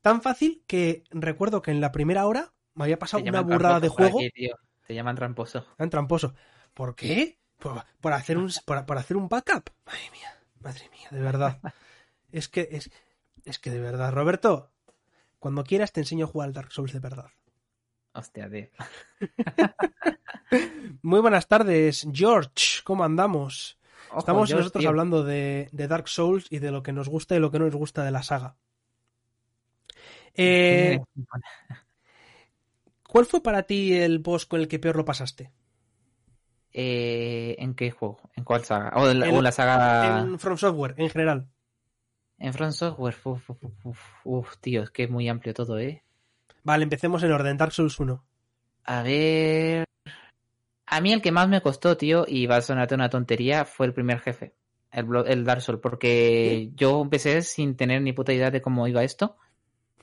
Tan 0.00 0.22
fácil 0.22 0.62
que 0.68 1.02
recuerdo 1.10 1.62
que 1.62 1.72
en 1.72 1.80
la 1.80 1.90
primera 1.90 2.26
hora 2.26 2.52
me 2.74 2.84
había 2.84 2.98
pasado 2.98 3.24
una 3.24 3.40
burrada 3.40 3.80
de 3.80 3.88
juego. 3.88 4.20
aquí, 4.20 4.30
tío. 4.30 4.56
Te 4.86 4.94
llaman 4.94 5.16
tramposo. 5.16 5.66
Tramposo. 5.90 6.34
¿Por 6.74 6.94
qué? 6.94 7.38
Por, 7.58 7.84
por 8.00 8.12
hacer 8.12 8.38
un 8.38 8.50
por, 8.64 8.86
por 8.86 8.98
hacer 8.98 9.16
un 9.16 9.28
backup. 9.28 9.70
Madre 9.86 10.10
mía, 10.12 10.32
madre 10.60 10.88
mía, 10.90 11.08
de 11.10 11.20
verdad. 11.20 11.58
Es 12.32 12.48
que 12.48 12.68
es, 12.72 12.90
es 13.44 13.60
que 13.60 13.70
de 13.70 13.78
verdad, 13.78 14.12
Roberto, 14.12 14.72
cuando 15.38 15.62
quieras 15.62 15.92
te 15.92 16.00
enseño 16.00 16.24
a 16.24 16.28
jugar 16.28 16.48
al 16.48 16.52
Dark 16.52 16.72
Souls 16.72 16.92
de 16.92 16.98
verdad. 16.98 17.30
Hostia, 18.12 18.50
tío. 18.50 18.66
Muy 21.02 21.20
buenas 21.20 21.46
tardes, 21.46 22.08
George. 22.12 22.82
¿Cómo 22.82 23.04
andamos? 23.04 23.78
Ojo, 24.14 24.20
Estamos 24.20 24.50
nosotros 24.50 24.82
tío. 24.82 24.88
hablando 24.90 25.24
de, 25.24 25.68
de 25.72 25.88
Dark 25.88 26.08
Souls 26.08 26.46
y 26.50 26.58
de 26.58 26.70
lo 26.70 26.82
que 26.82 26.92
nos 26.92 27.08
gusta 27.08 27.36
y 27.36 27.40
lo 27.40 27.50
que 27.50 27.58
no 27.58 27.66
nos 27.66 27.74
gusta 27.74 28.04
de 28.04 28.10
la 28.10 28.22
saga. 28.22 28.56
Eh, 30.34 30.98
¿Cuál 33.08 33.26
fue 33.26 33.42
para 33.42 33.62
ti 33.64 33.92
el 33.94 34.18
boss 34.18 34.46
con 34.46 34.60
el 34.60 34.68
que 34.68 34.78
peor 34.78 34.96
lo 34.96 35.04
pasaste? 35.04 35.52
Eh, 36.72 37.54
¿En 37.58 37.74
qué 37.74 37.90
juego? 37.92 38.18
¿En 38.36 38.44
cuál 38.44 38.64
saga? 38.64 38.90
O 38.96 39.08
en 39.08 39.20
la, 39.20 39.28
En- 39.28 39.34
o 39.34 39.38
en 39.38 39.44
la 39.44 39.52
saga... 39.52 40.20
En 40.20 40.38
From 40.38 40.56
Software, 40.58 40.94
en 40.98 41.08
general. 41.10 41.48
En 42.38 42.52
Front 42.52 42.72
Software. 42.72 43.14
Uf, 43.24 43.50
uf, 43.50 43.62
uf, 43.62 43.86
uf, 43.86 44.00
uf, 44.24 44.56
tío, 44.60 44.82
es 44.82 44.90
que 44.90 45.04
es 45.04 45.10
muy 45.10 45.28
amplio 45.28 45.54
todo, 45.54 45.78
¿eh? 45.78 46.02
Vale, 46.64 46.82
empecemos 46.84 47.22
en 47.22 47.32
orden. 47.32 47.56
Dark 47.56 47.72
Souls 47.72 47.98
1. 48.00 48.24
A 48.84 49.02
ver... 49.02 49.84
A 50.86 51.00
mí 51.00 51.12
el 51.12 51.22
que 51.22 51.32
más 51.32 51.48
me 51.48 51.60
costó, 51.62 51.96
tío, 51.96 52.24
y 52.28 52.46
va 52.46 52.56
a 52.56 52.60
sonarte 52.62 52.94
una 52.94 53.08
tontería, 53.08 53.64
fue 53.64 53.86
el 53.86 53.94
primer 53.94 54.20
jefe. 54.20 54.54
El, 54.90 55.06
el 55.26 55.44
Dark 55.44 55.60
Souls, 55.62 55.80
porque 55.82 56.70
yo 56.76 57.00
empecé 57.02 57.42
sin 57.42 57.76
tener 57.76 58.00
ni 58.02 58.12
puta 58.12 58.32
idea 58.32 58.50
de 58.50 58.62
cómo 58.62 58.86
iba 58.86 59.02
esto. 59.02 59.36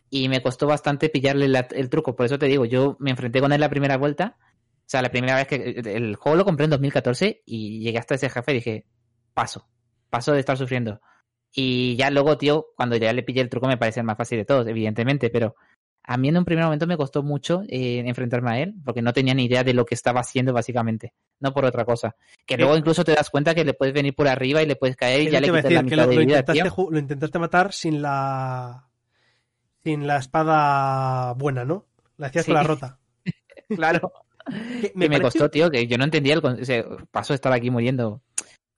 Y 0.09 0.27
me 0.27 0.41
costó 0.41 0.67
bastante 0.67 1.07
pillarle 1.09 1.47
la- 1.47 1.67
el 1.71 1.89
truco. 1.89 2.15
Por 2.15 2.25
eso 2.25 2.37
te 2.37 2.47
digo, 2.47 2.65
yo 2.65 2.97
me 2.99 3.11
enfrenté 3.11 3.39
con 3.39 3.53
él 3.53 3.61
la 3.61 3.69
primera 3.69 3.95
vuelta. 3.97 4.37
O 4.39 4.83
sea, 4.91 5.01
la 5.01 5.09
primera 5.11 5.35
vez 5.35 5.47
que 5.47 5.55
el 5.95 6.15
juego 6.17 6.35
lo 6.37 6.43
compré 6.43 6.65
en 6.65 6.71
2014 6.71 7.43
y 7.45 7.79
llegué 7.79 7.97
hasta 7.97 8.15
ese 8.15 8.29
jefe 8.29 8.51
y 8.51 8.55
dije, 8.55 8.85
paso, 9.33 9.69
paso 10.09 10.33
de 10.33 10.41
estar 10.41 10.57
sufriendo. 10.57 10.99
Y 11.53 11.95
ya 11.95 12.09
luego, 12.09 12.37
tío, 12.37 12.67
cuando 12.75 12.97
ya 12.97 13.13
le 13.13 13.23
pillé 13.23 13.39
el 13.41 13.49
truco 13.49 13.67
me 13.67 13.77
parece 13.77 14.01
el 14.01 14.05
más 14.05 14.17
fácil 14.17 14.39
de 14.39 14.45
todos, 14.45 14.67
evidentemente, 14.67 15.29
pero 15.29 15.55
a 16.03 16.17
mí 16.17 16.29
en 16.29 16.37
un 16.37 16.45
primer 16.45 16.65
momento 16.65 16.87
me 16.87 16.97
costó 16.97 17.23
mucho 17.23 17.61
eh, 17.67 17.99
enfrentarme 18.05 18.51
a 18.51 18.59
él, 18.59 18.73
porque 18.83 19.01
no 19.01 19.13
tenía 19.13 19.33
ni 19.33 19.45
idea 19.45 19.63
de 19.63 19.73
lo 19.73 19.85
que 19.85 19.95
estaba 19.95 20.21
haciendo 20.21 20.53
básicamente, 20.53 21.13
no 21.39 21.53
por 21.53 21.65
otra 21.65 21.85
cosa. 21.85 22.15
Que 22.45 22.57
luego 22.57 22.75
incluso 22.75 23.03
te 23.03 23.13
das 23.13 23.29
cuenta 23.29 23.53
que 23.53 23.63
le 23.63 23.73
puedes 23.73 23.93
venir 23.93 24.15
por 24.15 24.27
arriba 24.27 24.61
y 24.61 24.65
le 24.65 24.75
puedes 24.75 24.95
caer 24.95 25.21
y 25.21 25.29
ya 25.31 25.39
le 25.39 25.47
quitas 25.47 25.63
la 25.63 25.69
decir, 25.69 25.77
que 25.77 25.83
mitad 25.83 26.03
lo, 26.03 26.09
de 26.09 26.15
lo 26.15 26.21
vida, 26.21 26.99
intentaste, 26.99 27.37
lo 27.37 27.41
matar 27.41 27.73
sin 27.73 28.01
la. 28.01 28.87
sin 29.83 30.07
la 30.07 30.17
espada 30.17 31.33
buena, 31.33 31.65
¿no? 31.65 31.85
La 32.17 32.27
hacías 32.27 32.45
Sí. 32.45 32.51
con 32.51 32.55
la 32.55 32.63
rota. 32.63 32.97
Claro. 33.69 34.11
Que 34.81 34.91
Me, 34.95 35.21
costó, 35.21 35.49
tío, 35.49 35.69
que 35.69 35.87
yo 35.87 35.97
no 35.97 36.03
entendía 36.03 36.33
el 36.33 36.43
o 36.43 36.65
sea, 36.65 36.83
paso 37.11 37.31
de 37.33 37.35
estar 37.35 37.53
aquí 37.53 37.69
muriendo. 37.69 38.21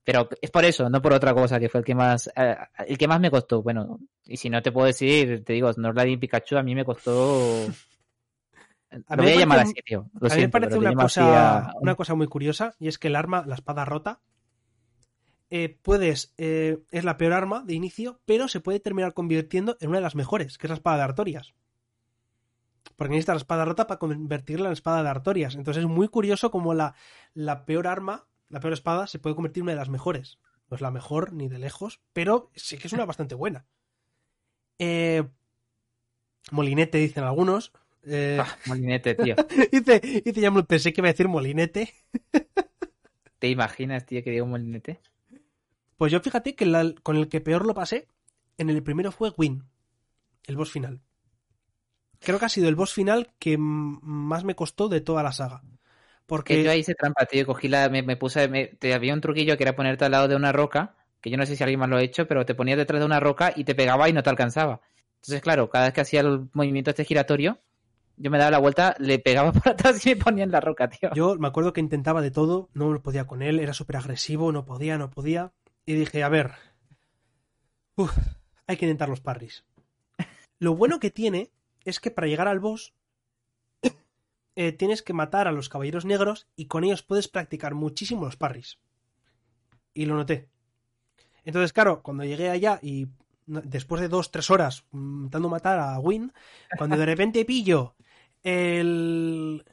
Pero 0.04 0.28
es 0.42 0.52
por 0.52 0.66
eso, 0.66 0.90
no 0.90 1.02
por 1.02 1.14
otra 1.14 1.34
cosa, 1.34 1.60
que 1.60 1.70
fue 1.70 1.80
el 1.80 1.86
que 1.86 1.96
más 1.96 2.30
eh, 2.36 2.58
el 2.88 2.98
que 2.98 3.08
más 3.08 3.20
me 3.22 3.32
costó. 3.32 3.62
Bueno, 3.64 4.00
y 4.26 4.36
si 4.38 4.50
no 4.50 4.62
te 4.62 4.72
puedo 4.72 4.88
decir, 4.88 5.44
te 5.46 5.54
digo, 5.54 5.72
Snorlax 5.72 6.10
y 6.10 6.18
Pikachu 6.18 6.58
a 6.58 6.64
mí 6.64 6.76
me 6.76 6.84
costó... 6.86 7.68
A 9.08 9.16
lo 9.16 9.24
voy 9.24 9.32
a 9.32 9.36
llamar 9.38 9.60
así, 9.62 9.74
tío. 9.84 10.08
Lo 10.20 10.28
a 10.28 10.30
mí 10.30 10.30
me 10.30 10.36
siento, 10.36 10.52
parece 10.52 10.78
una 10.78 10.90
cosa, 11.04 11.60
a- 11.70 11.74
una 11.82 11.96
cosa 11.96 12.14
muy 12.14 12.28
curiosa 12.28 12.76
y 12.80 12.88
es 12.90 13.00
que 13.00 13.08
el 13.08 13.16
arma, 13.16 13.44
la 13.48 13.56
espada 13.56 13.86
rota, 13.86 14.20
eh, 15.50 15.78
puedes, 15.82 16.34
eh, 16.38 16.78
es 16.92 17.04
la 17.04 17.18
peor 17.18 17.34
arma 17.34 17.64
de 17.64 17.74
inicio, 17.74 18.20
pero 18.26 18.48
se 18.48 18.60
puede 18.60 18.80
terminar 18.80 19.14
convirtiendo 19.16 19.78
en 19.80 19.90
una 19.90 19.98
de 19.98 20.04
las 20.04 20.14
mejores, 20.16 20.58
que 20.60 20.68
es 20.68 20.70
la 20.70 20.76
espada 20.76 20.98
de 20.98 21.04
Artorias. 21.04 21.54
Porque 22.96 23.12
necesitas 23.14 23.36
la 23.36 23.40
espada 23.40 23.66
rota 23.66 23.88
para 23.88 23.98
convertirla 23.98 24.68
en 24.68 24.74
espada 24.74 25.02
de 25.02 25.10
Artorias. 25.10 25.56
Entonces 25.56 25.84
es 25.84 25.90
muy 25.90 26.08
curioso 26.08 26.52
como 26.52 26.74
la, 26.76 26.94
la 27.34 27.66
peor 27.66 27.88
arma, 27.88 28.26
la 28.54 28.60
peor 28.60 28.74
espada, 28.74 29.08
se 29.08 29.20
puede 29.20 29.36
convertir 29.36 29.62
en 29.62 29.64
una 29.66 29.72
de 29.74 29.78
las 29.80 29.90
mejores. 29.90 30.38
No 30.70 30.76
es 30.76 30.82
la 30.82 30.92
mejor 30.92 31.34
ni 31.34 31.50
de 31.50 31.60
lejos, 31.60 32.00
pero 32.14 32.52
sí 32.56 32.78
que 32.78 32.88
es 32.88 32.94
una 32.94 33.06
bastante 33.06 33.36
buena. 33.36 33.66
Eh, 34.80 35.24
molinete, 36.52 36.98
dicen 37.00 37.24
algunos. 37.24 37.72
Eh, 38.04 38.38
Ah, 38.42 38.58
molinete, 38.66 39.16
tío. 39.16 39.36
Dice, 39.72 40.00
dice 40.24 40.42
ya 40.42 40.52
me 40.52 40.64
pensé 40.64 40.94
que 40.94 41.02
iba 41.02 41.10
a 41.10 41.12
decir 41.14 41.28
molinete. 41.28 41.94
¿Te 43.40 43.50
imaginas, 43.50 44.06
tío, 44.06 44.24
que 44.24 44.32
digo 44.32 44.46
molinete? 44.46 45.00
Pues 45.98 46.12
yo 46.12 46.20
fíjate 46.22 46.56
que 46.56 46.66
la- 46.66 46.94
con 47.04 47.18
el 47.18 47.28
que 47.30 47.42
peor 47.42 47.66
lo 47.66 47.74
pasé, 47.74 48.08
en 48.58 48.70
el 48.70 48.84
primero 48.84 49.12
fue 49.12 49.34
Win, 49.38 49.64
el 50.46 50.58
boss 50.58 50.72
final. 50.72 51.02
Creo 52.20 52.40
que 52.40 52.46
ha 52.46 52.50
sido 52.50 52.70
el 52.70 52.76
boss 52.76 52.94
final 52.94 53.34
que 53.40 53.58
más 53.58 54.44
me 54.44 54.56
costó 54.56 54.88
de 54.90 55.02
toda 55.02 55.24
la 55.24 55.32
saga. 55.34 55.62
Que 56.46 56.56
yo 56.64 56.64
Porque 56.64 56.70
ahí 56.70 56.80
hice 56.80 56.96
trampa, 56.96 57.26
tío. 57.26 57.46
Cogí 57.46 57.68
la, 57.68 57.90
me, 57.90 58.02
me 58.04 58.18
puse, 58.18 58.48
me- 58.48 58.68
te 58.68 58.94
había 58.94 59.14
un 59.14 59.22
truquillo 59.22 59.58
que 59.58 59.64
era 59.64 59.76
ponerte 59.76 60.06
al 60.06 60.12
lado 60.12 60.28
de 60.28 60.36
una 60.36 60.52
roca, 60.52 60.96
que 61.22 61.30
yo 61.30 61.38
no 61.38 61.46
sé 61.46 61.56
si 61.56 61.64
alguien 61.64 61.80
más 61.80 61.90
lo 61.90 61.98
ha 61.98 62.02
hecho, 62.04 62.28
pero 62.28 62.46
te 62.46 62.56
ponías 62.56 62.78
detrás 62.78 63.00
de 63.00 63.06
una 63.06 63.20
roca 63.20 63.54
y 63.56 63.64
te 63.64 63.76
pegaba 63.76 64.10
y 64.10 64.14
no 64.14 64.24
te 64.24 64.30
alcanzaba. 64.30 64.82
Entonces, 65.16 65.42
claro, 65.42 65.70
cada 65.70 65.86
vez 65.86 65.94
que 65.94 66.02
hacía 66.02 66.22
el 66.22 66.50
movimiento 66.54 66.90
este 66.90 67.06
giratorio, 67.06 67.60
yo 68.18 68.30
me 68.32 68.38
daba 68.38 68.52
la 68.52 68.60
vuelta, 68.60 68.96
le 69.00 69.20
pegaba 69.20 69.52
por 69.54 69.70
atrás 69.70 70.06
y 70.06 70.10
me 70.10 70.16
ponía 70.18 70.44
en 70.44 70.52
la 70.52 70.60
roca, 70.60 70.90
tío. 70.90 71.12
yo 71.14 71.36
me 71.38 71.48
acuerdo 71.48 71.74
que 71.74 71.82
intentaba 71.82 72.22
de 72.22 72.32
todo, 72.32 72.70
no 72.74 72.90
me 72.90 73.00
podía 73.00 73.26
con 73.26 73.42
él, 73.42 73.60
era 73.60 73.74
súper 73.74 73.98
agresivo, 73.98 74.52
no 74.52 74.66
podía, 74.66 74.98
no 74.98 75.10
podía. 75.10 75.52
Y 75.86 75.94
dije, 75.94 76.24
a 76.24 76.30
ver, 76.30 76.52
uf, 77.96 78.16
hay 78.68 78.78
que 78.78 78.86
intentar 78.86 79.10
los 79.10 79.22
parries. 79.22 79.66
Lo 80.60 80.76
bueno 80.76 81.00
que 81.00 81.12
tiene 81.12 81.52
es 81.86 82.00
que 82.00 82.12
para 82.12 82.28
llegar 82.28 82.48
al 82.48 82.60
boss 82.60 82.94
eh, 84.56 84.72
tienes 84.72 85.02
que 85.02 85.14
matar 85.14 85.48
a 85.48 85.52
los 85.52 85.70
caballeros 85.70 86.06
negros 86.06 86.48
y 86.56 86.66
con 86.68 86.84
ellos 86.84 87.04
puedes 87.04 87.28
practicar 87.28 87.74
muchísimo 87.74 88.26
los 88.26 88.38
parries. 88.38 88.80
Y 89.94 90.06
lo 90.06 90.16
noté. 90.16 90.50
Entonces, 91.46 91.74
claro, 91.74 92.02
cuando 92.02 92.24
llegué 92.24 92.50
allá 92.50 92.80
y 92.82 93.08
después 93.46 94.02
de 94.02 94.08
dos, 94.08 94.32
tres 94.32 94.50
horas 94.50 94.86
mm, 94.92 95.16
intentando 95.26 95.50
matar 95.50 95.80
a 95.80 96.00
Win, 96.00 96.32
cuando 96.78 96.98
de 96.98 97.06
repente 97.06 97.46
pillo 97.46 97.96
el... 98.44 99.64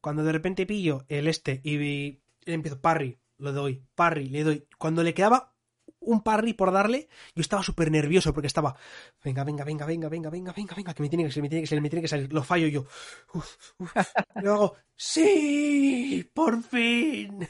Cuando 0.00 0.22
de 0.22 0.32
repente 0.32 0.64
pillo 0.64 1.04
el 1.08 1.26
este 1.26 1.60
y 1.64 1.76
vi- 1.76 2.20
empiezo 2.46 2.80
parry, 2.80 3.18
lo 3.36 3.52
doy, 3.52 3.82
parry, 3.94 4.28
le 4.28 4.44
doy. 4.44 4.66
Cuando 4.78 5.02
le 5.02 5.12
quedaba 5.12 5.54
un 6.00 6.22
parry 6.22 6.52
por 6.52 6.72
darle, 6.72 7.08
yo 7.34 7.40
estaba 7.40 7.62
súper 7.62 7.90
nervioso 7.90 8.32
porque 8.32 8.46
estaba, 8.46 8.76
venga, 9.24 9.44
venga, 9.44 9.64
venga, 9.64 9.86
venga, 9.86 10.08
venga, 10.08 10.30
venga, 10.30 10.52
venga, 10.52 10.74
venga, 10.74 10.94
que 10.94 11.02
me 11.02 11.08
tiene 11.08 11.24
que 11.24 11.30
salir, 11.30 11.42
me 11.42 11.48
tiene 11.48 11.62
que 11.62 11.66
salir, 11.66 11.82
me 11.82 11.90
tiene 11.90 12.02
que 12.02 12.08
salir. 12.08 12.32
Lo 12.32 12.42
fallo 12.42 12.66
yo. 12.68 12.86
Uf, 13.34 13.56
uf. 13.78 13.92
Luego 14.36 14.64
hago, 14.64 14.76
sí, 14.96 16.30
por 16.34 16.62
fin. 16.62 17.48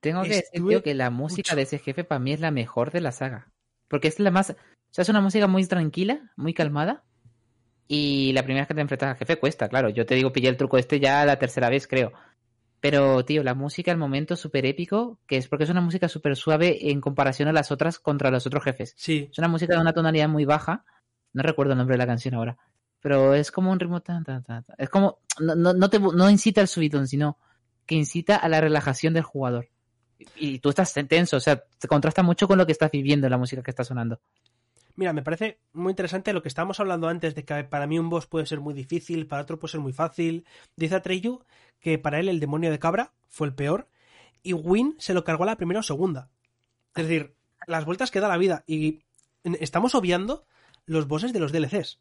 Tengo 0.00 0.22
que 0.22 0.28
decir, 0.28 0.44
estuve 0.52 0.70
tío, 0.74 0.82
que 0.82 0.94
la 0.94 1.10
música 1.10 1.52
mucho. 1.52 1.56
de 1.56 1.62
ese 1.62 1.78
jefe 1.78 2.04
para 2.04 2.18
mí 2.18 2.32
es 2.32 2.40
la 2.40 2.50
mejor 2.50 2.90
de 2.90 3.00
la 3.00 3.12
saga. 3.12 3.52
Porque 3.88 4.08
es 4.08 4.18
la 4.20 4.30
más. 4.30 4.50
O 4.50 4.56
sea, 4.90 5.02
es 5.02 5.08
una 5.08 5.20
música 5.20 5.46
muy 5.46 5.66
tranquila, 5.66 6.32
muy 6.36 6.54
calmada. 6.54 7.04
Y 7.88 8.32
la 8.32 8.42
primera 8.42 8.62
vez 8.62 8.68
que 8.68 8.74
te 8.74 8.80
enfrentas 8.80 9.10
al 9.10 9.16
jefe 9.16 9.36
cuesta, 9.36 9.68
claro. 9.68 9.88
Yo 9.88 10.06
te 10.06 10.14
digo, 10.14 10.32
pillé 10.32 10.48
el 10.48 10.56
truco 10.56 10.78
este 10.78 11.00
ya 11.00 11.24
la 11.24 11.38
tercera 11.38 11.68
vez, 11.68 11.86
creo. 11.86 12.12
Pero, 12.84 13.24
tío, 13.24 13.42
la 13.42 13.54
música, 13.54 13.90
el 13.92 13.96
momento 13.96 14.36
súper 14.36 14.66
épico, 14.66 15.18
que 15.26 15.38
es 15.38 15.48
porque 15.48 15.64
es 15.64 15.70
una 15.70 15.80
música 15.80 16.06
súper 16.06 16.36
suave 16.36 16.90
en 16.90 17.00
comparación 17.00 17.48
a 17.48 17.52
las 17.54 17.72
otras 17.72 17.98
contra 17.98 18.30
los 18.30 18.46
otros 18.46 18.62
jefes. 18.62 18.92
Sí, 18.98 19.30
Es 19.32 19.38
una 19.38 19.48
música 19.48 19.74
de 19.74 19.80
una 19.80 19.94
tonalidad 19.94 20.28
muy 20.28 20.44
baja. 20.44 20.84
No 21.32 21.42
recuerdo 21.42 21.72
el 21.72 21.78
nombre 21.78 21.94
de 21.94 21.98
la 22.00 22.06
canción 22.06 22.34
ahora. 22.34 22.58
Pero 23.00 23.32
es 23.32 23.50
como 23.50 23.72
un 23.72 23.80
ritmo 23.80 24.02
tan, 24.02 24.22
tan, 24.22 24.44
tan. 24.44 24.64
tan. 24.64 24.76
Es 24.76 24.90
como. 24.90 25.20
No, 25.40 25.54
no, 25.54 25.72
no 25.72 25.88
te, 25.88 25.98
no 25.98 26.28
incita 26.28 26.60
al 26.60 26.68
subidón, 26.68 27.08
sino 27.08 27.38
que 27.86 27.94
incita 27.94 28.36
a 28.36 28.50
la 28.50 28.60
relajación 28.60 29.14
del 29.14 29.22
jugador. 29.22 29.70
Y 30.36 30.58
tú 30.58 30.68
estás 30.68 30.92
tenso, 30.92 31.38
o 31.38 31.40
sea, 31.40 31.64
te 31.78 31.88
contrasta 31.88 32.22
mucho 32.22 32.46
con 32.46 32.58
lo 32.58 32.66
que 32.66 32.72
estás 32.72 32.90
viviendo 32.90 33.26
en 33.26 33.30
la 33.30 33.38
música 33.38 33.62
que 33.62 33.70
está 33.70 33.84
sonando. 33.84 34.20
Mira, 34.96 35.14
me 35.14 35.22
parece 35.22 35.58
muy 35.72 35.90
interesante 35.90 36.34
lo 36.34 36.42
que 36.42 36.48
estábamos 36.48 36.78
hablando 36.80 37.08
antes 37.08 37.34
de 37.34 37.44
que 37.44 37.64
para 37.64 37.86
mí 37.86 37.98
un 37.98 38.10
boss 38.10 38.26
puede 38.26 38.44
ser 38.44 38.60
muy 38.60 38.74
difícil, 38.74 39.26
para 39.26 39.42
otro 39.42 39.58
puede 39.58 39.72
ser 39.72 39.80
muy 39.80 39.94
fácil. 39.94 40.44
Dice 40.76 40.96
Atreyu 40.96 41.42
que 41.84 41.98
para 41.98 42.18
él 42.18 42.30
el 42.30 42.40
demonio 42.40 42.70
de 42.70 42.78
cabra 42.78 43.12
fue 43.28 43.46
el 43.46 43.54
peor. 43.54 43.90
Y 44.42 44.54
Win 44.54 44.96
se 44.98 45.12
lo 45.12 45.22
cargó 45.22 45.42
a 45.42 45.46
la 45.46 45.56
primera 45.56 45.80
o 45.80 45.82
segunda. 45.82 46.30
Es 46.96 47.06
decir, 47.06 47.36
las 47.66 47.84
vueltas 47.84 48.10
que 48.10 48.20
da 48.20 48.28
la 48.28 48.38
vida. 48.38 48.64
Y 48.66 49.02
estamos 49.44 49.94
obviando 49.94 50.46
los 50.86 51.06
bosses 51.06 51.34
de 51.34 51.40
los 51.40 51.52
DLCs. 51.52 52.00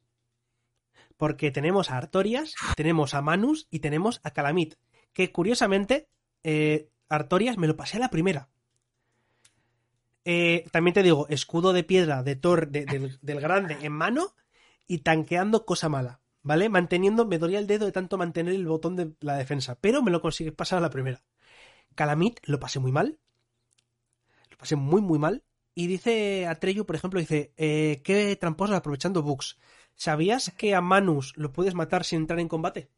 Porque 1.17 1.51
tenemos 1.51 1.91
a 1.91 1.97
Artorias, 1.97 2.55
tenemos 2.77 3.13
a 3.13 3.21
Manus 3.21 3.67
y 3.69 3.79
tenemos 3.79 4.21
a 4.23 4.31
Calamit. 4.31 4.75
Que 5.11 5.33
curiosamente, 5.33 6.07
eh, 6.43 6.87
Artorias 7.09 7.57
me 7.57 7.67
lo 7.67 7.75
pasé 7.75 7.97
a 7.97 7.99
la 7.99 8.09
primera. 8.09 8.47
Eh, 10.23 10.65
también 10.71 10.93
te 10.93 11.03
digo, 11.03 11.27
escudo 11.27 11.73
de 11.73 11.83
piedra 11.83 12.23
de 12.23 12.37
Thor 12.37 12.69
del, 12.69 13.19
grande 13.21 13.77
en 13.81 13.91
mano 13.91 14.33
y 14.87 14.99
tanqueando 14.99 15.65
cosa 15.65 15.89
mala. 15.89 16.21
¿Vale? 16.43 16.67
Manteniendo, 16.69 17.25
me 17.25 17.39
dolía 17.39 17.59
el 17.59 17.67
dedo 17.67 17.85
de 17.85 17.93
tanto 17.93 18.17
mantener 18.17 18.53
el 18.53 18.67
botón 18.67 18.95
de 18.97 19.13
la 19.21 19.37
defensa, 19.37 19.75
pero 19.79 20.01
me 20.01 20.11
lo 20.11 20.21
conseguí 20.21 20.51
pasar 20.51 20.79
a 20.79 20.81
la 20.81 20.89
primera. 20.89 21.23
Calamit 21.95 22.39
lo 22.43 22.59
pasé 22.59 22.79
muy 22.79 22.91
mal. 22.91 23.17
Lo 24.51 24.57
pasé 24.57 24.75
muy, 24.75 25.01
muy 25.01 25.19
mal. 25.19 25.43
Y 25.73 25.87
dice 25.87 26.45
Atreyu, 26.47 26.85
por 26.85 26.95
ejemplo, 26.95 27.19
dice, 27.19 27.53
eh, 27.57 28.01
qué 28.03 28.35
tramposo 28.35 28.75
aprovechando 28.75 29.23
bugs. 29.23 29.57
¿Sabías 29.95 30.51
que 30.57 30.75
a 30.75 30.81
Manus 30.81 31.33
lo 31.37 31.51
puedes 31.51 31.75
matar 31.75 32.03
sin 32.03 32.21
entrar 32.21 32.39
en 32.39 32.49
combate? 32.49 32.89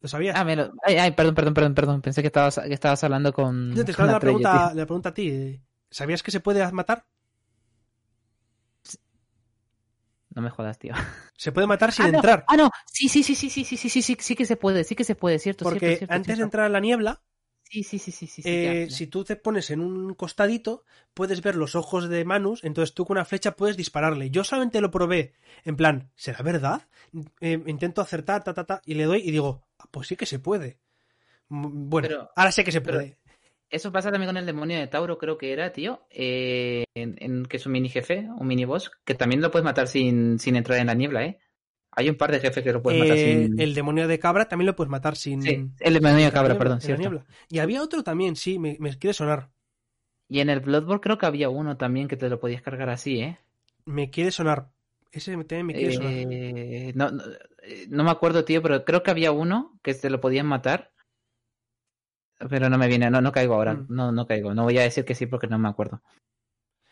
¿Lo 0.00 0.08
sabías? 0.08 0.36
Ah, 0.36 0.44
me 0.44 0.56
lo... 0.56 0.72
ay, 0.82 1.12
perdón, 1.12 1.34
perdón, 1.34 1.54
perdón, 1.54 1.74
perdón. 1.74 2.02
Pensé 2.02 2.20
que 2.20 2.28
estabas, 2.28 2.58
que 2.58 2.74
estabas 2.74 3.02
hablando 3.04 3.32
con. 3.32 3.74
te 3.74 3.92
la, 3.92 4.20
pregunta, 4.20 4.74
la 4.74 4.86
pregunta 4.86 5.08
a 5.10 5.14
ti. 5.14 5.60
¿Sabías 5.90 6.22
que 6.22 6.30
se 6.30 6.40
puede 6.40 6.70
matar? 6.72 7.06
No 10.36 10.42
me 10.42 10.50
jodas, 10.50 10.78
tío. 10.78 10.92
Se 11.34 11.50
puede 11.50 11.66
matar 11.66 11.92
sin 11.92 12.06
entrar. 12.14 12.44
Ah, 12.46 12.56
no. 12.56 12.70
Sí, 12.84 13.08
sí, 13.08 13.22
sí, 13.22 13.34
sí, 13.34 13.48
sí, 13.48 13.64
sí, 13.64 13.76
sí, 13.76 13.88
sí, 13.88 14.02
sí, 14.02 14.16
sí 14.20 14.36
que 14.36 14.44
se 14.44 14.56
puede, 14.56 14.84
sí 14.84 14.94
que 14.94 15.02
se 15.02 15.14
puede, 15.14 15.38
cierto. 15.38 15.64
Porque 15.64 16.06
antes 16.10 16.36
de 16.36 16.44
entrar 16.44 16.66
a 16.66 16.68
la 16.68 16.78
niebla, 16.78 17.22
Sí, 17.68 17.82
sí, 17.82 17.98
sí, 17.98 18.12
sí. 18.12 18.26
sí, 18.26 18.42
eh, 18.44 18.86
si 18.90 19.08
tú 19.08 19.24
te 19.24 19.34
pones 19.34 19.70
en 19.70 19.80
un 19.80 20.14
costadito, 20.14 20.84
puedes 21.14 21.42
ver 21.42 21.56
los 21.56 21.74
ojos 21.74 22.08
de 22.08 22.24
Manus, 22.24 22.62
entonces 22.62 22.94
tú 22.94 23.04
con 23.04 23.16
una 23.16 23.24
flecha 23.24 23.56
puedes 23.56 23.76
dispararle. 23.76 24.30
Yo 24.30 24.44
solamente 24.44 24.80
lo 24.80 24.90
probé, 24.90 25.32
en 25.64 25.76
plan, 25.76 26.10
¿será 26.14 26.42
verdad? 26.42 26.86
Eh, 27.40 27.60
intento 27.66 28.02
acertar, 28.02 28.44
ta, 28.44 28.54
ta, 28.54 28.64
ta, 28.64 28.82
y 28.84 28.94
le 28.94 29.04
doy 29.04 29.20
y 29.24 29.32
digo, 29.32 29.66
ah, 29.78 29.86
pues 29.90 30.06
sí 30.06 30.16
que 30.16 30.26
se 30.26 30.38
puede. 30.38 30.78
Bueno, 31.48 32.28
ahora 32.36 32.52
sé 32.52 32.62
que 32.62 32.72
se 32.72 32.80
puede. 32.80 33.18
Eso 33.68 33.90
pasa 33.90 34.12
también 34.12 34.28
con 34.28 34.36
el 34.36 34.46
demonio 34.46 34.78
de 34.78 34.86
Tauro, 34.86 35.18
creo 35.18 35.36
que 35.36 35.52
era, 35.52 35.72
tío, 35.72 36.06
eh, 36.10 36.84
en, 36.94 37.44
que 37.46 37.56
es 37.56 37.66
un 37.66 37.72
mini 37.72 37.88
jefe, 37.88 38.28
un 38.38 38.46
mini 38.46 38.64
boss, 38.64 38.92
que 39.04 39.14
también 39.14 39.40
lo 39.40 39.50
puedes 39.50 39.64
matar 39.64 39.88
sin, 39.88 40.38
sin 40.38 40.54
entrar 40.54 40.78
en 40.78 40.86
la 40.86 40.94
niebla, 40.94 41.24
¿eh? 41.24 41.38
Hay 41.98 42.10
un 42.10 42.16
par 42.16 42.30
de 42.30 42.40
jefes 42.40 42.62
que 42.62 42.72
lo 42.72 42.82
puedes 42.82 43.00
matar 43.00 43.16
eh, 43.16 43.46
sin. 43.46 43.58
El 43.58 43.74
demonio 43.74 44.06
de 44.06 44.18
cabra 44.18 44.46
también 44.46 44.66
lo 44.66 44.76
puedes 44.76 44.90
matar 44.90 45.16
sin. 45.16 45.42
Sí, 45.42 45.70
el 45.80 45.94
demonio 45.94 46.26
de 46.26 46.32
cabra, 46.32 46.58
perdón, 46.58 46.80
cierto. 46.80 47.24
Y 47.48 47.58
había 47.58 47.82
otro 47.82 48.02
también, 48.04 48.36
sí, 48.36 48.58
me, 48.58 48.76
quiere 48.98 49.14
sonar. 49.14 49.48
Y 50.28 50.40
en 50.40 50.50
el 50.50 50.60
Bloodborne 50.60 51.00
creo 51.00 51.16
que 51.16 51.26
había 51.26 51.48
uno 51.48 51.78
también 51.78 52.06
que 52.06 52.16
te 52.16 52.28
lo 52.28 52.38
podías 52.38 52.60
cargar 52.60 52.90
así, 52.90 53.20
¿eh? 53.20 53.38
Me 53.86 54.10
quiere 54.10 54.30
sonar. 54.30 54.68
Ese 55.10 55.32
también 55.32 55.66
me 55.66 55.72
quiere 55.72 55.94
sonar. 55.94 56.12
Eh, 56.12 56.92
no, 56.94 57.10
no, 57.10 58.04
me 58.04 58.10
acuerdo, 58.10 58.44
tío, 58.44 58.60
pero 58.60 58.84
creo 58.84 59.02
que 59.02 59.10
había 59.10 59.32
uno 59.32 59.78
que 59.82 59.94
te 59.94 60.10
lo 60.10 60.20
podían 60.20 60.46
matar. 60.46 60.92
Pero 62.38 62.68
no 62.68 62.78
me 62.78 62.88
viene, 62.88 63.10
no, 63.10 63.20
no 63.20 63.32
caigo 63.32 63.54
ahora. 63.54 63.74
Mm. 63.74 63.86
No, 63.88 64.12
no 64.12 64.26
caigo. 64.26 64.54
No 64.54 64.64
voy 64.64 64.78
a 64.78 64.82
decir 64.82 65.04
que 65.04 65.14
sí 65.14 65.26
porque 65.26 65.46
no 65.46 65.58
me 65.58 65.68
acuerdo. 65.68 66.02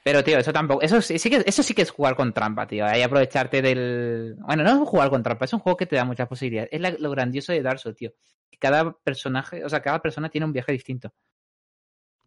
Pero, 0.05 0.23
tío, 0.23 0.39
eso 0.39 0.53
tampoco. 0.53 0.83
Eso 0.83 1.01
sí, 1.01 1.31
que, 1.31 1.43
eso 1.47 1.63
sí 1.63 1.73
que 1.73 1.83
es 1.83 1.91
jugar 1.91 2.15
con 2.15 2.35
trampa, 2.35 2.67
tío. 2.67 2.85
Ahí 2.85 3.03
aprovecharte 3.03 3.63
del. 3.63 4.37
Bueno, 4.39 4.63
no 4.63 4.83
es 4.83 4.89
jugar 4.89 5.09
con 5.09 5.23
trampa, 5.23 5.47
es 5.47 5.53
un 5.55 5.61
juego 5.61 5.79
que 5.79 5.87
te 5.87 5.97
da 5.97 6.05
muchas 6.05 6.29
posibilidades. 6.29 6.69
Es 6.73 7.01
lo 7.01 7.11
grandioso 7.11 7.53
de 7.53 7.63
Dark 7.63 7.79
Souls, 7.79 7.97
tío. 7.97 8.13
Cada 8.59 8.93
personaje, 8.93 9.65
o 9.65 9.69
sea, 9.69 9.81
cada 9.81 10.01
persona 10.03 10.29
tiene 10.29 10.45
un 10.45 10.53
viaje 10.53 10.73
distinto. 10.73 11.13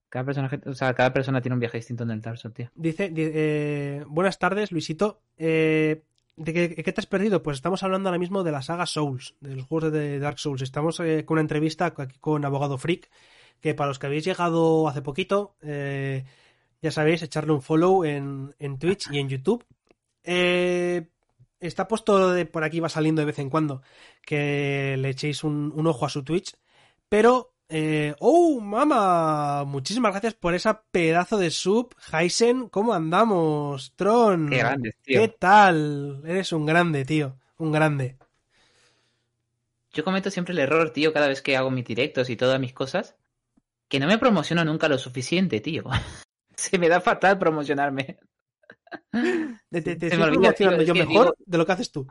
Cada 0.10 0.26
personaje, 0.26 0.60
o 0.66 0.74
sea, 0.74 0.94
cada 0.96 1.14
persona 1.14 1.42
tiene 1.42 1.54
un 1.54 1.60
viaje 1.60 1.78
distinto 1.78 2.04
en 2.04 2.12
el 2.12 2.22
Dark 2.22 2.40
Souls, 2.40 2.56
tío. 2.56 2.72
Dice, 2.74 3.14
eh, 3.16 4.04
buenas 4.08 4.40
tardes, 4.40 4.72
Luisito. 4.72 5.22
Eh, 5.38 6.04
¿De 6.38 6.54
qué, 6.54 6.94
te 6.94 7.02
has 7.02 7.08
perdido? 7.08 7.42
Pues 7.42 7.58
estamos 7.58 7.82
hablando 7.82 8.10
ahora 8.10 8.20
mismo 8.20 8.44
de 8.44 8.52
la 8.52 8.62
saga 8.62 8.86
Souls, 8.86 9.34
de 9.42 9.56
los 9.56 9.66
juegos 9.66 9.92
de 9.92 10.20
Dark 10.20 10.38
Souls. 10.38 10.62
Estamos 10.62 11.00
eh, 11.00 11.26
con 11.26 11.36
una 11.36 11.42
entrevista 11.42 11.88
aquí 11.98 12.20
con 12.20 12.46
Abogado 12.46 12.78
Freak, 12.78 13.10
que 13.60 13.74
para 13.74 13.88
los 13.88 13.98
que 13.98 14.06
habéis 14.06 14.24
llegado 14.24 14.88
hace 14.88 15.02
poquito, 15.02 15.56
eh, 15.64 16.26
ya 16.80 16.92
sabéis, 16.92 17.24
echarle 17.24 17.54
un 17.54 17.64
follow 17.64 18.06
en, 18.06 18.54
Twitch 18.78 19.10
y 19.12 19.18
en 19.18 19.30
YouTube. 19.30 19.66
Eh, 20.24 21.10
está 21.60 21.88
puesto 21.88 22.32
de, 22.32 22.46
por 22.46 22.64
aquí, 22.64 22.80
va 22.80 22.90
saliendo 22.90 23.22
de 23.22 23.26
vez 23.26 23.40
en 23.40 23.50
cuando, 23.50 23.82
que 24.22 24.96
le 25.00 25.10
echéis 25.10 25.44
un, 25.44 25.74
ojo 25.88 26.06
a 26.06 26.10
su 26.10 26.24
Twitch. 26.24 26.56
Pero, 27.10 27.56
eh, 27.70 28.16
¡oh, 28.20 28.60
mama! 28.62 29.64
Muchísimas 29.66 30.12
gracias 30.12 30.34
por 30.34 30.54
esa 30.54 30.84
pedazo 30.84 31.38
de 31.38 31.52
sub. 31.52 31.96
Heisen, 32.12 32.70
¿cómo 32.70 32.94
andamos? 32.94 33.94
Tron. 33.96 34.50
Qué 34.50 34.58
grande, 34.58 34.96
tío. 35.02 35.22
¿Qué 35.22 35.28
tal? 35.28 36.22
Eres 36.26 36.52
un 36.54 36.66
grande, 36.66 37.04
tío. 37.06 37.38
Un 37.58 37.72
grande. 37.72 38.18
Yo 39.92 40.04
cometo 40.04 40.30
siempre 40.30 40.54
el 40.54 40.60
error, 40.60 40.92
tío, 40.92 41.12
cada 41.12 41.28
vez 41.28 41.42
que 41.42 41.58
hago 41.58 41.72
mis 41.72 41.86
directos 41.86 42.30
y 42.30 42.36
todas 42.36 42.60
mis 42.60 42.74
cosas, 42.74 43.16
que 43.88 44.00
no 44.00 44.08
me 44.08 44.18
promociono 44.18 44.64
nunca 44.64 44.88
lo 44.88 44.98
suficiente, 44.98 45.60
tío. 45.60 45.84
se 46.56 46.78
me 46.78 46.88
da 46.88 47.02
fatal 47.02 47.38
promocionarme. 47.38 48.20
Te, 49.12 49.92
estoy 49.92 50.10
promocionando 50.10 50.84
yo 50.84 50.94
mejor 50.94 51.36
de 51.46 51.58
lo 51.58 51.66
que 51.66 51.72
haces 51.72 51.92
tú. 51.92 52.08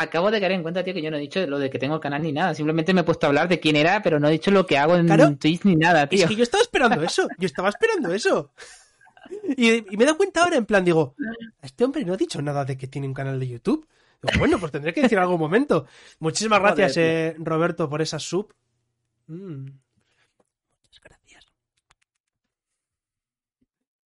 Acabo 0.00 0.30
de 0.30 0.38
caer 0.38 0.52
en 0.52 0.62
cuenta, 0.62 0.84
tío, 0.84 0.94
que 0.94 1.02
yo 1.02 1.10
no 1.10 1.16
he 1.16 1.20
dicho 1.20 1.44
lo 1.44 1.58
de 1.58 1.70
que 1.70 1.78
tengo 1.80 1.96
el 1.96 2.00
canal 2.00 2.22
ni 2.22 2.30
nada. 2.30 2.54
Simplemente 2.54 2.94
me 2.94 3.00
he 3.00 3.04
puesto 3.04 3.26
a 3.26 3.30
hablar 3.30 3.48
de 3.48 3.58
quién 3.58 3.74
era, 3.74 4.00
pero 4.00 4.20
no 4.20 4.28
he 4.28 4.30
dicho 4.30 4.52
lo 4.52 4.64
que 4.64 4.78
hago 4.78 4.94
en 4.94 5.38
Twitch 5.38 5.64
ni 5.64 5.74
nada, 5.74 6.06
tío. 6.06 6.22
Es 6.22 6.28
que 6.28 6.36
yo 6.36 6.44
estaba 6.44 6.62
esperando 6.62 7.02
eso. 7.02 7.26
Yo 7.36 7.46
estaba 7.46 7.68
esperando 7.68 8.12
eso. 8.12 8.52
Y, 9.56 9.82
me 9.96 10.04
he 10.04 10.06
dado 10.06 10.16
cuenta 10.16 10.44
ahora, 10.44 10.56
en 10.56 10.66
plan, 10.66 10.84
digo, 10.84 11.16
este 11.60 11.84
hombre 11.84 12.04
no 12.04 12.14
ha 12.14 12.16
dicho 12.16 12.40
nada 12.40 12.64
de 12.64 12.78
que 12.78 12.86
tiene 12.86 13.08
un 13.08 13.12
canal 13.12 13.40
de 13.40 13.48
YouTube. 13.48 13.88
bueno, 14.38 14.60
pues 14.60 14.70
tendré 14.70 14.94
que 14.94 15.02
decir 15.02 15.18
algo 15.18 15.34
un 15.34 15.40
momento. 15.40 15.86
Muchísimas 16.20 16.60
gracias, 16.60 16.96
eh, 16.96 17.34
Roberto, 17.36 17.90
por 17.90 18.00
esa 18.00 18.20
sub. 18.20 18.54
Mm. 19.26 19.66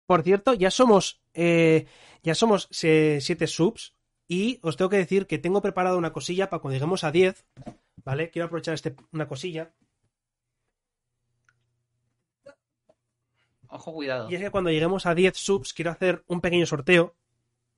Por 0.06 0.22
cierto, 0.22 0.54
ya 0.54 0.70
somos, 0.70 1.20
eh, 1.34 1.86
ya 2.22 2.34
somos 2.34 2.68
eh, 2.82 3.18
siete 3.20 3.46
subs 3.46 3.91
y 4.32 4.58
os 4.62 4.78
tengo 4.78 4.88
que 4.88 4.96
decir 4.96 5.26
que 5.26 5.36
tengo 5.36 5.60
preparado 5.60 5.98
una 5.98 6.14
cosilla 6.14 6.48
para 6.48 6.62
cuando 6.62 6.76
lleguemos 6.76 7.04
a 7.04 7.10
10, 7.10 7.44
¿vale? 8.02 8.30
Quiero 8.30 8.46
aprovechar 8.46 8.72
este, 8.72 8.96
una 9.12 9.28
cosilla. 9.28 9.74
Ojo, 13.68 13.92
cuidado. 13.92 14.30
Y 14.30 14.34
es 14.36 14.40
que 14.40 14.50
cuando 14.50 14.70
lleguemos 14.70 15.04
a 15.04 15.14
10 15.14 15.36
subs 15.36 15.74
quiero 15.74 15.90
hacer 15.90 16.24
un 16.28 16.40
pequeño 16.40 16.64
sorteo, 16.64 17.14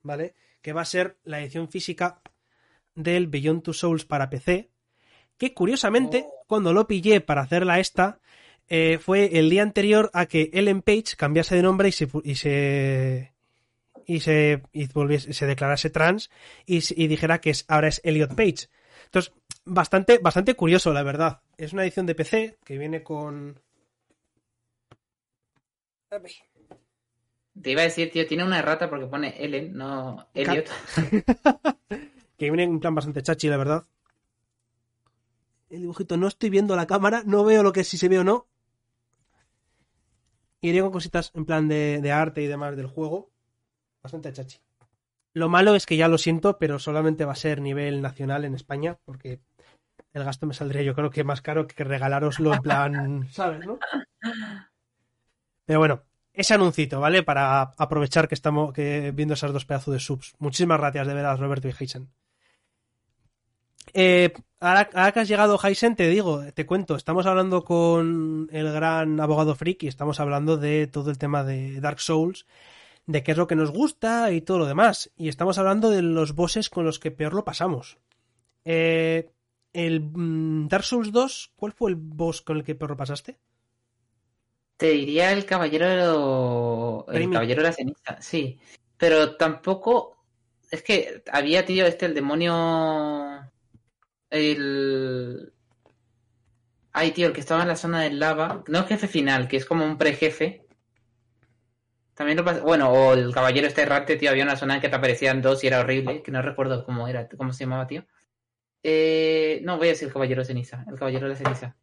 ¿vale? 0.02 0.36
Que 0.62 0.72
va 0.72 0.82
a 0.82 0.84
ser 0.84 1.18
la 1.24 1.40
edición 1.40 1.68
física 1.68 2.22
del 2.94 3.26
Beyond 3.26 3.64
Two 3.64 3.74
Souls 3.74 4.04
para 4.04 4.30
PC, 4.30 4.70
que 5.36 5.54
curiosamente, 5.54 6.24
oh. 6.24 6.44
cuando 6.46 6.72
lo 6.72 6.86
pillé 6.86 7.20
para 7.20 7.42
hacerla 7.42 7.80
esta, 7.80 8.20
eh, 8.68 8.98
fue 9.00 9.40
el 9.40 9.50
día 9.50 9.62
anterior 9.62 10.08
a 10.14 10.26
que 10.26 10.50
Ellen 10.52 10.82
Page 10.82 11.16
cambiase 11.16 11.56
de 11.56 11.62
nombre 11.62 11.88
y 11.88 11.92
se 11.92 12.08
y 12.22 12.36
se 12.36 13.33
y 14.06 14.20
se, 14.20 14.62
y 14.72 14.86
volviese, 14.88 15.32
se 15.32 15.46
declarase 15.46 15.90
trans 15.90 16.30
y, 16.66 16.80
y, 17.02 17.06
dijera 17.06 17.40
que 17.40 17.50
es, 17.50 17.64
ahora 17.68 17.88
es 17.88 18.00
Elliot 18.04 18.34
Page. 18.34 18.68
Entonces, 19.06 19.32
bastante, 19.64 20.18
bastante 20.18 20.54
curioso, 20.54 20.92
la 20.92 21.02
verdad. 21.02 21.40
Es 21.56 21.72
una 21.72 21.82
edición 21.82 22.06
de 22.06 22.14
PC 22.14 22.58
que 22.64 22.78
viene 22.78 23.02
con. 23.02 23.60
Te 27.60 27.70
iba 27.70 27.82
a 27.82 27.84
decir, 27.84 28.10
tío, 28.10 28.26
tiene 28.26 28.44
una 28.44 28.58
errata 28.58 28.90
porque 28.90 29.06
pone 29.06 29.34
Ellen, 29.38 29.76
no 29.76 30.28
Elliot. 30.34 30.68
que 32.36 32.50
viene 32.50 32.64
en 32.64 32.80
plan 32.80 32.94
bastante 32.94 33.22
chachi, 33.22 33.48
la 33.48 33.56
verdad. 33.56 33.84
El 35.70 35.80
dibujito, 35.82 36.16
no 36.16 36.28
estoy 36.28 36.50
viendo 36.50 36.76
la 36.76 36.86
cámara, 36.86 37.22
no 37.24 37.44
veo 37.44 37.62
lo 37.62 37.72
que 37.72 37.84
si 37.84 37.96
se 37.98 38.08
ve 38.08 38.18
o 38.18 38.24
no. 38.24 38.48
Y 40.60 40.68
iría 40.68 40.82
con 40.82 40.92
cositas 40.92 41.30
en 41.34 41.44
plan 41.44 41.68
de, 41.68 42.12
arte 42.12 42.42
y 42.42 42.46
demás 42.46 42.76
del 42.76 42.86
juego. 42.86 43.30
Bastante 44.04 44.32
chachi. 44.32 44.58
Lo 45.32 45.48
malo 45.48 45.74
es 45.74 45.86
que 45.86 45.96
ya 45.96 46.06
lo 46.06 46.18
siento, 46.18 46.58
pero 46.58 46.78
solamente 46.78 47.24
va 47.24 47.32
a 47.32 47.36
ser 47.36 47.60
nivel 47.60 48.02
nacional 48.02 48.44
en 48.44 48.54
España, 48.54 48.98
porque 49.04 49.40
el 50.12 50.22
gasto 50.22 50.46
me 50.46 50.54
saldría 50.54 50.82
yo 50.82 50.94
creo 50.94 51.10
que 51.10 51.24
más 51.24 51.42
caro 51.42 51.66
que 51.66 51.82
regalaroslo 51.82 52.54
en 52.54 52.62
plan, 52.62 53.28
¿sabes, 53.32 53.66
no? 53.66 53.78
Pero 55.64 55.78
bueno, 55.80 56.02
ese 56.32 56.54
anuncito, 56.54 57.00
¿vale? 57.00 57.22
Para 57.22 57.62
aprovechar 57.62 58.28
que 58.28 58.34
estamos 58.34 58.72
que 58.72 59.10
viendo 59.12 59.34
esas 59.34 59.52
dos 59.52 59.64
pedazos 59.64 59.94
de 59.94 60.00
subs. 60.00 60.34
Muchísimas 60.38 60.78
gracias 60.78 61.06
de 61.06 61.14
veras, 61.14 61.40
Roberto 61.40 61.68
y 61.68 61.74
Heisen. 61.78 62.10
Eh, 63.92 64.32
ahora, 64.60 65.12
que 65.12 65.20
has 65.20 65.28
llegado, 65.28 65.58
Heisen, 65.62 65.96
te 65.96 66.08
digo, 66.08 66.42
te 66.52 66.66
cuento, 66.66 66.96
estamos 66.96 67.26
hablando 67.26 67.64
con 67.64 68.48
el 68.52 68.72
gran 68.72 69.20
abogado 69.20 69.54
freak 69.54 69.84
y 69.84 69.88
estamos 69.88 70.20
hablando 70.20 70.56
de 70.56 70.86
todo 70.86 71.10
el 71.10 71.18
tema 71.18 71.44
de 71.44 71.80
Dark 71.80 72.00
Souls, 72.00 72.46
de 73.06 73.22
qué 73.22 73.32
es 73.32 73.38
lo 73.38 73.46
que 73.46 73.56
nos 73.56 73.70
gusta 73.70 74.30
y 74.32 74.40
todo 74.40 74.58
lo 74.58 74.66
demás. 74.66 75.10
Y 75.16 75.28
estamos 75.28 75.58
hablando 75.58 75.90
de 75.90 76.02
los 76.02 76.34
bosses 76.34 76.70
con 76.70 76.84
los 76.84 76.98
que 76.98 77.10
peor 77.10 77.34
lo 77.34 77.44
pasamos. 77.44 77.98
Eh, 78.64 79.30
El 79.72 80.00
mm, 80.00 80.68
Dark 80.68 80.84
Souls 80.84 81.12
2, 81.12 81.52
¿cuál 81.56 81.72
fue 81.72 81.90
el 81.90 81.96
boss 81.96 82.42
con 82.42 82.56
el 82.56 82.64
que 82.64 82.74
pasaste? 82.74 83.38
Te 84.76 84.90
diría 84.90 85.32
el 85.32 85.44
caballero 85.44 87.06
el 87.12 87.30
caballero 87.30 87.62
de 87.62 87.68
la 87.68 87.72
ceniza, 87.72 88.20
sí. 88.20 88.58
Pero 88.96 89.36
tampoco 89.36 90.16
es 90.70 90.82
que 90.82 91.22
había, 91.30 91.64
tío, 91.64 91.86
este 91.86 92.06
el 92.06 92.14
demonio 92.14 93.50
el 94.30 95.52
Ay, 96.96 97.10
tío, 97.10 97.26
el 97.26 97.32
que 97.32 97.40
estaba 97.40 97.62
en 97.62 97.68
la 97.68 97.76
zona 97.76 98.02
del 98.02 98.20
lava, 98.20 98.62
no 98.68 98.78
el 98.78 98.84
jefe 98.86 99.08
final, 99.08 99.48
que 99.48 99.56
es 99.56 99.66
como 99.66 99.84
un 99.84 99.98
prejefe. 99.98 100.63
También 102.14 102.38
lo 102.38 102.44
pas- 102.44 102.62
bueno, 102.62 102.90
o 102.90 103.12
el 103.14 103.32
caballero 103.34 103.66
este 103.66 103.82
errante, 103.82 104.16
tío, 104.16 104.30
había 104.30 104.44
una 104.44 104.56
zona 104.56 104.76
en 104.76 104.80
que 104.80 104.88
te 104.88 104.96
aparecían 104.96 105.42
dos 105.42 105.62
y 105.64 105.66
era 105.66 105.80
horrible, 105.80 106.22
que 106.22 106.30
no 106.30 106.42
recuerdo 106.42 106.84
cómo 106.84 107.08
era, 107.08 107.28
cómo 107.28 107.52
se 107.52 107.64
llamaba, 107.64 107.86
tío. 107.86 108.06
Eh, 108.82 109.60
no, 109.64 109.78
voy 109.78 109.88
a 109.88 109.90
decir 109.90 110.08
el 110.08 110.12
caballero 110.14 110.42
de 110.42 110.46
ceniza, 110.46 110.84
el 110.88 110.96
caballero 110.98 111.26
de 111.26 111.32
la 111.32 111.36
ceniza. 111.38 111.76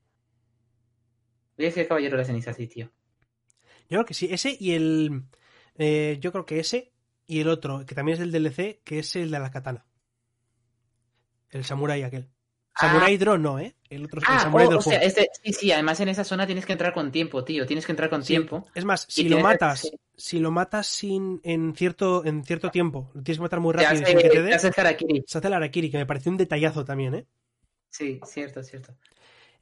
Voy 1.58 1.66
a 1.66 1.70
decir 1.70 1.84
el 1.84 1.88
caballero 1.90 2.16
de 2.18 2.22
la 2.24 2.26
ceniza, 2.28 2.54
sí, 2.54 2.68
tío. 2.68 2.92
Yo 3.90 3.98
creo 3.98 4.06
que 4.06 4.14
sí, 4.14 4.28
ese 4.32 4.56
y 4.60 4.72
el. 4.74 5.24
eh, 5.78 6.18
yo 6.22 6.32
creo 6.32 6.46
que 6.46 6.60
ese 6.60 6.94
y 7.28 7.42
el 7.42 7.50
otro, 7.50 7.86
que 7.86 7.96
también 7.96 8.16
es 8.18 8.22
el 8.24 8.32
DLC, 8.32 8.82
que 8.84 9.00
es 9.00 9.16
el 9.16 9.32
de 9.32 9.40
la 9.40 9.52
katana. 9.52 9.86
El 11.50 11.66
samurai 11.66 12.04
aquel. 12.04 12.30
Samurai 12.80 13.18
Draw 13.18 13.38
no, 13.38 13.60
¿eh? 13.60 13.76
El 13.90 14.06
otro 14.06 14.20
el 14.22 14.26
Ah, 14.30 14.40
samurai 14.40 14.68
oh, 14.68 14.78
o 14.78 14.82
sea, 14.82 15.00
este, 15.00 15.28
sí, 15.44 15.54
sí, 15.54 15.72
además 15.72 16.00
en 16.00 16.10
esa 16.10 16.24
zona 16.24 16.46
tienes 16.46 16.66
que 16.66 16.72
entrar 16.72 16.94
con 16.94 17.12
tiempo, 17.12 17.44
tío. 17.44 17.66
Tienes 17.66 17.86
que 17.86 17.92
entrar 17.92 18.10
con 18.10 18.22
Sí. 18.24 18.28
tiempo. 18.30 18.66
Es 18.74 18.86
más, 18.86 19.06
si 19.10 19.28
lo 19.28 19.40
matas, 19.40 19.92
si 20.16 20.40
lo 20.40 20.52
matas 20.52 20.88
sin 20.88 21.42
en 21.44 21.76
cierto 21.76 22.24
en 22.26 22.44
cierto 22.44 22.72
tiempo, 22.72 23.12
lo 23.14 23.22
tienes 23.24 23.38
que 23.40 23.44
matar 23.44 23.60
muy 23.60 23.74
Te 23.74 23.84
rápido 23.84 24.02
hace, 24.04 24.12
sin 24.12 24.18
que 24.22 24.30
te 24.30 24.36
te 24.36 24.42
dé, 24.44 24.54
harakiri. 24.78 25.24
se 25.28 25.38
hace 25.38 25.48
el 25.48 25.54
Arakiri, 25.54 25.92
que 25.92 25.98
me 25.98 26.06
pareció 26.06 26.32
un 26.32 26.38
detallazo 26.38 26.86
también, 26.86 27.16
¿eh? 27.16 27.28
Sí, 27.90 28.20
cierto, 28.26 28.64
cierto. 28.64 28.96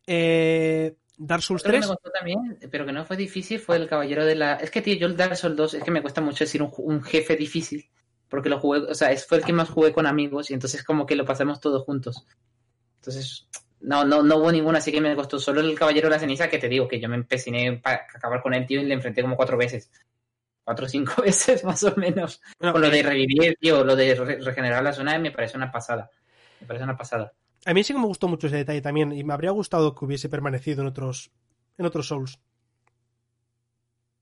Eh, 0.05 0.95
Dark 1.17 1.41
Souls 1.43 1.61
Otro 1.61 1.71
que 1.73 1.77
3, 1.79 1.87
me 1.87 1.93
gustó 1.93 2.11
también, 2.11 2.59
pero 2.71 2.85
que 2.85 2.91
no 2.91 3.05
fue 3.05 3.17
difícil, 3.17 3.59
fue 3.59 3.75
el 3.77 3.87
caballero 3.87 4.25
de 4.25 4.35
la... 4.35 4.53
Es 4.55 4.71
que, 4.71 4.81
tío, 4.81 4.95
yo 4.95 5.07
el 5.07 5.17
Dark 5.17 5.35
Souls 5.35 5.55
2, 5.57 5.73
es 5.75 5.83
que 5.83 5.91
me 5.91 6.01
cuesta 6.01 6.21
mucho 6.21 6.43
decir 6.45 6.61
un, 6.63 6.71
un 6.77 7.01
jefe 7.01 7.35
difícil, 7.35 7.89
porque 8.29 8.49
lo 8.49 8.59
jugué, 8.59 8.79
o 8.79 8.93
sea, 8.95 9.15
fue 9.17 9.39
el 9.39 9.43
que 9.45 9.51
más 9.53 9.69
jugué 9.69 9.91
con 9.91 10.05
amigos 10.07 10.49
y 10.49 10.53
entonces 10.53 10.83
como 10.83 11.05
que 11.05 11.15
lo 11.15 11.25
pasamos 11.25 11.59
todos 11.59 11.83
juntos. 11.83 12.25
Entonces, 12.99 13.47
no, 13.81 14.05
no, 14.05 14.23
no 14.23 14.37
hubo 14.37 14.51
ninguno, 14.51 14.77
así 14.77 14.91
que 14.91 15.01
me 15.01 15.15
costó 15.15 15.39
solo 15.39 15.61
el 15.61 15.77
caballero 15.77 16.07
de 16.09 16.15
la 16.15 16.19
ceniza, 16.19 16.49
que 16.49 16.57
te 16.59 16.69
digo, 16.69 16.87
que 16.87 16.99
yo 16.99 17.09
me 17.09 17.15
empeciné 17.15 17.77
para 17.77 18.07
acabar 18.15 18.41
con 18.41 18.53
él, 18.53 18.65
tío, 18.65 18.81
y 18.81 18.85
le 18.85 18.93
enfrenté 18.93 19.21
como 19.21 19.35
cuatro 19.37 19.57
veces. 19.57 19.89
Cuatro 20.63 20.85
o 20.87 20.89
cinco 20.89 21.21
veces, 21.23 21.63
más 21.63 21.83
o 21.83 21.95
menos. 21.97 22.41
bueno, 22.59 22.73
Con 22.73 22.81
lo 22.81 22.89
de 22.89 23.03
revivir, 23.03 23.57
tío, 23.59 23.83
lo 23.83 23.95
de 23.95 24.15
re- 24.15 24.39
regenerar 24.41 24.83
la 24.83 24.93
zona 24.93 25.19
me 25.19 25.31
parece 25.31 25.57
una 25.57 25.71
pasada. 25.71 26.09
Me 26.59 26.67
parece 26.67 26.83
una 26.85 26.97
pasada. 26.97 27.33
a 27.65 27.73
mí 27.73 27.83
sí 27.85 27.93
que 27.93 27.99
me 27.99 28.05
gustó 28.05 28.27
mucho 28.27 28.47
ese 28.47 28.57
detalle 28.57 28.81
también 28.81 29.13
y 29.13 29.23
me 29.23 29.33
habría 29.33 29.51
gustado 29.51 29.95
que 29.95 30.03
hubiese 30.05 30.27
permanecido 30.29 30.81
en 30.81 30.87
otros 30.87 31.31
en 31.77 31.85
otros 31.85 32.07
Souls. 32.07 32.37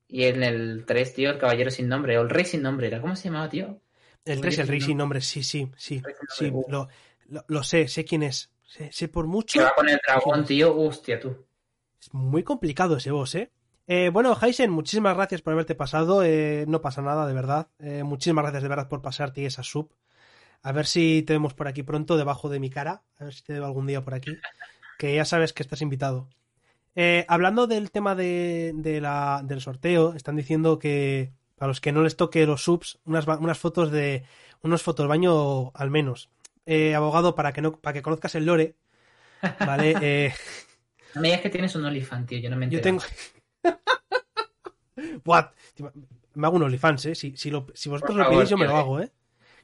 Y 0.06 0.24
en 0.24 0.42
el 0.42 0.84
3, 0.86 1.14
tío, 1.14 1.30
el 1.30 1.38
caballero 1.38 1.70
sin 1.70 1.88
nombre, 1.88 2.18
o 2.18 2.22
el 2.22 2.28
rey 2.28 2.44
sin 2.44 2.60
nombre, 2.62 2.88
¿era? 2.88 3.00
¿Cómo 3.00 3.16
se 3.16 3.28
llamaba, 3.28 3.48
tío? 3.48 3.80
El 4.24 4.40
3, 4.40 4.58
el 4.58 4.68
rey 4.68 4.80
sin 4.80 4.98
nombre, 4.98 5.20
sí, 5.20 5.42
sí, 5.42 5.70
sí, 5.76 6.06
sí, 6.26 6.58
lo, 6.66 6.88
lo 7.48 7.62
sé, 7.62 7.88
sé 7.88 8.04
quién 8.04 8.22
es. 8.22 8.50
Sé 8.90 9.08
por 9.08 9.26
mucho. 9.26 9.58
Que 9.58 9.64
va 9.64 9.72
con 9.74 9.88
el 9.88 9.98
dragón, 10.06 10.44
tío, 10.44 10.76
hostia, 10.76 11.18
tú. 11.18 11.46
Es 12.00 12.12
muy 12.12 12.42
complicado 12.42 12.96
ese 12.96 13.10
boss, 13.10 13.34
¿eh? 13.34 13.50
Eh, 13.86 14.10
bueno, 14.12 14.36
Heisen, 14.40 14.70
muchísimas 14.70 15.16
gracias 15.16 15.40
por 15.40 15.54
haberte 15.54 15.74
pasado. 15.74 16.22
eh, 16.22 16.66
no 16.68 16.82
pasa 16.82 17.00
nada, 17.00 17.26
de 17.26 17.32
verdad. 17.32 17.68
Eh, 17.78 18.02
muchísimas 18.04 18.42
gracias 18.42 18.62
de 18.62 18.68
verdad 18.68 18.88
por 18.88 19.00
pasarte 19.00 19.46
esa 19.46 19.62
sub. 19.62 19.90
A 20.62 20.72
ver 20.72 20.86
si 20.86 21.22
te 21.22 21.32
vemos 21.32 21.54
por 21.54 21.68
aquí 21.68 21.82
pronto, 21.82 22.16
debajo 22.18 22.50
de 22.50 22.60
mi 22.60 22.68
cara. 22.68 23.02
A 23.18 23.24
ver 23.24 23.34
si 23.34 23.42
te 23.42 23.54
veo 23.54 23.64
algún 23.64 23.86
día 23.86 24.04
por 24.04 24.14
aquí. 24.14 24.36
Que 24.98 25.14
ya 25.14 25.24
sabes 25.24 25.52
que 25.54 25.62
estás 25.62 25.80
invitado. 25.80 26.28
Hablando 27.28 27.66
del 27.68 27.90
tema 27.92 28.14
de, 28.16 28.72
de 28.74 29.00
la, 29.00 29.40
del 29.44 29.60
sorteo, 29.60 30.14
están 30.14 30.34
diciendo 30.36 30.78
que 30.78 31.32
para 31.54 31.68
los 31.68 31.80
que 31.80 31.92
no 31.92 32.02
les 32.02 32.16
toque 32.16 32.44
los 32.44 32.64
subs, 32.64 32.98
unas, 33.04 33.26
unas 33.26 33.58
fotos 33.58 33.90
de. 33.90 34.24
unos 34.62 34.82
fotos 34.82 35.06
baño 35.08 35.70
al 35.74 35.90
menos. 35.90 36.28
Eh, 36.74 36.94
abogado, 36.94 37.34
para 37.38 37.52
que 37.54 37.62
no, 37.62 37.70
para 37.82 37.94
que 37.94 38.02
conozcas 38.06 38.34
el 38.36 38.46
lore, 38.46 38.76
¿vale? 39.60 39.90
Eh, 40.00 40.34
No 41.14 41.20
me 41.20 41.28
digas 41.28 41.42
que 41.42 41.50
tienes 41.50 41.74
un 41.74 41.84
OnlyFans, 41.84 42.26
tío, 42.26 42.38
yo 42.38 42.48
no 42.48 42.56
me 42.56 42.64
yo 42.70 42.80
entero. 42.80 42.80
tengo. 42.80 43.02
What? 45.24 45.50
Me 46.34 46.46
hago 46.46 46.56
un 46.56 46.62
OnlyFans, 46.62 47.06
¿eh? 47.06 47.14
Si, 47.14 47.36
si, 47.36 47.50
lo- 47.50 47.66
si 47.74 47.88
vosotros 47.88 48.16
lo 48.16 48.28
pedís, 48.28 48.48
yo 48.48 48.58
me 48.58 48.64
lo 48.66 48.76
tío, 48.76 48.76
hago, 48.76 49.00
¿eh? 49.00 49.12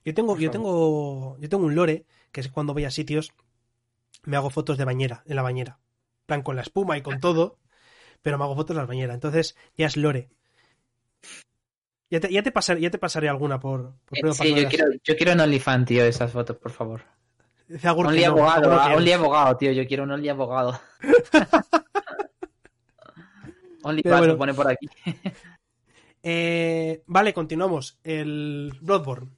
Yo 0.05 0.15
tengo, 0.15 0.37
Por 0.37 0.39
yo 0.39 0.51
favor. 0.51 0.53
tengo, 0.53 1.39
yo 1.41 1.49
tengo 1.51 1.67
un 1.67 1.75
lore, 1.75 2.07
que 2.33 2.41
es 2.41 2.51
cuando 2.51 2.75
voy 2.75 2.85
a 2.85 2.91
sitios, 2.91 3.33
me 4.25 4.37
hago 4.37 4.51
fotos 4.51 4.79
de 4.79 4.85
bañera, 4.85 5.23
en 5.27 5.37
la 5.37 5.43
bañera. 5.43 5.81
En 6.23 6.27
plan, 6.27 6.43
con 6.43 6.57
la 6.57 6.63
espuma 6.63 6.99
y 6.99 7.03
con 7.03 7.21
todo, 7.21 7.59
pero 8.23 8.39
me 8.39 8.45
hago 8.45 8.57
fotos 8.57 8.77
en 8.77 8.83
la 8.83 8.87
bañera. 8.87 9.15
Entonces, 9.15 9.57
ya 9.77 9.87
es 9.89 9.97
lore. 9.97 10.31
Ya 12.15 12.21
te, 12.21 12.31
ya 12.33 12.43
te, 12.45 12.53
pasaré, 12.53 12.81
ya 12.81 12.91
te 12.91 12.99
pasaré 12.99 13.29
alguna 13.29 13.59
por, 13.59 13.95
por 14.05 14.19
Eh, 14.19 14.33
Sí, 14.35 14.55
yo 14.55 14.69
quiero, 14.69 14.85
yo 15.03 15.17
quiero 15.17 15.33
un 15.33 15.41
OnlyFans, 15.41 15.85
tío, 15.87 16.05
esas 16.05 16.31
fotos, 16.31 16.57
por 16.59 16.71
favor. 16.71 17.03
Dice 17.67 17.89
Only 17.89 18.21
no, 18.21 18.27
abogado, 18.29 18.71
no 18.71 18.95
only 18.95 19.11
abogado, 19.13 19.57
tío, 19.57 19.73
yo 19.73 19.85
quiero 19.85 20.05
un 20.05 20.13
only 20.13 20.29
abogado. 20.29 20.79
only 23.83 24.03
Pero 24.03 24.15
fans 24.15 24.21
bueno. 24.21 24.33
lo 24.35 24.39
pone 24.39 24.55
por 24.55 24.71
aquí. 24.71 24.89
Eh, 26.27 27.03
vale, 27.07 27.35
continuamos. 27.35 27.99
El 28.03 28.73
Bloodborne. 28.81 29.29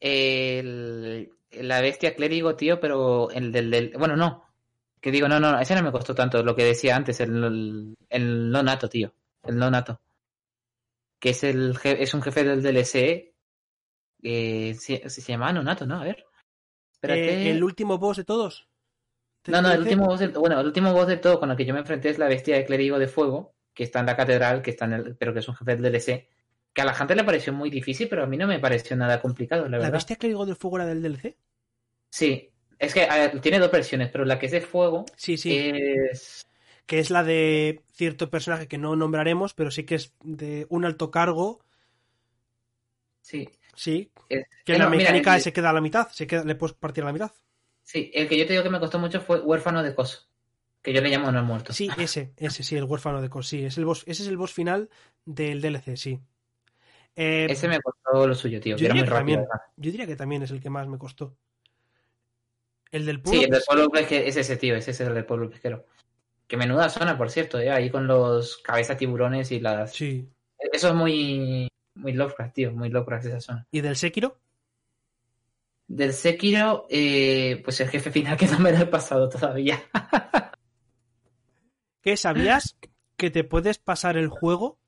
El, 0.00 1.30
la 1.52 1.82
bestia 1.82 2.14
clérigo, 2.14 2.56
tío, 2.56 2.80
pero 2.80 3.30
el 3.32 3.52
del, 3.52 3.70
del- 3.70 3.92
Bueno, 3.98 4.16
no. 4.16 4.44
Que 4.98 5.10
digo, 5.10 5.28
no, 5.28 5.38
no, 5.38 5.60
ese 5.60 5.74
no 5.74 5.82
me 5.82 5.92
costó 5.92 6.14
tanto. 6.14 6.42
Lo 6.42 6.56
que 6.56 6.64
decía 6.64 6.96
antes, 6.96 7.20
el, 7.20 7.44
el, 7.44 7.94
el 8.08 8.50
no 8.50 8.62
nato, 8.62 8.88
tío. 8.88 9.12
El 9.42 9.58
no 9.58 9.70
nato. 9.70 10.00
Que 11.18 11.30
es, 11.30 11.42
el, 11.44 11.74
je- 11.74 11.96
es 12.00 12.14
un 12.14 12.22
jefe 12.22 12.44
del 12.44 12.62
DLC. 12.62 13.34
Eh, 14.22 14.74
se 14.74 15.22
llama 15.22 15.52
no 15.52 15.62
nato, 15.62 15.86
¿no? 15.86 16.00
A 16.00 16.04
ver. 16.04 16.24
Espérate. 16.92 17.42
Eh, 17.48 17.50
el 17.50 17.62
último 17.62 17.98
boss 17.98 18.16
de 18.18 18.24
todos. 18.24 18.68
No, 19.46 19.62
no, 19.62 19.68
el 19.70 19.76
¿Te- 19.76 19.82
último 19.82 20.06
boss 20.06 20.20
del, 20.20 20.30
bueno, 20.32 20.60
el 20.60 20.66
último 20.66 20.92
boss 20.92 21.06
de 21.06 21.16
todo 21.16 21.38
con 21.40 21.50
el 21.50 21.56
que 21.56 21.64
yo 21.64 21.72
me 21.72 21.80
enfrenté 21.80 22.10
es 22.10 22.18
la 22.18 22.28
bestia 22.28 22.56
de 22.56 22.64
clérigo 22.66 22.98
de 22.98 23.06
fuego, 23.08 23.54
que 23.72 23.84
está 23.84 24.00
en 24.00 24.06
la 24.06 24.16
catedral, 24.16 24.60
que 24.62 24.70
está 24.70 24.84
en 24.84 24.92
el, 24.94 25.16
pero 25.16 25.32
que 25.32 25.38
es 25.38 25.48
un 25.48 25.54
jefe 25.54 25.76
del 25.76 25.82
DLC, 25.92 26.28
que 26.72 26.82
a 26.82 26.84
la 26.84 26.92
gente 26.94 27.14
le 27.14 27.24
pareció 27.24 27.52
muy 27.52 27.70
difícil, 27.70 28.08
pero 28.08 28.24
a 28.24 28.26
mí 28.26 28.36
no 28.36 28.46
me 28.46 28.58
pareció 28.58 28.96
nada 28.96 29.20
complicado, 29.20 29.62
la 29.64 29.70
¿La 29.70 29.78
verdad. 29.78 29.92
bestia 29.94 30.16
clérigo 30.16 30.44
del 30.44 30.56
fuego 30.56 30.76
era 30.78 30.86
del 30.86 31.02
DLC? 31.02 31.36
Sí, 32.10 32.50
es 32.78 32.92
que 32.92 33.06
ver, 33.06 33.40
tiene 33.40 33.58
dos 33.60 33.70
versiones, 33.70 34.10
pero 34.10 34.24
la 34.24 34.38
que 34.38 34.46
es 34.46 34.52
de 34.52 34.60
fuego 34.60 35.06
Sí, 35.16 35.38
sí. 35.38 35.56
es 35.56 36.46
que 36.88 36.98
es 37.00 37.10
la 37.10 37.24
de 37.24 37.82
cierto 37.94 38.30
personaje 38.30 38.68
que 38.68 38.78
no 38.78 38.96
nombraremos, 38.96 39.54
pero 39.54 39.70
sí 39.72 39.84
que 39.84 39.96
es 39.96 40.14
de 40.24 40.66
un 40.70 40.86
alto 40.86 41.12
cargo, 41.12 41.60
sí, 43.20 43.48
sí, 43.74 44.12
es- 44.28 44.46
que 44.64 44.74
eh, 44.74 44.78
la 44.78 44.86
no, 44.86 44.90
mira, 44.90 45.10
mecánica 45.10 45.36
el- 45.36 45.42
se 45.42 45.52
queda 45.52 45.70
a 45.70 45.72
la 45.72 45.80
mitad, 45.80 46.08
se 46.10 46.26
queda, 46.26 46.44
le 46.44 46.54
puedes 46.54 46.76
partir 46.76 47.04
a 47.04 47.06
la 47.08 47.12
mitad. 47.12 47.32
sí, 47.82 48.10
el 48.14 48.28
que 48.28 48.38
yo 48.38 48.46
te 48.46 48.52
digo 48.52 48.62
que 48.62 48.70
me 48.70 48.80
costó 48.80 48.98
mucho 48.98 49.20
fue 49.20 49.40
huérfano 49.40 49.82
de 49.82 49.94
cos, 49.94 50.30
que 50.82 50.92
yo 50.92 51.00
le 51.00 51.10
llamo 51.10 51.30
no 51.32 51.42
muerto. 51.42 51.72
Sí, 51.72 51.90
ese, 51.98 52.32
ese 52.36 52.62
sí, 52.62 52.76
el 52.76 52.84
huérfano 52.84 53.20
de 53.20 53.28
Cos, 53.28 53.48
sí, 53.48 53.64
es 53.64 53.76
el 53.78 53.84
boss, 53.84 54.02
ese 54.06 54.22
es 54.22 54.28
el 54.28 54.36
boss 54.36 54.52
final 54.52 54.88
del 55.24 55.60
DLC, 55.60 55.96
sí. 55.96 56.20
Eh, 57.16 57.46
Ese 57.50 57.68
me 57.68 57.80
costó 57.80 58.26
lo 58.26 58.34
suyo, 58.34 58.60
tío, 58.60 58.76
yo 58.76 58.80
que 58.80 58.86
era 58.86 58.94
muy 58.94 59.04
que 59.04 59.10
rápido. 59.10 59.38
también. 59.38 59.48
yo 59.76 59.90
diría 59.90 60.06
que 60.06 60.16
también 60.16 60.42
es 60.42 60.50
el 60.50 60.60
que 60.60 60.70
más 60.70 60.86
me 60.88 60.98
costó. 60.98 61.36
El 62.90 63.06
del 63.06 63.20
puro. 63.22 63.36
Sí, 63.38 63.44
el 63.44 63.50
del 63.50 63.62
pueblo 63.66 63.90
pesquero 63.90 64.26
es 64.26 64.36
ese, 64.36 64.56
tío, 64.56 64.76
ese 64.76 64.90
es 64.92 65.00
el 65.00 65.14
del 65.14 65.24
pueblo 65.26 65.48
pesquero. 65.50 65.84
Que 66.48 66.56
menuda 66.56 66.88
zona, 66.88 67.16
por 67.16 67.30
cierto, 67.30 67.60
eh, 67.60 67.70
ahí 67.70 67.90
con 67.90 68.06
los 68.06 68.56
cabezas 68.58 68.96
tiburones 68.96 69.52
y 69.52 69.60
las 69.60 69.92
Sí. 69.94 70.26
Eso 70.72 70.88
es 70.88 70.94
muy, 70.94 71.68
muy 71.94 72.12
Lovecraft, 72.14 72.54
tío, 72.54 72.72
muy 72.72 72.88
Lovecraft 72.88 73.26
esa 73.26 73.40
zona. 73.40 73.66
¿Y 73.70 73.80
del 73.82 73.94
Sekiro? 73.96 74.38
Del 75.86 76.12
Sekiro, 76.12 76.86
eh, 76.90 77.60
pues 77.64 77.80
el 77.80 77.88
jefe 77.88 78.10
final 78.10 78.36
que 78.36 78.46
no 78.46 78.58
me 78.58 78.72
lo 78.72 78.78
he 78.78 78.86
pasado 78.86 79.28
todavía. 79.28 79.80
¿Qué 82.02 82.16
sabías 82.16 82.76
que 83.16 83.30
te 83.30 83.44
puedes 83.44 83.78
pasar 83.78 84.16
el 84.16 84.28
juego 84.28 84.78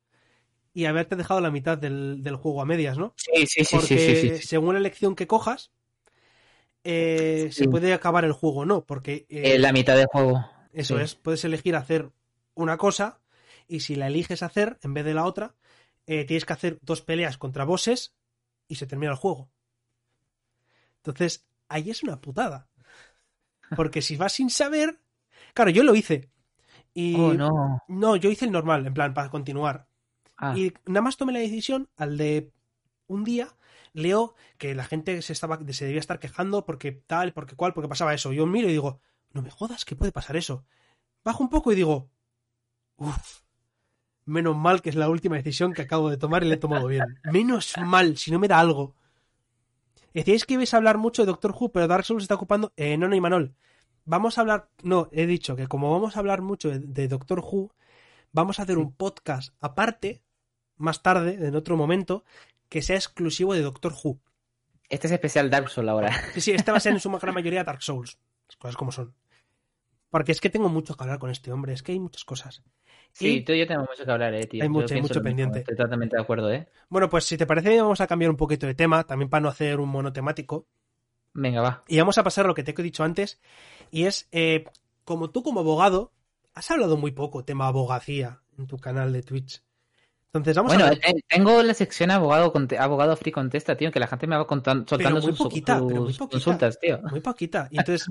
y 0.73 0.85
haberte 0.85 1.15
dejado 1.15 1.41
la 1.41 1.51
mitad 1.51 1.77
del, 1.77 2.23
del 2.23 2.35
juego 2.37 2.61
a 2.61 2.65
medias, 2.65 2.97
¿no? 2.97 3.13
Sí, 3.17 3.45
sí, 3.45 3.63
Porque 3.71 4.39
según 4.41 4.73
la 4.73 4.79
elección 4.79 5.15
que 5.15 5.27
cojas, 5.27 5.71
eh, 6.83 7.49
se 7.51 7.63
Sí. 7.63 7.67
puede 7.67 7.93
acabar 7.93 8.25
el 8.25 8.31
juego 8.31 8.61
o 8.61 8.65
no, 8.65 8.85
porque 8.85 9.25
eh, 9.29 9.59
la 9.59 9.71
mitad 9.73 9.95
del 9.95 10.07
juego. 10.07 10.49
Eso 10.73 10.97
sí. 10.97 11.03
es, 11.03 11.15
puedes 11.15 11.43
elegir 11.45 11.75
hacer 11.75 12.11
una 12.53 12.77
cosa 12.77 13.19
y 13.67 13.81
si 13.81 13.95
la 13.95 14.07
eliges 14.07 14.43
hacer 14.43 14.79
en 14.83 14.93
vez 14.93 15.05
de 15.05 15.13
la 15.13 15.25
otra, 15.25 15.55
eh, 16.07 16.25
tienes 16.25 16.45
que 16.45 16.53
hacer 16.53 16.79
dos 16.81 17.01
peleas 17.01 17.37
contra 17.37 17.63
bosses 17.65 18.13
y 18.67 18.75
se 18.75 18.87
termina 18.87 19.11
el 19.11 19.17
juego. 19.17 19.49
Entonces, 20.97 21.45
ahí 21.67 21.89
es 21.89 22.03
una 22.03 22.21
putada. 22.21 22.67
Porque 23.75 24.01
si 24.01 24.17
vas 24.17 24.33
sin 24.33 24.49
saber, 24.49 24.99
claro, 25.53 25.71
yo 25.71 25.83
lo 25.83 25.95
hice. 25.95 26.29
Y 26.93 27.15
Oh, 27.17 27.33
no. 27.33 27.79
no, 27.87 28.15
yo 28.15 28.29
hice 28.29 28.45
el 28.45 28.51
normal, 28.51 28.85
en 28.85 28.93
plan, 28.93 29.13
para 29.13 29.29
continuar. 29.29 29.87
Ah, 30.37 30.53
Y 30.57 30.73
nada 30.85 31.01
más 31.01 31.17
tomé 31.17 31.33
la 31.33 31.39
decisión 31.39 31.89
al 31.95 32.17
de 32.17 32.51
un 33.07 33.23
día 33.23 33.47
leo 33.93 34.35
que 34.57 34.75
la 34.75 34.83
gente 34.85 35.21
se, 35.21 35.33
estaba, 35.33 35.59
se 35.71 35.85
debía 35.85 35.99
estar 35.99 36.19
quejando 36.19 36.65
porque 36.65 36.91
tal, 36.91 37.33
porque 37.33 37.55
cual, 37.55 37.73
porque 37.73 37.89
pasaba 37.89 38.13
eso. 38.13 38.33
Yo 38.33 38.45
miro 38.45 38.67
y 38.69 38.71
digo, 38.71 38.99
no 39.33 39.41
me 39.41 39.49
jodas, 39.49 39.85
que 39.85 39.95
puede 39.95 40.11
pasar 40.11 40.35
eso. 40.35 40.65
Bajo 41.23 41.43
un 41.43 41.49
poco 41.49 41.71
y 41.71 41.75
digo, 41.75 42.09
uff, 42.97 43.41
menos 44.25 44.55
mal 44.55 44.81
que 44.81 44.89
es 44.89 44.95
la 44.95 45.09
última 45.09 45.35
decisión 45.35 45.73
que 45.73 45.83
acabo 45.83 46.09
de 46.09 46.17
tomar 46.17 46.43
y 46.43 46.47
la 46.47 46.55
he 46.55 46.57
tomado 46.57 46.87
bien. 46.87 47.19
Menos 47.23 47.73
mal, 47.77 48.17
si 48.17 48.31
no 48.31 48.39
me 48.39 48.47
da 48.47 48.59
algo. 48.59 48.95
Decíais 50.13 50.45
que 50.45 50.55
ibais 50.55 50.73
a 50.73 50.77
hablar 50.77 50.97
mucho 50.97 51.21
de 51.21 51.27
Doctor 51.27 51.55
Who, 51.57 51.71
pero 51.71 51.87
Dark 51.87 52.05
Souls 52.05 52.23
está 52.23 52.35
ocupando. 52.35 52.73
Eh, 52.75 52.97
no, 52.97 53.07
no, 53.07 53.15
Imanol. 53.15 53.55
Vamos 54.03 54.37
a 54.37 54.41
hablar. 54.41 54.69
No, 54.83 55.07
he 55.11 55.25
dicho 55.25 55.55
que 55.55 55.67
como 55.67 55.91
vamos 55.91 56.15
a 56.15 56.19
hablar 56.19 56.41
mucho 56.41 56.69
de, 56.69 56.79
de 56.79 57.07
Doctor 57.07 57.39
Who, 57.39 57.71
vamos 58.31 58.59
a 58.59 58.63
hacer 58.63 58.77
un 58.77 58.93
podcast 58.93 59.53
aparte, 59.59 60.21
más 60.75 61.01
tarde, 61.01 61.47
en 61.47 61.55
otro 61.55 61.77
momento, 61.77 62.25
que 62.67 62.81
sea 62.81 62.97
exclusivo 62.97 63.53
de 63.53 63.61
Doctor 63.61 63.93
Who. 64.03 64.19
Este 64.89 65.07
es 65.07 65.13
especial 65.13 65.49
Dark 65.49 65.69
Souls 65.69 65.89
ahora. 65.89 66.11
Sí, 66.33 66.41
sí, 66.41 66.51
este 66.51 66.71
va 66.71 66.77
a 66.77 66.81
ser 66.81 66.93
en 66.93 66.99
su 66.99 67.09
gran 67.21 67.33
mayoría 67.33 67.63
Dark 67.63 67.81
Souls. 67.81 68.17
Cosas 68.61 68.77
como 68.77 68.91
son. 68.91 69.15
Porque 70.11 70.31
es 70.31 70.39
que 70.39 70.51
tengo 70.51 70.69
mucho 70.69 70.95
que 70.95 71.03
hablar 71.03 71.17
con 71.17 71.31
este 71.31 71.51
hombre, 71.51 71.73
es 71.73 71.81
que 71.81 71.93
hay 71.93 71.99
muchas 71.99 72.23
cosas. 72.25 72.61
Sí, 73.11 73.37
Y- 73.37 73.41
tú 73.43 73.53
y 73.53 73.59
yo 73.59 73.65
tenemos 73.65 73.89
mucho 73.89 74.05
que 74.05 74.11
hablar, 74.11 74.35
eh, 74.35 74.45
tío. 74.45 74.61
Hay 74.61 74.69
mucho- 74.69 74.93
hay 74.93 75.01
mucho 75.01 75.15
mismo, 75.15 75.23
pendiente. 75.23 75.59
Estoy 75.59 75.77
totalmente 75.77 76.15
de 76.15 76.21
acuerdo, 76.21 76.51
eh. 76.51 76.67
Bueno, 76.89 77.09
pues 77.09 77.23
si 77.25 77.37
te 77.37 77.47
parece, 77.47 77.81
vamos 77.81 78.01
a 78.01 78.07
cambiar 78.07 78.29
un 78.29 78.37
poquito 78.37 78.67
de 78.67 78.75
tema, 78.75 79.03
también 79.05 79.29
para 79.29 79.41
no 79.41 79.49
hacer 79.49 79.79
un 79.79 79.89
monotemático. 79.89 80.67
Venga, 81.33 81.61
va. 81.61 81.83
Y 81.87 81.97
vamos 81.97 82.17
a 82.19 82.23
pasar 82.23 82.45
a 82.45 82.49
lo 82.49 82.53
que 82.53 82.63
te 82.63 82.71
he 82.71 82.83
dicho 82.83 83.03
antes, 83.03 83.39
y 83.89 84.03
es, 84.03 84.27
eh, 84.31 84.65
como 85.05 85.31
tú 85.31 85.41
como 85.41 85.61
abogado, 85.61 86.11
has 86.53 86.69
hablado 86.69 86.97
muy 86.97 87.11
poco 87.11 87.43
tema 87.43 87.67
abogacía 87.67 88.41
en 88.57 88.67
tu 88.67 88.77
canal 88.77 89.11
de 89.13 89.23
Twitch. 89.23 89.63
Entonces 90.33 90.55
vamos 90.55 90.71
Bueno, 90.73 90.85
a 90.85 90.89
ver, 90.91 90.99
eh, 91.07 91.21
tengo 91.27 91.61
la 91.61 91.73
sección 91.73 92.09
abogado 92.09 92.53
abogado 92.79 93.15
free 93.17 93.31
contesta, 93.33 93.75
tío, 93.75 93.91
que 93.91 93.99
la 93.99 94.07
gente 94.07 94.27
me 94.27 94.37
va 94.37 94.47
contan- 94.47 94.87
soltando 94.87 95.19
muy 95.19 95.31
sus, 95.31 95.39
poquita, 95.39 95.77
sus 95.77 95.87
pero 95.87 96.01
muy 96.03 96.13
poquita. 96.13 96.29
consultas, 96.29 96.79
tío. 96.79 96.99
muy 97.01 97.19
poquita. 97.19 97.67
Y 97.71 97.77
entonces 97.77 98.07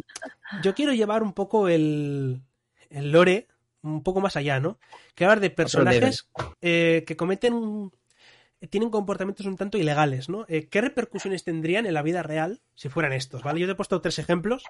yo 0.62 0.74
quiero 0.74 0.92
llevar 0.92 1.22
un 1.22 1.32
poco 1.32 1.68
el, 1.68 2.42
el 2.90 3.10
lore 3.12 3.48
un 3.82 4.02
poco 4.02 4.20
más 4.20 4.36
allá, 4.36 4.60
¿no? 4.60 4.78
Quiero 5.14 5.30
hablar 5.32 5.40
de 5.40 5.48
personajes 5.50 6.28
eh, 6.60 7.04
que 7.06 7.16
cometen, 7.16 7.90
tienen 8.68 8.90
comportamientos 8.90 9.46
un 9.46 9.56
tanto 9.56 9.78
ilegales, 9.78 10.28
¿no? 10.28 10.44
Eh, 10.48 10.68
¿Qué 10.68 10.82
repercusiones 10.82 11.44
tendrían 11.44 11.86
en 11.86 11.94
la 11.94 12.02
vida 12.02 12.22
real 12.22 12.60
si 12.74 12.90
fueran 12.90 13.14
estos, 13.14 13.42
¿vale? 13.42 13.60
Yo 13.60 13.66
te 13.66 13.72
he 13.72 13.76
puesto 13.76 14.00
tres 14.02 14.18
ejemplos. 14.18 14.68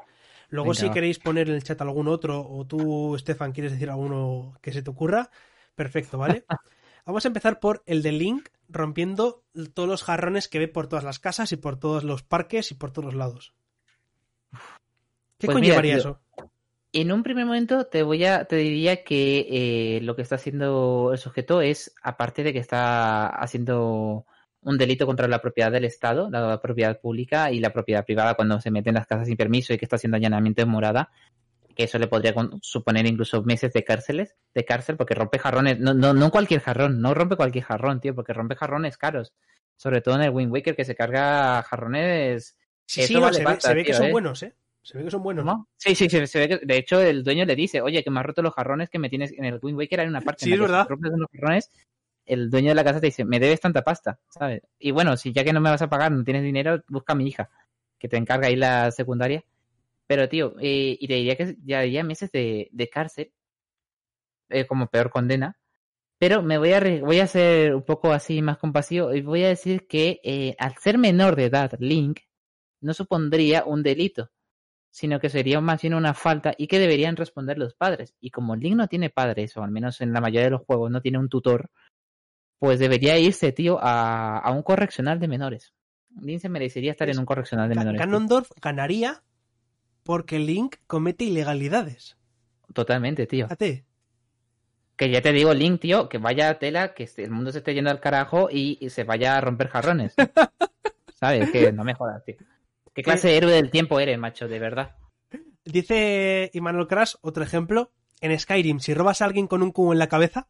Luego, 0.49 0.69
Venga, 0.71 0.81
si 0.81 0.87
va. 0.87 0.95
queréis 0.95 1.19
poner 1.19 1.49
en 1.49 1.57
el 1.57 1.65
chat 1.65 1.81
algún 1.81 2.07
otro, 2.07 2.47
o 2.49 2.65
tú, 2.67 3.17
Stefan, 3.19 3.51
quieres 3.53 3.73
decir 3.73 3.91
alguno 3.91 4.57
que 4.63 4.73
se 4.73 4.83
te 4.83 4.91
ocurra, 4.91 5.31
perfecto, 5.75 6.19
¿vale? 6.19 6.45
Vamos 7.07 7.25
a 7.25 7.29
empezar 7.29 7.61
por 7.61 7.83
el 7.87 8.03
de 8.03 8.13
Link 8.13 8.49
rompiendo 8.69 9.43
todos 9.75 9.89
los 9.89 10.03
jarrones 10.03 10.49
que 10.49 10.59
ve 10.59 10.69
por 10.69 10.89
todas 10.89 11.05
las 11.05 11.19
casas 11.19 11.53
y 11.53 11.57
por 11.57 11.79
todos 11.79 12.05
los 12.05 12.23
parques 12.23 12.71
y 12.71 12.75
por 12.75 12.93
todos 12.93 13.07
los 13.07 13.15
lados. 13.15 13.55
¿Qué 15.39 15.47
Pues 15.47 15.57
mira, 15.57 15.75
conllevaría 15.77 15.95
tío, 15.95 16.01
eso? 16.01 16.21
En 16.93 17.13
un 17.13 17.23
primer 17.23 17.47
momento 17.47 17.87
te 17.87 18.03
voy 18.03 18.25
a, 18.25 18.45
te 18.45 18.57
diría 18.57 19.05
que 19.05 19.47
eh, 19.49 20.01
lo 20.03 20.17
que 20.17 20.23
está 20.23 20.35
haciendo 20.35 21.11
el 21.13 21.19
sujeto 21.19 21.61
es, 21.61 21.95
aparte 22.03 22.43
de 22.43 22.53
que 22.53 22.59
está 22.59 23.29
haciendo 23.29 24.27
un 24.63 24.77
delito 24.77 25.07
contra 25.07 25.29
la 25.29 25.41
propiedad 25.41 25.73
del 25.73 25.85
Estado, 25.85 26.29
la 26.31 26.61
propiedad 26.61 27.01
pública 27.01 27.51
y 27.51 27.61
la 27.61 27.73
propiedad 27.73 28.05
privada 28.05 28.35
cuando 28.35 28.61
se 28.61 28.71
mete 28.71 28.91
en 28.91 28.97
las 28.97 29.07
casas 29.07 29.29
sin 29.29 29.37
permiso 29.37 29.73
y 29.73 29.79
que 29.79 29.85
está 29.85 29.97
haciendo 29.97 30.17
allanamiento 30.17 30.63
en 30.63 30.69
morada, 30.69 31.11
que 31.81 31.85
eso 31.85 31.99
le 31.99 32.09
podría 32.09 32.35
suponer 32.61 33.07
incluso 33.07 33.43
meses 33.43 33.73
de 33.73 33.83
cárceles, 33.85 34.37
de 34.55 34.65
cárcel, 34.67 34.99
porque 34.99 35.15
rompe 35.15 35.39
jarrones, 35.39 35.79
no, 35.81 35.95
no, 35.95 36.13
no 36.13 36.31
cualquier 36.31 36.61
jarrón, 36.61 37.01
no 37.01 37.15
rompe 37.15 37.37
cualquier 37.37 37.65
jarrón, 37.65 38.01
tío, 38.01 38.15
porque 38.15 38.35
rompe 38.35 38.55
jarrones 38.55 38.99
caros. 38.99 39.33
Sobre 39.77 40.03
todo 40.03 40.17
en 40.17 40.23
el 40.23 40.31
Wind 40.31 40.53
Waker 40.53 40.77
que 40.77 40.85
se 40.85 40.95
carga 40.95 41.63
jarrones 41.63 42.59
Sí, 42.85 43.03
sí, 43.05 43.15
no, 43.15 43.23
vale 43.23 43.35
se, 43.35 43.41
ve, 43.41 43.45
pasta, 43.45 43.69
se 43.69 43.75
ve 43.75 43.85
que 43.85 43.95
son 43.95 44.07
¿eh? 44.07 44.11
buenos, 44.13 44.43
¿eh? 44.43 44.55
Se 44.83 44.99
ve 44.99 45.05
que 45.05 45.11
son 45.11 45.23
buenos. 45.23 45.45
¿No? 45.45 45.69
Sí, 45.77 45.95
sí, 45.95 46.11
sí, 46.11 46.27
se 46.27 46.39
ve 46.39 46.49
que, 46.49 46.59
de 46.67 46.77
hecho, 46.77 47.01
el 47.01 47.23
dueño 47.25 47.47
le 47.47 47.55
dice, 47.57 47.81
oye, 47.81 48.03
que 48.05 48.11
me 48.11 48.21
has 48.21 48.27
roto 48.27 48.43
los 48.43 48.53
jarrones 48.53 48.91
que 48.91 48.99
me 48.99 49.09
tienes 49.09 49.33
en 49.33 49.45
el 49.47 49.59
Wind 49.63 49.79
Waker, 49.79 50.01
hay 50.01 50.09
una 50.09 50.21
parte 50.21 50.45
Sí, 50.45 50.53
en 50.53 50.59
la 50.59 50.65
es 50.65 50.69
que 50.69 50.73
verdad. 50.73 50.87
rompes 50.89 51.13
unos 51.13 51.29
jarrones, 51.33 51.71
el 52.27 52.51
dueño 52.51 52.69
de 52.71 52.75
la 52.75 52.85
casa 52.85 53.01
te 53.01 53.07
dice, 53.07 53.25
me 53.25 53.41
debes 53.41 53.61
tanta 53.61 53.83
pasta, 53.83 54.19
¿sabes? 54.29 54.63
Y 54.79 54.91
bueno, 54.91 55.17
si 55.17 55.33
ya 55.33 55.45
que 55.45 55.53
no 55.53 55.61
me 55.61 55.71
vas 55.71 55.83
a 55.83 55.89
pagar, 55.89 56.13
no 56.13 56.25
tienes 56.25 56.43
dinero, 56.43 56.83
busca 56.89 57.13
a 57.13 57.17
mi 57.17 57.27
hija, 57.29 57.49
que 57.99 58.09
te 58.09 58.17
encarga 58.17 58.49
ahí 58.49 58.57
la 58.57 58.91
secundaria. 58.91 59.45
Pero, 60.11 60.29
tío, 60.29 60.57
eh, 60.59 60.97
y 60.99 61.07
te 61.07 61.15
diría 61.15 61.37
que 61.37 61.57
ya 61.65 61.79
haría 61.79 62.03
meses 62.03 62.33
de, 62.33 62.69
de 62.73 62.89
cárcel, 62.91 63.33
eh, 64.49 64.67
como 64.67 64.89
peor 64.89 65.09
condena. 65.09 65.57
Pero 66.19 66.43
me 66.43 66.59
voy 66.59 66.73
a, 66.73 66.81
voy 67.01 67.21
a 67.21 67.29
ser 67.29 67.77
un 67.77 67.85
poco 67.85 68.11
así 68.13 68.43
más 68.43 68.59
compasivo 68.59 69.15
y 69.15 69.23
voy 69.23 69.45
a 69.45 69.49
decir 69.51 69.87
que 69.87 70.21
eh, 70.25 70.57
al 70.59 70.75
ser 70.79 70.99
menor 70.99 71.37
de 71.37 71.45
edad, 71.45 71.71
Link 71.79 72.19
no 72.83 72.93
supondría 72.93 73.65
un 73.65 73.85
delito, 73.85 74.33
sino 74.91 75.21
que 75.21 75.31
sería 75.31 75.61
más 75.61 75.81
bien 75.81 75.95
una 75.95 76.13
falta 76.13 76.55
y 76.59 76.67
que 76.67 76.81
deberían 76.81 77.15
responder 77.15 77.57
los 77.57 77.77
padres. 77.77 78.17
Y 78.21 78.33
como 78.33 78.57
Link 78.57 78.75
no 78.75 78.89
tiene 78.89 79.11
padres, 79.11 79.57
o 79.57 79.63
al 79.63 79.71
menos 79.71 80.01
en 80.01 80.13
la 80.13 80.21
mayoría 80.21 80.47
de 80.47 80.51
los 80.51 80.63
juegos 80.67 80.91
no 80.91 81.01
tiene 81.01 81.19
un 81.19 81.29
tutor, 81.29 81.71
pues 82.59 82.81
debería 82.81 83.17
irse, 83.17 83.53
tío, 83.53 83.79
a, 83.81 84.39
a 84.41 84.51
un 84.51 84.65
correccional 84.65 85.21
de 85.21 85.29
menores. 85.29 85.73
Link 86.21 86.41
se 86.41 86.49
merecería 86.49 86.91
estar 86.91 87.09
Es- 87.09 87.17
en 87.17 87.21
un 87.21 87.27
correccional 87.27 87.69
de 87.69 87.77
menores. 87.77 88.01
Ganondorf 88.01 88.51
ganaría 88.61 89.23
porque 90.11 90.41
Link 90.41 90.75
comete 90.89 91.23
ilegalidades. 91.23 92.17
Totalmente, 92.75 93.29
tío. 93.29 93.45
Fíjate. 93.47 93.85
Que 94.97 95.09
ya 95.09 95.23
te 95.23 95.31
digo, 95.31 95.55
Link, 95.55 95.81
tío, 95.81 96.09
que 96.09 96.19
vaya 96.19 96.49
a 96.51 96.59
tela, 96.59 96.95
que 96.95 97.05
este- 97.05 97.23
el 97.23 97.31
mundo 97.31 97.53
se 97.53 97.59
esté 97.59 97.75
yendo 97.75 97.93
al 97.93 98.01
carajo 98.01 98.49
y, 98.51 98.77
y 98.81 98.91
se 98.91 99.05
vaya 99.05 99.37
a 99.37 99.41
romper 99.41 99.69
jarrones. 99.69 100.15
¿Sabes? 101.15 101.53
Que 101.53 101.71
no 101.71 101.85
me 101.85 101.95
jodas, 101.95 102.25
tío. 102.25 102.35
¿Qué 102.93 103.05
clase 103.05 103.29
de 103.29 103.37
héroe 103.37 103.53
del 103.53 103.71
tiempo 103.71 104.01
eres, 104.01 104.19
macho? 104.19 104.49
De 104.49 104.59
verdad. 104.59 104.97
Dice 105.65 106.51
Immanuel 106.55 106.89
Crash, 106.89 107.15
otro 107.21 107.45
ejemplo. 107.45 107.93
En 108.21 108.37
Skyrim, 108.37 108.81
si 108.81 108.93
robas 108.95 109.23
a 109.23 109.27
alguien 109.27 109.47
con 109.47 109.63
un 109.63 109.71
cubo 109.71 109.93
en 109.93 110.01
la 110.01 110.09
cabeza, 110.09 110.49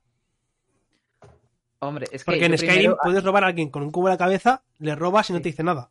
Hombre, 1.80 2.06
es 2.12 2.24
que 2.24 2.32
porque 2.32 2.46
en 2.46 2.56
Skyrim 2.56 2.76
primero- 2.76 2.98
puedes 3.02 3.22
robar 3.24 3.44
a 3.44 3.48
alguien 3.48 3.68
con 3.68 3.82
un 3.82 3.90
cubo 3.90 4.08
en 4.08 4.12
la 4.14 4.18
cabeza, 4.18 4.62
le 4.78 4.94
robas 4.94 5.28
y 5.28 5.34
no 5.34 5.42
te 5.42 5.50
dice 5.50 5.62
nada. 5.62 5.90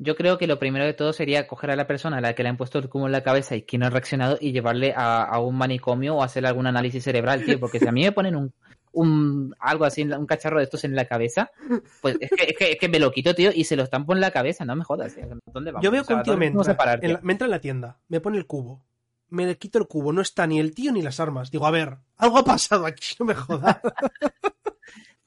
Yo 0.00 0.14
creo 0.14 0.38
que 0.38 0.46
lo 0.46 0.60
primero 0.60 0.84
de 0.84 0.94
todo 0.94 1.12
sería 1.12 1.46
coger 1.48 1.72
a 1.72 1.76
la 1.76 1.86
persona 1.88 2.18
a 2.18 2.20
la 2.20 2.34
que 2.34 2.44
le 2.44 2.48
han 2.50 2.56
puesto 2.56 2.78
el 2.78 2.88
cubo 2.88 3.06
en 3.06 3.12
la 3.12 3.22
cabeza 3.24 3.56
y 3.56 3.62
que 3.62 3.78
no 3.78 3.86
ha 3.86 3.90
reaccionado 3.90 4.38
y 4.40 4.52
llevarle 4.52 4.94
a, 4.96 5.24
a 5.24 5.40
un 5.40 5.56
manicomio 5.58 6.14
o 6.14 6.22
hacerle 6.22 6.48
algún 6.48 6.66
análisis 6.68 7.02
cerebral, 7.02 7.42
tío. 7.44 7.58
Porque 7.58 7.80
si 7.80 7.88
a 7.88 7.92
mí 7.92 8.02
me 8.04 8.12
ponen 8.12 8.36
un, 8.36 8.52
un 8.92 9.54
algo 9.58 9.84
así, 9.84 10.02
un 10.02 10.26
cacharro 10.26 10.58
de 10.58 10.64
estos 10.64 10.84
en 10.84 10.94
la 10.94 11.06
cabeza, 11.06 11.50
pues 12.00 12.16
es 12.20 12.30
que, 12.30 12.44
es 12.44 12.56
que, 12.56 12.70
es 12.72 12.78
que 12.78 12.88
me 12.88 13.00
lo 13.00 13.10
quito, 13.10 13.34
tío, 13.34 13.50
y 13.52 13.64
se 13.64 13.74
lo 13.74 13.82
estampo 13.82 14.12
en 14.12 14.20
la 14.20 14.30
cabeza, 14.30 14.64
no 14.64 14.76
me 14.76 14.84
jodas. 14.84 15.14
tío. 15.16 15.24
¿Dónde 15.52 15.72
vamos? 15.72 15.84
Yo 15.84 15.90
veo 15.90 16.04
que 16.04 16.14
un 16.14 16.22
tío 16.22 16.34
¿dónde 16.34 16.46
me 16.46 16.60
entra, 16.60 16.76
parar, 16.76 17.00
en 17.02 17.12
la- 17.14 17.18
tío? 17.18 17.26
me 17.26 17.32
entra 17.32 17.44
en 17.46 17.50
la 17.50 17.60
tienda, 17.60 17.98
me 18.08 18.20
pone 18.20 18.38
el 18.38 18.46
cubo, 18.46 18.84
me 19.30 19.46
le 19.46 19.58
quito 19.58 19.80
el 19.80 19.88
cubo, 19.88 20.12
no 20.12 20.20
está 20.20 20.46
ni 20.46 20.60
el 20.60 20.74
tío 20.74 20.92
ni 20.92 21.02
las 21.02 21.18
armas. 21.18 21.50
Digo, 21.50 21.66
a 21.66 21.72
ver, 21.72 21.96
algo 22.18 22.38
ha 22.38 22.44
pasado 22.44 22.86
aquí, 22.86 23.14
no 23.18 23.26
me 23.26 23.34
jodas. 23.34 23.78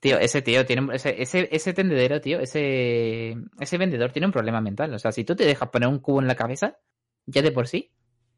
Tío, 0.02 0.18
ese 0.20 0.42
tío 0.42 0.66
tiene 0.66 0.94
ese, 0.96 1.22
ese, 1.22 1.48
ese 1.52 1.74
tendedero, 1.74 2.20
tío, 2.20 2.40
ese, 2.40 3.38
ese 3.60 3.78
vendedor 3.78 4.12
tiene 4.12 4.26
un 4.26 4.32
problema 4.34 4.60
mental. 4.60 4.94
O 4.94 5.00
sea, 5.00 5.12
si 5.14 5.24
tú 5.24 5.36
te 5.36 5.46
dejas 5.46 5.70
poner 5.70 5.88
un 5.88 6.00
cubo 6.00 6.20
en 6.20 6.28
la 6.28 6.36
cabeza, 6.36 6.78
ya 7.26 7.42
de 7.42 7.52
por 7.52 7.68
sí, 7.68 7.92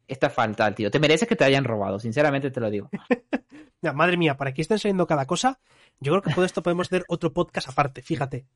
está 0.06 0.30
fatal, 0.30 0.74
tío. 0.74 0.90
Te 0.90 1.00
mereces 1.00 1.26
que 1.26 1.36
te 1.36 1.44
hayan 1.44 1.64
robado, 1.64 1.98
sinceramente 1.98 2.50
te 2.50 2.60
lo 2.60 2.70
digo. 2.70 2.90
Mira, 3.82 3.92
madre 3.94 4.16
mía, 4.16 4.36
para 4.36 4.50
aquí 4.50 4.60
están 4.60 4.78
saliendo 4.78 5.06
cada 5.06 5.26
cosa. 5.26 5.58
Yo 6.00 6.12
creo 6.12 6.22
que 6.22 6.30
por 6.34 6.44
esto 6.44 6.62
podemos 6.62 6.86
hacer 6.86 7.04
otro 7.08 7.32
podcast 7.32 7.68
aparte, 7.68 8.02
fíjate. 8.02 8.46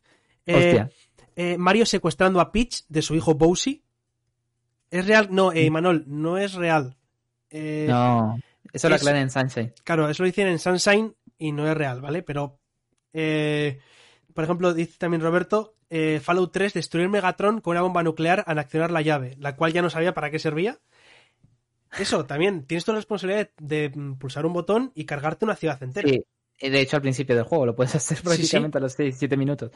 Eh, 0.47 0.55
Hostia. 0.55 0.90
eh, 1.35 1.56
Mario 1.59 1.86
secuestrando 1.86 2.40
a 2.40 2.52
Peach 2.52 2.85
de 2.89 3.02
su 3.02 3.14
hijo 3.14 3.35
Bowsy. 3.35 3.82
¿Es 4.90 5.06
real? 5.06 5.28
No, 5.30 5.52
eh, 5.52 5.70
Manol, 5.70 6.05
no 6.06 6.39
es 6.39 6.55
real. 6.55 6.97
Eh, 7.51 7.86
No, 7.89 8.39
eso 8.72 8.89
lo 8.90 8.94
aclaran 8.97 9.22
en 9.22 9.30
Sunshine. 9.30 9.72
Claro, 9.85 10.09
eso 10.10 10.22
lo 10.22 10.26
dicen 10.26 10.47
en 10.48 10.59
Sunshine 10.59 11.14
y 11.39 11.52
no 11.52 11.66
es 11.70 11.74
real, 11.76 12.01
¿vale? 12.01 12.22
Pero, 12.22 12.57
eh, 13.20 13.81
por 14.32 14.45
ejemplo, 14.45 14.73
dice 14.73 14.97
también 14.99 15.20
Roberto, 15.20 15.74
eh, 15.90 16.20
Fallout 16.23 16.53
3, 16.53 16.74
destruir 16.74 17.09
Megatron 17.09 17.61
con 17.61 17.73
una 17.73 17.82
bomba 17.82 18.05
nuclear 18.05 18.45
al 18.47 18.59
accionar 18.61 18.93
la 18.93 19.03
llave, 19.03 19.35
la 19.40 19.57
cual 19.57 19.73
ya 19.73 19.82
no 19.82 19.90
sabía 19.90 20.15
para 20.15 20.31
qué 20.31 20.39
servía. 20.39 20.78
Eso, 21.99 22.27
también, 22.27 22.65
tienes 22.65 22.85
tu 22.85 22.93
responsabilidad 22.93 23.51
de, 23.59 23.89
de, 23.89 23.99
mm, 23.99 24.19
pulsar 24.19 24.47
un 24.47 24.53
botón 24.53 24.93
y 24.95 25.05
cargarte 25.05 25.45
una 25.45 25.57
ciudad 25.57 25.82
entera. 25.82 26.09
Sí, 26.09 26.23
eh, 26.61 26.70
de 26.70 26.81
hecho 26.81 26.97
al 26.97 27.03
principio 27.03 27.35
del 27.35 27.45
juego 27.45 27.66
lo 27.66 27.74
puedes 27.74 27.95
hacer 27.97 28.19
sí. 28.19 28.23
prácticamente 28.24 28.78
a 28.78 28.81
los 28.81 28.97
6-7 28.97 29.36
minutos. 29.36 29.73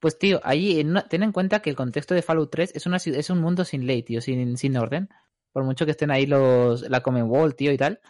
Pues 0.00 0.18
tío, 0.18 0.40
ahí 0.44 0.80
en 0.80 0.90
una- 0.90 1.06
ten 1.06 1.22
en 1.22 1.32
cuenta 1.32 1.60
que 1.60 1.70
el 1.70 1.76
contexto 1.76 2.14
de 2.14 2.22
Fallout 2.22 2.50
3 2.50 2.72
es, 2.74 2.86
una, 2.86 2.96
es 2.96 3.30
un 3.30 3.40
mundo 3.40 3.64
sin 3.64 3.86
ley, 3.86 4.02
tío, 4.02 4.20
sin, 4.20 4.56
sin 4.56 4.76
orden. 4.76 5.08
Por 5.52 5.64
mucho 5.64 5.84
que 5.84 5.90
estén 5.90 6.10
ahí 6.10 6.24
los 6.24 6.88
la 6.88 7.02
Commonwealth, 7.02 7.56
tío, 7.56 7.72
y 7.72 7.76
tal. 7.76 8.00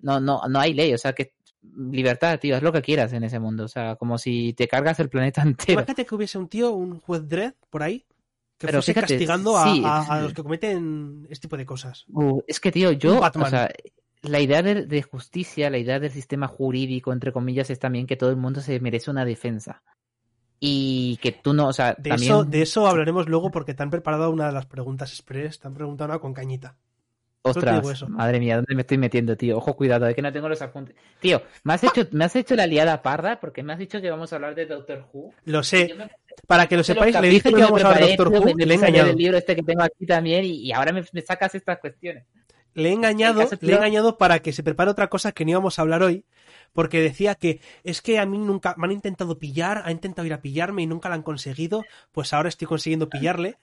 No, 0.00 0.18
no, 0.18 0.42
no 0.48 0.58
hay 0.58 0.74
ley, 0.74 0.92
o 0.92 0.98
sea 0.98 1.12
que 1.12 1.34
libertad, 1.62 2.38
tío, 2.40 2.56
haz 2.56 2.62
lo 2.62 2.72
que 2.72 2.82
quieras 2.82 3.12
en 3.12 3.24
ese 3.24 3.38
mundo. 3.38 3.64
O 3.64 3.68
sea, 3.68 3.96
como 3.96 4.18
si 4.18 4.52
te 4.54 4.66
cargas 4.68 4.98
el 5.00 5.08
planeta 5.10 5.42
entero. 5.46 5.74
Imagínate 5.80 6.04
que 6.06 6.14
hubiese 6.14 6.38
un 6.38 6.48
tío, 6.48 6.72
un 6.72 6.98
juez 7.00 7.28
Dredd 7.28 7.54
por 7.68 7.82
ahí, 7.82 8.06
que 8.58 8.66
Pero 8.66 8.78
fuese 8.78 8.92
fíjate, 8.94 9.14
castigando 9.14 9.56
a, 9.58 9.72
sí, 9.72 9.82
a- 9.84 10.00
a 10.00 10.16
sí. 10.18 10.22
los 10.24 10.32
que 10.34 10.42
cometen 10.42 11.26
este 11.30 11.42
tipo 11.42 11.56
de 11.56 11.66
cosas. 11.66 12.04
Uh, 12.08 12.40
es 12.46 12.60
que, 12.60 12.70
tío, 12.72 12.92
yo, 12.92 13.20
o 13.20 13.46
sea, 13.46 13.70
la 14.22 14.40
idea 14.40 14.62
de, 14.62 14.86
de 14.86 15.02
justicia, 15.02 15.70
la 15.70 15.78
idea 15.78 15.98
del 15.98 16.10
sistema 16.10 16.46
jurídico, 16.46 17.12
entre 17.12 17.32
comillas, 17.32 17.70
es 17.70 17.78
también 17.78 18.06
que 18.06 18.16
todo 18.16 18.30
el 18.30 18.36
mundo 18.36 18.60
se 18.60 18.78
merece 18.80 19.10
una 19.10 19.24
defensa. 19.24 19.82
y 20.58 21.18
que 21.22 21.32
tú 21.32 21.54
no, 21.54 21.68
o 21.68 21.72
sea, 21.72 21.94
De, 21.98 22.10
también... 22.10 22.32
eso, 22.32 22.44
de 22.44 22.60
eso 22.62 22.86
hablaremos 22.86 23.28
luego 23.30 23.50
porque 23.50 23.72
te 23.72 23.82
han 23.82 23.88
preparado 23.90 24.30
una 24.30 24.46
de 24.48 24.52
las 24.52 24.66
preguntas 24.66 25.10
express, 25.10 25.58
te 25.58 25.68
han 25.68 25.74
preguntado 25.74 26.10
una 26.10 26.18
con 26.18 26.34
cañita. 26.34 26.76
Ostras, 27.42 28.02
madre 28.08 28.38
mía, 28.38 28.56
¿dónde 28.56 28.74
me 28.74 28.82
estoy 28.82 28.98
metiendo, 28.98 29.34
tío? 29.36 29.56
Ojo, 29.56 29.74
cuidado, 29.74 30.06
es 30.06 30.14
que 30.14 30.20
no 30.20 30.30
tengo 30.30 30.48
los 30.48 30.60
apuntes. 30.60 30.94
Tío, 31.20 31.40
me 31.64 31.72
has 31.72 31.84
hecho, 31.84 32.06
me 32.12 32.24
has 32.26 32.36
hecho 32.36 32.54
la 32.54 32.66
liada 32.66 33.00
parda 33.00 33.40
porque 33.40 33.62
me 33.62 33.72
has 33.72 33.78
dicho 33.78 34.00
que 34.00 34.10
vamos 34.10 34.30
a 34.32 34.36
hablar 34.36 34.54
de 34.54 34.66
Doctor 34.66 35.06
Who. 35.10 35.32
Lo 35.46 35.62
sé, 35.62 35.94
me- 35.96 36.10
para 36.46 36.66
que 36.66 36.76
lo 36.76 36.84
sepáis, 36.84 37.18
le 37.18 37.28
dije 37.28 37.48
que 37.50 37.56
me 37.56 37.62
a 37.62 37.66
hablar 37.68 37.98
de 37.98 38.08
Doctor 38.08 38.28
Who 38.28 38.48
y 38.50 38.64
le 38.64 38.74
he 38.74 38.76
engañado. 38.76 39.10
el 39.10 39.16
libro 39.16 39.38
este 39.38 39.56
que 39.56 39.62
tengo 39.62 39.82
aquí 39.82 40.04
también 40.04 40.44
y, 40.44 40.66
y 40.66 40.72
ahora 40.72 40.92
me, 40.92 41.02
me 41.12 41.22
sacas 41.22 41.54
estas 41.54 41.78
cuestiones. 41.78 42.24
Le 42.74 42.90
he 42.90 42.92
engañado, 42.92 43.40
En 43.40 43.48
caso, 43.48 43.58
le 43.66 43.72
he 43.72 43.76
engañado 43.76 44.16
para 44.18 44.38
que 44.40 44.52
se 44.52 44.62
prepare 44.62 44.90
otra 44.90 45.08
cosa 45.08 45.32
que 45.32 45.44
no 45.44 45.50
íbamos 45.52 45.78
a 45.78 45.82
hablar 45.82 46.02
hoy, 46.02 46.24
porque 46.72 47.00
decía 47.00 47.34
que 47.34 47.60
es 47.84 48.00
que 48.02 48.18
a 48.18 48.26
mí 48.26 48.38
nunca 48.38 48.74
me 48.76 48.84
han 48.86 48.92
intentado 48.92 49.38
pillar, 49.38 49.82
ha 49.86 49.90
intentado 49.90 50.26
ir 50.26 50.34
a 50.34 50.40
pillarme 50.42 50.82
y 50.82 50.86
nunca 50.86 51.08
la 51.08 51.14
han 51.16 51.22
conseguido, 51.22 51.84
pues 52.12 52.32
ahora 52.32 52.48
estoy 52.50 52.68
consiguiendo 52.68 53.08
pillarle 53.08 53.56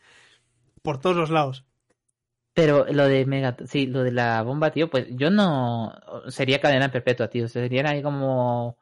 por 0.82 1.00
todos 1.00 1.16
los 1.16 1.30
lados. 1.30 1.64
Pero 2.58 2.88
lo 2.92 3.08
de 3.08 3.24
Mega, 3.28 3.56
sí, 3.68 3.86
lo 3.86 4.02
de 4.02 4.12
la 4.12 4.42
bomba, 4.42 4.72
tío, 4.72 4.90
pues 4.90 5.06
yo 5.12 5.30
no 5.30 5.94
sería 6.30 6.60
cadena 6.60 6.92
perpetua, 6.92 7.30
tío. 7.30 7.48
Serían 7.48 7.86
ahí 7.86 8.02
como 8.02 8.78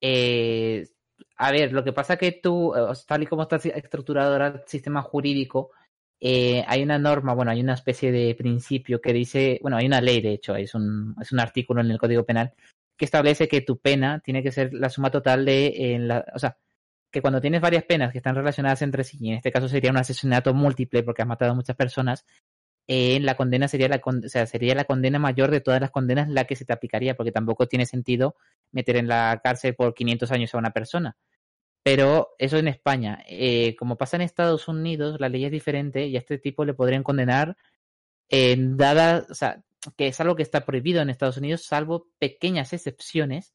eh, 0.00 0.88
a 1.36 1.52
ver, 1.52 1.72
lo 1.72 1.84
que 1.84 1.92
pasa 1.92 2.16
que 2.16 2.32
tú, 2.32 2.74
eh, 2.74 2.92
tal 3.06 3.22
y 3.22 3.26
como 3.26 3.42
está 3.42 3.56
estructurado 3.56 4.32
ahora 4.32 4.48
el 4.48 4.62
sistema 4.66 5.02
jurídico, 5.02 5.70
eh, 6.20 6.64
hay 6.66 6.82
una 6.82 6.98
norma, 6.98 7.34
bueno, 7.34 7.52
hay 7.52 7.60
una 7.60 7.74
especie 7.74 8.10
de 8.10 8.34
principio 8.34 9.00
que 9.00 9.12
dice, 9.12 9.58
bueno, 9.62 9.76
hay 9.76 9.86
una 9.86 10.00
ley, 10.00 10.20
de 10.20 10.32
hecho, 10.32 10.56
es 10.56 10.74
un, 10.74 11.14
es 11.20 11.32
un 11.32 11.40
artículo 11.40 11.80
en 11.80 11.90
el 11.92 11.98
Código 11.98 12.24
Penal 12.24 12.52
que 12.96 13.04
establece 13.04 13.48
que 13.48 13.60
tu 13.62 13.78
pena 13.78 14.20
tiene 14.20 14.42
que 14.42 14.52
ser 14.52 14.74
la 14.74 14.88
suma 14.90 15.10
total 15.10 15.44
de, 15.44 15.94
en 15.94 16.08
la, 16.08 16.24
o 16.34 16.38
sea, 16.38 16.56
que 17.10 17.20
cuando 17.22 17.40
tienes 17.40 17.60
varias 17.60 17.84
penas 17.84 18.12
que 18.12 18.18
están 18.18 18.34
relacionadas 18.34 18.82
entre 18.82 19.04
sí, 19.04 19.18
y 19.20 19.30
en 19.30 19.36
este 19.36 19.52
caso 19.52 19.68
sería 19.68 19.90
un 19.90 19.98
asesinato 19.98 20.54
múltiple 20.54 21.02
porque 21.02 21.22
has 21.22 21.28
matado 21.28 21.52
a 21.52 21.54
muchas 21.54 21.76
personas, 21.76 22.24
eh, 22.88 23.20
la 23.20 23.36
condena 23.36 23.68
sería 23.68 23.88
la, 23.88 24.00
condena 24.84 25.18
mayor 25.18 25.50
de 25.50 25.60
todas 25.60 25.80
las 25.80 25.90
condenas 25.90 26.28
la 26.28 26.44
que 26.44 26.56
se 26.56 26.64
te 26.64 26.72
aplicaría, 26.72 27.16
porque 27.16 27.32
tampoco 27.32 27.68
tiene 27.68 27.86
sentido 27.86 28.36
meter 28.72 28.96
en 28.96 29.08
la 29.08 29.40
cárcel 29.42 29.74
por 29.74 29.94
500 29.94 30.30
años 30.32 30.54
a 30.54 30.58
una 30.58 30.72
persona. 30.72 31.16
Pero 31.84 32.34
eso 32.38 32.58
en 32.58 32.68
España. 32.68 33.24
Eh, 33.28 33.76
como 33.76 33.96
pasa 33.96 34.16
en 34.16 34.22
Estados 34.22 34.68
Unidos, 34.68 35.20
la 35.20 35.28
ley 35.28 35.44
es 35.44 35.52
diferente 35.52 36.06
y 36.06 36.16
a 36.16 36.20
este 36.20 36.38
tipo 36.38 36.64
le 36.64 36.74
podrían 36.74 37.02
condenar 37.02 37.56
en 38.28 38.76
dada, 38.76 39.26
que 39.96 40.08
es 40.08 40.20
algo 40.20 40.36
que 40.36 40.42
está 40.42 40.64
prohibido 40.64 41.02
en 41.02 41.10
Estados 41.10 41.36
Unidos, 41.36 41.62
salvo 41.64 42.08
pequeñas 42.18 42.72
excepciones. 42.72 43.54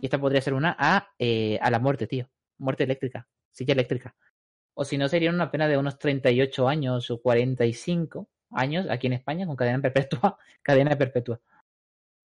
Y 0.00 0.06
esta 0.06 0.20
podría 0.20 0.40
ser 0.40 0.54
una 0.54 0.76
a, 0.78 1.10
eh, 1.18 1.58
a 1.62 1.70
la 1.70 1.78
muerte, 1.78 2.06
tío. 2.06 2.28
Muerte 2.58 2.84
eléctrica, 2.84 3.28
silla 3.50 3.74
eléctrica. 3.74 4.16
O 4.74 4.84
si 4.84 4.98
no, 4.98 5.08
sería 5.08 5.30
una 5.30 5.50
pena 5.50 5.68
de 5.68 5.78
unos 5.78 5.98
38 5.98 6.68
años 6.68 7.10
o 7.10 7.20
45 7.22 8.28
años 8.54 8.86
aquí 8.90 9.06
en 9.06 9.14
España 9.14 9.46
con 9.46 9.56
cadena 9.56 9.80
perpetua. 9.80 10.38
Cadena 10.62 10.96
perpetua. 10.96 11.40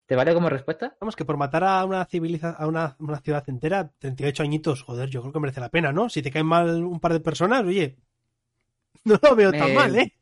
¿Te 0.06 0.16
vale 0.16 0.34
como 0.34 0.50
respuesta? 0.50 0.96
Vamos, 1.00 1.16
que 1.16 1.24
por 1.26 1.38
matar 1.38 1.64
a 1.64 1.86
una 1.86 2.04
civiliza 2.06 2.50
a 2.52 2.66
una, 2.68 2.96
una 3.00 3.20
ciudad 3.20 3.48
entera, 3.48 3.92
38 4.00 4.42
añitos, 4.42 4.82
joder, 4.82 5.08
yo 5.10 5.22
creo 5.22 5.32
que 5.34 5.40
merece 5.40 5.60
la 5.60 5.70
pena, 5.70 5.92
¿no? 5.92 6.10
Si 6.10 6.22
te 6.24 6.32
caen 6.32 6.48
mal 6.48 6.84
un 6.84 7.00
par 7.00 7.14
de 7.14 7.20
personas, 7.20 7.64
oye, 7.64 7.96
no 9.06 9.20
lo 9.22 9.36
veo 9.36 9.52
tan 9.52 9.70
Eh, 9.70 9.74
mal, 9.76 9.96
¿eh? 9.96 10.14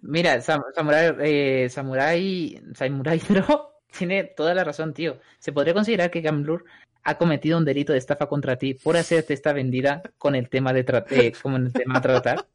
Mira, 0.00 0.40
Sam- 0.40 0.62
Samurai, 0.74 1.14
eh, 1.20 1.68
Samurai, 1.68 2.62
Samurai 2.74 3.20
tiene 3.98 4.24
toda 4.24 4.54
la 4.54 4.64
razón, 4.64 4.94
tío. 4.94 5.18
Se 5.38 5.52
podría 5.52 5.74
considerar 5.74 6.10
que 6.10 6.20
Gamblur 6.20 6.64
ha 7.02 7.18
cometido 7.18 7.58
un 7.58 7.64
delito 7.64 7.92
de 7.92 7.98
estafa 7.98 8.28
contra 8.28 8.56
ti 8.56 8.74
por 8.74 8.96
hacerte 8.96 9.34
esta 9.34 9.52
vendida 9.52 10.02
con 10.18 10.34
el 10.36 10.48
tema 10.48 10.72
de 10.72 10.86
eh, 11.10 11.32
como 11.42 11.56
el 11.56 11.72
tema 11.72 11.98
a 11.98 12.00
tratar. 12.00 12.46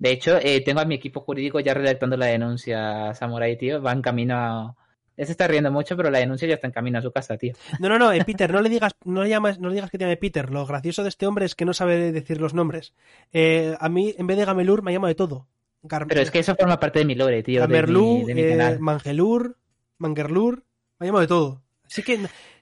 De 0.00 0.10
hecho, 0.10 0.36
eh, 0.38 0.62
tengo 0.64 0.80
a 0.80 0.84
mi 0.84 0.96
equipo 0.96 1.20
jurídico 1.20 1.60
ya 1.60 1.74
redactando 1.74 2.16
la 2.16 2.26
denuncia, 2.26 3.14
Samurai, 3.14 3.56
tío. 3.56 3.80
Va 3.80 3.92
en 3.92 4.02
camino 4.02 4.34
a... 4.36 4.76
Él 5.16 5.26
se 5.26 5.32
está 5.32 5.46
riendo 5.46 5.70
mucho, 5.70 5.96
pero 5.96 6.10
la 6.10 6.18
denuncia 6.18 6.48
ya 6.48 6.54
está 6.54 6.66
en 6.66 6.72
camino 6.72 6.98
a 6.98 7.02
su 7.02 7.12
casa, 7.12 7.36
tío. 7.36 7.52
No, 7.78 7.90
no, 7.90 7.98
no, 7.98 8.10
eh, 8.10 8.24
Peter, 8.24 8.50
no 8.50 8.62
le 8.62 8.70
digas, 8.70 8.92
no 9.04 9.22
le 9.22 9.28
llamas, 9.28 9.58
no 9.60 9.68
le 9.68 9.74
digas 9.74 9.90
que 9.90 9.98
te 9.98 10.04
llame 10.04 10.16
Peter. 10.16 10.50
Lo 10.50 10.64
gracioso 10.66 11.02
de 11.02 11.10
este 11.10 11.26
hombre 11.26 11.44
es 11.44 11.54
que 11.54 11.66
no 11.66 11.74
sabe 11.74 12.10
decir 12.12 12.40
los 12.40 12.54
nombres. 12.54 12.94
Eh, 13.32 13.76
a 13.78 13.88
mí, 13.90 14.14
en 14.16 14.26
vez 14.26 14.38
de 14.38 14.46
Gamelur, 14.46 14.82
me 14.82 14.92
llama 14.92 15.08
de 15.08 15.14
todo. 15.14 15.46
Gar- 15.82 16.06
Pero 16.08 16.22
es 16.22 16.30
que 16.30 16.38
eso 16.38 16.56
forma 16.56 16.80
parte 16.80 17.00
de 17.00 17.04
mi 17.04 17.14
lore, 17.14 17.42
tío. 17.42 17.60
De 17.60 17.66
Gamerlú, 17.66 18.20
mi, 18.20 18.24
de 18.24 18.34
mi 18.34 18.40
eh, 18.40 18.48
canal. 18.48 18.80
Mangelur, 18.80 19.58
Mangerlur, 19.98 20.64
me 20.98 21.06
llama 21.08 21.20
de 21.20 21.26
todo. 21.26 21.62
Así 21.84 22.02
que 22.02 22.18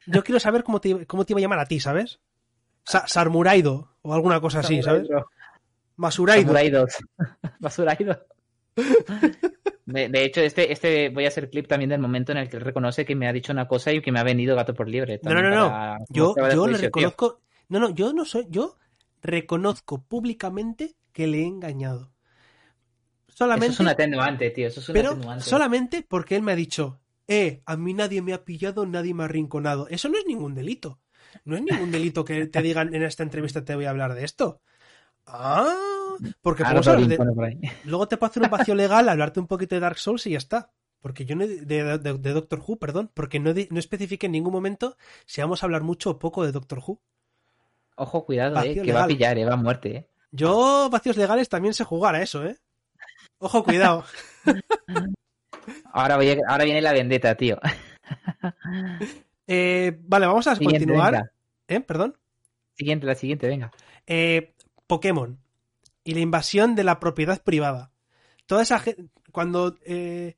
yo 0.06 0.24
quiero 0.24 0.40
saber 0.40 0.64
cómo 0.64 0.80
te, 0.80 1.06
cómo 1.06 1.24
te 1.24 1.32
iba 1.34 1.38
a 1.38 1.42
llamar 1.42 1.60
a 1.60 1.66
ti, 1.66 1.78
¿sabes? 1.78 2.18
Sa- 2.84 3.06
Sarmuraido 3.06 3.92
o 4.02 4.14
alguna 4.14 4.40
cosa 4.40 4.60
así, 4.60 4.82
¿sabes? 4.82 5.08
Masuraido. 5.98 6.46
Basuraidos. 6.52 6.94
Basuraidos. 7.60 8.18
De, 9.88 10.10
de 10.10 10.24
hecho, 10.24 10.42
este, 10.42 10.70
este 10.70 11.08
voy 11.08 11.24
a 11.24 11.28
hacer 11.28 11.48
clip 11.48 11.66
también 11.66 11.88
del 11.88 11.98
momento 12.00 12.30
en 12.32 12.36
el 12.38 12.50
que 12.50 12.58
él 12.58 12.62
reconoce 12.62 13.06
que 13.06 13.14
me 13.14 13.26
ha 13.26 13.32
dicho 13.32 13.52
una 13.52 13.66
cosa 13.66 13.90
y 13.90 14.02
que 14.02 14.12
me 14.12 14.20
ha 14.20 14.22
venido 14.22 14.54
gato 14.54 14.74
por 14.74 14.86
liebre. 14.86 15.18
No, 15.22 15.32
no, 15.32 15.40
no, 15.48 15.96
Yo, 16.10 16.34
yo 16.36 16.66
le 16.66 16.74
tío. 16.74 16.82
reconozco. 16.88 17.40
No, 17.70 17.80
no, 17.80 17.88
yo 17.94 18.12
no 18.12 18.26
soy. 18.26 18.46
Yo 18.50 18.76
reconozco 19.22 20.02
públicamente 20.02 20.94
que 21.12 21.26
le 21.26 21.38
he 21.38 21.46
engañado. 21.46 22.12
Solamente. 23.28 23.66
Eso 23.68 23.74
es 23.76 23.80
un 23.80 23.88
atenuante, 23.88 24.50
tío. 24.50 24.68
Eso 24.68 24.80
es 24.80 24.88
un 24.90 24.92
pero 24.92 25.10
atenuante. 25.12 25.44
solamente 25.44 26.04
porque 26.06 26.36
él 26.36 26.42
me 26.42 26.52
ha 26.52 26.56
dicho, 26.56 27.00
eh, 27.26 27.62
a 27.64 27.78
mí 27.78 27.94
nadie 27.94 28.20
me 28.20 28.34
ha 28.34 28.44
pillado, 28.44 28.84
nadie 28.84 29.14
me 29.14 29.22
ha 29.22 29.26
arrinconado. 29.26 29.88
Eso 29.88 30.10
no 30.10 30.18
es 30.18 30.26
ningún 30.26 30.54
delito. 30.54 31.00
No 31.44 31.56
es 31.56 31.62
ningún 31.62 31.90
delito 31.90 32.26
que 32.26 32.46
te 32.46 32.60
digan 32.60 32.94
en 32.94 33.02
esta 33.04 33.22
entrevista 33.22 33.64
te 33.64 33.74
voy 33.74 33.86
a 33.86 33.90
hablar 33.90 34.14
de 34.14 34.24
esto. 34.24 34.60
Ah, 35.30 35.74
porque 36.40 36.62
podemos 36.64 36.88
hablar 36.88 37.06
de- 37.08 37.72
luego 37.84 38.08
te 38.08 38.16
puedo 38.16 38.30
hacer 38.30 38.42
un 38.42 38.50
vacío 38.50 38.74
legal, 38.74 39.08
hablarte 39.08 39.40
un 39.40 39.46
poquito 39.46 39.74
de 39.74 39.80
Dark 39.80 39.98
Souls 39.98 40.26
y 40.26 40.30
ya 40.30 40.38
está. 40.38 40.70
Porque 41.00 41.24
yo 41.24 41.36
no 41.36 41.46
de, 41.46 41.64
de- 41.98 41.98
de 42.18 42.32
Doctor 42.32 42.60
Who, 42.66 42.78
perdón, 42.78 43.10
porque 43.14 43.38
no, 43.38 43.52
no 43.52 43.78
especifique 43.78 44.26
en 44.26 44.32
ningún 44.32 44.52
momento 44.52 44.96
si 45.26 45.40
vamos 45.40 45.62
a 45.62 45.66
hablar 45.66 45.82
mucho 45.82 46.10
o 46.10 46.18
poco 46.18 46.44
de 46.44 46.50
Doctor 46.52 46.80
Who. 46.84 47.00
Ojo, 47.96 48.24
cuidado, 48.24 48.60
eh, 48.62 48.80
que 48.82 48.92
va 48.92 49.04
a 49.04 49.06
pillar, 49.06 49.38
eh, 49.38 49.44
va 49.44 49.54
a 49.54 49.56
muerte, 49.56 49.96
eh. 49.96 50.08
Yo, 50.30 50.88
vacíos 50.90 51.16
legales, 51.16 51.48
también 51.48 51.72
sé 51.74 51.84
jugar 51.84 52.14
a 52.14 52.22
eso, 52.22 52.44
¿eh? 52.44 52.56
Ojo, 53.38 53.62
cuidado. 53.64 54.04
Ahora, 55.92 56.16
voy 56.16 56.30
a- 56.30 56.36
ahora 56.48 56.64
viene 56.64 56.80
la 56.80 56.92
vendetta, 56.92 57.34
tío. 57.34 57.58
Eh, 59.46 59.96
vale, 60.02 60.26
vamos 60.26 60.46
a 60.46 60.54
Siguiente, 60.54 60.78
continuar. 60.80 61.12
venga. 61.12 61.32
¿Eh? 61.68 61.80
Perdón. 61.80 62.16
Siguiente, 62.74 63.06
la 63.06 63.14
siguiente, 63.14 63.46
venga. 63.48 63.70
Eh, 64.06 64.54
Pokémon 64.88 65.38
y 66.02 66.14
la 66.14 66.20
invasión 66.20 66.74
de 66.74 66.82
la 66.82 66.98
propiedad 66.98 67.40
privada. 67.44 67.92
Toda 68.46 68.62
esa 68.62 68.80
gente, 68.80 69.04
cuando 69.30 69.76
eh, 69.84 70.36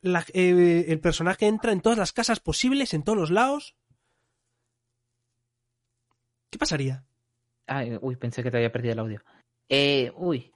la- 0.00 0.24
eh, 0.32 0.86
el 0.88 0.98
personaje 0.98 1.46
entra 1.46 1.70
en 1.70 1.80
todas 1.80 1.98
las 1.98 2.12
casas 2.12 2.40
posibles, 2.40 2.92
en 2.94 3.04
todos 3.04 3.18
los 3.18 3.30
lados, 3.30 3.76
¿qué 6.50 6.58
pasaría? 6.58 7.04
Ay, 7.66 7.98
uy, 8.00 8.16
pensé 8.16 8.42
que 8.42 8.50
te 8.50 8.56
había 8.58 8.72
perdido 8.72 8.92
el 8.92 8.98
audio. 9.00 9.22
Eh, 9.68 10.12
uy. 10.16 10.52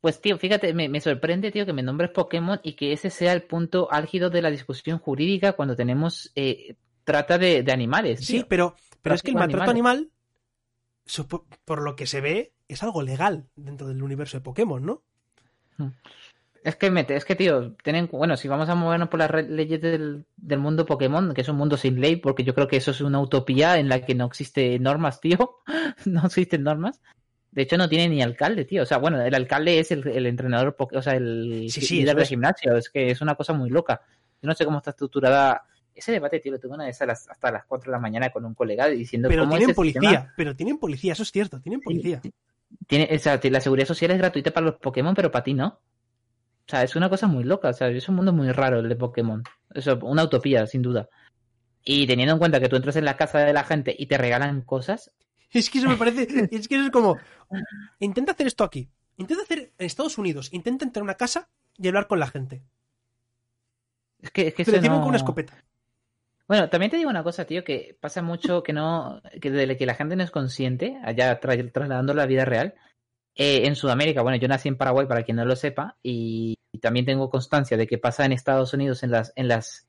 Pues 0.00 0.20
tío, 0.20 0.36
fíjate, 0.38 0.74
me, 0.74 0.88
me 0.90 1.00
sorprende, 1.00 1.50
tío, 1.50 1.64
que 1.64 1.72
me 1.72 1.82
nombres 1.82 2.10
Pokémon 2.10 2.60
y 2.62 2.74
que 2.74 2.92
ese 2.92 3.08
sea 3.08 3.32
el 3.32 3.42
punto 3.42 3.90
álgido 3.90 4.28
de 4.28 4.42
la 4.42 4.50
discusión 4.50 4.98
jurídica 4.98 5.54
cuando 5.54 5.74
tenemos 5.76 6.30
eh, 6.36 6.76
trata 7.04 7.38
de, 7.38 7.62
de 7.62 7.72
animales. 7.72 8.20
Sí, 8.24 8.34
tío. 8.38 8.46
pero, 8.48 8.76
pero 9.00 9.14
es 9.14 9.22
que 9.22 9.30
el 9.30 9.36
maltrato 9.36 9.70
animal, 9.70 10.10
por 11.64 11.82
lo 11.82 11.96
que 11.96 12.06
se 12.06 12.20
ve, 12.20 12.52
es 12.68 12.82
algo 12.82 13.02
legal 13.02 13.46
dentro 13.56 13.86
del 13.86 14.02
universo 14.02 14.36
de 14.38 14.42
Pokémon, 14.42 14.84
¿no? 14.84 15.02
Es 16.62 16.76
que, 16.76 16.90
mete, 16.90 17.14
es 17.14 17.26
que, 17.26 17.34
tío, 17.34 17.72
tienen, 17.82 18.08
bueno, 18.10 18.36
si 18.38 18.48
vamos 18.48 18.68
a 18.70 18.74
movernos 18.74 19.10
por 19.10 19.18
las 19.20 19.30
leyes 19.48 19.80
del, 19.82 20.24
del 20.36 20.58
mundo 20.58 20.86
Pokémon, 20.86 21.34
que 21.34 21.42
es 21.42 21.48
un 21.48 21.56
mundo 21.56 21.76
sin 21.76 22.00
ley, 22.00 22.16
porque 22.16 22.42
yo 22.42 22.54
creo 22.54 22.68
que 22.68 22.78
eso 22.78 22.90
es 22.92 23.02
una 23.02 23.20
utopía 23.20 23.78
en 23.78 23.90
la 23.90 24.00
que 24.00 24.14
no 24.14 24.24
existe 24.24 24.78
normas, 24.78 25.20
tío. 25.20 25.58
no 26.06 26.24
existen 26.24 26.62
normas. 26.62 27.02
De 27.50 27.62
hecho, 27.62 27.76
no 27.76 27.88
tiene 27.88 28.08
ni 28.08 28.22
alcalde, 28.22 28.64
tío. 28.64 28.82
O 28.82 28.86
sea, 28.86 28.96
bueno, 28.96 29.20
el 29.20 29.34
alcalde 29.34 29.78
es 29.78 29.92
el, 29.92 30.08
el 30.08 30.26
entrenador, 30.26 30.74
o 30.78 31.02
sea, 31.02 31.14
el 31.16 31.66
Sí, 31.68 31.82
sí, 31.82 31.98
líder 32.00 32.18
es. 32.18 32.28
gimnasio. 32.30 32.76
Es 32.78 32.88
que 32.88 33.10
es 33.10 33.20
una 33.20 33.34
cosa 33.34 33.52
muy 33.52 33.68
loca. 33.68 34.00
Yo 34.40 34.48
no 34.48 34.54
sé 34.54 34.64
cómo 34.64 34.78
está 34.78 34.90
estructurada. 34.90 35.64
Ese 35.94 36.12
debate, 36.12 36.40
tío, 36.40 36.52
lo 36.52 36.58
tuve 36.58 36.74
una 36.74 36.86
vez 36.86 37.00
a 37.02 37.06
las, 37.06 37.28
hasta 37.28 37.50
las 37.52 37.64
4 37.66 37.90
de 37.90 37.92
la 37.96 38.00
mañana 38.00 38.30
con 38.30 38.44
un 38.44 38.54
colega 38.54 38.86
diciendo 38.88 39.28
Pero 39.28 39.42
cómo 39.42 39.52
tienen 39.52 39.70
ese 39.70 39.74
policía, 39.76 40.00
sistema 40.00 40.32
pero 40.36 40.56
tienen 40.56 40.78
policía, 40.78 41.12
eso 41.12 41.22
es 41.22 41.30
cierto, 41.30 41.60
tienen 41.60 41.80
policía. 41.80 42.20
Tiene, 42.88 43.08
o 43.14 43.18
sea, 43.18 43.40
la 43.42 43.60
seguridad 43.60 43.86
social 43.86 44.10
es 44.10 44.18
gratuita 44.18 44.50
para 44.50 44.66
los 44.66 44.76
Pokémon, 44.76 45.14
pero 45.14 45.30
para 45.30 45.44
ti 45.44 45.54
no. 45.54 45.66
O 46.66 46.70
sea, 46.70 46.82
es 46.82 46.96
una 46.96 47.08
cosa 47.08 47.26
muy 47.26 47.44
loca. 47.44 47.68
O 47.68 47.72
sea, 47.72 47.88
es 47.88 48.08
un 48.08 48.16
mundo 48.16 48.32
muy 48.32 48.50
raro 48.50 48.80
el 48.80 48.88
de 48.88 48.96
Pokémon. 48.96 49.44
Eso, 49.72 49.98
una 50.02 50.24
utopía, 50.24 50.66
sin 50.66 50.82
duda. 50.82 51.08
Y 51.84 52.06
teniendo 52.06 52.32
en 52.32 52.38
cuenta 52.38 52.58
que 52.58 52.68
tú 52.68 52.76
entras 52.76 52.96
en 52.96 53.04
la 53.04 53.16
casa 53.16 53.40
de 53.40 53.52
la 53.52 53.62
gente 53.64 53.94
y 53.96 54.06
te 54.06 54.18
regalan 54.18 54.62
cosas, 54.62 55.12
Es 55.52 55.70
que 55.70 55.78
eso 55.78 55.88
me 55.88 55.96
parece, 55.96 56.26
es 56.50 56.66
que 56.66 56.74
eso 56.74 56.84
es 56.86 56.90
como, 56.90 57.16
intenta 58.00 58.32
hacer 58.32 58.48
esto 58.48 58.64
aquí, 58.64 58.88
intenta 59.18 59.44
hacer 59.44 59.72
en 59.78 59.86
Estados 59.86 60.18
Unidos, 60.18 60.52
intenta 60.52 60.84
entrar 60.84 61.02
a 61.02 61.04
una 61.04 61.14
casa 61.14 61.48
y 61.78 61.86
hablar 61.86 62.08
con 62.08 62.18
la 62.18 62.26
gente. 62.26 62.62
es 64.20 64.30
que, 64.32 64.48
es 64.48 64.54
que 64.54 64.64
Pero 64.64 64.78
eso 64.78 64.88
no- 64.88 64.98
con 65.00 65.08
una 65.08 65.16
escopeta. 65.18 65.62
Bueno, 66.46 66.68
también 66.68 66.90
te 66.90 66.98
digo 66.98 67.08
una 67.08 67.22
cosa, 67.22 67.46
tío, 67.46 67.64
que 67.64 67.96
pasa 68.00 68.20
mucho 68.20 68.62
que 68.62 68.74
no, 68.74 69.22
que 69.40 69.50
de 69.50 69.76
que 69.78 69.86
la 69.86 69.94
gente 69.94 70.14
no 70.14 70.22
es 70.22 70.30
consciente, 70.30 70.98
allá 71.02 71.40
trasladando 71.40 72.12
la 72.12 72.26
vida 72.26 72.44
real. 72.44 72.74
Eh, 73.34 73.66
en 73.66 73.74
Sudamérica, 73.76 74.22
bueno, 74.22 74.38
yo 74.38 74.46
nací 74.46 74.68
en 74.68 74.76
Paraguay 74.76 75.06
para 75.06 75.24
quien 75.24 75.38
no 75.38 75.44
lo 75.44 75.56
sepa, 75.56 75.96
y, 76.02 76.56
también 76.82 77.06
tengo 77.06 77.30
constancia 77.30 77.76
de 77.76 77.86
que 77.86 77.98
pasa 77.98 78.24
en 78.26 78.32
Estados 78.32 78.74
Unidos, 78.74 79.02
en 79.04 79.10
las, 79.12 79.32
en 79.36 79.48
las, 79.48 79.88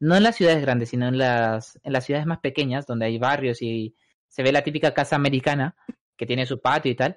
no 0.00 0.16
en 0.16 0.22
las 0.24 0.36
ciudades 0.36 0.62
grandes, 0.62 0.88
sino 0.90 1.06
en 1.06 1.18
las, 1.18 1.78
en 1.84 1.92
las 1.92 2.04
ciudades 2.04 2.26
más 2.26 2.40
pequeñas, 2.40 2.86
donde 2.86 3.06
hay 3.06 3.18
barrios 3.18 3.62
y 3.62 3.94
se 4.28 4.42
ve 4.42 4.50
la 4.50 4.64
típica 4.64 4.94
casa 4.94 5.14
americana 5.16 5.76
que 6.16 6.26
tiene 6.26 6.46
su 6.46 6.60
patio 6.60 6.90
y 6.90 6.96
tal. 6.96 7.16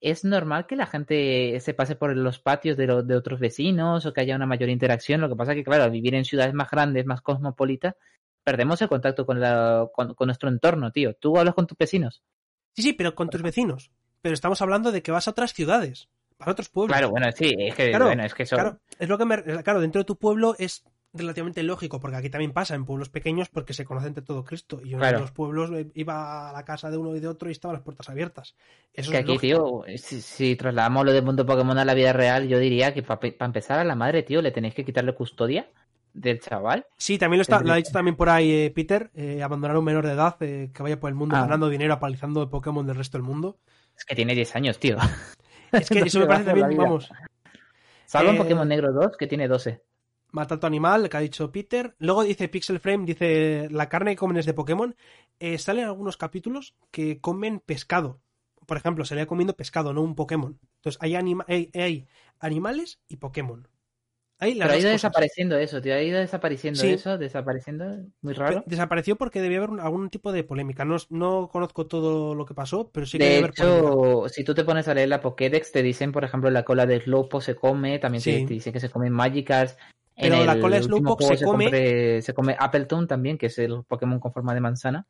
Es 0.00 0.24
normal 0.24 0.66
que 0.66 0.76
la 0.76 0.86
gente 0.86 1.58
se 1.60 1.74
pase 1.74 1.96
por 1.96 2.16
los 2.16 2.38
patios 2.38 2.76
de, 2.76 2.86
de 2.86 3.16
otros 3.16 3.40
vecinos 3.40 4.06
o 4.06 4.12
que 4.12 4.20
haya 4.20 4.36
una 4.36 4.46
mayor 4.46 4.68
interacción. 4.68 5.20
Lo 5.20 5.28
que 5.28 5.36
pasa 5.36 5.54
que, 5.54 5.64
claro, 5.64 5.84
al 5.84 5.90
vivir 5.90 6.14
en 6.14 6.24
ciudades 6.24 6.54
más 6.54 6.70
grandes, 6.70 7.06
más 7.06 7.22
cosmopolitas, 7.22 7.94
perdemos 8.50 8.82
el 8.82 8.88
contacto 8.88 9.24
con, 9.24 9.38
la, 9.38 9.88
con, 9.94 10.16
nuestro 10.26 10.48
entorno, 10.48 10.90
tío. 10.90 11.14
Tú 11.14 11.38
hablas 11.38 11.54
con 11.54 11.68
tus 11.68 11.78
vecinos. 11.78 12.20
Sí, 12.74 12.82
sí, 12.82 12.92
pero 12.94 13.14
con 13.14 13.30
tus 13.30 13.42
vecinos. 13.42 13.92
Pero 14.22 14.34
estamos 14.34 14.60
hablando 14.60 14.90
de 14.90 15.04
que 15.04 15.12
vas 15.12 15.28
a 15.28 15.30
otras 15.30 15.52
ciudades, 15.52 16.08
para 16.36 16.50
otros 16.50 16.68
pueblos. 16.68 16.96
Claro, 16.96 17.10
bueno, 17.10 17.30
sí, 17.30 17.54
es 17.56 17.76
que, 17.76 17.90
claro, 17.90 18.06
bueno, 18.06 18.24
es 18.24 18.34
que 18.34 18.42
eso... 18.42 18.56
Claro, 18.56 18.80
es 18.98 19.08
lo 19.08 19.18
que 19.18 19.24
me... 19.24 19.40
Claro, 19.62 19.80
dentro 19.80 20.00
de 20.00 20.04
tu 20.04 20.16
pueblo 20.16 20.56
es 20.58 20.82
relativamente 21.12 21.62
lógico, 21.62 22.00
porque 22.00 22.16
aquí 22.16 22.28
también 22.28 22.52
pasa 22.52 22.74
en 22.74 22.84
pueblos 22.84 23.08
pequeños 23.08 23.48
porque 23.48 23.72
se 23.72 23.84
conocen 23.84 24.14
de 24.14 24.22
todo 24.22 24.44
Cristo. 24.44 24.80
Y 24.82 24.90
yo 24.90 25.00
en 25.00 25.20
los 25.20 25.30
pueblos 25.30 25.70
eh, 25.70 25.92
iba 25.94 26.50
a 26.50 26.52
la 26.52 26.64
casa 26.64 26.90
de 26.90 26.96
uno 26.96 27.14
y 27.14 27.20
de 27.20 27.28
otro 27.28 27.50
y 27.50 27.52
estaban 27.52 27.76
las 27.76 27.84
puertas 27.84 28.08
abiertas. 28.08 28.56
Eso 28.92 29.12
que 29.12 29.18
aquí, 29.18 29.38
tío, 29.38 29.84
si, 29.96 30.56
trasladamos 30.56 31.06
lo 31.06 31.12
de 31.12 31.22
mundo 31.22 31.46
Pokémon 31.46 31.78
a 31.78 31.84
la 31.84 31.94
vida 31.94 32.12
real, 32.12 32.48
yo 32.48 32.58
diría 32.58 32.92
que 32.92 33.04
para 33.04 33.46
empezar 33.46 33.78
a 33.78 33.84
la 33.84 33.94
madre, 33.94 34.24
tío, 34.24 34.42
le 34.42 34.50
tenéis 34.50 34.74
que 34.74 34.84
quitarle 34.84 35.14
custodia 35.14 35.68
del 36.12 36.40
chaval. 36.40 36.86
Sí, 36.96 37.18
también 37.18 37.38
lo, 37.38 37.42
está, 37.42 37.60
lo 37.60 37.72
ha 37.72 37.76
dicho 37.76 37.92
también 37.92 38.16
por 38.16 38.28
ahí 38.28 38.50
eh, 38.52 38.72
Peter, 38.74 39.10
eh, 39.14 39.42
abandonar 39.42 39.76
a 39.76 39.78
un 39.78 39.84
menor 39.84 40.06
de 40.06 40.12
edad 40.12 40.36
eh, 40.40 40.70
que 40.74 40.82
vaya 40.82 40.98
por 40.98 41.08
el 41.08 41.14
mundo 41.14 41.36
ah. 41.36 41.42
ganando 41.42 41.68
dinero 41.68 41.94
apalizando 41.94 42.40
de 42.40 42.46
Pokémon 42.46 42.86
del 42.86 42.96
resto 42.96 43.18
del 43.18 43.26
mundo. 43.26 43.58
Es 43.96 44.04
que 44.04 44.14
tiene 44.14 44.34
10 44.34 44.56
años, 44.56 44.78
tío. 44.78 44.96
Es 45.72 45.88
que 45.88 46.00
eso 46.00 46.18
me 46.18 46.26
parece 46.26 46.46
también, 46.46 46.76
vamos. 46.76 47.12
Salvo 48.04 48.30
en 48.30 48.38
Pokémon 48.38 48.66
Negro 48.66 48.92
2, 48.92 49.16
que 49.16 49.28
tiene 49.28 49.46
12. 49.46 49.80
Mata 50.32 50.58
tu 50.58 50.66
animal, 50.66 51.08
que 51.08 51.16
ha 51.16 51.20
dicho 51.20 51.52
Peter. 51.52 51.94
Luego 51.98 52.24
dice 52.24 52.48
Pixel 52.48 52.80
Frame, 52.80 53.04
dice, 53.04 53.68
la 53.70 53.88
carne 53.88 54.10
que 54.10 54.16
comen 54.16 54.38
es 54.38 54.46
de 54.46 54.54
Pokémon. 54.54 54.96
salen 55.58 55.84
algunos 55.84 56.16
capítulos 56.16 56.74
que 56.90 57.20
comen 57.20 57.60
pescado. 57.60 58.20
Por 58.66 58.78
ejemplo, 58.78 59.04
se 59.04 59.14
le 59.14 59.20
ha 59.20 59.26
comiendo 59.26 59.54
pescado, 59.54 59.92
no 59.92 60.02
un 60.02 60.16
Pokémon. 60.16 60.58
Entonces 60.78 61.00
hay, 61.00 61.14
hay 61.14 62.08
animales 62.40 62.98
y 63.06 63.18
Pokémon. 63.18 63.68
Pero 64.40 64.72
ha 64.72 64.78
ido 64.78 64.88
desapareciendo 64.88 65.58
eso, 65.58 65.82
tío. 65.82 65.94
Ha 65.94 66.00
ido 66.00 66.18
desapareciendo 66.18 66.82
eso, 66.82 67.18
desapareciendo. 67.18 68.06
Muy 68.22 68.32
raro. 68.32 68.64
desapareció 68.66 69.16
porque 69.16 69.42
debía 69.42 69.58
haber 69.58 69.80
algún 69.80 70.08
tipo 70.08 70.32
de 70.32 70.44
polémica. 70.44 70.86
No, 70.86 70.96
no 71.10 71.48
conozco 71.52 71.86
todo 71.86 72.34
lo 72.34 72.46
que 72.46 72.54
pasó, 72.54 72.90
pero 72.90 73.04
sí 73.04 73.18
que 73.18 73.24
de 73.24 73.38
haber 73.38 73.50
hecho, 73.50 74.24
si 74.28 74.42
tú 74.42 74.54
te 74.54 74.64
pones 74.64 74.88
a 74.88 74.94
leer 74.94 75.10
la 75.10 75.20
Pokédex, 75.20 75.72
te 75.72 75.82
dicen, 75.82 76.10
por 76.10 76.24
ejemplo, 76.24 76.50
la 76.50 76.64
cola 76.64 76.86
de 76.86 77.00
Slowpoke 77.00 77.44
se 77.44 77.54
come. 77.54 77.98
También 77.98 78.24
te, 78.24 78.46
dicen 78.46 78.72
que 78.72 78.80
se 78.80 78.88
comen 78.88 79.12
Magikarps. 79.12 79.76
Pero 80.16 80.42
la 80.44 80.58
cola 80.58 80.76
de 80.76 80.84
Slowpoke 80.84 81.36
se, 81.36 81.44
come. 81.44 82.22
se 82.22 82.32
come 82.32 82.56
Appleton 82.58 83.06
también, 83.06 83.36
que 83.36 83.46
es 83.46 83.58
el 83.58 83.84
Pokémon 83.84 84.20
con 84.20 84.32
forma 84.32 84.54
de 84.54 84.60
manzana. 84.60 85.06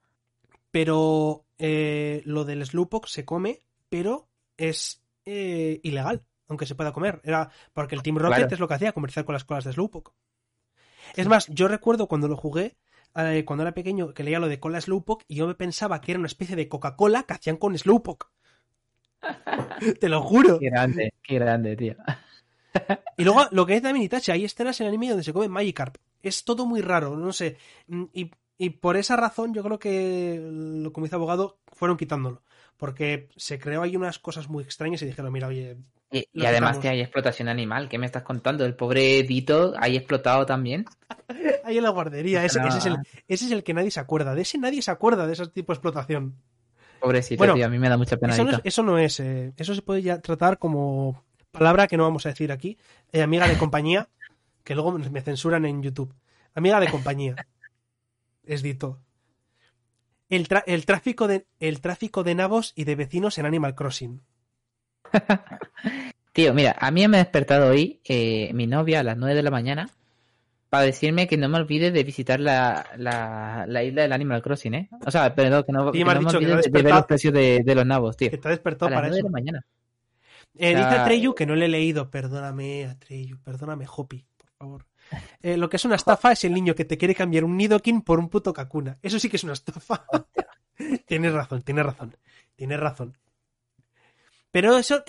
Pero 0.72 1.44
eh, 1.56 2.22
lo 2.24 2.44
del 2.44 2.66
Slowpoke 2.66 3.08
se 3.08 3.24
come, 3.24 3.62
pero 3.88 4.28
es 4.56 5.04
eh, 5.24 5.78
ilegal 5.84 6.24
aunque 6.50 6.66
se 6.66 6.74
pueda 6.74 6.92
comer. 6.92 7.20
Era 7.24 7.50
porque 7.72 7.94
el 7.94 8.02
Team 8.02 8.18
Rocket 8.18 8.52
es 8.52 8.60
lo 8.60 8.68
que 8.68 8.74
hacía, 8.74 8.92
comerciar 8.92 9.24
con 9.24 9.32
las 9.32 9.44
colas 9.44 9.64
de 9.64 9.72
Slowpoke. 9.72 10.12
Es 11.16 11.26
más, 11.28 11.46
yo 11.46 11.68
recuerdo 11.68 12.08
cuando 12.08 12.28
lo 12.28 12.36
jugué, 12.36 12.76
eh, 13.14 13.44
cuando 13.46 13.62
era 13.62 13.72
pequeño, 13.72 14.12
que 14.12 14.24
leía 14.24 14.40
lo 14.40 14.48
de 14.48 14.60
cola 14.60 14.80
Slowpoke 14.80 15.24
y 15.28 15.36
yo 15.36 15.46
me 15.46 15.54
pensaba 15.54 16.00
que 16.00 16.12
era 16.12 16.18
una 16.18 16.26
especie 16.26 16.56
de 16.56 16.68
Coca-Cola 16.68 17.22
que 17.22 17.34
hacían 17.34 17.56
con 17.56 17.78
Slowpoke. 17.78 18.26
Te 20.00 20.08
lo 20.08 20.22
juro. 20.22 20.58
Qué 20.58 20.70
grande, 20.70 21.14
qué 21.22 21.34
grande, 21.36 21.76
tío. 21.76 21.94
y 23.16 23.24
luego, 23.24 23.46
lo 23.52 23.64
que 23.64 23.76
es 23.76 23.82
también 23.82 24.04
Itachi, 24.04 24.32
hay 24.32 24.44
escenas 24.44 24.80
en 24.80 24.86
el 24.86 24.90
anime 24.90 25.08
donde 25.08 25.24
se 25.24 25.32
come 25.32 25.48
Magikarp. 25.48 25.96
Es 26.22 26.44
todo 26.44 26.66
muy 26.66 26.80
raro, 26.82 27.16
no 27.16 27.32
sé. 27.32 27.56
Y, 28.12 28.30
y 28.58 28.70
por 28.70 28.96
esa 28.96 29.16
razón, 29.16 29.54
yo 29.54 29.62
creo 29.62 29.78
que, 29.78 30.90
como 30.92 31.06
dice 31.06 31.14
abogado, 31.14 31.60
fueron 31.68 31.96
quitándolo. 31.96 32.42
Porque 32.76 33.28
se 33.36 33.58
creó 33.58 33.82
ahí 33.82 33.96
unas 33.96 34.18
cosas 34.18 34.48
muy 34.48 34.64
extrañas 34.64 35.02
y 35.02 35.06
dijeron, 35.06 35.32
mira, 35.32 35.48
oye, 35.48 35.76
y, 36.10 36.44
además 36.44 36.78
que 36.78 36.88
hay 36.88 37.00
explotación 37.00 37.48
animal. 37.48 37.88
¿Qué 37.88 37.98
me 37.98 38.06
estás 38.06 38.24
contando? 38.24 38.64
El 38.64 38.74
pobre 38.74 39.22
Dito 39.22 39.74
hay 39.78 39.96
explotado 39.96 40.44
también. 40.44 40.84
ahí 41.64 41.78
en 41.78 41.84
la 41.84 41.90
guardería. 41.90 42.44
Ese, 42.44 42.58
es 42.60 42.86
el, 42.86 42.96
ese, 43.28 43.46
es 43.46 43.52
el, 43.52 43.62
que 43.62 43.74
nadie 43.74 43.90
se 43.90 44.00
acuerda. 44.00 44.34
De 44.34 44.42
ese 44.42 44.58
nadie 44.58 44.82
se 44.82 44.90
acuerda 44.90 45.26
de 45.26 45.34
ese 45.34 45.46
tipo 45.48 45.72
de 45.72 45.76
explotación. 45.76 46.34
Pobrecito, 47.00 47.54
tío. 47.54 47.64
A 47.64 47.68
mí 47.68 47.78
me 47.78 47.88
da 47.88 47.96
mucha 47.96 48.16
pena. 48.16 48.34
Eso 48.34 48.44
no 48.44 48.50
es. 48.50 48.60
Eso, 48.64 48.82
no 48.82 48.98
es 48.98 49.20
eh, 49.20 49.52
eso 49.56 49.74
se 49.74 49.82
puede 49.82 50.02
ya 50.02 50.20
tratar 50.20 50.58
como 50.58 51.22
palabra 51.52 51.86
que 51.86 51.96
no 51.96 52.02
vamos 52.02 52.26
a 52.26 52.30
decir 52.30 52.50
aquí. 52.50 52.76
Eh, 53.12 53.22
amiga 53.22 53.46
de 53.46 53.56
compañía. 53.56 54.08
que 54.64 54.74
luego 54.74 54.92
me 54.92 55.20
censuran 55.20 55.64
en 55.64 55.82
YouTube. 55.82 56.12
Amiga 56.54 56.80
de 56.80 56.90
compañía. 56.90 57.36
es 58.44 58.62
Dito. 58.62 58.98
El, 60.28 60.48
el, 60.66 60.86
tráfico 60.86 61.26
de, 61.28 61.46
el 61.58 61.80
tráfico 61.80 62.22
de 62.22 62.34
nabos 62.34 62.72
y 62.76 62.84
de 62.84 62.94
vecinos 62.96 63.38
en 63.38 63.46
Animal 63.46 63.74
Crossing. 63.74 64.22
Tío, 66.32 66.54
mira, 66.54 66.76
a 66.78 66.90
mí 66.90 67.06
me 67.08 67.18
ha 67.18 67.24
despertado 67.24 67.70
hoy 67.70 68.00
eh, 68.04 68.50
mi 68.54 68.66
novia 68.66 69.00
a 69.00 69.02
las 69.02 69.16
9 69.16 69.34
de 69.34 69.42
la 69.42 69.50
mañana 69.50 69.90
para 70.68 70.84
decirme 70.84 71.26
que 71.26 71.36
no 71.36 71.48
me 71.48 71.58
olvide 71.58 71.90
de 71.90 72.04
visitar 72.04 72.38
la, 72.38 72.86
la, 72.96 73.84
isla 73.84 74.02
del 74.02 74.12
Animal 74.12 74.40
Crossing, 74.40 74.74
¿eh? 74.74 74.88
O 75.04 75.10
sea, 75.10 75.34
perdón, 75.34 75.64
que 75.64 75.72
no, 75.72 75.90
que 75.90 75.98
no 75.98 76.06
me 76.06 76.30
olvide 76.30 76.56
de, 76.62 76.70
ver 76.70 76.94
los 76.94 77.06
precios 77.06 77.34
de, 77.34 77.74
los 77.74 77.84
nabos, 77.84 78.16
tío. 78.16 78.30
Que 78.30 78.38
te 78.38 78.46
ha 78.46 78.52
despertado 78.52 78.92
para 78.92 79.08
eso. 79.08 79.16
De 79.16 79.22
la 79.24 79.30
mañana. 79.30 79.66
Eh, 80.54 80.74
dice 80.74 80.88
Atreyu 80.88 81.34
que 81.34 81.44
no 81.44 81.56
le 81.56 81.66
he 81.66 81.68
leído. 81.68 82.08
Perdóname, 82.08 82.86
Atreyu, 82.86 83.38
perdóname, 83.42 83.86
Hopi, 83.94 84.24
por 84.36 84.50
favor. 84.50 84.86
Eh, 85.42 85.56
lo 85.56 85.68
que 85.68 85.76
es 85.76 85.84
una 85.84 85.96
estafa 85.96 86.30
es 86.30 86.44
el 86.44 86.54
niño 86.54 86.76
que 86.76 86.84
te 86.84 86.96
quiere 86.96 87.16
cambiar 87.16 87.42
un 87.44 87.56
Nidoking 87.56 88.02
por 88.02 88.20
un 88.20 88.28
puto 88.28 88.52
Kakuna. 88.52 88.96
Eso 89.02 89.18
sí 89.18 89.28
que 89.28 89.36
es 89.36 89.44
una 89.44 89.54
estafa. 89.54 90.04
tienes 91.06 91.32
razón, 91.32 91.62
tienes 91.62 91.84
razón. 91.84 92.16
Tienes 92.54 92.78
razón. 92.78 93.18
Pero 94.50 94.76
eso, 94.78 95.04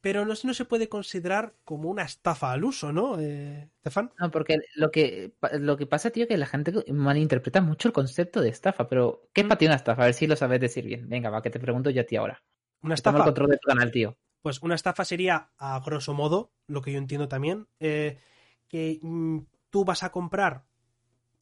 pero 0.00 0.24
no, 0.24 0.34
no, 0.40 0.54
se 0.54 0.64
puede 0.64 0.88
considerar 0.88 1.54
como 1.64 1.90
una 1.90 2.04
estafa 2.04 2.52
al 2.52 2.64
uso, 2.64 2.92
¿no, 2.92 3.18
eh, 3.18 3.68
Stefan? 3.80 4.12
No, 4.18 4.30
porque 4.30 4.58
lo 4.74 4.90
que, 4.90 5.34
lo 5.58 5.76
que 5.76 5.86
pasa, 5.86 6.10
tío, 6.10 6.22
es 6.22 6.28
que 6.28 6.36
la 6.36 6.46
gente 6.46 6.72
malinterpreta 6.92 7.60
mucho 7.60 7.88
el 7.88 7.92
concepto 7.92 8.40
de 8.40 8.50
estafa. 8.50 8.88
Pero, 8.88 9.28
¿qué 9.32 9.40
es 9.40 9.46
para 9.46 9.58
ti 9.58 9.66
una 9.66 9.74
estafa? 9.74 10.02
A 10.02 10.06
ver 10.06 10.14
si 10.14 10.26
lo 10.26 10.36
sabes 10.36 10.60
decir 10.60 10.84
bien. 10.84 11.08
Venga, 11.08 11.30
va, 11.30 11.42
que 11.42 11.50
te 11.50 11.58
pregunto 11.58 11.90
yo 11.90 12.02
a 12.02 12.04
ti 12.04 12.16
ahora. 12.16 12.42
Una 12.82 12.94
estafa. 12.94 13.18
el 13.18 13.24
control 13.24 13.50
de 13.50 13.58
tu 13.58 13.66
canal, 13.66 13.90
tío. 13.90 14.16
Pues 14.42 14.62
una 14.62 14.76
estafa 14.76 15.04
sería, 15.04 15.50
a 15.58 15.80
grosso 15.80 16.14
modo, 16.14 16.52
lo 16.68 16.82
que 16.82 16.92
yo 16.92 16.98
entiendo 16.98 17.26
también, 17.26 17.66
eh, 17.80 18.20
que 18.68 19.00
mm, 19.02 19.40
tú 19.70 19.84
vas 19.84 20.04
a 20.04 20.12
comprar, 20.12 20.66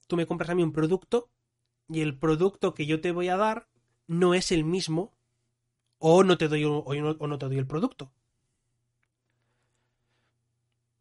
tú 0.06 0.16
me 0.16 0.26
compras 0.26 0.50
a 0.50 0.54
mí 0.54 0.62
un 0.62 0.72
producto 0.72 1.30
y 1.88 2.00
el 2.00 2.18
producto 2.18 2.72
que 2.72 2.86
yo 2.86 3.00
te 3.00 3.12
voy 3.12 3.28
a 3.28 3.36
dar 3.36 3.68
no 4.06 4.32
es 4.32 4.52
el 4.52 4.64
mismo 4.64 5.13
o 5.98 6.22
no 6.22 6.36
te 6.36 6.48
doy, 6.48 6.64
o 6.64 6.82
no, 7.26 7.38
te 7.38 7.46
doy 7.46 7.58
el 7.58 7.66
producto. 7.66 8.12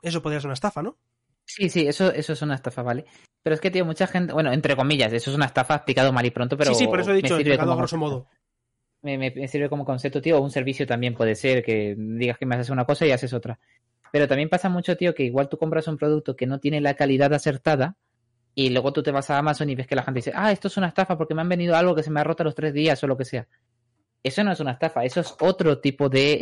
Eso 0.01 0.21
podría 0.21 0.39
ser 0.39 0.47
una 0.47 0.55
estafa, 0.55 0.81
¿no? 0.81 0.97
Sí, 1.45 1.69
sí, 1.69 1.87
eso, 1.87 2.11
eso 2.11 2.33
es 2.33 2.41
una 2.41 2.55
estafa, 2.55 2.83
¿vale? 2.83 3.05
Pero 3.41 3.53
es 3.53 3.61
que, 3.61 3.71
tío, 3.71 3.85
mucha 3.85 4.07
gente, 4.07 4.33
bueno, 4.33 4.51
entre 4.51 4.75
comillas, 4.75 5.11
eso 5.13 5.29
es 5.29 5.35
una 5.35 5.45
estafa 5.45 5.75
explicado 5.75 6.11
mal 6.13 6.25
y 6.25 6.31
pronto, 6.31 6.57
pero... 6.57 6.73
Sí, 6.73 6.83
sí, 6.83 6.87
por 6.87 6.99
eso 6.99 7.11
he 7.11 7.15
dicho, 7.15 7.35
explicado 7.35 7.71
a 7.71 7.75
grosso 7.75 7.97
modo. 7.97 8.27
Me, 9.01 9.17
me, 9.17 9.47
sirve 9.47 9.67
como 9.67 9.83
concepto, 9.83 10.21
tío, 10.21 10.37
o 10.37 10.41
un 10.41 10.51
servicio 10.51 10.87
también 10.87 11.13
puede 11.13 11.35
ser, 11.35 11.63
que 11.63 11.95
digas 11.97 12.37
que 12.37 12.45
me 12.45 12.55
haces 12.55 12.69
una 12.69 12.85
cosa 12.85 13.05
y 13.05 13.11
haces 13.11 13.33
otra. 13.33 13.59
Pero 14.13 14.27
también 14.27 14.47
pasa 14.47 14.69
mucho, 14.69 14.95
tío, 14.95 15.13
que 15.13 15.23
igual 15.23 15.49
tú 15.49 15.57
compras 15.57 15.87
un 15.87 15.97
producto 15.97 16.35
que 16.35 16.47
no 16.47 16.59
tiene 16.59 16.79
la 16.79 16.93
calidad 16.93 17.33
acertada 17.33 17.97
y 18.55 18.69
luego 18.69 18.93
tú 18.93 19.01
te 19.01 19.11
vas 19.11 19.29
a 19.29 19.37
Amazon 19.37 19.69
y 19.69 19.75
ves 19.75 19.87
que 19.87 19.95
la 19.95 20.03
gente 20.03 20.19
dice, 20.19 20.31
ah, 20.35 20.51
esto 20.51 20.67
es 20.67 20.77
una 20.77 20.87
estafa 20.87 21.17
porque 21.17 21.33
me 21.33 21.41
han 21.41 21.49
venido 21.49 21.75
algo 21.75 21.95
que 21.95 22.03
se 22.03 22.11
me 22.11 22.19
ha 22.19 22.23
roto 22.23 22.43
los 22.43 22.55
tres 22.55 22.73
días 22.73 23.03
o 23.03 23.07
lo 23.07 23.17
que 23.17 23.25
sea. 23.25 23.47
Eso 24.23 24.43
no 24.43 24.51
es 24.51 24.59
una 24.59 24.71
estafa, 24.71 25.03
eso 25.03 25.19
es 25.19 25.35
otro 25.41 25.79
tipo 25.79 26.07
de, 26.07 26.33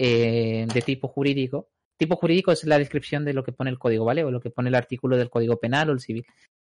eh, 0.61 0.67
de 0.71 0.81
tipo 0.81 1.07
jurídico. 1.07 1.69
Tipo 1.97 2.15
jurídico 2.15 2.51
es 2.51 2.63
la 2.63 2.77
descripción 2.77 3.25
de 3.25 3.33
lo 3.33 3.43
que 3.43 3.51
pone 3.51 3.71
el 3.71 3.79
código, 3.79 4.05
¿vale? 4.05 4.23
O 4.23 4.31
lo 4.31 4.39
que 4.39 4.51
pone 4.51 4.69
el 4.69 4.75
artículo 4.75 5.17
del 5.17 5.29
código 5.29 5.59
penal 5.59 5.89
o 5.89 5.93
el 5.93 5.99
civil. 5.99 6.25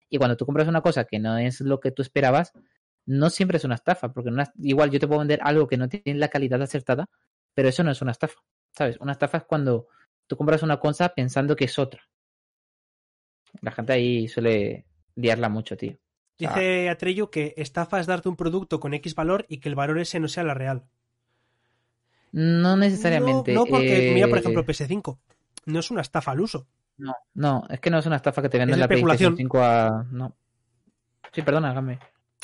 Y 0.09 0.17
cuando 0.17 0.37
tú 0.37 0.45
compras 0.45 0.67
una 0.67 0.81
cosa 0.81 1.05
que 1.05 1.19
no 1.19 1.37
es 1.37 1.61
lo 1.61 1.79
que 1.79 1.91
tú 1.91 2.01
esperabas, 2.01 2.53
no 3.05 3.29
siempre 3.29 3.57
es 3.57 3.63
una 3.63 3.75
estafa, 3.75 4.13
porque 4.13 4.31
igual 4.59 4.91
yo 4.91 4.99
te 4.99 5.07
puedo 5.07 5.19
vender 5.19 5.39
algo 5.43 5.67
que 5.67 5.77
no 5.77 5.89
tiene 5.89 6.19
la 6.19 6.27
calidad 6.29 6.61
acertada, 6.61 7.09
pero 7.53 7.69
eso 7.69 7.83
no 7.83 7.91
es 7.91 8.01
una 8.01 8.11
estafa, 8.11 8.41
¿sabes? 8.71 8.97
Una 8.99 9.13
estafa 9.13 9.39
es 9.39 9.43
cuando 9.45 9.87
tú 10.27 10.37
compras 10.37 10.63
una 10.63 10.79
cosa 10.79 11.09
pensando 11.09 11.55
que 11.55 11.65
es 11.65 11.79
otra. 11.79 12.01
La 13.61 13.71
gente 13.71 13.93
ahí 13.93 14.27
suele 14.27 14.85
liarla 15.15 15.49
mucho, 15.49 15.75
tío. 15.75 15.97
Dice 16.37 16.89
Atreyu 16.89 17.29
que 17.29 17.53
estafa 17.57 17.99
es 17.99 18.07
darte 18.07 18.29
un 18.29 18.35
producto 18.35 18.79
con 18.79 18.93
X 18.95 19.13
valor 19.13 19.45
y 19.47 19.59
que 19.59 19.69
el 19.69 19.75
valor 19.75 19.99
ese 19.99 20.19
no 20.19 20.27
sea 20.27 20.43
la 20.43 20.53
real. 20.53 20.85
No 22.31 22.77
necesariamente. 22.77 23.53
No, 23.53 23.65
porque, 23.65 24.11
mira, 24.13 24.27
por 24.27 24.37
eh, 24.37 24.41
ejemplo, 24.41 24.65
PS5. 24.65 25.17
No 25.65 25.79
es 25.79 25.91
una 25.91 26.01
estafa 26.01 26.31
al 26.31 26.41
uso. 26.41 26.67
No, 26.97 27.15
no, 27.33 27.63
es 27.69 27.79
que 27.79 27.89
no 27.89 27.97
es 27.97 28.05
una 28.05 28.17
estafa 28.17 28.41
que 28.41 28.49
te 28.49 28.57
venden 28.57 28.79
la 28.79 28.87
PlayStation 28.87 29.35
5 29.35 29.63
a. 29.63 30.05
No. 30.11 30.35
Sí, 31.31 31.41
perdona, 31.41 31.71
hágame. 31.71 31.99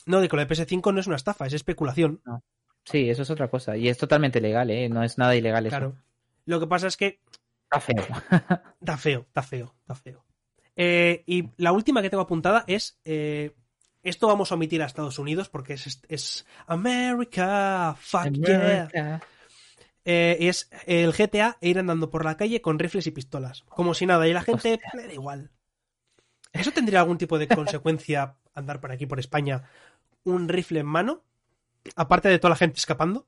No, 0.06 0.22
de 0.22 0.30
que 0.30 0.36
lo 0.36 0.46
de 0.46 0.48
PS5 0.48 0.94
no 0.94 1.00
es 1.00 1.08
una 1.08 1.16
estafa, 1.16 1.46
es 1.46 1.54
especulación. 1.54 2.22
No. 2.26 2.44
Sí, 2.86 3.10
eso 3.10 3.24
es 3.24 3.30
otra 3.30 3.50
cosa. 3.50 3.76
Y 3.76 3.90
es 3.90 3.98
totalmente 3.98 4.40
legal, 4.40 4.70
¿eh? 4.70 4.88
No 4.88 5.04
es 5.04 5.18
nada 5.18 5.36
ilegal 5.36 5.66
eso. 5.66 5.76
Claro. 5.76 5.96
Lo 6.46 6.60
que 6.60 6.68
pasa 6.68 6.88
es 6.88 6.96
que 6.96 7.20
Está 7.64 7.82
feo. 7.82 8.06
da 8.80 8.98
feo, 8.98 9.28
da 9.34 9.44
feo, 9.44 9.76
da 9.86 9.96
feo. 9.96 10.24
Eh, 10.76 11.24
y 11.26 11.50
la 11.58 11.74
última 11.74 12.02
que 12.02 12.10
tengo 12.10 12.24
apuntada 12.24 12.64
es. 12.68 13.00
eh, 13.04 13.54
esto 14.04 14.28
vamos 14.28 14.52
a 14.52 14.56
omitir 14.56 14.82
a 14.82 14.86
Estados 14.86 15.20
Unidos 15.20 15.50
porque 15.50 15.74
es, 15.74 16.02
es 16.08 16.46
America, 16.68 17.94
fuck 18.00 18.32
yeah. 18.32 19.20
Eh, 20.10 20.38
es 20.48 20.70
el 20.86 21.12
GTA 21.12 21.58
e 21.60 21.68
ir 21.68 21.80
andando 21.80 22.10
por 22.10 22.24
la 22.24 22.38
calle 22.38 22.62
con 22.62 22.80
rifles 22.80 23.08
y 23.08 23.12
pistolas. 23.12 23.64
Como 23.68 23.94
si 23.94 24.06
nada, 24.06 24.26
y 24.26 24.32
la 24.32 24.42
gente 24.42 24.76
Hostia. 24.76 24.92
le 24.94 25.08
da 25.08 25.14
igual. 25.14 25.52
¿Eso 26.54 26.72
tendría 26.72 27.02
algún 27.02 27.18
tipo 27.18 27.38
de 27.38 27.48
consecuencia 27.50 28.38
andar 28.54 28.80
por 28.80 28.92
aquí, 28.94 29.06
por 29.06 29.20
España, 29.20 29.64
un 30.24 30.48
rifle 30.48 30.80
en 30.80 30.86
mano? 30.86 31.24
Aparte 31.98 32.30
de 32.30 32.40
toda 32.40 32.52
la 32.52 32.56
gente 32.56 32.78
escapando. 32.80 33.28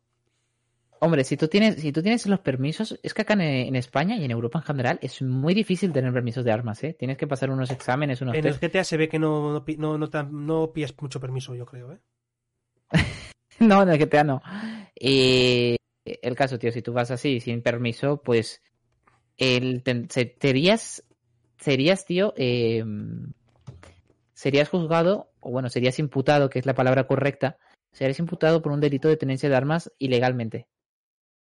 Hombre, 1.02 1.26
si 1.26 1.36
tú 1.36 1.50
tienes, 1.50 1.76
si 1.82 1.92
tú 1.92 2.02
tienes 2.02 2.26
los 2.28 2.40
permisos, 2.40 2.98
es 3.04 3.14
que 3.14 3.24
acá 3.24 3.34
en, 3.34 3.42
en 3.42 3.76
España 3.76 4.16
y 4.18 4.24
en 4.24 4.32
Europa 4.32 4.60
en 4.60 4.66
general 4.66 5.00
es 5.02 5.22
muy 5.22 5.54
difícil 5.54 5.92
tener 5.92 6.14
permisos 6.14 6.46
de 6.46 6.52
armas, 6.54 6.82
¿eh? 6.86 6.94
Tienes 6.98 7.18
que 7.18 7.28
pasar 7.28 7.50
unos 7.50 7.72
exámenes, 7.72 8.22
unos 8.22 8.36
En 8.38 8.46
el. 8.46 8.58
GTA 8.58 8.84
se 8.86 8.96
ve 8.98 9.08
que 9.10 9.20
no, 9.20 9.52
no, 9.54 9.66
no, 9.78 9.98
no, 9.98 10.10
te- 10.10 10.24
no 10.24 10.72
pillas 10.74 10.94
mucho 11.02 11.20
permiso, 11.20 11.56
yo 11.56 11.66
creo, 11.66 11.92
¿eh? 11.92 12.00
No, 13.60 13.84
en 13.84 13.90
el 13.90 14.00
GTA 14.00 14.24
no. 14.24 14.42
Eh, 14.96 15.76
el 16.22 16.36
caso, 16.36 16.58
tío, 16.60 16.72
si 16.72 16.82
tú 16.82 16.94
vas 16.94 17.12
así, 17.12 17.40
sin 17.40 17.62
permiso, 17.62 18.22
pues 18.22 18.62
el, 19.38 19.84
se- 20.10 20.36
serías, 20.40 21.04
serías, 21.60 22.06
tío, 22.06 22.34
eh, 22.38 22.84
serías 24.34 24.70
juzgado, 24.70 25.32
o 25.42 25.52
bueno, 25.52 25.70
serías 25.70 26.00
imputado, 26.00 26.50
que 26.50 26.60
es 26.60 26.66
la 26.66 26.74
palabra 26.76 27.06
correcta, 27.08 27.58
serías 27.92 28.20
imputado 28.20 28.62
por 28.62 28.72
un 28.72 28.80
delito 28.80 29.08
de 29.08 29.18
tenencia 29.18 29.50
de 29.50 29.56
armas 29.56 29.92
ilegalmente. 29.98 30.68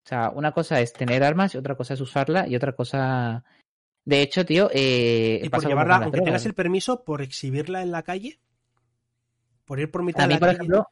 O 0.05 0.09
sea, 0.09 0.31
una 0.31 0.53
cosa 0.53 0.81
es 0.81 0.93
tener 0.93 1.23
armas 1.23 1.55
y 1.55 1.59
otra 1.59 1.77
cosa 1.77 1.95
es 1.95 2.01
usarla 2.01 2.49
y 2.49 2.57
otra 2.57 2.73
cosa... 2.73 3.45
De 4.05 4.21
hecho, 4.21 4.45
tío, 4.45 4.69
eh, 4.73 5.41
Y 5.45 5.49
por 5.49 5.65
llevarla, 5.65 5.99
aunque 5.99 6.21
tengas 6.21 6.45
el 6.45 6.55
permiso, 6.55 7.05
por 7.05 7.23
exhibirla 7.23 7.83
en 7.83 7.93
la 7.93 8.03
calle, 8.03 8.41
por 9.65 9.79
ir 9.79 9.93
por 9.93 10.03
mitad 10.03 10.25
A 10.25 10.27
de 10.27 10.29
mí, 10.29 10.35
la 10.35 10.41
por 10.41 10.49
calle, 10.49 10.57
ejemplo, 10.59 10.89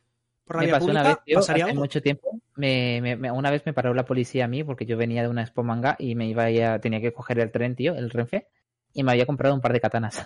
por 0.53 0.65
me 0.65 0.69
pasó 0.69 0.87
una 0.87 1.03
vez, 1.05 1.19
tío, 1.25 1.37
¿pasaría 1.37 1.65
hace 1.65 1.73
algo? 1.73 1.83
mucho 1.85 2.03
tiempo. 2.03 2.41
Me, 2.57 3.01
me- 3.03 3.17
me- 3.17 3.31
una 3.31 3.51
vez 3.51 3.63
me 3.67 3.73
paró 3.73 3.95
la 3.95 4.05
policía 4.05 4.47
a 4.47 4.49
mí 4.49 4.65
porque 4.65 4.85
yo 4.85 4.97
venía 4.97 5.23
de 5.23 5.29
una 5.29 5.43
expo 5.43 5.63
manga 5.63 5.97
y 5.99 6.15
me 6.17 6.27
iba 6.29 6.45
a, 6.45 6.81
tenía 6.81 7.01
que 7.01 7.13
coger 7.13 7.39
el 7.39 7.51
tren, 7.53 7.77
tío, 7.77 7.95
el 7.95 8.11
Renfe, 8.11 8.49
y 8.93 9.03
me 9.05 9.13
había 9.13 9.27
comprado 9.27 9.55
un 9.55 9.61
par 9.61 9.73
de 9.73 9.81
katanas. 9.81 10.25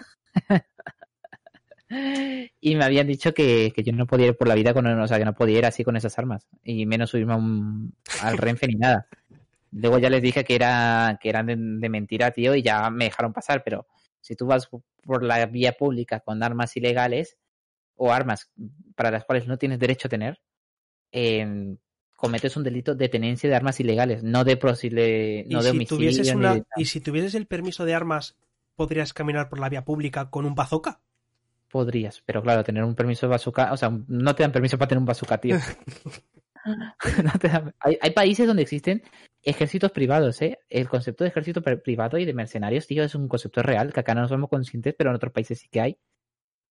y 2.61 2.75
me 2.77 2.85
habían 2.85 3.07
dicho 3.07 3.35
que, 3.35 3.73
que 3.75 3.83
yo 3.83 3.93
no 3.93 4.07
podía 4.07 4.29
ir 4.29 4.37
por 4.37 4.49
la 4.49 4.55
vida 4.55 4.73
con, 4.73 4.87
o 4.87 5.07
sea, 5.09 5.19
que 5.19 5.25
no 5.25 5.35
podía 5.35 5.59
ir 5.59 5.67
así 5.67 5.85
con 5.85 5.97
esas 5.97 6.19
armas, 6.19 6.49
y 6.63 6.87
menos 6.87 7.11
subirme 7.11 7.35
a 7.35 7.37
un- 7.37 7.95
al 8.23 8.37
Renfe 8.39 8.67
ni 8.67 8.75
nada. 8.77 9.07
Luego 9.73 9.99
ya 9.99 10.11
les 10.11 10.23
dije 10.23 10.45
que 10.45 10.55
era 10.55 11.19
que 11.21 11.29
eran 11.29 11.47
de, 11.47 11.57
de 11.59 11.89
mentira, 11.89 12.31
tío, 12.31 12.55
y 12.55 12.63
ya 12.63 12.91
me 12.91 13.07
dejaron 13.07 13.33
pasar, 13.33 13.63
pero 13.65 13.87
si 14.21 14.37
tú 14.37 14.47
vas 14.47 14.69
por 15.03 15.23
la 15.25 15.45
vía 15.47 15.73
pública 15.73 16.21
con 16.21 16.43
armas 16.43 16.77
ilegales 16.77 17.37
o 17.97 18.13
armas 18.13 18.51
para 18.95 19.11
las 19.11 19.25
cuales 19.25 19.47
no 19.47 19.57
tienes 19.59 19.79
derecho 19.79 20.09
a 20.09 20.11
tener, 20.11 20.41
eh, 21.13 21.77
cometes 22.17 22.57
un 22.57 22.63
delito 22.65 22.95
de 22.95 23.09
tenencia 23.09 23.49
de 23.51 23.57
armas 23.57 23.79
ilegales, 23.81 24.23
no 24.23 24.45
de 24.45 24.57
prosile, 24.57 25.45
no 25.49 25.61
y, 25.61 25.63
de 25.63 25.71
si 25.71 25.77
homicidio. 25.77 25.97
tuvieses 25.97 26.35
una, 26.35 26.55
de- 26.55 26.65
y 26.77 26.85
si 26.87 27.01
tuvieses 27.01 27.35
el 27.35 27.47
permiso 27.47 27.85
de 27.85 27.95
armas, 27.95 28.37
¿podrías 28.77 29.13
caminar 29.13 29.49
por 29.49 29.59
la 29.61 29.69
vía 29.69 29.85
pública 29.85 30.31
con 30.31 30.47
un 30.47 30.55
bazooka? 30.55 31.01
Podrías, 31.71 32.23
pero 32.25 32.41
claro, 32.43 32.63
tener 32.65 32.85
un 32.85 32.95
permiso 32.95 33.27
de 33.27 33.31
bazooka, 33.33 33.73
o 33.73 33.77
sea, 33.77 33.91
no 34.09 34.35
te 34.35 34.43
dan 34.45 34.53
permiso 34.53 34.79
para 34.79 34.89
tener 34.89 35.01
un 35.01 35.07
bazooka, 35.07 35.39
tío. 35.39 35.57
No 37.23 37.33
te 37.39 37.49
dan- 37.49 37.75
hay, 37.81 37.99
hay 38.01 38.11
países 38.13 38.47
donde 38.47 38.63
existen 38.63 39.03
ejércitos 39.43 39.93
privados, 39.93 40.41
¿eh? 40.41 40.59
El 40.71 40.89
concepto 40.89 41.23
de 41.25 41.29
ejército 41.29 41.61
pri- 41.63 41.77
privado 41.77 42.17
y 42.17 42.25
de 42.25 42.33
mercenarios, 42.33 42.87
tío, 42.87 43.05
es 43.05 43.15
un 43.15 43.29
concepto 43.29 43.63
real, 43.63 43.93
que 43.93 44.01
acá 44.01 44.15
no 44.15 44.27
somos 44.29 44.49
conscientes, 44.49 44.95
pero 44.97 45.11
en 45.11 45.17
otros 45.17 45.33
países 45.33 45.59
sí 45.59 45.69
que 45.69 45.81
hay. 45.83 45.99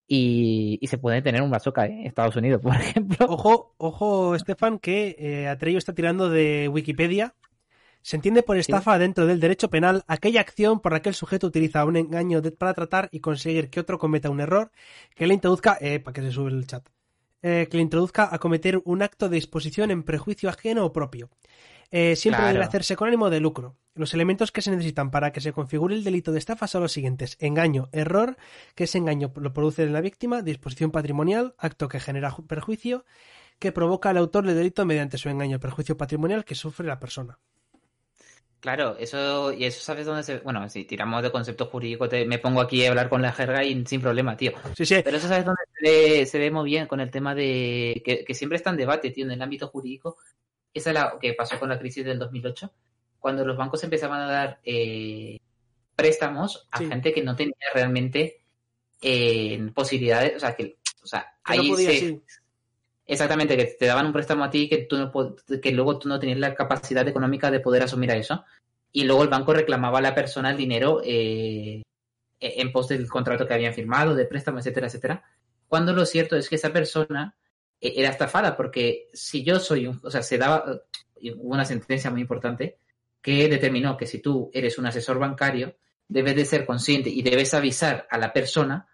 Y, 0.07 0.77
y 0.81 0.87
se 0.87 0.97
puede 0.97 1.21
tener 1.21 1.41
un 1.41 1.49
bazooka, 1.49 1.85
¿eh? 1.87 2.05
Estados 2.05 2.35
Unidos, 2.35 2.61
por 2.63 2.75
ejemplo. 2.75 3.25
Ojo, 3.29 3.73
ojo, 3.77 4.35
Estefan, 4.35 4.79
que 4.79 5.15
eh, 5.17 5.47
Atreyo 5.47 5.77
está 5.77 5.93
tirando 5.93 6.29
de 6.29 6.69
Wikipedia. 6.71 7.35
Se 8.01 8.17
entiende 8.17 8.43
por 8.43 8.57
estafa 8.57 8.99
dentro 8.99 9.25
del 9.25 9.39
derecho 9.39 9.69
penal 9.69 10.03
aquella 10.07 10.41
acción 10.41 10.81
por 10.81 10.91
la 10.91 11.01
que 11.01 11.07
el 11.09 11.15
sujeto 11.15 11.47
utiliza 11.47 11.85
un 11.85 11.95
engaño 11.95 12.41
de- 12.41 12.51
para 12.51 12.73
tratar 12.73 13.07
y 13.13 13.21
conseguir 13.21 13.69
que 13.69 13.79
otro 13.79 13.97
cometa 13.97 14.29
un 14.29 14.41
error 14.41 14.71
que 15.15 15.25
le 15.25 15.33
introduzca, 15.35 15.77
eh, 15.79 15.99
para 16.01 16.13
que 16.13 16.21
se 16.21 16.31
sube 16.31 16.51
el 16.51 16.67
chat, 16.67 16.85
eh, 17.41 17.67
que 17.71 17.77
le 17.77 17.83
introduzca 17.83 18.27
a 18.29 18.39
cometer 18.39 18.81
un 18.83 19.03
acto 19.03 19.29
de 19.29 19.35
disposición 19.35 19.89
en 19.89 20.03
prejuicio 20.03 20.49
ajeno 20.49 20.85
o 20.85 20.91
propio. 20.91 21.29
Eh, 21.91 22.15
siempre 22.17 22.41
Claro. 22.43 22.53
debe 22.55 22.65
hacerse 22.65 22.95
con 22.97 23.07
ánimo 23.07 23.29
de 23.29 23.39
lucro. 23.39 23.77
Los 23.95 24.13
elementos 24.13 24.51
que 24.51 24.61
se 24.63 24.71
necesitan 24.71 25.11
para 25.11 25.31
que 25.31 25.41
se 25.41 25.53
configure 25.53 25.93
el 25.95 26.03
delito 26.03 26.31
de 26.31 26.39
estafa 26.39 26.67
son 26.67 26.81
los 26.81 26.91
siguientes: 26.91 27.37
engaño, 27.39 27.89
error, 27.91 28.37
que 28.75 28.85
ese 28.85 28.97
engaño 28.97 29.31
lo 29.35 29.53
produce 29.53 29.83
en 29.83 29.93
la 29.93 30.01
víctima, 30.01 30.41
disposición 30.41 30.91
patrimonial, 30.91 31.53
acto 31.57 31.87
que 31.87 31.99
genera 31.99 32.31
ju- 32.31 32.45
perjuicio, 32.47 33.05
que 33.59 33.71
provoca 33.71 34.09
al 34.09 34.17
autor 34.17 34.45
del 34.47 34.55
delito 34.55 34.85
mediante 34.85 35.17
su 35.19 35.29
engaño, 35.29 35.59
perjuicio 35.59 35.95
patrimonial 35.97 36.43
que 36.45 36.55
sufre 36.55 36.87
la 36.87 36.99
persona. 36.99 37.39
Claro, 38.59 38.95
eso, 38.97 39.51
y 39.51 39.65
eso 39.65 39.81
sabes 39.81 40.05
dónde 40.05 40.23
se... 40.23 40.39
Bueno, 40.39 40.69
si 40.69 40.85
tiramos 40.85 41.21
de 41.21 41.31
concepto 41.31 41.65
jurídico, 41.65 42.07
te- 42.07 42.25
me 42.25 42.39
pongo 42.39 42.61
aquí 42.61 42.85
a 42.85 42.89
hablar 42.91 43.09
con 43.09 43.21
la 43.21 43.33
jerga 43.33 43.61
y 43.63 43.85
sin 43.85 43.99
problema, 43.99 44.37
tío. 44.37 44.53
Sí, 44.77 44.85
sí, 44.85 45.01
Pero 45.03 45.17
eso 45.17 45.27
sabes 45.27 45.43
dónde 45.43 45.61
se 45.75 45.81
ve, 45.83 46.25
se 46.25 46.39
ve 46.39 46.49
muy 46.49 46.65
bien 46.69 46.87
con 46.87 47.01
el 47.01 47.11
tema 47.11 47.35
de... 47.35 48.01
Que, 48.05 48.23
que 48.23 48.33
siempre 48.33 48.55
está 48.55 48.69
en 48.69 48.77
debate, 48.77 49.11
tío, 49.11 49.25
en 49.25 49.31
el 49.31 49.41
ámbito 49.41 49.67
jurídico. 49.67 50.15
Esa 50.73 50.91
es 50.91 50.93
la 50.93 51.17
que 51.19 51.33
pasó 51.33 51.59
con 51.59 51.67
la 51.69 51.77
crisis 51.77 52.05
del 52.05 52.17
2008, 52.17 52.71
cuando 53.23 53.45
los 53.45 53.55
bancos 53.55 53.81
empezaban 53.85 54.19
a 54.19 54.29
dar 54.29 54.59
eh, 54.65 55.39
préstamos 55.95 56.67
a 56.71 56.79
Sí. 56.79 56.87
gente 56.87 57.13
que 57.13 57.23
no 57.23 57.37
tenía 57.37 57.55
realmente 57.73 58.41
eh, 59.01 59.71
posibilidades, 59.73 60.35
o 60.35 60.39
sea, 60.41 60.53
que... 60.55 60.77
O 61.01 61.07
sea, 61.07 61.33
que 61.45 61.55
no 61.55 61.61
ahí 61.63 61.69
podía, 61.69 61.89
se, 61.89 61.99
sí. 61.99 62.21
Exactamente, 63.05 63.55
que 63.55 63.65
te 63.65 63.85
daban 63.85 64.05
un 64.07 64.13
préstamo 64.13 64.43
a 64.43 64.49
ti 64.49 64.67
que 64.67 64.79
tú 64.79 64.97
no 64.97 65.11
que 65.61 65.71
luego 65.71 65.99
tú 65.99 66.09
no 66.09 66.19
tenías 66.19 66.39
la 66.39 66.53
capacidad 66.53 67.07
económica 67.07 67.49
de 67.49 67.61
poder 67.61 67.83
asumir 67.83 68.11
a 68.11 68.17
eso. 68.17 68.43
Y 68.91 69.05
luego 69.05 69.23
el 69.23 69.29
banco 69.29 69.53
reclamaba 69.53 69.99
a 69.99 70.01
la 70.01 70.13
persona 70.15 70.51
el 70.51 70.57
dinero 70.57 71.01
eh, 71.03 71.81
en 72.39 72.71
pos 72.73 72.89
del 72.89 73.07
contrato 73.09 73.47
que 73.47 73.53
habían 73.53 73.73
firmado, 73.73 74.15
de 74.15 74.25
préstamo, 74.25 74.59
etcétera, 74.59 74.87
etcétera. 74.87 75.23
Cuando 75.67 75.93
lo 75.93 76.05
cierto 76.05 76.35
es 76.35 76.49
que 76.49 76.55
esa 76.55 76.71
persona 76.73 77.35
eh, 77.79 77.93
era 77.97 78.09
estafada, 78.09 78.55
porque 78.57 79.09
si 79.13 79.43
yo 79.43 79.59
soy 79.59 79.87
un, 79.87 79.99
o 80.03 80.11
sea, 80.11 80.21
se 80.23 80.37
daba 80.37 80.63
eh, 81.21 81.33
una 81.37 81.65
sentencia 81.65 82.11
muy 82.11 82.21
importante 82.21 82.77
que 83.23 83.47
determinó 83.47 83.97
que 83.97 84.05
si 84.05 84.19
tú 84.19 84.51
eres 84.53 84.77
un 84.77 84.85
asesor 84.85 85.17
bancario, 85.17 85.77
debes 86.07 86.35
de 86.35 86.45
ser 86.45 86.65
consciente 86.65 87.09
y 87.09 87.23
debes 87.23 87.53
avisar 87.53 88.05
a 88.11 88.17
la 88.17 88.33
persona 88.33 88.85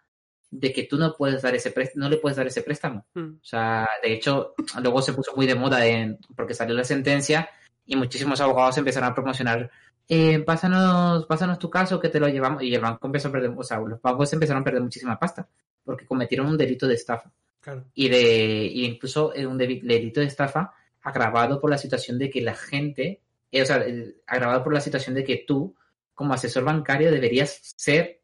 de 0.51 0.71
que 0.71 0.83
tú 0.83 0.97
no 0.97 1.15
puedes 1.15 1.41
dar 1.41 1.55
ese 1.55 1.71
préstamo, 1.71 2.03
no 2.05 2.09
le 2.09 2.17
puedes 2.17 2.37
dar 2.37 2.47
ese 2.47 2.61
préstamo. 2.61 3.05
Mm. 3.15 3.37
O 3.41 3.45
sea, 3.45 3.89
de 4.01 4.13
hecho, 4.13 4.53
luego 4.81 5.01
se 5.01 5.13
puso 5.13 5.35
muy 5.35 5.47
de 5.47 5.55
moda 5.55 5.85
en, 5.85 6.19
porque 6.35 6.53
salió 6.53 6.75
la 6.75 6.83
sentencia 6.83 7.49
y 7.85 7.95
muchísimos 7.95 8.39
abogados 8.39 8.77
empezaron 8.77 9.09
a 9.09 9.15
promocionar. 9.15 9.69
Eh, 10.07 10.39
pásanos, 10.39 11.25
pásanos 11.25 11.59
tu 11.59 11.69
caso 11.69 11.99
que 11.99 12.09
te 12.09 12.19
lo 12.19 12.27
llevamos. 12.27 12.61
Y 12.63 12.73
el 12.73 12.81
banco 12.81 13.07
empezó 13.07 13.29
a 13.29 13.31
perder, 13.31 13.51
o 13.55 13.63
sea, 13.63 13.79
los 13.79 14.01
bancos 14.01 14.31
empezaron 14.31 14.61
a 14.61 14.63
perder 14.63 14.81
muchísima 14.81 15.17
pasta 15.17 15.47
porque 15.83 16.05
cometieron 16.05 16.47
un 16.47 16.57
delito 16.57 16.87
de 16.87 16.93
estafa. 16.93 17.31
Claro. 17.59 17.85
Y 17.95 18.09
de, 18.09 18.65
y 18.71 18.85
incluso 18.85 19.33
eh, 19.33 19.45
un 19.45 19.57
delito 19.57 20.19
de 20.19 20.27
estafa 20.27 20.71
agravado 21.01 21.59
por 21.59 21.69
la 21.69 21.77
situación 21.77 22.19
de 22.19 22.29
que 22.29 22.41
la 22.41 22.55
gente, 22.55 23.21
o 23.51 23.65
sea, 23.65 23.83
agravado 24.27 24.63
por 24.63 24.73
la 24.73 24.81
situación 24.81 25.15
de 25.15 25.23
que 25.23 25.43
tú, 25.47 25.75
como 26.13 26.33
asesor 26.33 26.63
bancario, 26.63 27.11
deberías 27.11 27.73
ser 27.77 28.21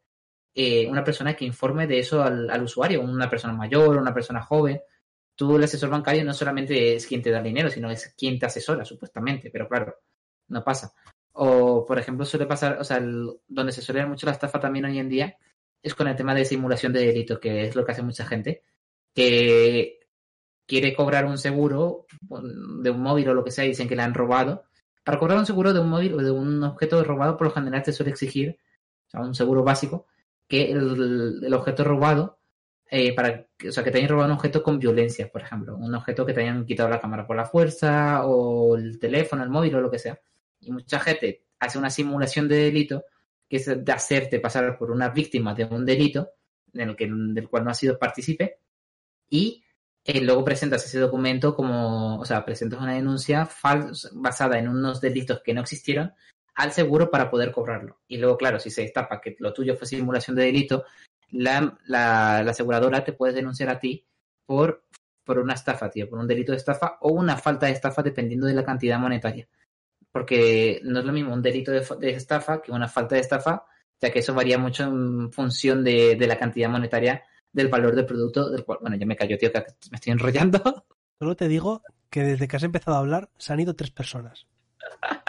eh, 0.54 0.86
una 0.88 1.04
persona 1.04 1.34
que 1.34 1.44
informe 1.44 1.86
de 1.86 1.98
eso 1.98 2.22
al, 2.22 2.48
al 2.50 2.62
usuario, 2.62 3.00
una 3.02 3.28
persona 3.28 3.52
mayor, 3.54 3.96
una 3.96 4.14
persona 4.14 4.42
joven. 4.42 4.80
Tú, 5.34 5.56
el 5.56 5.64
asesor 5.64 5.90
bancario, 5.90 6.24
no 6.24 6.32
solamente 6.32 6.94
es 6.94 7.06
quien 7.06 7.22
te 7.22 7.30
da 7.30 7.38
el 7.38 7.44
dinero, 7.44 7.68
sino 7.68 7.90
es 7.90 8.14
quien 8.16 8.38
te 8.38 8.46
asesora, 8.46 8.84
supuestamente, 8.84 9.50
pero 9.50 9.68
claro, 9.68 9.96
no 10.48 10.64
pasa. 10.64 10.92
O, 11.32 11.84
por 11.84 11.98
ejemplo, 11.98 12.24
suele 12.24 12.46
pasar, 12.46 12.78
o 12.80 12.84
sea, 12.84 12.96
el- 12.98 13.28
donde 13.46 13.72
se 13.72 13.82
suele 13.82 14.00
ver 14.00 14.08
mucho 14.08 14.24
la 14.26 14.32
estafa 14.32 14.58
también 14.60 14.86
hoy 14.86 14.98
en 14.98 15.08
día 15.10 15.36
es 15.82 15.94
con 15.94 16.08
el 16.08 16.16
tema 16.16 16.34
de 16.34 16.44
simulación 16.46 16.92
de 16.94 17.06
delito, 17.06 17.38
que 17.38 17.66
es 17.66 17.76
lo 17.76 17.84
que 17.84 17.92
hace 17.92 18.02
mucha 18.02 18.24
gente, 18.26 18.62
que 19.14 20.00
quiere 20.66 20.94
cobrar 20.94 21.26
un 21.26 21.38
seguro 21.38 22.06
de 22.20 22.90
un 22.90 23.00
móvil 23.02 23.28
o 23.28 23.34
lo 23.34 23.44
que 23.44 23.50
sea 23.50 23.64
dicen 23.64 23.88
que 23.88 23.96
le 23.96 24.02
han 24.02 24.14
robado. 24.14 24.64
Para 25.06 25.20
cobrar 25.20 25.38
un 25.38 25.46
seguro 25.46 25.72
de 25.72 25.78
un 25.78 25.88
móvil 25.88 26.14
o 26.14 26.16
de 26.16 26.32
un 26.32 26.60
objeto 26.64 27.04
robado, 27.04 27.36
por 27.36 27.46
lo 27.46 27.52
general 27.52 27.80
te 27.80 27.92
suele 27.92 28.10
exigir, 28.10 28.58
o 29.06 29.10
sea, 29.10 29.20
un 29.20 29.36
seguro 29.36 29.62
básico, 29.62 30.08
que 30.48 30.72
el, 30.72 31.54
objeto 31.54 31.84
robado, 31.84 32.40
eh, 32.90 33.14
para, 33.14 33.46
o 33.68 33.70
sea, 33.70 33.84
que 33.84 33.92
te 33.92 33.98
hayan 33.98 34.10
robado 34.10 34.32
un 34.32 34.36
objeto 34.36 34.64
con 34.64 34.80
violencia, 34.80 35.30
por 35.30 35.42
ejemplo, 35.42 35.76
un 35.76 35.94
objeto 35.94 36.26
que 36.26 36.32
te 36.32 36.40
hayan 36.40 36.66
quitado 36.66 36.88
la 36.88 37.00
cámara 37.00 37.24
por 37.24 37.36
la 37.36 37.44
fuerza 37.44 38.26
o 38.26 38.74
el 38.74 38.98
teléfono, 38.98 39.44
el 39.44 39.48
móvil 39.48 39.76
o 39.76 39.80
lo 39.80 39.92
que 39.92 40.00
sea. 40.00 40.18
Y 40.58 40.72
mucha 40.72 40.98
gente 40.98 41.44
hace 41.60 41.78
una 41.78 41.88
simulación 41.90 42.48
de 42.48 42.56
delito, 42.56 43.04
que 43.48 43.58
es 43.58 43.84
de 43.84 43.92
hacerte 43.92 44.40
pasar 44.40 44.76
por 44.76 44.90
una 44.90 45.10
víctima 45.10 45.54
de 45.54 45.66
un 45.66 45.86
delito 45.86 46.30
que, 46.72 47.08
del 47.08 47.48
cual 47.48 47.62
no 47.62 47.70
ha 47.70 47.74
sido 47.74 47.96
partícipe, 47.96 48.58
y 49.30 49.62
eh, 50.06 50.20
luego 50.20 50.44
presentas 50.44 50.84
ese 50.84 51.00
documento 51.00 51.56
como, 51.56 52.20
o 52.20 52.24
sea, 52.24 52.44
presentas 52.44 52.80
una 52.80 52.94
denuncia 52.94 53.48
basada 54.12 54.56
en 54.56 54.68
unos 54.68 55.00
delitos 55.00 55.42
que 55.42 55.52
no 55.52 55.62
existieron 55.62 56.14
al 56.54 56.70
seguro 56.70 57.10
para 57.10 57.28
poder 57.28 57.50
cobrarlo. 57.50 57.98
Y 58.06 58.18
luego, 58.18 58.36
claro, 58.36 58.60
si 58.60 58.70
se 58.70 58.82
destapa 58.82 59.20
que 59.20 59.34
lo 59.40 59.52
tuyo 59.52 59.74
fue 59.76 59.88
simulación 59.88 60.36
de 60.36 60.44
delito, 60.44 60.84
la, 61.32 61.76
la, 61.86 62.38
aseguradora 62.38 63.02
te 63.02 63.14
puede 63.14 63.32
denunciar 63.32 63.68
a 63.68 63.80
ti 63.80 64.06
por, 64.46 64.84
por 65.24 65.40
una 65.40 65.54
estafa, 65.54 65.90
tío, 65.90 66.08
por 66.08 66.20
un 66.20 66.28
delito 66.28 66.52
de 66.52 66.58
estafa 66.58 66.98
o 67.00 67.10
una 67.10 67.36
falta 67.36 67.66
de 67.66 67.72
estafa 67.72 68.04
dependiendo 68.04 68.46
de 68.46 68.54
la 68.54 68.64
cantidad 68.64 69.00
monetaria. 69.00 69.48
Porque 70.12 70.80
no 70.84 71.00
es 71.00 71.04
lo 71.04 71.12
mismo 71.12 71.34
un 71.34 71.42
delito 71.42 71.72
de, 71.72 71.84
de 71.98 72.10
estafa 72.10 72.62
que 72.62 72.70
una 72.70 72.86
falta 72.86 73.16
de 73.16 73.22
estafa, 73.22 73.64
ya 74.00 74.12
que 74.12 74.20
eso 74.20 74.34
varía 74.34 74.56
mucho 74.56 74.84
en 74.84 75.32
función 75.32 75.82
de, 75.82 76.14
de 76.14 76.26
la 76.28 76.38
cantidad 76.38 76.70
monetaria 76.70 77.24
del 77.56 77.68
valor 77.68 77.96
del 77.96 78.04
producto 78.04 78.50
del 78.50 78.64
cual, 78.64 78.78
bueno, 78.82 78.96
ya 78.96 79.06
me 79.06 79.16
cayó, 79.16 79.38
tío, 79.38 79.50
que 79.50 79.64
me 79.90 79.96
estoy 79.96 80.12
enrollando. 80.12 80.84
Solo 81.18 81.34
te 81.34 81.48
digo 81.48 81.82
que 82.10 82.22
desde 82.22 82.46
que 82.46 82.56
has 82.56 82.62
empezado 82.62 82.98
a 82.98 83.00
hablar 83.00 83.30
se 83.38 83.54
han 83.54 83.60
ido 83.60 83.74
tres 83.74 83.90
personas. 83.90 84.46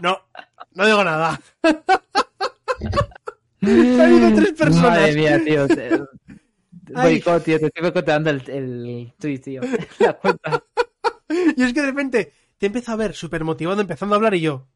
No, 0.00 0.18
no 0.72 0.86
digo 0.86 1.04
nada. 1.04 1.38
se 3.60 4.02
han 4.02 4.14
ido 4.14 4.34
tres 4.34 4.52
personas. 4.52 4.82
Madre 4.82 5.14
mía, 5.14 5.44
tío. 5.44 5.68
Boicot, 6.94 7.44
tío, 7.44 7.58
te 7.58 7.66
estoy 7.66 7.92
contando 7.92 8.30
el, 8.30 8.42
el 8.48 9.12
tweet, 9.18 9.40
tío. 9.40 9.60
La 9.98 10.14
cuenta. 10.14 10.64
Y 11.28 11.62
es 11.62 11.74
que 11.74 11.80
de 11.82 11.86
repente 11.86 12.32
te 12.56 12.64
empiezo 12.64 12.92
a 12.92 12.96
ver 12.96 13.12
súper 13.12 13.44
motivado 13.44 13.78
empezando 13.82 14.14
a 14.14 14.16
hablar 14.16 14.32
y 14.32 14.40
yo. 14.40 14.66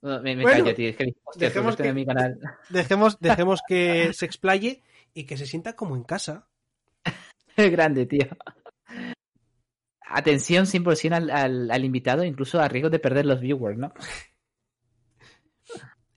No, 0.00 0.22
me, 0.22 0.34
me 0.34 0.44
callo, 0.44 0.74
tío. 0.74 0.88
Es 0.88 0.96
que, 0.96 1.14
hostia, 1.24 1.48
dejemos, 1.48 1.76
que, 1.76 1.92
mi 1.92 2.06
canal. 2.06 2.40
Dejemos, 2.70 3.20
dejemos 3.20 3.60
que 3.68 4.14
se 4.14 4.24
explaye 4.24 4.82
y 5.14 5.24
que 5.24 5.36
se 5.36 5.46
sienta 5.46 5.74
como 5.74 5.96
en 5.96 6.04
casa. 6.04 6.48
Es 7.56 7.70
grande, 7.70 8.04
tío. 8.06 8.26
Atención 10.00 10.66
100% 10.66 11.12
al, 11.12 11.30
al, 11.30 11.70
al 11.70 11.84
invitado, 11.84 12.24
incluso 12.24 12.60
a 12.60 12.66
riesgo 12.68 12.90
de 12.90 12.98
perder 12.98 13.26
los 13.26 13.40
viewers, 13.40 13.78
¿no? 13.78 13.92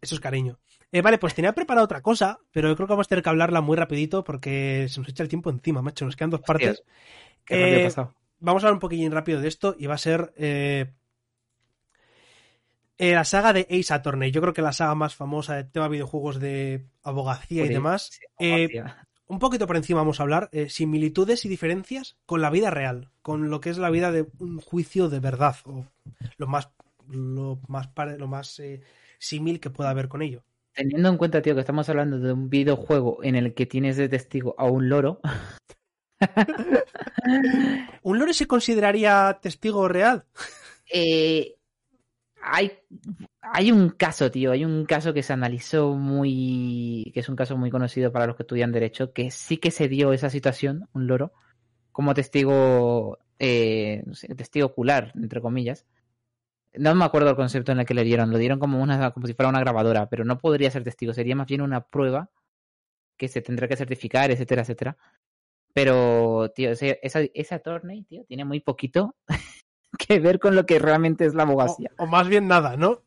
Eso 0.02 0.16
es 0.16 0.22
cariño. 0.22 0.60
Eh, 0.92 1.02
vale, 1.02 1.18
pues 1.18 1.36
tenía 1.36 1.54
preparado 1.54 1.86
otra 1.86 2.02
cosa, 2.02 2.40
pero 2.52 2.70
yo 2.70 2.76
creo 2.76 2.88
que 2.88 2.94
vamos 2.94 3.08
a 3.08 3.10
tener 3.10 3.24
que 3.24 3.30
hablarla 3.30 3.62
muy 3.62 3.76
rapidito 3.76 4.24
porque 4.24 4.88
se 4.90 5.00
nos 5.00 5.10
echa 5.10 5.24
el 5.24 5.30
tiempo 5.30 5.50
encima, 5.50 5.82
macho. 5.82 6.06
Nos 6.06 6.16
quedan 6.16 6.30
dos 6.30 6.42
partes. 6.42 6.84
Eh, 7.50 7.90
vamos 8.40 8.64
a 8.64 8.68
hablar 8.68 8.74
un 8.74 8.80
poquillín 8.80 9.12
rápido 9.12 9.42
de 9.42 9.48
esto 9.48 9.76
y 9.78 9.88
va 9.88 9.96
a 9.96 10.00
ser 10.00 10.34
eh, 10.38 10.94
eh, 12.98 13.14
la 13.14 13.24
saga 13.24 13.54
de 13.54 13.68
Ace 13.70 13.94
Attorney. 13.94 14.32
Yo 14.32 14.42
creo 14.42 14.54
que 14.54 14.62
la 14.62 14.74
saga 14.74 14.96
más 14.96 15.16
famosa 15.16 15.56
de 15.56 15.64
tema 15.64 15.88
videojuegos 15.88 16.40
de 16.40 16.86
abogacía 17.04 17.66
y 17.66 17.70
demás. 17.70 18.20
un 19.28 19.40
poquito 19.40 19.68
por 19.68 19.78
encima 19.78 20.02
vamos 20.02 20.20
a 20.20 20.24
hablar 20.24 20.50
similitudes 20.70 21.46
y 21.46 21.50
diferencias 21.50 22.18
con 22.26 22.42
la 22.42 22.50
vida 22.50 22.72
real, 22.72 23.10
con 23.22 23.50
lo 23.50 23.60
que 23.60 23.70
es 23.70 23.78
la 23.78 23.90
vida 23.90 24.12
de 24.12 24.26
un 24.40 24.60
juicio 24.60 25.10
de 25.10 25.20
verdad 25.20 25.56
o 25.66 25.86
lo 26.38 26.48
más 26.48 26.70
lo 27.10 27.60
más 27.68 27.90
lo 28.18 28.28
más 28.28 28.62
símil 29.20 29.60
que 29.60 29.70
pueda 29.70 29.90
haber 29.90 30.08
con 30.08 30.22
ello. 30.22 30.44
Teniendo 30.78 31.10
en 31.10 31.18
cuenta, 31.18 31.42
tío, 31.42 31.56
que 31.56 31.62
estamos 31.62 31.90
hablando 31.90 32.20
de 32.20 32.32
un 32.32 32.52
videojuego 32.52 33.24
en 33.24 33.36
el 33.36 33.56
que 33.56 33.66
tienes 33.66 33.98
de 33.98 34.10
testigo 34.10 34.54
a 34.60 34.66
un 34.66 34.90
loro. 34.90 35.20
¿Un 38.04 38.20
loro 38.20 38.32
se 38.32 38.46
consideraría 38.46 39.40
testigo 39.42 39.88
real? 39.88 40.26
Eh, 40.94 41.57
hay, 42.52 42.72
hay 43.42 43.72
un 43.72 43.90
caso, 43.90 44.32
tío, 44.32 44.52
hay 44.52 44.66
un 44.66 44.86
caso 44.86 45.14
que 45.14 45.24
se 45.24 45.34
analizó 45.34 45.94
muy, 45.94 47.12
que 47.14 47.20
es 47.20 47.30
un 47.30 47.36
caso 47.36 47.58
muy 47.58 47.70
conocido 47.70 48.12
para 48.12 48.28
los 48.28 48.36
que 48.36 48.44
estudian 48.44 48.72
derecho, 48.72 49.14
que 49.14 49.32
sí 49.32 49.58
que 49.58 49.72
se 49.72 49.88
dio 49.88 50.14
esa 50.14 50.30
situación, 50.30 50.88
un 50.94 51.08
loro, 51.08 51.34
como 51.92 52.14
testigo, 52.14 53.20
eh, 53.40 54.04
testigo 54.36 54.68
ocular, 54.68 55.12
entre 55.16 55.42
comillas, 55.42 55.86
no 56.74 56.96
me 56.96 57.06
acuerdo 57.06 57.30
el 57.30 57.36
concepto 57.36 57.72
en 57.72 57.80
el 57.80 57.86
que 57.86 57.94
le 57.94 58.04
dieron. 58.04 58.32
Lo 58.32 58.38
dieron 58.38 58.60
como, 58.60 58.82
una, 58.82 59.12
como 59.12 59.28
si 59.28 59.34
fuera 59.34 59.50
una 59.50 59.60
grabadora, 59.60 60.08
pero 60.10 60.26
no 60.26 60.38
podría 60.38 60.72
ser 60.72 60.84
testigo. 60.84 61.14
Sería 61.14 61.36
más 61.36 61.48
bien 61.48 61.62
una 61.62 61.82
prueba 61.82 62.30
que 63.18 63.28
se 63.28 63.42
tendrá 63.42 63.68
que 63.68 63.76
certificar, 63.76 64.32
etcétera, 64.32 64.62
etcétera. 64.62 64.98
Pero, 65.74 66.52
tío, 66.56 66.72
esa, 66.72 67.20
esa 67.34 67.60
Torney, 67.60 68.04
tío, 68.04 68.24
tiene 68.26 68.46
muy 68.46 68.60
poquito 68.60 69.16
que 70.08 70.20
ver 70.20 70.40
con 70.40 70.56
lo 70.56 70.66
que 70.66 70.80
realmente 70.80 71.26
es 71.26 71.34
la 71.34 71.44
abogacía. 71.44 71.92
O, 71.98 72.06
más 72.06 72.28
bien 72.28 72.48
nada, 72.48 72.78
¿no? 72.78 73.02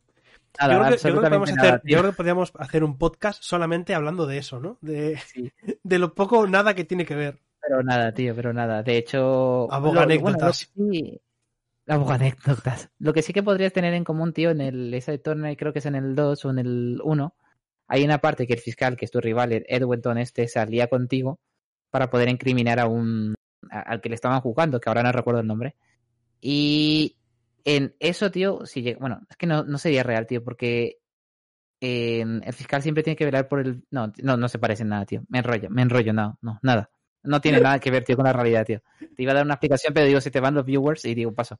Nada, 0.58 0.96
yo, 0.96 1.22
creo 1.22 1.44
que, 1.44 1.52
hacer, 1.52 1.80
yo 1.84 1.98
creo 1.98 2.10
que 2.10 2.16
podríamos 2.16 2.52
hacer 2.58 2.82
un 2.82 2.98
podcast 2.98 3.40
solamente 3.42 3.94
hablando 3.94 4.26
de 4.26 4.38
eso, 4.38 4.58
¿no? 4.58 4.78
De, 4.80 5.18
de 5.82 5.98
lo 5.98 6.14
poco 6.14 6.40
o 6.40 6.46
nada 6.46 6.74
que 6.74 6.84
tiene 6.84 7.04
que 7.04 7.14
ver. 7.14 7.38
Pero 7.60 7.82
nada, 7.82 8.12
tío, 8.12 8.34
pero 8.34 8.52
nada. 8.52 8.82
De 8.82 8.96
hecho... 8.96 9.72
Aboganécdotas. 9.72 10.72
anécdotas. 11.86 12.90
Lo 12.98 13.12
que 13.12 13.22
sí 13.22 13.32
que 13.32 13.42
podrías 13.42 13.72
tener 13.72 13.94
en 13.94 14.04
común, 14.04 14.32
tío, 14.32 14.50
en 14.50 14.60
el 14.60 14.92
ese 14.92 15.18
torneo, 15.18 15.54
creo 15.56 15.72
que 15.72 15.78
es 15.78 15.86
en 15.86 15.94
el 15.94 16.14
2 16.14 16.44
o 16.44 16.50
en 16.50 16.58
el 16.58 17.00
1, 17.04 17.34
hay 17.86 18.04
una 18.04 18.18
parte 18.18 18.46
que 18.46 18.54
el 18.54 18.60
fiscal, 18.60 18.96
que 18.96 19.04
es 19.04 19.10
tu 19.10 19.20
rival, 19.20 19.64
Edwinton 19.68 20.18
este, 20.18 20.48
salía 20.48 20.88
contigo 20.88 21.38
para 21.90 22.08
poder 22.08 22.28
incriminar 22.28 22.80
a 22.80 22.86
un 22.86 23.34
al 23.68 24.00
que 24.00 24.08
le 24.08 24.14
estaban 24.14 24.40
jugando, 24.40 24.80
que 24.80 24.88
ahora 24.88 25.02
no 25.02 25.12
recuerdo 25.12 25.40
el 25.40 25.46
nombre. 25.46 25.76
Y 26.40 27.16
en 27.64 27.94
eso, 28.00 28.30
tío, 28.30 28.64
si 28.66 28.82
llega, 28.82 28.98
bueno, 28.98 29.20
es 29.28 29.36
que 29.36 29.46
no, 29.46 29.64
no 29.64 29.78
sería 29.78 30.02
real, 30.02 30.26
tío, 30.26 30.42
porque 30.42 30.98
el 31.80 32.52
fiscal 32.52 32.82
siempre 32.82 33.02
tiene 33.02 33.16
que 33.16 33.24
velar 33.24 33.48
por 33.48 33.60
el... 33.60 33.82
No, 33.90 34.12
no, 34.22 34.36
no 34.36 34.48
se 34.48 34.58
parece 34.58 34.82
en 34.82 34.90
nada, 34.90 35.06
tío. 35.06 35.22
Me 35.28 35.38
enrollo, 35.38 35.70
me 35.70 35.82
enrollo, 35.82 36.12
no, 36.12 36.38
no, 36.42 36.58
nada. 36.62 36.90
No 37.22 37.40
tiene 37.40 37.60
nada 37.60 37.78
que 37.78 37.90
ver, 37.90 38.04
tío, 38.04 38.16
con 38.16 38.24
la 38.24 38.32
realidad, 38.32 38.66
tío. 38.66 38.82
Te 38.98 39.22
iba 39.22 39.32
a 39.32 39.34
dar 39.34 39.44
una 39.44 39.54
explicación, 39.54 39.94
pero 39.94 40.06
digo, 40.06 40.20
si 40.20 40.30
te 40.30 40.40
van 40.40 40.54
los 40.54 40.64
viewers 40.64 41.04
y 41.04 41.14
digo, 41.14 41.32
paso. 41.32 41.58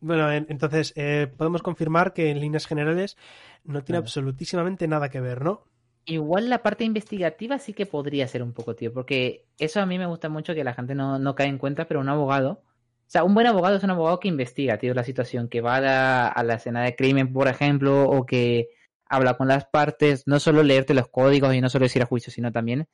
Bueno, 0.00 0.30
entonces, 0.30 0.92
eh, 0.96 1.26
podemos 1.36 1.62
confirmar 1.62 2.12
que 2.12 2.30
en 2.30 2.40
líneas 2.40 2.66
generales 2.66 3.16
no 3.64 3.82
tiene 3.82 3.98
absolutísimamente 3.98 4.86
nada 4.86 5.08
que 5.08 5.20
ver, 5.20 5.42
¿no? 5.42 5.64
Igual 6.04 6.48
la 6.48 6.62
parte 6.62 6.84
investigativa 6.84 7.58
sí 7.58 7.74
que 7.74 7.84
podría 7.84 8.26
ser 8.28 8.42
un 8.42 8.52
poco, 8.52 8.74
tío, 8.74 8.92
porque 8.94 9.46
eso 9.58 9.80
a 9.80 9.86
mí 9.86 9.98
me 9.98 10.06
gusta 10.06 10.28
mucho 10.28 10.54
que 10.54 10.64
la 10.64 10.72
gente 10.72 10.94
no, 10.94 11.18
no 11.18 11.34
cae 11.34 11.48
en 11.48 11.58
cuenta, 11.58 11.86
pero 11.86 12.00
un 12.00 12.08
abogado, 12.08 12.62
o 13.08 13.10
sea, 13.10 13.24
un 13.24 13.32
buen 13.32 13.46
abogado 13.46 13.74
es 13.76 13.82
un 13.82 13.90
abogado 13.90 14.20
que 14.20 14.28
investiga, 14.28 14.76
tío, 14.76 14.92
la 14.92 15.02
situación, 15.02 15.48
que 15.48 15.62
va 15.62 15.76
a 15.76 15.80
la, 15.80 16.28
a 16.28 16.42
la 16.42 16.54
escena 16.56 16.82
de 16.82 16.94
crimen, 16.94 17.32
por 17.32 17.48
ejemplo, 17.48 18.04
o 18.04 18.26
que 18.26 18.68
habla 19.06 19.32
con 19.38 19.48
las 19.48 19.64
partes, 19.64 20.24
no 20.26 20.38
solo 20.38 20.62
leerte 20.62 20.92
los 20.92 21.08
códigos 21.08 21.54
y 21.54 21.62
no 21.62 21.70
solo 21.70 21.86
decir 21.86 22.02
a 22.02 22.06
juicio, 22.06 22.30
sino 22.30 22.52
también 22.52 22.86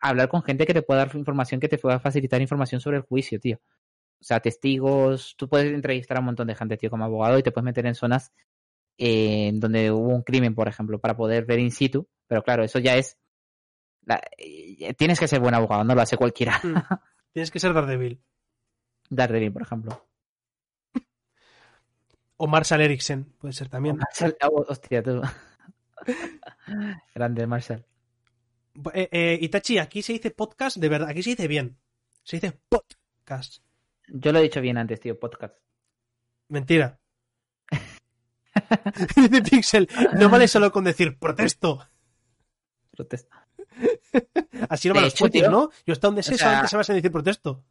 hablar 0.00 0.28
con 0.28 0.42
gente 0.42 0.66
que 0.66 0.74
te 0.74 0.82
pueda 0.82 1.06
dar 1.06 1.14
información, 1.14 1.60
que 1.60 1.68
te 1.68 1.78
pueda 1.78 2.00
facilitar 2.00 2.42
información 2.42 2.80
sobre 2.80 2.96
el 2.96 3.04
juicio, 3.04 3.38
tío. 3.38 3.60
O 4.20 4.24
sea, 4.24 4.40
testigos, 4.40 5.36
tú 5.36 5.48
puedes 5.48 5.72
entrevistar 5.72 6.16
a 6.16 6.20
un 6.20 6.26
montón 6.26 6.48
de 6.48 6.56
gente, 6.56 6.76
tío, 6.76 6.90
como 6.90 7.04
abogado 7.04 7.38
y 7.38 7.44
te 7.44 7.52
puedes 7.52 7.64
meter 7.64 7.86
en 7.86 7.94
zonas 7.94 8.32
en 8.98 9.60
donde 9.60 9.92
hubo 9.92 10.08
un 10.08 10.24
crimen, 10.24 10.56
por 10.56 10.66
ejemplo, 10.66 10.98
para 10.98 11.16
poder 11.16 11.44
ver 11.44 11.60
in 11.60 11.70
situ. 11.70 12.08
Pero 12.26 12.42
claro, 12.42 12.64
eso 12.64 12.80
ya 12.80 12.96
es... 12.96 13.16
Eh, 14.38 14.92
tienes 14.94 15.20
que 15.20 15.28
ser 15.28 15.38
buen 15.38 15.54
abogado, 15.54 15.84
no 15.84 15.94
lo 15.94 16.02
hace 16.02 16.16
cualquiera. 16.16 16.60
Hmm. 16.64 16.74
Tienes 17.32 17.52
que 17.52 17.60
ser 17.60 17.72
Daredevil. 17.72 18.20
Daredevil, 19.12 19.52
por 19.52 19.62
ejemplo. 19.62 20.06
O 22.38 22.46
Marshall 22.46 22.80
Eriksen, 22.80 23.24
puede 23.38 23.52
ser 23.52 23.68
también. 23.68 23.96
Marshall, 23.98 24.36
oh, 24.50 24.64
hostia, 24.68 25.02
tú. 25.02 25.20
Grande, 27.14 27.46
Marshall. 27.46 27.84
Eh, 28.94 29.08
eh, 29.12 29.38
Itachi, 29.40 29.78
aquí 29.78 30.02
se 30.02 30.14
dice 30.14 30.30
podcast 30.30 30.78
de 30.78 30.88
verdad, 30.88 31.10
aquí 31.10 31.22
se 31.22 31.30
dice 31.30 31.46
bien. 31.46 31.76
Se 32.22 32.36
dice 32.36 32.58
podcast. 32.68 33.62
Yo 34.08 34.32
lo 34.32 34.38
he 34.38 34.42
dicho 34.42 34.62
bien 34.62 34.78
antes, 34.78 34.98
tío, 34.98 35.20
podcast. 35.20 35.56
Mentira. 36.48 36.98
dice 39.16 39.42
Pixel, 39.42 39.88
no 40.14 40.30
vale 40.30 40.48
solo 40.48 40.72
con 40.72 40.84
decir 40.84 41.18
protesto. 41.18 41.86
Protesto. 42.90 43.36
Así 44.70 44.88
no 44.88 44.94
van 44.94 45.04
los 45.04 45.14
puentes, 45.14 45.50
¿no? 45.50 45.70
Yo 45.86 45.92
hasta 45.92 46.08
donde 46.08 46.22
sé, 46.22 46.38
solamente 46.38 46.68
se 46.68 46.76
vas 46.76 46.90
a 46.90 46.94
decir 46.94 47.12
protesto. 47.12 47.62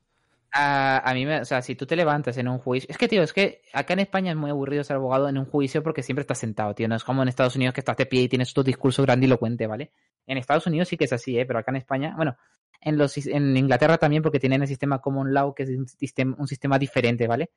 A, 0.53 1.09
a, 1.09 1.13
mí, 1.13 1.25
me, 1.25 1.41
o 1.41 1.45
sea, 1.45 1.61
si 1.61 1.75
tú 1.75 1.85
te 1.85 1.95
levantas 1.95 2.37
en 2.37 2.47
un 2.47 2.57
juicio. 2.57 2.87
Es 2.89 2.97
que, 2.97 3.07
tío, 3.07 3.23
es 3.23 3.31
que 3.31 3.61
acá 3.73 3.93
en 3.93 3.99
España 3.99 4.31
es 4.31 4.37
muy 4.37 4.49
aburrido 4.49 4.83
ser 4.83 4.97
abogado 4.97 5.29
en 5.29 5.37
un 5.37 5.45
juicio 5.45 5.81
porque 5.81 6.03
siempre 6.03 6.21
estás 6.21 6.39
sentado, 6.39 6.75
tío. 6.75 6.87
No 6.87 6.95
es 6.95 7.03
como 7.03 7.21
en 7.21 7.29
Estados 7.29 7.55
Unidos 7.55 7.73
que 7.73 7.81
estás 7.81 7.95
de 7.95 8.05
pie 8.05 8.23
y 8.23 8.29
tienes 8.29 8.53
tu 8.53 8.63
discurso 8.63 9.01
grandilocuente, 9.03 9.65
¿vale? 9.67 9.91
En 10.27 10.37
Estados 10.37 10.67
Unidos 10.67 10.89
sí 10.89 10.97
que 10.97 11.05
es 11.05 11.13
así, 11.13 11.39
¿eh? 11.39 11.45
Pero 11.45 11.59
acá 11.59 11.71
en 11.71 11.77
España, 11.77 12.13
bueno, 12.17 12.35
en, 12.81 12.97
los, 12.97 13.15
en 13.17 13.55
Inglaterra 13.55 13.97
también 13.97 14.23
porque 14.23 14.39
tienen 14.39 14.61
el 14.61 14.67
sistema 14.67 14.99
Common 14.99 15.33
Law, 15.33 15.53
que 15.53 15.63
es 15.63 15.69
un 15.69 15.87
sistema, 15.87 16.35
un 16.37 16.47
sistema 16.47 16.77
diferente, 16.77 17.27
¿vale? 17.27 17.51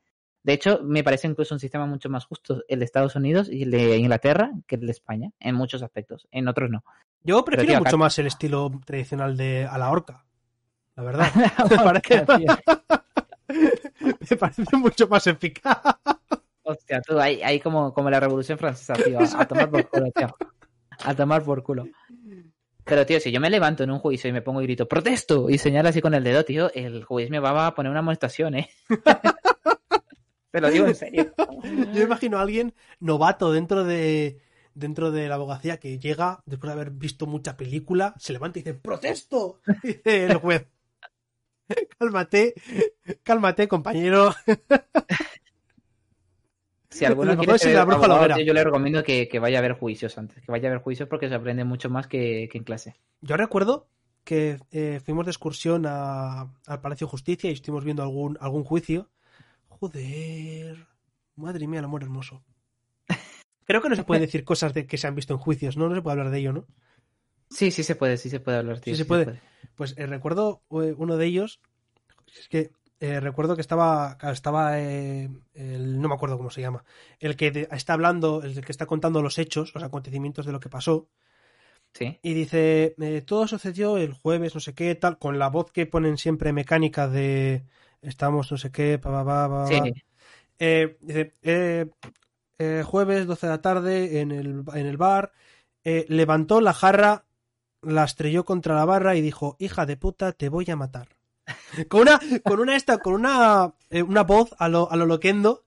De 0.44 0.52
hecho, 0.52 0.80
me 0.84 1.02
parece 1.02 1.26
incluso 1.26 1.54
un 1.54 1.58
sistema 1.58 1.86
mucho 1.86 2.10
más 2.10 2.26
justo 2.26 2.62
el 2.68 2.78
de 2.78 2.84
Estados 2.84 3.16
Unidos 3.16 3.48
y 3.50 3.62
el 3.62 3.70
de 3.70 3.96
Inglaterra 3.96 4.52
que 4.66 4.76
el 4.76 4.82
de 4.82 4.92
España, 4.92 5.30
en 5.40 5.54
muchos 5.54 5.82
aspectos. 5.82 6.28
En 6.30 6.46
otros 6.48 6.70
no. 6.70 6.84
Yo 7.22 7.42
prefiero 7.44 7.78
mucho 7.80 7.96
más 7.96 8.18
el 8.18 8.26
estilo 8.26 8.70
tradicional 8.84 9.38
de 9.38 9.64
a 9.64 9.78
la 9.78 9.90
horca. 9.90 10.26
La 10.96 11.02
verdad. 11.02 11.32
me, 14.30 14.36
parece, 14.36 14.76
mucho 14.76 15.08
más 15.08 15.26
eficaz. 15.26 15.78
Hostia, 16.62 17.02
tú, 17.02 17.18
ahí, 17.18 17.60
como, 17.60 17.92
como 17.92 18.10
la 18.10 18.20
Revolución 18.20 18.58
Francesa, 18.58 18.94
tío. 18.94 19.18
A 19.20 19.44
tomar 19.48 19.70
por 19.70 19.88
culo, 19.88 20.10
tío. 20.12 20.36
A 21.04 21.14
tomar 21.14 21.42
por 21.42 21.62
culo. 21.62 21.86
Pero, 22.84 23.06
tío, 23.06 23.18
si 23.18 23.32
yo 23.32 23.40
me 23.40 23.50
levanto 23.50 23.82
en 23.82 23.90
un 23.90 23.98
juicio 23.98 24.28
y 24.28 24.32
me 24.32 24.42
pongo 24.42 24.60
y 24.60 24.64
grito, 24.64 24.86
protesto, 24.86 25.48
y 25.50 25.58
señalo 25.58 25.88
así 25.88 26.00
con 26.00 26.14
el 26.14 26.22
dedo, 26.22 26.44
tío, 26.44 26.70
el 26.74 27.04
juez 27.04 27.30
me 27.30 27.38
va 27.38 27.66
a 27.66 27.74
poner 27.74 27.90
una 27.90 28.00
amonestación, 28.00 28.54
¿eh? 28.56 28.70
Te 30.50 30.60
lo 30.60 30.70
digo 30.70 30.86
en 30.86 30.94
serio. 30.94 31.34
Yo 31.92 32.02
imagino 32.02 32.38
a 32.38 32.42
alguien 32.42 32.74
novato 33.00 33.52
dentro 33.52 33.82
de 33.82 34.38
dentro 34.74 35.10
de 35.10 35.28
la 35.28 35.36
abogacía 35.36 35.78
que 35.78 35.98
llega 35.98 36.40
después 36.46 36.68
de 36.68 36.72
haber 36.80 36.90
visto 36.90 37.26
mucha 37.26 37.56
película, 37.56 38.14
se 38.18 38.32
levanta 38.32 38.58
y 38.58 38.62
dice 38.62 38.74
¡Protesto! 38.74 39.60
Dice 39.82 40.26
el 40.26 40.36
juez. 40.36 40.66
Cálmate, 41.98 42.54
cálmate, 43.22 43.68
compañero. 43.68 44.34
Si 46.90 47.04
alguno 47.04 47.32
Lo 47.34 47.38
quiere 47.38 47.58
ser 47.58 47.74
la 47.74 47.84
bruja 47.84 48.04
abogado, 48.06 48.38
yo 48.40 48.52
le 48.54 48.62
recomiendo 48.62 49.02
que, 49.02 49.28
que 49.28 49.38
vaya 49.40 49.58
a 49.58 49.62
ver 49.62 49.72
juicios 49.72 50.16
antes, 50.16 50.40
que 50.44 50.52
vaya 50.52 50.68
a 50.68 50.72
ver 50.72 50.80
juicios 50.80 51.08
porque 51.08 51.28
se 51.28 51.34
aprende 51.34 51.64
mucho 51.64 51.90
más 51.90 52.06
que, 52.06 52.48
que 52.52 52.58
en 52.58 52.64
clase. 52.64 52.94
Yo 53.20 53.36
recuerdo 53.36 53.88
que 54.22 54.58
eh, 54.70 55.00
fuimos 55.04 55.26
de 55.26 55.32
excursión 55.32 55.86
a- 55.86 56.52
al 56.66 56.80
Palacio 56.80 57.06
de 57.06 57.10
Justicia 57.10 57.50
y 57.50 57.54
estuvimos 57.54 57.84
viendo 57.84 58.02
algún, 58.02 58.38
algún 58.40 58.62
juicio. 58.62 59.10
Joder. 59.68 60.86
Madre 61.34 61.66
mía, 61.66 61.80
el 61.80 61.84
amor 61.86 62.04
hermoso. 62.04 62.44
Creo 63.64 63.82
que 63.82 63.88
no 63.88 63.96
se 63.96 64.04
puede 64.04 64.20
decir 64.20 64.44
cosas 64.44 64.72
de 64.72 64.86
que 64.86 64.96
se 64.96 65.08
han 65.08 65.16
visto 65.16 65.32
en 65.34 65.40
juicios, 65.40 65.76
¿no? 65.76 65.88
No 65.88 65.96
se 65.96 66.02
puede 66.02 66.12
hablar 66.12 66.30
de 66.30 66.38
ello, 66.38 66.52
¿no? 66.52 66.66
Sí, 67.54 67.70
sí 67.70 67.84
se 67.84 67.94
puede, 67.94 68.16
sí 68.16 68.30
se 68.30 68.40
puede 68.40 68.58
hablar, 68.58 68.80
tío. 68.80 68.94
Sí 68.94 68.98
se 68.98 69.04
puede. 69.04 69.40
Pues 69.76 69.94
eh, 69.96 70.06
recuerdo 70.06 70.62
eh, 70.70 70.94
uno 70.96 71.16
de 71.16 71.26
ellos. 71.26 71.60
Es 72.38 72.48
que 72.48 72.70
eh, 73.00 73.20
recuerdo 73.20 73.54
que 73.54 73.60
estaba. 73.60 74.18
Estaba. 74.22 74.80
eh, 74.80 75.30
el- 75.54 76.00
no 76.00 76.08
me 76.08 76.14
acuerdo 76.14 76.36
cómo 76.36 76.50
se 76.50 76.60
llama. 76.60 76.84
El 77.20 77.36
que 77.36 77.50
de- 77.50 77.68
está 77.70 77.92
hablando, 77.92 78.42
el 78.42 78.64
que 78.64 78.72
está 78.72 78.86
contando 78.86 79.22
los 79.22 79.38
hechos, 79.38 79.72
los 79.74 79.84
acontecimientos 79.84 80.46
de 80.46 80.52
lo 80.52 80.60
que 80.60 80.68
pasó. 80.68 81.08
Sí. 81.92 82.18
Y 82.22 82.34
dice: 82.34 82.94
eh, 83.00 83.22
Todo 83.22 83.46
sucedió 83.46 83.98
el 83.98 84.12
jueves, 84.14 84.54
no 84.54 84.60
sé 84.60 84.74
qué, 84.74 84.94
tal, 84.96 85.18
con 85.18 85.38
la 85.38 85.48
voz 85.48 85.70
que 85.70 85.86
ponen 85.86 86.18
siempre 86.18 86.52
mecánica 86.52 87.08
de. 87.08 87.64
Estamos, 88.02 88.50
no 88.50 88.58
sé 88.58 88.70
qué, 88.72 88.98
pa, 88.98 89.10
pa, 89.10 89.24
pa, 89.24 89.48
pa, 89.48 89.66
Sí. 89.66 89.78
pa". 89.80 89.86
Eh, 90.58 90.96
dice, 92.58 92.82
jueves, 92.84 93.26
12 93.26 93.46
de 93.46 93.52
la 93.52 93.62
tarde, 93.62 94.20
en 94.20 94.30
el, 94.32 94.64
en 94.74 94.86
el 94.86 94.96
bar, 94.96 95.32
levantó 95.84 96.60
la 96.60 96.72
jarra, 96.72 97.24
la 97.86 98.04
estrelló 98.04 98.44
contra 98.44 98.74
la 98.74 98.84
barra 98.84 99.16
y 99.16 99.20
dijo, 99.20 99.56
hija 99.58 99.86
de 99.86 99.96
puta, 99.96 100.32
te 100.32 100.48
voy 100.48 100.70
a 100.70 100.76
matar. 100.76 101.08
Con 101.88 102.02
una, 102.02 102.20
con 102.42 102.60
una 102.60 102.74
esta, 102.74 102.98
con 102.98 103.12
una, 103.12 103.74
eh, 103.90 104.02
una 104.02 104.22
voz 104.22 104.54
a 104.58 104.68
lo, 104.68 104.90
a 104.90 104.96
lo 104.96 105.04
loquendo. 105.04 105.64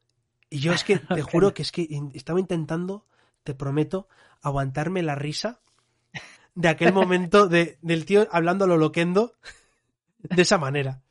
Y 0.50 0.58
yo 0.60 0.74
es 0.74 0.84
que, 0.84 0.98
te 0.98 1.22
juro 1.22 1.54
que 1.54 1.62
es 1.62 1.72
que 1.72 1.88
estaba 2.16 2.40
intentando, 2.40 3.06
te 3.44 3.54
prometo, 3.54 4.08
aguantarme 4.42 5.04
la 5.04 5.14
risa 5.14 5.60
de 6.56 6.70
aquel 6.70 6.94
momento 6.94 7.48
de, 7.48 7.78
del 7.84 8.06
tío 8.06 8.28
hablando 8.32 8.66
a 8.66 8.68
lo 8.68 8.78
loquendo 8.78 9.36
de 10.24 10.42
esa 10.42 10.58
manera. 10.58 11.02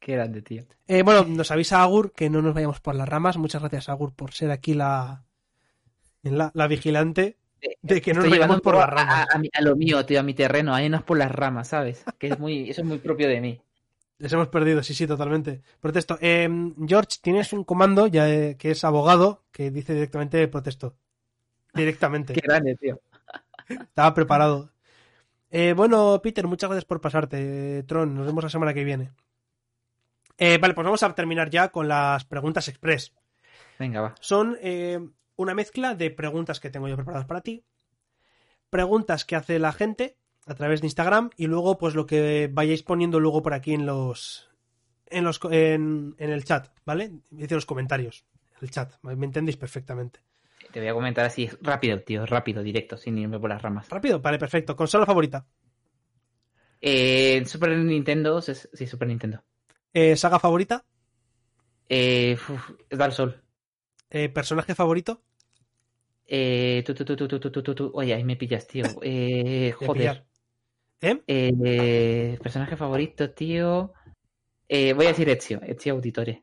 Qué 0.00 0.14
grande, 0.14 0.42
tío. 0.42 0.64
Eh, 0.88 1.02
bueno, 1.04 1.24
nos 1.24 1.52
avisa 1.52 1.80
Agur 1.80 2.12
que 2.12 2.28
no 2.28 2.42
nos 2.42 2.54
vayamos 2.54 2.80
por 2.80 2.96
las 2.96 3.08
ramas. 3.08 3.36
Muchas 3.36 3.62
gracias, 3.62 3.88
Agur, 3.88 4.12
por 4.12 4.32
ser 4.32 4.50
aquí 4.50 4.74
la, 4.74 5.22
la, 6.22 6.50
la 6.52 6.66
vigilante 6.66 7.38
de 7.82 8.00
que 8.00 8.12
no 8.12 8.20
nos 8.20 8.32
Estoy 8.32 8.38
un 8.48 8.60
por 8.60 8.74
las 8.76 8.88
ramas. 8.88 9.26
a, 9.30 9.36
a 9.36 9.40
a 9.52 9.62
lo 9.62 9.76
mío, 9.76 10.04
tío, 10.04 10.20
a 10.20 10.22
mi 10.22 10.34
terreno, 10.34 10.74
ahí 10.74 10.88
no 10.88 10.96
es 10.98 11.02
por 11.02 11.18
las 11.18 11.30
ramas, 11.30 11.68
¿sabes? 11.68 12.04
Que 12.18 12.28
es 12.28 12.38
muy, 12.38 12.70
eso 12.70 12.82
es 12.82 12.86
muy 12.86 12.98
propio 12.98 13.28
de 13.28 13.40
mí. 13.40 13.60
Les 14.18 14.32
hemos 14.32 14.48
perdido, 14.48 14.82
sí, 14.82 14.94
sí, 14.94 15.06
totalmente. 15.06 15.62
Protesto. 15.80 16.16
Eh, 16.20 16.48
George, 16.86 17.18
tienes 17.20 17.52
un 17.52 17.64
comando 17.64 18.06
ya 18.06 18.28
eh, 18.30 18.56
que 18.56 18.70
es 18.70 18.84
abogado 18.84 19.44
que 19.50 19.70
dice 19.72 19.94
directamente 19.94 20.46
protesto. 20.48 20.94
Directamente. 21.74 22.32
Qué 22.34 22.40
grande, 22.40 22.76
tío. 22.76 23.00
Estaba 23.68 24.14
preparado. 24.14 24.70
Eh, 25.50 25.74
bueno, 25.76 26.20
Peter, 26.22 26.46
muchas 26.46 26.70
gracias 26.70 26.84
por 26.84 27.00
pasarte. 27.00 27.82
Tron, 27.82 28.14
nos 28.14 28.26
vemos 28.26 28.44
la 28.44 28.50
semana 28.50 28.72
que 28.74 28.84
viene. 28.84 29.10
Vale, 30.38 30.74
pues 30.74 30.84
vamos 30.84 31.02
a 31.02 31.14
terminar 31.14 31.50
ya 31.50 31.68
con 31.68 31.86
las 31.88 32.24
preguntas 32.24 32.66
express. 32.68 33.12
Venga, 33.78 34.00
va. 34.00 34.14
Son 34.20 34.56
una 35.36 35.54
mezcla 35.54 35.94
de 35.94 36.10
preguntas 36.10 36.60
que 36.60 36.70
tengo 36.70 36.88
yo 36.88 36.96
preparadas 36.96 37.26
para 37.26 37.40
ti, 37.40 37.64
preguntas 38.70 39.24
que 39.24 39.36
hace 39.36 39.58
la 39.58 39.72
gente 39.72 40.16
a 40.46 40.54
través 40.54 40.80
de 40.80 40.86
Instagram 40.86 41.30
y 41.36 41.46
luego 41.46 41.78
pues 41.78 41.94
lo 41.94 42.06
que 42.06 42.48
vayáis 42.52 42.82
poniendo 42.82 43.20
luego 43.20 43.42
por 43.42 43.54
aquí 43.54 43.74
en 43.74 43.86
los 43.86 44.50
en 45.06 45.24
los 45.24 45.40
en, 45.50 46.14
en 46.18 46.30
el 46.30 46.44
chat, 46.44 46.68
¿vale? 46.84 47.12
Dice 47.30 47.54
los 47.54 47.66
comentarios, 47.66 48.24
el 48.60 48.70
chat, 48.70 48.94
me 49.02 49.26
entendéis 49.26 49.56
perfectamente. 49.56 50.20
Te 50.72 50.80
voy 50.80 50.88
a 50.88 50.94
comentar 50.94 51.24
así 51.26 51.50
rápido, 51.60 52.00
tío, 52.00 52.24
rápido, 52.24 52.62
directo, 52.62 52.96
sin 52.96 53.18
irme 53.18 53.38
por 53.38 53.50
las 53.50 53.60
ramas. 53.60 53.88
Rápido, 53.90 54.20
vale, 54.20 54.38
perfecto. 54.38 54.74
Consola 54.74 55.04
favorita, 55.04 55.46
Eh, 56.80 57.44
Super 57.46 57.76
Nintendo, 57.76 58.40
sí, 58.40 58.86
Super 58.86 59.08
Nintendo. 59.08 59.44
Eh, 59.92 60.16
saga 60.16 60.38
favorita, 60.38 60.84
Eh, 61.88 62.38
uf, 62.48 62.70
Dark 62.90 63.12
Souls. 63.12 63.34
Eh, 64.14 64.28
¿Personaje 64.28 64.74
favorito? 64.74 65.22
Eh, 66.26 66.84
Oye, 67.94 68.12
ahí 68.12 68.24
me 68.24 68.36
pillas, 68.36 68.66
tío. 68.66 68.84
Eh, 69.02 69.72
joder. 69.72 70.24
¿Eh? 71.00 71.18
¿Eh? 71.26 72.38
personaje 72.42 72.76
favorito, 72.76 73.30
tío. 73.30 73.94
Eh, 74.68 74.92
voy 74.92 75.06
a 75.06 75.08
decir 75.08 75.28
Ezio, 75.30 75.60
Ezio 75.62 75.94
Auditore. 75.94 76.42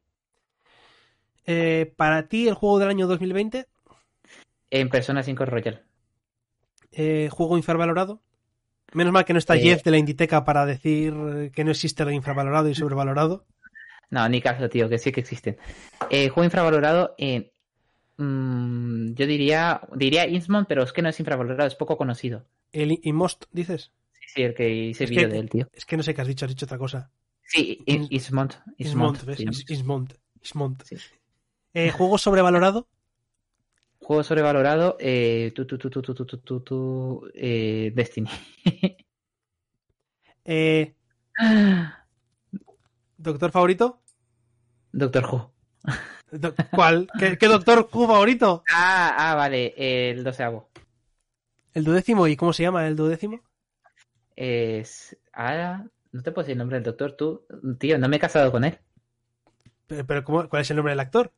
Eh. 1.46 1.94
Para 1.96 2.28
ti, 2.28 2.48
el 2.48 2.56
juego 2.56 2.80
del 2.80 2.90
año 2.90 3.06
2020. 3.08 3.68
En 4.72 4.90
Persona 4.90 5.22
5 5.22 5.46
Royal. 5.46 5.86
juego 7.30 7.56
infravalorado. 7.56 8.22
Menos 8.94 9.14
mal 9.14 9.26
que 9.26 9.34
no 9.34 9.40
está 9.40 9.58
Jeff 9.58 9.84
de 9.84 9.92
la 9.92 10.00
Inditeca 10.00 10.44
para 10.44 10.66
decir 10.66 11.14
que 11.54 11.64
no 11.64 11.70
existe 11.70 12.04
lo 12.04 12.12
infravalorado 12.12 12.68
y 12.68 12.74
sobrevalorado. 12.76 13.46
No, 14.10 14.28
ni 14.28 14.42
caso, 14.42 14.68
tío, 14.70 14.90
que 14.90 14.98
sí 14.98 15.12
que 15.12 15.20
existen. 15.22 15.58
juego 16.10 16.44
infravalorado 16.44 17.14
en 17.20 17.52
Mm, 18.20 19.14
yo 19.14 19.26
diría, 19.26 19.80
diría 19.96 20.28
Inmos, 20.28 20.66
pero 20.68 20.84
es 20.84 20.92
que 20.92 21.02
no 21.02 21.08
es 21.08 21.18
infravalorado, 21.22 21.66
es 21.66 21.76
poco 21.76 21.96
conocido. 21.96 22.46
¿El 22.74 23.00
Inmost, 23.04 23.46
dices? 23.54 23.94
Sí, 24.12 24.26
sí, 24.36 24.42
el 24.42 24.54
que 24.54 24.70
hice 24.70 25.06
es 25.06 25.10
vídeo 25.10 25.30
de 25.30 25.40
él, 25.40 25.50
tío. 25.50 25.70
Es 25.72 25.86
que 25.86 25.96
no 25.96 26.04
sé 26.04 26.14
qué 26.14 26.20
has 26.20 26.28
dicho, 26.28 26.46
has 26.46 26.52
dicho 26.52 26.66
otra 26.66 26.78
cosa. 26.78 27.10
Sí, 27.44 27.82
Inmont. 27.86 28.56
Inmont, 28.78 29.24
¿ves? 29.24 29.40
Inmont. 29.70 30.14
Eh, 31.74 31.92
¿Juego 31.92 32.18
sobrevalorado? 32.18 32.90
Juego 34.00 34.22
sobrevalorado, 34.24 34.98
eh, 35.00 35.54
tu, 35.56 35.66
tu, 35.66 35.78
tu, 35.78 36.60
tu 36.60 37.32
eh, 37.34 37.94
Destiny. 37.96 38.30
eh, 40.44 40.94
¿Doctor 43.18 43.52
favorito? 43.52 44.02
Doctor 44.92 45.26
Who. 45.26 45.54
¿Cuál? 46.72 47.08
¿Qué, 47.20 47.38
qué 47.38 47.48
doctor 47.48 47.90
Who 47.92 48.08
favorito? 48.08 48.64
Ah, 48.72 49.16
ah, 49.18 49.36
vale, 49.36 49.74
el 49.78 50.24
doceavo. 50.24 50.70
¿El 51.74 51.84
duodécimo? 51.84 52.28
¿Y 52.28 52.36
cómo 52.36 52.54
se 52.54 52.62
llama 52.64 52.86
el 52.88 52.96
duodécimo? 52.96 53.42
Es. 54.36 55.16
Ah, 55.34 55.84
no 56.12 56.24
te 56.24 56.32
puedo 56.32 56.44
decir 56.44 56.54
el 56.54 56.58
nombre 56.60 56.78
del 56.78 56.84
doctor, 56.86 57.14
tú. 57.14 57.46
Tío, 57.80 57.98
no 58.00 58.10
me 58.10 58.18
he 58.18 58.20
casado 58.20 58.52
con 58.52 58.64
él. 58.64 58.80
Pero, 59.88 60.06
pero 60.06 60.24
¿cómo- 60.24 60.48
¿cuál 60.50 60.62
es 60.62 60.70
el 60.70 60.78
nombre 60.78 60.92
del 60.94 61.00
actor? 61.02 61.32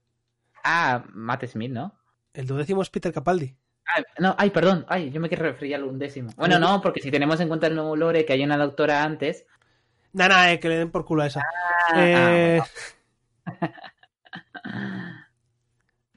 Ah, 0.63 1.03
Matt 1.13 1.45
Smith, 1.47 1.71
¿no? 1.71 1.93
El 2.33 2.45
duodécimo 2.45 2.81
es 2.81 2.89
Peter 2.89 3.13
Capaldi. 3.13 3.55
Ah, 3.85 4.01
no, 4.19 4.35
ay, 4.37 4.51
perdón, 4.51 4.85
ay, 4.87 5.11
yo 5.11 5.19
me 5.19 5.27
quiero 5.27 5.43
referir 5.43 5.75
al 5.75 5.83
undécimo. 5.83 6.29
Bueno, 6.37 6.59
no, 6.59 6.81
porque 6.81 7.01
si 7.01 7.11
tenemos 7.11 7.39
en 7.39 7.47
cuenta 7.47 7.67
el 7.67 7.75
nuevo 7.75 7.95
lore 7.95 8.25
que 8.25 8.33
hay 8.33 8.43
una 8.43 8.57
doctora 8.57 9.03
antes. 9.03 9.45
Nah, 10.13 10.27
nah, 10.27 10.51
eh, 10.51 10.59
que 10.59 10.69
le 10.69 10.77
den 10.77 10.91
por 10.91 11.05
culo 11.05 11.23
a 11.23 11.27
esa. 11.27 11.41
Ah, 11.41 11.95
Eh, 11.97 12.59
ah, 12.61 12.65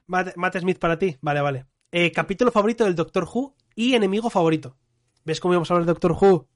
Matt, 0.07 0.35
Matt 0.35 0.57
Smith 0.59 0.79
para 0.79 0.97
ti. 0.97 1.17
Vale, 1.21 1.41
vale. 1.41 1.65
Eh, 1.91 2.11
capítulo 2.11 2.51
favorito 2.51 2.83
del 2.83 2.95
Doctor 2.95 3.27
Who 3.31 3.55
y 3.75 3.93
enemigo 3.95 4.29
favorito. 4.29 4.77
¿Ves 5.23 5.39
cómo 5.39 5.53
íbamos 5.53 5.69
a 5.71 5.73
hablar 5.73 5.85
de 5.87 5.93
Doctor 5.93 6.11
Who? 6.11 6.47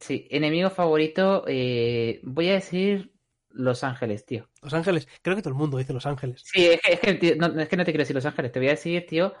Sí, 0.00 0.26
enemigo 0.30 0.70
favorito, 0.70 1.44
eh, 1.46 2.20
voy 2.24 2.48
a 2.48 2.54
decir 2.54 3.12
Los 3.50 3.84
Ángeles, 3.84 4.26
tío. 4.26 4.48
Los 4.62 4.74
Ángeles. 4.74 5.06
Creo 5.22 5.36
que 5.36 5.42
todo 5.42 5.52
el 5.54 5.58
mundo 5.58 5.78
dice 5.78 5.92
Los 5.92 6.06
Ángeles. 6.06 6.42
Sí, 6.44 6.66
es 6.66 6.80
que, 6.80 6.92
es 6.94 7.00
que, 7.00 7.14
tío, 7.14 7.36
no, 7.36 7.46
es 7.60 7.68
que 7.68 7.76
no 7.76 7.84
te 7.84 7.92
quiero 7.92 8.02
decir 8.02 8.16
Los 8.16 8.26
Ángeles, 8.26 8.50
te 8.52 8.58
voy 8.58 8.68
a 8.68 8.72
decir, 8.72 9.06
tío. 9.06 9.34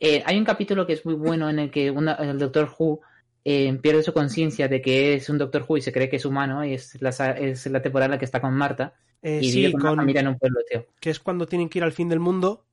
eh, 0.00 0.22
hay 0.26 0.36
un 0.36 0.44
capítulo 0.44 0.86
que 0.86 0.92
es 0.92 1.06
muy 1.06 1.14
bueno 1.14 1.48
en 1.48 1.58
el 1.58 1.70
que 1.70 1.90
una- 1.90 2.14
el 2.14 2.38
Doctor 2.38 2.68
Who 2.78 3.00
eh, 3.44 3.72
pierde 3.82 4.02
su 4.02 4.12
conciencia 4.12 4.68
de 4.68 4.82
que 4.82 5.14
es 5.14 5.28
un 5.30 5.38
Doctor 5.38 5.64
Who 5.66 5.76
y 5.78 5.82
se 5.82 5.92
cree 5.92 6.08
que 6.08 6.16
es 6.16 6.24
humano, 6.24 6.64
y 6.64 6.74
es 6.74 7.00
la, 7.00 7.10
es 7.10 7.66
la 7.66 7.80
temporada 7.82 8.06
en 8.06 8.10
la 8.12 8.18
que 8.18 8.24
está 8.24 8.40
con 8.40 8.54
Marta, 8.54 8.94
Eh, 9.26 9.40
y 9.42 9.50
sí, 9.50 9.72
con, 9.72 9.80
una 9.80 9.96
familia 9.96 10.20
en 10.20 10.28
un 10.28 10.38
pueblo, 10.38 10.60
tío. 10.70 10.86
que 11.00 11.08
es 11.10 11.18
cuando 11.18 11.46
tienen 11.46 11.68
que 11.70 11.78
ir 11.78 11.84
al 11.84 11.92
fin 11.92 12.08
del 12.08 12.20
mundo. 12.20 12.64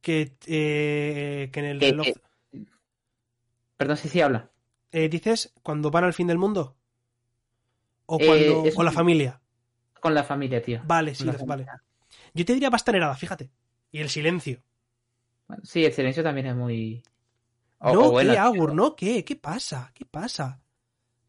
Que, 0.00 0.34
eh, 0.46 1.50
que 1.52 1.60
en 1.60 1.66
el 1.66 1.78
Que- 1.78 1.90
reloj. 1.90 2.06
que- 2.06 2.66
Perdón 3.76 3.96
si 3.98 4.08
sí 4.08 4.20
habla. 4.22 4.50
Eh, 4.92 5.08
¿Dices 5.10 5.52
cuando 5.62 5.90
van 5.90 6.04
al 6.04 6.14
fin 6.14 6.26
del 6.26 6.38
mundo? 6.38 6.76
¿O, 8.06 8.18
Eh, 8.20 8.26
cuando, 8.26 8.64
es 8.66 8.76
o 8.78 8.82
la 8.82 8.90
familia? 8.92 9.40
Con 10.00 10.14
la 10.14 10.24
familia, 10.24 10.62
tío. 10.62 10.80
Vale, 10.84 11.14
sí, 11.14 11.24
las- 11.24 11.44
vale. 11.44 11.66
Yo 12.32 12.44
te 12.44 12.54
diría 12.54 12.70
bastanerada, 12.70 13.14
fíjate. 13.14 13.50
Y 13.92 14.00
el 14.00 14.08
silencio. 14.08 14.62
Bueno, 15.46 15.62
sí, 15.64 15.84
el 15.84 15.92
silencio 15.92 16.22
también 16.22 16.46
es 16.46 16.56
muy... 16.56 17.02
no, 17.82 18.16
¿qué, 18.16 18.38
Agur? 18.38 18.74
¿No 18.74 18.96
qué? 18.96 19.24
¿Qué 19.24 19.36
pasa? 19.36 19.90
¿Qué 19.94 20.04
pasa? 20.06 20.60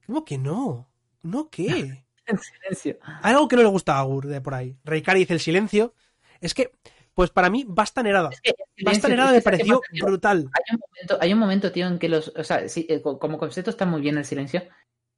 ¿Cómo 0.07 0.23
que 0.23 0.37
no? 0.37 0.89
¿No 1.23 1.49
qué? 1.49 1.65
en 2.31 2.39
silencio. 2.39 2.97
Hay 3.21 3.33
algo 3.33 3.47
que 3.47 3.55
no 3.55 3.61
le 3.61 3.67
gusta 3.69 3.95
a 3.95 3.99
Agur 3.99 4.27
de 4.27 4.41
por 4.41 4.53
ahí. 4.53 4.75
Reikari 4.83 5.21
dice 5.21 5.33
el 5.33 5.39
silencio. 5.39 5.93
Es 6.39 6.53
que, 6.53 6.71
pues 7.13 7.29
para 7.29 7.49
mí, 7.49 7.65
Basta 7.67 8.01
Nerada. 8.01 8.29
Es 8.31 8.41
que 8.41 8.53
Basta 8.83 9.07
Nerada 9.07 9.31
me 9.31 9.41
pareció 9.41 9.81
brutal. 10.01 10.49
Hay 10.53 10.75
un, 10.75 10.79
momento, 10.79 11.17
hay 11.21 11.33
un 11.33 11.39
momento, 11.39 11.71
tío, 11.71 11.87
en 11.87 11.99
que 11.99 12.09
los. 12.09 12.29
O 12.35 12.43
sea, 12.43 12.67
sí, 12.67 12.85
eh, 12.89 13.01
como 13.01 13.37
concepto 13.37 13.69
está 13.69 13.85
muy 13.85 14.01
bien 14.01 14.17
el 14.17 14.25
silencio. 14.25 14.63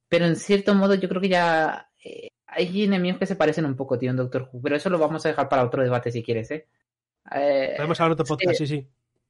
Pero 0.09 0.25
en 0.25 0.35
cierto 0.35 0.75
modo, 0.75 0.95
yo 0.95 1.09
creo 1.09 1.21
que 1.21 1.29
ya. 1.29 1.89
Eh, 2.03 2.29
hay 2.45 2.83
enemigos 2.83 3.19
que 3.19 3.25
se 3.25 3.35
parecen 3.35 3.65
un 3.65 3.75
poco, 3.75 3.97
tío, 3.97 4.11
en 4.11 4.17
Doctor 4.17 4.49
Who. 4.51 4.61
Pero 4.61 4.75
eso 4.75 4.89
lo 4.89 4.99
vamos 4.99 5.25
a 5.25 5.29
dejar 5.29 5.49
para 5.49 5.63
otro 5.63 5.81
debate 5.81 6.11
si 6.11 6.21
quieres, 6.21 6.51
¿eh? 6.51 6.67
eh 7.33 7.73
Podemos 7.77 7.99
hablar 7.99 8.13
otro 8.13 8.25
podcast, 8.25 8.57
sí, 8.57 8.67
sí. 8.67 8.87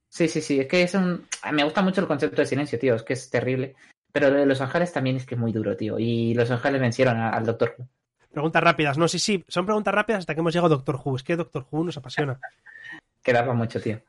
Sí, 0.10 0.28
sí, 0.28 0.42
sí. 0.42 0.60
Es 0.60 0.68
que 0.68 0.84
es 0.84 0.94
un. 0.94 1.28
Me 1.52 1.64
gusta 1.64 1.82
mucho 1.82 2.02
el 2.02 2.08
concepto 2.08 2.42
de 2.42 2.46
silencio, 2.46 2.78
tío. 2.78 2.96
Es 2.96 3.04
que 3.04 3.14
es 3.14 3.30
terrible. 3.30 3.76
Pero 4.14 4.30
lo 4.30 4.38
de 4.38 4.46
Los 4.46 4.62
Ángeles 4.62 4.94
también 4.94 5.18
es 5.18 5.26
que 5.26 5.34
es 5.34 5.42
muy 5.42 5.52
duro, 5.52 5.76
tío. 5.76 5.98
Y 5.98 6.36
Los 6.36 6.50
Ángeles 6.52 6.80
vencieron 6.80 7.18
al 7.18 7.46
Doctor 7.46 7.76
Who. 7.78 7.88
Preguntas 8.32 8.64
rápidas. 8.64 8.98
No, 8.98 9.08
sí, 9.08 9.18
sí. 9.18 9.44
Son 9.48 9.66
preguntas 9.66 9.94
rápidas 9.94 10.20
hasta 10.20 10.36
que 10.36 10.40
hemos 10.40 10.54
llegado 10.54 10.74
a 10.74 10.78
Doctor 10.78 11.02
Who. 11.04 11.16
Es 11.16 11.24
que 11.24 11.36
Doctor 11.36 11.66
Who 11.70 11.84
nos 11.84 11.98
apasiona. 11.98 12.40
Quedaba 13.24 13.54
mucho, 13.54 13.82
tío. 13.82 14.00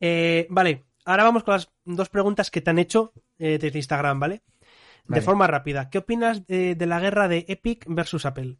Eh, 0.00 0.46
vale. 0.48 0.84
Ahora 1.04 1.24
vamos 1.24 1.42
con 1.42 1.54
las 1.54 1.70
dos 1.84 2.08
preguntas 2.08 2.50
que 2.50 2.60
te 2.60 2.70
han 2.70 2.78
hecho 2.78 3.12
eh, 3.38 3.58
desde 3.58 3.78
Instagram, 3.78 4.20
¿vale? 4.20 4.42
De 5.08 5.20
forma 5.20 5.46
rápida. 5.46 5.88
¿Qué 5.88 5.98
opinas 5.98 6.46
de, 6.46 6.74
de 6.74 6.86
la 6.86 6.98
guerra 6.98 7.28
de 7.28 7.44
Epic 7.48 7.84
versus 7.86 8.26
Apple? 8.26 8.56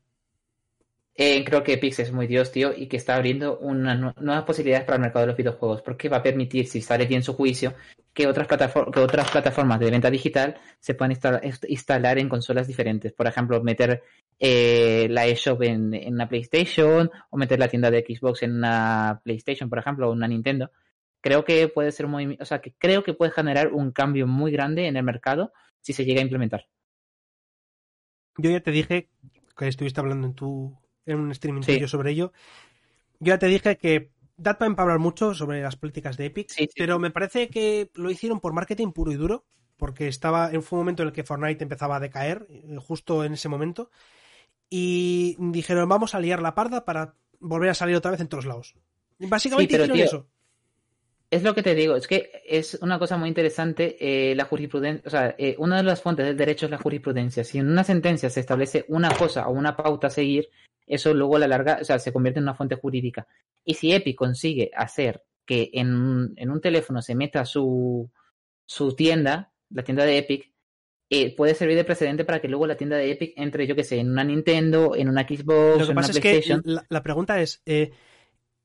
Eh, 1.19 1.43
creo 1.45 1.63
que 1.63 1.79
Pix 1.79 2.01
es 2.01 2.13
muy 2.13 2.27
Dios, 2.27 2.53
tío, 2.53 2.75
y 2.77 2.89
que 2.89 2.99
está 2.99 3.17
abriendo 3.17 3.59
unas 3.59 4.15
nuevas 4.21 4.45
posibilidades 4.45 4.85
para 4.85 4.97
el 4.97 5.03
mercado 5.03 5.23
de 5.23 5.29
los 5.29 5.37
videojuegos, 5.37 5.81
porque 5.81 6.11
va 6.11 6.19
a 6.19 6.23
permitir, 6.23 6.67
si 6.67 6.83
sale 6.83 7.07
bien 7.07 7.23
su 7.23 7.33
juicio, 7.33 7.75
que 8.13 8.27
otras, 8.27 8.47
plataformas 8.47 9.81
de 9.81 9.91
venta 9.91 10.11
digital 10.11 10.59
se 10.79 10.95
puedan 10.95 11.17
instalar, 11.69 12.19
en 12.19 12.29
consolas 12.29 12.67
diferentes. 12.67 13.13
Por 13.15 13.27
ejemplo, 13.27 13.63
meter 13.63 14.03
eh, 14.39 15.07
la 15.11 15.27
eShop 15.27 15.63
en, 15.63 15.95
en, 15.95 16.15
una 16.15 16.29
PlayStation 16.29 17.11
o 17.31 17.37
meter 17.39 17.59
la 17.59 17.69
tienda 17.69 17.91
de 17.91 18.05
Xbox 18.07 18.43
en 18.43 18.57
una 18.57 19.21
PlayStation, 19.25 19.71
por 19.71 19.79
ejemplo, 19.79 20.09
o 20.09 20.13
una 20.13 20.29
Nintendo. 20.29 20.71
Creo 21.23 21.45
que 21.45 21.69
puede 21.69 21.93
ser 21.93 22.09
muy, 22.09 22.37
o 22.39 22.45
sea, 22.45 22.61
que 22.61 22.75
creo 22.79 23.03
que 23.03 23.15
puede 23.15 23.33
generar 23.33 23.73
un 23.73 23.91
cambio 23.91 24.27
muy 24.27 24.53
grande 24.53 24.87
en 24.87 24.97
el 24.97 25.03
mercado 25.03 25.53
si 25.81 25.95
se 25.95 26.05
llega 26.05 26.21
a 26.21 26.25
implementar. 26.25 26.67
Yo 28.39 28.51
ya 28.51 28.61
te 28.61 28.71
dije 28.71 29.09
que 29.57 29.69
estuviste 29.69 30.01
hablando 30.01 30.27
en 30.27 30.35
tu 30.35 30.77
en 31.07 31.19
un 31.19 31.31
streaming 31.33 31.63
sobre 31.87 32.11
ello. 32.11 32.33
Yo 33.19 33.29
ya 33.33 33.39
te 33.39 33.47
dije 33.47 33.77
que 33.79 34.11
da 34.37 34.59
para 34.59 34.75
hablar 34.77 34.99
mucho 34.99 35.35
sobre 35.35 35.63
las 35.63 35.77
políticas 35.77 36.17
de 36.17 36.27
Epic, 36.27 36.53
pero 36.77 36.99
me 36.99 37.11
parece 37.11 37.49
que 37.49 37.91
lo 37.95 38.11
hicieron 38.11 38.41
por 38.41 38.53
marketing 38.53 38.93
puro 38.93 39.13
y 39.13 39.17
duro, 39.17 39.45
porque 39.77 40.09
estaba 40.09 40.51
en 40.51 40.59
un 40.59 40.65
momento 40.71 41.03
en 41.03 41.09
el 41.09 41.15
que 41.15 41.25
Fortnite 41.25 41.63
empezaba 41.63 41.97
a 41.97 42.01
decaer, 42.01 42.47
eh, 42.51 42.77
justo 42.79 43.25
en 43.25 43.35
ese 43.35 43.49
momento, 43.49 43.91
y 44.69 45.37
dijeron 45.39 45.89
vamos 45.89 46.15
a 46.15 46.21
liar 46.21 46.43
la 46.43 46.55
parda 46.55 46.85
para 46.85 47.15
volver 47.39 47.71
a 47.71 47.75
salir 47.75 47.97
otra 47.97 48.11
vez 48.11 48.21
en 48.21 48.29
todos 48.29 48.47
lados. 48.47 48.75
Básicamente 49.19 49.75
hicieron 49.75 49.99
eso. 49.99 50.27
Es 51.29 51.43
lo 51.43 51.55
que 51.55 51.63
te 51.63 51.75
digo, 51.75 51.97
es 51.97 52.07
que 52.07 52.31
es 52.47 52.79
una 52.81 53.01
cosa 53.01 53.17
muy 53.17 53.29
interesante 53.29 53.97
eh, 53.99 54.35
la 54.37 54.45
jurisprudencia, 54.45 55.03
o 55.05 55.11
sea, 55.11 55.35
eh, 55.39 55.57
una 55.59 55.79
de 55.79 55.83
las 55.83 56.01
fuentes 56.01 56.25
del 56.25 56.37
derecho 56.37 56.67
es 56.67 56.71
la 56.71 56.79
jurisprudencia. 56.79 57.43
Si 57.43 57.59
en 57.59 57.69
una 57.69 57.83
sentencia 57.83 58.31
se 58.31 58.41
establece 58.41 58.85
una 58.89 59.11
cosa 59.11 59.49
o 59.49 59.53
una 59.53 59.77
pauta 59.77 60.07
a 60.07 60.11
seguir, 60.11 60.49
eso 60.87 61.13
luego 61.15 61.37
a 61.37 61.41
la 61.41 61.49
larga, 61.49 61.79
o 61.81 61.85
sea, 61.85 61.99
se 61.99 62.13
convierte 62.13 62.39
en 62.39 62.45
una 62.45 62.55
fuente 62.55 62.77
jurídica. 62.77 63.27
Y 63.65 63.75
si 63.75 63.93
Epic 63.93 64.17
consigue 64.17 64.71
hacer 64.75 65.23
que 65.45 65.71
en, 65.73 65.95
un 65.95 66.61
teléfono 66.61 67.03
se 67.03 67.15
meta 67.15 67.45
su, 67.45 68.11
su 68.65 68.95
tienda, 68.95 69.53
la 69.71 69.83
tienda 69.83 70.05
de 70.05 70.19
Epic, 70.19 70.53
eh, 71.09 71.35
puede 71.37 71.55
servir 71.55 71.77
de 71.77 71.85
precedente 71.85 72.25
para 72.25 72.41
que 72.41 72.49
luego 72.49 72.67
la 72.67 72.77
tienda 72.77 72.97
de 72.97 73.13
Epic 73.13 73.35
entre, 73.37 73.67
yo 73.67 73.77
que 73.77 73.85
sé, 73.85 73.99
en 73.99 74.11
una 74.11 74.25
Nintendo, 74.25 74.95
en 74.97 75.09
una 75.09 75.23
Xbox, 75.23 75.89
en 75.89 75.97
una 75.97 76.03
PlayStation. 76.03 76.63
Es 76.65 76.81
que 76.81 76.87
la, 76.89 77.03
pregunta 77.03 77.41
es, 77.41 77.63
eh, 77.65 77.93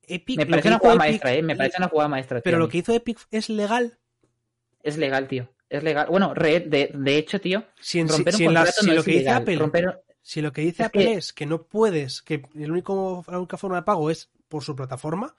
Epic... 0.01 0.37
Me 0.37 0.45
parece 0.47 0.69
una 0.69 0.79
jugada 0.79 0.97
maestra, 0.97 1.33
¿eh? 1.33 1.43
Me 1.43 1.55
parece 1.55 1.77
una 1.77 1.87
jugada 1.87 2.09
maestra. 2.09 2.41
Pero 2.41 2.57
lo 2.57 2.67
que 2.67 2.79
hizo 2.79 2.93
Epic 2.93 3.19
es 3.29 3.49
legal. 3.49 3.99
Es 4.81 4.97
legal, 4.97 5.27
tío. 5.27 5.49
Es 5.69 5.83
legal. 5.83 6.07
Bueno, 6.09 6.33
de, 6.33 6.91
de 6.93 7.17
hecho, 7.17 7.39
tío, 7.39 7.63
si, 7.79 8.03
romper 8.03 8.35
un 8.35 8.45
contrato 8.45 8.85
no 8.85 8.93
lo 8.93 9.03
que 9.03 9.11
dice 9.11 9.29
Apple, 9.29 9.57
si 10.21 10.41
lo 10.41 10.51
que 10.53 10.61
dice 10.61 10.83
Apple 10.83 11.13
es 11.13 11.33
que 11.33 11.45
no 11.45 11.63
puedes, 11.63 12.21
que 12.21 12.43
el 12.55 12.71
único, 12.71 13.25
la 13.27 13.37
única 13.39 13.57
forma 13.57 13.77
de 13.77 13.83
pago 13.83 14.09
es 14.09 14.29
por 14.47 14.63
su 14.63 14.75
plataforma, 14.75 15.35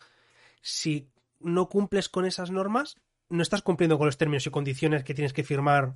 si 0.61 1.09
no 1.41 1.69
cumples 1.69 2.09
con 2.09 2.25
esas 2.25 2.51
normas, 2.51 2.97
no 3.29 3.43
estás 3.43 3.63
cumpliendo 3.63 3.99
con 3.99 4.07
los 4.07 4.19
términos 4.19 4.47
y 4.47 4.51
condiciones 4.51 5.05
que 5.05 5.15
tienes 5.15 5.33
que 5.33 5.45
firmar 5.45 5.95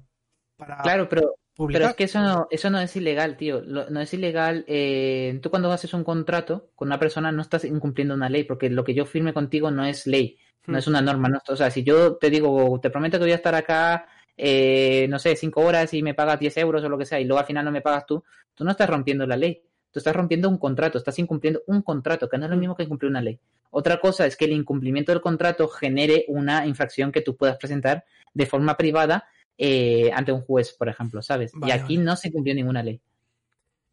para. 0.56 0.82
Claro, 0.82 1.08
pero, 1.08 1.34
pero 1.56 1.86
es 1.86 1.94
que 1.94 2.04
eso 2.04 2.20
no, 2.20 2.46
eso 2.50 2.70
no 2.70 2.80
es 2.80 2.94
ilegal, 2.96 3.36
tío. 3.36 3.62
no 3.62 4.00
es 4.00 4.14
ilegal. 4.14 4.64
Eh, 4.66 5.38
tú 5.42 5.50
cuando 5.50 5.70
haces 5.72 5.92
un 5.94 6.04
contrato 6.04 6.70
con 6.74 6.88
una 6.88 6.98
persona 6.98 7.32
no 7.32 7.42
estás 7.42 7.64
incumpliendo 7.64 8.14
una 8.14 8.28
ley, 8.28 8.44
porque 8.44 8.70
lo 8.70 8.84
que 8.84 8.94
yo 8.94 9.04
firme 9.04 9.34
contigo 9.34 9.70
no 9.70 9.84
es 9.84 10.06
ley, 10.06 10.38
no 10.66 10.74
hmm. 10.74 10.78
es 10.78 10.86
una 10.86 11.02
norma. 11.02 11.28
No, 11.28 11.40
o 11.46 11.56
sea, 11.56 11.70
si 11.70 11.82
yo 11.82 12.16
te 12.16 12.30
digo, 12.30 12.78
te 12.80 12.90
prometo 12.90 13.18
que 13.18 13.24
voy 13.24 13.32
a 13.32 13.36
estar 13.36 13.54
acá 13.54 14.06
eh, 14.36 15.06
no 15.08 15.18
sé, 15.18 15.36
cinco 15.36 15.62
horas 15.62 15.92
y 15.94 16.02
me 16.02 16.14
pagas 16.14 16.38
10 16.38 16.56
euros 16.58 16.84
o 16.84 16.88
lo 16.88 16.98
que 16.98 17.06
sea, 17.06 17.20
y 17.20 17.24
luego 17.24 17.40
al 17.40 17.46
final 17.46 17.64
no 17.64 17.72
me 17.72 17.80
pagas 17.80 18.06
tú, 18.06 18.22
tú 18.54 18.64
no 18.64 18.70
estás 18.70 18.88
rompiendo 18.88 19.26
la 19.26 19.36
ley. 19.36 19.62
Tú 19.90 20.00
estás 20.00 20.14
rompiendo 20.14 20.50
un 20.50 20.58
contrato, 20.58 20.98
estás 20.98 21.18
incumpliendo 21.18 21.62
un 21.66 21.80
contrato, 21.80 22.28
que 22.28 22.36
no 22.36 22.44
es 22.44 22.50
lo 22.50 22.56
mismo 22.58 22.76
que 22.76 22.82
incumplir 22.82 23.10
una 23.10 23.22
ley. 23.22 23.40
Otra 23.70 23.98
cosa 23.98 24.26
es 24.26 24.36
que 24.36 24.44
el 24.44 24.52
incumplimiento 24.52 25.12
del 25.12 25.22
contrato 25.22 25.68
genere 25.68 26.26
una 26.28 26.66
infracción 26.66 27.12
que 27.12 27.22
tú 27.22 27.36
puedas 27.36 27.56
presentar 27.56 28.04
de 28.34 28.46
forma 28.46 28.76
privada 28.76 29.26
eh, 29.56 30.10
ante 30.12 30.32
un 30.32 30.42
juez, 30.42 30.74
por 30.74 30.88
ejemplo, 30.88 31.22
¿sabes? 31.22 31.52
y 31.66 31.70
aquí 31.70 31.96
no 31.96 32.14
se 32.16 32.30
cumplió 32.30 32.54
ninguna 32.54 32.82
ley. 32.82 33.00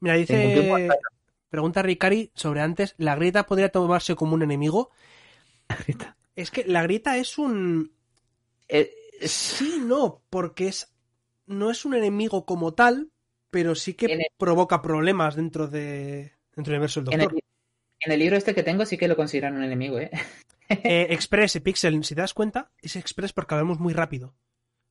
Mira, 0.01 0.15
dice. 0.15 0.89
Pregunta 1.49 1.81
Ricari 1.81 2.31
sobre 2.35 2.59
antes: 2.59 2.95
¿la 2.97 3.15
grieta 3.15 3.45
podría 3.45 3.69
tomarse 3.69 4.15
como 4.15 4.33
un 4.35 4.43
enemigo? 4.43 4.91
Es 6.35 6.49
que 6.49 6.65
la 6.65 6.81
grieta 6.81 7.15
es 7.17 7.37
un. 7.37 7.91
Eh, 8.67 8.91
Sí, 9.27 9.81
no, 9.81 10.21
porque 10.29 10.67
es 10.67 10.93
no 11.45 11.71
es 11.71 11.85
un 11.85 11.93
enemigo 11.93 12.45
como 12.45 12.73
tal, 12.73 13.11
pero 13.49 13.75
sí 13.75 13.93
que 13.93 14.27
provoca 14.37 14.81
problemas 14.81 15.35
dentro 15.35 15.67
de 15.67 16.33
dentro 16.55 16.71
del 16.71 16.79
universo 16.79 17.01
del 17.01 17.05
Doctor. 17.05 17.43
En 17.99 18.11
el, 18.11 18.19
libro 18.19 18.35
este 18.35 18.53
que 18.53 18.63
tengo 18.63 18.85
sí 18.85 18.97
que 18.97 19.07
lo 19.07 19.15
consideran 19.15 19.55
un 19.55 19.63
enemigo, 19.63 19.99
¿eh? 19.99 20.11
eh 20.69 21.07
Express, 21.09 21.59
Pixel, 21.61 22.03
si 22.03 22.15
te 22.15 22.21
das 22.21 22.33
cuenta, 22.33 22.71
es 22.81 22.95
Express 22.95 23.33
porque 23.33 23.55
hablamos 23.55 23.79
muy 23.79 23.93
rápido. 23.93 24.35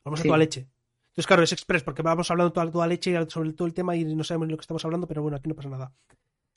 Vamos 0.04 0.20
a 0.20 0.22
toda 0.24 0.38
leche. 0.38 0.68
Entonces, 1.08 1.26
claro, 1.26 1.42
es 1.42 1.52
Express 1.52 1.82
porque 1.82 2.02
vamos 2.02 2.30
hablando 2.30 2.52
toda, 2.52 2.70
toda 2.70 2.86
leche 2.86 3.14
sobre 3.28 3.52
todo 3.52 3.66
el 3.66 3.74
tema 3.74 3.94
y 3.96 4.04
no 4.04 4.24
sabemos 4.24 4.48
lo 4.48 4.56
que 4.56 4.62
estamos 4.62 4.84
hablando, 4.84 5.06
pero 5.06 5.22
bueno, 5.22 5.36
aquí 5.36 5.48
no 5.48 5.54
pasa 5.54 5.68
nada. 5.68 5.92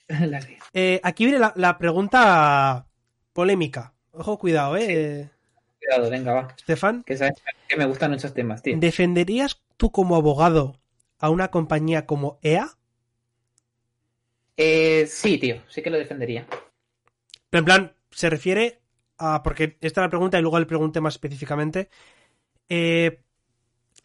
eh, 0.72 1.00
aquí 1.02 1.24
viene 1.24 1.38
la, 1.38 1.52
la, 1.56 1.76
pregunta 1.76 2.86
polémica. 3.32 3.94
Ojo, 4.12 4.38
cuidado, 4.38 4.76
eh 4.78 5.30
venga, 6.10 6.32
va. 6.32 6.54
Estefan. 6.56 7.02
Que 7.04 7.16
sabes 7.16 7.34
que 7.68 7.76
me 7.76 7.86
gustan 7.86 8.10
muchos 8.10 8.34
temas, 8.34 8.62
tío. 8.62 8.76
¿Defenderías 8.78 9.62
tú 9.76 9.90
como 9.90 10.16
abogado 10.16 10.78
a 11.18 11.30
una 11.30 11.50
compañía 11.50 12.06
como 12.06 12.38
EA? 12.42 12.68
Eh, 14.56 15.06
sí, 15.06 15.38
tío, 15.38 15.62
sí 15.68 15.82
que 15.82 15.90
lo 15.90 15.98
defendería. 15.98 16.46
Pero 17.50 17.58
en 17.60 17.64
plan, 17.64 17.92
se 18.10 18.30
refiere 18.30 18.80
a. 19.18 19.42
Porque 19.42 19.76
esta 19.80 20.00
es 20.00 20.04
la 20.04 20.10
pregunta 20.10 20.38
y 20.38 20.42
luego 20.42 20.58
le 20.58 20.66
pregunté 20.66 21.00
más 21.00 21.14
específicamente. 21.14 21.90
Eh, 22.68 23.20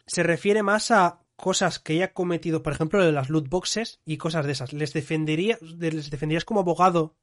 se 0.06 0.22
refiere 0.22 0.62
más 0.62 0.90
a 0.90 1.20
cosas 1.36 1.78
que 1.78 1.94
ella 1.94 2.06
ha 2.06 2.12
cometido, 2.12 2.62
por 2.62 2.72
ejemplo, 2.72 3.04
de 3.04 3.12
las 3.12 3.30
loot 3.30 3.48
boxes 3.48 4.00
y 4.04 4.16
cosas 4.16 4.46
de 4.46 4.52
esas. 4.52 4.72
¿Les, 4.72 4.92
defendería, 4.92 5.58
¿Les 5.60 6.10
defenderías 6.10 6.44
como 6.44 6.60
abogado 6.60 7.16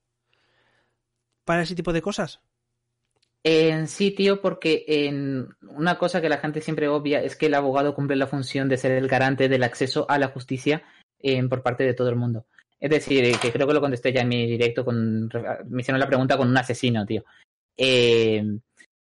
para 1.46 1.64
ese 1.64 1.76
tipo 1.76 1.94
de 1.94 2.02
cosas? 2.02 2.42
En 3.44 3.88
sí, 3.88 4.12
tío, 4.12 4.42
porque 4.42 4.84
en 4.88 5.48
una 5.62 5.98
cosa 5.98 6.22
que 6.22 6.30
la 6.30 6.40
gente 6.40 6.62
siempre 6.62 6.90
obvia 6.90 7.22
es 7.22 7.36
que 7.36 7.46
el 7.46 7.54
abogado 7.54 7.96
cumple 7.96 8.18
la 8.18 8.28
función 8.28 8.68
de 8.68 8.78
ser 8.78 8.92
el 8.92 9.08
garante 9.08 9.48
del 9.48 9.64
acceso 9.64 10.06
a 10.10 10.20
la 10.20 10.28
justicia 10.28 10.84
por 11.50 11.64
parte 11.64 11.84
de 11.84 11.94
todo 11.94 12.10
el 12.10 12.16
mundo. 12.16 12.46
Es 12.80 12.90
decir, 12.90 13.24
eh, 13.26 13.34
que 13.42 13.52
creo 13.52 13.68
que 13.68 13.74
lo 13.74 13.82
contesté 13.82 14.14
ya 14.14 14.22
en 14.22 14.30
mi 14.30 14.46
directo 14.46 14.86
con 14.86 15.30
me 15.68 15.82
hicieron 15.82 16.00
la 16.00 16.08
pregunta 16.08 16.38
con 16.38 16.50
un 16.50 16.58
asesino, 16.58 17.06
tío. 17.06 17.24
Eh, 17.78 18.44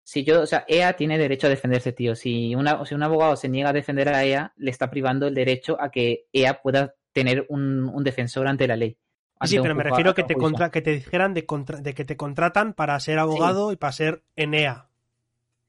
si 0.03 0.23
yo, 0.23 0.41
o 0.41 0.45
sea, 0.45 0.65
EA 0.67 0.93
tiene 0.93 1.17
derecho 1.17 1.47
a 1.47 1.49
defenderse, 1.49 1.91
tío. 1.91 2.15
Si, 2.15 2.55
una, 2.55 2.83
si 2.85 2.95
un 2.95 3.03
abogado 3.03 3.35
se 3.35 3.49
niega 3.49 3.69
a 3.69 3.73
defender 3.73 4.09
a 4.09 4.23
EA, 4.23 4.53
le 4.55 4.71
está 4.71 4.89
privando 4.89 5.27
el 5.27 5.35
derecho 5.35 5.77
a 5.79 5.91
que 5.91 6.25
EA 6.31 6.61
pueda 6.61 6.95
tener 7.11 7.45
un 7.49 8.03
defensor 8.03 8.47
ante 8.47 8.67
la 8.67 8.77
ley. 8.77 8.97
Sí, 9.45 9.59
pero 9.61 9.75
me 9.75 9.83
refiero 9.83 10.11
a 10.11 10.15
que 10.15 10.23
te, 10.23 10.35
contra, 10.35 10.71
que 10.71 10.81
te 10.81 10.91
dijeran 10.91 11.33
de, 11.33 11.45
de, 11.81 11.93
que 11.93 12.05
te 12.05 12.17
contratan 12.17 12.73
para 12.73 12.99
ser 12.99 13.19
abogado 13.19 13.71
y 13.71 13.75
para 13.75 13.93
ser 13.93 14.23
Enea. 14.35 14.87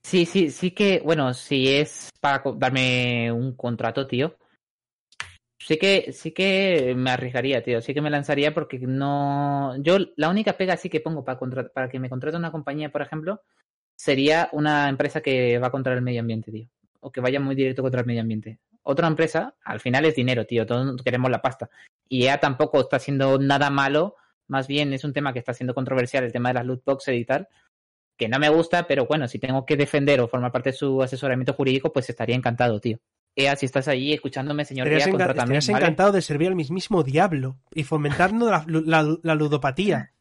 Sí, 0.03 0.25
sí, 0.27 0.51
sí 0.51 0.71
que, 0.71 1.03
bueno, 1.05 1.35
si 1.35 1.69
es 1.69 2.11
para 2.21 2.43
darme 2.57 3.31
un 3.31 3.55
contrato, 3.55 4.07
tío, 4.07 4.37
sí 5.59 5.77
que, 5.77 6.13
sí 6.13 6.33
que 6.33 6.95
me 6.97 7.11
arriesgaría, 7.11 7.63
tío, 7.63 7.83
sí 7.83 7.93
que 7.93 8.01
me 8.01 8.11
lanzaría 8.11 8.55
porque 8.55 8.79
no, 8.79 9.77
yo 9.83 9.99
la 10.17 10.31
única 10.31 10.55
pega 10.55 10.77
sí 10.77 10.89
que 10.89 11.01
pongo 11.01 11.25
para, 11.25 11.39
para 11.75 11.89
que 11.91 11.99
me 11.99 12.09
contrate 12.09 12.39
una 12.39 12.53
compañía, 12.53 12.91
por 12.91 13.03
ejemplo, 13.03 13.43
sería 13.95 14.49
una 14.53 14.89
empresa 14.89 15.21
que 15.21 15.59
va 15.59 15.71
contra 15.71 15.93
el 15.93 16.03
medio 16.03 16.21
ambiente, 16.21 16.51
tío. 16.53 16.69
o 17.01 17.11
que 17.11 17.21
vaya 17.21 17.41
muy 17.41 17.55
directo 17.55 17.83
contra 17.83 18.01
el 18.01 18.07
medio 18.07 18.23
ambiente. 18.23 18.59
Otra 18.91 19.07
empresa, 19.07 19.55
al 19.65 19.81
final 19.81 20.07
es 20.07 20.15
dinero, 20.15 20.47
tío, 20.47 20.65
todos 20.65 21.03
queremos 21.03 21.31
la 21.31 21.43
pasta. 21.43 21.69
Y 22.09 22.25
EA 22.25 22.41
tampoco 22.41 22.81
está 22.81 22.97
haciendo 22.97 23.39
nada 23.39 23.69
malo, 23.69 24.17
más 24.47 24.67
bien 24.67 24.95
es 24.95 25.05
un 25.05 25.13
tema 25.13 25.35
que 25.35 25.39
está 25.41 25.53
siendo 25.53 25.75
controversial, 25.75 26.25
el 26.25 26.33
tema 26.33 26.49
de 26.49 26.55
las 26.55 26.65
loot 26.65 26.83
boxes 26.87 27.15
y 27.21 27.25
tal, 27.27 27.49
que 28.17 28.29
no 28.31 28.39
me 28.39 28.49
gusta, 28.49 28.87
pero 28.87 29.05
bueno, 29.05 29.29
si 29.29 29.39
tengo 29.39 29.67
que 29.67 29.77
defender 29.77 30.23
o 30.23 30.27
formar 30.29 30.53
parte 30.53 30.71
de 30.71 30.77
su 30.77 31.03
asesoramiento 31.03 31.53
jurídico, 31.53 31.93
pues 31.93 32.09
estaría 32.09 32.35
encantado, 32.35 32.81
tío. 32.81 32.99
Ea, 33.37 33.57
si 33.57 33.67
estás 33.67 33.89
ahí 33.89 34.15
escuchándome, 34.15 34.65
señor 34.65 34.89
Ea, 34.89 35.01
enca- 35.01 35.11
contrátame, 35.11 35.59
estarías 35.59 35.69
¿vale? 35.69 35.85
encantado 35.85 36.13
de 36.13 36.23
servir 36.23 36.49
al 36.49 36.57
mismísimo 36.57 37.03
diablo 37.03 37.59
y 37.75 37.85
fomentando 37.85 38.51
la, 38.51 38.65
la- 38.67 39.17
la 39.23 39.35
ludopatía. 39.35 40.13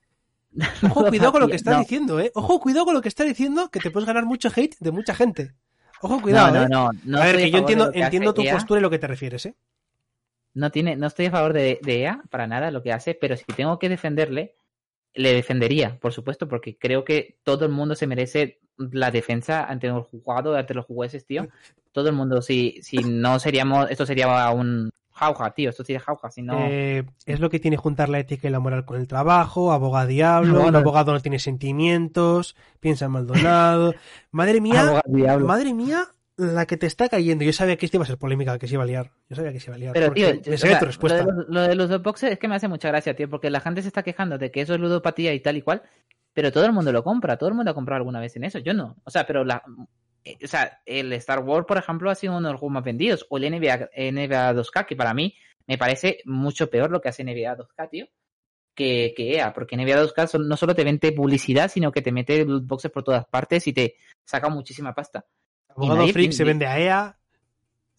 Ojo, 0.84 1.06
cuidado 1.08 1.32
con 1.32 1.42
lo 1.42 1.48
que 1.48 1.56
estás 1.56 1.76
No. 1.76 1.80
diciendo, 1.80 2.20
¿eh? 2.20 2.32
Ojo, 2.36 2.60
cuidado 2.60 2.84
con 2.86 2.94
lo 2.96 3.02
que 3.02 3.08
estás 3.08 3.28
diciendo, 3.28 3.70
que 3.72 3.80
te 3.80 3.92
puedes 3.92 4.06
ganar 4.08 4.26
mucho 4.26 4.50
hate 4.54 4.76
de 4.80 4.92
mucha 4.92 5.14
gente. 5.16 5.54
Ojo, 6.02 6.22
cuidado, 6.22 6.54
no, 6.54 6.64
¿eh? 6.64 6.68
no, 6.70 6.92
no, 6.92 7.00
no 7.04 7.18
a 7.22 7.26
ver, 7.26 7.38
que 7.38 7.52
yo 7.52 7.60
entiendo, 7.60 7.92
que 7.92 8.34
tu 8.34 8.42
EA. 8.42 8.54
postura 8.54 8.80
y 8.80 8.84
lo 8.84 8.90
que 8.90 9.00
te 9.00 9.08
refieres, 9.08 9.46
¿eh? 9.46 9.56
No, 10.54 10.72
tiene, 10.72 10.96
no 10.96 11.08
estoy 11.08 11.28
a 11.28 11.32
favor 11.32 11.54
de, 11.54 11.80
de 11.84 12.02
EA 12.02 12.24
para 12.30 12.48
nada 12.48 12.72
lo 12.72 12.82
que 12.82 12.92
hace, 12.92 13.14
pero 13.14 13.36
si 13.38 13.46
tengo 13.46 13.78
que 13.78 13.90
defenderle, 13.90 14.56
le 15.14 15.34
defendería, 15.34 16.00
por 16.00 16.14
supuesto, 16.14 16.48
porque 16.48 16.78
creo 16.78 17.04
que 17.04 17.38
todo 17.44 17.66
el 17.66 17.72
mundo 17.72 17.96
se 17.96 18.08
merece 18.08 18.60
la 18.78 19.12
defensa 19.12 19.66
ante 19.66 19.88
los 19.88 20.08
jugados, 20.08 20.58
ante 20.58 20.74
los 20.74 20.86
jueces, 20.86 21.26
tío. 21.26 21.48
Todo 21.92 22.10
el 22.10 22.16
mundo, 22.16 22.42
si, 22.42 22.80
si 22.82 22.98
no 22.98 23.40
seríamos, 23.40 23.90
esto 23.90 24.06
sería 24.06 24.52
un 24.52 24.92
jauja, 25.18 25.52
tío, 25.52 25.70
esto 25.70 25.84
sería 25.84 26.00
jauja, 26.00 26.32
si 26.32 26.42
no... 26.42 26.54
Eh, 26.58 27.06
es 27.26 27.40
lo 27.40 27.50
que 27.50 27.60
tiene 27.60 27.76
juntar 27.78 28.10
la 28.10 28.20
ética 28.20 28.48
y 28.48 28.52
la 28.52 28.60
moral 28.60 28.86
con 28.86 28.98
el 28.98 29.08
trabajo, 29.08 29.72
abogado 29.72 30.08
diablo, 30.08 30.54
No, 30.54 30.66
un 30.68 30.72
no. 30.74 30.80
abogado 30.80 31.12
no 31.14 31.20
tiene 31.20 31.40
sentimientos, 31.40 32.56
piensa 32.80 33.06
en 33.06 33.12
Maldonado. 33.12 33.94
Madre 34.32 34.62
mía, 34.62 35.02
madre 35.40 35.74
mía, 35.74 36.06
la 36.38 36.66
que 36.68 36.78
te 36.78 36.86
está 36.86 37.10
cayendo. 37.10 37.44
Yo 37.44 37.52
sabía 37.54 37.78
que 37.78 37.86
esto 37.86 37.98
iba 37.98 38.04
a 38.04 38.08
ser 38.08 38.18
polémica, 38.18 38.58
que 38.60 38.68
se 38.68 38.76
iba 38.76 38.84
a 38.84 38.86
liar. 38.86 39.12
Yo 39.30 39.36
sabía 39.36 39.52
que 39.52 39.60
se 39.60 39.70
iba 39.70 39.76
a 39.76 39.80
liar. 39.80 39.94
Pero, 39.94 40.14
tío, 40.14 40.28
me 40.28 40.54
o 40.56 40.58
sabía 40.58 40.76
sea, 40.76 40.80
tu 40.80 40.86
respuesta. 40.86 41.24
Lo 41.24 41.26
de, 41.26 41.36
los, 41.38 41.50
lo 41.50 41.62
de 41.62 41.76
los 41.76 42.02
boxes 42.04 42.32
es 42.34 42.40
que 42.40 42.48
me 42.48 42.56
hace 42.56 42.68
mucha 42.68 42.88
gracia, 42.90 43.16
tío, 43.16 43.30
porque 43.30 43.50
la 43.50 43.60
gente 43.60 43.82
se 43.82 43.88
está 43.88 44.04
quejando 44.04 44.38
de 44.38 44.52
que 44.52 44.62
eso 44.62 44.76
es 44.76 44.80
ludopatía 44.80 45.34
y 45.34 45.40
tal 45.40 45.58
y 45.58 45.64
cual, 45.64 45.82
pero 46.34 46.52
todo 46.52 46.66
el 46.66 46.74
mundo 46.74 46.92
lo 46.92 47.04
compra, 47.04 47.38
todo 47.38 47.50
el 47.50 47.56
mundo 47.56 47.72
ha 47.72 47.74
comprado 47.74 47.98
alguna 47.98 48.20
vez 48.20 48.36
en 48.36 48.44
eso, 48.44 48.60
yo 48.60 48.74
no. 48.76 48.98
O 49.04 49.10
sea, 49.10 49.26
pero 49.26 49.44
la. 49.44 49.64
Eh, 50.32 50.38
O 50.44 50.48
sea, 50.48 50.82
el 50.86 51.12
Star 51.14 51.40
Wars, 51.40 51.66
por 51.66 51.78
ejemplo, 51.78 52.10
ha 52.10 52.16
sido 52.16 52.36
uno 52.38 52.48
de 52.48 52.54
los 52.54 52.60
juegos 52.60 52.74
más 52.74 52.84
vendidos, 52.84 53.26
o 53.30 53.38
el 53.38 53.44
NBA, 53.52 53.90
NBA 53.96 54.54
2K, 54.54 54.86
que 54.86 54.96
para 54.96 55.14
mí 55.14 55.36
me 55.68 55.78
parece 55.78 56.20
mucho 56.26 56.70
peor 56.70 56.90
lo 56.92 57.02
que 57.02 57.10
hace 57.10 57.24
NBA 57.24 57.58
2K, 57.58 57.90
tío, 57.90 58.06
que, 58.74 59.14
que 59.16 59.36
EA, 59.36 59.54
porque 59.54 59.76
NBA 59.76 60.04
2K 60.04 60.28
son- 60.28 60.48
no 60.48 60.56
solo 60.56 60.76
te 60.76 60.84
vende 60.84 61.12
publicidad, 61.12 61.70
sino 61.70 61.92
que 61.92 62.02
te 62.02 62.12
mete 62.12 62.46
loot 62.46 62.66
boxes 62.66 62.92
por 62.92 63.04
todas 63.04 63.26
partes 63.26 63.68
y 63.68 63.74
te 63.74 63.96
saca 64.24 64.50
muchísima 64.50 64.94
pasta. 64.94 65.26
abogado 65.70 66.08
freak 66.14 66.32
Se 66.32 66.44
vende 66.44 66.66
a 66.68 66.80
EA, 66.80 67.18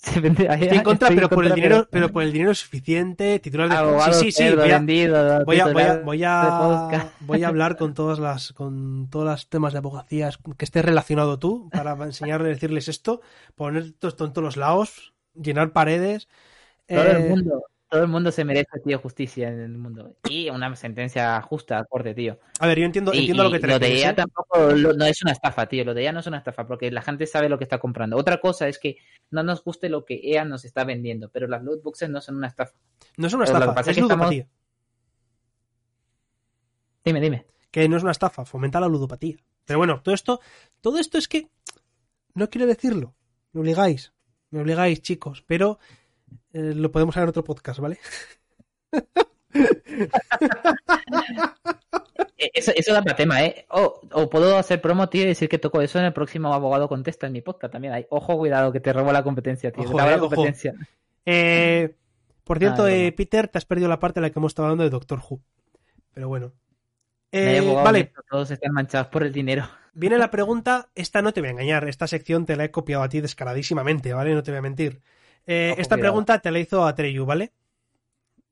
Estoy 0.01 0.79
en 0.79 0.83
contra, 0.85 1.09
pero 1.09 1.29
por 1.29 1.45
el 1.45 1.55
dinero, 1.55 1.89
pero 1.91 2.12
por 2.12 2.23
el 2.23 2.33
dinero 2.33 2.55
suficiente. 2.55 3.41
Titular 3.41 3.69
de 3.69 3.77
Abogado 3.77 4.12
sí, 4.12 4.31
sí, 4.31 4.49
sí. 4.49 4.55
Voy 4.55 4.70
a, 4.70 4.79
voy 5.45 5.61
a, 5.61 6.01
voy 6.05 6.25
a, 6.25 7.12
voy 7.20 7.43
hablar 7.43 7.77
con 7.77 7.95
todas 7.95 8.20
las, 8.20 8.53
con 8.53 9.09
todos 9.11 9.27
los 9.27 9.49
temas 9.49 9.73
de 9.73 9.79
abogacías 9.79 10.39
que 10.57 10.65
estés 10.65 10.85
relacionado 10.85 11.39
tú 11.41 11.69
para 11.70 11.93
enseñarles, 12.05 12.57
decirles 12.57 12.89
esto, 12.89 13.23
poner 13.57 13.95
esto 14.01 14.25
en 14.25 14.33
todos 14.33 14.45
los 14.45 14.57
lados, 14.57 15.15
llenar 15.35 15.73
paredes. 15.73 16.29
Todo 16.87 17.03
eh, 17.03 17.11
el 17.11 17.29
mundo, 17.31 17.65
todo 17.90 18.02
el 18.02 18.09
mundo 18.09 18.31
se 18.31 18.44
merece, 18.44 18.78
tío, 18.85 18.98
justicia 18.98 19.48
en 19.48 19.60
el 19.60 19.78
mundo. 19.78 20.16
Y 20.28 20.51
una 20.51 20.74
sentencia 20.77 21.40
justa, 21.43 21.78
acorde, 21.78 22.15
tío. 22.15 22.39
A 22.60 22.66
ver, 22.66 22.78
yo 22.78 22.85
entiendo, 22.85 23.15
Y, 23.15 23.20
entiendo 23.20 23.44
lo 23.44 23.51
que 23.51 23.59
te 23.60 23.66
lo 23.66 23.78
de 23.78 24.01
EA 24.01 24.10
¿eh? 24.10 24.15
tampoco 24.15 24.59
lo- 24.73 24.93
no 24.93 25.05
es 25.06 25.23
una 25.23 25.32
estafa, 25.32 25.66
tío. 25.66 25.85
Lo 25.85 25.94
de 25.94 26.02
EA 26.05 26.12
no 26.12 26.20
es 26.20 26.27
una 26.27 26.39
estafa, 26.39 26.66
porque 26.66 26.90
la 26.90 27.01
gente 27.02 27.27
sabe 27.27 27.48
lo 27.48 27.56
que 27.59 27.65
está 27.65 27.78
comprando. 27.78 28.16
Otra 28.16 28.40
cosa 28.40 28.69
es 28.69 28.78
que 28.78 28.98
no 29.31 29.43
nos 29.43 29.65
guste 29.65 29.89
lo 29.89 30.05
que 30.05 30.20
EA 30.23 30.44
nos 30.44 30.65
está 30.65 30.85
vendiendo, 30.85 31.31
pero 31.31 31.47
las 31.48 31.62
loot 31.62 31.82
boxes 31.82 32.10
no 32.10 32.20
son 32.20 32.36
una 32.36 32.48
estafa. 32.48 32.74
No 33.16 33.27
es 33.27 33.32
una 33.32 33.44
estafa, 33.44 33.74
pasa 33.74 33.90
es 33.90 33.97
que 33.97 34.02
estamos- 34.02 34.27
ludopatía. 34.27 34.48
Dime, 37.05 37.20
dime. 37.20 37.47
Que 37.70 37.89
no 37.89 37.97
es 37.97 38.02
una 38.02 38.12
estafa, 38.12 38.44
fomenta 38.44 38.81
la 38.81 38.89
ludopatía. 38.89 39.36
Pero 39.65 39.78
bueno, 39.78 40.01
todo 40.02 40.15
esto, 40.15 40.40
todo 40.81 40.98
esto 40.98 41.19
es 41.19 41.28
que 41.28 41.48
no 42.35 42.48
quiero 42.51 42.66
decirlo. 42.66 43.15
Me 43.52 43.60
obligáis, 43.60 44.12
me 44.51 44.60
obligáis, 44.60 45.01
chicos, 45.02 45.43
pero 45.47 45.78
eh, 46.52 46.72
lo 46.74 46.90
podemos 46.92 47.14
hacer 47.14 47.24
en 47.24 47.28
otro 47.30 47.44
podcast, 47.44 47.80
¿vale? 47.80 47.98
Eh, 52.36 52.50
Eso, 52.55 52.72
eso 52.74 52.92
da 52.92 53.02
para 53.02 53.16
tema, 53.16 53.42
¿eh? 53.44 53.66
O, 53.70 54.00
o 54.12 54.30
puedo 54.30 54.56
hacer 54.56 54.80
promo, 54.80 55.09
tío, 55.09 55.22
y 55.22 55.26
decir 55.26 55.48
que 55.48 55.59
toco 55.59 55.80
eso 55.80 55.98
en 55.98 56.05
el 56.05 56.12
próximo 56.12 56.52
abogado 56.55 56.88
contesta 56.88 57.26
en 57.26 57.32
mi 57.32 57.40
podcast 57.40 57.72
también. 57.72 57.94
Hay, 57.94 58.06
ojo, 58.10 58.36
cuidado, 58.38 58.72
que 58.72 58.80
te 58.80 58.92
robo 58.92 59.12
la 59.12 59.24
competencia, 59.24 59.72
tío. 59.72 59.84
Ojo, 59.84 59.94
eh, 60.00 60.06
la 60.10 60.16
ojo. 60.16 60.28
competencia. 60.28 60.74
Eh, 61.26 61.94
por 62.44 62.59
cierto, 62.59 62.84
Ah, 62.84 62.92
eh. 62.92 63.12
Peter, 63.12 63.48
te 63.48 63.59
has 63.59 63.64
perdido 63.64 63.88
la 63.88 63.98
parte 63.98 64.20
en 64.20 64.22
la 64.22 64.30
que 64.30 64.38
hemos 64.38 64.50
estado 64.50 64.66
hablando 64.66 64.84
de 64.84 64.90
Doctor 64.90 65.20
Who. 65.28 65.40
Pero 66.14 66.28
bueno. 66.28 66.52
Eh, 67.32 67.59
abogado 67.59 67.84
vale, 67.84 68.12
Todos 68.30 68.50
están 68.50 68.72
manchados 68.72 69.09
por 69.09 69.22
el 69.24 69.32
dinero. 69.32 69.68
viene 69.92 70.16
la 70.18 70.30
pregunta. 70.30 70.88
Esta 70.94 71.22
no 71.22 71.32
te 71.32 71.40
voy 71.40 71.48
a 71.48 71.52
engañar. 71.52 71.88
Esta 71.88 72.06
sección 72.06 72.46
te 72.46 72.56
la 72.56 72.64
he 72.64 72.70
copiado 72.70 73.02
a 73.02 73.09
ti 73.09 73.20
descaradísimamente, 73.20 74.12
¿vale? 74.12 74.34
No 74.34 74.42
te 74.42 74.50
voy 74.52 74.59
a 74.59 74.62
mentir. 74.62 75.02
Eh, 75.51 75.70
esta 75.79 75.97
cuidado. 75.97 76.12
pregunta 76.12 76.39
te 76.41 76.51
la 76.51 76.59
hizo 76.61 76.87
a 76.87 76.95
Treyu, 76.95 77.25
¿vale? 77.25 77.53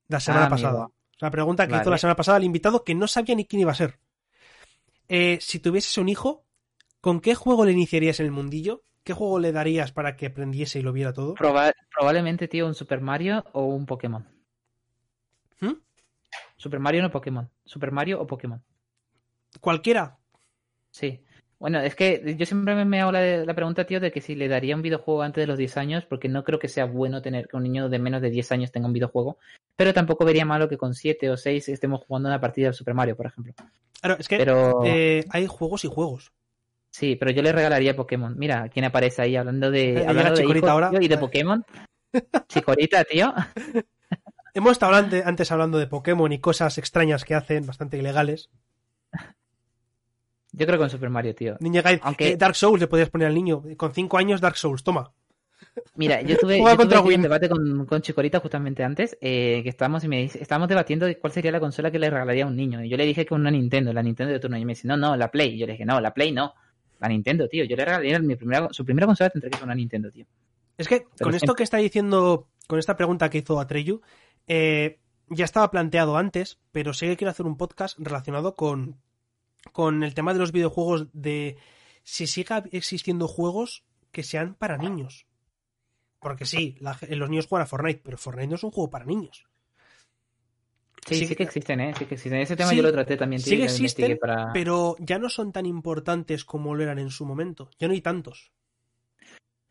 La 0.07 0.19
semana 0.19 0.47
Ah, 0.47 0.49
pasada. 0.49 0.69
amigo. 0.83 0.93
La 1.19 1.31
pregunta 1.31 1.67
que 1.67 1.75
hizo 1.75 1.89
la 1.89 1.97
semana 1.97 2.15
pasada 2.15 2.37
al 2.37 2.43
invitado 2.43 2.83
que 2.83 2.95
no 2.95 3.07
sabía 3.07 3.35
ni 3.35 3.45
quién 3.45 3.61
iba 3.61 3.71
a 3.71 3.75
ser. 3.75 3.99
Eh, 5.09 5.37
si 5.41 5.59
tuvieses 5.59 5.97
un 5.97 6.09
hijo, 6.09 6.43
¿con 7.01 7.21
qué 7.21 7.33
juego 7.35 7.65
le 7.65 7.71
iniciarías 7.71 8.19
en 8.19 8.25
el 8.25 8.31
mundillo? 8.31 8.81
¿Qué 9.03 9.13
juego 9.13 9.39
le 9.39 9.51
darías 9.51 9.91
para 9.91 10.15
que 10.17 10.25
aprendiese 10.25 10.79
y 10.79 10.81
lo 10.81 10.91
viera 10.91 11.13
todo? 11.13 11.35
Proba- 11.35 11.73
probablemente, 11.95 12.47
tío, 12.47 12.67
un 12.67 12.73
Super 12.75 12.99
Mario 12.99 13.45
o 13.53 13.63
un 13.65 13.85
Pokémon. 13.85 14.27
¿Mm? 15.61 15.73
Super 16.57 16.79
Mario 16.79 17.03
no 17.03 17.11
Pokémon. 17.11 17.49
Super 17.63 17.91
Mario 17.91 18.19
o 18.21 18.27
Pokémon. 18.27 18.61
Cualquiera. 19.61 20.17
Sí. 20.91 21.23
Bueno, 21.59 21.79
es 21.79 21.95
que 21.95 22.35
yo 22.37 22.45
siempre 22.45 22.75
me- 22.85 23.01
hago 23.01 23.11
la, 23.11 23.37
la 23.43 23.53
pregunta, 23.55 23.85
tío, 23.85 23.99
de 23.99 24.11
que 24.11 24.21
si 24.21 24.35
le 24.35 24.47
daría 24.47 24.75
un 24.75 24.83
videojuego 24.83 25.23
antes 25.23 25.41
de 25.41 25.47
los 25.47 25.57
10 25.57 25.75
años, 25.77 26.05
porque 26.05 26.29
no 26.29 26.43
creo 26.43 26.59
que 26.59 26.67
sea 26.67 26.85
bueno 26.85 27.21
tener 27.21 27.47
que 27.47 27.57
un 27.57 27.63
niño 27.63 27.89
de 27.89 27.97
menos 27.97 28.21
de 28.21 28.29
10 28.29 28.51
años 28.51 28.71
tenga 28.71 28.85
un 28.87 28.93
videojuego, 28.93 29.37
pero 29.75 29.93
tampoco 29.93 30.23
vería 30.23 30.45
malo 30.45 30.69
que 30.69 30.77
con 30.77 30.93
7 30.93 31.29
o 31.31 31.37
6 31.37 31.67
estemos 31.69 32.01
jugando 32.05 32.29
una 32.29 32.39
partida 32.39 32.67
de 32.67 32.73
Super 32.73 32.93
Mario, 32.93 33.15
por 33.15 33.25
ejemplo. 33.25 33.53
Claro, 34.01 34.17
es 34.19 34.27
que 34.27 34.37
Pero 34.37 34.81
eh, 34.85 35.25
hay 35.31 35.47
juegos 35.47 35.83
y 35.83 35.87
juegos. 35.87 36.31
sí, 36.91 37.15
pero 37.15 37.31
yo 37.31 37.41
le 37.41 37.51
regalaría 37.51 37.95
Pokémon. 37.95 38.37
Mira, 38.37 38.69
quién 38.69 38.85
aparece 38.85 39.23
ahí 39.23 39.35
hablando 39.35 39.71
de, 39.71 39.93
llega 39.93 40.09
hablando 40.09 40.35
de 40.35 40.45
hijos, 40.45 40.69
ahora. 40.69 40.89
tío, 40.91 41.01
y 41.01 41.07
de 41.07 41.17
Pokémon. 41.17 41.65
Chicorita, 42.49 43.03
tío. 43.03 43.33
Hemos 44.53 44.73
estado 44.73 44.93
hablando- 44.95 45.17
antes 45.25 45.51
hablando 45.51 45.77
de 45.79 45.87
Pokémon 45.87 46.31
y 46.31 46.39
cosas 46.39 46.77
extrañas 46.77 47.25
que 47.25 47.33
hacen, 47.35 47.65
bastante 47.65 47.97
ilegales. 47.97 48.49
Yo 50.57 50.65
creo 50.65 50.77
que 50.77 50.83
con 50.83 50.89
Super 50.89 51.09
Mario, 51.09 51.35
tío. 51.35 51.55
Niña 51.59 51.81
Guide, 51.81 51.99
Aunque- 52.03 52.29
eh, 52.29 52.37
Dark 52.37 52.55
Souls 52.55 52.79
le 52.81 52.87
podías 52.87 53.09
poner 53.09 53.27
al 53.27 53.35
niño. 53.35 53.61
Con 53.77 53.93
5 53.93 54.17
años, 54.17 54.41
Dark 54.41 54.57
Souls, 54.57 54.83
toma. 54.83 55.11
Mira, 55.95 56.21
yo 56.21 56.37
tuve, 56.37 56.57
yo 56.59 56.87
tuve 56.87 57.15
un 57.15 57.21
debate 57.21 57.47
con, 57.47 57.85
con 57.85 58.01
Chicorita 58.01 58.39
justamente 58.39 58.83
antes, 58.83 59.17
eh, 59.21 59.61
que 59.61 59.69
estábamos 59.69 60.03
y 60.03 60.07
me 60.07 60.21
dice, 60.21 60.41
estábamos 60.41 60.67
debatiendo 60.67 61.05
de 61.05 61.19
cuál 61.19 61.31
sería 61.31 61.51
la 61.51 61.59
consola 61.59 61.91
que 61.91 61.99
le 61.99 62.09
regalaría 62.09 62.45
a 62.45 62.47
un 62.47 62.55
niño. 62.55 62.83
Y 62.83 62.89
yo 62.89 62.97
le 62.97 63.05
dije 63.05 63.25
que 63.25 63.33
una 63.35 63.51
Nintendo, 63.51 63.93
la 63.93 64.01
Nintendo 64.01 64.33
de 64.33 64.39
turno. 64.39 64.57
Y 64.57 64.65
me 64.65 64.71
dice, 64.71 64.87
no, 64.87 64.97
no, 64.97 65.15
la 65.15 65.29
Play. 65.29 65.53
Y 65.53 65.59
yo 65.59 65.67
le 65.67 65.73
dije, 65.73 65.85
no, 65.85 66.01
la 66.01 66.13
Play 66.13 66.31
no. 66.31 66.53
La 66.99 67.07
Nintendo, 67.07 67.47
tío. 67.47 67.63
Yo 67.65 67.75
le 67.75 67.85
regalaría 67.85 68.19
mi 68.19 68.35
primera, 68.35 68.67
su 68.71 68.83
primera 68.83 69.05
consola 69.05 69.29
tendría 69.29 69.51
que 69.51 69.57
ser 69.57 69.65
una 69.65 69.75
Nintendo, 69.75 70.09
tío. 70.11 70.25
Es 70.77 70.87
que 70.87 71.05
con 71.21 71.33
esto 71.35 71.53
que 71.53 71.63
está 71.63 71.77
diciendo, 71.77 72.47
con 72.67 72.79
esta 72.79 72.95
pregunta 72.95 73.29
que 73.29 73.39
hizo 73.39 73.59
Atreyu, 73.59 74.01
eh, 74.47 74.99
ya 75.29 75.45
estaba 75.45 75.69
planteado 75.69 76.17
antes, 76.17 76.59
pero 76.71 76.93
sé 76.93 77.07
que 77.07 77.17
quiero 77.17 77.31
hacer 77.31 77.45
un 77.45 77.57
podcast 77.57 77.97
relacionado 77.99 78.55
con, 78.55 78.95
con 79.71 80.03
el 80.03 80.13
tema 80.13 80.33
de 80.33 80.39
los 80.39 80.51
videojuegos 80.51 81.07
de 81.13 81.57
si 82.03 82.27
siga 82.27 82.63
existiendo 82.71 83.27
juegos 83.27 83.83
que 84.11 84.23
sean 84.23 84.55
para 84.55 84.77
niños. 84.77 85.25
Porque 86.19 86.45
sí, 86.45 86.75
la- 86.79 86.97
los 87.09 87.29
niños 87.29 87.47
juegan 87.47 87.63
a 87.65 87.67
Fortnite, 87.67 88.01
pero 88.03 88.17
Fortnite 88.17 88.47
no 88.47 88.55
es 88.55 88.63
un 88.63 88.71
juego 88.71 88.89
para 88.89 89.05
niños. 89.05 89.45
Sí, 91.05 91.15
Sí 91.15 91.27
sí, 91.27 91.35
que- 91.35 91.43
existen, 91.43 91.79
¿eh? 91.79 91.93
Sí 91.97 92.05
que 92.05 92.15
existen. 92.15 92.41
Ese 92.41 92.55
tema 92.55 92.69
Sí, 92.71 92.77
yo 92.77 92.83
lo 92.83 92.91
traté 92.91 93.15
también, 93.17 93.41
sí 93.41 93.55
que 93.57 93.63
existen, 93.65 94.17
para... 94.17 94.51
Pero 94.51 94.95
ya 94.99 95.19
no 95.19 95.29
son 95.29 95.51
tan 95.53 95.65
importantes 95.65 96.43
como 96.43 96.75
lo 96.75 96.83
eran 96.83 96.99
en 96.99 97.11
su 97.11 97.25
momento. 97.25 97.69
Ya 97.79 97.87
no 97.87 97.93
hay 97.93 98.01
tantos. 98.01 98.51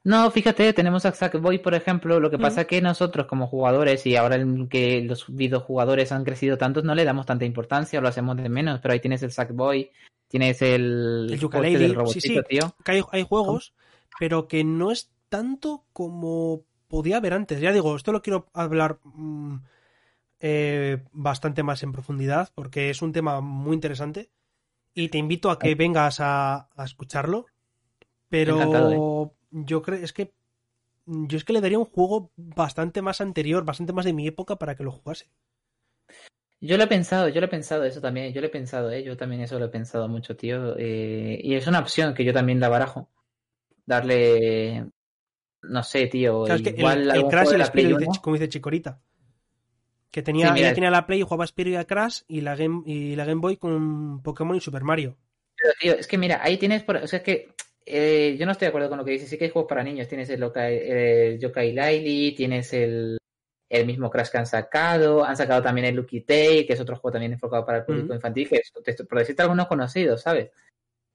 No, 0.06 0.30
fíjate, 0.30 0.72
tenemos 0.72 1.04
a 1.04 1.10
Sackboy, 1.10 1.58
por 1.58 1.74
ejemplo. 1.74 2.20
Lo 2.20 2.30
que 2.30 2.38
Mm. 2.38 2.42
pasa 2.42 2.60
es 2.60 2.66
que 2.68 2.80
nosotros, 2.80 3.26
como 3.26 3.48
jugadores, 3.48 4.06
y 4.06 4.14
ahora 4.14 4.38
que 4.70 5.02
los 5.02 5.24
videojugadores 5.26 6.12
han 6.12 6.22
crecido 6.22 6.56
tantos, 6.56 6.84
no 6.84 6.94
le 6.94 7.04
damos 7.04 7.26
tanta 7.26 7.44
importancia, 7.44 8.00
lo 8.00 8.06
hacemos 8.06 8.36
de 8.36 8.48
menos. 8.48 8.78
Pero 8.80 8.94
ahí 8.94 9.00
tienes 9.00 9.24
el 9.24 9.32
Sackboy, 9.32 9.90
tienes 10.28 10.62
el, 10.62 11.26
El 11.28 11.78
del 11.80 11.94
robotito, 11.96 12.20
sí. 12.20 12.40
tío. 12.48 12.76
que 12.84 12.92
hay, 12.92 13.02
hay 13.10 13.24
juegos, 13.24 13.74
pero 14.20 14.46
que 14.46 14.62
no 14.62 14.92
es 14.92 15.10
tanto 15.28 15.86
como 15.92 16.62
podía 16.86 17.16
haber 17.16 17.32
antes. 17.32 17.60
Ya 17.60 17.72
digo, 17.72 17.96
esto 17.96 18.12
lo 18.12 18.22
quiero 18.22 18.46
hablar 18.54 19.00
mm, 19.02 19.56
eh, 20.38 21.02
bastante 21.10 21.64
más 21.64 21.82
en 21.82 21.90
profundidad 21.90 22.50
porque 22.54 22.90
es 22.90 23.02
un 23.02 23.12
tema 23.12 23.40
muy 23.40 23.74
interesante 23.74 24.30
y 24.94 25.08
te 25.08 25.18
invito 25.18 25.50
a 25.50 25.58
que 25.58 25.74
vengas 25.74 26.20
a, 26.20 26.68
a 26.76 26.84
escucharlo. 26.84 27.46
Pero 28.28 29.32
yo 29.64 29.82
creo, 29.82 30.02
es 30.02 30.12
que 30.12 30.34
yo 31.06 31.38
es 31.38 31.44
que 31.44 31.52
le 31.52 31.60
daría 31.60 31.78
un 31.78 31.84
juego 31.84 32.32
bastante 32.36 33.00
más 33.00 33.20
anterior, 33.20 33.64
bastante 33.64 33.92
más 33.92 34.04
de 34.04 34.12
mi 34.12 34.26
época 34.26 34.56
para 34.56 34.74
que 34.74 34.82
lo 34.82 34.92
jugase. 34.92 35.30
Yo 36.60 36.76
lo 36.76 36.84
he 36.84 36.88
pensado, 36.88 37.28
yo 37.28 37.40
lo 37.40 37.46
he 37.46 37.50
pensado 37.50 37.84
eso 37.84 38.00
también, 38.00 38.32
yo 38.32 38.40
lo 38.40 38.48
he 38.48 38.50
pensado, 38.50 38.90
¿eh? 38.90 39.04
yo 39.04 39.16
también 39.16 39.42
eso 39.42 39.58
lo 39.58 39.66
he 39.66 39.70
pensado 39.70 40.08
mucho, 40.08 40.36
tío. 40.36 40.76
Eh, 40.78 41.38
y 41.42 41.54
es 41.54 41.66
una 41.66 41.78
opción 41.78 42.14
que 42.14 42.24
yo 42.24 42.32
también 42.32 42.60
la 42.60 42.68
barajo. 42.68 43.08
Darle, 43.84 44.86
no 45.62 45.82
sé, 45.82 46.06
tío. 46.06 46.44
Claro, 46.44 46.62
que 46.62 46.70
el, 46.70 47.10
el 47.10 47.26
Crash 47.28 47.52
y 47.52 47.54
el 47.54 47.60
Spirit, 47.60 47.96
como 48.20 48.36
dice 48.36 48.48
Chicorita. 48.48 49.00
Que 50.10 50.22
tenía, 50.22 50.54
sí, 50.54 50.62
tenía 50.74 50.90
la 50.90 51.06
Play 51.06 51.20
y 51.20 51.22
jugaba 51.22 51.44
Spirit 51.44 51.74
y 51.74 51.76
a 51.76 51.84
Crash 51.84 52.22
y 52.26 52.40
la 52.40 52.56
Game, 52.56 52.82
y 52.86 53.14
la 53.16 53.26
Game 53.26 53.40
Boy 53.40 53.58
con 53.58 54.22
Pokémon 54.22 54.56
y 54.56 54.60
Super 54.60 54.82
Mario. 54.82 55.16
Pero, 55.56 55.74
tío, 55.78 55.94
es 55.94 56.06
que 56.06 56.18
mira, 56.18 56.40
ahí 56.42 56.56
tienes, 56.56 56.82
por, 56.82 56.96
o 56.96 57.06
sea, 57.06 57.18
es 57.18 57.22
que 57.22 57.54
eh, 57.88 58.36
yo 58.36 58.46
no 58.46 58.52
estoy 58.52 58.66
de 58.66 58.70
acuerdo 58.70 58.88
con 58.88 58.98
lo 58.98 59.04
que 59.04 59.12
dices. 59.12 59.30
Sí 59.30 59.38
que 59.38 59.44
hay 59.44 59.50
juegos 59.50 59.68
para 59.68 59.84
niños. 59.84 60.08
Tienes 60.08 60.28
el, 60.30 60.42
el 60.42 61.38
Yokai 61.38 61.72
Laili, 61.72 62.34
tienes 62.34 62.72
el, 62.72 63.16
el 63.68 63.86
mismo 63.86 64.10
Crash 64.10 64.30
que 64.30 64.38
han 64.38 64.46
sacado. 64.46 65.24
Han 65.24 65.36
sacado 65.36 65.62
también 65.62 65.86
el 65.86 65.94
Lucky 65.94 66.22
Tay, 66.22 66.66
que 66.66 66.72
es 66.72 66.80
otro 66.80 66.96
juego 66.96 67.12
también 67.12 67.32
enfocado 67.32 67.64
para 67.64 67.78
el 67.78 67.84
público 67.84 68.12
infantil, 68.12 68.48
que 68.48 68.60
es, 68.84 69.02
por 69.02 69.18
decirte 69.18 69.42
algunos 69.42 69.68
conocidos, 69.68 70.20
¿sabes? 70.20 70.50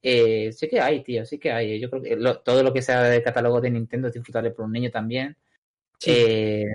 Eh, 0.02 0.52
sí 0.54 0.68
que 0.70 0.80
hay, 0.80 1.04
tío, 1.04 1.26
sí 1.26 1.38
que 1.38 1.52
hay. 1.52 1.78
Yo 1.78 1.90
creo 1.90 2.02
que 2.02 2.18
todo 2.44 2.64
lo 2.64 2.74
que 2.74 2.82
sea 2.82 3.04
del 3.04 3.22
catálogo 3.22 3.60
de 3.60 3.70
Nintendo 3.70 4.08
es 4.08 4.14
disfrutable 4.14 4.52
por 4.52 4.66
un 4.66 4.72
niño 4.72 4.90
también. 4.90 5.36
Eh, 6.06 6.68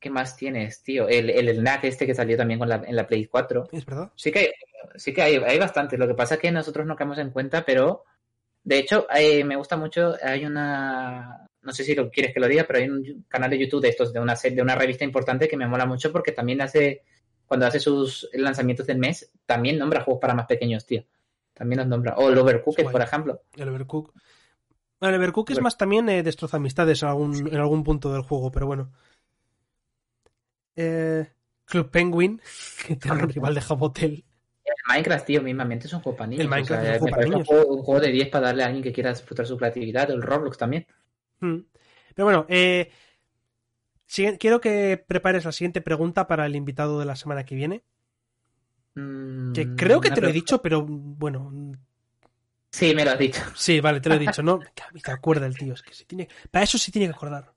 ¿Qué 0.00 0.10
más 0.10 0.36
tienes, 0.36 0.82
tío? 0.82 1.08
El, 1.08 1.30
el 1.30 1.48
snack 1.50 1.84
este 1.84 2.04
que 2.04 2.14
salió 2.14 2.36
también 2.36 2.58
con 2.58 2.68
la, 2.68 2.82
en 2.84 2.96
la 2.96 3.06
Play 3.06 3.26
4. 3.26 3.68
Es 3.72 3.86
verdad. 3.86 4.10
Sí 4.16 4.32
que 4.32 4.38
hay, 4.40 4.48
sí 4.96 5.14
que 5.14 5.22
hay, 5.22 5.36
hay 5.36 5.58
bastante. 5.58 5.96
Lo 5.96 6.08
que 6.08 6.14
pasa 6.14 6.34
es 6.34 6.40
que 6.40 6.50
nosotros 6.50 6.84
no 6.84 6.96
caemos 6.96 7.18
en 7.18 7.30
cuenta, 7.30 7.64
pero 7.64 8.04
de 8.68 8.78
hecho, 8.78 9.06
eh, 9.14 9.42
me 9.44 9.56
gusta 9.56 9.78
mucho, 9.78 10.14
hay 10.22 10.44
una, 10.44 11.46
no 11.62 11.72
sé 11.72 11.84
si 11.84 11.94
lo 11.94 12.10
quieres 12.10 12.34
que 12.34 12.40
lo 12.40 12.46
diga, 12.46 12.64
pero 12.64 12.80
hay 12.80 12.90
un 12.90 13.24
canal 13.26 13.48
de 13.48 13.58
YouTube 13.58 13.80
de 13.80 13.88
estos, 13.88 14.12
de 14.12 14.20
una, 14.20 14.34
de 14.34 14.60
una 14.60 14.74
revista 14.74 15.04
importante 15.04 15.48
que 15.48 15.56
me 15.56 15.66
mola 15.66 15.86
mucho 15.86 16.12
porque 16.12 16.32
también 16.32 16.60
hace, 16.60 17.02
cuando 17.46 17.64
hace 17.64 17.80
sus 17.80 18.28
lanzamientos 18.34 18.86
del 18.86 18.98
mes, 18.98 19.32
también 19.46 19.78
nombra 19.78 20.04
juegos 20.04 20.20
para 20.20 20.34
más 20.34 20.44
pequeños, 20.44 20.84
tío. 20.84 21.02
También 21.54 21.78
los 21.78 21.88
nombra. 21.88 22.16
O 22.18 22.28
el 22.28 22.36
Overcooked, 22.36 22.90
por 22.90 23.00
ejemplo. 23.00 23.40
El 23.56 23.70
Overcooked. 23.70 24.12
Bueno, 25.00 25.16
el 25.16 25.22
Overcooked 25.22 25.54
es 25.54 25.62
más 25.62 25.78
también 25.78 26.06
eh, 26.10 26.22
destroza 26.22 26.58
amistades 26.58 27.02
en 27.02 27.08
algún, 27.08 27.48
en 27.48 27.56
algún 27.56 27.82
punto 27.82 28.12
del 28.12 28.20
juego, 28.20 28.50
pero 28.50 28.66
bueno. 28.66 28.92
Eh, 30.76 31.26
Club 31.64 31.90
Penguin, 31.90 32.42
que 32.86 32.96
tiene 32.96 33.22
un 33.22 33.30
rival 33.30 33.54
de 33.54 33.62
Jabotel. 33.62 34.24
Minecraft, 34.88 35.26
tío, 35.26 35.42
mismamente 35.42 35.86
es 35.86 35.92
un 35.92 36.00
juego 36.00 36.16
para 36.16 36.28
niños. 36.28 36.44
El 36.44 36.48
Minecraft 36.48 36.84
es 36.84 36.92
un 36.92 36.98
juego 36.98 37.10
para 37.10 37.24
niños. 37.24 37.48
Un 37.48 37.82
juego, 37.82 38.00
de 38.00 38.10
10 38.10 38.28
para 38.30 38.46
darle 38.46 38.62
a 38.62 38.66
alguien 38.66 38.82
que 38.82 38.92
quiera 38.92 39.10
disfrutar 39.10 39.46
su 39.46 39.56
creatividad, 39.56 40.10
el 40.10 40.22
Roblox 40.22 40.56
también. 40.56 40.86
Hmm. 41.40 41.58
Pero 42.14 42.24
bueno, 42.24 42.46
eh, 42.48 42.90
quiero 44.38 44.60
que 44.60 45.04
prepares 45.06 45.44
la 45.44 45.52
siguiente 45.52 45.80
pregunta 45.80 46.26
para 46.26 46.46
el 46.46 46.56
invitado 46.56 46.98
de 46.98 47.04
la 47.04 47.16
semana 47.16 47.44
que 47.44 47.54
viene. 47.54 47.84
Mm, 48.94 49.52
que 49.52 49.76
creo 49.76 50.00
que 50.00 50.10
te 50.10 50.20
lo 50.20 50.28
he 50.28 50.32
dicho, 50.32 50.60
pero 50.62 50.84
bueno. 50.84 51.52
Sí, 52.70 52.94
me 52.94 53.04
lo 53.04 53.12
has 53.12 53.18
dicho. 53.18 53.40
Sí, 53.54 53.80
vale, 53.80 54.00
te 54.00 54.08
lo 54.08 54.14
he 54.14 54.18
dicho, 54.18 54.42
¿no? 54.42 54.58
te 55.04 55.12
acuerda 55.12 55.46
el 55.46 55.56
tío, 55.56 55.74
es 55.74 55.82
que 55.82 55.94
se 55.94 56.04
tiene... 56.04 56.28
Para 56.50 56.64
eso 56.64 56.78
sí 56.78 56.90
tiene 56.90 57.08
que 57.08 57.14
acordar. 57.14 57.52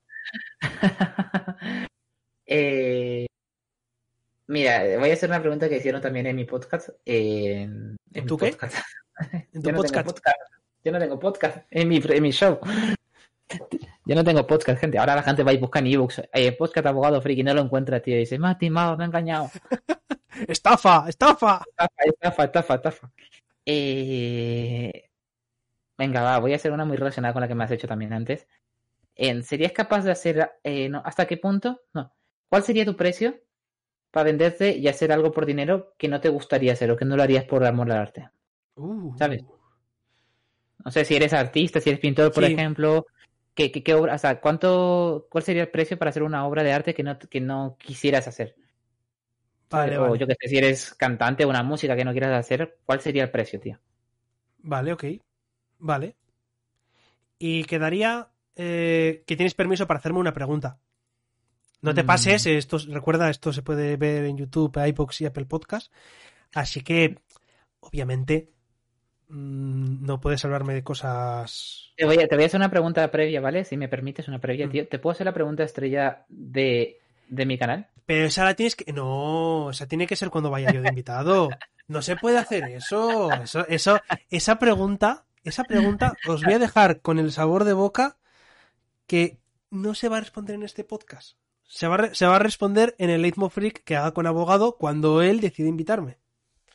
eh, 2.46 3.26
Mira, 4.46 4.98
voy 4.98 5.10
a 5.10 5.12
hacer 5.12 5.30
una 5.30 5.40
pregunta 5.40 5.68
que 5.68 5.76
hicieron 5.76 6.00
también 6.00 6.26
en 6.26 6.36
mi 6.36 6.44
podcast. 6.44 6.90
¿En, 7.04 7.96
tu 8.26 8.36
qué? 8.36 8.50
Podcast. 8.50 8.76
¿En 9.30 9.48
tu 9.62 9.70
yo 9.70 9.76
podcast? 9.76 10.06
No 10.06 10.12
podcast? 10.12 10.36
Yo 10.84 10.92
no 10.92 10.98
tengo 10.98 11.18
podcast 11.18 11.58
en 11.70 11.88
mi, 11.88 12.02
en 12.04 12.22
mi 12.22 12.30
show. 12.32 12.58
Yo 14.04 14.14
no 14.16 14.24
tengo 14.24 14.46
podcast, 14.46 14.80
gente. 14.80 14.98
Ahora 14.98 15.14
la 15.14 15.22
gente 15.22 15.42
va 15.42 15.52
y 15.52 15.58
busca 15.58 15.78
en 15.78 15.86
ebooks. 15.86 16.22
Eh, 16.32 16.52
podcast 16.52 16.86
abogado 16.86 17.20
friki, 17.20 17.42
no 17.42 17.52
lo 17.54 17.60
encuentra, 17.60 18.00
tío. 18.00 18.16
Y 18.16 18.20
dice, 18.20 18.38
me 18.38 18.48
ha 18.48 18.58
timado, 18.58 18.96
me 18.96 19.04
ha 19.04 19.06
engañado. 19.06 19.50
estafa, 20.48 21.04
estafa. 21.08 21.62
Estafa, 21.98 22.44
estafa, 22.44 22.74
estafa, 22.74 23.12
Eh... 23.66 25.08
Venga, 25.98 26.22
va, 26.22 26.38
voy 26.38 26.54
a 26.54 26.56
hacer 26.56 26.72
una 26.72 26.84
muy 26.84 26.96
relacionada 26.96 27.32
con 27.34 27.42
la 27.42 27.48
que 27.48 27.54
me 27.54 27.62
has 27.62 27.70
hecho 27.70 27.86
también 27.86 28.12
antes. 28.12 28.48
¿Serías 29.42 29.72
capaz 29.72 30.02
de 30.02 30.10
hacer, 30.10 30.50
eh, 30.64 30.88
no, 30.88 31.02
hasta 31.04 31.26
qué 31.26 31.36
punto? 31.36 31.82
No. 31.92 32.12
¿Cuál 32.48 32.64
sería 32.64 32.84
tu 32.84 32.96
precio 32.96 33.38
para 34.12 34.24
venderte 34.24 34.76
y 34.76 34.86
hacer 34.86 35.10
algo 35.10 35.32
por 35.32 35.46
dinero 35.46 35.94
que 35.98 36.06
no 36.06 36.20
te 36.20 36.28
gustaría 36.28 36.74
hacer 36.74 36.90
o 36.92 36.96
que 36.96 37.04
no 37.04 37.16
lo 37.16 37.22
harías 37.24 37.44
por 37.44 37.64
amor 37.64 37.90
al 37.90 37.98
arte. 37.98 38.28
Uh. 38.76 39.16
¿Sabes? 39.16 39.42
No 40.84 40.90
sé 40.90 41.04
si 41.04 41.16
eres 41.16 41.32
artista, 41.32 41.80
si 41.80 41.90
eres 41.90 42.00
pintor, 42.00 42.32
por 42.32 42.44
Sí. 42.44 42.52
ejemplo. 42.52 43.06
¿qué, 43.54 43.70
qué, 43.70 43.82
qué 43.82 43.94
obra, 43.94 44.14
o 44.14 44.18
sea, 44.18 44.40
¿cuánto, 44.40 45.26
¿Cuál 45.30 45.44
sería 45.44 45.62
el 45.62 45.68
precio 45.68 45.98
para 45.98 46.08
hacer 46.10 46.22
una 46.22 46.46
obra 46.46 46.62
de 46.62 46.72
arte 46.72 46.94
que 46.94 47.02
no, 47.02 47.18
que 47.18 47.40
no 47.40 47.76
quisieras 47.78 48.26
hacer? 48.28 48.54
Vale, 49.70 49.98
o 49.98 50.02
vale. 50.02 50.18
yo 50.18 50.26
que 50.26 50.34
sé, 50.40 50.48
si 50.48 50.58
eres 50.58 50.94
cantante 50.94 51.44
o 51.44 51.48
una 51.48 51.62
música 51.62 51.96
que 51.96 52.04
no 52.04 52.12
quieras 52.12 52.38
hacer, 52.38 52.78
¿cuál 52.84 53.00
sería 53.00 53.24
el 53.24 53.30
precio, 53.30 53.60
tío? 53.60 53.78
Vale, 54.58 54.92
ok. 54.92 55.04
Vale. 55.78 56.16
Y 57.38 57.64
quedaría 57.64 58.28
eh, 58.56 59.24
que 59.26 59.36
tienes 59.36 59.54
permiso 59.54 59.86
para 59.86 59.98
hacerme 59.98 60.18
una 60.18 60.34
pregunta. 60.34 60.78
No 61.82 61.92
te 61.94 62.02
Mm. 62.02 62.06
pases, 62.06 62.46
esto, 62.46 62.78
recuerda, 62.88 63.28
esto 63.28 63.52
se 63.52 63.62
puede 63.62 63.96
ver 63.96 64.24
en 64.24 64.38
YouTube, 64.38 64.76
iBox 64.88 65.20
y 65.20 65.26
Apple 65.26 65.46
Podcast. 65.46 65.92
Así 66.54 66.80
que, 66.82 67.18
obviamente, 67.80 68.50
mm, 69.28 70.04
no 70.06 70.20
puedes 70.20 70.44
hablarme 70.44 70.74
de 70.74 70.84
cosas. 70.84 71.92
Te 71.96 72.04
voy, 72.04 72.18
a, 72.18 72.28
te 72.28 72.34
voy 72.36 72.44
a 72.44 72.46
hacer 72.46 72.60
una 72.60 72.70
pregunta 72.70 73.10
previa, 73.10 73.40
¿vale? 73.40 73.64
Si 73.64 73.76
me 73.76 73.88
permites 73.88 74.28
una 74.28 74.38
previa, 74.40 74.66
Mm. 74.66 74.70
tío. 74.70 74.88
¿Te 74.88 74.98
puedo 74.98 75.12
hacer 75.12 75.24
la 75.26 75.34
pregunta 75.34 75.62
estrella 75.64 76.24
de, 76.28 76.98
de 77.28 77.46
mi 77.46 77.58
canal? 77.58 77.88
Pero 78.06 78.26
esa 78.26 78.44
la 78.44 78.54
tienes 78.54 78.76
que. 78.76 78.92
No, 78.92 79.70
esa 79.70 79.86
tiene 79.86 80.06
que 80.06 80.16
ser 80.16 80.30
cuando 80.30 80.50
vaya 80.50 80.72
yo 80.72 80.82
de 80.82 80.88
invitado. 80.88 81.50
No 81.88 82.02
se 82.02 82.16
puede 82.16 82.38
hacer 82.38 82.64
eso. 82.64 83.30
Eso, 83.32 83.66
eso, 83.68 84.00
esa 84.30 84.58
pregunta, 84.58 85.24
esa 85.44 85.64
pregunta 85.64 86.14
os 86.28 86.44
voy 86.44 86.54
a 86.54 86.58
dejar 86.58 87.00
con 87.00 87.18
el 87.18 87.32
sabor 87.32 87.64
de 87.64 87.72
boca 87.72 88.18
que 89.06 89.38
no 89.70 89.94
se 89.94 90.08
va 90.08 90.18
a 90.18 90.20
responder 90.20 90.54
en 90.56 90.62
este 90.64 90.84
podcast. 90.84 91.36
Se 91.72 91.88
va 91.88 91.96
a, 91.96 92.14
se 92.14 92.26
va 92.26 92.36
a 92.36 92.38
responder 92.38 92.94
en 92.98 93.08
el 93.08 93.22
Leitmo 93.22 93.48
Freak 93.48 93.82
que 93.82 93.96
haga 93.96 94.12
con 94.12 94.26
abogado 94.26 94.76
cuando 94.76 95.22
él 95.22 95.40
decide 95.40 95.70
invitarme. 95.70 96.18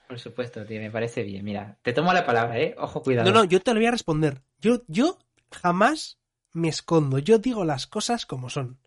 Por 0.08 0.18
supuesto, 0.18 0.66
tío, 0.66 0.82
me 0.82 0.90
parece 0.90 1.22
bien. 1.22 1.46
Mira, 1.46 1.78
te 1.84 1.94
tomo 1.94 2.12
la 2.14 2.26
palabra, 2.26 2.60
¿eh? 2.60 2.74
Ojo, 2.80 3.04
cuidado. 3.04 3.32
No, 3.32 3.38
no, 3.38 3.44
yo 3.44 3.62
te 3.62 3.76
lo 3.76 3.80
voy 3.80 3.86
a 3.86 3.92
responder. 3.92 4.42
Yo, 4.60 4.82
yo 4.88 5.20
jamás 5.52 6.18
me 6.52 6.68
escondo. 6.68 7.20
Yo 7.20 7.38
digo 7.38 7.64
las 7.64 7.86
cosas 7.86 8.26
como 8.26 8.50
son. 8.50 8.80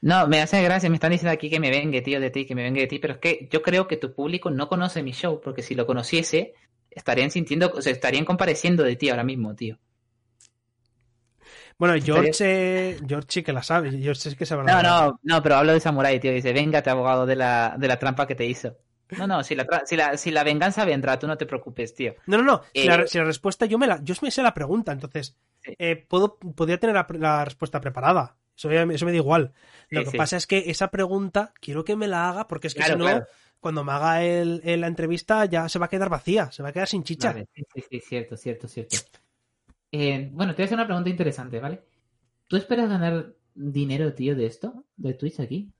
No, 0.00 0.26
me 0.26 0.40
hace 0.40 0.62
gracia, 0.62 0.88
me 0.88 0.96
están 0.96 1.12
diciendo 1.12 1.32
aquí 1.32 1.50
que 1.50 1.60
me 1.60 1.70
vengue, 1.70 2.00
tío, 2.00 2.18
de 2.18 2.30
ti, 2.30 2.46
que 2.46 2.54
me 2.54 2.62
vengue 2.62 2.80
de 2.80 2.86
ti, 2.86 2.98
pero 2.98 3.14
es 3.14 3.20
que 3.20 3.46
yo 3.52 3.60
creo 3.60 3.86
que 3.86 3.98
tu 3.98 4.14
público 4.14 4.50
no 4.50 4.68
conoce 4.68 5.02
mi 5.02 5.12
show, 5.12 5.42
porque 5.42 5.62
si 5.62 5.74
lo 5.74 5.84
conociese, 5.84 6.54
estarían 6.90 7.30
sintiendo, 7.30 7.70
o 7.74 7.82
sea, 7.82 7.92
estarían 7.92 8.24
compareciendo 8.24 8.84
de 8.84 8.96
ti 8.96 9.10
ahora 9.10 9.24
mismo, 9.24 9.54
tío. 9.54 9.78
Bueno, 11.78 11.94
George, 12.02 12.32
eh, 12.40 12.98
George 13.06 13.26
sí 13.30 13.42
que 13.42 13.52
la 13.52 13.62
sabe. 13.62 13.90
George 13.90 14.30
sí 14.30 14.36
que 14.36 14.46
sabe 14.46 14.64
la 14.64 14.72
No, 14.72 14.82
no, 14.82 15.20
no, 15.22 15.42
pero 15.42 15.56
hablo 15.56 15.72
de 15.72 15.80
Samurai, 15.80 16.18
tío, 16.20 16.32
dice, 16.32 16.52
véngate, 16.52 16.90
abogado 16.90 17.26
de 17.26 17.36
la, 17.36 17.76
de 17.78 17.88
la 17.88 17.98
trampa 17.98 18.26
que 18.26 18.34
te 18.34 18.46
hizo. 18.46 18.76
No, 19.14 19.26
no, 19.26 19.42
si 19.44 19.54
la, 19.54 19.66
tra- 19.66 19.84
si 19.86 19.96
la, 19.96 20.16
si 20.16 20.30
la 20.30 20.42
venganza 20.44 20.84
vendrá, 20.84 21.18
tú 21.18 21.26
no 21.26 21.36
te 21.38 21.46
preocupes, 21.46 21.94
tío. 21.94 22.14
No, 22.26 22.38
no, 22.38 22.42
no. 22.44 22.62
Si, 22.74 22.86
Eh, 22.86 22.88
la, 22.88 23.06
si 23.06 23.18
la 23.18 23.24
respuesta 23.24 23.66
yo 23.66 23.78
me 23.78 23.86
la, 23.86 24.02
yo 24.02 24.14
me 24.22 24.30
sé 24.30 24.42
la 24.42 24.52
pregunta, 24.54 24.92
entonces 24.92 25.36
Sí. 25.64 25.74
eh, 25.78 25.96
puedo, 26.08 26.38
podría 26.38 26.78
tener 26.78 26.94
la, 26.96 27.06
la 27.18 27.44
respuesta 27.44 27.80
preparada. 27.80 28.36
Eso, 28.56 28.70
eso 28.70 29.04
me 29.06 29.12
da 29.12 29.16
igual. 29.18 29.52
Lo 29.90 30.00
Sí, 30.00 30.04
que 30.04 30.10
sí. 30.10 30.18
pasa 30.18 30.36
es 30.36 30.46
que 30.46 30.64
esa 30.70 30.90
pregunta 30.90 31.52
quiero 31.60 31.84
que 31.84 31.96
me 31.96 32.08
la 32.08 32.28
haga 32.28 32.48
porque 32.48 32.66
es 32.68 32.74
que 32.74 32.82
Claro, 32.82 32.94
si 32.94 32.98
no, 32.98 33.06
claro. 33.10 33.26
cuando 33.60 33.84
me 33.84 33.92
haga 33.92 34.22
el, 34.24 34.60
el- 34.64 34.80
la 34.80 34.86
entrevista 34.86 35.44
ya 35.46 35.68
se 35.68 35.78
va 35.78 35.86
a 35.86 35.88
quedar 35.88 36.08
vacía, 36.08 36.50
se 36.52 36.62
va 36.62 36.70
a 36.70 36.72
quedar 36.72 36.88
sin 36.88 37.04
chicha. 37.04 37.28
Vale, 37.28 37.46
sí, 37.54 37.62
sí, 37.74 37.80
sí, 37.90 38.00
cierto, 38.00 38.36
cierto, 38.36 38.68
cierto. 38.68 38.96
Eh, 39.92 40.30
bueno, 40.32 40.52
te 40.54 40.58
voy 40.58 40.64
a 40.64 40.66
hacer 40.66 40.76
una 40.78 40.86
pregunta 40.86 41.10
interesante, 41.10 41.58
¿vale? 41.60 41.82
¿Tú 42.48 42.56
esperas 42.56 42.88
ganar 42.90 43.34
dinero, 43.54 44.14
tío, 44.14 44.36
de 44.36 44.46
esto? 44.46 44.86
¿De 44.96 45.14
Twitch 45.14 45.40
aquí? 45.40 45.72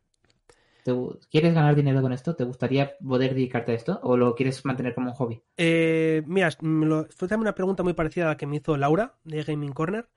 ¿Te 0.85 0.93
gu- 0.93 1.20
¿Quieres 1.31 1.55
ganar 1.55 1.74
dinero 1.77 2.03
con 2.03 2.12
esto? 2.15 2.37
¿Te 2.37 2.45
gustaría 2.45 2.97
poder 2.99 3.35
dedicarte 3.35 3.73
a 3.73 3.77
esto? 3.77 4.01
¿O 4.03 4.16
lo 4.16 4.35
quieres 4.35 4.65
mantener 4.65 4.95
como 4.95 5.11
un 5.11 5.16
hobby? 5.16 5.43
Eh, 5.57 6.23
mira, 6.27 6.51
fue 6.51 7.28
también 7.28 7.41
una 7.41 7.55
pregunta 7.55 7.83
muy 7.83 7.95
parecida 7.95 8.27
a 8.27 8.28
la 8.31 8.37
que 8.37 8.47
me 8.47 8.57
hizo 8.57 8.77
Laura 8.77 9.16
de 9.24 9.43
Gaming 9.43 9.73
Corner. 9.73 10.09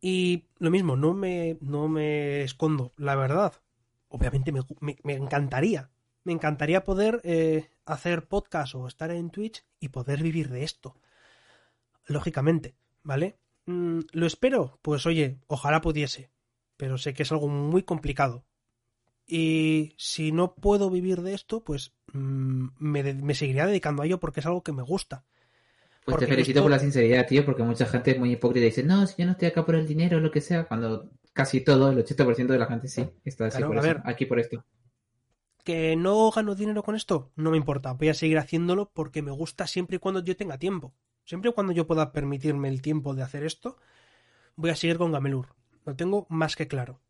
Y 0.00 0.46
lo 0.58 0.70
mismo, 0.70 0.96
no 0.96 1.14
me, 1.14 1.58
no 1.62 1.88
me 1.88 2.42
escondo, 2.42 2.94
la 2.98 3.16
verdad. 3.16 3.54
Obviamente 4.08 4.52
me, 4.52 4.62
me- 4.80 4.98
me 5.04 5.14
encantaría. 5.14 5.90
Me 6.24 6.32
encantaría 6.34 6.84
poder 6.84 7.20
eh, 7.24 7.70
hacer 7.86 8.28
podcast 8.28 8.74
o 8.76 8.88
estar 8.88 9.10
en 9.12 9.30
Twitch 9.30 9.64
y 9.80 9.90
poder 9.90 10.22
vivir 10.22 10.50
de 10.50 10.64
esto. 10.64 10.96
Lógicamente, 12.06 12.74
¿vale? 13.04 13.38
Mm, 13.66 14.00
¿Lo 14.12 14.26
espero? 14.26 14.78
Pues 14.82 15.06
oye, 15.06 15.38
ojalá 15.48 15.80
pudiese. 15.82 16.30
Pero 16.76 16.98
sé 16.98 17.14
que 17.14 17.22
es 17.24 17.32
algo 17.32 17.48
muy 17.48 17.84
complicado. 17.84 18.46
Y 19.26 19.94
si 19.98 20.32
no 20.32 20.54
puedo 20.56 20.90
vivir 20.90 21.22
de 21.22 21.34
esto, 21.34 21.64
pues 21.64 21.94
mm, 22.12 22.68
me, 22.78 23.14
me 23.14 23.34
seguiría 23.34 23.66
dedicando 23.66 24.02
a 24.02 24.06
ello 24.06 24.20
porque 24.20 24.40
es 24.40 24.46
algo 24.46 24.62
que 24.64 24.72
me 24.72 24.82
gusta. 24.82 25.24
Pues 26.04 26.14
Porque 26.14 26.26
te 26.26 26.32
felicito 26.32 26.58
esto- 26.58 26.62
por 26.62 26.70
la 26.70 26.78
sinceridad, 26.78 27.26
tío, 27.26 27.44
porque 27.44 27.62
mucha 27.62 27.86
gente 27.86 28.12
es 28.12 28.18
muy 28.18 28.32
hipócrita 28.32 28.66
y 28.66 28.70
dice, 28.70 28.82
no, 28.84 29.06
si 29.06 29.14
yo 29.18 29.26
no 29.26 29.32
estoy 29.32 29.48
acá 29.48 29.64
por 29.66 29.74
el 29.74 29.86
dinero 29.86 30.18
o 30.18 30.20
lo 30.20 30.30
que 30.30 30.40
sea, 30.40 30.66
cuando 30.68 31.10
casi 31.32 31.62
todo, 31.62 31.90
el 31.90 31.98
80% 31.98 32.52
de 32.54 32.58
la 32.60 32.66
gente 32.66 32.88
sí, 32.88 33.06
está 33.24 33.46
así 33.46 33.58
Claro, 33.58 33.68
por 33.68 33.78
a 33.78 33.82
ver. 33.82 34.02
aquí 34.04 34.26
por 34.26 34.38
esto. 34.40 34.64
¿Que 35.66 35.96
no 35.96 36.30
gano 36.30 36.54
dinero 36.54 36.82
con 36.82 36.94
esto? 36.94 37.32
No 37.36 37.50
me 37.50 37.56
importa. 37.56 37.92
Voy 37.92 38.08
a 38.08 38.14
seguir 38.14 38.38
haciéndolo 38.38 38.90
porque 38.92 39.22
me 39.22 39.30
gusta 39.30 39.66
siempre 39.66 39.96
y 39.96 39.98
cuando 39.98 40.22
yo 40.22 40.36
tenga 40.36 40.58
tiempo. 40.58 40.94
Siempre 41.24 41.50
y 41.50 41.54
cuando 41.54 41.72
yo 41.72 41.86
pueda 41.86 42.12
permitirme 42.12 42.68
el 42.68 42.82
tiempo 42.82 43.14
de 43.14 43.22
hacer 43.22 43.44
esto, 43.44 43.76
voy 44.56 44.70
a 44.70 44.76
seguir 44.76 44.98
con 44.98 45.12
Gamelur. 45.12 45.54
Lo 45.84 45.96
tengo 45.96 46.26
más 46.28 46.56
que 46.56 46.68
claro. 46.68 47.00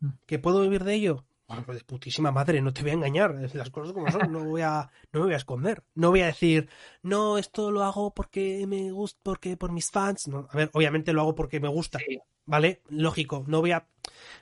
Mm. 0.00 0.10
¿Que 0.26 0.38
puedo 0.38 0.62
vivir 0.62 0.84
de 0.84 0.94
ello? 0.94 1.24
Bueno, 1.48 1.64
pues 1.64 1.78
de 1.78 1.84
putísima 1.84 2.30
madre, 2.30 2.60
no 2.60 2.74
te 2.74 2.82
voy 2.82 2.90
a 2.90 2.94
engañar. 2.94 3.34
Las 3.54 3.70
cosas 3.70 3.94
como 3.94 4.10
son, 4.10 4.30
no 4.30 4.44
voy 4.44 4.60
a, 4.60 4.90
no 5.12 5.20
me 5.20 5.26
voy 5.26 5.34
a 5.34 5.38
esconder. 5.38 5.82
No 5.94 6.10
voy 6.10 6.20
a 6.20 6.26
decir, 6.26 6.68
no, 7.02 7.38
esto 7.38 7.70
lo 7.70 7.84
hago 7.84 8.12
porque 8.12 8.66
me 8.66 8.92
gusta, 8.92 9.18
porque 9.22 9.56
por 9.56 9.72
mis 9.72 9.90
fans. 9.90 10.28
No, 10.28 10.46
a 10.50 10.56
ver, 10.56 10.70
obviamente 10.74 11.12
lo 11.14 11.22
hago 11.22 11.34
porque 11.34 11.58
me 11.58 11.68
gusta. 11.68 11.98
Sí. 12.00 12.20
¿Vale? 12.44 12.82
Lógico, 12.88 13.44
no 13.46 13.60
voy 13.60 13.72
a. 13.72 13.88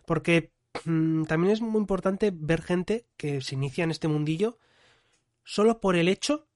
Porque 0.04 0.52
mm, 0.84 1.24
también 1.24 1.52
es 1.52 1.60
muy 1.60 1.80
importante 1.80 2.32
ver 2.34 2.60
gente 2.60 3.06
que 3.16 3.40
se 3.40 3.54
inicia 3.54 3.84
en 3.84 3.92
este 3.92 4.08
mundillo 4.08 4.58
solo 5.44 5.80
por 5.80 5.94
el 5.94 6.08
hecho 6.08 6.48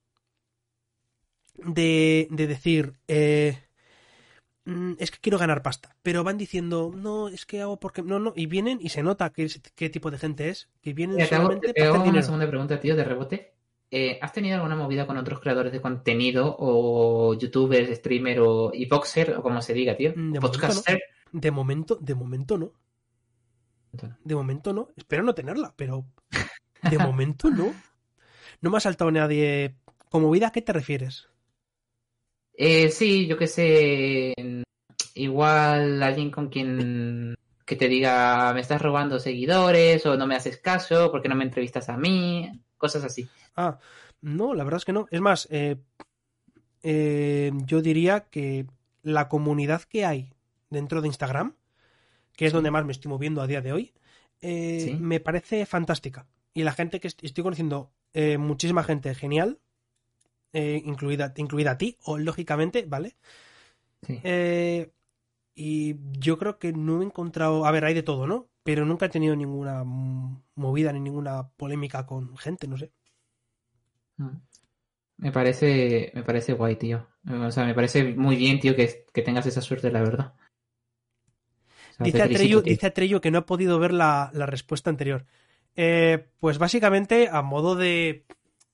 de, 1.65 2.27
de 2.31 2.47
decir, 2.47 2.93
eh, 3.07 3.57
mm, 4.65 4.93
es 4.99 5.11
que 5.11 5.19
quiero 5.19 5.37
ganar 5.37 5.61
pasta, 5.61 5.95
pero 6.01 6.23
van 6.23 6.37
diciendo, 6.37 6.91
no, 6.95 7.27
es 7.29 7.45
que 7.45 7.61
hago 7.61 7.79
porque, 7.79 8.01
no, 8.01 8.19
no, 8.19 8.33
y 8.35 8.45
vienen 8.45 8.79
y 8.81 8.89
se 8.89 9.03
nota 9.03 9.31
qué, 9.31 9.47
qué 9.75 9.89
tipo 9.89 10.11
de 10.11 10.17
gente 10.17 10.49
es, 10.49 10.69
que 10.81 10.93
vienen 10.93 11.17
te 11.17 11.23
hago, 11.23 11.35
solamente 11.35 11.73
te 11.73 11.73
para 11.73 11.85
hago 11.85 11.95
hacer 11.95 12.01
una 12.01 12.11
dinero. 12.11 12.25
segunda 12.25 12.47
pregunta, 12.47 12.79
tío, 12.79 12.95
de 12.95 13.03
rebote. 13.03 13.53
Eh, 13.93 14.17
¿Has 14.21 14.31
tenido 14.31 14.55
alguna 14.55 14.75
movida 14.77 15.05
con 15.05 15.17
otros 15.17 15.41
creadores 15.41 15.73
de 15.73 15.81
contenido 15.81 16.55
o 16.59 17.33
youtubers, 17.33 17.93
streamer 17.97 18.39
o 18.39 18.71
y 18.73 18.85
boxer 18.85 19.35
o 19.37 19.43
como 19.43 19.61
se 19.61 19.73
diga, 19.73 19.97
tío? 19.97 20.13
Mm, 20.15 20.31
de 20.31 20.39
Podcaster. 20.39 21.01
De 21.33 21.51
momento, 21.51 21.97
de 21.99 22.15
momento 22.15 22.57
no, 22.57 22.73
de 24.23 24.35
momento 24.35 24.73
no, 24.73 24.89
espero 24.95 25.23
no 25.23 25.33
tenerla, 25.33 25.73
pero 25.75 26.05
de 26.89 26.97
momento 26.97 27.49
no. 27.49 27.73
No 28.63 28.69
me 28.69 28.77
ha 28.77 28.79
saltado 28.79 29.09
nadie. 29.09 29.75
¿Como 30.11 30.29
vida 30.29 30.47
a 30.47 30.51
qué 30.51 30.61
te 30.61 30.71
refieres? 30.71 31.30
Eh, 32.63 32.91
sí, 32.91 33.25
yo 33.25 33.39
qué 33.39 33.47
sé. 33.47 34.33
Igual 35.15 36.03
alguien 36.03 36.29
con 36.29 36.49
quien 36.49 37.33
que 37.65 37.75
te 37.75 37.87
diga 37.87 38.53
me 38.53 38.61
estás 38.61 38.79
robando 38.79 39.19
seguidores 39.19 40.05
o 40.05 40.15
no 40.15 40.27
me 40.27 40.35
haces 40.35 40.57
caso 40.57 41.09
porque 41.11 41.27
no 41.27 41.33
me 41.35 41.43
entrevistas 41.43 41.89
a 41.89 41.97
mí, 41.97 42.51
cosas 42.77 43.03
así. 43.03 43.27
Ah, 43.55 43.79
no, 44.21 44.53
la 44.53 44.63
verdad 44.63 44.77
es 44.77 44.85
que 44.85 44.93
no. 44.93 45.07
Es 45.09 45.21
más, 45.21 45.47
eh, 45.49 45.77
eh, 46.83 47.51
yo 47.65 47.81
diría 47.81 48.21
que 48.29 48.67
la 49.01 49.27
comunidad 49.27 49.81
que 49.83 50.05
hay 50.05 50.33
dentro 50.69 51.01
de 51.01 51.07
Instagram, 51.07 51.55
que 52.35 52.45
es 52.45 52.51
Sí. 52.51 52.55
donde 52.55 52.69
más 52.71 52.85
me 52.85 52.91
estoy 52.91 53.09
moviendo 53.09 53.41
a 53.41 53.47
día 53.47 53.61
de 53.61 53.73
hoy, 53.73 53.93
eh, 54.41 54.81
Sí. 54.85 54.93
me 54.99 55.19
parece 55.19 55.65
fantástica. 55.65 56.27
Y 56.53 56.61
la 56.63 56.73
gente 56.73 56.99
que 56.99 57.07
est- 57.07 57.23
estoy 57.23 57.43
conociendo, 57.43 57.91
eh, 58.13 58.37
muchísima 58.37 58.83
gente 58.83 59.15
genial, 59.15 59.59
eh, 60.53 60.81
incluida, 60.85 61.33
incluida 61.37 61.71
a 61.71 61.77
ti, 61.77 61.97
o 62.03 62.17
lógicamente, 62.17 62.85
¿vale? 62.87 63.15
Sí. 64.03 64.19
Eh, 64.23 64.91
y 65.55 65.95
yo 66.19 66.37
creo 66.37 66.57
que 66.59 66.73
no 66.73 67.01
he 67.01 67.05
encontrado. 67.05 67.65
A 67.65 67.71
ver, 67.71 67.85
hay 67.85 67.93
de 67.93 68.03
todo, 68.03 68.27
¿no? 68.27 68.47
Pero 68.63 68.85
nunca 68.85 69.07
he 69.07 69.09
tenido 69.09 69.35
ninguna 69.35 69.83
movida 69.83 70.93
ni 70.93 70.99
ninguna 70.99 71.49
polémica 71.49 72.05
con 72.05 72.37
gente, 72.37 72.67
no 72.67 72.77
sé. 72.77 72.91
Mm. 74.17 74.37
Me 75.17 75.31
parece, 75.31 76.11
me 76.15 76.23
parece 76.23 76.53
guay, 76.53 76.75
tío. 76.77 77.07
O 77.29 77.51
sea, 77.51 77.65
me 77.65 77.75
parece 77.75 78.15
muy 78.15 78.35
bien, 78.35 78.59
tío, 78.59 78.75
que, 78.75 79.05
que 79.13 79.21
tengas 79.21 79.45
esa 79.45 79.61
suerte, 79.61 79.91
la 79.91 80.01
verdad. 80.01 80.33
O 81.91 81.93
sea, 81.93 82.05
Dice 82.05 82.23
Atreyu, 82.23 82.61
dice 82.61 82.87
Atreyu 82.87 83.21
que 83.21 83.29
no 83.29 83.39
ha 83.39 83.45
podido 83.45 83.77
ver 83.77 83.93
la, 83.93 84.31
la 84.33 84.47
respuesta 84.47 84.89
anterior. 84.89 85.25
Eh, 85.75 86.27
pues 86.39 86.57
básicamente, 86.57 87.29
a 87.31 87.41
modo 87.43 87.75
de. 87.75 88.25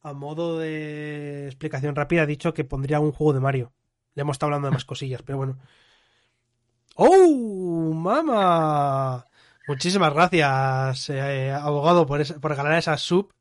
A 0.07 0.13
modo 0.13 0.59
de 0.59 1.47
explicación 1.47 1.93
rápida, 1.93 2.21
ha 2.21 2.25
dicho 2.25 2.53
que 2.53 2.63
pondría 2.63 3.01
un 3.01 3.11
juego 3.11 3.33
de 3.33 3.41
Mario. 3.41 3.73
Le 4.15 4.21
hemos 4.21 4.35
estado 4.35 4.47
hablando 4.47 4.69
de 4.69 4.71
más 4.73 4.85
cosillas, 4.85 5.21
pero 5.21 5.37
bueno. 5.37 5.57
¡Oh! 6.95 7.91
¡Mama! 7.93 9.27
Muchísimas 9.67 10.13
gracias, 10.13 11.09
eh, 11.09 11.51
abogado, 11.51 12.05
por, 12.05 12.21
esa- 12.21 12.39
por 12.39 12.55
ganar 12.55 12.77
esa 12.77 12.95
sub. 12.97 13.33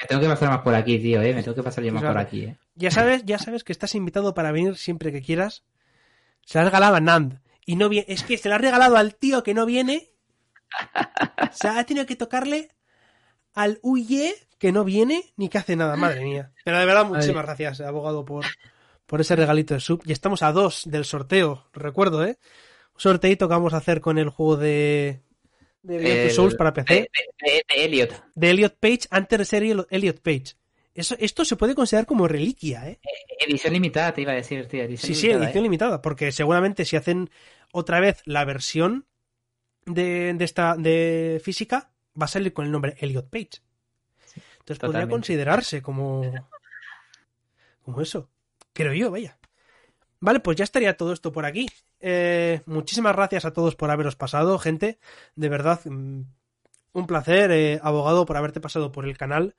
Me 0.00 0.06
tengo 0.08 0.22
que 0.22 0.28
pasar 0.28 0.48
más 0.48 0.62
por 0.62 0.74
aquí, 0.74 0.98
tío, 0.98 1.20
eh. 1.20 1.34
Me 1.34 1.42
tengo 1.42 1.54
que 1.54 1.62
pasar 1.62 1.84
yo 1.84 1.92
más 1.92 2.02
por 2.02 2.16
aquí, 2.16 2.44
eh. 2.44 2.56
Ya 2.74 2.90
sabes, 2.90 3.24
ya 3.26 3.38
sabes 3.38 3.62
que 3.62 3.72
estás 3.72 3.94
invitado 3.94 4.32
para 4.32 4.50
venir 4.50 4.76
siempre 4.78 5.12
que 5.12 5.20
quieras. 5.20 5.62
Se 6.46 6.56
la 6.56 6.62
has 6.62 6.68
regalado 6.68 6.96
a 6.96 7.00
Nand. 7.00 7.42
Y 7.66 7.76
no 7.76 7.90
viene. 7.90 8.06
Es 8.08 8.22
que 8.22 8.38
se 8.38 8.48
la 8.48 8.54
has 8.54 8.62
regalado 8.62 8.96
al 8.96 9.14
tío 9.14 9.42
que 9.42 9.52
no 9.52 9.66
viene. 9.66 10.08
O 11.42 11.52
sea, 11.52 11.78
ha 11.78 11.84
tenido 11.84 12.06
que 12.06 12.16
tocarle 12.16 12.70
al 13.54 13.78
Uye 13.82 14.34
que 14.58 14.72
no 14.72 14.84
viene 14.84 15.22
ni 15.36 15.48
que 15.48 15.58
hace 15.58 15.76
nada, 15.76 15.96
madre 15.96 16.22
mía. 16.24 16.52
Pero 16.64 16.78
de 16.78 16.84
verdad, 16.86 17.04
muchísimas 17.06 17.44
gracias, 17.44 17.80
abogado, 17.80 18.24
por, 18.24 18.44
por 19.06 19.20
ese 19.20 19.36
regalito 19.36 19.74
de 19.74 19.80
sub. 19.80 20.02
Y 20.04 20.12
estamos 20.12 20.42
a 20.42 20.52
dos 20.52 20.82
del 20.86 21.04
sorteo, 21.04 21.66
recuerdo, 21.72 22.24
¿eh? 22.24 22.38
Un 22.94 23.00
sorteito 23.00 23.46
que 23.48 23.54
vamos 23.54 23.74
a 23.74 23.78
hacer 23.78 24.00
con 24.00 24.18
el 24.18 24.28
juego 24.30 24.56
de. 24.56 25.22
De 25.82 26.24
El- 26.26 26.30
Souls 26.32 26.56
para 26.56 26.72
PC. 26.72 26.92
De, 26.92 27.00
de- 27.00 27.62
de 27.76 27.84
Elliot. 27.84 28.24
De 28.34 28.50
Elliot 28.50 28.76
Page, 28.80 29.00
antes 29.10 29.38
de 29.38 29.44
ser 29.44 29.62
Elliot 29.62 30.20
Page. 30.20 30.54
Eso, 30.92 31.14
esto 31.20 31.44
se 31.44 31.54
puede 31.54 31.76
considerar 31.76 32.06
como 32.06 32.26
reliquia, 32.26 32.88
¿eh? 32.88 32.98
Edición 33.46 33.72
limitada, 33.74 34.12
te 34.12 34.22
iba 34.22 34.32
a 34.32 34.34
decir, 34.34 34.66
tío. 34.66 34.82
Edición 34.82 35.14
Sí, 35.14 35.20
sí, 35.20 35.30
edición 35.30 35.58
eh. 35.58 35.62
limitada, 35.62 36.02
porque 36.02 36.32
seguramente 36.32 36.84
si 36.84 36.96
hacen 36.96 37.30
otra 37.72 38.00
vez 38.00 38.20
la 38.24 38.44
versión 38.44 39.06
de, 39.86 40.34
de 40.34 40.44
esta 40.44 40.74
de 40.76 41.40
física, 41.44 41.92
va 42.20 42.24
a 42.24 42.28
salir 42.28 42.52
con 42.52 42.64
el 42.66 42.72
nombre 42.72 42.96
Elliot 42.98 43.28
Page. 43.28 43.62
Entonces 44.60 44.78
podría 44.78 45.08
considerarse 45.08 45.82
como 45.82 46.22
como 47.82 48.00
eso. 48.02 48.28
Creo 48.74 48.92
yo, 48.92 49.10
vaya. 49.10 49.38
Vale, 50.20 50.40
pues 50.40 50.56
ya 50.56 50.64
estaría 50.64 50.96
todo 50.96 51.12
esto 51.12 51.32
por 51.32 51.46
aquí. 51.46 51.68
Eh, 52.00 52.60
muchísimas 52.66 53.14
gracias 53.16 53.44
a 53.44 53.52
todos 53.52 53.76
por 53.76 53.90
haberos 53.90 54.14
pasado, 54.16 54.58
gente. 54.58 54.98
De 55.36 55.48
verdad, 55.48 55.80
mm, 55.84 56.20
un 56.92 57.06
placer, 57.06 57.50
eh, 57.50 57.80
abogado, 57.82 58.26
por 58.26 58.36
haberte 58.36 58.60
pasado 58.60 58.92
por 58.92 59.06
el 59.06 59.16
canal. 59.16 59.54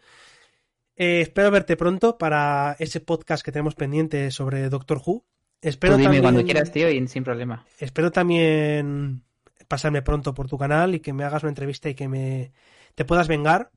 Eh, 0.95 1.21
espero 1.21 1.49
verte 1.49 1.77
pronto 1.77 2.17
para 2.17 2.75
ese 2.79 2.99
podcast 2.99 3.43
que 3.43 3.51
tenemos 3.51 3.73
pendiente 3.75 4.31
sobre 4.31 4.69
Doctor 4.69 5.01
Who. 5.03 5.25
Espero 5.61 5.93
Tú 5.93 5.97
dime 5.97 6.05
también, 6.05 6.23
cuando 6.23 6.43
quieras, 6.43 6.71
tío, 6.71 6.89
y 6.89 7.07
sin 7.07 7.23
problema. 7.23 7.65
espero 7.79 8.11
también 8.11 9.23
pasarme 9.69 10.01
pronto 10.01 10.33
por 10.33 10.49
tu 10.49 10.57
canal 10.57 10.95
y 10.95 10.99
que 10.99 11.13
me 11.13 11.23
hagas 11.23 11.43
una 11.43 11.51
entrevista 11.51 11.87
y 11.89 11.95
que 11.95 12.09
me 12.09 12.51
te 12.95 13.05
puedas 13.05 13.29
vengar. 13.29 13.71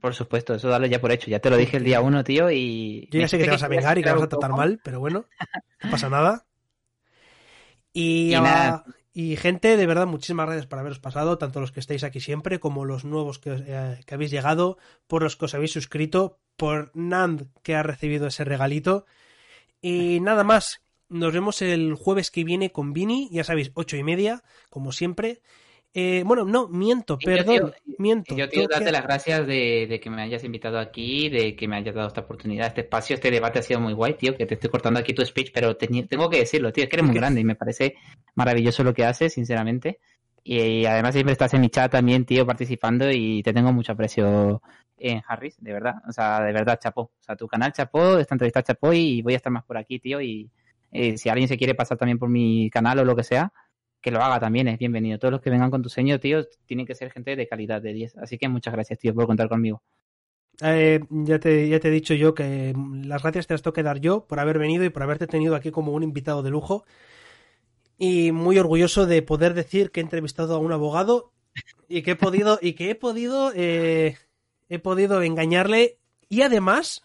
Por 0.00 0.14
supuesto, 0.14 0.54
eso 0.54 0.68
dalo 0.68 0.86
ya 0.86 1.00
por 1.00 1.12
hecho. 1.12 1.30
Ya 1.30 1.38
te 1.40 1.50
lo 1.50 1.56
dije 1.56 1.78
el 1.78 1.84
día 1.84 2.00
uno, 2.02 2.22
tío, 2.24 2.50
y... 2.50 3.08
Yo 3.10 3.20
ya 3.20 3.28
sé 3.28 3.38
que 3.38 3.44
te 3.44 3.50
vas 3.52 3.62
a 3.62 3.68
vengar 3.68 3.98
y 3.98 4.02
que 4.02 4.10
vas 4.12 4.22
a 4.22 4.28
tratar 4.28 4.50
mal, 4.52 4.80
pero 4.82 5.00
bueno, 5.00 5.24
no 5.82 5.90
pasa 5.90 6.08
nada. 6.10 6.44
Y, 7.92 8.28
Y 8.30 8.34
a- 8.34 8.84
y 9.14 9.36
gente, 9.36 9.76
de 9.76 9.86
verdad, 9.86 10.06
muchísimas 10.06 10.46
gracias 10.46 10.66
por 10.66 10.78
haberos 10.78 10.98
pasado, 10.98 11.36
tanto 11.36 11.60
los 11.60 11.70
que 11.70 11.80
estáis 11.80 12.02
aquí 12.02 12.18
siempre 12.20 12.58
como 12.60 12.86
los 12.86 13.04
nuevos 13.04 13.38
que, 13.38 13.50
eh, 13.66 14.00
que 14.06 14.14
habéis 14.14 14.30
llegado, 14.30 14.78
por 15.06 15.22
los 15.22 15.36
que 15.36 15.44
os 15.44 15.54
habéis 15.54 15.72
suscrito, 15.72 16.38
por 16.56 16.90
Nand 16.94 17.48
que 17.62 17.74
ha 17.76 17.82
recibido 17.82 18.26
ese 18.26 18.44
regalito. 18.44 19.04
Y 19.82 20.20
nada 20.20 20.44
más, 20.44 20.82
nos 21.12 21.32
vemos 21.32 21.62
el 21.62 21.94
jueves 21.94 22.30
que 22.30 22.44
viene 22.44 22.70
con 22.70 22.92
Vini, 22.92 23.28
ya 23.30 23.44
sabéis, 23.44 23.70
ocho 23.74 23.96
y 23.96 24.02
media, 24.02 24.42
como 24.70 24.92
siempre. 24.92 25.40
Eh, 25.94 26.22
bueno, 26.24 26.44
no, 26.44 26.68
miento, 26.68 27.18
Y 27.20 27.26
yo, 27.26 27.32
perdón, 27.32 27.56
tío, 27.56 27.94
miento. 27.98 28.34
Y 28.34 28.38
yo, 28.38 28.48
que- 28.48 28.66
darte 28.66 28.90
las 28.92 29.02
gracias 29.02 29.46
de, 29.46 29.86
de 29.86 30.00
que 30.00 30.08
me 30.08 30.22
hayas 30.22 30.42
invitado 30.42 30.78
aquí, 30.78 31.28
de 31.28 31.54
que 31.54 31.68
me 31.68 31.76
hayas 31.76 31.94
dado 31.94 32.08
esta 32.08 32.22
oportunidad, 32.22 32.68
este 32.68 32.80
espacio, 32.80 33.14
este 33.14 33.30
debate 33.30 33.58
ha 33.58 33.62
sido 33.62 33.78
muy 33.80 33.92
guay, 33.92 34.14
tío, 34.14 34.34
que 34.34 34.46
te 34.46 34.54
estoy 34.54 34.70
cortando 34.70 34.98
aquí 35.00 35.12
tu 35.12 35.24
speech, 35.24 35.50
pero 35.52 35.76
teni- 35.76 36.08
tengo 36.08 36.30
que 36.30 36.38
decirlo, 36.38 36.72
tío, 36.72 36.84
es 36.84 36.90
que 36.90 36.96
eres 36.96 37.04
muy 37.06 37.14
¿Qué? 37.14 37.20
grande 37.20 37.40
y 37.42 37.44
me 37.44 37.56
parece 37.56 37.94
maravilloso 38.34 38.82
lo 38.82 38.94
que 38.94 39.04
haces, 39.04 39.34
sinceramente. 39.34 39.98
Y, 40.44 40.86
además 40.86 41.14
siempre 41.14 41.32
estás 41.32 41.52
en 41.54 41.60
mi 41.60 41.68
chat 41.68 41.92
también, 41.92 42.24
tío, 42.24 42.46
participando 42.46 43.10
y 43.10 43.42
te 43.42 43.52
tengo 43.52 43.72
mucho 43.72 43.92
aprecio 43.92 44.62
en 44.96 45.22
Harris, 45.28 45.56
de 45.60 45.72
verdad. 45.72 45.94
O 46.08 46.12
sea, 46.12 46.40
de 46.40 46.52
verdad, 46.52 46.78
chapó. 46.82 47.02
O 47.02 47.12
sea, 47.20 47.36
tu 47.36 47.46
canal 47.46 47.72
chapó, 47.72 48.18
esta 48.18 48.34
entrevista 48.34 48.62
chapó 48.62 48.92
y 48.92 49.22
voy 49.22 49.34
a 49.34 49.36
estar 49.36 49.52
más 49.52 49.64
por 49.64 49.76
aquí, 49.76 49.98
tío. 50.00 50.20
Y 50.20 50.50
eh, 50.92 51.16
si 51.16 51.28
alguien 51.28 51.48
se 51.48 51.56
quiere 51.56 51.74
pasar 51.74 51.98
también 51.98 52.18
por 52.18 52.28
mi 52.28 52.70
canal 52.70 52.98
o 52.98 53.04
lo 53.04 53.16
que 53.16 53.24
sea, 53.24 53.52
que 54.00 54.10
lo 54.10 54.20
haga 54.20 54.38
también, 54.40 54.68
es 54.68 54.78
bienvenido. 54.78 55.18
Todos 55.18 55.32
los 55.32 55.40
que 55.40 55.50
vengan 55.50 55.70
con 55.70 55.82
tu 55.82 55.88
seño, 55.88 56.20
tío, 56.20 56.44
tienen 56.66 56.86
que 56.86 56.94
ser 56.94 57.10
gente 57.10 57.34
de 57.36 57.46
calidad 57.46 57.80
de 57.80 57.92
10. 57.92 58.18
Así 58.18 58.36
que 58.36 58.48
muchas 58.48 58.74
gracias, 58.74 58.98
tío, 58.98 59.14
por 59.14 59.26
contar 59.26 59.48
conmigo. 59.48 59.82
Eh, 60.60 61.00
ya, 61.08 61.38
te, 61.38 61.68
ya 61.68 61.80
te 61.80 61.88
he 61.88 61.90
dicho 61.90 62.14
yo 62.14 62.34
que 62.34 62.72
mm, 62.74 63.04
las 63.04 63.22
gracias 63.22 63.46
te 63.46 63.54
las 63.54 63.62
tengo 63.62 63.82
dar 63.82 64.00
yo 64.00 64.26
por 64.26 64.38
haber 64.38 64.58
venido 64.58 64.84
y 64.84 64.90
por 64.90 65.02
haberte 65.02 65.26
tenido 65.26 65.56
aquí 65.56 65.70
como 65.70 65.92
un 65.92 66.02
invitado 66.02 66.42
de 66.42 66.50
lujo. 66.50 66.84
Y 67.96 68.32
muy 68.32 68.58
orgulloso 68.58 69.06
de 69.06 69.22
poder 69.22 69.54
decir 69.54 69.90
que 69.90 70.00
he 70.00 70.02
entrevistado 70.02 70.56
a 70.56 70.58
un 70.58 70.72
abogado 70.72 71.32
y 71.88 72.02
que 72.02 72.12
he 72.12 72.16
podido, 72.16 72.58
y 72.60 72.72
que 72.74 72.90
he 72.90 72.94
podido, 72.94 73.52
eh, 73.54 74.16
he 74.68 74.78
podido 74.78 75.22
engañarle 75.22 75.98
y 76.28 76.42
además 76.42 77.02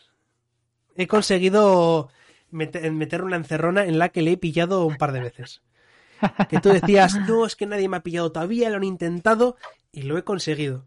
he 0.96 1.08
conseguido 1.08 2.10
meter, 2.50 2.92
meter 2.92 3.24
una 3.24 3.36
encerrona 3.36 3.86
en 3.86 4.00
la 4.00 4.10
que 4.10 4.22
le 4.22 4.34
he 4.34 4.38
pillado 4.38 4.86
un 4.86 4.98
par 4.98 5.12
de 5.12 5.22
veces. 5.22 5.62
Que 6.50 6.60
tú 6.60 6.70
decías, 6.70 7.16
no, 7.28 7.46
es 7.46 7.56
que 7.56 7.66
nadie 7.66 7.88
me 7.88 7.98
ha 7.98 8.04
pillado 8.04 8.32
todavía, 8.32 8.70
lo 8.70 8.78
han 8.78 8.84
intentado 8.84 9.56
y 9.92 10.04
lo 10.04 10.18
he 10.18 10.24
conseguido. 10.24 10.86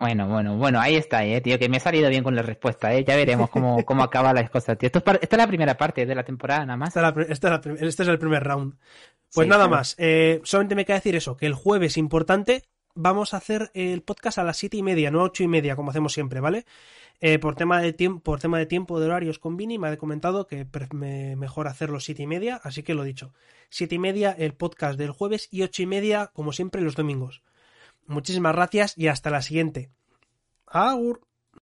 Bueno, 0.00 0.26
bueno, 0.26 0.56
bueno, 0.56 0.80
ahí 0.80 0.96
está, 0.96 1.24
eh, 1.24 1.40
tío, 1.40 1.56
que 1.58 1.68
me 1.68 1.76
ha 1.76 1.80
salido 1.80 2.08
bien 2.08 2.24
con 2.24 2.34
la 2.34 2.42
respuesta, 2.42 2.92
eh. 2.92 3.04
Ya 3.04 3.14
veremos 3.14 3.48
cómo, 3.48 3.84
cómo 3.86 4.02
acaban 4.02 4.34
las 4.34 4.50
cosas, 4.50 4.76
tío. 4.76 4.88
Esto 4.88 4.98
es 4.98 5.18
esta 5.22 5.36
es 5.36 5.38
la 5.38 5.46
primera 5.46 5.76
parte 5.76 6.04
de 6.04 6.14
la 6.14 6.24
temporada, 6.24 6.66
nada 6.66 6.76
más. 6.76 6.96
Esta 6.96 7.08
es 7.08 7.30
esta 7.30 7.54
es 7.54 7.82
este 7.82 8.02
es 8.02 8.08
el 8.08 8.18
primer 8.18 8.42
round. 8.42 8.74
Pues 9.32 9.48
nada 9.48 9.68
más, 9.68 9.94
eh, 9.98 10.40
solamente 10.44 10.74
me 10.74 10.84
queda 10.84 10.96
decir 10.96 11.16
eso, 11.16 11.36
que 11.36 11.46
el 11.46 11.54
jueves 11.54 11.96
importante 11.96 12.64
vamos 12.94 13.34
a 13.34 13.38
hacer 13.38 13.70
el 13.74 14.02
podcast 14.02 14.38
a 14.38 14.44
las 14.44 14.56
siete 14.56 14.76
y 14.76 14.82
media, 14.82 15.10
no 15.10 15.20
a 15.20 15.24
ocho 15.24 15.42
y 15.42 15.48
media, 15.48 15.74
como 15.76 15.90
hacemos 15.90 16.12
siempre, 16.12 16.40
¿vale? 16.40 16.64
Eh, 17.20 17.38
por, 17.38 17.54
tema 17.54 17.80
de 17.80 17.92
tiempo, 17.92 18.22
por 18.22 18.40
tema 18.40 18.58
de 18.58 18.66
tiempo 18.66 19.00
de 19.00 19.06
horarios 19.06 19.38
con 19.38 19.56
Vini, 19.56 19.78
me 19.78 19.88
ha 19.88 19.96
comentado 19.96 20.46
que 20.46 20.66
me 20.92 21.36
mejor 21.36 21.68
hacerlo 21.68 22.00
siete 22.00 22.22
y 22.22 22.26
media, 22.26 22.60
así 22.62 22.82
que 22.82 22.94
lo 22.94 23.04
dicho. 23.04 23.32
Siete 23.70 23.94
y 23.94 23.98
media 23.98 24.32
el 24.32 24.54
podcast 24.54 24.98
del 24.98 25.10
jueves 25.10 25.48
y 25.50 25.62
ocho 25.62 25.82
y 25.82 25.86
media, 25.86 26.30
como 26.34 26.52
siempre, 26.52 26.82
los 26.82 26.96
domingos. 26.96 27.42
Muchísimas 28.06 28.54
gracias 28.54 28.98
y 28.98 29.08
hasta 29.08 29.30
la 29.30 29.42
siguiente. 29.42 29.90
Agur. 30.66 31.22